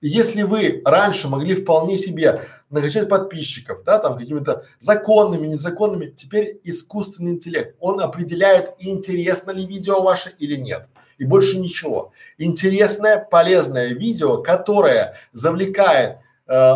И 0.01 0.09
если 0.09 0.43
вы 0.43 0.81
раньше 0.85 1.27
могли 1.27 1.55
вполне 1.55 1.97
себе 1.97 2.43
накачать 2.69 3.09
подписчиков, 3.09 3.83
да, 3.83 3.97
там 3.99 4.17
какими-то 4.17 4.65
законными, 4.79 5.47
незаконными, 5.47 6.11
теперь 6.11 6.59
искусственный 6.63 7.31
интеллект, 7.31 7.75
он 7.79 7.99
определяет, 7.99 8.75
интересно 8.79 9.51
ли 9.51 9.65
видео 9.65 10.01
ваше 10.01 10.31
или 10.37 10.55
нет. 10.55 10.87
И 11.17 11.25
больше 11.25 11.57
ничего. 11.57 12.11
Интересное, 12.37 13.17
полезное 13.17 13.87
видео, 13.87 14.41
которое 14.41 15.15
завлекает 15.33 16.17
э, 16.47 16.73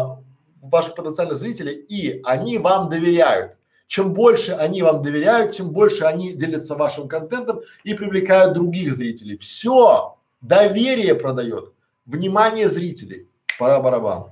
ваших 0.61 0.95
потенциальных 0.95 1.37
зрителей, 1.37 1.73
и 1.73 2.21
они 2.23 2.57
вам 2.57 2.89
доверяют. 2.89 3.55
Чем 3.87 4.13
больше 4.13 4.53
они 4.53 4.83
вам 4.83 5.03
доверяют, 5.03 5.51
тем 5.51 5.71
больше 5.71 6.05
они 6.05 6.33
делятся 6.33 6.75
вашим 6.75 7.07
контентом 7.07 7.61
и 7.83 7.93
привлекают 7.93 8.53
других 8.53 8.95
зрителей. 8.95 9.37
Все, 9.37 10.17
доверие 10.39 11.13
продает, 11.15 11.73
внимание 12.05 12.69
зрителей. 12.69 13.27
Пора 13.59 13.81
барабан. 13.81 14.31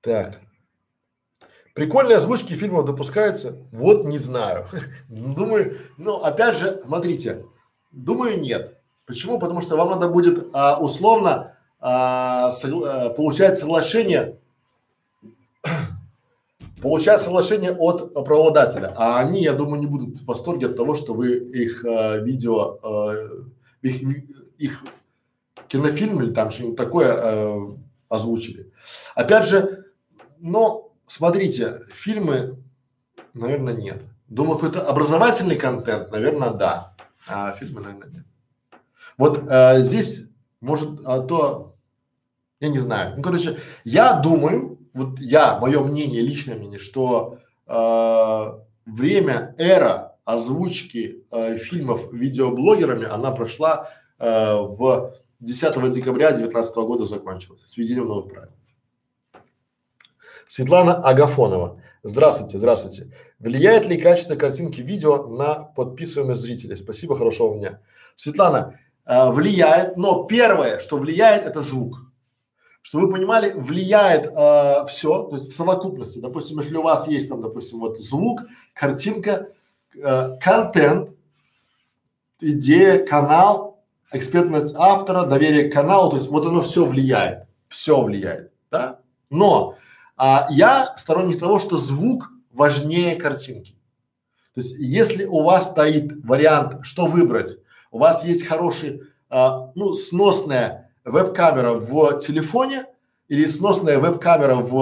Так. 0.00 0.47
Прикольные 1.78 2.16
озвучки 2.16 2.54
фильмов 2.54 2.86
допускаются? 2.86 3.56
Вот 3.70 4.04
не 4.04 4.18
знаю. 4.18 4.66
Думаю, 5.08 5.78
ну 5.96 6.16
опять 6.16 6.56
же, 6.56 6.80
смотрите, 6.84 7.44
думаю 7.92 8.40
нет. 8.40 8.80
Почему? 9.06 9.38
Потому 9.38 9.60
что 9.60 9.76
вам 9.76 9.90
надо 9.90 10.08
будет 10.08 10.48
а, 10.52 10.80
условно 10.80 11.54
а, 11.78 12.50
согла- 12.50 13.14
получать 13.14 13.60
соглашение, 13.60 14.40
получать 16.82 17.20
соглашение 17.20 17.70
от 17.70 18.12
правообладателя, 18.12 18.92
а 18.96 19.20
они, 19.20 19.40
я 19.44 19.52
думаю, 19.52 19.78
не 19.78 19.86
будут 19.86 20.18
в 20.18 20.26
восторге 20.26 20.66
от 20.66 20.76
того, 20.76 20.96
что 20.96 21.14
вы 21.14 21.36
их 21.36 21.84
а, 21.84 22.16
видео, 22.16 22.80
а, 22.82 23.14
их, 23.82 24.02
их 24.58 24.84
кинофильм 25.68 26.20
или 26.22 26.34
там 26.34 26.50
что-нибудь 26.50 26.76
такое 26.76 27.14
а, 27.16 27.78
озвучили. 28.08 28.72
Опять 29.14 29.46
же, 29.46 29.84
но 30.40 30.87
смотрите, 31.08 31.80
фильмы, 31.92 32.62
наверное, 33.34 33.74
нет. 33.74 34.02
Думаю, 34.28 34.58
какой-то 34.58 34.86
образовательный 34.86 35.56
контент, 35.56 36.10
наверное, 36.10 36.50
да, 36.50 36.94
а 37.26 37.52
фильмы, 37.52 37.80
наверное, 37.80 38.08
нет. 38.08 38.26
Вот 39.16 39.48
а, 39.48 39.80
здесь 39.80 40.28
может, 40.60 41.00
а 41.04 41.20
то, 41.20 41.76
я 42.60 42.68
не 42.68 42.78
знаю. 42.78 43.16
Ну, 43.16 43.22
короче, 43.22 43.58
я 43.84 44.14
думаю, 44.14 44.78
вот 44.92 45.18
я, 45.20 45.58
мое 45.58 45.82
мнение, 45.82 46.22
личное 46.22 46.56
мнение, 46.56 46.78
что 46.78 47.38
э, 47.66 48.44
время, 48.86 49.54
эра 49.58 50.16
озвучки 50.24 51.24
э, 51.30 51.58
фильмов 51.58 52.12
видеоблогерами, 52.12 53.06
она 53.06 53.30
прошла 53.30 53.90
э, 54.18 54.56
в 54.60 55.14
10 55.40 55.92
декабря 55.92 56.30
2019 56.30 56.76
года 56.76 57.04
закончилась 57.06 57.62
с 57.66 57.76
введением 57.76 58.08
новых 58.08 58.28
правил. 58.28 58.52
Светлана 60.48 60.94
Агафонова. 60.94 61.80
Здравствуйте, 62.02 62.58
здравствуйте. 62.58 63.12
Влияет 63.38 63.86
ли 63.86 63.98
качество 63.98 64.34
картинки 64.34 64.80
видео 64.80 65.26
на 65.26 65.54
подписываемость 65.54 66.40
зрителей? 66.40 66.76
Спасибо, 66.76 67.16
хорошего 67.16 67.56
дня. 67.56 67.80
Светлана, 68.16 68.80
э, 69.04 69.30
влияет, 69.30 69.96
но 69.96 70.24
первое, 70.24 70.80
что 70.80 70.96
влияет, 70.96 71.44
это 71.44 71.62
звук. 71.62 72.00
Что 72.80 73.00
вы 73.00 73.10
понимали, 73.10 73.52
влияет 73.52 74.26
э, 74.26 74.86
все, 74.86 75.24
то 75.24 75.36
есть 75.36 75.52
в 75.52 75.56
совокупности. 75.56 76.20
Допустим, 76.20 76.60
если 76.60 76.76
у 76.76 76.82
вас 76.82 77.06
есть 77.06 77.28
там, 77.28 77.42
допустим, 77.42 77.80
вот 77.80 77.98
звук, 77.98 78.40
картинка, 78.72 79.48
э, 79.94 80.28
контент, 80.40 81.10
идея, 82.40 83.04
канал, 83.04 83.82
экспертность 84.12 84.74
автора, 84.78 85.24
доверие 85.26 85.68
к 85.68 85.74
каналу, 85.74 86.10
то 86.10 86.16
есть 86.16 86.28
вот 86.28 86.46
оно 86.46 86.62
все 86.62 86.86
влияет, 86.86 87.46
все 87.68 88.00
влияет, 88.00 88.52
да? 88.70 89.00
Но 89.28 89.74
а, 90.18 90.46
я 90.50 90.94
сторонник 90.98 91.38
того, 91.38 91.60
что 91.60 91.78
звук 91.78 92.30
важнее 92.52 93.16
картинки. 93.16 93.76
То 94.54 94.60
есть, 94.60 94.76
если 94.78 95.24
у 95.24 95.44
вас 95.44 95.70
стоит 95.70 96.24
вариант, 96.24 96.80
что 96.82 97.06
выбрать, 97.06 97.56
у 97.92 97.98
вас 97.98 98.24
есть 98.24 98.44
хороший, 98.44 99.02
а, 99.30 99.70
ну, 99.76 99.94
сносная 99.94 100.90
веб-камера 101.04 101.74
в 101.74 102.18
телефоне 102.18 102.86
или 103.28 103.46
сносная 103.46 104.00
веб-камера 104.00 104.56
в, 104.56 104.72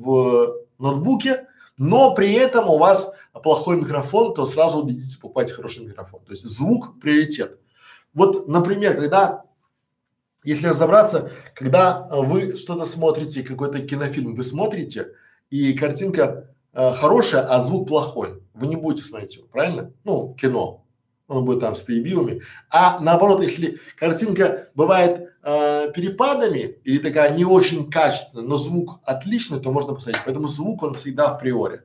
в 0.00 0.54
ноутбуке, 0.78 1.48
но 1.78 2.14
при 2.14 2.32
этом 2.34 2.68
у 2.68 2.78
вас 2.78 3.10
плохой 3.42 3.76
микрофон, 3.76 4.34
то 4.34 4.46
сразу 4.46 4.78
убедитесь 4.78 5.16
покупать 5.16 5.50
хороший 5.50 5.84
микрофон. 5.86 6.20
То 6.24 6.32
есть 6.32 6.44
звук 6.44 7.00
приоритет. 7.00 7.58
Вот, 8.12 8.46
например, 8.48 8.94
когда, 9.00 9.44
если 10.44 10.68
разобраться, 10.68 11.30
когда 11.54 12.06
вы 12.10 12.56
что-то 12.56 12.86
смотрите, 12.86 13.42
какой-то 13.42 13.80
кинофильм 13.80 14.34
вы 14.34 14.44
смотрите, 14.44 15.08
и 15.50 15.72
картинка 15.72 16.54
э, 16.72 16.90
хорошая, 16.92 17.42
а 17.42 17.60
звук 17.62 17.88
плохой, 17.88 18.42
вы 18.54 18.66
не 18.66 18.76
будете 18.76 19.06
смотреть 19.06 19.36
его, 19.36 19.46
правильно? 19.46 19.92
Ну, 20.04 20.34
кино, 20.34 20.84
он 21.26 21.44
будет 21.44 21.60
там 21.60 21.74
с 21.74 21.80
перебивами. 21.80 22.42
А 22.70 23.00
наоборот, 23.00 23.42
если 23.42 23.78
картинка 23.96 24.68
бывает 24.74 25.30
э, 25.42 25.92
перепадами 25.92 26.78
или 26.84 26.98
такая 26.98 27.34
не 27.34 27.44
очень 27.44 27.90
качественная, 27.90 28.44
но 28.44 28.56
звук 28.56 29.00
отличный, 29.04 29.60
то 29.60 29.72
можно 29.72 29.94
посмотреть. 29.94 30.22
Поэтому 30.24 30.48
звук 30.48 30.82
он 30.82 30.94
всегда 30.94 31.34
в 31.34 31.38
приоре. 31.38 31.84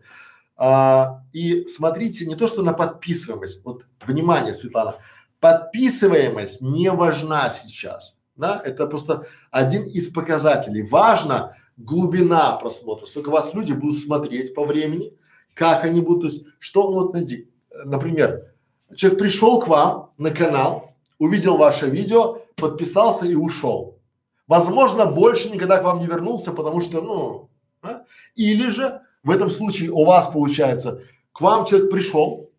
А, 0.62 1.24
и 1.32 1.64
смотрите 1.66 2.26
не 2.26 2.36
то, 2.36 2.48
что 2.48 2.64
на 2.64 2.74
подписываемость. 2.74 3.64
Вот 3.64 3.86
внимание, 4.06 4.54
Светлана, 4.54 4.96
подписываемость 5.40 6.62
не 6.62 6.92
важна 6.92 7.50
сейчас. 7.50 8.19
Да? 8.40 8.62
Это 8.64 8.88
просто 8.88 9.28
один 9.52 9.84
из 9.84 10.10
показателей. 10.10 10.82
Важно 10.84 11.56
глубина 11.78 12.54
просмотра, 12.54 13.06
сколько 13.06 13.30
вас 13.30 13.54
люди 13.54 13.74
будут 13.74 13.98
смотреть 13.98 14.56
по 14.56 14.66
времени, 14.66 15.14
как 15.54 15.86
они 15.86 16.02
будут, 16.02 16.22
то 16.22 16.28
есть 16.28 16.46
что, 16.60 16.92
вот, 16.92 17.12
смотрите, 17.12 17.48
например, 17.86 18.50
Человек 18.96 19.20
пришел 19.20 19.60
к 19.60 19.68
вам 19.68 20.12
на 20.18 20.32
канал, 20.32 20.96
увидел 21.20 21.58
ваше 21.58 21.90
видео, 21.90 22.42
подписался 22.56 23.26
и 23.26 23.36
ушел. 23.36 24.00
Возможно, 24.48 25.06
больше 25.06 25.50
никогда 25.50 25.78
к 25.78 25.84
вам 25.84 26.00
не 26.00 26.08
вернулся, 26.08 26.52
потому 26.52 26.82
что, 26.82 27.02
ну, 27.02 27.50
а? 27.84 28.04
или 28.36 28.68
же 28.68 29.02
в 29.24 29.30
этом 29.30 29.50
случае 29.50 29.92
у 29.92 30.06
вас 30.06 30.28
получается, 30.32 31.04
к 31.34 31.42
вам 31.42 31.66
человек 31.66 31.92
пришел, 31.92 32.50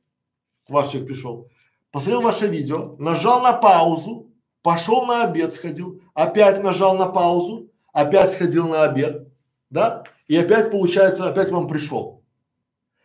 ваш 0.69 0.91
человек 0.91 1.09
пришел, 1.09 1.49
посмотрел 1.91 2.23
ваше 2.23 2.47
видео, 2.47 2.95
нажал 2.99 3.43
на 3.43 3.55
паузу, 3.55 4.30
пошел 4.63 5.07
на 5.07 5.25
обед 5.25 5.53
сходил, 5.53 6.01
опять 6.15 6.63
нажал 6.63 6.97
на 6.97 7.07
паузу, 7.07 7.71
опять 7.93 8.33
сходил 8.33 8.69
на 8.69 8.85
обед, 8.85 9.29
да, 9.71 10.05
и 10.29 10.37
опять 10.37 10.71
получается, 10.71 11.29
опять 11.29 11.51
вам 11.51 11.69
пришел. 11.69 12.23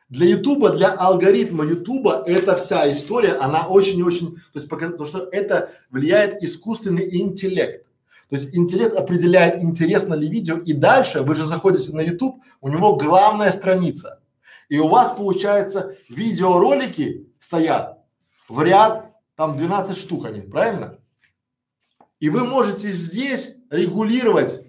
Для 0.07 0.27
Ютуба, 0.27 0.69
для 0.69 0.91
алгоритма 0.91 1.65
Ютуба 1.65 2.23
эта 2.27 2.55
вся 2.55 2.91
история, 2.91 3.33
она 3.33 3.67
очень 3.67 3.99
и 3.99 4.03
очень, 4.03 4.35
то 4.35 4.59
есть 4.59 4.69
пока, 4.69 4.89
потому 4.91 5.09
что 5.09 5.27
это 5.31 5.71
влияет 5.89 6.43
искусственный 6.43 7.17
интеллект. 7.17 7.85
То 8.29 8.35
есть 8.35 8.55
интеллект 8.55 8.95
определяет, 8.95 9.59
интересно 9.59 10.13
ли 10.13 10.27
видео, 10.27 10.57
и 10.57 10.73
дальше 10.73 11.21
вы 11.21 11.35
же 11.35 11.43
заходите 11.43 11.93
на 11.93 12.01
YouTube, 12.01 12.41
у 12.61 12.69
него 12.69 12.95
главная 12.95 13.51
страница. 13.51 14.19
И 14.69 14.77
у 14.77 14.87
вас 14.87 15.15
получается 15.15 15.95
видеоролики 16.09 17.27
стоят 17.39 17.99
в 18.47 18.61
ряд, 18.61 19.11
там 19.35 19.57
12 19.57 19.97
штук 19.97 20.25
они, 20.25 20.41
правильно? 20.41 20.99
И 22.19 22.29
вы 22.29 22.45
можете 22.45 22.91
здесь 22.91 23.55
регулировать 23.69 24.61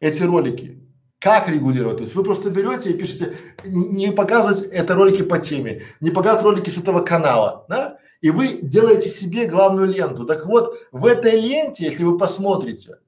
эти 0.00 0.22
ролики. 0.22 0.80
Как 1.18 1.48
регулировать? 1.48 1.98
То 1.98 2.02
есть 2.04 2.14
вы 2.14 2.24
просто 2.24 2.50
берете 2.50 2.90
и 2.90 2.94
пишете, 2.94 3.36
не 3.64 4.10
показывать 4.10 4.66
это 4.68 4.94
ролики 4.94 5.22
по 5.22 5.38
теме, 5.38 5.82
не 6.00 6.10
показывать 6.10 6.44
ролики 6.44 6.70
с 6.70 6.78
этого 6.78 7.00
канала, 7.00 7.66
да? 7.68 7.98
И 8.22 8.30
вы 8.30 8.60
делаете 8.62 9.10
себе 9.10 9.46
главную 9.46 9.88
ленту. 9.88 10.24
Так 10.26 10.46
вот, 10.46 10.78
в 10.92 11.06
этой 11.06 11.40
ленте, 11.40 11.84
если 11.84 12.04
вы 12.04 12.18
посмотрите, 12.18 12.98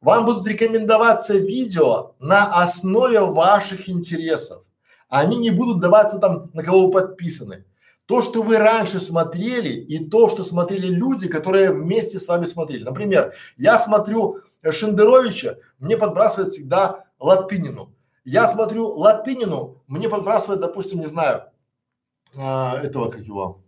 вам 0.00 0.26
будут 0.26 0.46
рекомендоваться 0.46 1.36
видео 1.36 2.14
на 2.20 2.62
основе 2.62 3.20
ваших 3.20 3.88
интересов. 3.88 4.62
Они 5.08 5.36
не 5.36 5.50
будут 5.50 5.80
даваться 5.80 6.18
там, 6.18 6.50
на 6.52 6.62
кого 6.62 6.86
вы 6.86 6.92
подписаны. 6.92 7.64
То, 8.08 8.22
что 8.22 8.42
вы 8.42 8.56
раньше 8.56 9.00
смотрели 9.00 9.68
и 9.68 10.02
то, 10.02 10.30
что 10.30 10.42
смотрели 10.42 10.86
люди, 10.86 11.28
которые 11.28 11.74
вместе 11.74 12.18
с 12.18 12.26
вами 12.26 12.46
смотрели. 12.46 12.82
Например, 12.82 13.34
я 13.58 13.78
смотрю 13.78 14.38
Шендеровича, 14.68 15.58
мне 15.78 15.98
подбрасывает 15.98 16.50
всегда 16.50 17.04
Латынину. 17.18 17.94
Я 18.24 18.48
смотрю 18.48 18.88
Латынину, 18.88 19.82
мне 19.88 20.08
подбрасывает, 20.08 20.62
допустим, 20.62 21.00
не 21.00 21.06
знаю, 21.06 21.50
а, 22.34 22.80
этого 22.82 23.10
как 23.10 23.20
его. 23.20 23.62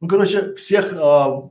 Ну, 0.00 0.08
короче, 0.08 0.54
всех 0.54 0.94
а, 0.94 1.50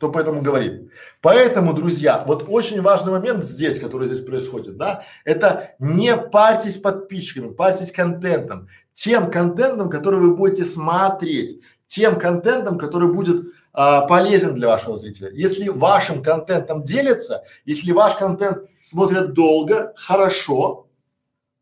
кто 0.00 0.10
поэтому 0.10 0.40
говорит. 0.40 0.90
Поэтому, 1.20 1.74
друзья, 1.74 2.24
вот 2.26 2.46
очень 2.48 2.80
важный 2.80 3.12
момент 3.12 3.44
здесь, 3.44 3.78
который 3.78 4.06
здесь 4.08 4.24
происходит, 4.24 4.78
да, 4.78 5.02
это 5.26 5.74
не 5.78 6.16
парьтесь 6.16 6.78
подписчиками, 6.78 7.52
парьтесь 7.52 7.92
контентом, 7.92 8.68
тем 8.94 9.30
контентом, 9.30 9.90
который 9.90 10.18
вы 10.18 10.34
будете 10.34 10.64
смотреть, 10.64 11.60
тем 11.86 12.18
контентом, 12.18 12.78
который 12.78 13.12
будет 13.12 13.52
а, 13.74 14.06
полезен 14.06 14.54
для 14.54 14.68
вашего 14.68 14.96
зрителя. 14.96 15.28
Если 15.34 15.68
вашим 15.68 16.22
контентом 16.22 16.82
делятся, 16.82 17.44
если 17.66 17.92
ваш 17.92 18.14
контент 18.14 18.70
смотрят 18.82 19.34
долго, 19.34 19.92
хорошо, 19.96 20.86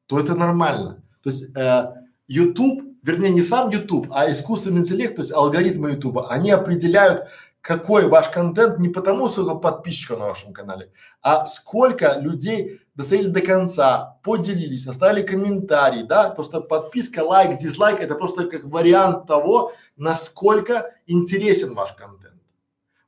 то 0.06 0.20
это 0.20 0.36
нормально. 0.36 1.02
То 1.24 1.30
есть 1.30 1.56
э, 1.56 1.92
YouTube, 2.28 2.88
вернее 3.02 3.30
не 3.30 3.42
сам 3.42 3.70
YouTube, 3.70 4.06
а 4.12 4.30
искусственный 4.30 4.82
интеллект, 4.82 5.16
то 5.16 5.22
есть 5.22 5.32
алгоритмы 5.32 5.90
YouTube, 5.90 6.18
они 6.28 6.52
определяют, 6.52 7.28
какой 7.68 8.08
ваш 8.08 8.30
контент 8.30 8.78
не 8.78 8.88
потому, 8.88 9.28
сколько 9.28 9.54
подписчиков 9.54 10.18
на 10.18 10.28
вашем 10.28 10.54
канале, 10.54 10.90
а 11.20 11.44
сколько 11.44 12.18
людей 12.18 12.80
досмотрели 12.94 13.28
до 13.28 13.40
конца, 13.42 14.18
поделились, 14.22 14.86
оставили 14.86 15.20
комментарий, 15.22 16.02
да, 16.02 16.30
просто 16.30 16.62
подписка, 16.62 17.22
лайк, 17.22 17.58
дизлайк, 17.58 18.00
это 18.00 18.14
просто 18.14 18.48
как 18.48 18.64
вариант 18.64 19.26
того, 19.26 19.72
насколько 19.98 20.94
интересен 21.06 21.74
ваш 21.74 21.92
контент. 21.92 22.40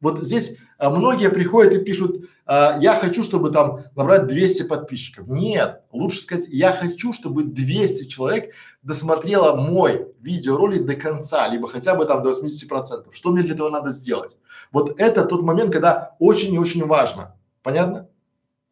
Вот 0.03 0.23
здесь 0.23 0.57
а, 0.77 0.89
многие 0.91 1.31
приходят 1.31 1.73
и 1.75 1.85
пишут, 1.85 2.29
а, 2.47 2.79
я 2.81 2.97
хочу, 2.97 3.23
чтобы 3.23 3.51
там 3.51 3.85
набрать 3.95 4.27
200 4.27 4.63
подписчиков. 4.63 5.27
Нет, 5.29 5.83
лучше 5.93 6.21
сказать, 6.21 6.47
я 6.49 6.73
хочу, 6.73 7.13
чтобы 7.13 7.45
200 7.45 8.09
человек 8.09 8.55
досмотрело 8.83 9.57
мой 9.57 10.09
видеоролик 10.21 10.87
до 10.87 10.97
конца, 10.97 11.47
либо 11.49 11.69
хотя 11.69 11.95
бы 11.95 12.07
там 12.07 12.23
до 12.23 12.31
80 12.31 12.67
процентов. 12.67 13.15
Что 13.15 13.31
мне 13.31 13.43
для 13.43 13.55
этого 13.55 13.69
надо 13.69 13.91
сделать? 13.91 14.37
Вот 14.73 15.01
это 15.01 15.25
тот 15.25 15.43
момент, 15.43 15.73
когда 15.73 16.17
очень 16.19 16.55
и 16.55 16.59
очень 16.59 16.87
важно. 16.87 17.37
Понятно? 17.63 18.09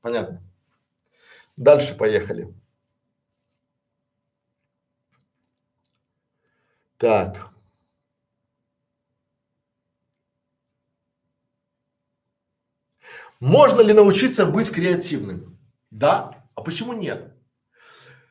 Понятно. 0.01 0.43
Дальше 1.57 1.95
поехали. 1.97 2.55
Так. 6.99 7.51
Можно 13.41 13.81
ли 13.83 13.93
научиться 13.93 14.47
быть 14.47 14.71
креативным? 14.71 15.59
Да. 15.91 16.45
А 16.55 16.63
почему 16.63 16.93
нет? 16.93 17.33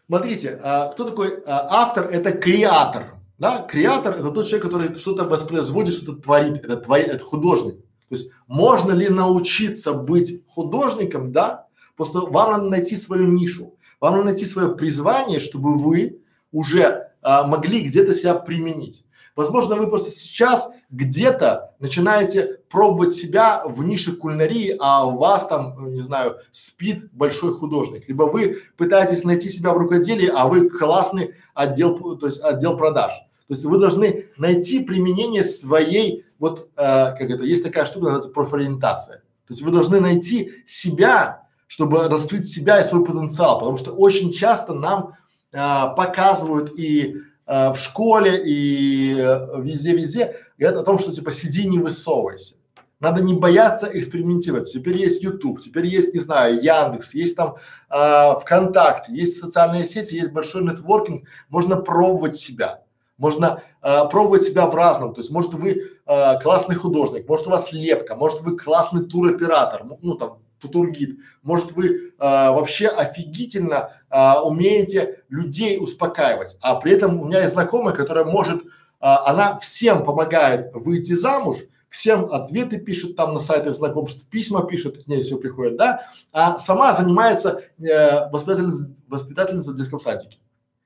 Смотрите, 0.07 0.59
а, 0.61 0.89
кто 0.89 1.05
такой 1.05 1.41
а, 1.45 1.81
автор? 1.81 2.07
Это 2.09 2.31
креатор. 2.31 3.16
Да, 3.37 3.61
креатор 3.61 4.15
это 4.15 4.31
тот 4.31 4.47
человек, 4.47 4.65
который 4.65 4.95
что-то 4.95 5.25
воспроизводит, 5.25 5.93
что-то 5.93 6.21
творит, 6.21 6.63
это 6.63 6.77
творит, 6.77 7.07
это 7.07 7.23
художник. 7.23 7.75
То 8.09 8.15
есть 8.15 8.29
можно 8.47 8.93
ли 8.93 9.09
научиться 9.09 9.93
быть 9.93 10.43
художником? 10.47 11.31
Да. 11.31 11.67
Просто 11.95 12.21
вам 12.21 12.51
надо 12.51 12.63
найти 12.65 12.95
свою 12.95 13.27
нишу, 13.27 13.75
вам 13.99 14.13
надо 14.13 14.25
найти 14.25 14.45
свое 14.45 14.75
призвание, 14.75 15.39
чтобы 15.39 15.77
вы 15.77 16.19
уже 16.51 17.11
а, 17.21 17.45
могли 17.45 17.81
где-то 17.81 18.15
себя 18.15 18.35
применить. 18.35 19.03
Возможно, 19.35 19.75
вы 19.75 19.87
просто 19.87 20.09
сейчас 20.09 20.67
где-то 20.89 21.75
начинаете 21.79 22.59
пробовать 22.69 23.13
себя 23.13 23.63
в 23.65 23.83
нише 23.83 24.13
кулинарии, 24.13 24.75
а 24.79 25.05
у 25.05 25.17
вас 25.17 25.47
там, 25.47 25.93
не 25.93 26.01
знаю, 26.01 26.37
спит 26.51 27.11
большой 27.11 27.53
художник. 27.53 28.07
Либо 28.07 28.23
вы 28.23 28.57
пытаетесь 28.77 29.23
найти 29.23 29.49
себя 29.49 29.73
в 29.73 29.77
рукоделии, 29.77 30.31
а 30.33 30.47
вы 30.47 30.69
классный 30.69 31.35
отдел, 31.53 32.17
то 32.17 32.25
есть 32.25 32.41
отдел 32.41 32.77
продаж. 32.77 33.11
То 33.47 33.53
есть 33.53 33.63
вы 33.63 33.79
должны 33.79 34.27
найти 34.37 34.81
применение 34.81 35.43
своей, 35.43 36.25
вот 36.37 36.69
э, 36.75 36.77
как 36.77 37.21
это, 37.21 37.45
есть 37.45 37.63
такая 37.63 37.85
штука, 37.85 38.05
называется 38.05 38.29
профориентация. 38.29 39.17
То 39.47 39.53
есть 39.53 39.61
вы 39.61 39.71
должны 39.71 40.01
найти 40.01 40.51
себя, 40.65 41.47
чтобы 41.67 42.09
раскрыть 42.09 42.45
себя 42.45 42.81
и 42.81 42.87
свой 42.87 43.05
потенциал, 43.05 43.59
потому 43.59 43.77
что 43.77 43.91
очень 43.93 44.33
часто 44.33 44.73
нам 44.73 45.13
э, 45.53 45.57
показывают 45.95 46.77
и 46.77 47.15
э, 47.45 47.71
в 47.71 47.77
школе 47.77 48.43
и 48.45 49.15
э, 49.17 49.61
везде-везде 49.61 50.35
говорят 50.57 50.81
о 50.81 50.83
том, 50.83 50.99
что 50.99 51.13
типа 51.13 51.31
сиди 51.31 51.65
не 51.65 51.79
высовывайся. 51.79 52.55
Надо 52.99 53.23
не 53.23 53.35
бояться 53.35 53.89
экспериментировать. 53.93 54.73
Теперь 54.73 54.97
есть 54.97 55.23
YouTube, 55.23 55.61
теперь 55.61 55.85
есть, 55.85 56.13
не 56.13 56.19
знаю, 56.19 56.55
Яндекс, 56.55 57.13
есть 57.13 57.37
там 57.37 57.55
э, 57.89 58.39
ВКонтакте, 58.41 59.13
есть 59.15 59.39
социальные 59.39 59.85
сети, 59.85 60.15
есть 60.15 60.31
большой 60.31 60.63
нетворкинг. 60.63 61.27
Можно 61.47 61.77
пробовать 61.77 62.35
себя. 62.35 62.81
Можно 63.17 63.61
э, 63.81 64.07
пробовать 64.09 64.43
себя 64.43 64.67
в 64.67 64.75
разном. 64.75 65.13
То 65.13 65.21
есть, 65.21 65.31
может, 65.31 65.53
вы 65.53 65.81
э, 66.05 66.39
классный 66.41 66.75
художник, 66.75 67.27
может, 67.27 67.47
у 67.47 67.49
вас 67.49 67.71
лепка, 67.71 68.15
может, 68.15 68.41
вы 68.41 68.57
классный 68.57 69.05
туроператор, 69.05 69.85
ну 70.01 70.15
там 70.15 70.39
Футургид. 70.59 71.19
Может, 71.43 71.73
вы 71.73 71.87
э, 71.87 72.11
вообще 72.19 72.87
офигительно 72.87 73.91
э, 74.09 74.39
умеете 74.43 75.23
людей 75.29 75.77
успокаивать, 75.79 76.57
а 76.61 76.75
при 76.75 76.93
этом 76.93 77.21
у 77.21 77.25
меня 77.25 77.41
есть 77.41 77.53
знакомая, 77.53 77.93
которая 77.95 78.25
может, 78.25 78.63
э, 78.63 78.65
она 78.99 79.59
всем 79.59 80.03
помогает 80.03 80.71
выйти 80.73 81.13
замуж, 81.13 81.57
всем 81.89 82.25
ответы 82.25 82.79
пишет 82.79 83.15
там 83.15 83.33
на 83.33 83.39
сайтах 83.39 83.75
знакомств, 83.75 84.27
письма 84.29 84.65
пишет, 84.65 85.03
к 85.03 85.07
ней 85.07 85.21
все 85.21 85.37
приходит, 85.37 85.77
да, 85.77 86.01
а 86.31 86.57
сама 86.57 86.93
занимается 86.93 87.61
э, 87.79 88.29
воспитательницей, 88.31 88.95
воспитательницей 89.07 89.73
в 89.73 89.77
детском 89.77 89.99
садике. 89.99 90.39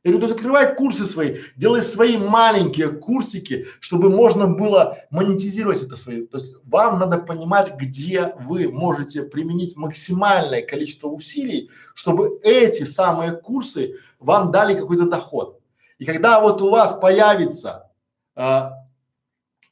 Я 0.03 0.11
говорю, 0.11 0.33
открывай 0.33 0.75
курсы 0.75 1.05
свои, 1.05 1.37
делай 1.55 1.81
свои 1.81 2.17
маленькие 2.17 2.89
курсики, 2.89 3.67
чтобы 3.79 4.09
можно 4.09 4.47
было 4.47 4.97
монетизировать 5.11 5.83
это 5.83 5.95
свои. 5.95 6.25
То 6.25 6.39
есть 6.39 6.55
вам 6.63 6.97
надо 6.97 7.19
понимать, 7.19 7.75
где 7.75 8.33
вы 8.39 8.71
можете 8.71 9.21
применить 9.21 9.77
максимальное 9.77 10.63
количество 10.63 11.07
усилий, 11.07 11.69
чтобы 11.93 12.39
эти 12.41 12.83
самые 12.83 13.33
курсы 13.33 13.97
вам 14.19 14.51
дали 14.51 14.73
какой-то 14.73 15.07
доход. 15.07 15.59
И 15.99 16.05
когда 16.05 16.41
вот 16.41 16.63
у 16.63 16.71
вас 16.71 16.99
появится 16.99 17.91
а, 18.35 18.73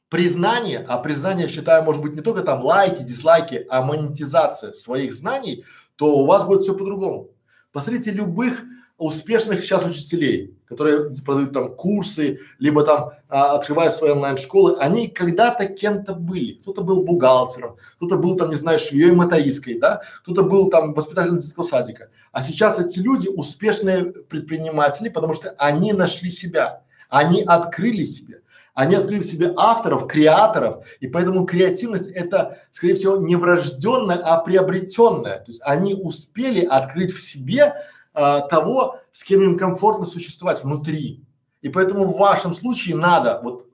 признание, 0.08 0.84
а 0.86 0.98
признание, 0.98 1.48
считаю, 1.48 1.82
может 1.82 2.02
быть 2.02 2.12
не 2.12 2.20
только 2.20 2.42
там 2.42 2.62
лайки, 2.62 3.02
дизлайки, 3.02 3.66
а 3.68 3.82
монетизация 3.82 4.74
своих 4.74 5.12
знаний, 5.12 5.64
то 5.96 6.18
у 6.18 6.26
вас 6.26 6.46
будет 6.46 6.62
все 6.62 6.76
по-другому. 6.76 7.30
Посмотрите 7.72 8.12
любых 8.12 8.62
успешных 9.00 9.62
сейчас 9.62 9.84
учителей, 9.84 10.54
которые 10.66 11.08
продают 11.24 11.52
там 11.52 11.74
курсы, 11.74 12.40
либо 12.58 12.84
там 12.84 13.12
а, 13.28 13.54
открывают 13.54 13.94
свои 13.94 14.10
онлайн-школы, 14.10 14.76
они 14.78 15.08
когда-то 15.08 15.66
кем-то 15.66 16.14
были. 16.14 16.60
Кто-то 16.60 16.82
был 16.82 17.02
бухгалтером, 17.02 17.76
кто-то 17.96 18.16
был 18.18 18.36
там, 18.36 18.50
не 18.50 18.56
знаю, 18.56 18.78
швеей 18.78 19.12
мотористкой, 19.12 19.78
да, 19.78 20.02
кто-то 20.22 20.42
был 20.42 20.68
там 20.68 20.92
воспитателем 20.92 21.40
детского 21.40 21.64
садика. 21.64 22.10
А 22.30 22.42
сейчас 22.42 22.78
эти 22.78 22.98
люди 22.98 23.28
успешные 23.28 24.04
предприниматели, 24.04 25.08
потому 25.08 25.32
что 25.32 25.54
они 25.58 25.94
нашли 25.94 26.28
себя, 26.28 26.82
они 27.08 27.42
открыли 27.42 28.04
себе. 28.04 28.42
Они 28.74 28.94
открыли 28.94 29.20
в 29.20 29.26
себе 29.26 29.52
авторов, 29.56 30.06
креаторов, 30.06 30.86
и 31.00 31.08
поэтому 31.08 31.44
креативность 31.44 32.12
это, 32.12 32.58
скорее 32.70 32.94
всего, 32.94 33.16
не 33.16 33.34
врожденная, 33.34 34.18
а 34.18 34.38
приобретенная. 34.38 35.38
То 35.38 35.46
есть 35.48 35.60
они 35.64 35.94
успели 35.94 36.64
открыть 36.64 37.12
в 37.12 37.20
себе 37.20 37.74
а, 38.12 38.40
того, 38.40 39.00
с 39.12 39.22
кем 39.24 39.42
им 39.42 39.58
комфортно 39.58 40.04
существовать 40.04 40.62
внутри. 40.62 41.24
И 41.60 41.68
поэтому 41.68 42.04
в 42.04 42.18
вашем 42.18 42.52
случае 42.52 42.96
надо 42.96 43.40
вот, 43.42 43.68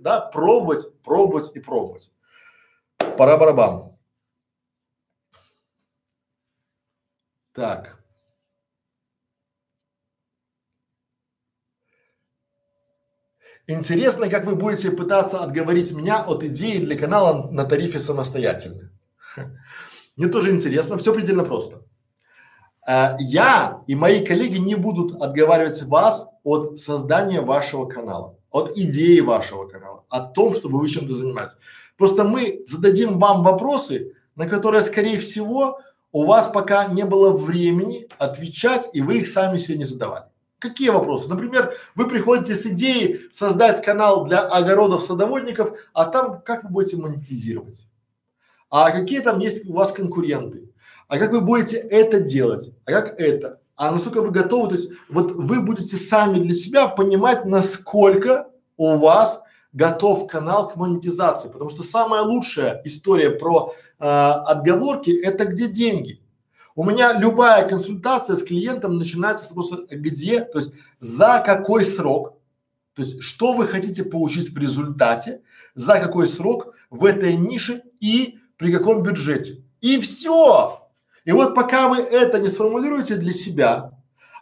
да, 0.00 0.20
пробовать, 0.20 1.00
пробовать 1.02 1.50
и 1.54 1.60
пробовать. 1.60 2.10
Пора 3.16 3.36
барабан. 3.36 3.96
Так. 7.52 7.98
Интересно, 13.66 14.30
как 14.30 14.46
вы 14.46 14.54
будете 14.54 14.90
пытаться 14.90 15.42
отговорить 15.42 15.92
меня 15.92 16.22
от 16.22 16.42
идеи 16.42 16.78
для 16.78 16.96
канала 16.96 17.50
на 17.50 17.64
тарифе 17.64 18.00
самостоятельно. 18.00 18.90
Мне 20.16 20.28
тоже 20.28 20.50
интересно, 20.50 20.96
все 20.96 21.12
предельно 21.12 21.44
просто. 21.44 21.87
Э, 22.88 23.16
я 23.20 23.82
и 23.86 23.94
мои 23.94 24.24
коллеги 24.24 24.56
не 24.56 24.74
будут 24.74 25.20
отговаривать 25.20 25.82
вас 25.82 26.30
от 26.42 26.78
создания 26.78 27.42
вашего 27.42 27.84
канала, 27.84 28.34
от 28.50 28.76
идеи 28.78 29.20
вашего 29.20 29.66
канала, 29.66 30.04
о 30.08 30.20
том, 30.20 30.54
чтобы 30.54 30.78
вы 30.78 30.88
чем-то 30.88 31.14
занимались. 31.14 31.52
Просто 31.98 32.24
мы 32.24 32.64
зададим 32.66 33.18
вам 33.18 33.42
вопросы, 33.42 34.14
на 34.36 34.48
которые, 34.48 34.82
скорее 34.82 35.20
всего, 35.20 35.80
у 36.12 36.24
вас 36.24 36.48
пока 36.48 36.86
не 36.86 37.04
было 37.04 37.36
времени 37.36 38.08
отвечать, 38.16 38.88
и 38.94 39.02
вы 39.02 39.18
их 39.18 39.28
сами 39.28 39.58
себе 39.58 39.78
не 39.78 39.84
задавали. 39.84 40.24
Какие 40.58 40.88
вопросы? 40.88 41.28
Например, 41.28 41.74
вы 41.94 42.08
приходите 42.08 42.56
с 42.56 42.64
идеей 42.64 43.28
создать 43.32 43.84
канал 43.84 44.24
для 44.24 44.40
огородов 44.40 45.04
садоводников, 45.04 45.78
а 45.92 46.06
там 46.06 46.40
как 46.40 46.64
вы 46.64 46.70
будете 46.70 46.96
монетизировать? 46.96 47.82
А 48.70 48.90
какие 48.90 49.20
там 49.20 49.40
есть 49.40 49.66
у 49.68 49.74
вас 49.74 49.92
конкуренты? 49.92 50.67
А 51.08 51.18
как 51.18 51.32
вы 51.32 51.40
будете 51.40 51.76
это 51.76 52.20
делать, 52.20 52.70
а 52.84 52.92
как 52.92 53.18
это, 53.18 53.60
а 53.76 53.90
насколько 53.90 54.22
вы 54.22 54.30
готовы, 54.30 54.68
то 54.68 54.74
есть 54.74 54.90
вот 55.08 55.32
вы 55.32 55.60
будете 55.60 55.96
сами 55.96 56.38
для 56.38 56.54
себя 56.54 56.86
понимать, 56.86 57.44
насколько 57.44 58.48
у 58.76 58.96
вас 58.98 59.42
готов 59.72 60.26
канал 60.26 60.68
к 60.68 60.76
монетизации, 60.76 61.48
потому 61.48 61.70
что 61.70 61.82
самая 61.82 62.22
лучшая 62.22 62.80
история 62.84 63.30
про 63.30 63.74
э, 63.98 64.04
отговорки– 64.04 65.10
это 65.22 65.46
где 65.46 65.68
деньги. 65.68 66.20
У 66.74 66.84
меня 66.84 67.12
любая 67.12 67.68
консультация 67.68 68.36
с 68.36 68.42
клиентом 68.42 68.98
начинается 68.98 69.44
с 69.44 69.48
вопроса 69.50 69.78
где, 69.90 70.42
то 70.42 70.58
есть 70.58 70.72
за 71.00 71.42
какой 71.44 71.84
срок, 71.84 72.34
то 72.94 73.02
есть 73.02 73.22
что 73.22 73.54
вы 73.54 73.66
хотите 73.66 74.04
получить 74.04 74.50
в 74.50 74.58
результате, 74.58 75.42
за 75.74 75.98
какой 75.98 76.28
срок 76.28 76.74
в 76.90 77.04
этой 77.04 77.36
нише 77.36 77.82
и 78.00 78.38
при 78.56 78.72
каком 78.72 79.02
бюджете. 79.02 79.62
И 79.80 80.00
все. 80.00 80.87
И 81.28 81.32
вот 81.32 81.54
пока 81.54 81.88
вы 81.88 81.98
это 81.98 82.38
не 82.38 82.48
сформулируете 82.48 83.16
для 83.16 83.34
себя, 83.34 83.90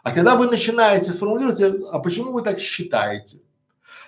а 0.03 0.11
когда 0.11 0.37
вы 0.37 0.47
начинаете 0.47 1.11
сформулировать, 1.11 1.59
а 1.91 1.99
почему 1.99 2.31
вы 2.31 2.41
так 2.43 2.59
считаете? 2.59 3.41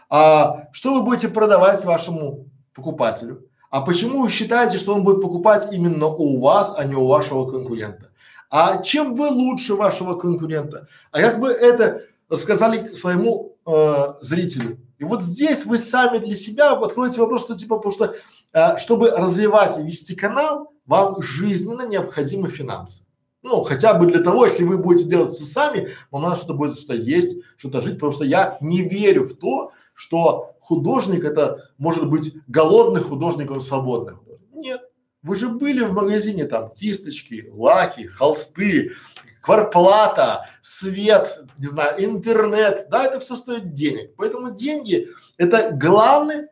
А 0.09 0.69
что 0.71 0.93
вы 0.93 1.01
будете 1.03 1.27
продавать 1.27 1.83
вашему 1.83 2.45
покупателю? 2.73 3.49
А 3.69 3.81
почему 3.81 4.21
вы 4.21 4.29
считаете, 4.29 4.77
что 4.77 4.95
он 4.95 5.03
будет 5.03 5.21
покупать 5.21 5.73
именно 5.73 6.05
у 6.05 6.39
вас, 6.39 6.73
а 6.77 6.85
не 6.85 6.95
у 6.95 7.05
вашего 7.05 7.51
конкурента? 7.51 8.11
А 8.49 8.81
чем 8.81 9.13
вы 9.13 9.27
лучше 9.27 9.75
вашего 9.75 10.13
конкурента? 10.13 10.87
А 11.11 11.19
как 11.19 11.39
вы 11.39 11.49
это 11.49 12.03
рассказали 12.29 12.93
своему 12.93 13.57
э, 13.65 14.13
зрителю? 14.21 14.79
И 14.99 15.03
вот 15.03 15.21
здесь 15.21 15.65
вы 15.65 15.79
сами 15.79 16.19
для 16.19 16.37
себя 16.37 16.71
откроете 16.71 17.19
вопрос, 17.19 17.41
что 17.41 17.57
типа, 17.57 17.75
потому 17.75 17.93
что 17.93 18.15
э, 18.53 18.77
чтобы 18.77 19.09
развивать 19.09 19.77
и 19.77 19.83
вести 19.83 20.15
канал, 20.15 20.71
вам 20.89 21.21
жизненно 21.21 21.87
необходимы 21.87 22.49
финансы. 22.49 23.03
Ну, 23.43 23.61
хотя 23.63 23.93
бы 23.93 24.07
для 24.07 24.21
того, 24.21 24.47
если 24.47 24.63
вы 24.63 24.79
будете 24.79 25.07
делать 25.07 25.35
все 25.35 25.45
сами, 25.45 25.89
вам 26.09 26.23
надо 26.23 26.35
что-то 26.35 26.55
будет 26.55 26.77
что-то 26.77 26.95
есть, 26.95 27.37
что-то 27.57 27.81
жить, 27.81 27.93
потому 27.93 28.11
что 28.11 28.25
я 28.25 28.57
не 28.59 28.81
верю 28.81 29.23
в 29.23 29.37
то, 29.37 29.71
что 29.93 30.55
художник 30.59 31.23
это 31.23 31.69
может 31.77 32.09
быть 32.09 32.33
голодный 32.47 33.01
художник, 33.01 33.51
он 33.51 33.61
свободный. 33.61 34.15
Нет. 34.51 34.81
Вы 35.21 35.35
же 35.35 35.49
были 35.49 35.83
в 35.83 35.93
магазине 35.93 36.45
там 36.45 36.71
кисточки, 36.71 37.47
лаки, 37.51 38.07
холсты, 38.07 38.93
кварплата, 39.41 40.47
свет, 40.63 41.45
не 41.59 41.67
знаю, 41.67 42.03
интернет, 42.03 42.87
да, 42.89 43.05
это 43.05 43.19
все 43.19 43.35
стоит 43.35 43.73
денег. 43.73 44.15
Поэтому 44.17 44.55
деньги 44.55 45.07
это 45.37 45.69
главный 45.71 46.47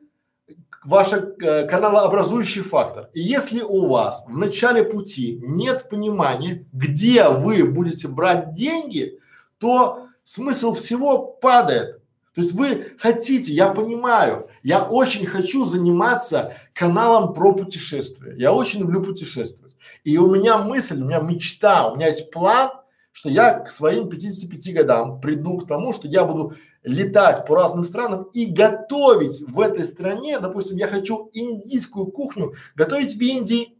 ваш 0.87 1.11
э, 1.11 1.67
каналообразующий 1.67 2.61
фактор. 2.61 3.09
И 3.13 3.21
если 3.21 3.61
у 3.61 3.89
вас 3.89 4.23
в 4.25 4.37
начале 4.37 4.85
пути 4.85 5.37
нет 5.43 5.89
понимания, 5.89 6.65
где 6.71 7.27
вы 7.27 7.65
будете 7.65 8.07
брать 8.07 8.53
деньги, 8.53 9.19
то 9.57 10.07
смысл 10.23 10.73
всего 10.73 11.25
падает. 11.25 12.01
То 12.33 12.41
есть 12.41 12.53
вы 12.53 12.93
хотите, 12.99 13.51
я 13.51 13.67
понимаю, 13.71 14.47
я 14.63 14.83
очень 14.85 15.25
хочу 15.25 15.65
заниматься 15.65 16.53
каналом 16.73 17.33
про 17.33 17.51
путешествия. 17.53 18.35
Я 18.37 18.53
очень 18.53 18.79
люблю 18.79 19.03
путешествовать. 19.03 19.75
И 20.05 20.17
у 20.17 20.33
меня 20.33 20.57
мысль, 20.59 21.01
у 21.01 21.05
меня 21.05 21.19
мечта, 21.19 21.89
у 21.89 21.97
меня 21.97 22.07
есть 22.07 22.31
план, 22.31 22.69
что 23.11 23.27
я 23.27 23.59
к 23.59 23.71
своим 23.71 24.07
55 24.07 24.73
годам 24.73 25.19
приду 25.19 25.57
к 25.57 25.67
тому, 25.67 25.91
что 25.91 26.07
я 26.07 26.23
буду 26.23 26.55
летать 26.87 27.45
по 27.45 27.55
разным 27.55 27.83
странам 27.83 28.23
и 28.33 28.45
готовить 28.45 29.41
в 29.41 29.59
этой 29.59 29.85
стране, 29.85 30.39
допустим, 30.39 30.77
я 30.77 30.87
хочу 30.87 31.29
индийскую 31.33 32.07
кухню 32.07 32.53
готовить 32.75 33.15
в 33.15 33.21
Индии, 33.21 33.77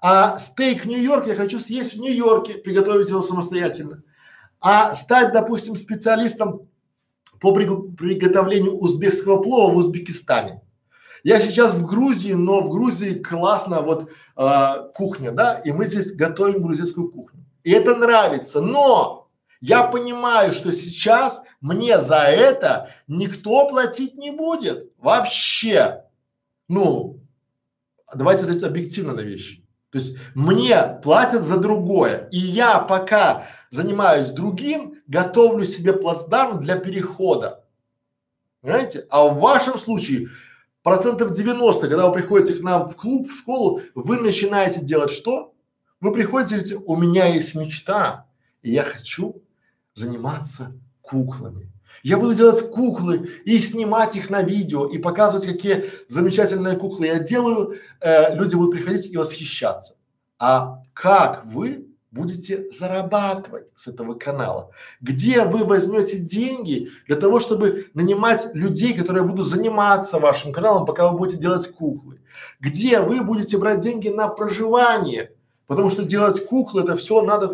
а 0.00 0.38
стейк 0.38 0.84
Нью-Йорк 0.84 1.26
я 1.28 1.34
хочу 1.34 1.58
съесть 1.58 1.94
в 1.94 2.00
Нью-Йорке, 2.00 2.54
приготовить 2.54 3.08
его 3.08 3.22
самостоятельно, 3.22 4.02
а 4.60 4.92
стать, 4.94 5.32
допустим, 5.32 5.76
специалистом 5.76 6.68
по 7.40 7.52
приготовлению 7.54 8.76
узбекского 8.78 9.40
плова 9.42 9.72
в 9.72 9.76
Узбекистане. 9.76 10.62
Я 11.22 11.40
сейчас 11.40 11.74
в 11.74 11.84
Грузии, 11.86 12.32
но 12.32 12.60
в 12.60 12.70
Грузии 12.70 13.14
классно 13.14 13.82
вот 13.82 14.10
э, 14.36 14.90
кухня, 14.94 15.32
да, 15.32 15.54
и 15.54 15.72
мы 15.72 15.86
здесь 15.86 16.12
готовим 16.12 16.62
грузинскую 16.62 17.10
кухню. 17.10 17.44
И 17.64 17.72
это 17.72 17.96
нравится, 17.96 18.60
но 18.60 19.28
я 19.60 19.84
понимаю, 19.84 20.52
что 20.52 20.72
сейчас 20.72 21.42
мне 21.60 22.00
за 22.00 22.18
это 22.18 22.90
никто 23.06 23.68
платить 23.68 24.16
не 24.16 24.30
будет 24.30 24.92
вообще. 24.98 26.04
Ну, 26.68 27.20
давайте 28.14 28.44
сказать 28.44 28.62
объективно 28.62 29.14
на 29.14 29.20
вещи. 29.20 29.66
То 29.90 29.98
есть 29.98 30.16
мне 30.34 30.98
платят 31.02 31.44
за 31.44 31.58
другое, 31.58 32.28
и 32.30 32.38
я 32.38 32.80
пока 32.80 33.46
занимаюсь 33.70 34.28
другим, 34.28 34.96
готовлю 35.06 35.64
себе 35.64 35.92
плацдарм 35.92 36.60
для 36.60 36.76
перехода. 36.76 37.64
Понимаете? 38.60 39.06
А 39.10 39.28
в 39.28 39.38
вашем 39.38 39.78
случае 39.78 40.28
процентов 40.82 41.30
90, 41.30 41.88
когда 41.88 42.08
вы 42.08 42.14
приходите 42.14 42.54
к 42.54 42.62
нам 42.62 42.88
в 42.88 42.96
клуб, 42.96 43.26
в 43.26 43.34
школу, 43.34 43.80
вы 43.94 44.20
начинаете 44.20 44.80
делать 44.80 45.12
что? 45.12 45.54
Вы 46.00 46.12
приходите 46.12 46.56
и 46.56 46.58
говорите, 46.58 46.84
у 46.84 46.96
меня 46.96 47.26
есть 47.26 47.54
мечта, 47.54 48.26
и 48.62 48.72
я 48.72 48.82
хочу 48.82 49.42
заниматься 49.94 50.78
куклами. 51.06 51.72
Я 52.02 52.18
буду 52.18 52.34
делать 52.34 52.70
куклы 52.70 53.30
и 53.44 53.58
снимать 53.58 54.16
их 54.16 54.30
на 54.30 54.42
видео 54.42 54.86
и 54.86 54.98
показывать, 54.98 55.46
какие 55.46 55.86
замечательные 56.08 56.76
куклы 56.76 57.06
я 57.06 57.18
делаю. 57.18 57.76
Э, 58.00 58.34
люди 58.34 58.54
будут 58.54 58.72
приходить 58.72 59.10
и 59.10 59.16
восхищаться. 59.16 59.94
А 60.38 60.82
как 60.92 61.46
вы 61.46 61.86
будете 62.10 62.70
зарабатывать 62.72 63.72
с 63.76 63.86
этого 63.86 64.14
канала? 64.14 64.70
Где 65.00 65.44
вы 65.44 65.64
возьмете 65.64 66.18
деньги 66.18 66.90
для 67.06 67.16
того, 67.16 67.40
чтобы 67.40 67.86
нанимать 67.94 68.48
людей, 68.54 68.94
которые 68.96 69.24
будут 69.24 69.46
заниматься 69.46 70.18
вашим 70.18 70.52
каналом, 70.52 70.86
пока 70.86 71.10
вы 71.10 71.18
будете 71.18 71.40
делать 71.40 71.68
куклы? 71.72 72.20
Где 72.60 73.00
вы 73.00 73.22
будете 73.22 73.58
брать 73.58 73.80
деньги 73.80 74.08
на 74.08 74.28
проживание? 74.28 75.32
Потому 75.66 75.90
что 75.90 76.04
делать 76.04 76.46
куклы 76.46 76.82
это 76.82 76.96
все 76.96 77.22
надо. 77.22 77.50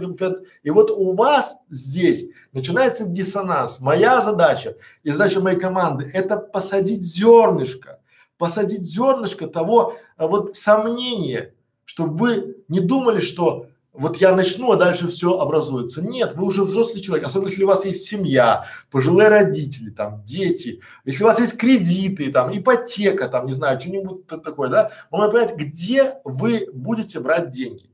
И 0.63 0.71
вот 0.71 0.91
у 0.91 1.15
вас 1.15 1.57
здесь 1.71 2.27
начинается 2.53 3.07
диссонанс. 3.07 3.81
Моя 3.81 4.21
задача 4.21 4.77
и 5.03 5.11
задача 5.11 5.41
моей 5.41 5.59
команды 5.59 6.11
это 6.13 6.37
посадить 6.37 7.03
зернышко, 7.03 8.01
посадить 8.37 8.83
зернышко 8.83 9.47
того 9.47 9.95
а, 10.17 10.27
вот 10.27 10.57
сомнения, 10.57 11.55
чтобы 11.85 12.17
вы 12.17 12.57
не 12.69 12.81
думали, 12.81 13.21
что 13.21 13.67
вот 13.95 14.17
я 14.17 14.35
начну, 14.35 14.73
а 14.73 14.77
дальше 14.77 15.09
все 15.09 15.39
образуется. 15.39 16.03
Нет, 16.03 16.35
вы 16.35 16.47
уже 16.47 16.63
взрослый 16.63 17.03
человек, 17.03 17.27
особенно 17.27 17.49
если 17.49 17.65
у 17.65 17.69
вас 17.69 17.85
есть 17.85 18.07
семья, 18.07 18.65
пожилые 18.91 19.29
родители, 19.29 19.91
там, 19.91 20.23
дети, 20.25 20.81
если 21.05 21.23
у 21.23 21.27
вас 21.27 21.39
есть 21.39 21.59
кредиты, 21.59 22.33
там, 22.33 22.57
ипотека, 22.57 23.29
там, 23.29 23.47
не 23.47 23.53
знаю, 23.53 23.79
что-нибудь 23.79 24.27
такое, 24.27 24.71
да, 24.71 24.91
вам 25.11 25.21
надо 25.21 25.33
понять, 25.33 25.57
где 25.57 26.15
вы 26.25 26.69
будете 26.73 27.21
брать 27.21 27.51
деньги. 27.51 27.92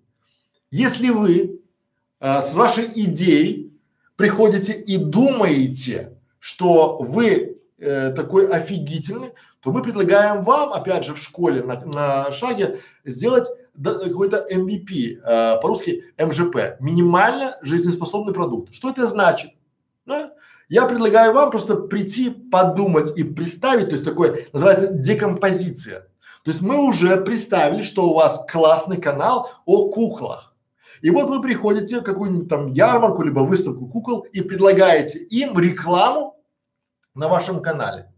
Если 0.70 1.09
вы 1.11 1.62
э, 2.20 2.43
с 2.43 2.55
вашей 2.55 2.90
идеей 2.95 3.73
приходите 4.16 4.73
и 4.73 4.97
думаете, 4.99 6.19
что 6.39 6.99
вы 6.99 7.59
э, 7.78 8.11
такой 8.11 8.49
офигительный, 8.49 9.32
то 9.61 9.73
мы 9.73 9.82
предлагаем 9.82 10.43
вам, 10.43 10.73
опять 10.73 11.05
же, 11.05 11.15
в 11.15 11.19
школе 11.19 11.62
на, 11.62 11.81
на 11.85 12.32
шаге 12.32 12.81
сделать 13.05 13.49
какой-то 13.82 14.45
MVP, 14.53 15.20
э, 15.24 15.61
по-русски 15.61 16.05
МЖП, 16.19 16.81
минимально 16.81 17.55
жизнеспособный 17.62 18.35
продукт. 18.35 18.74
Что 18.74 18.90
это 18.90 19.07
значит? 19.07 19.53
Да? 20.05 20.32
Я 20.69 20.85
предлагаю 20.86 21.32
вам 21.32 21.51
просто 21.51 21.77
прийти, 21.77 22.28
подумать 22.31 23.16
и 23.16 23.24
представить, 23.24 23.86
то 23.86 23.93
есть 23.93 24.05
такое 24.05 24.47
называется 24.53 24.89
декомпозиция. 24.93 26.01
То 26.45 26.51
есть 26.51 26.61
мы 26.61 26.78
уже 26.78 27.16
представили, 27.19 27.82
что 27.82 28.11
у 28.11 28.15
вас 28.15 28.45
классный 28.51 29.01
канал 29.01 29.51
о 29.65 29.89
куклах. 29.90 30.55
И 31.03 31.11
вот 31.11 31.29
вы 31.29 31.41
приходите 31.41 32.01
в 32.01 32.05
какую-нибудь 32.05 32.49
там 32.49 32.73
ярмарку, 32.73 33.23
либо 33.23 33.41
выставку 33.41 33.87
кукол 33.87 34.20
и 34.33 34.41
предлагаете 34.41 35.19
им 35.19 35.59
рекламу 35.59 36.37
на 37.15 37.29
вашем 37.29 37.61
канале. 37.61 38.12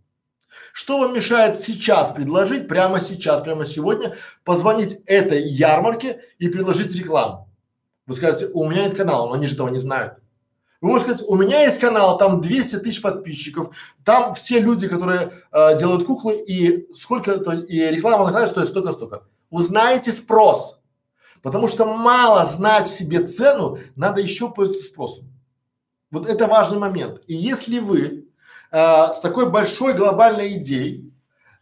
Что 0.73 1.01
вам 1.01 1.15
мешает 1.15 1.59
сейчас 1.59 2.13
предложить, 2.13 2.69
прямо 2.69 3.01
сейчас, 3.01 3.43
прямо 3.43 3.67
сегодня, 3.67 4.15
позвонить 4.45 5.01
этой 5.07 5.43
ярмарке 5.43 6.21
и 6.39 6.49
предложить 6.49 6.95
рекламу? 6.95 7.49
Вы 8.07 8.15
скажете, 8.15 8.49
у 8.55 8.69
меня 8.69 8.87
нет 8.87 8.97
канала, 8.97 9.27
но 9.27 9.35
они 9.35 9.47
же 9.47 9.55
этого 9.55 9.69
не 9.69 9.79
знают. 9.79 10.15
Вы 10.81 10.89
можете 10.89 11.11
сказать, 11.11 11.29
у 11.29 11.37
меня 11.37 11.63
есть 11.63 11.79
канал, 11.79 12.17
там 12.17 12.41
200 12.41 12.79
тысяч 12.79 13.03
подписчиков, 13.03 13.77
там 14.05 14.35
все 14.35 14.61
люди, 14.61 14.89
которые 14.89 15.33
э, 15.53 15.79
делают 15.79 16.07
куклы, 16.07 16.39
и 16.39 16.93
сколько 16.95 17.37
то 17.39 17.53
и 17.53 17.79
реклама 17.79 18.25
на 18.25 18.31
канале 18.31 18.49
стоит 18.49 18.69
столько-столько. 18.69 19.25
Узнаете 19.51 20.13
спрос. 20.13 20.80
Потому 21.43 21.69
что 21.69 21.87
мало 21.87 22.45
знать 22.45 22.89
себе 22.89 23.25
цену, 23.25 23.79
надо 23.97 24.21
еще 24.21 24.51
пользоваться 24.51 24.87
спросом. 24.87 25.33
Вот 26.11 26.29
это 26.29 26.47
важный 26.47 26.79
момент. 26.79 27.23
И 27.27 27.35
если 27.35 27.79
вы 27.79 28.27
э, 28.71 29.13
с 29.15 29.21
такой 29.21 29.51
большой 29.51 29.95
глобальной 29.95 30.55
идеей 30.55 31.13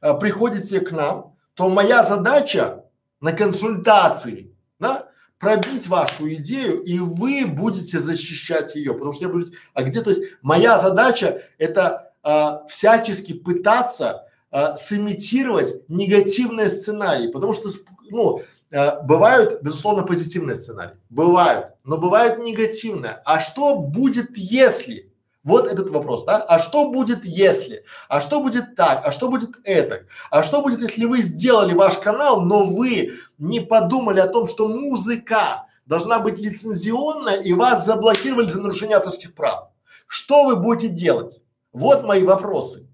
э, 0.01 0.15
приходите 0.19 0.81
к 0.81 0.91
нам, 0.91 1.35
то 1.55 1.69
моя 1.69 2.03
задача 2.05 2.85
на 3.21 3.33
консультации, 3.33 4.55
да, 4.79 5.09
пробить 5.39 5.87
вашу 5.87 6.33
идею, 6.35 6.83
и 6.83 6.99
вы 6.99 7.47
будете 7.47 8.01
защищать 8.01 8.75
ее, 8.75 8.95
потому 8.95 9.13
что 9.13 9.27
я 9.27 9.29
буду, 9.29 9.47
а 9.75 9.83
где, 9.83 10.01
то 10.01 10.11
есть 10.11 10.23
моя 10.43 10.79
задача 10.79 11.43
это 11.59 12.13
э, 12.25 12.69
всячески 12.69 13.35
пытаться 13.35 14.29
а, 14.51 14.77
сымитировать 14.79 15.87
негативные 15.89 16.71
сценарии, 16.71 17.29
потому 17.29 17.53
что, 17.53 17.69
ну, 18.09 18.41
а, 18.73 19.01
бывают, 19.03 19.63
безусловно, 19.63 20.05
позитивные 20.05 20.57
сценарии, 20.57 20.97
бывают, 21.11 21.75
но 21.85 21.99
бывают 21.99 22.39
негативные. 22.39 23.23
А 23.25 23.41
что 23.41 23.77
будет, 23.77 24.37
если? 24.37 25.13
Вот 25.45 25.67
этот 25.67 25.89
вопрос, 25.91 26.25
да? 26.25 26.43
А 26.43 26.59
что 26.59 26.91
будет 26.91 27.25
если? 27.25 27.85
А 28.09 28.21
что 28.21 28.41
будет 28.41 28.77
так? 28.77 29.07
А 29.07 29.13
что 29.13 29.31
будет 29.31 29.51
это? 29.65 30.05
А 30.31 30.43
что 30.43 30.61
будет, 30.61 30.83
если 30.83 31.07
вы 31.07 31.23
сделали 31.23 31.73
ваш 31.73 31.97
канал, 31.97 32.43
но 32.43 32.65
вы 32.65 33.13
не 33.39 33.61
подумали 33.61 34.21
о 34.21 34.27
том, 34.27 34.47
что 34.47 34.69
музыка 34.69 35.67
должна 35.87 36.19
быть 36.19 36.39
лицензионная 36.39 37.37
и 37.37 37.55
вас 37.55 37.87
заблокировали 37.87 38.51
за 38.51 38.61
нарушение 38.61 38.99
авторских 38.99 39.35
прав? 39.35 39.69
Что 40.07 40.45
вы 40.45 40.57
будете 40.57 40.89
делать? 40.89 41.41
Вот 41.73 42.05
мои 42.05 42.25
вопросы. 42.25 42.87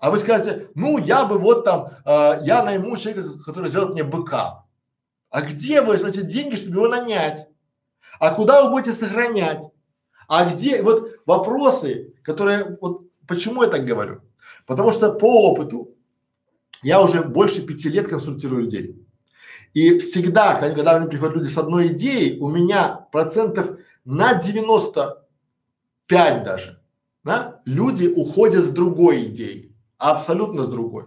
А 0.00 0.10
вы 0.10 0.18
скажете, 0.18 0.68
ну 0.74 0.98
я 0.98 1.24
бы 1.26 1.38
вот 1.38 1.64
там, 1.64 1.90
э, 2.04 2.40
я 2.42 2.64
найму 2.64 2.96
человека, 2.96 3.28
который 3.44 3.68
сделает 3.68 3.92
мне 3.92 4.02
БК. 4.02 4.64
А 5.30 5.42
где 5.42 5.80
вы 5.80 5.92
возьмете 5.92 6.22
деньги, 6.22 6.56
чтобы 6.56 6.76
его 6.76 6.88
нанять? 6.88 7.48
А 8.18 8.34
куда 8.34 8.64
вы 8.64 8.70
будете 8.70 8.92
сохранять? 8.92 9.64
А 10.28 10.50
где, 10.50 10.82
вот 10.82 11.12
вопросы, 11.26 12.14
которые, 12.22 12.76
вот 12.80 13.02
почему 13.26 13.62
я 13.62 13.68
так 13.68 13.84
говорю? 13.84 14.22
Потому 14.66 14.92
что 14.92 15.12
по 15.12 15.50
опыту 15.50 15.94
я 16.82 17.02
уже 17.02 17.22
больше 17.22 17.62
пяти 17.62 17.88
лет 17.88 18.08
консультирую 18.08 18.64
людей. 18.64 18.96
И 19.72 19.98
всегда, 19.98 20.58
когда 20.58 20.98
мне 20.98 21.08
приходят 21.08 21.36
люди 21.36 21.48
с 21.48 21.56
одной 21.56 21.88
идеей, 21.88 22.40
у 22.40 22.48
меня 22.48 23.06
процентов 23.12 23.78
на 24.04 24.34
95 24.34 26.42
даже, 26.42 26.82
да, 27.22 27.60
люди 27.64 28.08
уходят 28.08 28.64
с 28.64 28.70
другой 28.70 29.26
идеей, 29.26 29.76
абсолютно 29.98 30.64
с 30.64 30.68
другой. 30.68 31.04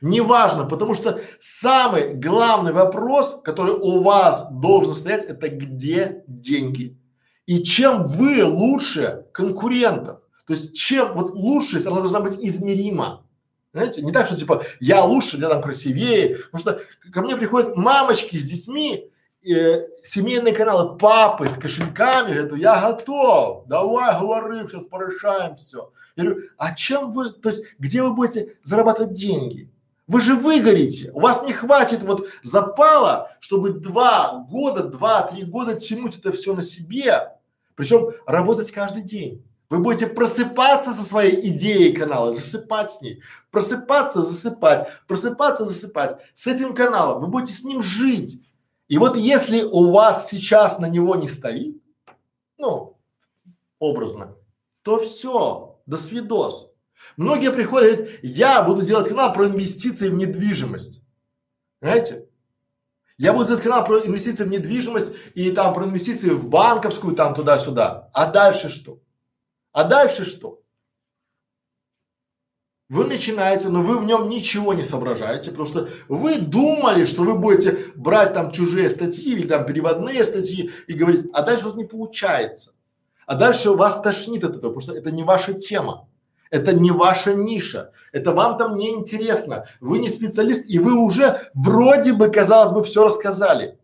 Неважно, 0.00 0.64
потому 0.64 0.94
что 0.94 1.20
самый 1.40 2.14
главный 2.14 2.72
вопрос, 2.72 3.40
который 3.42 3.74
у 3.74 4.02
вас 4.02 4.48
должен 4.50 4.94
стоять, 4.94 5.24
это 5.24 5.48
где 5.48 6.22
деньги 6.26 6.98
и 7.48 7.62
чем 7.62 8.04
вы 8.04 8.44
лучше 8.44 9.24
конкурентов. 9.32 10.20
То 10.46 10.52
есть 10.52 10.76
чем 10.76 11.14
вот 11.14 11.32
лучшесть, 11.32 11.86
она 11.86 12.00
должна 12.00 12.20
быть 12.20 12.38
измерима. 12.38 13.26
Знаете, 13.72 14.02
не 14.02 14.12
так, 14.12 14.26
что 14.26 14.36
типа 14.36 14.64
я 14.80 15.02
лучше, 15.02 15.38
я 15.38 15.48
там 15.48 15.62
красивее, 15.62 16.36
потому 16.52 16.60
что 16.60 16.80
ко 17.10 17.22
мне 17.22 17.38
приходят 17.38 17.74
мамочки 17.74 18.36
с 18.36 18.44
детьми, 18.44 19.10
семейные 20.04 20.54
каналы, 20.54 20.96
папы 20.98 21.48
с 21.48 21.56
кошельками, 21.56 22.32
говорят, 22.32 22.56
я 22.56 22.90
готов, 22.90 23.66
давай 23.66 24.18
говори, 24.18 24.68
сейчас 24.68 24.82
порешаем 24.90 25.56
все. 25.56 25.92
Я 26.16 26.24
говорю, 26.24 26.42
а 26.56 26.74
чем 26.74 27.12
вы, 27.12 27.30
то 27.30 27.48
есть 27.48 27.64
где 27.78 28.02
вы 28.02 28.12
будете 28.12 28.56
зарабатывать 28.64 29.12
деньги? 29.12 29.70
Вы 30.06 30.20
же 30.22 30.34
выгорите, 30.36 31.10
у 31.12 31.20
вас 31.20 31.42
не 31.42 31.52
хватит 31.52 32.02
вот 32.02 32.28
запала, 32.42 33.30
чтобы 33.40 33.72
два 33.72 34.46
года, 34.48 34.84
два-три 34.84 35.44
года 35.44 35.74
тянуть 35.74 36.18
это 36.18 36.32
все 36.32 36.54
на 36.54 36.64
себе, 36.64 37.32
причем 37.74 38.12
работать 38.26 38.70
каждый 38.70 39.02
день. 39.02 39.44
Вы 39.70 39.80
будете 39.80 40.06
просыпаться 40.06 40.94
со 40.94 41.02
своей 41.02 41.48
идеей 41.50 41.92
канала, 41.92 42.32
засыпать 42.32 42.90
с 42.90 43.02
ней, 43.02 43.22
просыпаться, 43.50 44.22
засыпать, 44.22 44.88
просыпаться, 45.06 45.66
засыпать. 45.66 46.16
С 46.34 46.46
этим 46.46 46.74
каналом 46.74 47.20
вы 47.20 47.26
будете 47.26 47.52
с 47.52 47.64
ним 47.64 47.82
жить. 47.82 48.42
И 48.88 48.96
вот 48.96 49.16
если 49.16 49.62
у 49.62 49.92
вас 49.92 50.28
сейчас 50.28 50.78
на 50.78 50.86
него 50.86 51.14
не 51.16 51.28
стоит, 51.28 51.80
ну, 52.56 52.98
образно, 53.78 54.36
то 54.82 54.98
все, 55.00 55.80
до 55.86 55.96
свидос. 55.96 56.70
Многие 57.16 57.52
приходят 57.52 58.08
я 58.22 58.62
буду 58.62 58.84
делать 58.84 59.08
канал 59.08 59.32
про 59.32 59.46
инвестиции 59.46 60.08
в 60.08 60.14
недвижимость. 60.14 61.02
Знаете? 61.80 62.28
Я 63.18 63.32
буду 63.32 63.46
делать 63.46 63.62
канал 63.62 63.84
про 63.84 63.98
инвестиции 64.00 64.44
в 64.44 64.48
недвижимость 64.48 65.12
и 65.34 65.50
там 65.50 65.74
про 65.74 65.84
инвестиции 65.84 66.30
в 66.30 66.48
банковскую, 66.48 67.14
там 67.14 67.34
туда-сюда. 67.34 68.10
А 68.12 68.30
дальше 68.30 68.68
что? 68.68 69.00
А 69.72 69.84
дальше 69.84 70.24
что? 70.24 70.57
Вы 72.88 73.04
начинаете, 73.04 73.68
но 73.68 73.82
вы 73.82 73.98
в 73.98 74.04
нем 74.04 74.30
ничего 74.30 74.72
не 74.72 74.82
соображаете, 74.82 75.50
потому 75.50 75.68
что 75.68 75.88
вы 76.08 76.38
думали, 76.38 77.04
что 77.04 77.22
вы 77.22 77.38
будете 77.38 77.78
брать 77.94 78.32
там 78.32 78.50
чужие 78.50 78.88
статьи 78.88 79.32
или 79.32 79.46
там 79.46 79.66
переводные 79.66 80.24
статьи 80.24 80.70
и 80.86 80.94
говорить, 80.94 81.26
а 81.34 81.42
дальше 81.42 81.64
у 81.64 81.66
вас 81.66 81.74
не 81.74 81.84
получается. 81.84 82.72
А 83.26 83.34
дальше 83.34 83.72
вас 83.72 84.00
тошнит 84.00 84.42
от 84.42 84.56
этого, 84.56 84.72
потому 84.72 84.80
что 84.80 84.94
это 84.94 85.10
не 85.10 85.22
ваша 85.22 85.52
тема. 85.52 86.08
Это 86.50 86.74
не 86.74 86.90
ваша 86.90 87.34
ниша. 87.34 87.92
Это 88.10 88.32
вам 88.32 88.56
там 88.56 88.76
не 88.76 88.90
интересно. 88.90 89.66
Вы 89.80 89.98
не 89.98 90.08
специалист, 90.08 90.64
и 90.66 90.78
вы 90.78 90.94
уже 90.94 91.38
вроде 91.52 92.14
бы, 92.14 92.30
казалось 92.30 92.72
бы, 92.72 92.82
все 92.82 93.04
рассказали. 93.04 93.78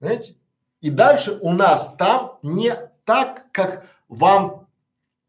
Знаете? 0.00 0.36
И 0.80 0.90
дальше 0.90 1.36
у 1.40 1.52
нас 1.52 1.92
там 1.98 2.38
не 2.44 2.72
так, 3.04 3.46
как 3.50 3.84
вам 4.08 4.68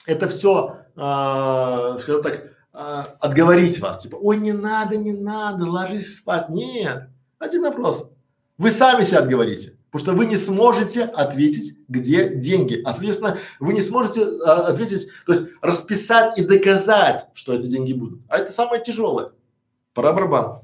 это 0.06 0.30
все, 0.30 0.78
э, 0.96 1.98
скажем 2.00 2.22
так, 2.22 2.51
э, 2.74 3.04
отговорить 3.20 3.80
вас. 3.80 4.04
Типа, 4.04 4.16
ой, 4.16 4.38
не 4.38 4.54
надо, 4.54 4.98
не 4.98 5.14
надо, 5.14 5.66
ложись 5.66 6.18
спать. 6.18 6.50
Нет. 6.50 7.10
Один 7.40 7.64
вопрос. 7.64 8.10
Вы 8.58 8.72
сами 8.72 9.04
себя 9.04 9.20
отговорите. 9.20 9.78
Потому 9.92 10.06
что 10.06 10.18
вы 10.18 10.26
не 10.26 10.38
сможете 10.38 11.04
ответить, 11.04 11.78
где 11.90 12.34
деньги. 12.34 12.82
А 12.86 12.94
соответственно, 12.94 13.38
вы 13.60 13.74
не 13.74 13.82
сможете 13.82 14.24
а, 14.46 14.68
ответить, 14.68 15.10
то 15.26 15.34
есть 15.34 15.48
расписать 15.62 16.38
и 16.38 16.46
доказать, 16.46 17.28
что 17.34 17.54
эти 17.54 17.68
деньги 17.68 17.92
будут. 17.92 18.22
А 18.30 18.38
это 18.38 18.54
самое 18.54 18.82
тяжелое. 18.82 19.32
Пора 19.94 20.14
барабан. 20.14 20.62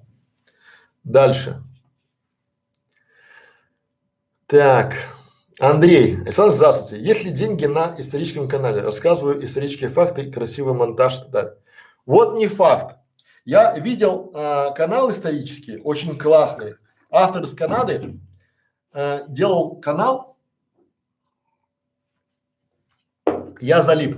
Дальше. 1.04 1.62
Так. 4.46 4.96
Андрей, 5.60 6.22
Александр, 6.22 6.54
здравствуйте. 6.54 7.04
Есть 7.04 7.26
ли 7.26 7.32
деньги 7.32 7.66
на 7.66 7.96
историческом 7.98 8.48
канале? 8.48 8.82
Рассказываю 8.82 9.44
исторические 9.44 9.90
факты, 9.90 10.32
красивый 10.32 10.74
монтаж 10.74 11.18
и 11.18 11.22
так 11.24 11.32
далее. 11.32 11.58
Вот 12.08 12.40
не 12.40 12.48
факт. 12.48 12.98
Я 13.44 13.78
видел 13.78 14.32
а, 14.34 14.72
канал 14.72 15.12
исторический, 15.12 15.78
очень 15.84 16.18
классный. 16.18 16.76
Автор 17.12 17.44
из 17.44 17.54
Канады, 17.54 18.20
э, 18.94 19.26
делал 19.30 19.78
канал, 19.80 20.38
я 23.62 23.82
залип. 23.82 24.18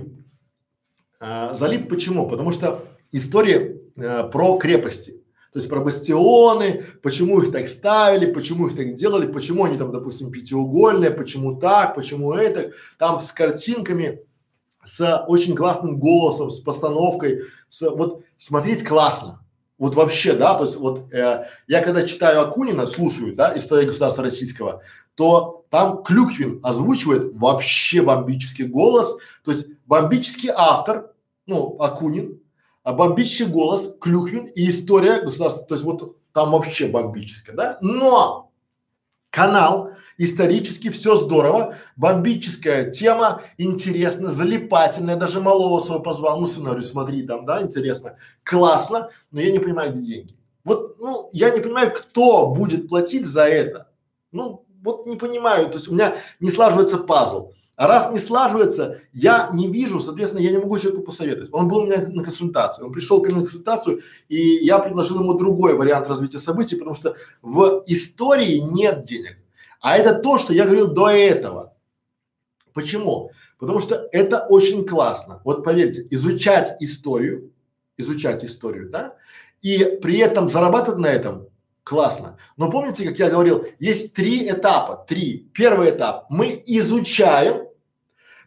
Э, 1.20 1.54
залип 1.54 1.88
почему? 1.88 2.28
Потому 2.28 2.52
что 2.52 2.84
история 3.12 3.80
э, 3.96 4.28
про 4.28 4.58
крепости. 4.58 5.22
То 5.52 5.58
есть 5.60 5.68
про 5.68 5.80
бастионы, 5.80 6.84
почему 7.02 7.40
их 7.40 7.52
так 7.52 7.68
ставили, 7.68 8.32
почему 8.32 8.66
их 8.66 8.76
так 8.76 8.88
сделали, 8.88 9.30
почему 9.30 9.64
они 9.64 9.78
там, 9.78 9.92
допустим, 9.92 10.32
пятиугольные, 10.32 11.12
почему 11.12 11.56
так, 11.56 11.94
почему 11.94 12.32
это, 12.32 12.72
там 12.98 13.20
с 13.20 13.30
картинками, 13.30 14.24
с 14.84 15.24
очень 15.28 15.54
классным 15.54 15.98
голосом, 15.98 16.50
с 16.50 16.60
постановкой, 16.60 17.42
с, 17.70 17.88
вот 17.88 18.24
смотреть 18.36 18.84
классно. 18.84 19.42
Вот 19.78 19.94
вообще, 19.94 20.34
да, 20.34 20.54
то 20.56 20.64
есть 20.64 20.76
вот 20.76 21.10
э, 21.10 21.46
я 21.66 21.80
когда 21.80 22.06
читаю 22.06 22.42
Акунина, 22.42 22.86
слушаю, 22.86 23.34
да, 23.34 23.56
история 23.56 23.86
государства 23.86 24.22
российского, 24.22 24.82
то 25.14 25.64
там 25.70 26.02
Клюквин 26.02 26.60
озвучивает 26.62 27.32
вообще 27.34 28.02
бомбический 28.02 28.66
голос, 28.66 29.16
то 29.42 29.52
есть 29.52 29.68
бомбический 29.86 30.50
автор, 30.54 31.12
ну, 31.46 31.80
Акунин, 31.80 32.40
а 32.82 32.92
бомбический 32.92 33.46
голос, 33.46 33.90
Клюквин 34.00 34.46
и 34.46 34.68
история 34.68 35.22
государства, 35.22 35.64
то 35.64 35.74
есть 35.74 35.84
вот 35.84 36.16
там 36.32 36.50
вообще 36.50 36.86
бомбическая, 36.86 37.56
да, 37.56 37.78
но 37.80 38.50
канал 39.30 39.92
исторически 40.20 40.90
все 40.90 41.16
здорово, 41.16 41.76
бомбическая 41.96 42.90
тема, 42.90 43.42
интересно, 43.56 44.28
залипательная, 44.28 45.16
даже 45.16 45.40
малого 45.40 45.80
своего 45.80 46.02
позвал, 46.02 46.40
ну 46.40 46.46
сценарий 46.46 46.82
смотри 46.82 47.22
там, 47.22 47.46
да, 47.46 47.62
интересно, 47.62 48.16
классно, 48.42 49.08
но 49.30 49.40
я 49.40 49.50
не 49.50 49.58
понимаю, 49.58 49.92
где 49.92 50.02
деньги. 50.02 50.36
Вот, 50.62 50.96
ну, 51.00 51.30
я 51.32 51.48
не 51.48 51.60
понимаю, 51.60 51.92
кто 51.94 52.48
будет 52.48 52.88
платить 52.90 53.26
за 53.26 53.44
это. 53.44 53.88
Ну, 54.30 54.66
вот 54.82 55.06
не 55.06 55.16
понимаю, 55.16 55.68
то 55.68 55.76
есть 55.76 55.88
у 55.88 55.94
меня 55.94 56.14
не 56.38 56.50
слаживается 56.50 56.98
пазл. 56.98 57.52
А 57.76 57.86
раз 57.86 58.12
не 58.12 58.18
слаживается, 58.18 58.98
я 59.14 59.48
не 59.54 59.68
вижу, 59.68 60.00
соответственно, 60.00 60.42
я 60.42 60.50
не 60.50 60.58
могу 60.58 60.78
человеку 60.78 61.02
посоветовать. 61.02 61.48
Он 61.50 61.66
был 61.66 61.78
у 61.78 61.86
меня 61.86 62.06
на 62.08 62.22
консультации, 62.22 62.84
он 62.84 62.92
пришел 62.92 63.22
ко 63.22 63.30
мне 63.30 63.38
на 63.38 63.44
консультацию, 63.46 64.02
и 64.28 64.38
я 64.66 64.78
предложил 64.80 65.20
ему 65.20 65.32
другой 65.32 65.74
вариант 65.74 66.06
развития 66.06 66.40
событий, 66.40 66.76
потому 66.76 66.94
что 66.94 67.16
в 67.40 67.82
истории 67.86 68.58
нет 68.58 69.06
денег. 69.06 69.38
А 69.80 69.96
это 69.96 70.14
то, 70.14 70.38
что 70.38 70.52
я 70.52 70.64
говорил 70.64 70.92
до 70.92 71.08
этого. 71.08 71.74
Почему? 72.72 73.30
Потому 73.58 73.80
что 73.80 74.08
это 74.12 74.46
очень 74.46 74.86
классно. 74.86 75.40
Вот 75.44 75.64
поверьте, 75.64 76.06
изучать 76.10 76.76
историю, 76.80 77.52
изучать 77.96 78.44
историю, 78.44 78.90
да, 78.90 79.16
и 79.62 79.98
при 80.00 80.18
этом 80.18 80.48
зарабатывать 80.48 81.00
на 81.00 81.06
этом 81.06 81.48
классно. 81.82 82.36
Но 82.56 82.70
помните, 82.70 83.06
как 83.08 83.18
я 83.18 83.30
говорил, 83.30 83.66
есть 83.78 84.14
три 84.14 84.48
этапа, 84.48 85.04
три. 85.08 85.50
Первый 85.52 85.90
этап– 85.90 86.26
мы 86.30 86.62
изучаем, 86.66 87.66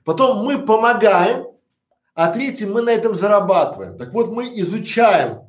потом 0.04 0.46
мы 0.46 0.60
помогаем, 0.60 1.48
а 2.16 2.32
третий 2.32 2.66
мы 2.66 2.82
на 2.82 2.92
этом 2.92 3.16
зарабатываем. 3.16 3.98
Так 3.98 4.14
вот 4.14 4.32
мы 4.32 4.60
изучаем 4.60 5.42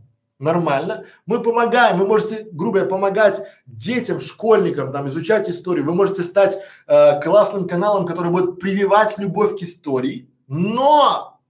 нормально, 0.44 1.06
мы 1.26 1.40
помогаем, 1.42 1.98
вы 1.98 2.06
можете, 2.06 2.46
грубо 2.52 2.78
говоря, 2.78 2.90
помогать 2.90 3.40
детям, 3.66 4.20
школьникам, 4.20 4.92
там, 4.92 5.08
изучать 5.08 5.50
историю, 5.50 5.84
вы 5.84 5.94
можете 5.94 6.22
стать 6.22 6.58
э, 6.86 7.20
классным 7.20 7.66
каналом, 7.66 8.06
который 8.06 8.30
будет 8.30 8.60
прививать 8.60 9.18
любовь 9.18 9.58
к 9.58 9.62
истории, 9.62 10.30
но 10.46 11.40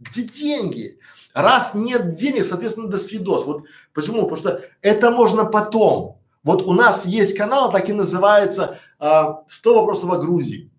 где 0.00 0.22
деньги? 0.22 0.98
Раз 1.34 1.72
нет 1.74 2.12
денег, 2.12 2.44
соответственно, 2.44 2.88
до 2.88 2.98
свидос. 2.98 3.44
Вот 3.44 3.64
почему? 3.92 4.22
Потому 4.22 4.36
что 4.36 4.62
это 4.80 5.10
можно 5.10 5.44
потом. 5.44 6.20
Вот 6.42 6.62
у 6.62 6.72
нас 6.72 7.04
есть 7.04 7.36
канал, 7.36 7.70
так 7.70 7.88
и 7.88 7.92
называется 7.92 8.78
а, 8.98 9.44
«100 9.48 9.74
вопросов 9.74 10.12
о 10.12 10.18
Грузии». 10.18 10.70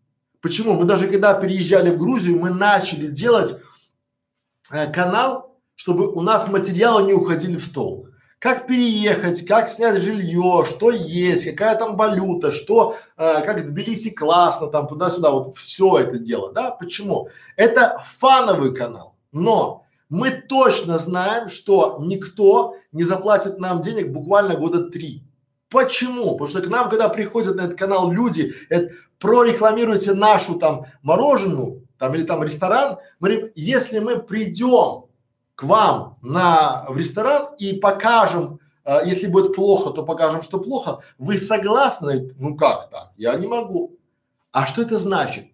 Почему? 0.42 0.74
Мы 0.74 0.86
даже 0.86 1.08
когда 1.08 1.34
переезжали 1.34 1.92
в 1.92 1.98
Грузию, 1.98 2.40
мы 2.40 2.50
начали 2.50 3.08
делать 3.08 3.58
э, 4.72 4.92
канал, 4.92 5.49
чтобы 5.80 6.12
у 6.12 6.20
нас 6.20 6.50
материалы 6.50 7.04
не 7.04 7.14
уходили 7.14 7.56
в 7.56 7.64
стол. 7.64 8.10
Как 8.38 8.68
переехать, 8.68 9.46
как 9.46 9.70
снять 9.70 10.02
жилье, 10.02 10.66
что 10.70 10.92
есть, 10.92 11.46
какая 11.46 11.78
там 11.78 11.96
валюта, 11.96 12.52
что, 12.52 12.98
э, 13.16 13.42
как 13.46 13.62
в 13.62 13.66
Тбилиси 13.66 14.10
классно, 14.10 14.68
там 14.68 14.90
туда-сюда, 14.90 15.32
вот 15.32 15.58
все 15.58 16.00
это 16.00 16.20
дело, 16.20 16.52
да? 16.52 16.72
Почему? 16.72 17.30
Это 17.56 18.04
фановый 18.06 18.76
канал, 18.76 19.16
но 19.32 19.86
мы 20.10 20.32
точно 20.32 20.98
знаем, 20.98 21.48
что 21.48 21.98
никто 22.02 22.76
не 22.92 23.06
заплатит 23.06 23.58
нам 23.60 23.80
денег 23.80 24.12
буквально 24.12 24.56
года 24.56 24.90
три. 24.90 25.24
Почему? 25.70 26.32
Потому 26.34 26.48
что 26.48 26.62
к 26.62 26.68
нам, 26.68 26.90
когда 26.90 27.08
приходят 27.08 27.56
на 27.56 27.62
этот 27.62 27.80
канал 27.80 28.12
люди, 28.12 28.54
это, 28.68 28.92
прорекламируйте 29.18 30.14
нашу 30.14 30.56
там 30.56 30.88
мороженую, 31.04 31.88
там 31.98 32.16
или 32.16 32.24
там 32.24 32.44
ресторан, 32.44 32.98
мы, 33.22 33.50
если 33.56 34.00
мы 34.00 34.20
придем 34.20 35.09
к 35.60 35.64
вам 35.64 36.16
на, 36.22 36.86
в 36.88 36.98
ресторан 36.98 37.50
и 37.58 37.74
покажем, 37.74 38.62
э, 38.86 39.00
если 39.04 39.28
будет 39.28 39.54
плохо, 39.54 39.90
то 39.90 40.04
покажем, 40.04 40.42
что 40.42 40.58
плохо, 40.58 41.00
вы 41.18 41.38
согласны? 41.38 42.34
Ну 42.38 42.56
как 42.56 42.90
так? 42.90 43.12
Я 43.18 43.36
не 43.36 43.46
могу. 43.46 43.98
А 44.54 44.66
что 44.66 44.82
это 44.82 44.98
значит? 44.98 45.48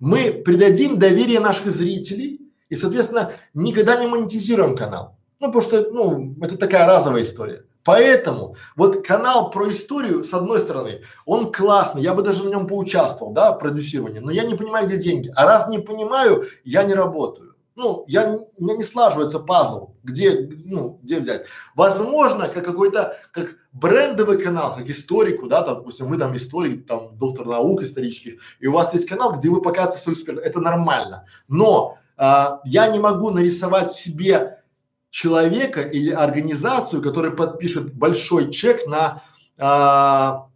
Мы 0.00 0.32
придадим 0.32 0.98
доверие 0.98 1.38
наших 1.38 1.70
зрителей 1.70 2.40
и, 2.70 2.74
соответственно, 2.74 3.30
никогда 3.54 3.94
не 4.00 4.08
монетизируем 4.08 4.76
канал. 4.76 5.16
Ну, 5.38 5.46
потому 5.52 5.62
что, 5.62 5.90
ну, 5.92 6.34
это 6.42 6.58
такая 6.58 6.84
разовая 6.88 7.22
история. 7.22 7.62
Поэтому 7.84 8.56
вот 8.74 9.06
канал 9.06 9.52
про 9.52 9.70
историю, 9.70 10.24
с 10.24 10.34
одной 10.34 10.58
стороны, 10.58 11.02
он 11.24 11.52
классный, 11.52 12.02
я 12.02 12.14
бы 12.14 12.22
даже 12.22 12.42
в 12.42 12.48
нем 12.48 12.66
поучаствовал, 12.66 13.32
да, 13.32 13.52
в 13.52 13.60
продюсировании, 13.60 14.18
но 14.18 14.32
я 14.32 14.42
не 14.42 14.56
понимаю, 14.56 14.88
где 14.88 14.98
деньги. 14.98 15.32
А 15.36 15.46
раз 15.46 15.68
не 15.68 15.78
понимаю, 15.78 16.46
я 16.64 16.82
не 16.82 16.94
работаю. 16.94 17.51
Ну, 17.74 18.04
я, 18.06 18.36
у 18.36 18.62
меня 18.62 18.76
не 18.76 18.84
слаживается 18.84 19.38
пазл, 19.38 19.94
где, 20.02 20.48
ну, 20.64 21.00
где 21.02 21.20
взять. 21.20 21.46
Возможно, 21.74 22.48
как 22.48 22.64
какой-то, 22.64 23.16
как 23.32 23.56
брендовый 23.72 24.42
канал, 24.42 24.76
как 24.76 24.88
историку, 24.90 25.46
да, 25.46 25.62
там, 25.62 25.76
допустим, 25.76 26.08
вы 26.08 26.18
там 26.18 26.36
историк, 26.36 26.86
там, 26.86 27.16
доктор 27.16 27.46
наук 27.46 27.82
исторических, 27.82 28.40
и 28.60 28.66
у 28.66 28.72
вас 28.72 28.92
есть 28.92 29.08
канал, 29.08 29.32
где 29.32 29.48
вы 29.48 29.62
показываете 29.62 30.02
свой 30.02 30.14
эксперт, 30.14 30.38
это 30.38 30.60
нормально. 30.60 31.26
Но 31.48 31.96
а, 32.16 32.60
я 32.64 32.88
не 32.88 32.98
могу 32.98 33.30
нарисовать 33.30 33.90
себе 33.90 34.62
человека 35.08 35.80
или 35.80 36.10
организацию, 36.10 37.02
которая 37.02 37.32
подпишет 37.32 37.94
большой 37.94 38.50
чек 38.50 38.86
на 38.86 39.22
а, 39.58 40.48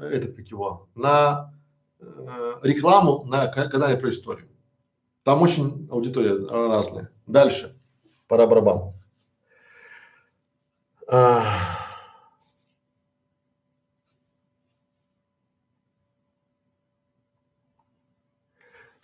этот 0.00 0.36
как 0.36 0.46
его, 0.48 0.88
на 0.94 1.52
э, 2.00 2.54
рекламу 2.62 3.24
на 3.24 3.46
канале 3.48 3.96
про 3.96 4.10
историю. 4.10 4.48
Там 5.24 5.40
очень 5.42 5.88
аудитория 5.90 6.34
разная. 6.48 7.10
Дальше. 7.26 7.80
Пора 8.28 8.46
барабан. 8.46 8.92
А, 11.10 11.42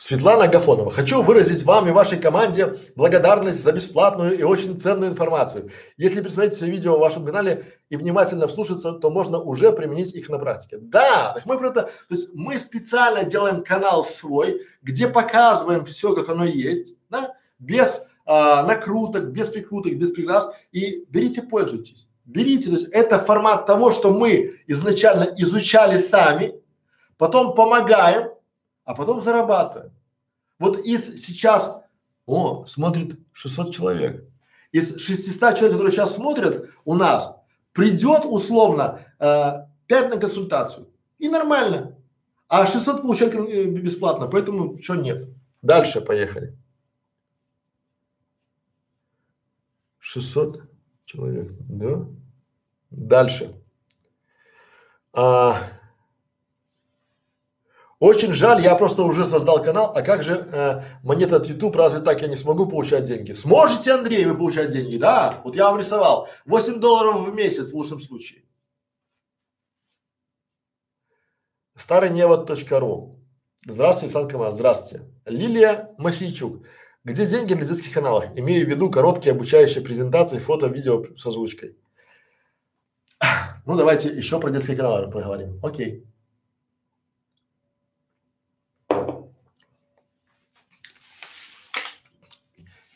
Светлана 0.00 0.44
Агафонова, 0.44 0.90
хочу 0.90 1.22
выразить 1.22 1.62
вам 1.64 1.86
и 1.86 1.90
вашей 1.90 2.18
команде 2.18 2.78
благодарность 2.96 3.62
за 3.62 3.70
бесплатную 3.70 4.38
и 4.38 4.42
очень 4.42 4.80
ценную 4.80 5.10
информацию. 5.10 5.70
Если 5.98 6.22
посмотреть 6.22 6.54
все 6.54 6.64
видео 6.64 6.96
в 6.96 7.00
вашем 7.00 7.26
канале 7.26 7.66
и 7.90 7.96
внимательно 7.96 8.48
вслушаться, 8.48 8.92
то 8.92 9.10
можно 9.10 9.38
уже 9.38 9.72
применить 9.72 10.14
их 10.14 10.30
на 10.30 10.38
практике. 10.38 10.78
Да, 10.80 11.34
так 11.34 11.44
мы 11.44 11.58
про 11.58 11.70
то 11.70 11.90
есть 12.08 12.30
мы 12.32 12.58
специально 12.58 13.24
делаем 13.24 13.62
канал 13.62 14.02
свой, 14.02 14.62
где 14.80 15.06
показываем 15.06 15.84
все, 15.84 16.14
как 16.14 16.30
оно 16.30 16.46
есть, 16.46 16.94
да, 17.10 17.34
без 17.58 18.00
а, 18.24 18.62
накруток, 18.62 19.26
без 19.26 19.48
прикруток, 19.48 19.96
без 19.96 20.12
прикрас 20.12 20.50
и 20.72 21.04
берите, 21.10 21.42
пользуйтесь. 21.42 22.08
Берите, 22.24 22.70
то 22.70 22.76
есть 22.76 22.88
это 22.92 23.18
формат 23.18 23.66
того, 23.66 23.92
что 23.92 24.14
мы 24.14 24.62
изначально 24.66 25.24
изучали 25.36 25.98
сами, 25.98 26.54
потом 27.18 27.54
помогаем, 27.54 28.30
а 28.90 28.94
потом 28.94 29.20
зарабатываем. 29.22 29.92
Вот 30.58 30.80
из 30.80 31.24
сейчас, 31.24 31.76
о, 32.26 32.64
смотрит 32.66 33.20
600 33.32 33.72
человек. 33.72 34.24
Из 34.72 34.98
600 34.98 35.54
человек, 35.54 35.72
которые 35.72 35.92
сейчас 35.92 36.16
смотрят 36.16 36.70
у 36.84 36.94
нас, 36.96 37.36
придет 37.72 38.22
условно 38.24 39.00
э, 39.20 39.52
5 39.86 40.14
на 40.14 40.20
консультацию. 40.20 40.88
И 41.18 41.28
нормально. 41.28 41.96
А 42.48 42.66
600 42.66 43.02
получают 43.02 43.34
э, 43.34 43.66
бесплатно, 43.66 44.26
поэтому 44.26 44.82
что 44.82 44.96
нет. 44.96 45.28
Дальше 45.62 46.00
поехали. 46.00 46.58
600 50.00 50.62
человек, 51.04 51.52
да? 51.60 52.06
Дальше. 52.90 53.54
А, 55.12 55.79
очень 58.00 58.32
жаль, 58.32 58.62
я 58.62 58.74
просто 58.76 59.02
уже 59.02 59.26
создал 59.26 59.62
канал, 59.62 59.92
а 59.94 60.00
как 60.00 60.22
же 60.22 60.42
э, 60.52 60.82
монета 61.02 61.36
от 61.36 61.46
YouTube, 61.46 61.76
разве 61.76 62.00
так 62.00 62.22
я 62.22 62.28
не 62.28 62.36
смогу 62.36 62.66
получать 62.66 63.04
деньги? 63.04 63.32
Сможете, 63.34 63.92
Андрей, 63.92 64.24
вы 64.24 64.34
получать 64.34 64.70
деньги? 64.70 64.96
Да, 64.96 65.42
вот 65.44 65.54
я 65.54 65.70
вам 65.70 65.78
рисовал. 65.78 66.26
8 66.46 66.80
долларов 66.80 67.28
в 67.28 67.34
месяц 67.34 67.70
в 67.70 67.74
лучшем 67.74 67.98
случае. 67.98 68.42
Старый 71.76 72.08
невод.ру 72.08 73.20
Здравствуйте, 73.66 74.14
Сан 74.14 74.28
Камал, 74.28 74.54
здравствуйте. 74.54 75.04
Лилия 75.26 75.90
Масейчук. 75.98 76.64
Где 77.04 77.26
деньги 77.26 77.52
для 77.52 77.66
детских 77.66 77.92
каналов? 77.92 78.24
Имею 78.34 78.64
в 78.66 78.70
виду 78.70 78.90
короткие 78.90 79.32
обучающие 79.32 79.84
презентации, 79.84 80.38
фото, 80.38 80.68
видео 80.68 81.04
с 81.16 81.26
озвучкой. 81.26 81.76
Ну, 83.66 83.76
давайте 83.76 84.08
еще 84.08 84.40
про 84.40 84.48
детские 84.48 84.78
каналы 84.78 85.10
проговорим. 85.10 85.60
Окей. 85.62 86.09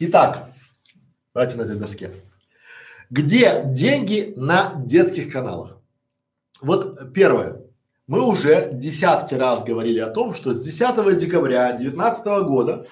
Итак, 0.01 0.51
давайте 1.33 1.57
на 1.57 1.63
этой 1.63 1.77
доске. 1.77 2.11
Где 3.11 3.63
деньги 3.65 4.35
на 4.37 4.73
детских 4.75 5.33
каналах? 5.33 5.79
Вот 6.61 7.13
первое. 7.13 7.63
Мы 8.09 8.21
уже 8.21 8.71
десятки 8.73 9.35
раз 9.35 9.63
говорили 9.63 10.01
о 10.01 10.11
том, 10.11 10.35
что 10.35 10.53
с 10.53 10.65
10 10.65 11.17
декабря 11.17 11.69
2019 11.69 12.27
года 12.45 12.87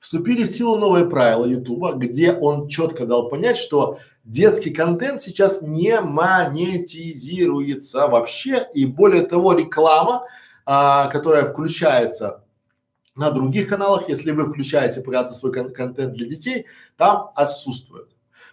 вступили 0.00 0.42
в 0.42 0.50
силу 0.50 0.76
новые 0.76 1.08
правила 1.08 1.46
Ютуба, 1.46 1.92
где 1.92 2.32
он 2.32 2.66
четко 2.66 3.06
дал 3.06 3.28
понять, 3.28 3.56
что 3.56 4.00
детский 4.24 4.70
контент 4.70 5.22
сейчас 5.22 5.62
не 5.62 6.00
монетизируется 6.00 8.08
вообще, 8.08 8.66
и 8.74 8.86
более 8.86 9.22
того, 9.22 9.52
реклама, 9.52 10.26
а, 10.66 11.06
которая 11.06 11.44
включается 11.44 12.43
на 13.16 13.30
других 13.30 13.68
каналах, 13.68 14.08
если 14.08 14.32
вы 14.32 14.46
включаете 14.46 15.00
показывать 15.00 15.38
свой 15.38 15.52
кон- 15.52 15.72
контент 15.72 16.14
для 16.14 16.26
детей, 16.26 16.66
там 16.96 17.30
отсутствует. 17.34 18.08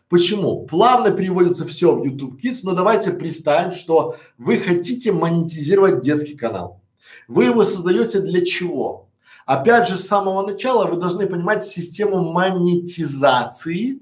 Почему? 0.07 0.65
Плавно 0.65 1.11
переводится 1.11 1.65
все 1.65 1.95
в 1.95 2.03
YouTube 2.03 2.39
Kids, 2.43 2.59
но 2.63 2.73
давайте 2.73 3.11
представим, 3.11 3.71
что 3.71 4.15
вы 4.37 4.57
хотите 4.57 5.11
монетизировать 5.11 6.01
детский 6.01 6.35
канал. 6.35 6.81
Вы 7.27 7.45
его 7.45 7.65
создаете 7.65 8.19
для 8.19 8.45
чего? 8.45 9.07
Опять 9.45 9.87
же, 9.87 9.95
с 9.95 10.05
самого 10.05 10.45
начала 10.45 10.85
вы 10.85 10.97
должны 10.97 11.27
понимать 11.27 11.63
систему 11.63 12.31
монетизации 12.31 13.99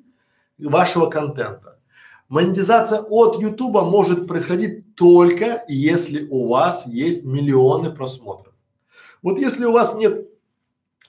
вашего 0.57 1.09
контента. 1.09 1.79
Монетизация 2.27 2.99
от 2.99 3.41
YouTube 3.41 3.81
может 3.83 4.27
происходить 4.27 4.95
только 4.95 5.63
если 5.67 6.27
у 6.29 6.49
вас 6.49 6.85
есть 6.85 7.23
миллионы 7.23 7.91
просмотров. 7.91 8.53
Вот 9.21 9.39
если 9.39 9.65
у 9.65 9.71
вас 9.71 9.95
нет 9.95 10.28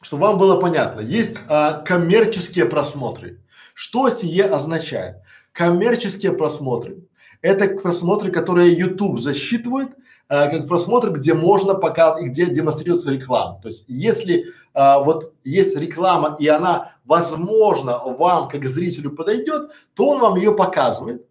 чтобы 0.01 0.23
вам 0.23 0.39
было 0.39 0.59
понятно, 0.59 1.01
есть 1.01 1.41
а, 1.49 1.75
коммерческие 1.81 2.67
просмотры. 2.67 3.41
Что 3.75 4.11
сие 4.11 4.45
означает? 4.45 5.17
Коммерческие 5.53 6.33
просмотры– 6.33 7.05
это 7.43 7.69
просмотры, 7.69 8.31
которые 8.31 8.73
YouTube 8.73 9.19
засчитывает 9.19 9.89
э, 10.29 10.51
как 10.51 10.69
просмотр, 10.69 11.11
где 11.11 11.35
можно 11.35 11.75
показывать, 11.75 12.31
где 12.31 12.47
демонстрируется 12.47 13.13
реклама. 13.13 13.61
То 13.63 13.69
есть, 13.69 13.85
если 13.89 14.45
э, 14.45 15.05
вот 15.05 15.33
есть 15.45 15.77
реклама 15.77 16.37
и 16.39 16.47
она, 16.49 16.93
возможно, 17.05 17.99
вам 17.99 18.49
как 18.49 18.65
зрителю 18.69 19.13
подойдет, 19.13 19.71
то 19.95 20.09
он 20.09 20.21
вам 20.21 20.37
ее 20.37 20.55
показывает. 20.55 21.27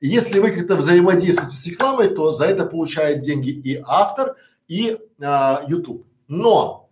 И 0.00 0.08
если 0.08 0.38
вы 0.38 0.52
как-то 0.52 0.76
взаимодействуете 0.76 1.56
с 1.56 1.66
рекламой, 1.66 2.08
то 2.08 2.32
за 2.32 2.44
это 2.44 2.64
получает 2.64 3.20
деньги 3.22 3.50
и 3.50 3.82
автор, 3.84 4.36
и 4.68 4.96
э, 5.18 5.56
YouTube. 5.66 6.06
Но 6.28 6.87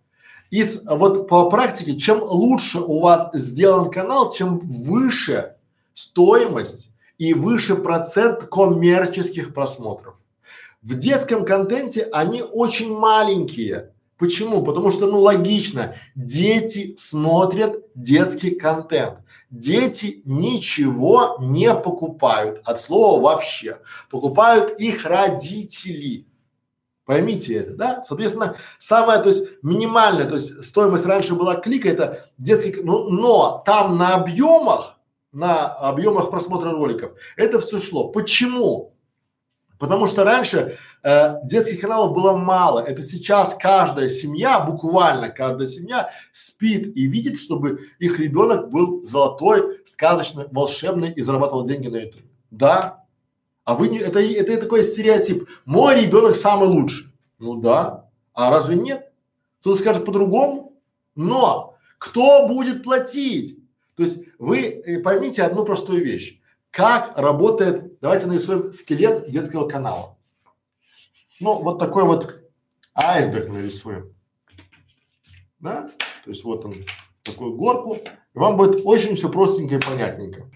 из 0.49 0.83
вот 0.85 1.27
по 1.27 1.49
практике, 1.49 1.95
чем 1.95 2.21
лучше 2.21 2.79
у 2.79 3.01
вас 3.01 3.29
сделан 3.33 3.89
канал, 3.91 4.31
чем 4.31 4.59
выше 4.59 5.55
стоимость 5.93 6.89
и 7.17 7.33
выше 7.33 7.75
процент 7.75 8.45
коммерческих 8.45 9.53
просмотров. 9.53 10.15
В 10.81 10.97
детском 10.97 11.43
контенте 11.45 12.07
они 12.11 12.41
очень 12.43 12.95
маленькие. 12.95 13.91
Почему? 14.17 14.63
Потому 14.63 14.91
что, 14.91 15.07
ну, 15.07 15.19
логично, 15.19 15.95
дети 16.15 16.95
смотрят 16.97 17.83
детский 17.93 18.51
контент. 18.51 19.19
Дети 19.49 20.21
ничего 20.25 21.37
не 21.39 21.73
покупают 21.73 22.61
от 22.65 22.79
слова 22.81 23.21
вообще. 23.21 23.79
Покупают 24.09 24.79
их 24.79 25.05
родители. 25.05 26.25
Поймите 27.07 27.53
это, 27.55 27.73
да? 27.73 28.03
Соответственно, 28.03 28.57
самая, 28.79 29.19
то 29.19 29.29
есть 29.29 29.45
минимальная, 29.63 30.25
то 30.25 30.35
есть 30.35 30.65
стоимость 30.65 31.05
раньше 31.05 31.35
была 31.35 31.55
клика, 31.55 31.87
это 31.87 32.25
детский, 32.37 32.81
ну, 32.83 33.09
но 33.09 33.63
там 33.65 33.97
на 33.97 34.15
объемах, 34.15 34.99
на 35.31 35.67
объемах 35.67 36.29
просмотра 36.29 36.71
роликов 36.71 37.13
это 37.37 37.61
все 37.61 37.79
шло. 37.79 38.09
Почему? 38.09 38.93
Потому 39.79 40.05
что 40.07 40.25
раньше 40.25 40.77
э, 41.01 41.35
детских 41.45 41.79
каналов 41.79 42.13
было 42.13 42.35
мало. 42.35 42.81
Это 42.81 43.01
сейчас 43.03 43.55
каждая 43.57 44.09
семья, 44.09 44.59
буквально 44.59 45.29
каждая 45.29 45.69
семья 45.69 46.09
спит 46.33 46.93
и 46.93 47.07
видит, 47.07 47.39
чтобы 47.39 47.87
их 47.99 48.19
ребенок 48.19 48.69
был 48.69 49.05
золотой, 49.05 49.79
сказочный, 49.85 50.47
волшебный 50.51 51.13
и 51.13 51.21
зарабатывал 51.21 51.65
деньги 51.65 51.87
на 51.87 51.97
YouTube. 51.97 52.25
Да, 52.51 53.05
а 53.67 53.73
вы 53.73 53.89
не, 53.89 53.99
это, 53.99 54.21
это 54.21 54.61
такой 54.61 54.81
стереотип. 54.81 55.49
Мой 55.65 56.01
ребенок 56.01 56.37
самый 56.37 56.69
лучший. 56.69 57.07
Ну 57.37 57.55
да. 57.55 58.09
А 58.31 58.49
разве 58.49 58.75
нет? 58.75 59.11
Кто-то 59.59 59.77
скажет 59.77 60.05
по-другому. 60.05 60.79
Но 61.15 61.75
кто 61.97 62.47
будет 62.47 62.81
платить? 62.83 63.59
То 63.97 64.03
есть 64.03 64.19
вы 64.39 64.59
э, 64.59 64.99
поймите 65.01 65.43
одну 65.43 65.65
простую 65.65 66.01
вещь. 66.01 66.39
Как 66.71 67.17
работает, 67.17 67.99
давайте 67.99 68.27
нарисуем 68.27 68.71
скелет 68.71 69.29
детского 69.29 69.67
канала. 69.67 70.17
Ну, 71.41 71.61
вот 71.61 71.77
такой 71.77 72.05
вот 72.05 72.39
айсберг 72.93 73.51
нарисуем. 73.51 74.15
Да? 75.59 75.89
То 76.23 76.29
есть 76.29 76.45
вот 76.45 76.63
он, 76.63 76.85
такую 77.21 77.57
горку. 77.57 77.95
И 77.97 78.39
вам 78.39 78.55
будет 78.55 78.79
очень 78.85 79.17
все 79.17 79.29
простенько 79.29 79.75
и 79.75 79.81
понятненько. 79.81 80.49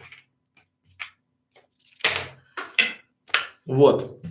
Вот. 3.66 4.22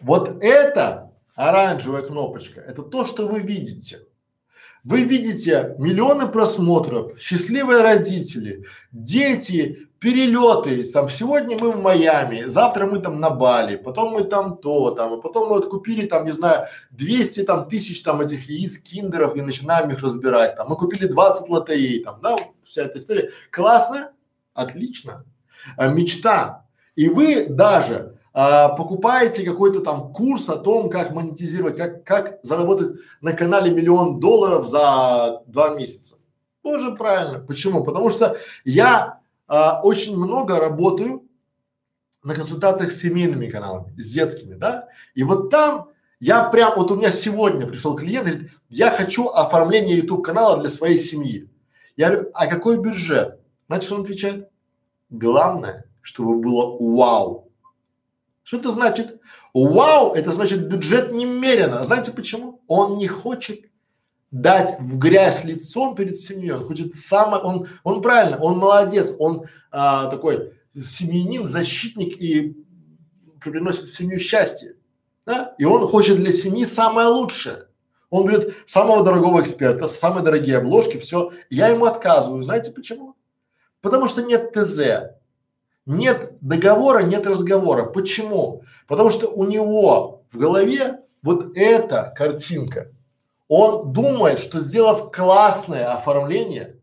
Вот 0.00 0.42
это 0.42 1.12
оранжевая 1.34 2.02
кнопочка, 2.02 2.60
это 2.60 2.82
то, 2.82 3.04
что 3.06 3.26
вы 3.26 3.40
видите. 3.40 4.00
Вы 4.84 5.02
видите 5.02 5.74
миллионы 5.78 6.28
просмотров, 6.28 7.18
счастливые 7.20 7.82
родители, 7.82 8.66
дети, 8.92 9.88
перелеты, 9.98 10.84
там 10.84 11.08
сегодня 11.08 11.58
мы 11.58 11.72
в 11.72 11.82
Майами, 11.82 12.44
завтра 12.44 12.86
мы 12.86 13.00
там 13.00 13.18
на 13.18 13.30
Бали, 13.30 13.76
потом 13.76 14.12
мы 14.12 14.22
там 14.22 14.58
то, 14.58 14.92
там, 14.92 15.14
а 15.14 15.16
потом 15.16 15.48
мы 15.48 15.56
вот 15.56 15.68
купили 15.68 16.06
там, 16.06 16.24
не 16.24 16.32
знаю, 16.32 16.68
200 16.92 17.42
там 17.42 17.68
тысяч 17.68 18.02
там 18.02 18.20
этих 18.20 18.48
яиц 18.48 18.78
киндеров 18.78 19.34
и 19.34 19.40
начинаем 19.40 19.90
их 19.90 20.02
разбирать, 20.02 20.54
там, 20.54 20.68
мы 20.68 20.76
купили 20.76 21.08
20 21.08 21.48
лотерей, 21.48 22.04
там, 22.04 22.20
да, 22.22 22.36
вся 22.62 22.82
эта 22.82 23.00
история. 23.00 23.32
Классно? 23.50 24.12
Отлично. 24.54 25.24
А, 25.76 25.88
мечта. 25.88 26.64
И 26.94 27.08
вы 27.08 27.46
даже 27.46 28.15
а, 28.38 28.68
покупаете 28.68 29.44
какой-то 29.44 29.80
там 29.80 30.12
курс 30.12 30.50
о 30.50 30.56
том, 30.56 30.90
как 30.90 31.14
монетизировать, 31.14 31.78
как, 31.78 32.04
как 32.04 32.38
заработать 32.42 32.98
на 33.22 33.32
канале 33.32 33.70
миллион 33.70 34.20
долларов 34.20 34.68
за 34.68 35.42
два 35.46 35.70
месяца. 35.70 36.16
Тоже 36.62 36.94
правильно. 36.94 37.38
Почему? 37.38 37.82
Потому 37.82 38.10
что 38.10 38.36
я 38.66 39.20
а, 39.46 39.80
очень 39.82 40.18
много 40.18 40.60
работаю 40.60 41.26
на 42.22 42.34
консультациях 42.34 42.92
с 42.92 43.00
семейными 43.00 43.46
каналами, 43.46 43.98
с 43.98 44.12
детскими, 44.12 44.52
да, 44.52 44.88
и 45.14 45.22
вот 45.22 45.48
там 45.48 45.88
я 46.20 46.44
прям, 46.50 46.74
вот 46.76 46.90
у 46.90 46.96
меня 46.96 47.12
сегодня 47.12 47.66
пришел 47.66 47.96
клиент, 47.96 48.28
говорит, 48.28 48.50
я 48.68 48.90
хочу 48.90 49.28
оформление 49.28 49.96
YouTube 49.96 50.22
канала 50.22 50.58
для 50.60 50.68
своей 50.68 50.98
семьи. 50.98 51.48
Я 51.96 52.10
говорю, 52.10 52.30
а 52.34 52.48
какой 52.48 52.76
бюджет? 52.76 53.40
Что 53.80 53.94
он 53.94 54.02
отвечает? 54.02 54.50
Главное, 55.08 55.86
чтобы 56.02 56.38
было 56.38 56.76
вау. 56.78 57.45
Что 58.46 58.58
это 58.58 58.70
значит? 58.70 59.20
Вау, 59.52 60.14
это 60.14 60.30
значит 60.30 60.68
бюджет 60.68 61.10
немерено. 61.10 61.82
Знаете 61.82 62.12
почему? 62.12 62.62
Он 62.68 62.96
не 62.96 63.08
хочет 63.08 63.62
дать 64.30 64.78
в 64.78 64.98
грязь 64.98 65.42
лицом 65.42 65.96
перед 65.96 66.16
семьей. 66.16 66.52
Он 66.52 66.64
хочет 66.64 66.94
самое, 66.94 67.42
он, 67.42 67.66
он 67.82 68.00
правильно, 68.02 68.38
он 68.38 68.58
молодец, 68.58 69.12
он 69.18 69.46
а, 69.72 70.08
такой 70.10 70.52
семьянин, 70.76 71.44
защитник 71.44 72.22
и 72.22 72.56
приносит 73.40 73.82
в 73.88 73.96
семью 73.96 74.20
счастье. 74.20 74.76
Да? 75.26 75.56
И 75.58 75.64
он 75.64 75.84
хочет 75.88 76.16
для 76.16 76.32
семьи 76.32 76.64
самое 76.64 77.08
лучшее. 77.08 77.66
Он 78.10 78.28
берет 78.28 78.54
самого 78.64 79.02
дорогого 79.02 79.40
эксперта, 79.40 79.88
самые 79.88 80.22
дорогие 80.22 80.58
обложки, 80.58 80.98
все. 80.98 81.32
Я 81.50 81.66
ему 81.66 81.86
отказываю. 81.86 82.44
Знаете 82.44 82.70
почему? 82.70 83.16
Потому 83.80 84.06
что 84.06 84.22
нет 84.22 84.52
ТЗ. 84.52 85.15
Нет 85.86 86.32
договора, 86.40 87.04
нет 87.04 87.26
разговора. 87.26 87.84
Почему? 87.84 88.64
Потому 88.88 89.10
что 89.10 89.28
у 89.28 89.44
него 89.44 90.24
в 90.30 90.36
голове 90.36 91.00
вот 91.22 91.56
эта 91.56 92.12
картинка. 92.16 92.90
Он 93.48 93.92
думает, 93.92 94.40
что 94.40 94.60
сделав 94.60 95.12
классное 95.12 95.94
оформление, 95.94 96.80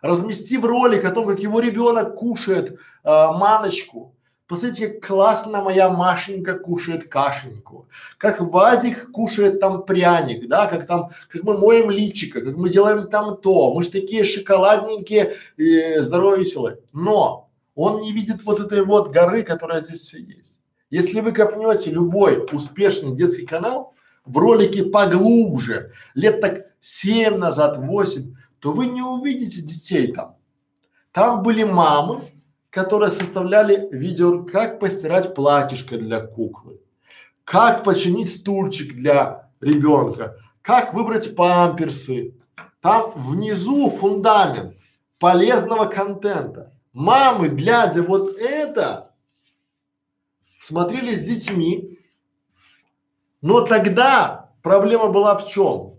разместив 0.00 0.64
ролик 0.64 1.04
о 1.04 1.10
том, 1.10 1.26
как 1.26 1.38
его 1.40 1.60
ребенок 1.60 2.14
кушает 2.14 2.72
э, 2.72 2.76
маночку, 3.04 4.14
посмотрите, 4.46 4.88
как 4.88 5.06
классно 5.06 5.62
моя 5.62 5.90
Машенька 5.90 6.58
кушает 6.58 7.08
кашеньку, 7.08 7.88
как 8.16 8.40
Вадик 8.40 9.10
кушает 9.10 9.60
там 9.60 9.84
пряник, 9.84 10.48
да, 10.48 10.66
как 10.66 10.86
там, 10.86 11.10
как 11.28 11.42
мы 11.42 11.58
моем 11.58 11.90
личико, 11.90 12.40
как 12.40 12.56
мы 12.56 12.70
делаем 12.70 13.08
там 13.08 13.36
то, 13.36 13.74
мы 13.74 13.82
же 13.82 13.90
такие 13.90 14.24
шоколадненькие, 14.24 15.34
и 15.58 15.98
здоровые, 15.98 16.40
веселые. 16.40 16.78
Но 16.94 17.45
он 17.76 18.00
не 18.00 18.12
видит 18.12 18.42
вот 18.44 18.58
этой 18.58 18.84
вот 18.84 19.12
горы, 19.12 19.44
которая 19.44 19.82
здесь 19.82 20.00
все 20.00 20.18
есть. 20.18 20.58
Если 20.90 21.20
вы 21.20 21.32
копнете 21.32 21.90
любой 21.90 22.44
успешный 22.50 23.14
детский 23.14 23.46
канал 23.46 23.94
в 24.24 24.36
ролике 24.38 24.84
поглубже, 24.84 25.92
лет 26.14 26.40
так 26.40 26.62
семь 26.80 27.36
назад, 27.36 27.78
восемь, 27.78 28.34
то 28.60 28.72
вы 28.72 28.86
не 28.86 29.02
увидите 29.02 29.60
детей 29.60 30.12
там. 30.12 30.36
Там 31.12 31.42
были 31.42 31.64
мамы, 31.64 32.32
которые 32.70 33.12
составляли 33.12 33.88
видео, 33.92 34.44
как 34.44 34.80
постирать 34.80 35.34
платьишко 35.34 35.98
для 35.98 36.20
куклы, 36.20 36.80
как 37.44 37.84
починить 37.84 38.32
стульчик 38.32 38.94
для 38.94 39.50
ребенка, 39.60 40.36
как 40.62 40.94
выбрать 40.94 41.36
памперсы. 41.36 42.34
Там 42.80 43.12
внизу 43.16 43.90
фундамент 43.90 44.74
полезного 45.18 45.86
контента. 45.86 46.65
Мамы, 46.96 47.48
глядя 47.48 48.02
вот 48.02 48.38
это, 48.38 49.12
смотрели 50.62 51.14
с 51.14 51.24
детьми, 51.24 51.98
но 53.42 53.60
тогда 53.60 54.48
проблема 54.62 55.08
была 55.08 55.36
в 55.36 55.46
чем? 55.46 55.98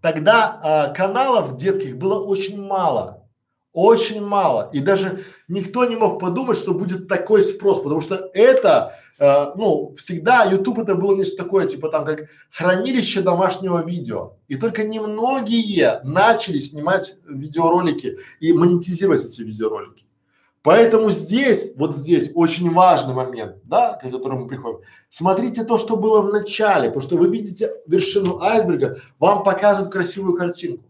Тогда 0.00 0.58
а, 0.62 0.88
каналов 0.94 1.58
детских 1.58 1.98
было 1.98 2.18
очень 2.18 2.58
мало. 2.58 3.28
Очень 3.74 4.24
мало. 4.24 4.70
И 4.72 4.80
даже 4.80 5.22
никто 5.48 5.84
не 5.84 5.96
мог 5.96 6.18
подумать, 6.18 6.56
что 6.56 6.72
будет 6.72 7.06
такой 7.06 7.42
спрос, 7.42 7.82
потому 7.82 8.00
что 8.00 8.30
это, 8.32 8.98
э, 9.20 9.52
ну, 9.54 9.94
всегда 9.96 10.44
YouTube 10.44 10.80
это 10.80 10.96
было 10.96 11.14
нечто 11.14 11.44
такое, 11.44 11.68
типа 11.68 11.90
там 11.90 12.04
как 12.04 12.28
хранилище 12.50 13.20
домашнего 13.20 13.84
видео. 13.84 14.36
И 14.48 14.56
только 14.56 14.82
немногие 14.82 16.00
начали 16.02 16.58
снимать 16.58 17.16
видеоролики 17.28 18.18
и 18.40 18.52
монетизировать 18.52 19.24
эти 19.24 19.42
видеоролики. 19.42 20.04
Поэтому 20.62 21.10
здесь, 21.10 21.72
вот 21.76 21.96
здесь 21.96 22.32
очень 22.34 22.70
важный 22.70 23.14
момент, 23.14 23.56
да, 23.64 23.94
к 23.94 24.02
которому 24.02 24.40
мы 24.40 24.48
приходим. 24.48 24.80
Смотрите 25.08 25.64
то, 25.64 25.78
что 25.78 25.96
было 25.96 26.20
в 26.20 26.32
начале, 26.32 26.88
потому 26.88 27.02
что 27.02 27.16
вы 27.16 27.28
видите 27.28 27.70
вершину 27.86 28.40
айсберга, 28.40 29.00
вам 29.18 29.42
покажут 29.42 29.90
красивую 29.90 30.36
картинку. 30.36 30.84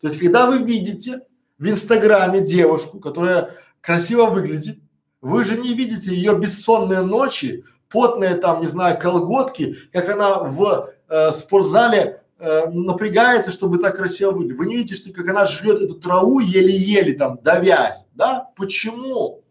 То 0.00 0.08
есть, 0.08 0.18
когда 0.18 0.50
вы 0.50 0.58
видите 0.58 1.20
в 1.58 1.68
Инстаграме 1.68 2.40
девушку, 2.40 2.98
которая 2.98 3.50
красиво 3.80 4.26
выглядит, 4.26 4.78
вы 5.20 5.44
же 5.44 5.56
не 5.56 5.72
видите 5.74 6.12
ее 6.12 6.36
бессонные 6.36 7.02
ночи, 7.02 7.64
потные 7.92 8.34
там, 8.34 8.60
не 8.60 8.66
знаю, 8.66 8.98
колготки, 8.98 9.76
как 9.92 10.08
она 10.08 10.40
в 10.40 10.90
э, 11.08 11.32
спортзале 11.32 12.22
э, 12.38 12.70
напрягается, 12.70 13.52
чтобы 13.52 13.78
так 13.78 13.96
красиво 13.96 14.32
выглядеть. 14.32 14.58
Вы 14.58 14.66
не 14.66 14.76
видите, 14.76 14.94
что 14.94 15.12
как 15.12 15.28
она 15.28 15.46
жрет 15.46 15.82
эту 15.82 15.94
траву 15.94 16.40
еле-еле 16.40 17.12
там, 17.14 17.38
давясь, 17.42 18.06
да? 18.14 18.50
Почему? 18.56 19.42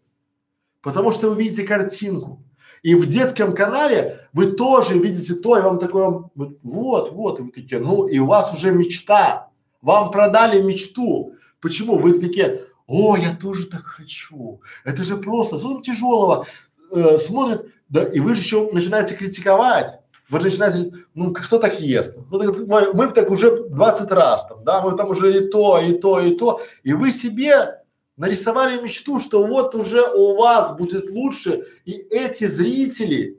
Потому 0.82 1.12
что 1.12 1.30
вы 1.30 1.42
видите 1.42 1.62
картинку. 1.62 2.42
И 2.82 2.96
в 2.96 3.06
детском 3.06 3.54
канале 3.54 4.28
вы 4.32 4.46
тоже 4.46 4.98
видите 4.98 5.34
то, 5.34 5.56
и 5.56 5.62
вам 5.62 5.78
такое, 5.78 6.24
вот, 6.34 7.12
вот, 7.12 7.38
и 7.38 7.42
вы 7.42 7.52
такие, 7.52 7.80
ну, 7.80 8.08
и 8.08 8.18
у 8.18 8.26
вас 8.26 8.52
уже 8.52 8.72
мечта. 8.72 9.50
Вам 9.80 10.10
продали 10.10 10.60
мечту. 10.60 11.34
Почему? 11.60 11.98
Вы 11.98 12.18
такие, 12.18 12.64
о, 12.88 13.16
я 13.16 13.34
тоже 13.36 13.66
так 13.66 13.84
хочу. 13.84 14.60
Это 14.84 15.04
же 15.04 15.16
просто, 15.16 15.60
что 15.60 15.68
там 15.68 15.82
тяжелого? 15.82 16.46
Э, 16.92 17.18
смотрит, 17.18 17.66
да, 17.92 18.04
и 18.04 18.20
вы 18.20 18.34
же 18.34 18.40
еще 18.40 18.70
начинаете 18.72 19.14
критиковать. 19.14 19.98
Вы 20.30 20.40
же 20.40 20.46
начинаете, 20.46 20.92
ну, 21.12 21.34
кто 21.34 21.58
так 21.58 21.78
ест? 21.78 22.16
Ну, 22.30 22.38
так, 22.38 22.94
мы 22.94 23.06
так 23.08 23.30
уже 23.30 23.68
20 23.68 24.10
раз 24.12 24.46
там, 24.46 24.64
да, 24.64 24.80
мы 24.80 24.96
там 24.96 25.10
уже 25.10 25.36
и 25.36 25.48
то, 25.50 25.78
и 25.78 25.92
то, 25.92 26.18
и 26.18 26.34
то. 26.34 26.62
И 26.84 26.94
вы 26.94 27.12
себе 27.12 27.82
нарисовали 28.16 28.80
мечту, 28.80 29.20
что 29.20 29.46
вот 29.46 29.74
уже 29.74 30.00
у 30.00 30.36
вас 30.38 30.74
будет 30.74 31.10
лучше, 31.10 31.66
и 31.84 31.92
эти 31.92 32.46
зрители 32.46 33.38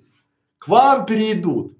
к 0.59 0.67
вам 0.67 1.07
перейдут. 1.07 1.75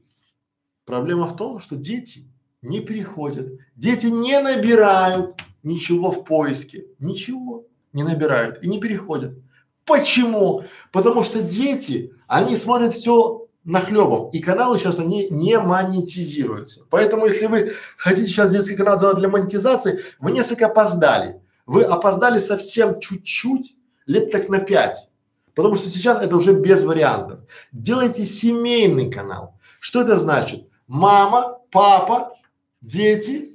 Проблема 0.84 1.28
в 1.28 1.36
том, 1.36 1.60
что 1.60 1.76
дети 1.76 2.28
не 2.64 2.80
переходят, 2.80 3.50
дети 3.76 4.08
не 4.08 4.42
набирают 4.42 5.36
ничего 5.62 6.12
в 6.12 6.26
поиске, 6.26 6.88
ничего 6.98 7.68
не 7.94 8.02
набирают 8.02 8.64
и 8.64 8.68
не 8.68 8.80
переходят. 8.80 9.38
Почему? 9.86 10.64
Потому 10.92 11.24
что 11.24 11.42
дети, 11.42 12.14
они 12.28 12.56
смотрят 12.56 12.94
все 12.94 13.48
нахлебом, 13.64 14.30
и 14.30 14.40
каналы 14.40 14.78
сейчас 14.78 15.00
они 15.00 15.28
не 15.30 15.58
монетизируются. 15.60 16.86
Поэтому, 16.90 17.26
если 17.26 17.48
вы 17.48 17.74
хотите 17.98 18.28
сейчас 18.28 18.52
детский 18.52 18.76
канал 18.76 19.00
делать 19.00 19.18
для 19.18 19.30
монетизации, 19.30 20.02
вы 20.20 20.32
несколько 20.32 20.68
опоздали. 20.68 21.42
Вы 21.66 21.84
опоздали 21.84 22.40
совсем 22.40 23.00
чуть-чуть, 23.00 23.76
лет 24.06 24.32
так 24.32 24.50
на 24.50 24.60
пять. 24.60 25.08
Потому 25.56 25.76
что 25.76 25.88
сейчас 25.88 26.22
это 26.22 26.36
уже 26.36 26.54
без 26.54 26.84
вариантов. 26.84 27.42
Делайте 27.72 28.26
семейный 28.26 29.12
канал. 29.12 29.60
Что 29.80 30.02
это 30.02 30.18
значит? 30.18 30.68
Мама, 30.88 31.60
папа, 31.72 32.36
дети. 32.82 33.52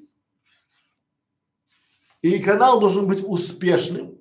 И 2.22 2.38
канал 2.38 2.80
должен 2.80 3.06
быть 3.06 3.22
успешным 3.24 4.17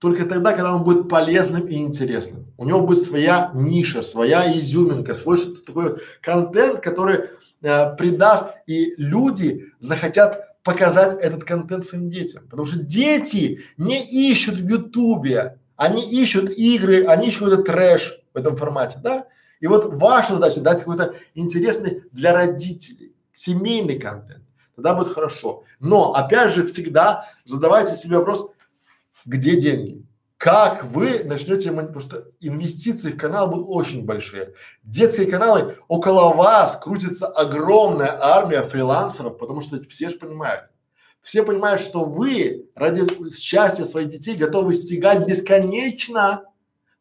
только 0.00 0.24
тогда, 0.24 0.52
когда 0.52 0.74
он 0.74 0.82
будет 0.82 1.08
полезным 1.08 1.66
и 1.68 1.76
интересным. 1.76 2.46
У 2.56 2.64
него 2.64 2.80
будет 2.80 3.04
своя 3.04 3.50
ниша, 3.54 4.00
своя 4.00 4.50
изюминка, 4.58 5.14
свой 5.14 5.36
что-то 5.36 5.62
такой 5.62 5.98
контент, 6.22 6.80
который 6.80 7.26
э, 7.62 7.96
придаст 7.96 8.46
и 8.66 8.94
люди 8.96 9.66
захотят 9.78 10.62
показать 10.62 11.20
этот 11.20 11.44
контент 11.44 11.84
своим 11.84 12.08
детям. 12.08 12.44
Потому 12.48 12.66
что 12.66 12.78
дети 12.78 13.60
не 13.76 14.30
ищут 14.30 14.56
в 14.56 14.68
Ютубе, 14.68 15.58
они 15.76 16.02
ищут 16.02 16.50
игры, 16.50 17.04
они 17.04 17.28
ищут 17.28 17.40
какой-то 17.40 17.62
трэш 17.62 18.20
в 18.32 18.38
этом 18.38 18.56
формате, 18.56 18.98
да? 19.02 19.26
И 19.60 19.66
вот 19.66 19.94
ваша 19.94 20.36
задача 20.36 20.60
дать 20.60 20.78
какой-то 20.78 21.14
интересный 21.34 22.04
для 22.10 22.32
родителей, 22.32 23.14
семейный 23.34 23.98
контент. 23.98 24.44
Тогда 24.76 24.94
будет 24.94 25.12
хорошо. 25.12 25.64
Но 25.78 26.14
опять 26.14 26.54
же 26.54 26.66
всегда 26.66 27.28
задавайте 27.44 27.96
себе 27.96 28.16
вопрос, 28.16 28.50
где 29.30 29.58
деньги? 29.58 30.04
как 30.40 30.84
вы 30.84 31.22
начнете, 31.24 31.70
потому 31.70 32.00
что 32.00 32.24
инвестиции 32.40 33.10
в 33.10 33.18
канал 33.18 33.50
будут 33.50 33.66
очень 33.68 34.06
большие. 34.06 34.54
Детские 34.82 35.26
каналы, 35.26 35.76
около 35.86 36.34
вас 36.34 36.78
крутится 36.82 37.26
огромная 37.26 38.16
армия 38.18 38.62
фрилансеров, 38.62 39.36
потому 39.36 39.60
что 39.60 39.78
все 39.82 40.08
же 40.08 40.16
понимают. 40.16 40.70
Все 41.20 41.42
понимают, 41.42 41.82
что 41.82 42.06
вы 42.06 42.70
ради 42.74 43.02
счастья 43.34 43.84
своих 43.84 44.08
детей 44.08 44.34
готовы 44.34 44.74
стягать 44.74 45.26
бесконечно. 45.28 46.44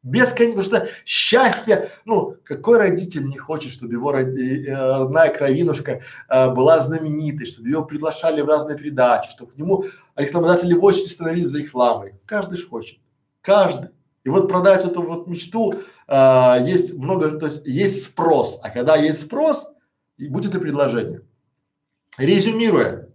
Бесконечно, 0.02 0.62
потому 0.62 0.64
что 0.64 0.88
счастье, 1.06 1.92
ну, 2.06 2.38
какой 2.46 2.78
родитель 2.78 3.26
не 3.26 3.38
хочет, 3.38 3.74
чтобы 3.74 3.94
его 3.94 4.14
роди, 4.14 4.66
э, 4.66 4.74
родная 4.74 5.34
кровинушка 5.34 6.02
э, 6.30 6.54
была 6.54 6.80
знаменитой, 6.80 7.46
чтобы 7.46 7.68
его 7.68 7.84
приглашали 7.84 8.40
в 8.40 8.48
разные 8.48 8.78
передачи, 8.78 9.32
чтобы 9.32 9.52
к 9.52 9.58
нему 9.58 9.84
рекламодатели 10.16 10.74
в 10.74 10.84
очередь 10.84 11.12
становились 11.12 11.48
за 11.48 11.60
рекламой. 11.60 12.16
Каждый 12.26 12.58
же 12.58 12.68
хочет. 12.68 13.00
Каждый. 13.42 13.90
И 14.24 14.30
вот 14.30 14.48
продать 14.48 14.86
эту 14.86 15.02
вот 15.02 15.28
мечту 15.28 15.74
а, 16.08 16.60
есть 16.60 16.98
много, 16.98 17.32
то 17.40 17.48
есть 17.48 17.66
есть 17.66 18.04
спрос, 18.04 18.60
а 18.62 18.70
когда 18.70 18.96
есть 18.96 19.22
спрос, 19.22 19.68
и 20.18 20.28
будет 20.28 20.56
и 20.56 20.60
предложение. 20.60 21.22
Резюмируя, 22.18 23.10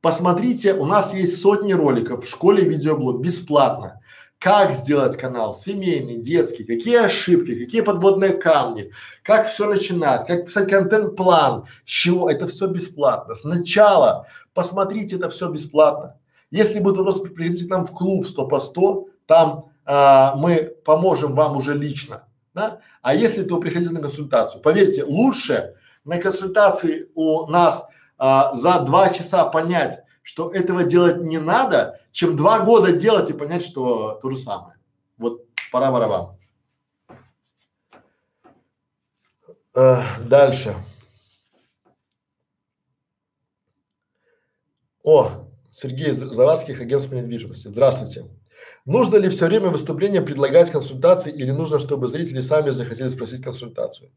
посмотрите, 0.00 0.74
у 0.74 0.84
нас 0.84 1.14
есть 1.14 1.40
сотни 1.40 1.72
роликов 1.72 2.24
в 2.24 2.28
школе 2.28 2.64
видеоблог 2.64 3.20
бесплатно. 3.20 4.00
Как 4.42 4.74
сделать 4.74 5.16
канал 5.16 5.54
семейный, 5.54 6.16
детский, 6.16 6.64
какие 6.64 6.96
ошибки, 6.96 7.64
какие 7.64 7.80
подводные 7.80 8.32
камни, 8.32 8.90
как 9.22 9.46
все 9.46 9.68
начинать, 9.68 10.26
как 10.26 10.46
писать 10.46 10.68
контент-план, 10.68 11.66
с 11.84 11.88
чего, 11.88 12.28
это 12.28 12.48
все 12.48 12.66
бесплатно. 12.66 13.36
Сначала 13.36 14.26
посмотрите 14.52 15.14
это 15.14 15.30
все 15.30 15.48
бесплатно. 15.48 16.16
Если 16.50 16.80
будет 16.80 16.96
вопрос, 16.96 17.20
приходите 17.20 17.66
к 17.66 17.70
нам 17.70 17.86
в 17.86 17.92
клуб 17.92 18.26
100 18.26 18.48
по 18.48 18.58
100, 18.58 19.06
там 19.26 19.66
а, 19.84 20.34
мы 20.34 20.74
поможем 20.84 21.36
вам 21.36 21.56
уже 21.56 21.74
лично, 21.74 22.24
да? 22.52 22.80
А 23.00 23.14
если 23.14 23.44
то 23.44 23.60
приходите 23.60 23.92
на 23.92 24.00
консультацию, 24.00 24.60
поверьте, 24.60 25.04
лучше 25.04 25.76
на 26.04 26.18
консультации 26.18 27.08
у 27.14 27.46
нас 27.46 27.86
а, 28.18 28.52
за 28.56 28.80
два 28.80 29.10
часа 29.10 29.44
понять, 29.44 30.00
что 30.22 30.50
этого 30.50 30.82
делать 30.82 31.18
не 31.18 31.38
надо, 31.38 32.00
чем 32.12 32.36
два 32.36 32.60
года 32.60 32.92
делать 32.92 33.28
и 33.30 33.32
понять, 33.32 33.64
что 33.64 34.20
то 34.22 34.30
же 34.30 34.36
самое. 34.36 34.76
Вот 35.16 35.44
пора 35.72 35.90
барабан. 35.90 36.36
Э, 39.74 40.02
дальше. 40.20 40.76
О, 45.02 45.46
Сергей 45.72 46.12
Завадских, 46.12 46.80
агентство 46.80 47.14
недвижимости. 47.14 47.68
Здравствуйте. 47.68 48.28
Нужно 48.84 49.16
ли 49.16 49.28
все 49.28 49.46
время 49.46 49.70
выступления 49.70 50.20
предлагать 50.20 50.70
консультации 50.70 51.32
или 51.32 51.50
нужно, 51.50 51.78
чтобы 51.78 52.08
зрители 52.08 52.40
сами 52.40 52.70
захотели 52.70 53.08
спросить 53.08 53.42
консультацию? 53.42 54.12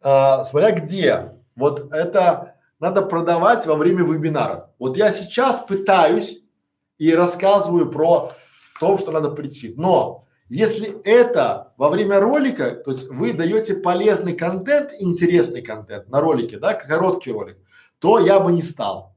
А, 0.00 0.44
смотря 0.44 0.72
где. 0.72 1.34
Вот 1.54 1.92
это 1.92 2.56
надо 2.78 3.02
продавать 3.02 3.66
во 3.66 3.74
время 3.74 4.02
вебинаров. 4.02 4.64
Вот 4.78 4.96
я 4.96 5.12
сейчас 5.12 5.64
пытаюсь 5.66 6.39
и 7.00 7.14
рассказываю 7.14 7.90
про 7.90 8.30
то, 8.78 8.98
что 8.98 9.10
надо 9.10 9.30
прийти. 9.30 9.72
Но 9.76 10.26
если 10.50 11.00
это 11.02 11.72
во 11.78 11.88
время 11.88 12.20
ролика, 12.20 12.72
то 12.72 12.90
есть 12.90 13.08
вы 13.08 13.32
даете 13.32 13.74
полезный 13.74 14.34
контент, 14.34 14.90
интересный 15.00 15.62
контент 15.62 16.08
на 16.08 16.20
ролике, 16.20 16.58
да, 16.58 16.74
короткий 16.74 17.32
ролик, 17.32 17.56
то 18.00 18.18
я 18.18 18.38
бы 18.38 18.52
не 18.52 18.62
стал. 18.62 19.16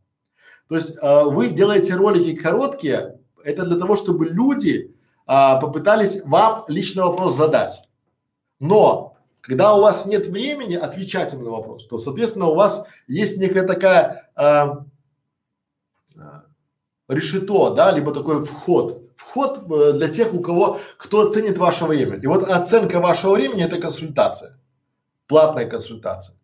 То 0.70 0.78
есть 0.78 0.98
э, 1.02 1.24
вы 1.26 1.50
делаете 1.50 1.96
ролики 1.96 2.36
короткие, 2.36 3.20
это 3.44 3.66
для 3.66 3.78
того, 3.78 3.98
чтобы 3.98 4.28
люди 4.28 4.96
а, 5.26 5.58
попытались 5.60 6.24
вам 6.24 6.64
личный 6.70 7.04
вопрос 7.04 7.36
задать. 7.36 7.82
Но 8.62 9.18
когда 9.42 9.76
у 9.76 9.82
вас 9.82 10.06
нет 10.06 10.28
времени 10.28 10.76
отвечать 10.76 11.34
им 11.34 11.44
на 11.44 11.52
вопрос, 11.52 11.86
то, 11.86 11.98
соответственно, 11.98 12.46
у 12.46 12.56
вас 12.56 12.86
есть 13.08 13.38
некая 13.38 13.64
такая 13.64 14.30
а, 14.36 14.86
решето, 17.08 17.70
да, 17.72 17.92
либо 17.92 18.14
такой 18.14 18.46
вход. 18.46 19.02
Вход 19.16 19.64
э, 19.72 19.94
для 19.94 20.10
тех, 20.10 20.34
у 20.34 20.42
кого, 20.42 20.80
кто 20.98 21.28
оценит 21.28 21.58
ваше 21.58 21.86
время. 21.86 22.18
И 22.18 22.28
вот 22.28 22.44
оценка 22.50 23.00
вашего 23.00 23.34
времени– 23.34 23.64
это 23.66 23.80
консультация, 23.80 24.60
платная 25.28 25.66
консультация. 25.66 26.36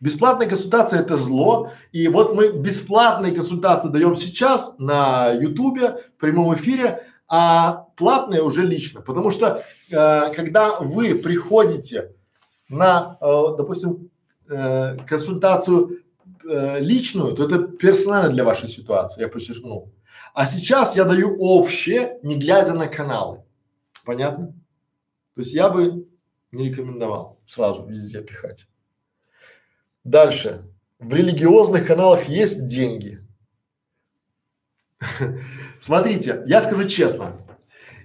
Бесплатная 0.00 0.48
консультация 0.48 1.00
это 1.00 1.16
зло. 1.16 1.70
И 1.92 2.08
вот 2.08 2.34
мы 2.34 2.48
бесплатные 2.48 3.32
консультации 3.32 3.88
даем 3.88 4.16
сейчас 4.16 4.72
на 4.78 5.30
Ютубе 5.30 5.98
в 6.16 6.20
прямом 6.20 6.54
эфире, 6.54 7.02
а 7.28 7.86
платные 7.96 8.42
уже 8.42 8.62
лично. 8.62 9.00
Потому 9.00 9.30
что 9.30 9.62
э, 9.90 10.32
когда 10.34 10.78
вы 10.80 11.14
приходите 11.14 12.12
на, 12.68 13.16
э, 13.20 13.56
допустим, 13.56 14.10
э, 14.48 14.96
консультацию 15.06 16.00
э, 16.48 16.80
личную, 16.80 17.34
то 17.34 17.44
это 17.44 17.58
персонально 17.60 18.30
для 18.30 18.44
вашей 18.44 18.68
ситуации, 18.68 19.22
я 19.22 19.28
подчеркнул. 19.28 19.92
А 20.34 20.46
сейчас 20.46 20.96
я 20.96 21.04
даю 21.04 21.36
общее, 21.38 22.18
не 22.24 22.36
глядя 22.36 22.74
на 22.74 22.88
каналы. 22.88 23.44
Понятно? 24.04 24.48
То 25.34 25.40
есть 25.40 25.54
я 25.54 25.70
бы 25.70 26.08
не 26.50 26.68
рекомендовал 26.68 27.40
сразу 27.46 27.86
везде 27.86 28.20
пихать. 28.20 28.66
Дальше. 30.02 30.68
В 30.98 31.14
религиозных 31.14 31.86
каналах 31.86 32.28
есть 32.28 32.66
деньги. 32.66 33.20
Смотрите, 35.80 36.42
я 36.46 36.62
скажу 36.62 36.88
честно, 36.88 37.40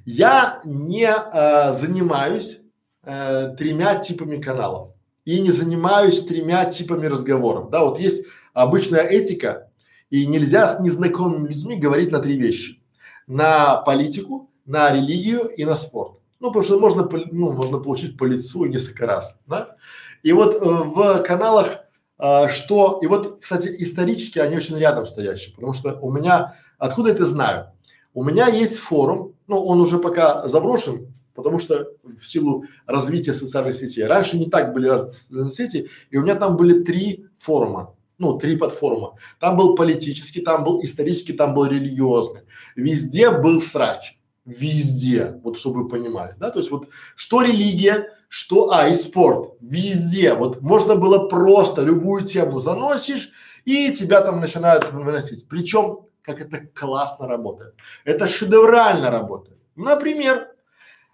я 0.05 0.61
не 0.65 1.07
э, 1.07 1.73
занимаюсь 1.73 2.59
э, 3.03 3.55
тремя 3.57 3.95
типами 3.95 4.39
каналов 4.39 4.93
и 5.25 5.41
не 5.41 5.51
занимаюсь 5.51 6.23
тремя 6.25 6.65
типами 6.65 7.07
разговоров. 7.07 7.71
Да, 7.71 7.83
вот 7.83 7.99
есть 7.99 8.25
обычная 8.53 9.01
этика, 9.01 9.68
и 10.09 10.25
нельзя 10.25 10.75
с 10.75 10.79
незнакомыми 10.79 11.49
людьми 11.49 11.75
говорить 11.75 12.11
на 12.11 12.19
три 12.19 12.37
вещи: 12.37 12.81
на 13.27 13.77
политику, 13.77 14.49
на 14.65 14.91
религию 14.91 15.47
и 15.47 15.65
на 15.65 15.75
спорт. 15.75 16.19
Ну, 16.39 16.47
потому 16.47 16.63
что 16.63 16.79
можно, 16.79 17.09
ну, 17.31 17.51
можно 17.51 17.79
получить 17.79 18.17
по 18.17 18.23
лицу 18.23 18.65
несколько 18.65 19.05
раз, 19.05 19.37
да. 19.45 19.75
И 20.23 20.31
вот 20.31 20.55
э, 20.55 20.59
в 20.61 21.23
каналах 21.23 21.79
э, 22.17 22.47
что, 22.49 22.99
и 23.01 23.07
вот, 23.07 23.39
кстати, 23.41 23.73
исторически 23.79 24.39
они 24.39 24.55
очень 24.55 24.77
рядом 24.77 25.05
стоящие, 25.05 25.53
потому 25.55 25.73
что 25.73 25.99
у 25.99 26.11
меня, 26.11 26.55
откуда 26.77 27.11
это 27.11 27.25
знаю? 27.25 27.71
У 28.13 28.23
меня 28.23 28.47
есть 28.47 28.77
форум, 28.77 29.33
ну, 29.47 29.63
он 29.63 29.81
уже 29.81 29.97
пока 29.97 30.47
заброшен, 30.47 31.13
потому 31.35 31.59
что 31.59 31.87
в 32.03 32.25
силу 32.25 32.65
развития 32.85 33.33
социальных 33.33 33.75
сетей. 33.75 34.05
Раньше 34.05 34.37
не 34.37 34.49
так 34.49 34.73
были 34.73 34.87
социальные 34.87 35.51
сети, 35.51 35.89
и 36.09 36.17
у 36.17 36.23
меня 36.23 36.35
там 36.35 36.57
были 36.57 36.83
три 36.83 37.27
форума, 37.37 37.95
ну, 38.19 38.37
три 38.37 38.57
подфорума. 38.57 39.15
Там 39.39 39.57
был 39.57 39.75
политический, 39.75 40.41
там 40.41 40.63
был 40.63 40.83
исторический, 40.83 41.33
там 41.33 41.53
был 41.53 41.65
религиозный. 41.65 42.41
Везде 42.75 43.31
был 43.31 43.61
срач. 43.61 44.17
Везде, 44.45 45.39
вот 45.43 45.57
чтобы 45.57 45.83
вы 45.83 45.89
понимали, 45.89 46.33
да, 46.39 46.49
то 46.49 46.57
есть 46.57 46.71
вот 46.71 46.89
что 47.15 47.43
религия, 47.43 48.07
что, 48.29 48.71
а, 48.71 48.87
и 48.87 48.95
спорт, 48.95 49.53
везде, 49.61 50.33
вот 50.33 50.61
можно 50.61 50.95
было 50.95 51.27
просто 51.27 51.83
любую 51.83 52.25
тему 52.25 52.59
заносишь 52.59 53.31
и 53.65 53.93
тебя 53.93 54.21
там 54.21 54.39
начинают 54.39 54.91
выносить. 54.91 55.47
Причем, 55.47 55.99
как 56.23 56.41
это 56.41 56.65
классно 56.73 57.27
работает, 57.27 57.75
это 58.05 58.27
шедеврально 58.27 59.11
работает. 59.11 59.59
Например, 59.75 60.47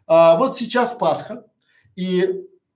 а, 0.08 0.38
вот 0.38 0.58
сейчас 0.58 0.94
Пасха, 0.94 1.44
и 1.96 2.22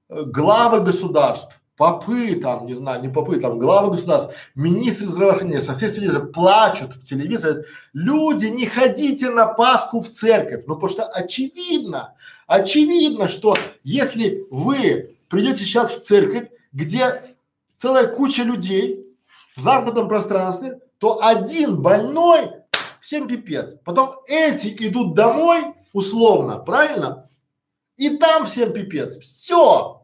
э, 0.10 0.24
главы 0.24 0.82
государств, 0.82 1.59
попы 1.80 2.36
там, 2.36 2.66
не 2.66 2.74
знаю, 2.74 3.02
не 3.02 3.08
попы, 3.08 3.40
там 3.40 3.58
главы 3.58 3.92
государств, 3.92 4.36
министры 4.54 5.08
здравоохранения 5.08 5.62
со 5.62 5.76
всех 5.76 5.96
телевизоров 5.96 6.34
плачут 6.34 6.94
в 6.94 7.04
телевизоре, 7.06 7.64
люди, 7.94 8.48
не 8.48 8.66
ходите 8.66 9.30
на 9.30 9.48
Пасху 9.48 10.02
в 10.02 10.10
церковь, 10.10 10.66
ну 10.68 10.76
потому 10.76 10.92
что 10.92 11.06
очевидно, 11.06 12.16
очевидно, 12.48 13.30
что 13.30 13.58
если 13.86 14.46
вы 14.52 15.16
придете 15.30 15.64
сейчас 15.64 15.94
в 15.94 16.02
церковь, 16.02 16.50
где 16.74 17.34
целая 17.78 18.08
куча 18.08 18.44
людей 18.44 19.16
в 19.56 19.62
замкнутом 19.62 20.10
пространстве, 20.10 20.82
то 20.98 21.24
один 21.24 21.82
больной 21.82 22.52
всем 23.00 23.26
пипец. 23.26 23.78
Потом 23.86 24.12
эти 24.28 24.76
идут 24.86 25.16
домой, 25.16 25.76
условно, 25.94 26.58
правильно? 26.58 27.26
И 27.96 28.18
там 28.18 28.46
всем 28.46 28.74
пипец. 28.74 29.18
Все. 29.18 29.99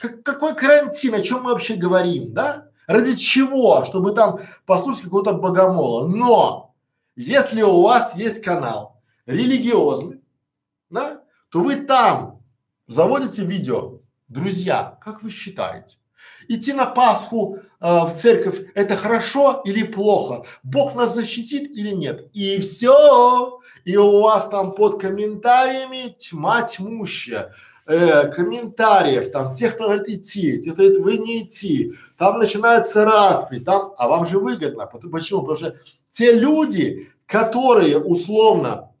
Как, 0.00 0.22
какой 0.22 0.56
карантин, 0.56 1.14
о 1.14 1.20
чем 1.20 1.42
мы 1.42 1.50
вообще 1.50 1.74
говорим, 1.74 2.32
да? 2.32 2.68
Ради 2.86 3.16
чего? 3.16 3.84
Чтобы 3.84 4.12
там 4.12 4.38
послушать 4.64 5.04
какого-то 5.04 5.34
богомола. 5.34 6.08
Но 6.08 6.74
если 7.16 7.60
у 7.62 7.82
вас 7.82 8.16
есть 8.16 8.42
канал 8.42 9.00
религиозный, 9.26 10.22
да, 10.88 11.20
то 11.50 11.60
вы 11.60 11.76
там 11.76 12.40
заводите 12.86 13.44
видео. 13.44 14.00
Друзья, 14.28 14.98
как 15.04 15.22
вы 15.22 15.30
считаете? 15.30 15.98
Идти 16.48 16.72
на 16.72 16.86
Пасху 16.86 17.58
э, 17.58 18.04
в 18.06 18.12
церковь– 18.14 18.60
это 18.74 18.96
хорошо 18.96 19.60
или 19.64 19.82
плохо? 19.82 20.46
Бог 20.62 20.94
нас 20.94 21.14
защитит 21.14 21.70
или 21.70 21.90
нет? 21.90 22.30
И 22.32 22.58
все. 22.60 23.60
И 23.84 23.96
у 23.96 24.22
вас 24.22 24.48
там 24.48 24.72
под 24.72 25.00
комментариями 25.00 26.16
тьма 26.18 26.62
тьмущая. 26.62 27.54
Э, 27.92 28.28
комментариев, 28.28 29.32
там, 29.32 29.52
тех, 29.52 29.74
кто 29.74 29.86
говорит 29.86 30.08
идти, 30.08 30.62
тех, 30.62 30.74
кто 30.74 30.84
говорит 30.84 31.02
вы 31.02 31.18
не 31.18 31.42
идти, 31.42 31.94
там 32.18 32.38
начинается 32.38 33.04
распри, 33.04 33.58
там, 33.58 33.94
а 33.98 34.06
вам 34.06 34.24
же 34.24 34.38
выгодно. 34.38 34.86
Почему? 34.86 35.40
Потому 35.40 35.56
что 35.58 35.76
те 36.12 36.32
люди, 36.32 37.10
которые 37.26 37.98
условно 37.98 38.92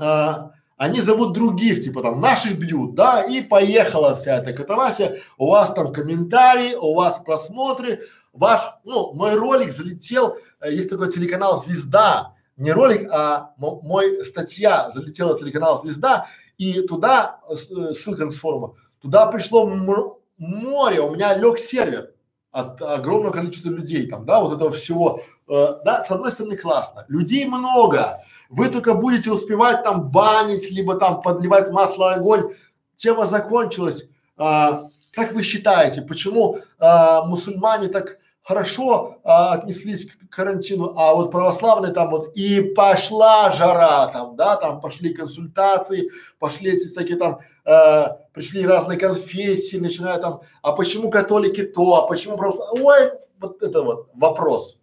э, 0.00 0.30
они 0.76 1.00
зовут 1.00 1.32
других, 1.32 1.84
типа 1.84 2.02
там 2.02 2.20
наших 2.20 2.58
бьют, 2.58 2.96
да, 2.96 3.22
и 3.22 3.40
поехала 3.40 4.16
вся 4.16 4.38
эта 4.38 4.52
катавасия, 4.52 5.18
у 5.36 5.50
вас 5.50 5.72
там 5.72 5.92
комментарии, 5.92 6.74
у 6.74 6.96
вас 6.96 7.20
просмотры, 7.24 8.00
ваш, 8.32 8.60
ну, 8.82 9.12
мой 9.14 9.36
ролик 9.36 9.70
залетел, 9.70 10.38
э, 10.60 10.72
есть 10.72 10.90
такой 10.90 11.12
телеканал 11.12 11.62
«Звезда», 11.62 12.34
не 12.56 12.72
ролик, 12.72 13.08
а 13.12 13.54
мой 13.58 14.12
статья 14.24 14.90
залетела 14.90 15.38
телеканал 15.38 15.80
«Звезда», 15.80 16.26
и 16.58 16.82
туда, 16.82 17.40
э, 17.48 17.54
э, 17.54 17.94
ссылка 17.94 18.30
с 18.30 18.36
форума, 18.36 18.74
туда 19.00 19.26
пришло 19.26 19.66
море, 19.66 21.00
у 21.00 21.14
меня 21.14 21.34
лег 21.34 21.58
сервер 21.58 22.10
от 22.50 22.82
огромного 22.82 23.32
количества 23.32 23.70
людей 23.70 24.06
там, 24.06 24.26
да, 24.26 24.40
вот 24.40 24.54
этого 24.54 24.70
всего, 24.72 25.22
э, 25.48 25.66
да, 25.84 26.02
с 26.02 26.10
одной 26.10 26.32
стороны 26.32 26.56
классно, 26.56 27.06
людей 27.08 27.46
много, 27.46 28.18
вы 28.48 28.68
только 28.68 28.94
будете 28.94 29.30
успевать 29.30 29.84
там 29.84 30.10
банить, 30.10 30.70
либо 30.70 30.96
там 30.96 31.22
подливать 31.22 31.70
масло 31.70 32.14
огонь. 32.14 32.54
Тема 32.94 33.26
закончилась. 33.26 34.08
А, 34.36 34.84
как 35.12 35.32
вы 35.32 35.42
считаете, 35.42 36.02
почему 36.02 36.58
а, 36.78 37.24
мусульмане 37.26 37.88
так 37.88 38.18
хорошо 38.48 39.18
а, 39.24 39.52
отнеслись 39.52 40.06
к 40.06 40.30
карантину, 40.30 40.94
а 40.96 41.12
вот 41.14 41.30
православные 41.30 41.92
там 41.92 42.08
вот 42.08 42.34
и 42.34 42.62
пошла 42.62 43.52
жара 43.52 44.06
там, 44.06 44.36
да, 44.36 44.56
там 44.56 44.80
пошли 44.80 45.12
консультации, 45.12 46.10
пошли 46.38 46.72
эти 46.72 46.88
всякие 46.88 47.18
там, 47.18 47.40
э, 47.66 48.06
пришли 48.32 48.66
разные 48.66 48.98
конфессии, 48.98 49.76
начиная 49.76 50.16
там, 50.16 50.40
а 50.62 50.72
почему 50.72 51.10
католики 51.10 51.62
то, 51.62 51.96
а 51.96 52.06
почему 52.06 52.38
православные, 52.38 52.84
ой, 52.86 53.12
вот 53.38 53.62
это 53.62 53.82
вот 53.82 54.08
вопрос. 54.14 54.78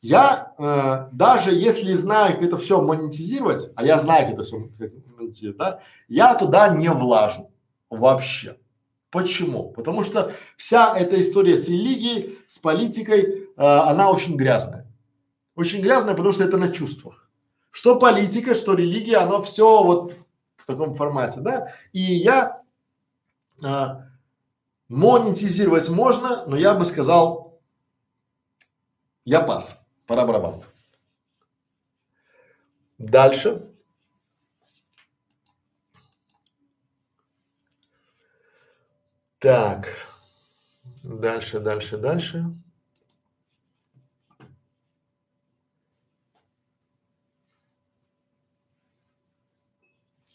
Я 0.00 0.52
э, 0.56 1.08
даже 1.10 1.52
если 1.52 1.94
знаю, 1.94 2.36
как 2.36 2.44
это 2.44 2.58
все 2.58 2.80
монетизировать, 2.80 3.72
а 3.74 3.84
я 3.84 3.98
знаю, 3.98 4.26
как 4.26 4.34
это 4.34 4.44
все 4.44 4.68
монетизировать, 5.18 5.58
да, 5.58 5.80
я 6.06 6.36
туда 6.36 6.68
не 6.68 6.90
влажу 6.90 7.50
вообще. 7.90 8.56
Почему? 9.12 9.68
Потому 9.68 10.04
что 10.04 10.32
вся 10.56 10.96
эта 10.96 11.20
история 11.20 11.62
с 11.62 11.68
религией, 11.68 12.38
с 12.46 12.58
политикой, 12.58 13.20
э, 13.20 13.46
она 13.56 14.10
очень 14.10 14.36
грязная. 14.36 14.90
Очень 15.54 15.82
грязная, 15.82 16.14
потому 16.14 16.32
что 16.32 16.44
это 16.44 16.56
на 16.56 16.72
чувствах. 16.72 17.28
Что 17.70 17.98
политика, 17.98 18.54
что 18.54 18.72
религия, 18.72 19.18
оно 19.18 19.42
все 19.42 19.84
вот 19.84 20.16
в 20.56 20.66
таком 20.66 20.94
формате, 20.94 21.40
да. 21.40 21.74
И 21.92 22.00
я 22.00 22.62
э, 23.62 23.86
монетизировать 24.88 25.90
можно, 25.90 26.44
но 26.46 26.56
я 26.56 26.74
бы 26.74 26.86
сказал, 26.86 27.60
я 29.26 29.42
пас. 29.42 29.78
Пора 30.06 30.24
барабан. 30.24 30.62
Дальше. 32.96 33.68
Так. 39.42 39.88
Дальше, 41.02 41.58
дальше, 41.58 41.96
дальше. 41.96 42.44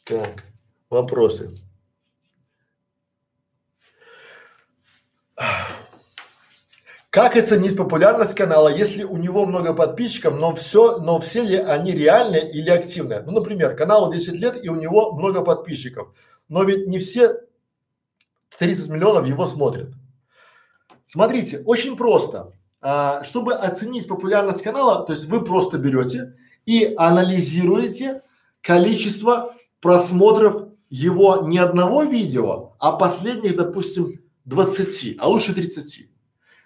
Так, 0.04 0.44
вопросы. 0.90 1.56
Как 7.10 7.38
оценить 7.38 7.78
популярность 7.78 8.36
канала, 8.36 8.68
если 8.68 9.04
у 9.04 9.16
него 9.16 9.46
много 9.46 9.74
подписчиков, 9.74 10.38
но 10.38 10.54
все, 10.54 10.98
но 10.98 11.22
все 11.22 11.44
ли 11.44 11.56
они 11.56 11.94
реальные 11.94 12.52
или 12.52 12.70
активные? 12.70 13.22
Ну, 13.22 13.32
например, 13.32 13.78
каналу 13.78 14.12
10 14.12 14.34
лет 14.34 14.62
и 14.62 14.70
у 14.70 14.76
него 14.76 15.14
много 15.14 15.44
подписчиков, 15.44 16.14
но 16.50 16.64
ведь 16.64 16.88
не 16.88 17.00
все 17.00 17.47
30 18.60 18.90
миллионов 18.90 19.28
его 19.28 19.46
смотрят. 19.46 19.90
Смотрите, 21.06 21.62
очень 21.66 21.96
просто. 21.96 22.54
А, 22.82 23.24
чтобы 23.24 23.54
оценить 23.54 24.08
популярность 24.08 24.62
канала, 24.62 25.06
то 25.06 25.14
есть 25.14 25.26
вы 25.26 25.44
просто 25.44 25.78
берете 25.78 26.36
и 26.66 26.94
анализируете 26.98 28.22
количество 28.62 29.56
просмотров 29.82 30.70
его 30.90 31.48
не 31.48 31.58
одного 31.58 32.04
видео, 32.04 32.74
а 32.80 32.94
последних, 32.94 33.56
допустим, 33.56 34.22
20, 34.46 35.16
а 35.20 35.28
лучше 35.28 35.54
30. 35.54 36.10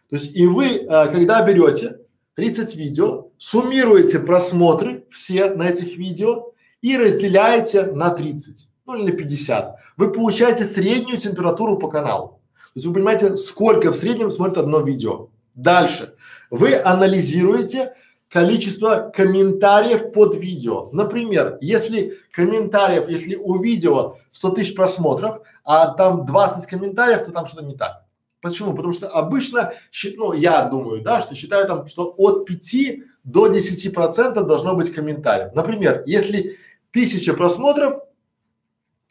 То 0.09 0.15
есть 0.15 0.35
и 0.35 0.45
вы, 0.45 0.67
э, 0.67 0.87
когда 1.11 1.41
берете 1.45 1.99
30 2.35 2.75
видео, 2.75 3.29
суммируете 3.37 4.19
просмотры 4.19 5.05
все 5.09 5.49
на 5.49 5.69
этих 5.69 5.97
видео 5.97 6.53
и 6.81 6.97
разделяете 6.97 7.85
на 7.85 8.09
30, 8.09 8.69
ну 8.85 8.95
или 8.95 9.11
на 9.11 9.17
50. 9.17 9.75
Вы 9.97 10.11
получаете 10.11 10.65
среднюю 10.65 11.17
температуру 11.17 11.77
по 11.77 11.89
каналу. 11.89 12.39
То 12.53 12.71
есть 12.75 12.87
вы 12.87 12.93
понимаете, 12.93 13.37
сколько 13.37 13.91
в 13.91 13.95
среднем 13.95 14.31
смотрит 14.31 14.57
одно 14.57 14.81
видео. 14.81 15.29
Дальше. 15.55 16.15
Вы 16.49 16.79
анализируете 16.81 17.93
количество 18.29 19.11
комментариев 19.13 20.13
под 20.13 20.35
видео. 20.35 20.89
Например, 20.93 21.57
если 21.59 22.17
комментариев, 22.31 23.09
если 23.09 23.35
у 23.35 23.61
видео 23.61 24.15
100 24.31 24.49
тысяч 24.51 24.75
просмотров, 24.75 25.41
а 25.65 25.93
там 25.93 26.25
20 26.25 26.65
комментариев, 26.65 27.25
то 27.25 27.31
там 27.31 27.45
что-то 27.45 27.65
не 27.65 27.75
так. 27.75 28.05
Почему? 28.41 28.73
Потому 28.73 28.93
что 28.93 29.07
обычно, 29.07 29.73
ну, 30.15 30.33
я 30.33 30.63
думаю, 30.63 31.01
да, 31.01 31.21
что 31.21 31.35
считаю 31.35 31.67
там, 31.67 31.87
что 31.87 32.13
от 32.17 32.45
5 32.45 32.75
до 33.23 33.47
10 33.47 33.93
процентов 33.93 34.47
должно 34.47 34.75
быть 34.75 34.93
комментариев. 34.93 35.53
Например, 35.53 36.03
если 36.05 36.57
тысяча 36.91 37.33
просмотров, 37.33 37.97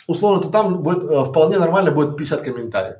условно, 0.06 0.42
то 0.42 0.48
там 0.48 0.82
будет 0.82 1.04
э, 1.04 1.24
вполне 1.24 1.58
нормально 1.58 1.90
будет 1.90 2.16
50 2.16 2.42
комментариев. 2.42 2.96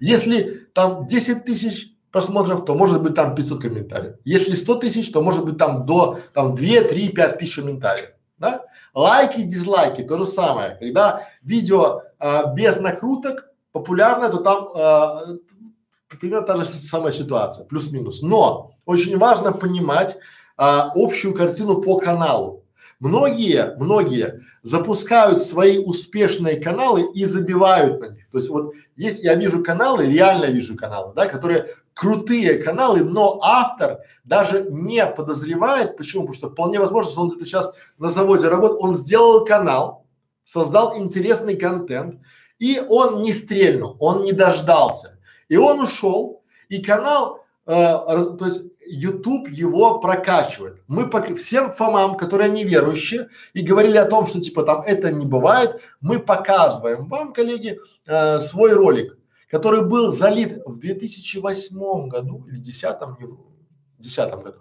Если 0.00 0.66
там 0.74 1.06
10 1.06 1.44
тысяч 1.44 1.92
просмотров, 2.10 2.64
то 2.64 2.74
может 2.74 3.02
быть 3.02 3.14
там 3.14 3.34
500 3.34 3.62
комментариев. 3.62 4.16
Если 4.24 4.52
100 4.52 4.74
тысяч, 4.76 5.12
то 5.12 5.22
может 5.22 5.44
быть 5.44 5.58
там 5.58 5.84
до 5.84 6.18
там 6.32 6.54
2, 6.54 6.66
3, 6.88 7.08
5 7.10 7.38
тысяч 7.38 7.56
комментариев. 7.56 8.10
Да? 8.38 8.64
Лайки, 8.94 9.42
дизлайки, 9.42 10.02
то 10.02 10.18
же 10.18 10.26
самое. 10.26 10.76
Когда 10.76 11.22
видео 11.42 12.02
а, 12.18 12.52
без 12.54 12.80
накруток 12.80 13.48
популярно, 13.72 14.28
то 14.28 14.38
там 14.38 14.68
а, 14.74 15.24
примерно 16.20 16.46
та 16.46 16.56
же 16.56 16.66
самая 16.66 17.12
ситуация, 17.12 17.66
плюс-минус. 17.66 18.22
Но 18.22 18.72
очень 18.86 19.18
важно 19.18 19.52
понимать 19.52 20.16
а, 20.56 20.92
общую 20.94 21.34
картину 21.34 21.82
по 21.82 21.98
каналу. 21.98 22.64
Многие, 23.00 23.76
многие 23.78 24.42
запускают 24.62 25.40
свои 25.40 25.78
успешные 25.78 26.60
каналы 26.60 27.10
и 27.14 27.24
забивают 27.24 28.00
на 28.00 28.08
них. 28.14 28.28
То 28.30 28.38
есть 28.38 28.50
вот 28.50 28.74
есть, 28.96 29.22
я 29.22 29.34
вижу 29.36 29.62
каналы, 29.62 30.06
реально 30.06 30.46
вижу 30.46 30.76
каналы, 30.76 31.12
да, 31.14 31.26
которые 31.26 31.68
крутые 31.94 32.62
каналы, 32.62 33.04
но 33.04 33.38
автор 33.42 33.98
даже 34.24 34.66
не 34.70 35.04
подозревает, 35.06 35.96
почему? 35.96 36.22
Потому 36.22 36.34
что 36.34 36.50
вполне 36.50 36.78
возможно, 36.78 37.10
что 37.10 37.22
он 37.22 37.28
где-то 37.28 37.44
сейчас 37.44 37.72
на 37.98 38.10
заводе 38.10 38.48
работает, 38.48 38.80
он 38.82 38.96
сделал 38.96 39.44
канал, 39.44 40.04
создал 40.44 40.96
интересный 40.98 41.56
контент, 41.56 42.20
и 42.58 42.80
он 42.88 43.22
не 43.22 43.32
стрельнул, 43.32 43.96
он 44.00 44.24
не 44.24 44.32
дождался. 44.32 45.18
И 45.48 45.56
он 45.56 45.80
ушел, 45.80 46.42
и 46.68 46.82
канал, 46.82 47.44
э, 47.66 47.72
то 47.72 48.44
есть 48.44 48.66
YouTube 48.90 49.48
его 49.48 49.98
прокачивает. 50.00 50.82
Мы 50.86 51.08
по 51.08 51.22
всем 51.34 51.72
фомам, 51.72 52.16
которые 52.16 52.50
неверующие 52.50 53.28
и 53.54 53.62
говорили 53.62 53.96
о 53.96 54.06
том, 54.06 54.26
что 54.26 54.40
типа 54.40 54.62
там 54.62 54.80
это 54.80 55.12
не 55.12 55.26
бывает, 55.26 55.80
мы 56.00 56.18
показываем 56.18 57.08
вам, 57.08 57.32
коллеги, 57.32 57.78
э, 58.06 58.40
свой 58.40 58.72
ролик 58.72 59.18
который 59.48 59.86
был 59.86 60.12
залит 60.12 60.62
в 60.64 60.78
2008 60.78 62.08
году 62.08 62.44
или 62.48 62.58
10 62.58 62.84
не 63.18 63.26
в 63.26 64.02
10 64.02 64.30
году. 64.42 64.58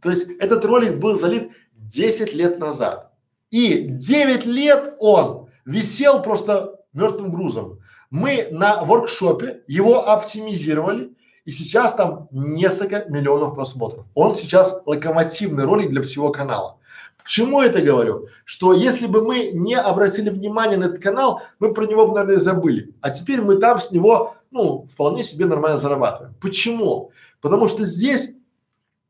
То 0.00 0.10
есть 0.10 0.28
этот 0.38 0.64
ролик 0.64 0.98
был 0.98 1.18
залит 1.18 1.50
10 1.72 2.34
лет 2.34 2.58
назад. 2.58 3.12
И 3.50 3.86
9 3.88 4.44
лет 4.46 4.94
он 5.00 5.48
висел 5.64 6.22
просто 6.22 6.76
мертвым 6.92 7.32
грузом. 7.32 7.80
Мы 8.10 8.48
на 8.50 8.84
воркшопе 8.84 9.62
его 9.66 10.08
оптимизировали, 10.08 11.16
и 11.48 11.50
сейчас 11.50 11.94
там 11.94 12.28
несколько 12.30 13.06
миллионов 13.08 13.54
просмотров. 13.54 14.04
Он 14.14 14.34
сейчас 14.34 14.82
локомотивный 14.84 15.64
ролик 15.64 15.88
для 15.88 16.02
всего 16.02 16.28
канала. 16.28 16.76
К 17.16 17.26
чему 17.26 17.62
это 17.62 17.80
говорю? 17.80 18.28
Что 18.44 18.74
если 18.74 19.06
бы 19.06 19.22
мы 19.24 19.52
не 19.54 19.74
обратили 19.74 20.28
внимание 20.28 20.76
на 20.76 20.84
этот 20.84 20.98
канал, 21.02 21.40
мы 21.58 21.72
про 21.72 21.86
него 21.86 22.06
бы, 22.06 22.14
наверное, 22.14 22.38
забыли. 22.38 22.94
А 23.00 23.08
теперь 23.08 23.40
мы 23.40 23.56
там 23.56 23.80
с 23.80 23.90
него, 23.90 24.34
ну, 24.50 24.86
вполне 24.92 25.24
себе 25.24 25.46
нормально 25.46 25.78
зарабатываем. 25.78 26.34
Почему? 26.38 27.12
Потому 27.40 27.66
что 27.68 27.86
здесь, 27.86 28.32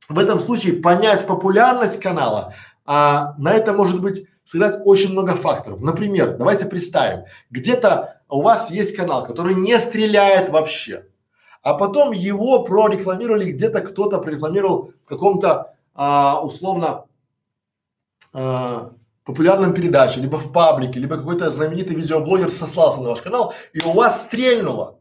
в 0.08 0.16
этом 0.16 0.38
случае, 0.38 0.74
понять 0.74 1.26
популярность 1.26 1.98
канала, 1.98 2.54
а 2.86 3.34
на 3.38 3.52
это 3.52 3.72
может 3.72 4.00
быть 4.00 4.28
сыграть 4.44 4.80
очень 4.84 5.10
много 5.10 5.32
факторов. 5.32 5.80
Например, 5.80 6.36
давайте 6.36 6.66
представим, 6.66 7.24
где-то 7.50 8.22
у 8.28 8.42
вас 8.42 8.70
есть 8.70 8.94
канал, 8.94 9.24
который 9.24 9.56
не 9.56 9.76
стреляет 9.80 10.50
вообще, 10.50 11.06
а 11.62 11.74
потом 11.74 12.12
его 12.12 12.62
прорекламировали, 12.64 13.52
где-то 13.52 13.80
кто-то 13.80 14.18
прорекламировал 14.18 14.92
в 15.04 15.08
каком-то 15.08 15.74
а, 15.94 16.40
условно 16.42 17.04
э, 18.32 18.90
популярном 19.24 19.74
передаче, 19.74 20.20
либо 20.20 20.36
в 20.38 20.52
паблике, 20.52 21.00
либо 21.00 21.16
какой-то 21.16 21.50
знаменитый 21.50 21.96
видеоблогер 21.96 22.50
сослался 22.50 23.00
на 23.00 23.10
ваш 23.10 23.20
канал, 23.20 23.52
и 23.72 23.80
у 23.80 23.92
вас 23.92 24.22
стрельнуло. 24.22 25.00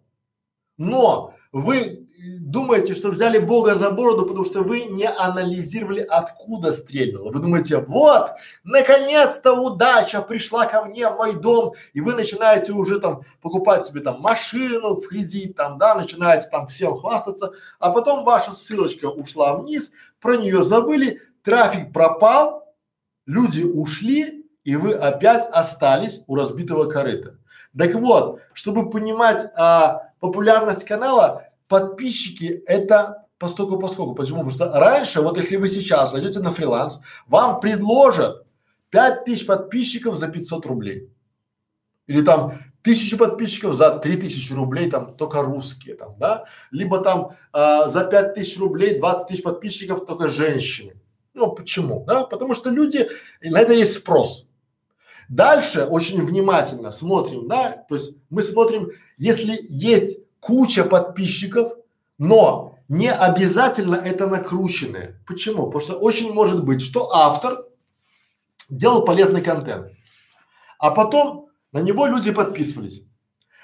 Но 0.78 1.34
вы 1.52 2.07
думаете, 2.52 2.96
что 2.96 3.10
взяли 3.10 3.40
Бога 3.40 3.76
за 3.76 3.92
бороду, 3.92 4.26
потому 4.26 4.46
что 4.46 4.64
вы 4.64 4.86
не 4.86 5.06
анализировали, 5.06 6.00
откуда 6.00 6.72
стрельнуло. 6.72 7.32
Вы 7.32 7.42
думаете, 7.42 7.80
вот, 7.80 8.32
наконец-то 8.64 9.54
удача 9.54 10.22
пришла 10.22 10.66
ко 10.66 10.86
мне 10.86 11.10
мой 11.10 11.34
дом, 11.34 11.74
и 11.92 12.00
вы 12.00 12.14
начинаете 12.14 12.72
уже 12.72 13.02
там 13.02 13.24
покупать 13.42 13.86
себе 13.86 14.00
там 14.00 14.22
машину 14.22 14.96
в 14.96 15.08
кредит, 15.08 15.58
там, 15.58 15.78
да, 15.78 15.96
начинаете 15.96 16.48
там 16.50 16.68
всем 16.68 16.96
хвастаться, 16.96 17.52
а 17.80 17.92
потом 17.92 18.24
ваша 18.24 18.52
ссылочка 18.52 19.08
ушла 19.08 19.58
вниз, 19.58 19.92
про 20.22 20.38
нее 20.38 20.64
забыли, 20.64 21.22
трафик 21.44 21.92
пропал, 21.92 22.74
люди 23.26 23.64
ушли, 23.64 24.46
и 24.64 24.78
вы 24.78 24.94
опять 24.94 25.50
остались 25.52 26.22
у 26.28 26.36
разбитого 26.36 26.86
корыта. 26.90 27.38
Так 27.78 27.94
вот, 27.96 28.40
чтобы 28.54 28.90
понимать 28.90 29.44
а, 29.56 30.12
популярность 30.20 30.86
канала, 30.86 31.47
подписчики 31.68 32.64
это 32.66 33.28
постольку 33.38 33.80
поскольку. 33.80 34.16
Почему? 34.16 34.38
Потому 34.38 34.52
что 34.52 34.68
раньше, 34.80 35.22
вот 35.22 35.38
если 35.38 35.56
вы 35.58 35.70
сейчас 35.70 36.12
зайдете 36.12 36.40
на 36.40 36.52
фриланс, 36.52 37.02
вам 37.28 37.60
предложат 37.60 38.46
5000 38.90 39.46
подписчиков 39.46 40.16
за 40.16 40.28
500 40.28 40.66
рублей. 40.66 41.10
Или 42.08 42.22
там 42.22 42.60
тысячу 42.82 43.18
подписчиков 43.18 43.76
за 43.76 44.00
3000 44.00 44.54
рублей, 44.54 44.90
там 44.90 45.16
только 45.16 45.42
русские 45.42 45.96
там, 45.96 46.16
да? 46.18 46.46
Либо 46.72 47.00
там 47.00 47.36
а, 47.52 47.90
за 47.90 48.06
5000 48.06 48.58
рублей 48.58 49.00
20 49.00 49.28
тысяч 49.28 49.44
подписчиков 49.44 50.06
только 50.06 50.30
женщины. 50.30 50.94
Ну, 51.34 51.52
почему? 51.52 52.06
Да? 52.06 52.24
Потому 52.24 52.54
что 52.56 52.70
люди, 52.70 53.08
на 53.42 53.60
это 53.60 53.74
есть 53.74 53.94
спрос. 53.94 54.48
Дальше 55.30 55.84
очень 55.84 56.26
внимательно 56.26 56.94
смотрим, 56.94 57.50
да, 57.50 57.86
то 57.90 57.96
есть 57.96 58.14
мы 58.30 58.42
смотрим, 58.42 58.92
если 59.18 59.60
есть 59.62 60.20
куча 60.48 60.86
подписчиков, 60.86 61.74
но 62.18 62.78
не 62.88 63.12
обязательно 63.12 63.96
это 63.96 64.28
накрученные. 64.28 65.20
Почему? 65.28 65.66
Потому 65.66 65.82
что 65.82 65.96
очень 65.96 66.32
может 66.32 66.64
быть, 66.64 66.82
что 66.82 67.14
автор 67.14 67.66
делал 68.70 69.04
полезный 69.04 69.42
контент, 69.42 69.88
а 70.80 70.92
потом 70.92 71.50
на 71.74 71.80
него 71.80 72.06
люди 72.06 72.32
подписывались, 72.32 73.02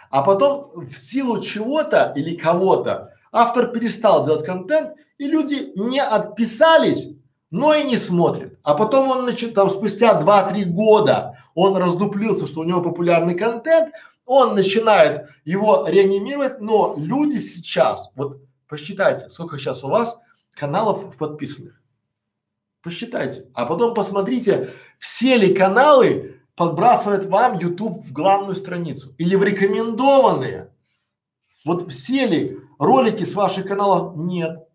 а 0.09 0.23
потом 0.23 0.71
в 0.85 0.93
силу 0.97 1.41
чего-то 1.41 2.11
или 2.17 2.35
кого-то 2.35 3.13
автор 3.31 3.69
перестал 3.69 4.25
делать 4.25 4.45
контент, 4.45 4.91
и 5.17 5.27
люди 5.27 5.71
не 5.75 6.01
отписались, 6.01 7.07
но 7.49 7.73
и 7.73 7.83
не 7.83 7.95
смотрит. 7.95 8.59
А 8.63 8.73
потом 8.73 9.09
он 9.09 9.25
начал, 9.25 9.51
там 9.51 9.69
спустя 9.69 10.19
2-3 10.19 10.65
года 10.65 11.37
он 11.55 11.77
раздуплился, 11.77 12.45
что 12.45 12.59
у 12.59 12.65
него 12.65 12.81
популярный 12.81 13.35
контент, 13.35 13.93
он 14.25 14.55
начинает 14.55 15.29
его 15.45 15.85
реанимировать, 15.87 16.61
но 16.61 16.95
люди 16.97 17.37
сейчас, 17.37 18.09
вот 18.15 18.41
посчитайте, 18.67 19.29
сколько 19.29 19.57
сейчас 19.57 19.83
у 19.83 19.89
вас 19.89 20.19
каналов 20.55 21.17
подписанных. 21.17 21.79
Посчитайте. 22.81 23.47
А 23.53 23.65
потом 23.65 23.93
посмотрите, 23.93 24.69
все 24.97 25.37
ли 25.37 25.53
каналы 25.53 26.41
подбрасывает 26.55 27.25
вам 27.25 27.57
YouTube 27.57 28.03
в 28.03 28.11
главную 28.11 28.55
страницу 28.55 29.13
или 29.17 29.35
в 29.35 29.43
рекомендованные. 29.43 30.71
Вот 31.65 31.91
все 31.91 32.25
ли 32.25 32.59
ролики 32.77 33.23
с 33.23 33.35
ваших 33.35 33.67
каналов? 33.67 34.17
Нет. 34.17 34.67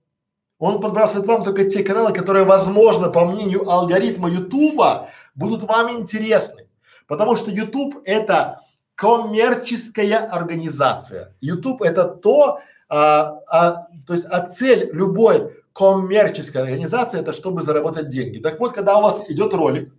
Он 0.59 0.81
подбрасывает 0.81 1.27
вам 1.27 1.45
только 1.45 1.69
те 1.69 1.85
каналы, 1.85 2.13
которые, 2.13 2.45
возможно, 2.45 3.11
по 3.11 3.25
мнению 3.27 3.69
алгоритма 3.69 4.29
Ютуба, 4.29 5.09
будут 5.35 5.63
вам 5.63 5.91
интересны. 5.93 6.67
Потому 7.07 7.37
что 7.37 7.51
YouTube 7.51 8.03
это 8.05 8.63
коммерческая 8.99 10.27
организация. 10.27 11.33
YouTube 11.41 11.83
это 11.83 12.05
то, 12.05 12.59
а, 12.89 13.39
а, 13.49 13.87
то 14.05 14.15
есть 14.15 14.27
а 14.29 14.41
цель 14.41 14.91
любой 14.93 15.53
коммерческой 15.73 16.63
организации 16.63 17.21
это 17.21 17.33
чтобы 17.33 17.63
заработать 17.63 18.09
деньги. 18.09 18.39
Так 18.39 18.59
вот, 18.59 18.73
когда 18.73 18.99
у 18.99 19.03
вас 19.03 19.31
идет 19.31 19.55
ролик, 19.55 19.95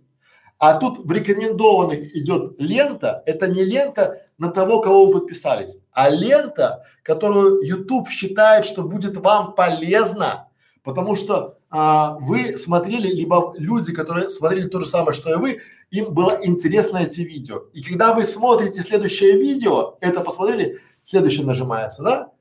а 0.58 0.78
тут 0.78 0.98
в 0.98 1.10
рекомендованных 1.10 2.14
идет 2.14 2.60
лента, 2.60 3.22
это 3.24 3.48
не 3.48 3.64
лента 3.64 4.20
на 4.36 4.50
того, 4.50 4.82
кого 4.82 5.06
вы 5.06 5.20
подписались, 5.20 5.78
а 5.92 6.10
лента, 6.10 6.84
которую 7.02 7.62
YouTube 7.62 8.10
считает, 8.10 8.66
что 8.66 8.82
будет 8.82 9.16
вам 9.16 9.54
полезна 9.54 10.50
Потому 10.82 11.14
что 11.14 11.58
а, 11.70 12.16
вы 12.20 12.56
смотрели, 12.56 13.08
либо 13.08 13.54
люди, 13.58 13.92
которые 13.92 14.30
смотрели 14.30 14.66
то 14.66 14.80
же 14.80 14.86
самое, 14.86 15.12
что 15.12 15.32
и 15.32 15.36
вы, 15.36 15.60
им 15.90 16.14
было 16.14 16.38
интересно 16.42 16.98
эти 16.98 17.20
видео. 17.20 17.64
И 17.72 17.82
когда 17.82 18.14
вы 18.14 18.24
смотрите 18.24 18.82
следующее 18.82 19.32
видео, 19.32 19.96
это 20.00 20.20
посмотрели, 20.20 20.80
следующее 21.04 21.46
нажимается, 21.46 22.02
да, 22.02 22.32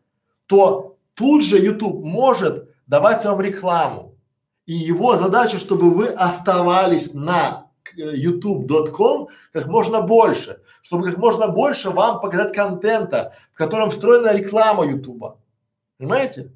то 0.45 0.98
тут 1.16 1.44
же 1.44 1.58
YouTube 1.60 2.03
может 2.03 2.69
давать 2.88 3.26
вам 3.26 3.42
рекламу. 3.42 4.16
И 4.66 4.74
его 4.74 5.16
задача, 5.16 5.58
чтобы 5.58 5.90
вы 5.90 6.08
оставались 6.08 7.14
на 7.14 7.72
э, 7.98 8.16
youtube.com 8.16 9.30
как 9.52 9.66
можно 9.66 10.02
больше, 10.02 10.61
чтобы 10.84 11.08
как 11.08 11.18
можно 11.18 11.48
больше 11.48 11.90
вам 11.90 12.22
показать 12.22 12.53
контента, 12.53 13.34
в 13.52 13.58
котором 13.58 13.90
встроена 13.90 14.36
реклама 14.36 14.86
YouTube. 14.86 15.38
Понимаете? 15.98 16.52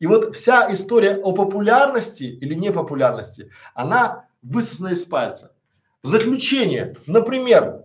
И 0.00 0.06
вот 0.06 0.34
вся 0.34 0.72
история 0.72 1.14
о 1.14 1.32
популярности 1.32 2.24
или 2.24 2.54
непопулярности, 2.54 3.52
она 3.74 4.24
высосана 4.42 4.88
из 4.88 5.04
пальца. 5.04 5.51
Заключение, 6.02 6.96
например, 7.06 7.84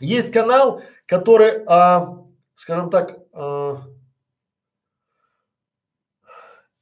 есть 0.00 0.32
канал, 0.32 0.82
который, 1.06 1.62
а, 1.66 2.24
скажем 2.56 2.90
так, 2.90 3.18
а, 3.32 3.82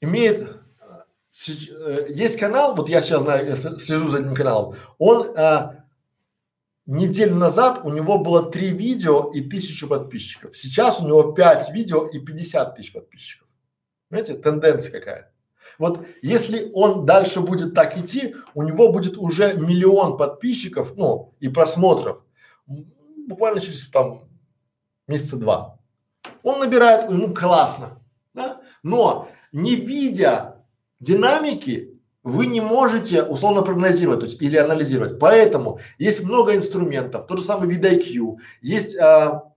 имеет 0.00 0.56
э, 1.48 2.06
есть 2.10 2.38
канал, 2.38 2.74
вот 2.76 2.88
я 2.88 3.02
сейчас 3.02 3.22
знаю, 3.22 3.46
я 3.46 3.56
слежу 3.56 4.08
за 4.08 4.20
этим 4.20 4.34
каналом, 4.34 4.74
он 4.98 5.26
а, 5.36 5.84
неделю 6.86 7.34
назад 7.36 7.80
у 7.84 7.90
него 7.90 8.18
было 8.18 8.50
три 8.50 8.70
видео 8.70 9.32
и 9.32 9.40
тысячу 9.40 9.88
подписчиков. 9.88 10.56
Сейчас 10.56 11.00
у 11.00 11.06
него 11.06 11.32
пять 11.32 11.70
видео 11.70 12.06
и 12.06 12.18
пятьдесят 12.18 12.76
тысяч 12.76 12.92
подписчиков. 12.92 13.48
Знаете, 14.10 14.34
тенденция 14.34 14.92
какая. 14.92 15.31
Вот 15.82 16.06
если 16.22 16.70
он 16.74 17.06
дальше 17.06 17.40
будет 17.40 17.74
так 17.74 17.98
идти, 17.98 18.36
у 18.54 18.62
него 18.62 18.92
будет 18.92 19.18
уже 19.18 19.54
миллион 19.54 20.16
подписчиков, 20.16 20.92
ну, 20.96 21.34
и 21.40 21.48
просмотров. 21.48 22.22
Буквально 23.26 23.58
через 23.58 23.88
там 23.90 24.28
месяца 25.08 25.36
два. 25.38 25.80
Он 26.44 26.60
набирает, 26.60 27.10
ему 27.10 27.34
классно, 27.34 28.00
да? 28.32 28.60
Но 28.84 29.28
не 29.50 29.74
видя 29.74 30.64
динамики, 31.00 32.00
вы 32.22 32.46
не 32.46 32.60
можете 32.60 33.24
условно 33.24 33.62
прогнозировать, 33.62 34.20
то 34.20 34.26
есть 34.26 34.40
или 34.40 34.56
анализировать. 34.56 35.18
Поэтому 35.18 35.80
есть 35.98 36.22
много 36.22 36.54
инструментов, 36.54 37.26
тот 37.26 37.38
же 37.40 37.44
самый 37.44 37.68
VidIQ, 37.68 38.36
есть 38.60 38.96
а, 39.00 39.52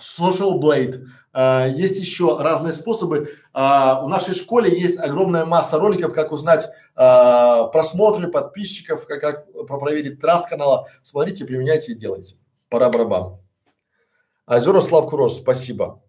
Social 0.00 0.58
Blade, 0.58 1.04
а, 1.32 1.66
есть 1.66 1.98
еще 1.98 2.38
разные 2.38 2.72
способы. 2.72 3.30
А, 3.52 4.02
в 4.02 4.08
нашей 4.08 4.34
школе 4.34 4.78
есть 4.78 4.98
огромная 4.98 5.44
масса 5.44 5.78
роликов, 5.78 6.12
как 6.12 6.32
узнать 6.32 6.68
а, 6.96 7.64
просмотры 7.68 8.28
подписчиков, 8.28 9.06
как, 9.06 9.20
как 9.20 9.66
проверить 9.66 10.20
траст 10.20 10.48
канала. 10.48 10.88
Смотрите, 11.02 11.44
применяйте 11.44 11.92
и 11.92 11.94
делайте. 11.94 12.36
Пора 12.68 12.90
барабан. 12.90 13.38
Озера 14.46 14.80
Слав 14.80 15.08
Курорт, 15.08 15.32
спасибо. 15.32 16.02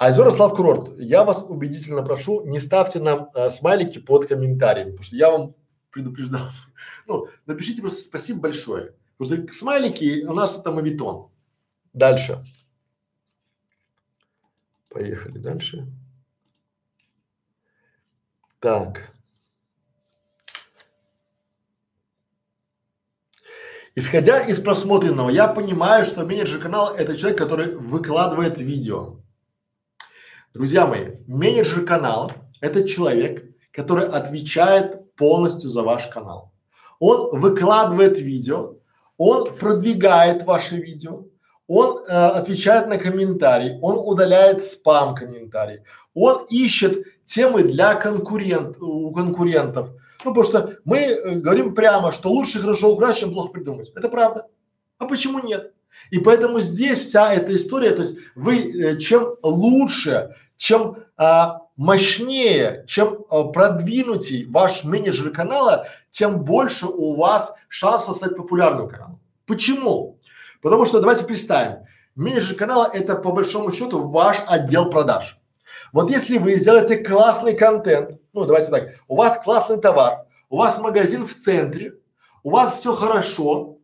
Озера 0.00 0.30
Слав 0.30 0.54
Курорт, 0.54 0.98
я 0.98 1.22
вас 1.24 1.44
убедительно 1.46 2.02
прошу, 2.02 2.44
не 2.46 2.58
ставьте 2.58 2.98
нам 2.98 3.28
э, 3.34 3.50
смайлики 3.50 3.98
под 3.98 4.26
комментариями, 4.26 4.90
потому 4.90 5.04
что 5.04 5.16
я 5.16 5.30
вам 5.30 5.54
предупреждал. 5.90 6.42
Ну, 7.06 7.28
напишите 7.46 7.82
просто 7.82 8.00
спасибо 8.00 8.40
большое. 8.40 8.94
Потому 9.18 9.46
что 9.46 9.54
смайлики 9.54 10.24
у 10.26 10.32
нас 10.32 10.58
это 10.58 10.72
мавитон. 10.72 11.28
Дальше. 11.92 12.42
Поехали 14.94 15.38
дальше. 15.38 15.88
Так. 18.60 19.12
Исходя 23.96 24.40
из 24.40 24.60
просмотренного, 24.60 25.30
я 25.30 25.48
понимаю, 25.48 26.04
что 26.04 26.24
менеджер 26.24 26.60
канала 26.60 26.94
это 26.96 27.16
человек, 27.16 27.38
который 27.38 27.74
выкладывает 27.74 28.58
видео. 28.58 29.20
Друзья 30.52 30.86
мои, 30.86 31.16
менеджер 31.26 31.84
канала 31.84 32.32
это 32.60 32.86
человек, 32.86 33.44
который 33.72 34.06
отвечает 34.06 35.16
полностью 35.16 35.70
за 35.70 35.82
ваш 35.82 36.06
канал. 36.06 36.52
Он 37.00 37.40
выкладывает 37.40 38.20
видео, 38.20 38.76
он 39.16 39.56
продвигает 39.58 40.44
ваши 40.44 40.76
видео, 40.76 41.24
он 41.66 41.98
э, 41.98 42.12
отвечает 42.12 42.88
на 42.88 42.98
комментарии, 42.98 43.78
он 43.80 43.98
удаляет 43.98 44.62
спам 44.64 45.14
комментарий, 45.14 45.80
он 46.14 46.44
ищет 46.50 47.04
темы 47.24 47.62
для 47.62 47.94
конкурент, 47.94 48.76
у 48.80 49.12
конкурентов. 49.12 49.90
Ну, 50.24 50.34
потому 50.34 50.44
что 50.44 50.78
мы 50.84 50.98
э, 50.98 51.34
говорим 51.36 51.74
прямо, 51.74 52.12
что 52.12 52.30
лучше 52.30 52.60
хорошо 52.60 52.92
украсть, 52.92 53.20
чем 53.20 53.32
плохо 53.32 53.52
придумать. 53.52 53.92
Это 53.94 54.08
правда. 54.08 54.46
А 54.98 55.06
почему 55.06 55.40
нет? 55.40 55.72
И 56.10 56.18
поэтому 56.18 56.60
здесь 56.60 57.00
вся 57.00 57.32
эта 57.32 57.54
история, 57.56 57.90
то 57.90 58.02
есть 58.02 58.16
вы 58.34 58.58
э, 58.58 58.98
чем 58.98 59.34
лучше, 59.42 60.34
чем 60.56 61.04
а, 61.16 61.60
мощнее, 61.76 62.84
чем 62.86 63.24
а, 63.28 63.44
продвинутый 63.44 64.46
ваш 64.46 64.84
менеджер 64.84 65.30
канала, 65.30 65.86
тем 66.10 66.44
больше 66.44 66.86
у 66.86 67.16
вас 67.16 67.52
шансов 67.68 68.16
стать 68.16 68.36
популярным 68.36 68.88
каналом. 68.88 69.20
Почему? 69.46 70.13
Потому 70.64 70.86
что 70.86 70.98
давайте 70.98 71.26
представим, 71.26 71.84
менеджер 72.14 72.56
канала 72.56 72.88
это 72.90 73.16
по 73.16 73.32
большому 73.32 73.70
счету 73.70 74.08
ваш 74.08 74.38
отдел 74.46 74.88
продаж. 74.88 75.38
Вот 75.92 76.10
если 76.10 76.38
вы 76.38 76.54
сделаете 76.54 76.96
классный 76.96 77.54
контент, 77.54 78.18
ну 78.32 78.46
давайте 78.46 78.70
так, 78.70 78.94
у 79.06 79.14
вас 79.14 79.38
классный 79.44 79.78
товар, 79.78 80.24
у 80.48 80.56
вас 80.56 80.78
магазин 80.78 81.26
в 81.26 81.34
центре, 81.34 81.96
у 82.42 82.48
вас 82.48 82.80
все 82.80 82.94
хорошо, 82.94 83.76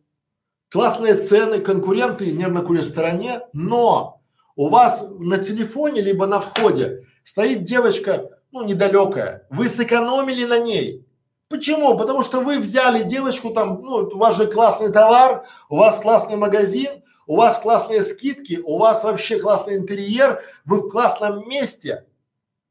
классные 0.71 1.13
цены, 1.13 1.59
конкуренты 1.59 2.31
нервно 2.31 2.63
курят 2.63 2.85
в 2.85 2.89
стороне, 2.89 3.41
но 3.53 4.19
у 4.55 4.69
вас 4.69 5.05
на 5.19 5.37
телефоне 5.37 6.01
либо 6.01 6.25
на 6.25 6.39
входе 6.39 7.05
стоит 7.23 7.61
девочка, 7.61 8.27
ну 8.51 8.65
недалекая, 8.65 9.45
вы 9.51 9.69
сэкономили 9.69 10.45
на 10.45 10.57
ней, 10.57 11.05
Почему? 11.51 11.97
Потому 11.97 12.23
что 12.23 12.39
вы 12.39 12.57
взяли 12.57 13.03
девочку 13.03 13.49
там, 13.49 13.81
ну, 13.81 13.97
у 13.97 14.17
вас 14.17 14.37
же 14.37 14.47
классный 14.47 14.89
товар, 14.89 15.45
у 15.69 15.77
вас 15.77 15.99
классный 15.99 16.37
магазин, 16.37 17.03
у 17.27 17.35
вас 17.35 17.59
классные 17.59 18.03
скидки, 18.03 18.61
у 18.63 18.79
вас 18.79 19.03
вообще 19.03 19.37
классный 19.37 19.75
интерьер, 19.75 20.41
вы 20.63 20.77
в 20.79 20.89
классном 20.89 21.47
месте. 21.49 22.05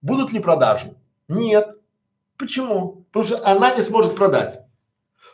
Будут 0.01 0.33
ли 0.33 0.41
продажи? 0.41 0.97
Нет. 1.29 1.69
Почему? 2.39 3.05
Потому 3.13 3.25
что 3.25 3.47
она 3.47 3.75
не 3.75 3.83
сможет 3.83 4.17
продать. 4.17 4.63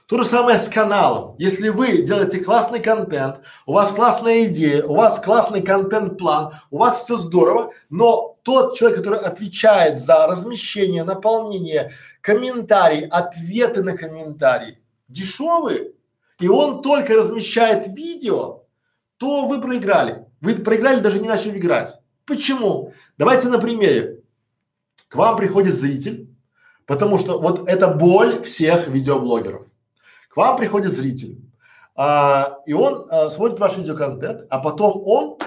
То 0.06 0.18
же 0.18 0.24
самое 0.24 0.56
с 0.56 0.68
каналом. 0.68 1.34
Если 1.38 1.68
вы 1.68 2.02
делаете 2.02 2.38
классный 2.38 2.80
контент, 2.80 3.40
у 3.66 3.72
вас 3.72 3.90
классная 3.90 4.44
идея, 4.44 4.84
у 4.84 4.94
вас 4.94 5.18
классный 5.18 5.62
контент-план, 5.62 6.52
у 6.70 6.78
вас 6.78 7.02
все 7.02 7.16
здорово, 7.16 7.72
но 7.90 8.36
тот 8.42 8.76
человек, 8.76 8.98
который 8.98 9.18
отвечает 9.18 9.98
за 9.98 10.28
размещение, 10.28 11.02
наполнение, 11.02 11.92
комментарий, 12.26 13.06
ответы 13.06 13.84
на 13.84 13.96
комментарии 13.96 14.80
дешевые, 15.06 15.92
и 16.40 16.48
он 16.48 16.82
только 16.82 17.14
размещает 17.14 17.86
видео, 17.96 18.64
то 19.16 19.46
вы 19.46 19.60
проиграли. 19.60 20.26
Вы 20.40 20.56
проиграли, 20.56 20.98
даже 20.98 21.20
не 21.20 21.28
начали 21.28 21.56
играть. 21.56 21.96
Почему? 22.26 22.92
Давайте 23.16 23.48
на 23.48 23.60
примере. 23.60 24.24
К 25.08 25.14
вам 25.14 25.36
приходит 25.36 25.76
зритель, 25.76 26.28
потому 26.84 27.20
что 27.20 27.40
вот 27.40 27.68
это 27.68 27.94
боль 27.94 28.42
всех 28.42 28.88
видеоблогеров. 28.88 29.68
К 30.28 30.36
вам 30.36 30.56
приходит 30.56 30.90
зритель, 30.90 31.38
а, 31.94 32.58
и 32.66 32.72
он 32.72 33.06
а, 33.08 33.30
смотрит 33.30 33.60
ваш 33.60 33.76
видеоконтент, 33.76 34.48
а 34.50 34.58
потом 34.58 35.00
он 35.06 35.38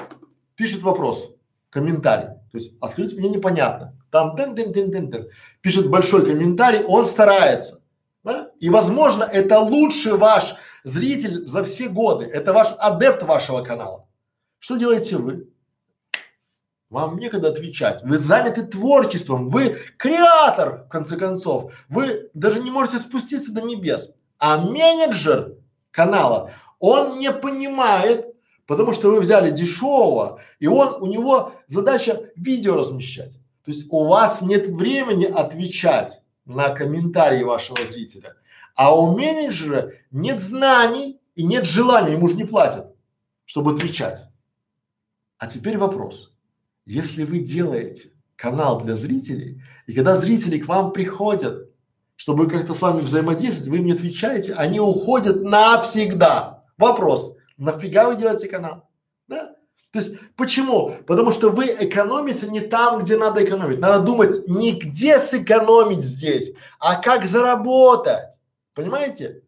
пишет 0.56 0.82
вопрос, 0.82 1.30
комментарий. 1.70 2.30
То 2.52 2.58
есть 2.58 2.72
открыть 2.80 3.18
мне 3.18 3.28
непонятно. 3.28 3.99
Там 4.12 4.36
тын 4.36 4.56
тын 4.56 4.74
тын 4.74 4.92
тын 4.92 5.12
тын 5.12 5.28
пишет 5.62 5.90
большой 5.90 6.26
комментарий, 6.26 6.84
он 6.84 7.06
старается. 7.06 7.82
Да? 8.24 8.52
И 8.60 8.70
возможно 8.70 9.24
это 9.24 9.60
лучший 9.60 10.14
ваш 10.14 10.56
зритель 10.84 11.48
за 11.48 11.64
все 11.64 11.90
годы, 11.90 12.26
это 12.26 12.54
ваш 12.54 12.70
адепт 12.80 13.24
вашего 13.24 13.64
канала. 13.64 14.08
Что 14.60 14.78
делаете 14.78 15.18
вы? 15.18 15.50
Вам 16.90 17.18
некогда 17.18 17.50
отвечать. 17.50 18.02
Вы 18.04 18.18
заняты 18.18 18.66
творчеством, 18.66 19.50
вы 19.50 19.78
креатор, 19.98 20.86
в 20.86 20.90
конце 20.90 21.18
концов. 21.18 21.72
Вы 21.88 22.30
даже 22.34 22.60
не 22.62 22.72
можете 22.72 22.98
спуститься 22.98 23.54
до 23.54 23.62
небес. 23.62 24.12
А 24.40 24.58
менеджер 24.58 25.54
канала, 25.92 26.52
он 26.80 27.20
не 27.20 27.32
понимает, 27.32 28.26
потому 28.66 28.94
что 28.94 29.10
вы 29.10 29.22
взяли 29.22 29.52
дешевого, 29.52 30.40
и 30.60 30.68
он, 30.68 30.96
у 31.02 31.06
него 31.06 31.54
задача 31.68 32.32
видео 32.36 32.76
размещать. 32.76 33.39
То 33.70 33.74
есть 33.74 33.86
у 33.92 34.08
вас 34.08 34.42
нет 34.42 34.68
времени 34.68 35.26
отвечать 35.26 36.24
на 36.44 36.70
комментарии 36.70 37.44
вашего 37.44 37.86
зрителя, 37.86 38.36
а 38.74 39.00
у 39.00 39.16
менеджера 39.16 39.92
нет 40.10 40.42
знаний 40.42 41.22
и 41.36 41.44
нет 41.44 41.66
желания, 41.66 42.14
ему 42.14 42.28
же 42.28 42.36
не 42.36 42.46
платят, 42.46 42.96
чтобы 43.46 43.74
отвечать. 43.74 44.26
А 45.38 45.46
теперь 45.46 45.78
вопрос. 45.78 46.34
Если 46.88 47.24
вы 47.24 47.42
делаете 47.42 48.12
канал 48.36 48.82
для 48.82 48.96
зрителей, 48.96 49.62
и 49.86 49.94
когда 49.94 50.16
зрители 50.16 50.58
к 50.58 50.68
вам 50.68 50.92
приходят 50.92 51.70
чтобы 52.16 52.50
как-то 52.50 52.74
с 52.74 52.82
вами 52.82 53.02
взаимодействовать, 53.02 53.70
вы 53.70 53.78
им 53.78 53.86
не 53.86 53.92
отвечаете, 53.92 54.56
они 54.56 54.80
уходят 54.80 55.44
навсегда. 55.44 56.66
Вопрос, 56.76 57.38
нафига 57.56 58.10
вы 58.10 58.18
делаете 58.18 58.50
канал? 58.50 58.90
Да? 59.28 59.56
То 59.92 60.00
есть 60.00 60.12
почему? 60.36 60.94
Потому 61.08 61.32
что 61.32 61.50
вы 61.50 61.66
экономите 61.66 62.48
не 62.48 62.60
там, 62.60 63.00
где 63.00 63.18
надо 63.18 63.44
экономить. 63.44 63.80
Надо 63.80 64.04
думать 64.04 64.48
не 64.48 64.74
где 64.74 65.20
сэкономить 65.20 66.02
здесь, 66.02 66.52
а 66.80 66.96
как 66.96 67.26
заработать. 67.26 68.40
Понимаете? 68.76 69.42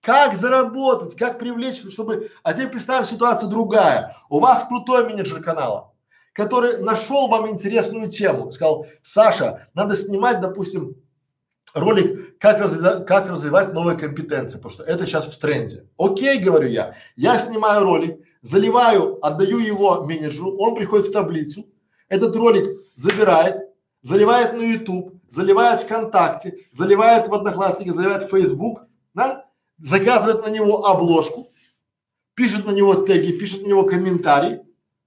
Как 0.00 0.36
заработать, 0.36 1.16
как 1.16 1.38
привлечь, 1.38 1.82
чтобы… 1.92 2.30
А 2.44 2.54
теперь 2.54 2.68
представим 2.68 3.04
ситуацию 3.04 3.50
другая. 3.50 4.16
У 4.28 4.38
вас 4.38 4.64
крутой 4.68 5.04
менеджер 5.04 5.42
канала, 5.42 5.92
который 6.32 6.78
нашел 6.78 7.28
вам 7.28 7.48
интересную 7.48 8.08
тему. 8.08 8.52
Сказал, 8.52 8.86
Саша, 9.02 9.66
надо 9.74 9.96
снимать, 9.96 10.40
допустим, 10.40 10.94
ролик, 11.74 12.38
как, 12.38 12.60
развивать, 12.60 13.04
как 13.06 13.28
развивать 13.28 13.72
новые 13.72 13.98
компетенции, 13.98 14.58
потому 14.58 14.70
что 14.70 14.84
это 14.84 15.04
сейчас 15.04 15.26
в 15.26 15.38
тренде. 15.38 15.88
Окей, 15.98 16.38
говорю 16.38 16.68
я, 16.68 16.94
я 17.16 17.36
снимаю 17.38 17.82
ролик, 17.82 18.20
заливаю, 18.42 19.24
отдаю 19.24 19.58
его 19.58 20.04
менеджеру, 20.04 20.56
он 20.58 20.74
приходит 20.74 21.08
в 21.08 21.12
таблицу, 21.12 21.66
этот 22.08 22.34
ролик 22.36 22.80
забирает, 22.96 23.68
заливает 24.02 24.54
на 24.54 24.62
YouTube, 24.62 25.14
заливает 25.28 25.80
ВКонтакте, 25.82 26.58
заливает 26.72 27.28
в 27.28 27.34
Одноклассники, 27.34 27.90
заливает 27.90 28.24
в 28.24 28.30
Facebook, 28.30 28.82
да, 29.14 29.46
заказывает 29.78 30.44
на 30.44 30.50
него 30.50 30.86
обложку, 30.86 31.48
пишет 32.34 32.66
на 32.66 32.70
него 32.70 32.94
теги, 32.94 33.32
пишет 33.32 33.62
на 33.62 33.68
него 33.68 33.84
комментарий, 33.84 34.60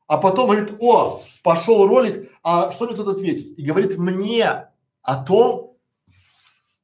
а 0.07 0.17
потом 0.17 0.49
говорит, 0.49 0.73
о, 0.79 1.23
пошел 1.43 1.87
ролик, 1.87 2.29
а 2.43 2.71
что 2.71 2.85
мне 2.85 2.95
тут 2.95 3.07
ответить? 3.07 3.57
И 3.57 3.63
говорит 3.63 3.97
мне 3.97 4.67
о 5.01 5.23
том, 5.23 5.77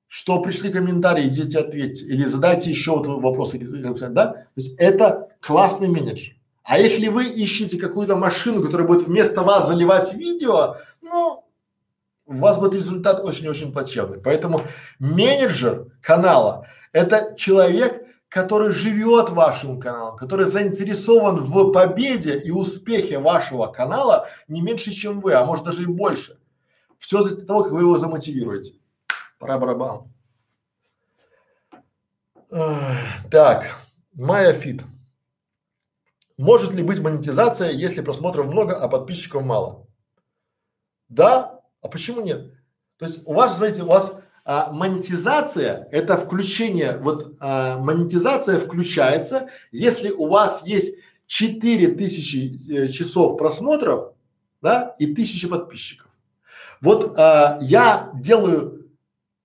что 0.08 0.42
пришли 0.42 0.72
комментарии, 0.72 1.28
идите 1.28 1.60
ответьте, 1.60 2.06
или 2.06 2.24
задайте 2.24 2.70
еще 2.70 2.92
вот 2.92 3.08
вопросы, 3.08 3.60
да? 3.60 4.26
То 4.28 4.48
есть 4.56 4.76
это 4.78 5.30
классный 5.42 5.90
менеджер. 5.90 6.37
А 6.68 6.78
если 6.80 7.08
вы 7.08 7.28
ищете 7.30 7.80
какую-то 7.80 8.18
машину, 8.18 8.62
которая 8.62 8.86
будет 8.86 9.08
вместо 9.08 9.42
вас 9.42 9.68
заливать 9.68 10.14
видео, 10.14 10.76
ну, 11.02 11.46
у 12.26 12.34
вас 12.34 12.58
будет 12.58 12.74
результат 12.74 13.22
очень-очень 13.24 13.72
плачевный. 13.72 14.20
Поэтому 14.20 14.62
менеджер 15.00 15.88
канала– 16.02 16.68
это 16.92 17.34
человек, 17.38 18.06
который 18.28 18.74
живет 18.74 19.30
вашим 19.30 19.80
каналом, 19.80 20.18
который 20.18 20.46
заинтересован 20.46 21.38
в 21.38 21.72
победе 21.72 22.38
и 22.38 22.52
успехе 22.52 23.20
вашего 23.20 23.68
канала 23.68 24.28
не 24.50 24.62
меньше, 24.62 24.92
чем 24.92 25.22
вы, 25.22 25.36
а 25.36 25.46
может 25.46 25.64
даже 25.64 25.84
и 25.84 25.86
больше. 25.86 26.38
Все 27.00 27.22
зависит 27.22 27.44
от 27.44 27.48
того, 27.48 27.64
как 27.64 27.72
вы 27.72 27.80
его 27.80 27.98
замотивируете. 27.98 28.74
Пора 29.40 29.58
барабан. 29.58 30.12
Так, 33.32 33.74
Майя 34.14 34.52
Фит. 34.52 34.84
Может 36.38 36.74
ли 36.74 36.84
быть 36.84 37.00
монетизация, 37.00 37.72
если 37.72 38.02
просмотров 38.02 38.46
много, 38.46 38.76
а 38.76 38.88
подписчиков 38.88 39.44
мало? 39.44 39.88
Да, 41.10 41.62
а 41.82 41.88
почему 41.88 42.22
нет? 42.22 42.54
То 42.98 43.06
есть 43.06 43.22
у 43.26 43.34
вас, 43.34 43.58
знаете, 43.58 43.82
у 43.84 43.88
вас 43.88 44.14
а, 44.46 44.72
монетизация– 44.72 45.88
это 45.92 46.16
включение, 46.16 46.98
вот 47.00 47.36
а, 47.40 47.80
монетизация 47.80 48.60
включается, 48.60 49.50
если 49.72 50.12
у 50.12 50.28
вас 50.28 50.62
есть 50.66 50.96
4000 51.26 52.72
э, 52.72 52.88
часов 52.90 53.38
просмотров, 53.38 54.14
да, 54.62 54.96
и 55.00 55.14
тысячи 55.14 55.48
подписчиков. 55.48 56.08
Вот 56.82 57.18
а, 57.18 57.58
я 57.62 58.12
делаю 58.14 58.90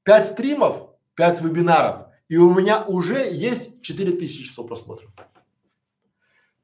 5 0.05 0.27
стримов, 0.27 0.91
5 1.15 1.41
вебинаров, 1.43 2.07
и 2.29 2.37
у 2.37 2.55
меня 2.55 2.85
уже 2.85 3.29
есть 3.33 3.81
4000 3.83 4.45
часов 4.45 4.69
просмотров 4.69 5.11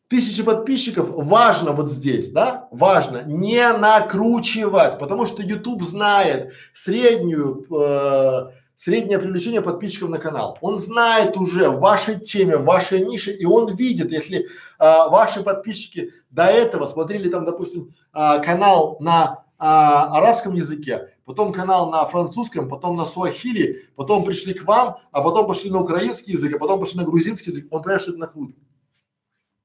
тысячи 0.09 0.43
подписчиков, 0.43 1.11
важно 1.11 1.73
вот 1.73 1.91
здесь, 1.91 2.31
да, 2.31 2.69
важно 2.71 3.23
не 3.25 3.73
накручивать, 3.73 4.99
потому 4.99 5.27
что 5.27 5.43
YouTube 5.43 5.83
знает 5.83 6.53
среднюю, 6.73 7.67
э, 7.71 8.51
среднее 8.75 9.19
привлечение 9.19 9.61
подписчиков 9.61 10.09
на 10.09 10.19
канал. 10.19 10.57
Он 10.63 10.79
знает 10.79 11.37
уже 11.37 11.69
в 11.69 11.81
вашей 11.81 12.19
теме, 12.19 12.57
в 12.57 12.65
вашей 12.65 13.05
нише, 13.05 13.33
и 13.33 13.45
он 13.45 13.75
видит, 13.75 14.11
если 14.11 14.39
э, 14.39 14.47
ваши 14.79 15.43
подписчики 15.43 16.13
до 16.31 16.45
этого 16.45 16.87
смотрели 16.87 17.29
там, 17.29 17.45
допустим, 17.45 17.95
э, 18.15 18.41
канал 18.43 18.97
на 19.01 19.45
э, 19.59 19.65
арабском 19.65 20.55
языке, 20.55 21.13
потом 21.27 21.53
канал 21.53 21.91
на 21.91 22.07
французском, 22.07 22.71
потом 22.71 22.97
на 22.97 23.05
суахили, 23.05 23.91
потом 23.95 24.25
пришли 24.25 24.55
к 24.55 24.65
вам, 24.65 24.97
а 25.13 25.21
потом 25.21 25.47
пошли 25.47 25.71
на 25.71 25.81
украинский 25.81 26.33
язык, 26.33 26.57
а 26.57 26.59
потом 26.59 26.81
пошли 26.81 26.99
на 26.99 27.05
грузинский 27.05 27.51
язык, 27.51 27.67
он 27.71 27.83
понимает, 27.83 28.01
что 28.01 28.13
это 28.13 28.21
накрутит. 28.21 28.57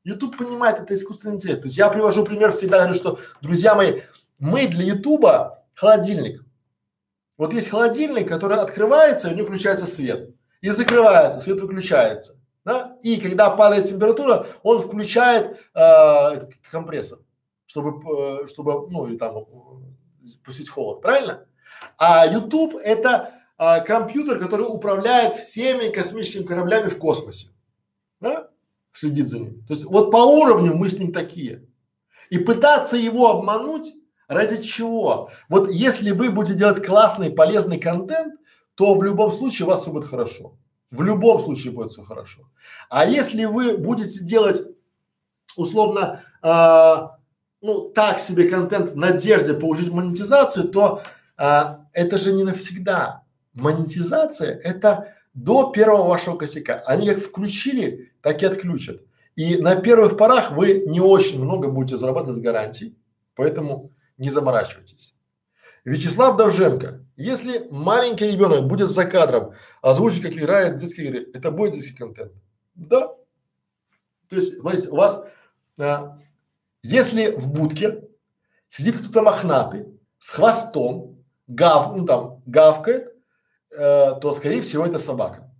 YouTube 0.03 0.37
понимает, 0.37 0.79
это 0.79 0.95
искусственный 0.95 1.35
интеллект. 1.35 1.61
То 1.61 1.67
есть 1.67 1.77
я 1.77 1.89
привожу 1.89 2.25
пример 2.25 2.51
всегда, 2.51 2.79
говорю, 2.79 2.93
что, 2.93 3.19
друзья 3.41 3.75
мои, 3.75 4.01
мы 4.37 4.67
для 4.67 4.83
Ютуба 4.83 5.63
холодильник. 5.73 6.43
Вот 7.37 7.53
есть 7.53 7.69
холодильник, 7.69 8.27
который 8.27 8.57
открывается, 8.57 9.29
и 9.29 9.33
у 9.33 9.35
него 9.35 9.47
включается 9.47 9.85
свет. 9.87 10.29
И 10.61 10.69
закрывается, 10.69 11.41
свет 11.41 11.59
выключается. 11.61 12.37
Да? 12.65 12.97
И 13.01 13.19
когда 13.19 13.49
падает 13.49 13.89
температура, 13.89 14.45
он 14.61 14.81
включает 14.81 15.59
э, 15.75 16.41
компрессор, 16.71 17.19
чтобы, 17.65 18.43
э, 18.43 18.47
чтобы, 18.47 18.89
ну, 18.89 19.07
или 19.07 19.17
там, 19.17 19.37
э, 19.37 19.43
пустить 20.45 20.69
холод. 20.69 21.01
Правильно? 21.01 21.45
А 21.97 22.25
YouTube 22.25 22.75
это 22.75 23.33
э, 23.57 23.83
компьютер, 23.83 24.39
который 24.39 24.63
управляет 24.63 25.35
всеми 25.35 25.89
космическими 25.89 26.43
кораблями 26.43 26.87
в 26.87 26.97
космосе. 26.97 27.47
Да? 28.21 28.49
Следит 28.93 29.27
за 29.27 29.39
ним. 29.39 29.65
То 29.65 29.73
есть 29.73 29.85
вот 29.85 30.11
по 30.11 30.17
уровню 30.17 30.75
мы 30.75 30.89
с 30.89 30.99
ним 30.99 31.11
такие. 31.11 31.67
И 32.29 32.37
пытаться 32.37 32.95
его 32.95 33.29
обмануть 33.29 33.93
ради 34.27 34.61
чего? 34.61 35.29
Вот 35.49 35.69
если 35.69 36.11
вы 36.11 36.29
будете 36.29 36.57
делать 36.57 36.83
классный, 36.83 37.31
полезный 37.31 37.79
контент, 37.79 38.33
то 38.75 38.95
в 38.95 39.03
любом 39.03 39.31
случае 39.31 39.65
у 39.65 39.69
вас 39.69 39.81
все 39.81 39.91
будет 39.91 40.05
хорошо. 40.05 40.57
В 40.89 41.01
любом 41.03 41.39
случае 41.39 41.73
будет 41.73 41.89
все 41.89 42.03
хорошо. 42.03 42.49
А 42.89 43.05
если 43.05 43.45
вы 43.45 43.77
будете 43.77 44.23
делать 44.23 44.61
условно, 45.55 46.23
э, 46.41 46.95
ну 47.61 47.89
так 47.89 48.19
себе 48.19 48.49
контент 48.49 48.91
в 48.91 48.95
надежде 48.95 49.53
получить 49.53 49.89
монетизацию, 49.89 50.69
то 50.69 51.01
э, 51.37 51.61
это 51.93 52.17
же 52.19 52.31
не 52.31 52.43
навсегда. 52.43 53.23
Монетизация 53.53 54.55
это 54.55 55.13
до 55.33 55.71
первого 55.71 56.09
вашего 56.09 56.37
косяка. 56.37 56.83
Они 56.85 57.09
как 57.09 57.19
включили, 57.19 58.12
так 58.23 58.41
и 58.41 58.45
отключат. 58.45 59.01
И 59.35 59.57
на 59.57 59.75
первых 59.75 60.17
порах 60.17 60.51
вы 60.51 60.85
не 60.87 61.01
очень 61.01 61.43
много 61.43 61.67
будете 61.69 61.97
зарабатывать 61.97 62.37
с 62.37 62.41
гарантией, 62.41 62.97
поэтому 63.35 63.91
не 64.17 64.29
заморачивайтесь. 64.29 65.13
Вячеслав 65.83 66.37
Довженко. 66.37 67.05
Если 67.17 67.67
маленький 67.69 68.31
ребенок 68.31 68.67
будет 68.67 68.89
за 68.89 69.05
кадром 69.05 69.53
озвучить, 69.81 70.23
как 70.23 70.31
играет 70.33 70.75
в 70.75 70.79
детские 70.79 71.07
игры, 71.07 71.27
это 71.33 71.51
будет 71.51 71.73
детский 71.73 71.93
контент? 71.93 72.31
Да. 72.73 73.13
То 74.29 74.37
есть, 74.37 74.59
смотрите, 74.59 74.89
у 74.89 74.95
вас, 74.95 75.25
а, 75.77 76.17
если 76.81 77.31
в 77.31 77.51
будке 77.51 78.03
сидит 78.69 78.97
кто-то 78.97 79.21
мохнатый 79.21 79.85
с 80.19 80.29
хвостом, 80.29 81.23
гав, 81.47 81.95
ну 81.95 82.05
там, 82.05 82.41
гавкает, 82.45 83.13
э, 83.71 84.19
то 84.21 84.33
скорее 84.33 84.61
всего 84.61 84.85
это 84.85 84.99
собака. 84.99 85.52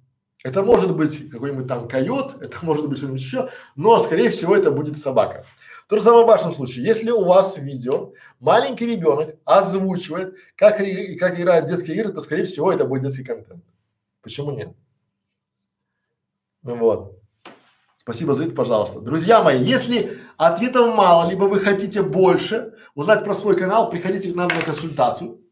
Это 0.43 0.61
может 0.61 0.93
быть 0.95 1.30
какой-нибудь 1.30 1.67
там 1.67 1.88
койот, 1.88 2.35
это 2.41 2.57
может 2.61 2.88
быть 2.88 2.97
что-нибудь 2.97 3.22
еще, 3.22 3.49
но 3.75 3.99
скорее 3.99 4.30
всего 4.30 4.55
это 4.55 4.72
будет 4.72 4.97
собака. 4.97 5.45
То 5.88 5.97
же 5.97 6.03
самое 6.03 6.23
в 6.23 6.27
вашем 6.27 6.51
случае. 6.51 6.85
Если 6.85 7.11
у 7.11 7.25
вас 7.25 7.57
видео 7.57 8.13
маленький 8.39 8.85
ребенок 8.85 9.35
озвучивает, 9.45 10.35
как, 10.55 10.77
как 10.77 11.39
играют 11.39 11.67
детские 11.67 11.97
игры, 11.97 12.13
то 12.13 12.22
скорее 12.22 12.43
всего 12.43 12.72
это 12.72 12.85
будет 12.85 13.03
детский 13.03 13.23
контент. 13.23 13.63
Почему 14.22 14.51
нет? 14.51 14.69
Ну 16.61 16.75
вот. 16.75 17.19
Спасибо 17.99 18.33
за 18.33 18.45
это, 18.45 18.55
пожалуйста. 18.55 18.99
Друзья 18.99 19.43
мои, 19.43 19.63
если 19.63 20.17
ответов 20.38 20.95
мало, 20.95 21.30
либо 21.30 21.45
вы 21.45 21.59
хотите 21.59 22.01
больше 22.01 22.73
узнать 22.95 23.23
про 23.23 23.33
свой 23.33 23.55
канал, 23.55 23.89
приходите 23.89 24.31
к 24.31 24.35
нам 24.35 24.49
на 24.49 24.61
консультацию 24.61 25.42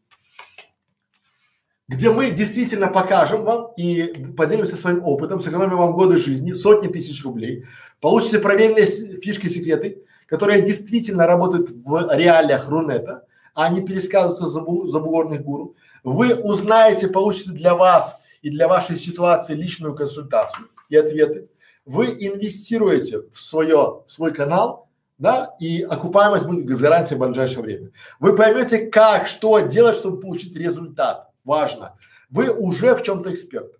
где 1.88 2.10
мы 2.10 2.30
действительно 2.30 2.88
покажем 2.88 3.44
вам 3.44 3.72
и 3.76 4.32
поделимся 4.36 4.76
своим 4.76 5.04
опытом, 5.04 5.40
сэкономим 5.40 5.76
вам 5.76 5.92
годы 5.92 6.16
жизни, 6.16 6.52
сотни 6.52 6.88
тысяч 6.88 7.22
рублей, 7.24 7.64
получите 8.00 8.38
проверенные 8.38 8.86
фишки, 8.86 9.48
секреты, 9.48 10.02
которые 10.26 10.62
действительно 10.62 11.26
работают 11.26 11.70
в 11.70 12.14
реалиях 12.14 12.68
Рунета, 12.68 13.24
а 13.54 13.68
не 13.68 13.82
пересказываются 13.82 14.46
за 14.46 14.60
забугорных 14.60 15.42
гуру. 15.42 15.74
Вы 16.04 16.34
узнаете, 16.34 17.08
получите 17.08 17.50
для 17.50 17.74
вас 17.74 18.16
и 18.40 18.50
для 18.50 18.68
вашей 18.68 18.96
ситуации 18.96 19.54
личную 19.54 19.94
консультацию 19.94 20.68
и 20.88 20.96
ответы. 20.96 21.48
Вы 21.84 22.06
инвестируете 22.06 23.22
в 23.32 23.40
свое, 23.40 24.02
в 24.06 24.12
свой 24.12 24.32
канал, 24.32 24.88
да, 25.18 25.54
и 25.60 25.82
окупаемость 25.82 26.46
будет 26.46 26.64
гарантией 26.64 27.18
в 27.18 27.26
ближайшее 27.26 27.62
время. 27.62 27.90
Вы 28.18 28.34
поймете, 28.34 28.86
как, 28.86 29.26
что 29.26 29.58
делать, 29.60 29.96
чтобы 29.96 30.20
получить 30.20 30.56
результат 30.56 31.31
важно. 31.44 31.96
Вы 32.30 32.50
уже 32.50 32.94
в 32.94 33.02
чем-то 33.02 33.32
эксперт. 33.32 33.78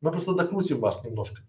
Мы 0.00 0.10
просто 0.10 0.34
докрутим 0.34 0.80
вас 0.80 1.02
немножко. 1.02 1.40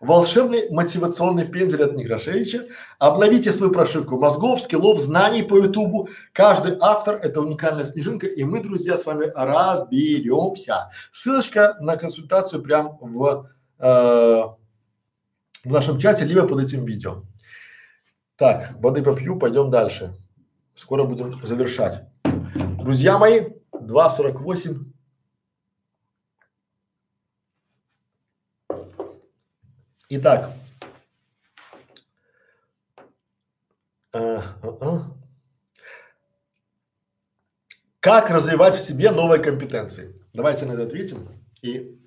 волшебный 0.00 0.68
мотивационный 0.70 1.46
пензель 1.46 1.82
от 1.82 1.96
Некрашевича. 1.96 2.66
Обновите 2.98 3.52
свою 3.52 3.72
прошивку 3.72 4.18
мозгов, 4.18 4.60
скиллов, 4.60 5.00
знаний 5.00 5.42
по 5.42 5.56
ютубу. 5.56 6.08
Каждый 6.32 6.76
автор– 6.80 7.14
это 7.22 7.40
уникальная 7.40 7.86
снежинка, 7.86 8.26
и 8.26 8.44
мы, 8.44 8.62
друзья, 8.62 8.96
с 8.96 9.06
вами 9.06 9.26
разберемся. 9.34 10.90
Ссылочка 11.12 11.76
на 11.80 11.96
консультацию 11.96 12.62
прям 12.62 12.98
в, 13.00 13.48
э, 13.78 14.42
в 15.64 15.72
нашем 15.72 15.98
чате, 15.98 16.24
либо 16.24 16.46
под 16.46 16.62
этим 16.62 16.84
видео. 16.84 17.22
Так, 18.36 18.72
воды 18.80 19.02
попью, 19.02 19.38
пойдем 19.38 19.70
дальше. 19.70 20.14
Скоро 20.74 21.04
будем 21.04 21.34
завершать. 21.38 22.02
Друзья 22.54 23.16
мои, 23.16 23.46
2.48. 23.86 24.84
Итак, 30.08 30.52
а, 34.12 34.42
а, 34.62 34.68
а. 34.80 35.16
как 38.00 38.30
развивать 38.30 38.76
в 38.76 38.80
себе 38.80 39.10
новые 39.10 39.42
компетенции? 39.42 40.14
Давайте 40.32 40.64
на 40.64 40.72
это 40.72 40.84
ответим 40.84 41.28
и 41.60 41.98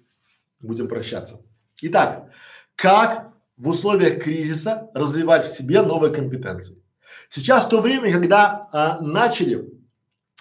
будем 0.61 0.88
прощаться. 0.88 1.41
Итак, 1.82 2.32
как 2.75 3.33
в 3.58 3.67
условиях 3.67 4.24
кризиса 4.24 4.90
развивать 4.93 5.45
в 5.45 5.51
себе 5.51 5.82
новые 5.82 6.14
компетенции? 6.14 6.82
Сейчас 7.27 7.67
то 7.67 7.82
время, 7.82 8.14
когда 8.14 8.69
а, 8.72 9.01
начали 9.01 9.78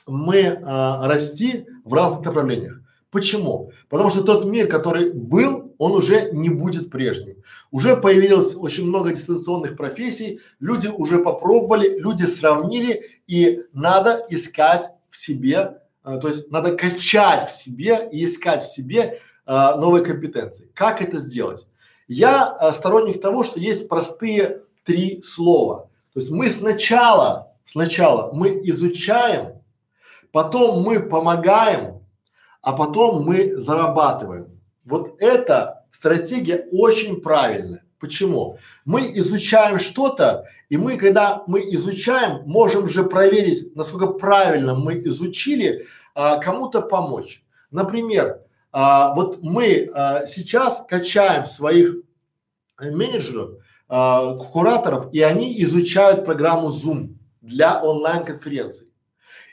мы 0.09 0.61
а, 0.65 1.07
расти 1.07 1.67
в 1.85 1.95
разных 1.95 2.25
направлениях. 2.25 2.81
Почему? 3.11 3.73
Потому 3.89 4.11
что 4.11 4.23
тот 4.23 4.45
мир, 4.45 4.67
который 4.67 5.15
был, 5.15 5.75
он 5.79 5.93
уже 5.93 6.31
не 6.33 6.51
будет 6.51 6.91
прежним. 6.91 7.37
Уже 7.71 7.97
появилось 7.97 8.55
очень 8.55 8.87
много 8.87 9.13
дистанционных 9.13 9.77
профессий, 9.77 10.41
люди 10.61 10.89
уже 10.89 11.23
попробовали, 11.23 11.99
люди 11.99 12.25
сравнили, 12.25 13.07
и 13.27 13.63
надо 13.73 14.27
искать 14.29 14.89
в 15.09 15.17
себе, 15.17 15.81
э, 16.05 16.19
то 16.21 16.29
есть 16.29 16.51
надо 16.51 16.77
качать 16.77 17.49
в 17.49 17.51
себе 17.51 18.09
и 18.13 18.27
искать 18.27 18.63
в 18.63 18.71
себе 18.71 19.21
э, 19.47 19.53
новые 19.77 20.05
компетенции. 20.05 20.71
Как 20.75 21.01
это 21.01 21.19
сделать? 21.19 21.67
Я 22.09 22.57
э, 22.61 22.73
сторонник 22.73 23.23
того, 23.23 23.43
что 23.43 23.59
есть 23.59 23.89
простые 23.89 24.63
три 24.85 25.23
слова. 25.23 25.89
То 26.13 26.21
есть 26.21 26.31
мы 26.31 26.51
сначала, 26.51 27.53
сначала 27.65 28.33
мы 28.35 28.61
изучаем, 28.69 29.58
потом 30.33 30.83
мы 30.83 31.01
помогаем, 31.01 32.03
а 32.63 32.73
потом 32.73 33.25
мы 33.25 33.57
зарабатываем. 33.57 34.61
Вот 34.85 35.21
эта 35.21 35.85
стратегия 35.93 36.67
очень 36.73 37.21
правильная. 37.21 37.85
Почему? 37.99 38.59
Мы 38.85 39.13
изучаем 39.19 39.79
что-то, 39.79 40.45
и 40.69 40.77
мы, 40.77 40.97
когда 40.97 41.43
мы 41.47 41.61
изучаем, 41.75 42.43
можем 42.47 42.87
же 42.87 43.05
проверить, 43.05 43.75
насколько 43.75 44.07
правильно 44.09 44.75
мы 44.75 44.99
изучили, 44.99 45.87
а, 46.15 46.39
кому-то 46.39 46.83
помочь. 46.83 47.43
Например, 47.71 48.41
а, 48.71 49.15
вот 49.15 49.39
мы 49.43 49.91
а, 49.95 50.27
сейчас 50.27 50.85
качаем 50.89 51.47
своих 51.47 51.97
менеджеров, 52.81 53.59
а, 53.89 54.37
кураторов, 54.37 55.13
и 55.13 55.21
они 55.23 55.61
изучают 55.63 56.25
программу 56.25 56.69
Zoom 56.69 57.17
для 57.41 57.83
онлайн-конференций. 57.83 58.88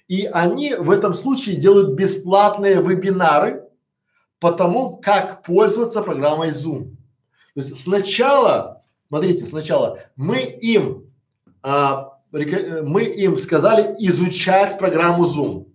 И 0.08 0.25
они 0.25 0.75
в 0.75 0.92
этом 0.92 1.14
случае 1.14 1.56
делают 1.56 1.95
бесплатные 1.95 2.75
вебинары 2.82 3.64
по 4.40 4.51
тому, 4.51 4.98
как 4.98 5.43
пользоваться 5.43 6.03
программой 6.03 6.50
Zoom. 6.50 6.92
То 7.56 7.61
есть 7.61 7.82
сначала, 7.82 8.84
смотрите, 9.08 9.48
сначала 9.48 10.00
мы 10.16 10.38
им, 10.42 11.11
а, 11.64 12.19
мы 12.32 13.03
им 13.03 13.38
сказали 13.38 13.95
изучать 14.00 14.77
программу 14.77 15.25
Zoom. 15.25 15.67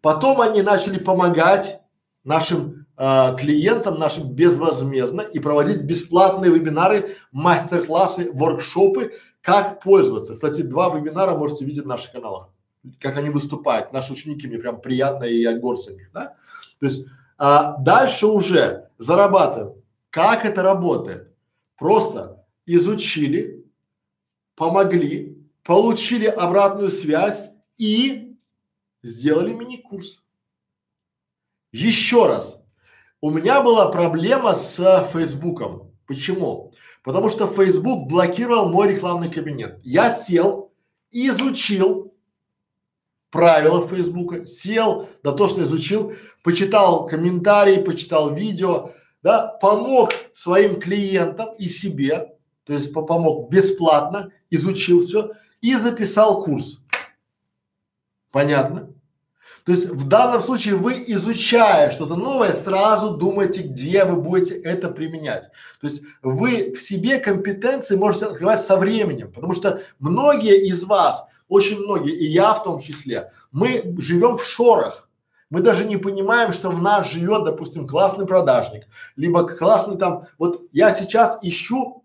Потом 0.00 0.40
они 0.40 0.62
начали 0.62 0.98
помогать 0.98 1.80
нашим 2.24 2.86
а, 2.96 3.34
клиентам, 3.34 3.98
нашим 3.98 4.30
безвозмездно 4.30 5.20
и 5.20 5.40
проводить 5.40 5.82
бесплатные 5.82 6.50
вебинары, 6.50 7.16
мастер-классы, 7.32 8.30
воркшопы, 8.32 9.12
как 9.42 9.82
пользоваться. 9.82 10.34
Кстати, 10.34 10.62
два 10.62 10.88
вебинара 10.88 11.36
можете 11.36 11.66
видеть 11.66 11.84
в 11.84 11.88
наших 11.88 12.12
каналах 12.12 12.48
как 13.00 13.16
они 13.16 13.30
выступают. 13.30 13.92
Наши 13.92 14.12
ученики, 14.12 14.46
мне 14.46 14.58
прям 14.58 14.80
приятно 14.80 15.24
и 15.24 15.40
я 15.40 15.58
горд 15.58 15.86
них, 15.88 16.10
да? 16.12 16.36
То 16.80 16.86
есть 16.86 17.06
а, 17.38 17.76
дальше 17.78 18.26
уже 18.26 18.90
зарабатываем. 18.98 19.82
Как 20.10 20.44
это 20.44 20.62
работает? 20.62 21.34
Просто 21.76 22.44
изучили, 22.64 23.64
помогли, 24.54 25.36
получили 25.62 26.26
обратную 26.26 26.90
связь 26.90 27.42
и 27.76 28.36
сделали 29.02 29.52
мини-курс. 29.52 30.22
Еще 31.72 32.26
раз. 32.26 32.62
У 33.20 33.30
меня 33.30 33.60
была 33.60 33.90
проблема 33.90 34.54
с 34.54 35.04
Фейсбуком. 35.12 35.92
Почему? 36.06 36.72
Потому 37.02 37.30
что 37.30 37.46
Facebook 37.46 38.08
блокировал 38.08 38.68
мой 38.68 38.88
рекламный 38.88 39.30
кабинет. 39.30 39.80
Я 39.82 40.12
сел, 40.12 40.72
изучил, 41.10 42.14
правила 43.36 43.86
Фейсбука, 43.86 44.46
сел, 44.46 45.10
дотошно 45.22 45.62
изучил, 45.62 46.14
почитал 46.42 47.06
комментарии, 47.06 47.82
почитал 47.82 48.34
видео, 48.34 48.92
да, 49.22 49.46
помог 49.60 50.10
своим 50.32 50.80
клиентам 50.80 51.50
и 51.58 51.68
себе, 51.68 52.32
то 52.64 52.72
есть 52.72 52.94
помог 52.94 53.50
бесплатно, 53.50 54.30
изучил 54.48 55.02
все 55.02 55.32
и 55.60 55.74
записал 55.74 56.42
курс. 56.42 56.80
Понятно? 58.32 58.90
То 59.66 59.72
есть 59.72 59.90
в 59.90 60.08
данном 60.08 60.40
случае 60.40 60.76
вы, 60.76 61.04
изучая 61.08 61.90
что-то 61.90 62.14
новое, 62.14 62.52
сразу 62.52 63.16
думаете, 63.16 63.62
где 63.62 64.04
вы 64.04 64.16
будете 64.16 64.54
это 64.54 64.88
применять. 64.88 65.50
То 65.80 65.88
есть 65.88 66.02
вы 66.22 66.72
в 66.72 66.80
себе 66.80 67.18
компетенции 67.18 67.96
можете 67.96 68.26
открывать 68.26 68.60
со 68.60 68.76
временем, 68.76 69.30
потому 69.32 69.54
что 69.54 69.82
многие 69.98 70.66
из 70.68 70.84
вас 70.84 71.26
очень 71.48 71.78
многие, 71.78 72.14
и 72.14 72.26
я 72.26 72.54
в 72.54 72.64
том 72.64 72.80
числе, 72.80 73.32
мы 73.52 73.94
живем 73.98 74.36
в 74.36 74.44
шорах. 74.44 75.08
Мы 75.48 75.60
даже 75.60 75.84
не 75.84 75.96
понимаем, 75.96 76.52
что 76.52 76.70
в 76.70 76.82
нас 76.82 77.10
живет, 77.10 77.44
допустим, 77.44 77.86
классный 77.86 78.26
продажник, 78.26 78.86
либо 79.14 79.46
классный 79.46 79.96
там, 79.96 80.24
вот 80.38 80.62
я 80.72 80.92
сейчас 80.92 81.38
ищу 81.42 82.04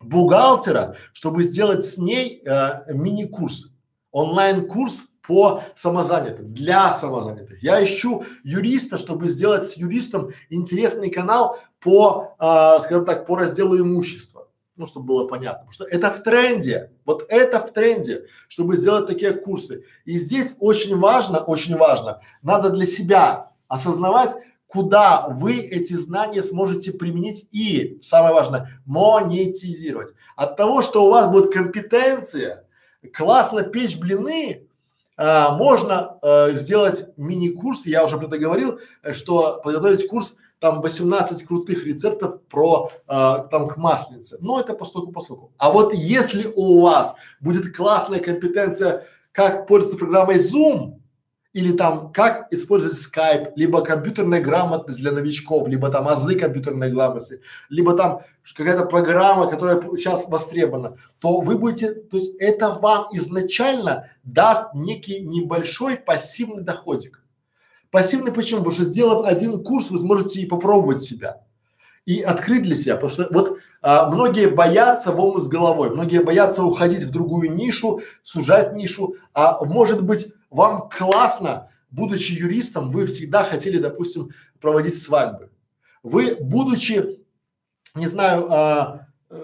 бухгалтера, 0.00 0.96
чтобы 1.12 1.44
сделать 1.44 1.84
с 1.84 1.96
ней 1.96 2.42
э, 2.44 2.92
мини-курс, 2.92 3.68
онлайн-курс 4.10 5.04
по 5.24 5.62
самозанятым, 5.76 6.52
для 6.52 6.92
самозанятых. 6.92 7.62
Я 7.62 7.82
ищу 7.84 8.24
юриста, 8.42 8.98
чтобы 8.98 9.28
сделать 9.28 9.62
с 9.70 9.74
юристом 9.74 10.30
интересный 10.50 11.10
канал 11.10 11.58
по, 11.78 12.34
э, 12.40 12.82
скажем 12.82 13.04
так, 13.04 13.26
по 13.26 13.36
разделу 13.36 13.78
имущества 13.78 14.31
ну, 14.76 14.86
чтобы 14.86 15.06
было 15.06 15.26
понятно, 15.26 15.66
потому 15.66 15.72
что 15.72 15.84
это 15.84 16.10
в 16.10 16.22
тренде, 16.22 16.90
вот 17.04 17.26
это 17.28 17.60
в 17.60 17.72
тренде, 17.72 18.26
чтобы 18.48 18.76
сделать 18.76 19.06
такие 19.06 19.32
курсы. 19.32 19.84
И 20.04 20.18
здесь 20.18 20.54
очень 20.60 20.98
важно, 20.98 21.40
очень 21.40 21.76
важно, 21.76 22.20
надо 22.42 22.70
для 22.70 22.86
себя 22.86 23.50
осознавать, 23.68 24.30
куда 24.66 25.28
вы 25.28 25.58
эти 25.58 25.92
знания 25.94 26.42
сможете 26.42 26.92
применить 26.92 27.46
и, 27.52 27.98
самое 28.00 28.32
важное, 28.32 28.80
монетизировать. 28.86 30.14
От 30.34 30.56
того, 30.56 30.80
что 30.80 31.04
у 31.04 31.10
вас 31.10 31.30
будет 31.30 31.52
компетенция, 31.52 32.64
классно 33.12 33.62
печь 33.64 33.98
блины, 33.98 34.66
а, 35.18 35.54
можно 35.54 36.18
а, 36.22 36.52
сделать 36.52 37.04
мини-курс, 37.18 37.84
я 37.84 38.02
уже 38.04 38.16
про 38.16 38.28
это 38.28 38.38
говорил, 38.38 38.80
что 39.12 39.60
подготовить 39.62 40.08
курс 40.08 40.36
там 40.62 40.80
18 40.80 41.42
крутых 41.42 41.84
рецептов 41.84 42.40
про 42.44 42.92
э, 43.08 43.48
там 43.50 43.68
к 43.68 43.76
масленице. 43.76 44.38
Но 44.40 44.60
это 44.60 44.74
постольку 44.74 45.10
поскольку. 45.10 45.52
А 45.58 45.72
вот 45.72 45.92
если 45.92 46.48
у 46.54 46.82
вас 46.82 47.14
будет 47.40 47.76
классная 47.76 48.20
компетенция, 48.20 49.08
как 49.32 49.66
пользоваться 49.66 49.98
программой 49.98 50.36
Zoom, 50.36 51.00
или 51.52 51.72
там 51.72 52.12
как 52.12 52.46
использовать 52.52 52.96
Skype, 52.96 53.52
либо 53.56 53.82
компьютерная 53.82 54.40
грамотность 54.40 55.00
для 55.00 55.10
новичков, 55.10 55.66
либо 55.66 55.90
там 55.90 56.06
азы 56.06 56.38
компьютерной 56.38 56.92
грамотности, 56.92 57.40
либо 57.68 57.94
там 57.94 58.20
какая-то 58.54 58.86
программа, 58.86 59.50
которая 59.50 59.82
сейчас 59.96 60.28
востребована, 60.28 60.96
то 61.18 61.40
вы 61.40 61.58
будете, 61.58 61.92
то 61.92 62.16
есть 62.16 62.36
это 62.38 62.70
вам 62.70 63.08
изначально 63.12 64.10
даст 64.22 64.74
некий 64.74 65.20
небольшой 65.20 65.96
пассивный 65.96 66.62
доходик. 66.62 67.21
Пассивный 67.92 68.32
почему? 68.32 68.60
Потому 68.60 68.74
что 68.74 68.84
сделав 68.84 69.26
один 69.26 69.62
курс, 69.62 69.90
вы 69.90 69.98
сможете 69.98 70.40
и 70.40 70.46
попробовать 70.46 71.02
себя 71.02 71.42
и 72.06 72.22
открыть 72.22 72.62
для 72.62 72.74
себя. 72.74 72.96
Потому 72.96 73.12
что 73.12 73.28
вот 73.30 73.58
а, 73.82 74.08
многие 74.08 74.48
боятся 74.48 75.12
в 75.12 75.20
омут 75.20 75.44
с 75.44 75.46
головой, 75.46 75.90
многие 75.90 76.24
боятся 76.24 76.64
уходить 76.64 77.04
в 77.04 77.10
другую 77.10 77.52
нишу, 77.52 78.00
сужать 78.22 78.72
нишу. 78.72 79.14
А 79.34 79.62
может 79.64 80.02
быть, 80.02 80.32
вам 80.50 80.88
классно, 80.88 81.68
будучи 81.90 82.32
юристом, 82.32 82.90
вы 82.90 83.06
всегда 83.06 83.44
хотели, 83.44 83.76
допустим, 83.76 84.30
проводить 84.58 85.00
свадьбы. 85.00 85.50
Вы, 86.02 86.36
будучи 86.40 87.20
не 87.94 88.06
знаю, 88.06 88.46
а, 88.48 89.06
э, 89.28 89.42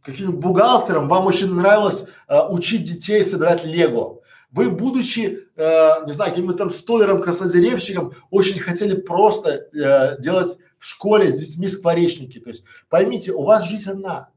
каким 0.00 0.38
бухгалтером 0.38 1.08
вам 1.08 1.26
очень 1.26 1.52
нравилось 1.52 2.04
а, 2.28 2.48
учить 2.48 2.84
детей 2.84 3.24
собирать 3.24 3.64
лего. 3.64 4.20
Вы, 4.54 4.70
будучи, 4.70 5.48
э, 5.56 6.06
не 6.06 6.12
знаю, 6.12 6.30
каким-то 6.30 6.54
там 6.54 6.70
столером, 6.70 7.20
краснодеревщиком, 7.20 8.14
очень 8.30 8.60
хотели 8.60 8.94
просто 8.94 9.50
э, 9.50 10.20
делать 10.20 10.56
в 10.78 10.86
школе 10.86 11.32
с 11.32 11.40
детьми 11.40 11.66
скворечники. 11.66 12.38
То 12.38 12.50
есть 12.50 12.62
поймите, 12.88 13.32
у 13.32 13.42
вас 13.42 13.64
жизнь 13.64 13.90
одна, 13.90 14.28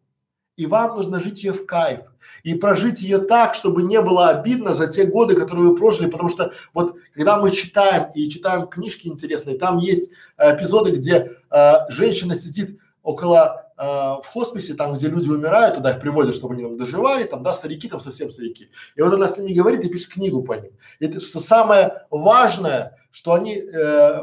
и 0.55 0.65
вам 0.65 0.97
нужно 0.97 1.19
жить 1.19 1.43
ее 1.43 1.53
в 1.53 1.67
кайф 1.67 1.99
и 2.41 2.55
прожить 2.55 3.01
ее 3.01 3.19
так, 3.19 3.53
чтобы 3.53 3.83
не 3.83 4.01
было 4.01 4.29
обидно 4.29 4.73
за 4.73 4.87
те 4.87 5.05
годы, 5.05 5.35
которые 5.35 5.69
вы 5.69 5.75
прожили, 5.75 6.09
потому 6.09 6.31
что 6.31 6.51
вот 6.73 6.95
когда 7.13 7.39
мы 7.39 7.51
читаем 7.51 8.09
и 8.15 8.27
читаем 8.27 8.65
книжки 8.65 9.07
интересные, 9.07 9.59
там 9.59 9.77
есть 9.77 10.09
э, 10.37 10.55
эпизоды, 10.55 10.93
где 10.93 11.33
э, 11.51 11.73
женщина 11.89 12.35
сидит 12.35 12.79
около 13.03 13.66
э, 13.77 13.83
в 13.83 14.23
хосписе, 14.25 14.73
там, 14.73 14.95
где 14.95 15.07
люди 15.07 15.29
умирают, 15.29 15.75
туда 15.75 15.91
их 15.91 15.99
привозят, 15.99 16.35
чтобы 16.35 16.55
они 16.55 16.63
там 16.63 16.77
доживали, 16.77 17.23
там, 17.23 17.43
да, 17.43 17.53
старики, 17.53 17.87
там 17.87 17.99
совсем 17.99 18.29
старики. 18.29 18.69
И 18.95 19.01
вот 19.01 19.13
она 19.13 19.29
с 19.29 19.37
ними 19.37 19.53
говорит 19.53 19.83
и 19.85 19.89
пишет 19.89 20.13
книгу 20.13 20.43
по 20.43 20.53
ним. 20.53 20.71
И 20.99 21.05
это 21.05 21.21
что 21.21 21.39
самое 21.39 22.05
важное, 22.09 22.97
что 23.11 23.33
они 23.33 23.57
э, 23.57 24.19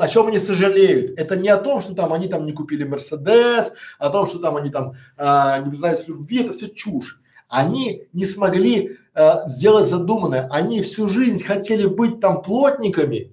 о 0.00 0.08
чем 0.08 0.28
они 0.28 0.38
сожалеют. 0.38 1.18
Это 1.18 1.36
не 1.36 1.48
о 1.48 1.58
том, 1.58 1.80
что 1.82 1.94
там 1.94 2.12
они 2.12 2.28
там 2.28 2.46
не 2.46 2.52
купили 2.52 2.84
Мерседес, 2.84 3.72
о 3.98 4.10
том, 4.10 4.26
что 4.26 4.38
там 4.38 4.56
они 4.56 4.70
там 4.70 4.94
а, 5.16 5.58
не 5.58 5.70
признались 5.70 6.08
любви, 6.08 6.42
это 6.42 6.52
все 6.52 6.68
чушь. 6.68 7.20
Они 7.48 8.04
не 8.12 8.24
смогли 8.24 8.98
а, 9.14 9.46
сделать 9.46 9.88
задуманное. 9.88 10.48
Они 10.50 10.82
всю 10.82 11.08
жизнь 11.08 11.44
хотели 11.44 11.86
быть 11.86 12.20
там 12.20 12.42
плотниками, 12.42 13.32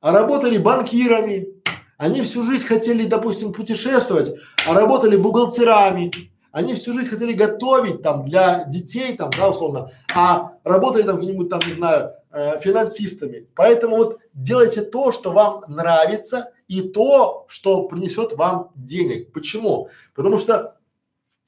а 0.00 0.12
работали 0.12 0.58
банкирами. 0.58 1.48
Они 1.96 2.22
всю 2.22 2.42
жизнь 2.44 2.66
хотели, 2.66 3.04
допустим, 3.04 3.52
путешествовать, 3.52 4.32
а 4.66 4.74
работали 4.74 5.16
бухгалтерами. 5.16 6.10
Они 6.50 6.74
всю 6.74 6.94
жизнь 6.94 7.08
хотели 7.08 7.32
готовить 7.32 8.02
там 8.02 8.24
для 8.24 8.64
детей, 8.64 9.16
там, 9.16 9.30
да, 9.30 9.48
условно, 9.48 9.90
а 10.14 10.52
работали 10.62 11.02
там 11.02 11.18
где-нибудь 11.18 11.50
там, 11.50 11.60
не 11.66 11.72
знаю, 11.72 12.12
э, 12.30 12.60
финансистами. 12.60 13.48
Поэтому 13.54 13.96
вот 13.96 14.18
делайте 14.32 14.82
то, 14.82 15.10
что 15.12 15.32
вам 15.32 15.64
нравится 15.68 16.50
и 16.68 16.82
то, 16.82 17.44
что 17.48 17.88
принесет 17.88 18.34
вам 18.34 18.70
денег. 18.74 19.32
Почему? 19.32 19.88
Потому 20.14 20.38
что 20.38 20.76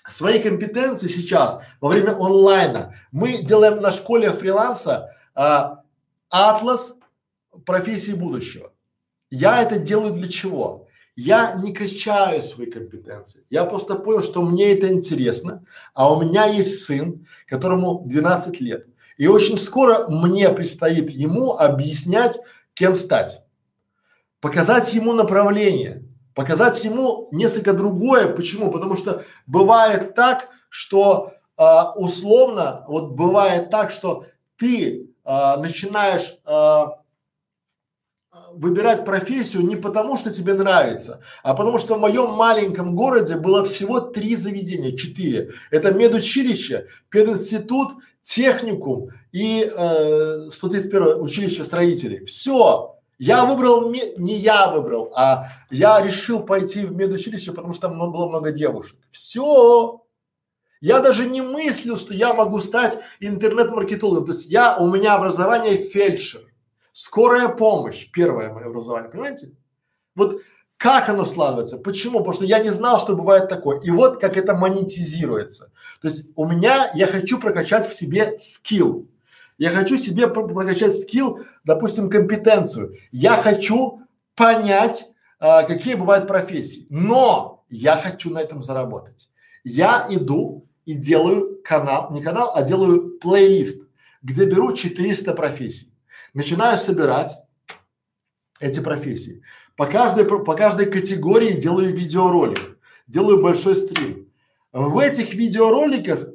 свои 0.08 0.40
компетенции 0.40 1.08
сейчас 1.08 1.60
во 1.80 1.88
время 1.88 2.12
онлайна 2.12 2.94
мы 3.12 3.42
делаем 3.42 3.80
на 3.80 3.92
школе 3.92 4.30
фриланса 4.30 5.14
а, 5.34 5.82
атлас 6.30 6.94
профессии 7.64 8.12
будущего. 8.12 8.72
Я 9.30 9.62
это 9.62 9.78
делаю 9.78 10.12
для 10.12 10.28
чего? 10.28 10.86
Я 11.16 11.54
не 11.54 11.72
качаю 11.72 12.42
свои 12.42 12.70
компетенции. 12.70 13.44
Я 13.48 13.64
просто 13.64 13.94
понял, 13.94 14.22
что 14.22 14.42
мне 14.42 14.72
это 14.72 14.88
интересно, 14.88 15.64
а 15.94 16.12
у 16.12 16.22
меня 16.22 16.44
есть 16.44 16.84
сын, 16.84 17.26
которому 17.46 18.02
12 18.04 18.60
лет. 18.60 18.86
И 19.16 19.26
очень 19.26 19.56
скоро 19.56 20.08
мне 20.08 20.50
предстоит 20.50 21.10
ему 21.10 21.54
объяснять, 21.56 22.38
кем 22.74 22.96
стать. 22.96 23.42
Показать 24.40 24.92
ему 24.92 25.14
направление, 25.14 26.04
показать 26.34 26.84
ему 26.84 27.28
несколько 27.32 27.72
другое. 27.72 28.28
Почему? 28.28 28.70
Потому 28.70 28.96
что 28.96 29.24
бывает 29.46 30.14
так, 30.14 30.50
что 30.68 31.32
а, 31.56 31.92
условно, 31.94 32.84
вот 32.86 33.12
бывает 33.12 33.70
так, 33.70 33.90
что 33.90 34.26
ты 34.58 35.08
а, 35.24 35.56
начинаешь 35.56 36.36
а, 36.44 36.98
выбирать 38.52 39.04
профессию 39.04 39.64
не 39.64 39.76
потому, 39.76 40.16
что 40.18 40.32
тебе 40.32 40.54
нравится, 40.54 41.20
а 41.42 41.54
потому 41.54 41.78
что 41.78 41.96
в 41.96 42.00
моем 42.00 42.32
маленьком 42.32 42.96
городе 42.96 43.36
было 43.36 43.64
всего 43.64 44.00
три 44.00 44.36
заведения, 44.36 44.96
четыре. 44.96 45.50
Это 45.70 45.92
медучилище, 45.92 46.86
пединститут, 47.08 47.92
техникум 48.22 49.10
и 49.32 49.70
э, 49.70 50.50
131 50.52 51.20
училище 51.20 51.64
строителей. 51.64 52.24
Все. 52.24 52.96
Я 53.18 53.46
выбрал, 53.46 53.90
не 53.90 54.36
я 54.38 54.70
выбрал, 54.70 55.12
а 55.16 55.48
я 55.70 56.02
решил 56.02 56.40
пойти 56.40 56.84
в 56.84 56.94
медучилище, 56.94 57.52
потому 57.52 57.72
что 57.72 57.88
там 57.88 57.98
было 58.12 58.28
много 58.28 58.50
девушек. 58.50 58.96
Все. 59.10 60.02
Я 60.80 61.00
даже 61.00 61.24
не 61.24 61.40
мыслил, 61.40 61.96
что 61.96 62.12
я 62.12 62.34
могу 62.34 62.60
стать 62.60 62.98
интернет-маркетологом. 63.20 64.26
То 64.26 64.32
есть 64.32 64.46
я, 64.46 64.76
у 64.76 64.92
меня 64.92 65.14
образование 65.14 65.78
фельдшер. 65.78 66.42
Скорая 66.98 67.50
помощь, 67.50 68.10
первое 68.10 68.54
мое 68.54 68.68
образование, 68.68 69.10
понимаете? 69.10 69.52
Вот 70.14 70.40
как 70.78 71.10
оно 71.10 71.26
складывается? 71.26 71.76
Почему? 71.76 72.20
Потому 72.20 72.36
что 72.36 72.44
я 72.46 72.60
не 72.60 72.70
знал, 72.70 72.98
что 72.98 73.14
бывает 73.14 73.50
такое. 73.50 73.78
И 73.80 73.90
вот 73.90 74.18
как 74.18 74.38
это 74.38 74.56
монетизируется. 74.56 75.70
То 76.00 76.08
есть 76.08 76.30
у 76.36 76.48
меня, 76.48 76.90
я 76.94 77.06
хочу 77.06 77.38
прокачать 77.38 77.86
в 77.86 77.92
себе 77.92 78.38
скилл. 78.38 79.10
Я 79.58 79.72
хочу 79.72 79.98
себе 79.98 80.26
прокачать 80.26 80.98
скилл, 80.98 81.40
допустим, 81.64 82.08
компетенцию. 82.08 82.96
Я 83.12 83.42
хочу 83.42 84.00
понять, 84.34 85.06
а, 85.38 85.64
какие 85.64 85.96
бывают 85.96 86.26
профессии. 86.26 86.86
Но 86.88 87.66
я 87.68 87.98
хочу 87.98 88.30
на 88.30 88.38
этом 88.38 88.62
заработать. 88.62 89.28
Я 89.64 90.06
иду 90.08 90.66
и 90.86 90.94
делаю 90.94 91.60
канал, 91.62 92.10
не 92.10 92.22
канал, 92.22 92.52
а 92.54 92.62
делаю 92.62 93.18
плейлист, 93.18 93.86
где 94.22 94.46
беру 94.46 94.74
400 94.74 95.34
профессий 95.34 95.92
начинаю 96.36 96.76
собирать 96.76 97.38
эти 98.60 98.80
профессии. 98.80 99.42
По 99.74 99.86
каждой, 99.86 100.26
по 100.26 100.54
каждой 100.54 100.84
категории 100.86 101.52
делаю 101.52 101.94
видеоролик, 101.96 102.78
делаю 103.06 103.42
большой 103.42 103.74
стрим. 103.74 104.30
В 104.70 104.98
этих 104.98 105.32
видеороликах 105.32 106.28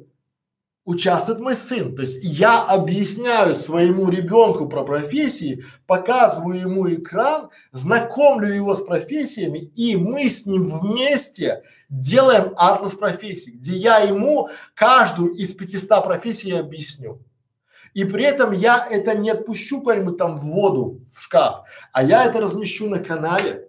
участвует 0.84 1.38
мой 1.38 1.54
сын. 1.54 1.94
То 1.94 2.02
есть 2.02 2.24
я 2.24 2.64
объясняю 2.64 3.54
своему 3.54 4.08
ребенку 4.08 4.68
про 4.68 4.82
профессии, 4.82 5.64
показываю 5.86 6.60
ему 6.60 6.92
экран, 6.92 7.50
знакомлю 7.70 8.52
его 8.52 8.74
с 8.74 8.84
профессиями, 8.84 9.60
и 9.60 9.94
мы 9.96 10.28
с 10.28 10.46
ним 10.46 10.64
вместе 10.64 11.62
делаем 11.88 12.54
атлас 12.56 12.94
профессий, 12.94 13.52
где 13.52 13.76
я 13.76 13.98
ему 13.98 14.48
каждую 14.74 15.32
из 15.34 15.54
500 15.54 16.02
профессий 16.02 16.50
объясню. 16.50 17.22
И 17.94 18.04
при 18.04 18.24
этом 18.24 18.52
я 18.52 18.86
это 18.90 19.16
не 19.16 19.30
отпущу 19.30 19.82
пойму 19.82 20.12
там 20.12 20.36
в 20.36 20.44
воду, 20.44 21.00
в 21.06 21.20
шкаф, 21.20 21.64
а 21.92 22.02
я 22.02 22.24
это 22.24 22.40
размещу 22.40 22.88
на 22.88 22.98
канале, 22.98 23.68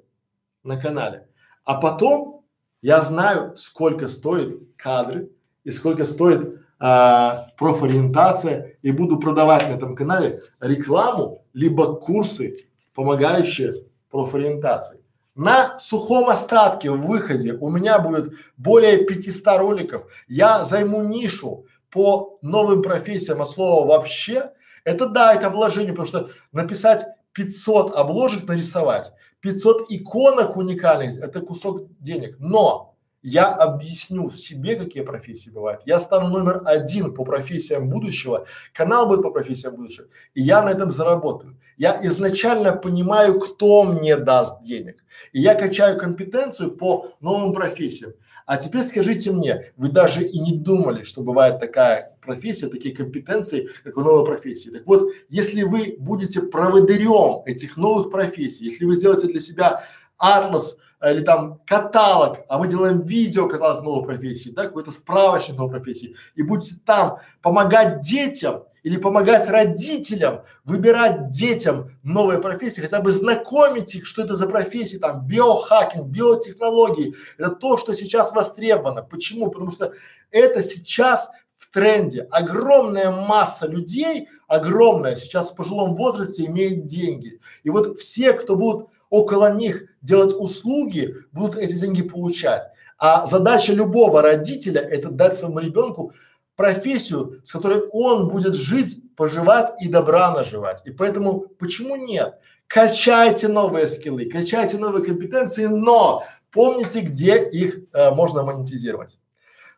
на 0.63 0.77
канале. 0.77 1.27
А 1.65 1.75
потом 1.75 2.43
я 2.81 3.01
знаю, 3.01 3.55
сколько 3.57 4.07
стоит 4.07 4.59
кадры 4.77 5.29
и 5.63 5.71
сколько 5.71 6.05
стоит 6.05 6.59
а, 6.79 7.47
профориентация 7.57 8.77
и 8.81 8.91
буду 8.91 9.19
продавать 9.19 9.69
на 9.69 9.75
этом 9.75 9.95
канале 9.95 10.41
рекламу, 10.59 11.45
либо 11.53 11.95
курсы, 11.95 12.67
помогающие 12.93 13.85
профориентации. 14.09 14.99
На 15.35 15.79
сухом 15.79 16.29
остатке 16.29 16.91
в 16.91 17.01
выходе 17.01 17.53
у 17.53 17.69
меня 17.71 17.99
будет 17.99 18.33
более 18.57 19.05
500 19.05 19.57
роликов. 19.57 20.05
Я 20.27 20.63
займу 20.63 21.03
нишу, 21.03 21.65
по 21.93 22.39
новым 22.41 22.81
профессиям 22.81 23.41
от 23.41 23.49
слова 23.49 23.87
вообще, 23.87 24.51
это 24.83 25.07
да, 25.07 25.33
это 25.33 25.49
вложение, 25.49 25.93
потому 25.93 26.07
что 26.07 26.29
написать 26.51 27.05
500 27.33 27.93
обложек 27.93 28.47
нарисовать, 28.47 29.13
500 29.41 29.91
иконок 29.91 30.57
уникальных, 30.57 31.17
это 31.19 31.41
кусок 31.41 31.83
денег. 31.99 32.35
Но 32.39 32.95
я 33.21 33.47
объясню 33.53 34.29
себе, 34.31 34.75
какие 34.75 35.03
профессии 35.03 35.51
бывают. 35.51 35.81
Я 35.85 35.99
стану 35.99 36.27
номер 36.27 36.63
один 36.65 37.13
по 37.13 37.23
профессиям 37.23 37.89
будущего, 37.89 38.45
канал 38.73 39.07
будет 39.07 39.21
по 39.21 39.31
профессиям 39.31 39.75
будущего, 39.75 40.07
и 40.33 40.41
я 40.41 40.61
на 40.61 40.69
этом 40.69 40.91
заработаю. 40.91 41.57
Я 41.77 41.99
изначально 42.07 42.73
понимаю, 42.73 43.39
кто 43.39 43.83
мне 43.83 44.17
даст 44.17 44.61
денег, 44.61 45.03
и 45.31 45.41
я 45.41 45.55
качаю 45.55 45.97
компетенцию 45.97 46.71
по 46.71 47.07
новым 47.21 47.53
профессиям. 47.53 48.13
А 48.45 48.57
теперь 48.57 48.83
скажите 48.83 49.31
мне, 49.31 49.73
вы 49.77 49.89
даже 49.89 50.23
и 50.23 50.39
не 50.39 50.57
думали, 50.57 51.03
что 51.03 51.21
бывает 51.21 51.59
такая 51.59 52.15
профессия, 52.21 52.67
такие 52.67 52.95
компетенции, 52.95 53.69
как 53.83 53.95
в 53.95 54.01
новой 54.01 54.25
профессии. 54.25 54.69
Так 54.69 54.85
вот, 54.85 55.09
если 55.29 55.63
вы 55.63 55.95
будете 55.99 56.41
проводырем 56.41 57.43
этих 57.45 57.77
новых 57.77 58.11
профессий, 58.11 58.65
если 58.65 58.85
вы 58.85 58.95
сделаете 58.95 59.27
для 59.27 59.41
себя 59.41 59.83
атлас 60.17 60.77
или 61.03 61.19
там 61.19 61.59
каталог, 61.65 62.39
а 62.47 62.59
мы 62.59 62.67
делаем 62.67 63.01
видео 63.01 63.47
каталог 63.47 63.83
новой 63.83 64.05
профессии, 64.05 64.49
да, 64.49 64.63
какой-то 64.63 64.91
справочник 64.91 65.57
новой 65.57 65.71
профессии, 65.71 66.15
и 66.35 66.43
будете 66.43 66.75
там 66.85 67.19
помогать 67.41 68.01
детям, 68.01 68.63
или 68.83 68.97
помогать 68.97 69.47
родителям 69.49 70.41
выбирать 70.65 71.29
детям 71.29 71.91
новые 72.03 72.39
профессии, 72.39 72.81
хотя 72.81 72.99
бы 72.99 73.11
знакомить 73.11 73.95
их, 73.95 74.05
что 74.05 74.21
это 74.21 74.35
за 74.35 74.47
профессии, 74.47 74.97
там, 74.97 75.25
биохакинг, 75.25 76.05
биотехнологии. 76.07 77.15
Это 77.37 77.49
то, 77.51 77.77
что 77.77 77.95
сейчас 77.95 78.33
востребовано. 78.33 79.01
Почему? 79.01 79.49
Потому 79.49 79.71
что 79.71 79.93
это 80.31 80.61
сейчас 80.61 81.29
в 81.55 81.71
тренде. 81.71 82.27
Огромная 82.29 83.11
масса 83.11 83.67
людей, 83.67 84.27
огромная, 84.47 85.15
сейчас 85.15 85.51
в 85.51 85.55
пожилом 85.55 85.95
возрасте 85.95 86.45
имеет 86.45 86.85
деньги. 86.85 87.39
И 87.63 87.69
вот 87.69 87.97
все, 87.99 88.33
кто 88.33 88.55
будут 88.55 88.89
около 89.09 89.53
них 89.53 89.85
делать 90.01 90.33
услуги, 90.37 91.15
будут 91.31 91.55
эти 91.55 91.73
деньги 91.73 92.01
получать. 92.01 92.63
А 92.97 93.27
задача 93.27 93.73
любого 93.73 94.21
родителя– 94.21 94.81
это 94.81 95.09
дать 95.09 95.37
своему 95.37 95.59
ребенку 95.59 96.13
профессию, 96.55 97.41
с 97.43 97.51
которой 97.51 97.81
он 97.91 98.29
будет 98.29 98.53
жить, 98.53 99.15
поживать 99.15 99.71
и 99.81 99.87
добра 99.87 100.31
наживать. 100.33 100.85
И 100.85 100.91
поэтому 100.91 101.41
почему 101.41 101.95
нет? 101.95 102.39
Качайте 102.67 103.47
новые 103.47 103.87
скиллы, 103.87 104.25
качайте 104.25 104.77
новые 104.77 105.05
компетенции, 105.05 105.65
но 105.65 106.23
помните, 106.51 107.01
где 107.01 107.47
их 107.49 107.79
э, 107.93 108.11
можно 108.11 108.43
монетизировать. 108.43 109.17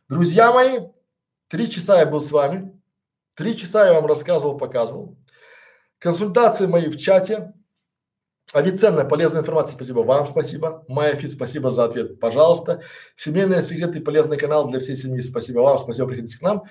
Друзья 0.08 0.54
мои, 0.54 0.80
три 1.48 1.70
часа 1.70 2.00
я 2.00 2.06
был 2.06 2.22
с 2.22 2.32
вами, 2.32 2.80
три 3.34 3.56
часа 3.58 3.86
я 3.86 3.94
вам 3.94 4.06
рассказывал, 4.06 4.58
показывал. 4.58 5.18
Консультации 6.00 6.68
мои 6.68 6.90
в 6.90 6.98
чате. 6.98 7.54
Авиценная, 8.54 9.06
полезная 9.06 9.42
информация, 9.42 9.76
спасибо 9.76 10.00
вам, 10.00 10.28
спасибо. 10.28 10.86
Майя 10.88 11.16
Фит, 11.16 11.32
спасибо 11.32 11.72
за 11.72 11.86
ответ, 11.86 12.20
пожалуйста. 12.20 12.82
Семейные 13.16 13.64
секреты, 13.64 14.02
полезный 14.02 14.38
канал 14.38 14.70
для 14.70 14.80
всей 14.80 14.96
семьи, 14.96 15.22
спасибо 15.22 15.60
вам, 15.60 15.80
спасибо, 15.80 16.08
приходите 16.08 16.38
к 16.38 16.42
нам. 16.42 16.64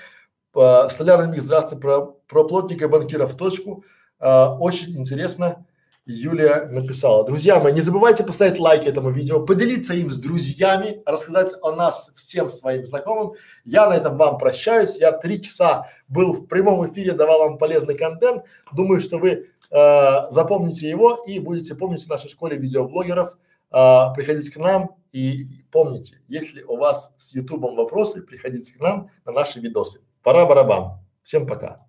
Uh, 0.54 0.88
Столярный 0.88 1.32
микс, 1.32 1.44
здравствуйте, 1.44 1.82
про, 1.82 2.06
про 2.28 2.44
плотника 2.44 2.88
банкира 2.88 3.26
в 3.26 3.36
точку. 3.36 3.84
Uh, 4.20 4.56
очень 4.58 4.96
интересно. 4.96 5.66
Юлия 6.06 6.66
написала. 6.66 7.24
Друзья 7.24 7.58
мои, 7.60 7.72
не 7.72 7.80
забывайте 7.80 8.24
поставить 8.24 8.58
лайк 8.58 8.86
этому 8.86 9.10
видео, 9.10 9.44
поделиться 9.44 9.94
им 9.94 10.10
с 10.10 10.18
друзьями, 10.18 11.02
рассказать 11.06 11.54
о 11.62 11.72
нас 11.72 12.10
всем 12.14 12.50
своим 12.50 12.84
знакомым. 12.84 13.32
Я 13.64 13.88
на 13.88 13.94
этом 13.94 14.18
вам 14.18 14.36
прощаюсь. 14.36 14.96
Я 14.96 15.12
три 15.12 15.40
часа 15.40 15.88
был 16.08 16.34
в 16.34 16.46
прямом 16.46 16.86
эфире, 16.86 17.12
давал 17.12 17.38
вам 17.38 17.58
полезный 17.58 17.96
контент. 17.96 18.44
Думаю, 18.70 19.00
что 19.00 19.16
вы 19.16 19.30
э, 19.30 19.44
запомните 20.30 20.88
его 20.88 21.16
и 21.26 21.40
будете 21.40 21.74
помнить 21.74 22.04
в 22.04 22.08
нашей 22.08 22.30
школе 22.30 22.56
видеоблогеров. 22.56 23.36
Э, 23.72 24.14
приходите 24.14 24.52
к 24.52 24.56
нам 24.56 24.96
и 25.12 25.48
помните, 25.70 26.20
если 26.28 26.62
у 26.62 26.76
вас 26.76 27.12
с 27.18 27.34
ютубом 27.34 27.76
вопросы, 27.76 28.22
приходите 28.22 28.72
к 28.74 28.80
нам 28.80 29.10
на 29.24 29.32
наши 29.32 29.60
видосы. 29.60 30.00
Пора 30.22 30.46
барабан. 30.46 30.98
Всем 31.22 31.46
пока. 31.46 31.86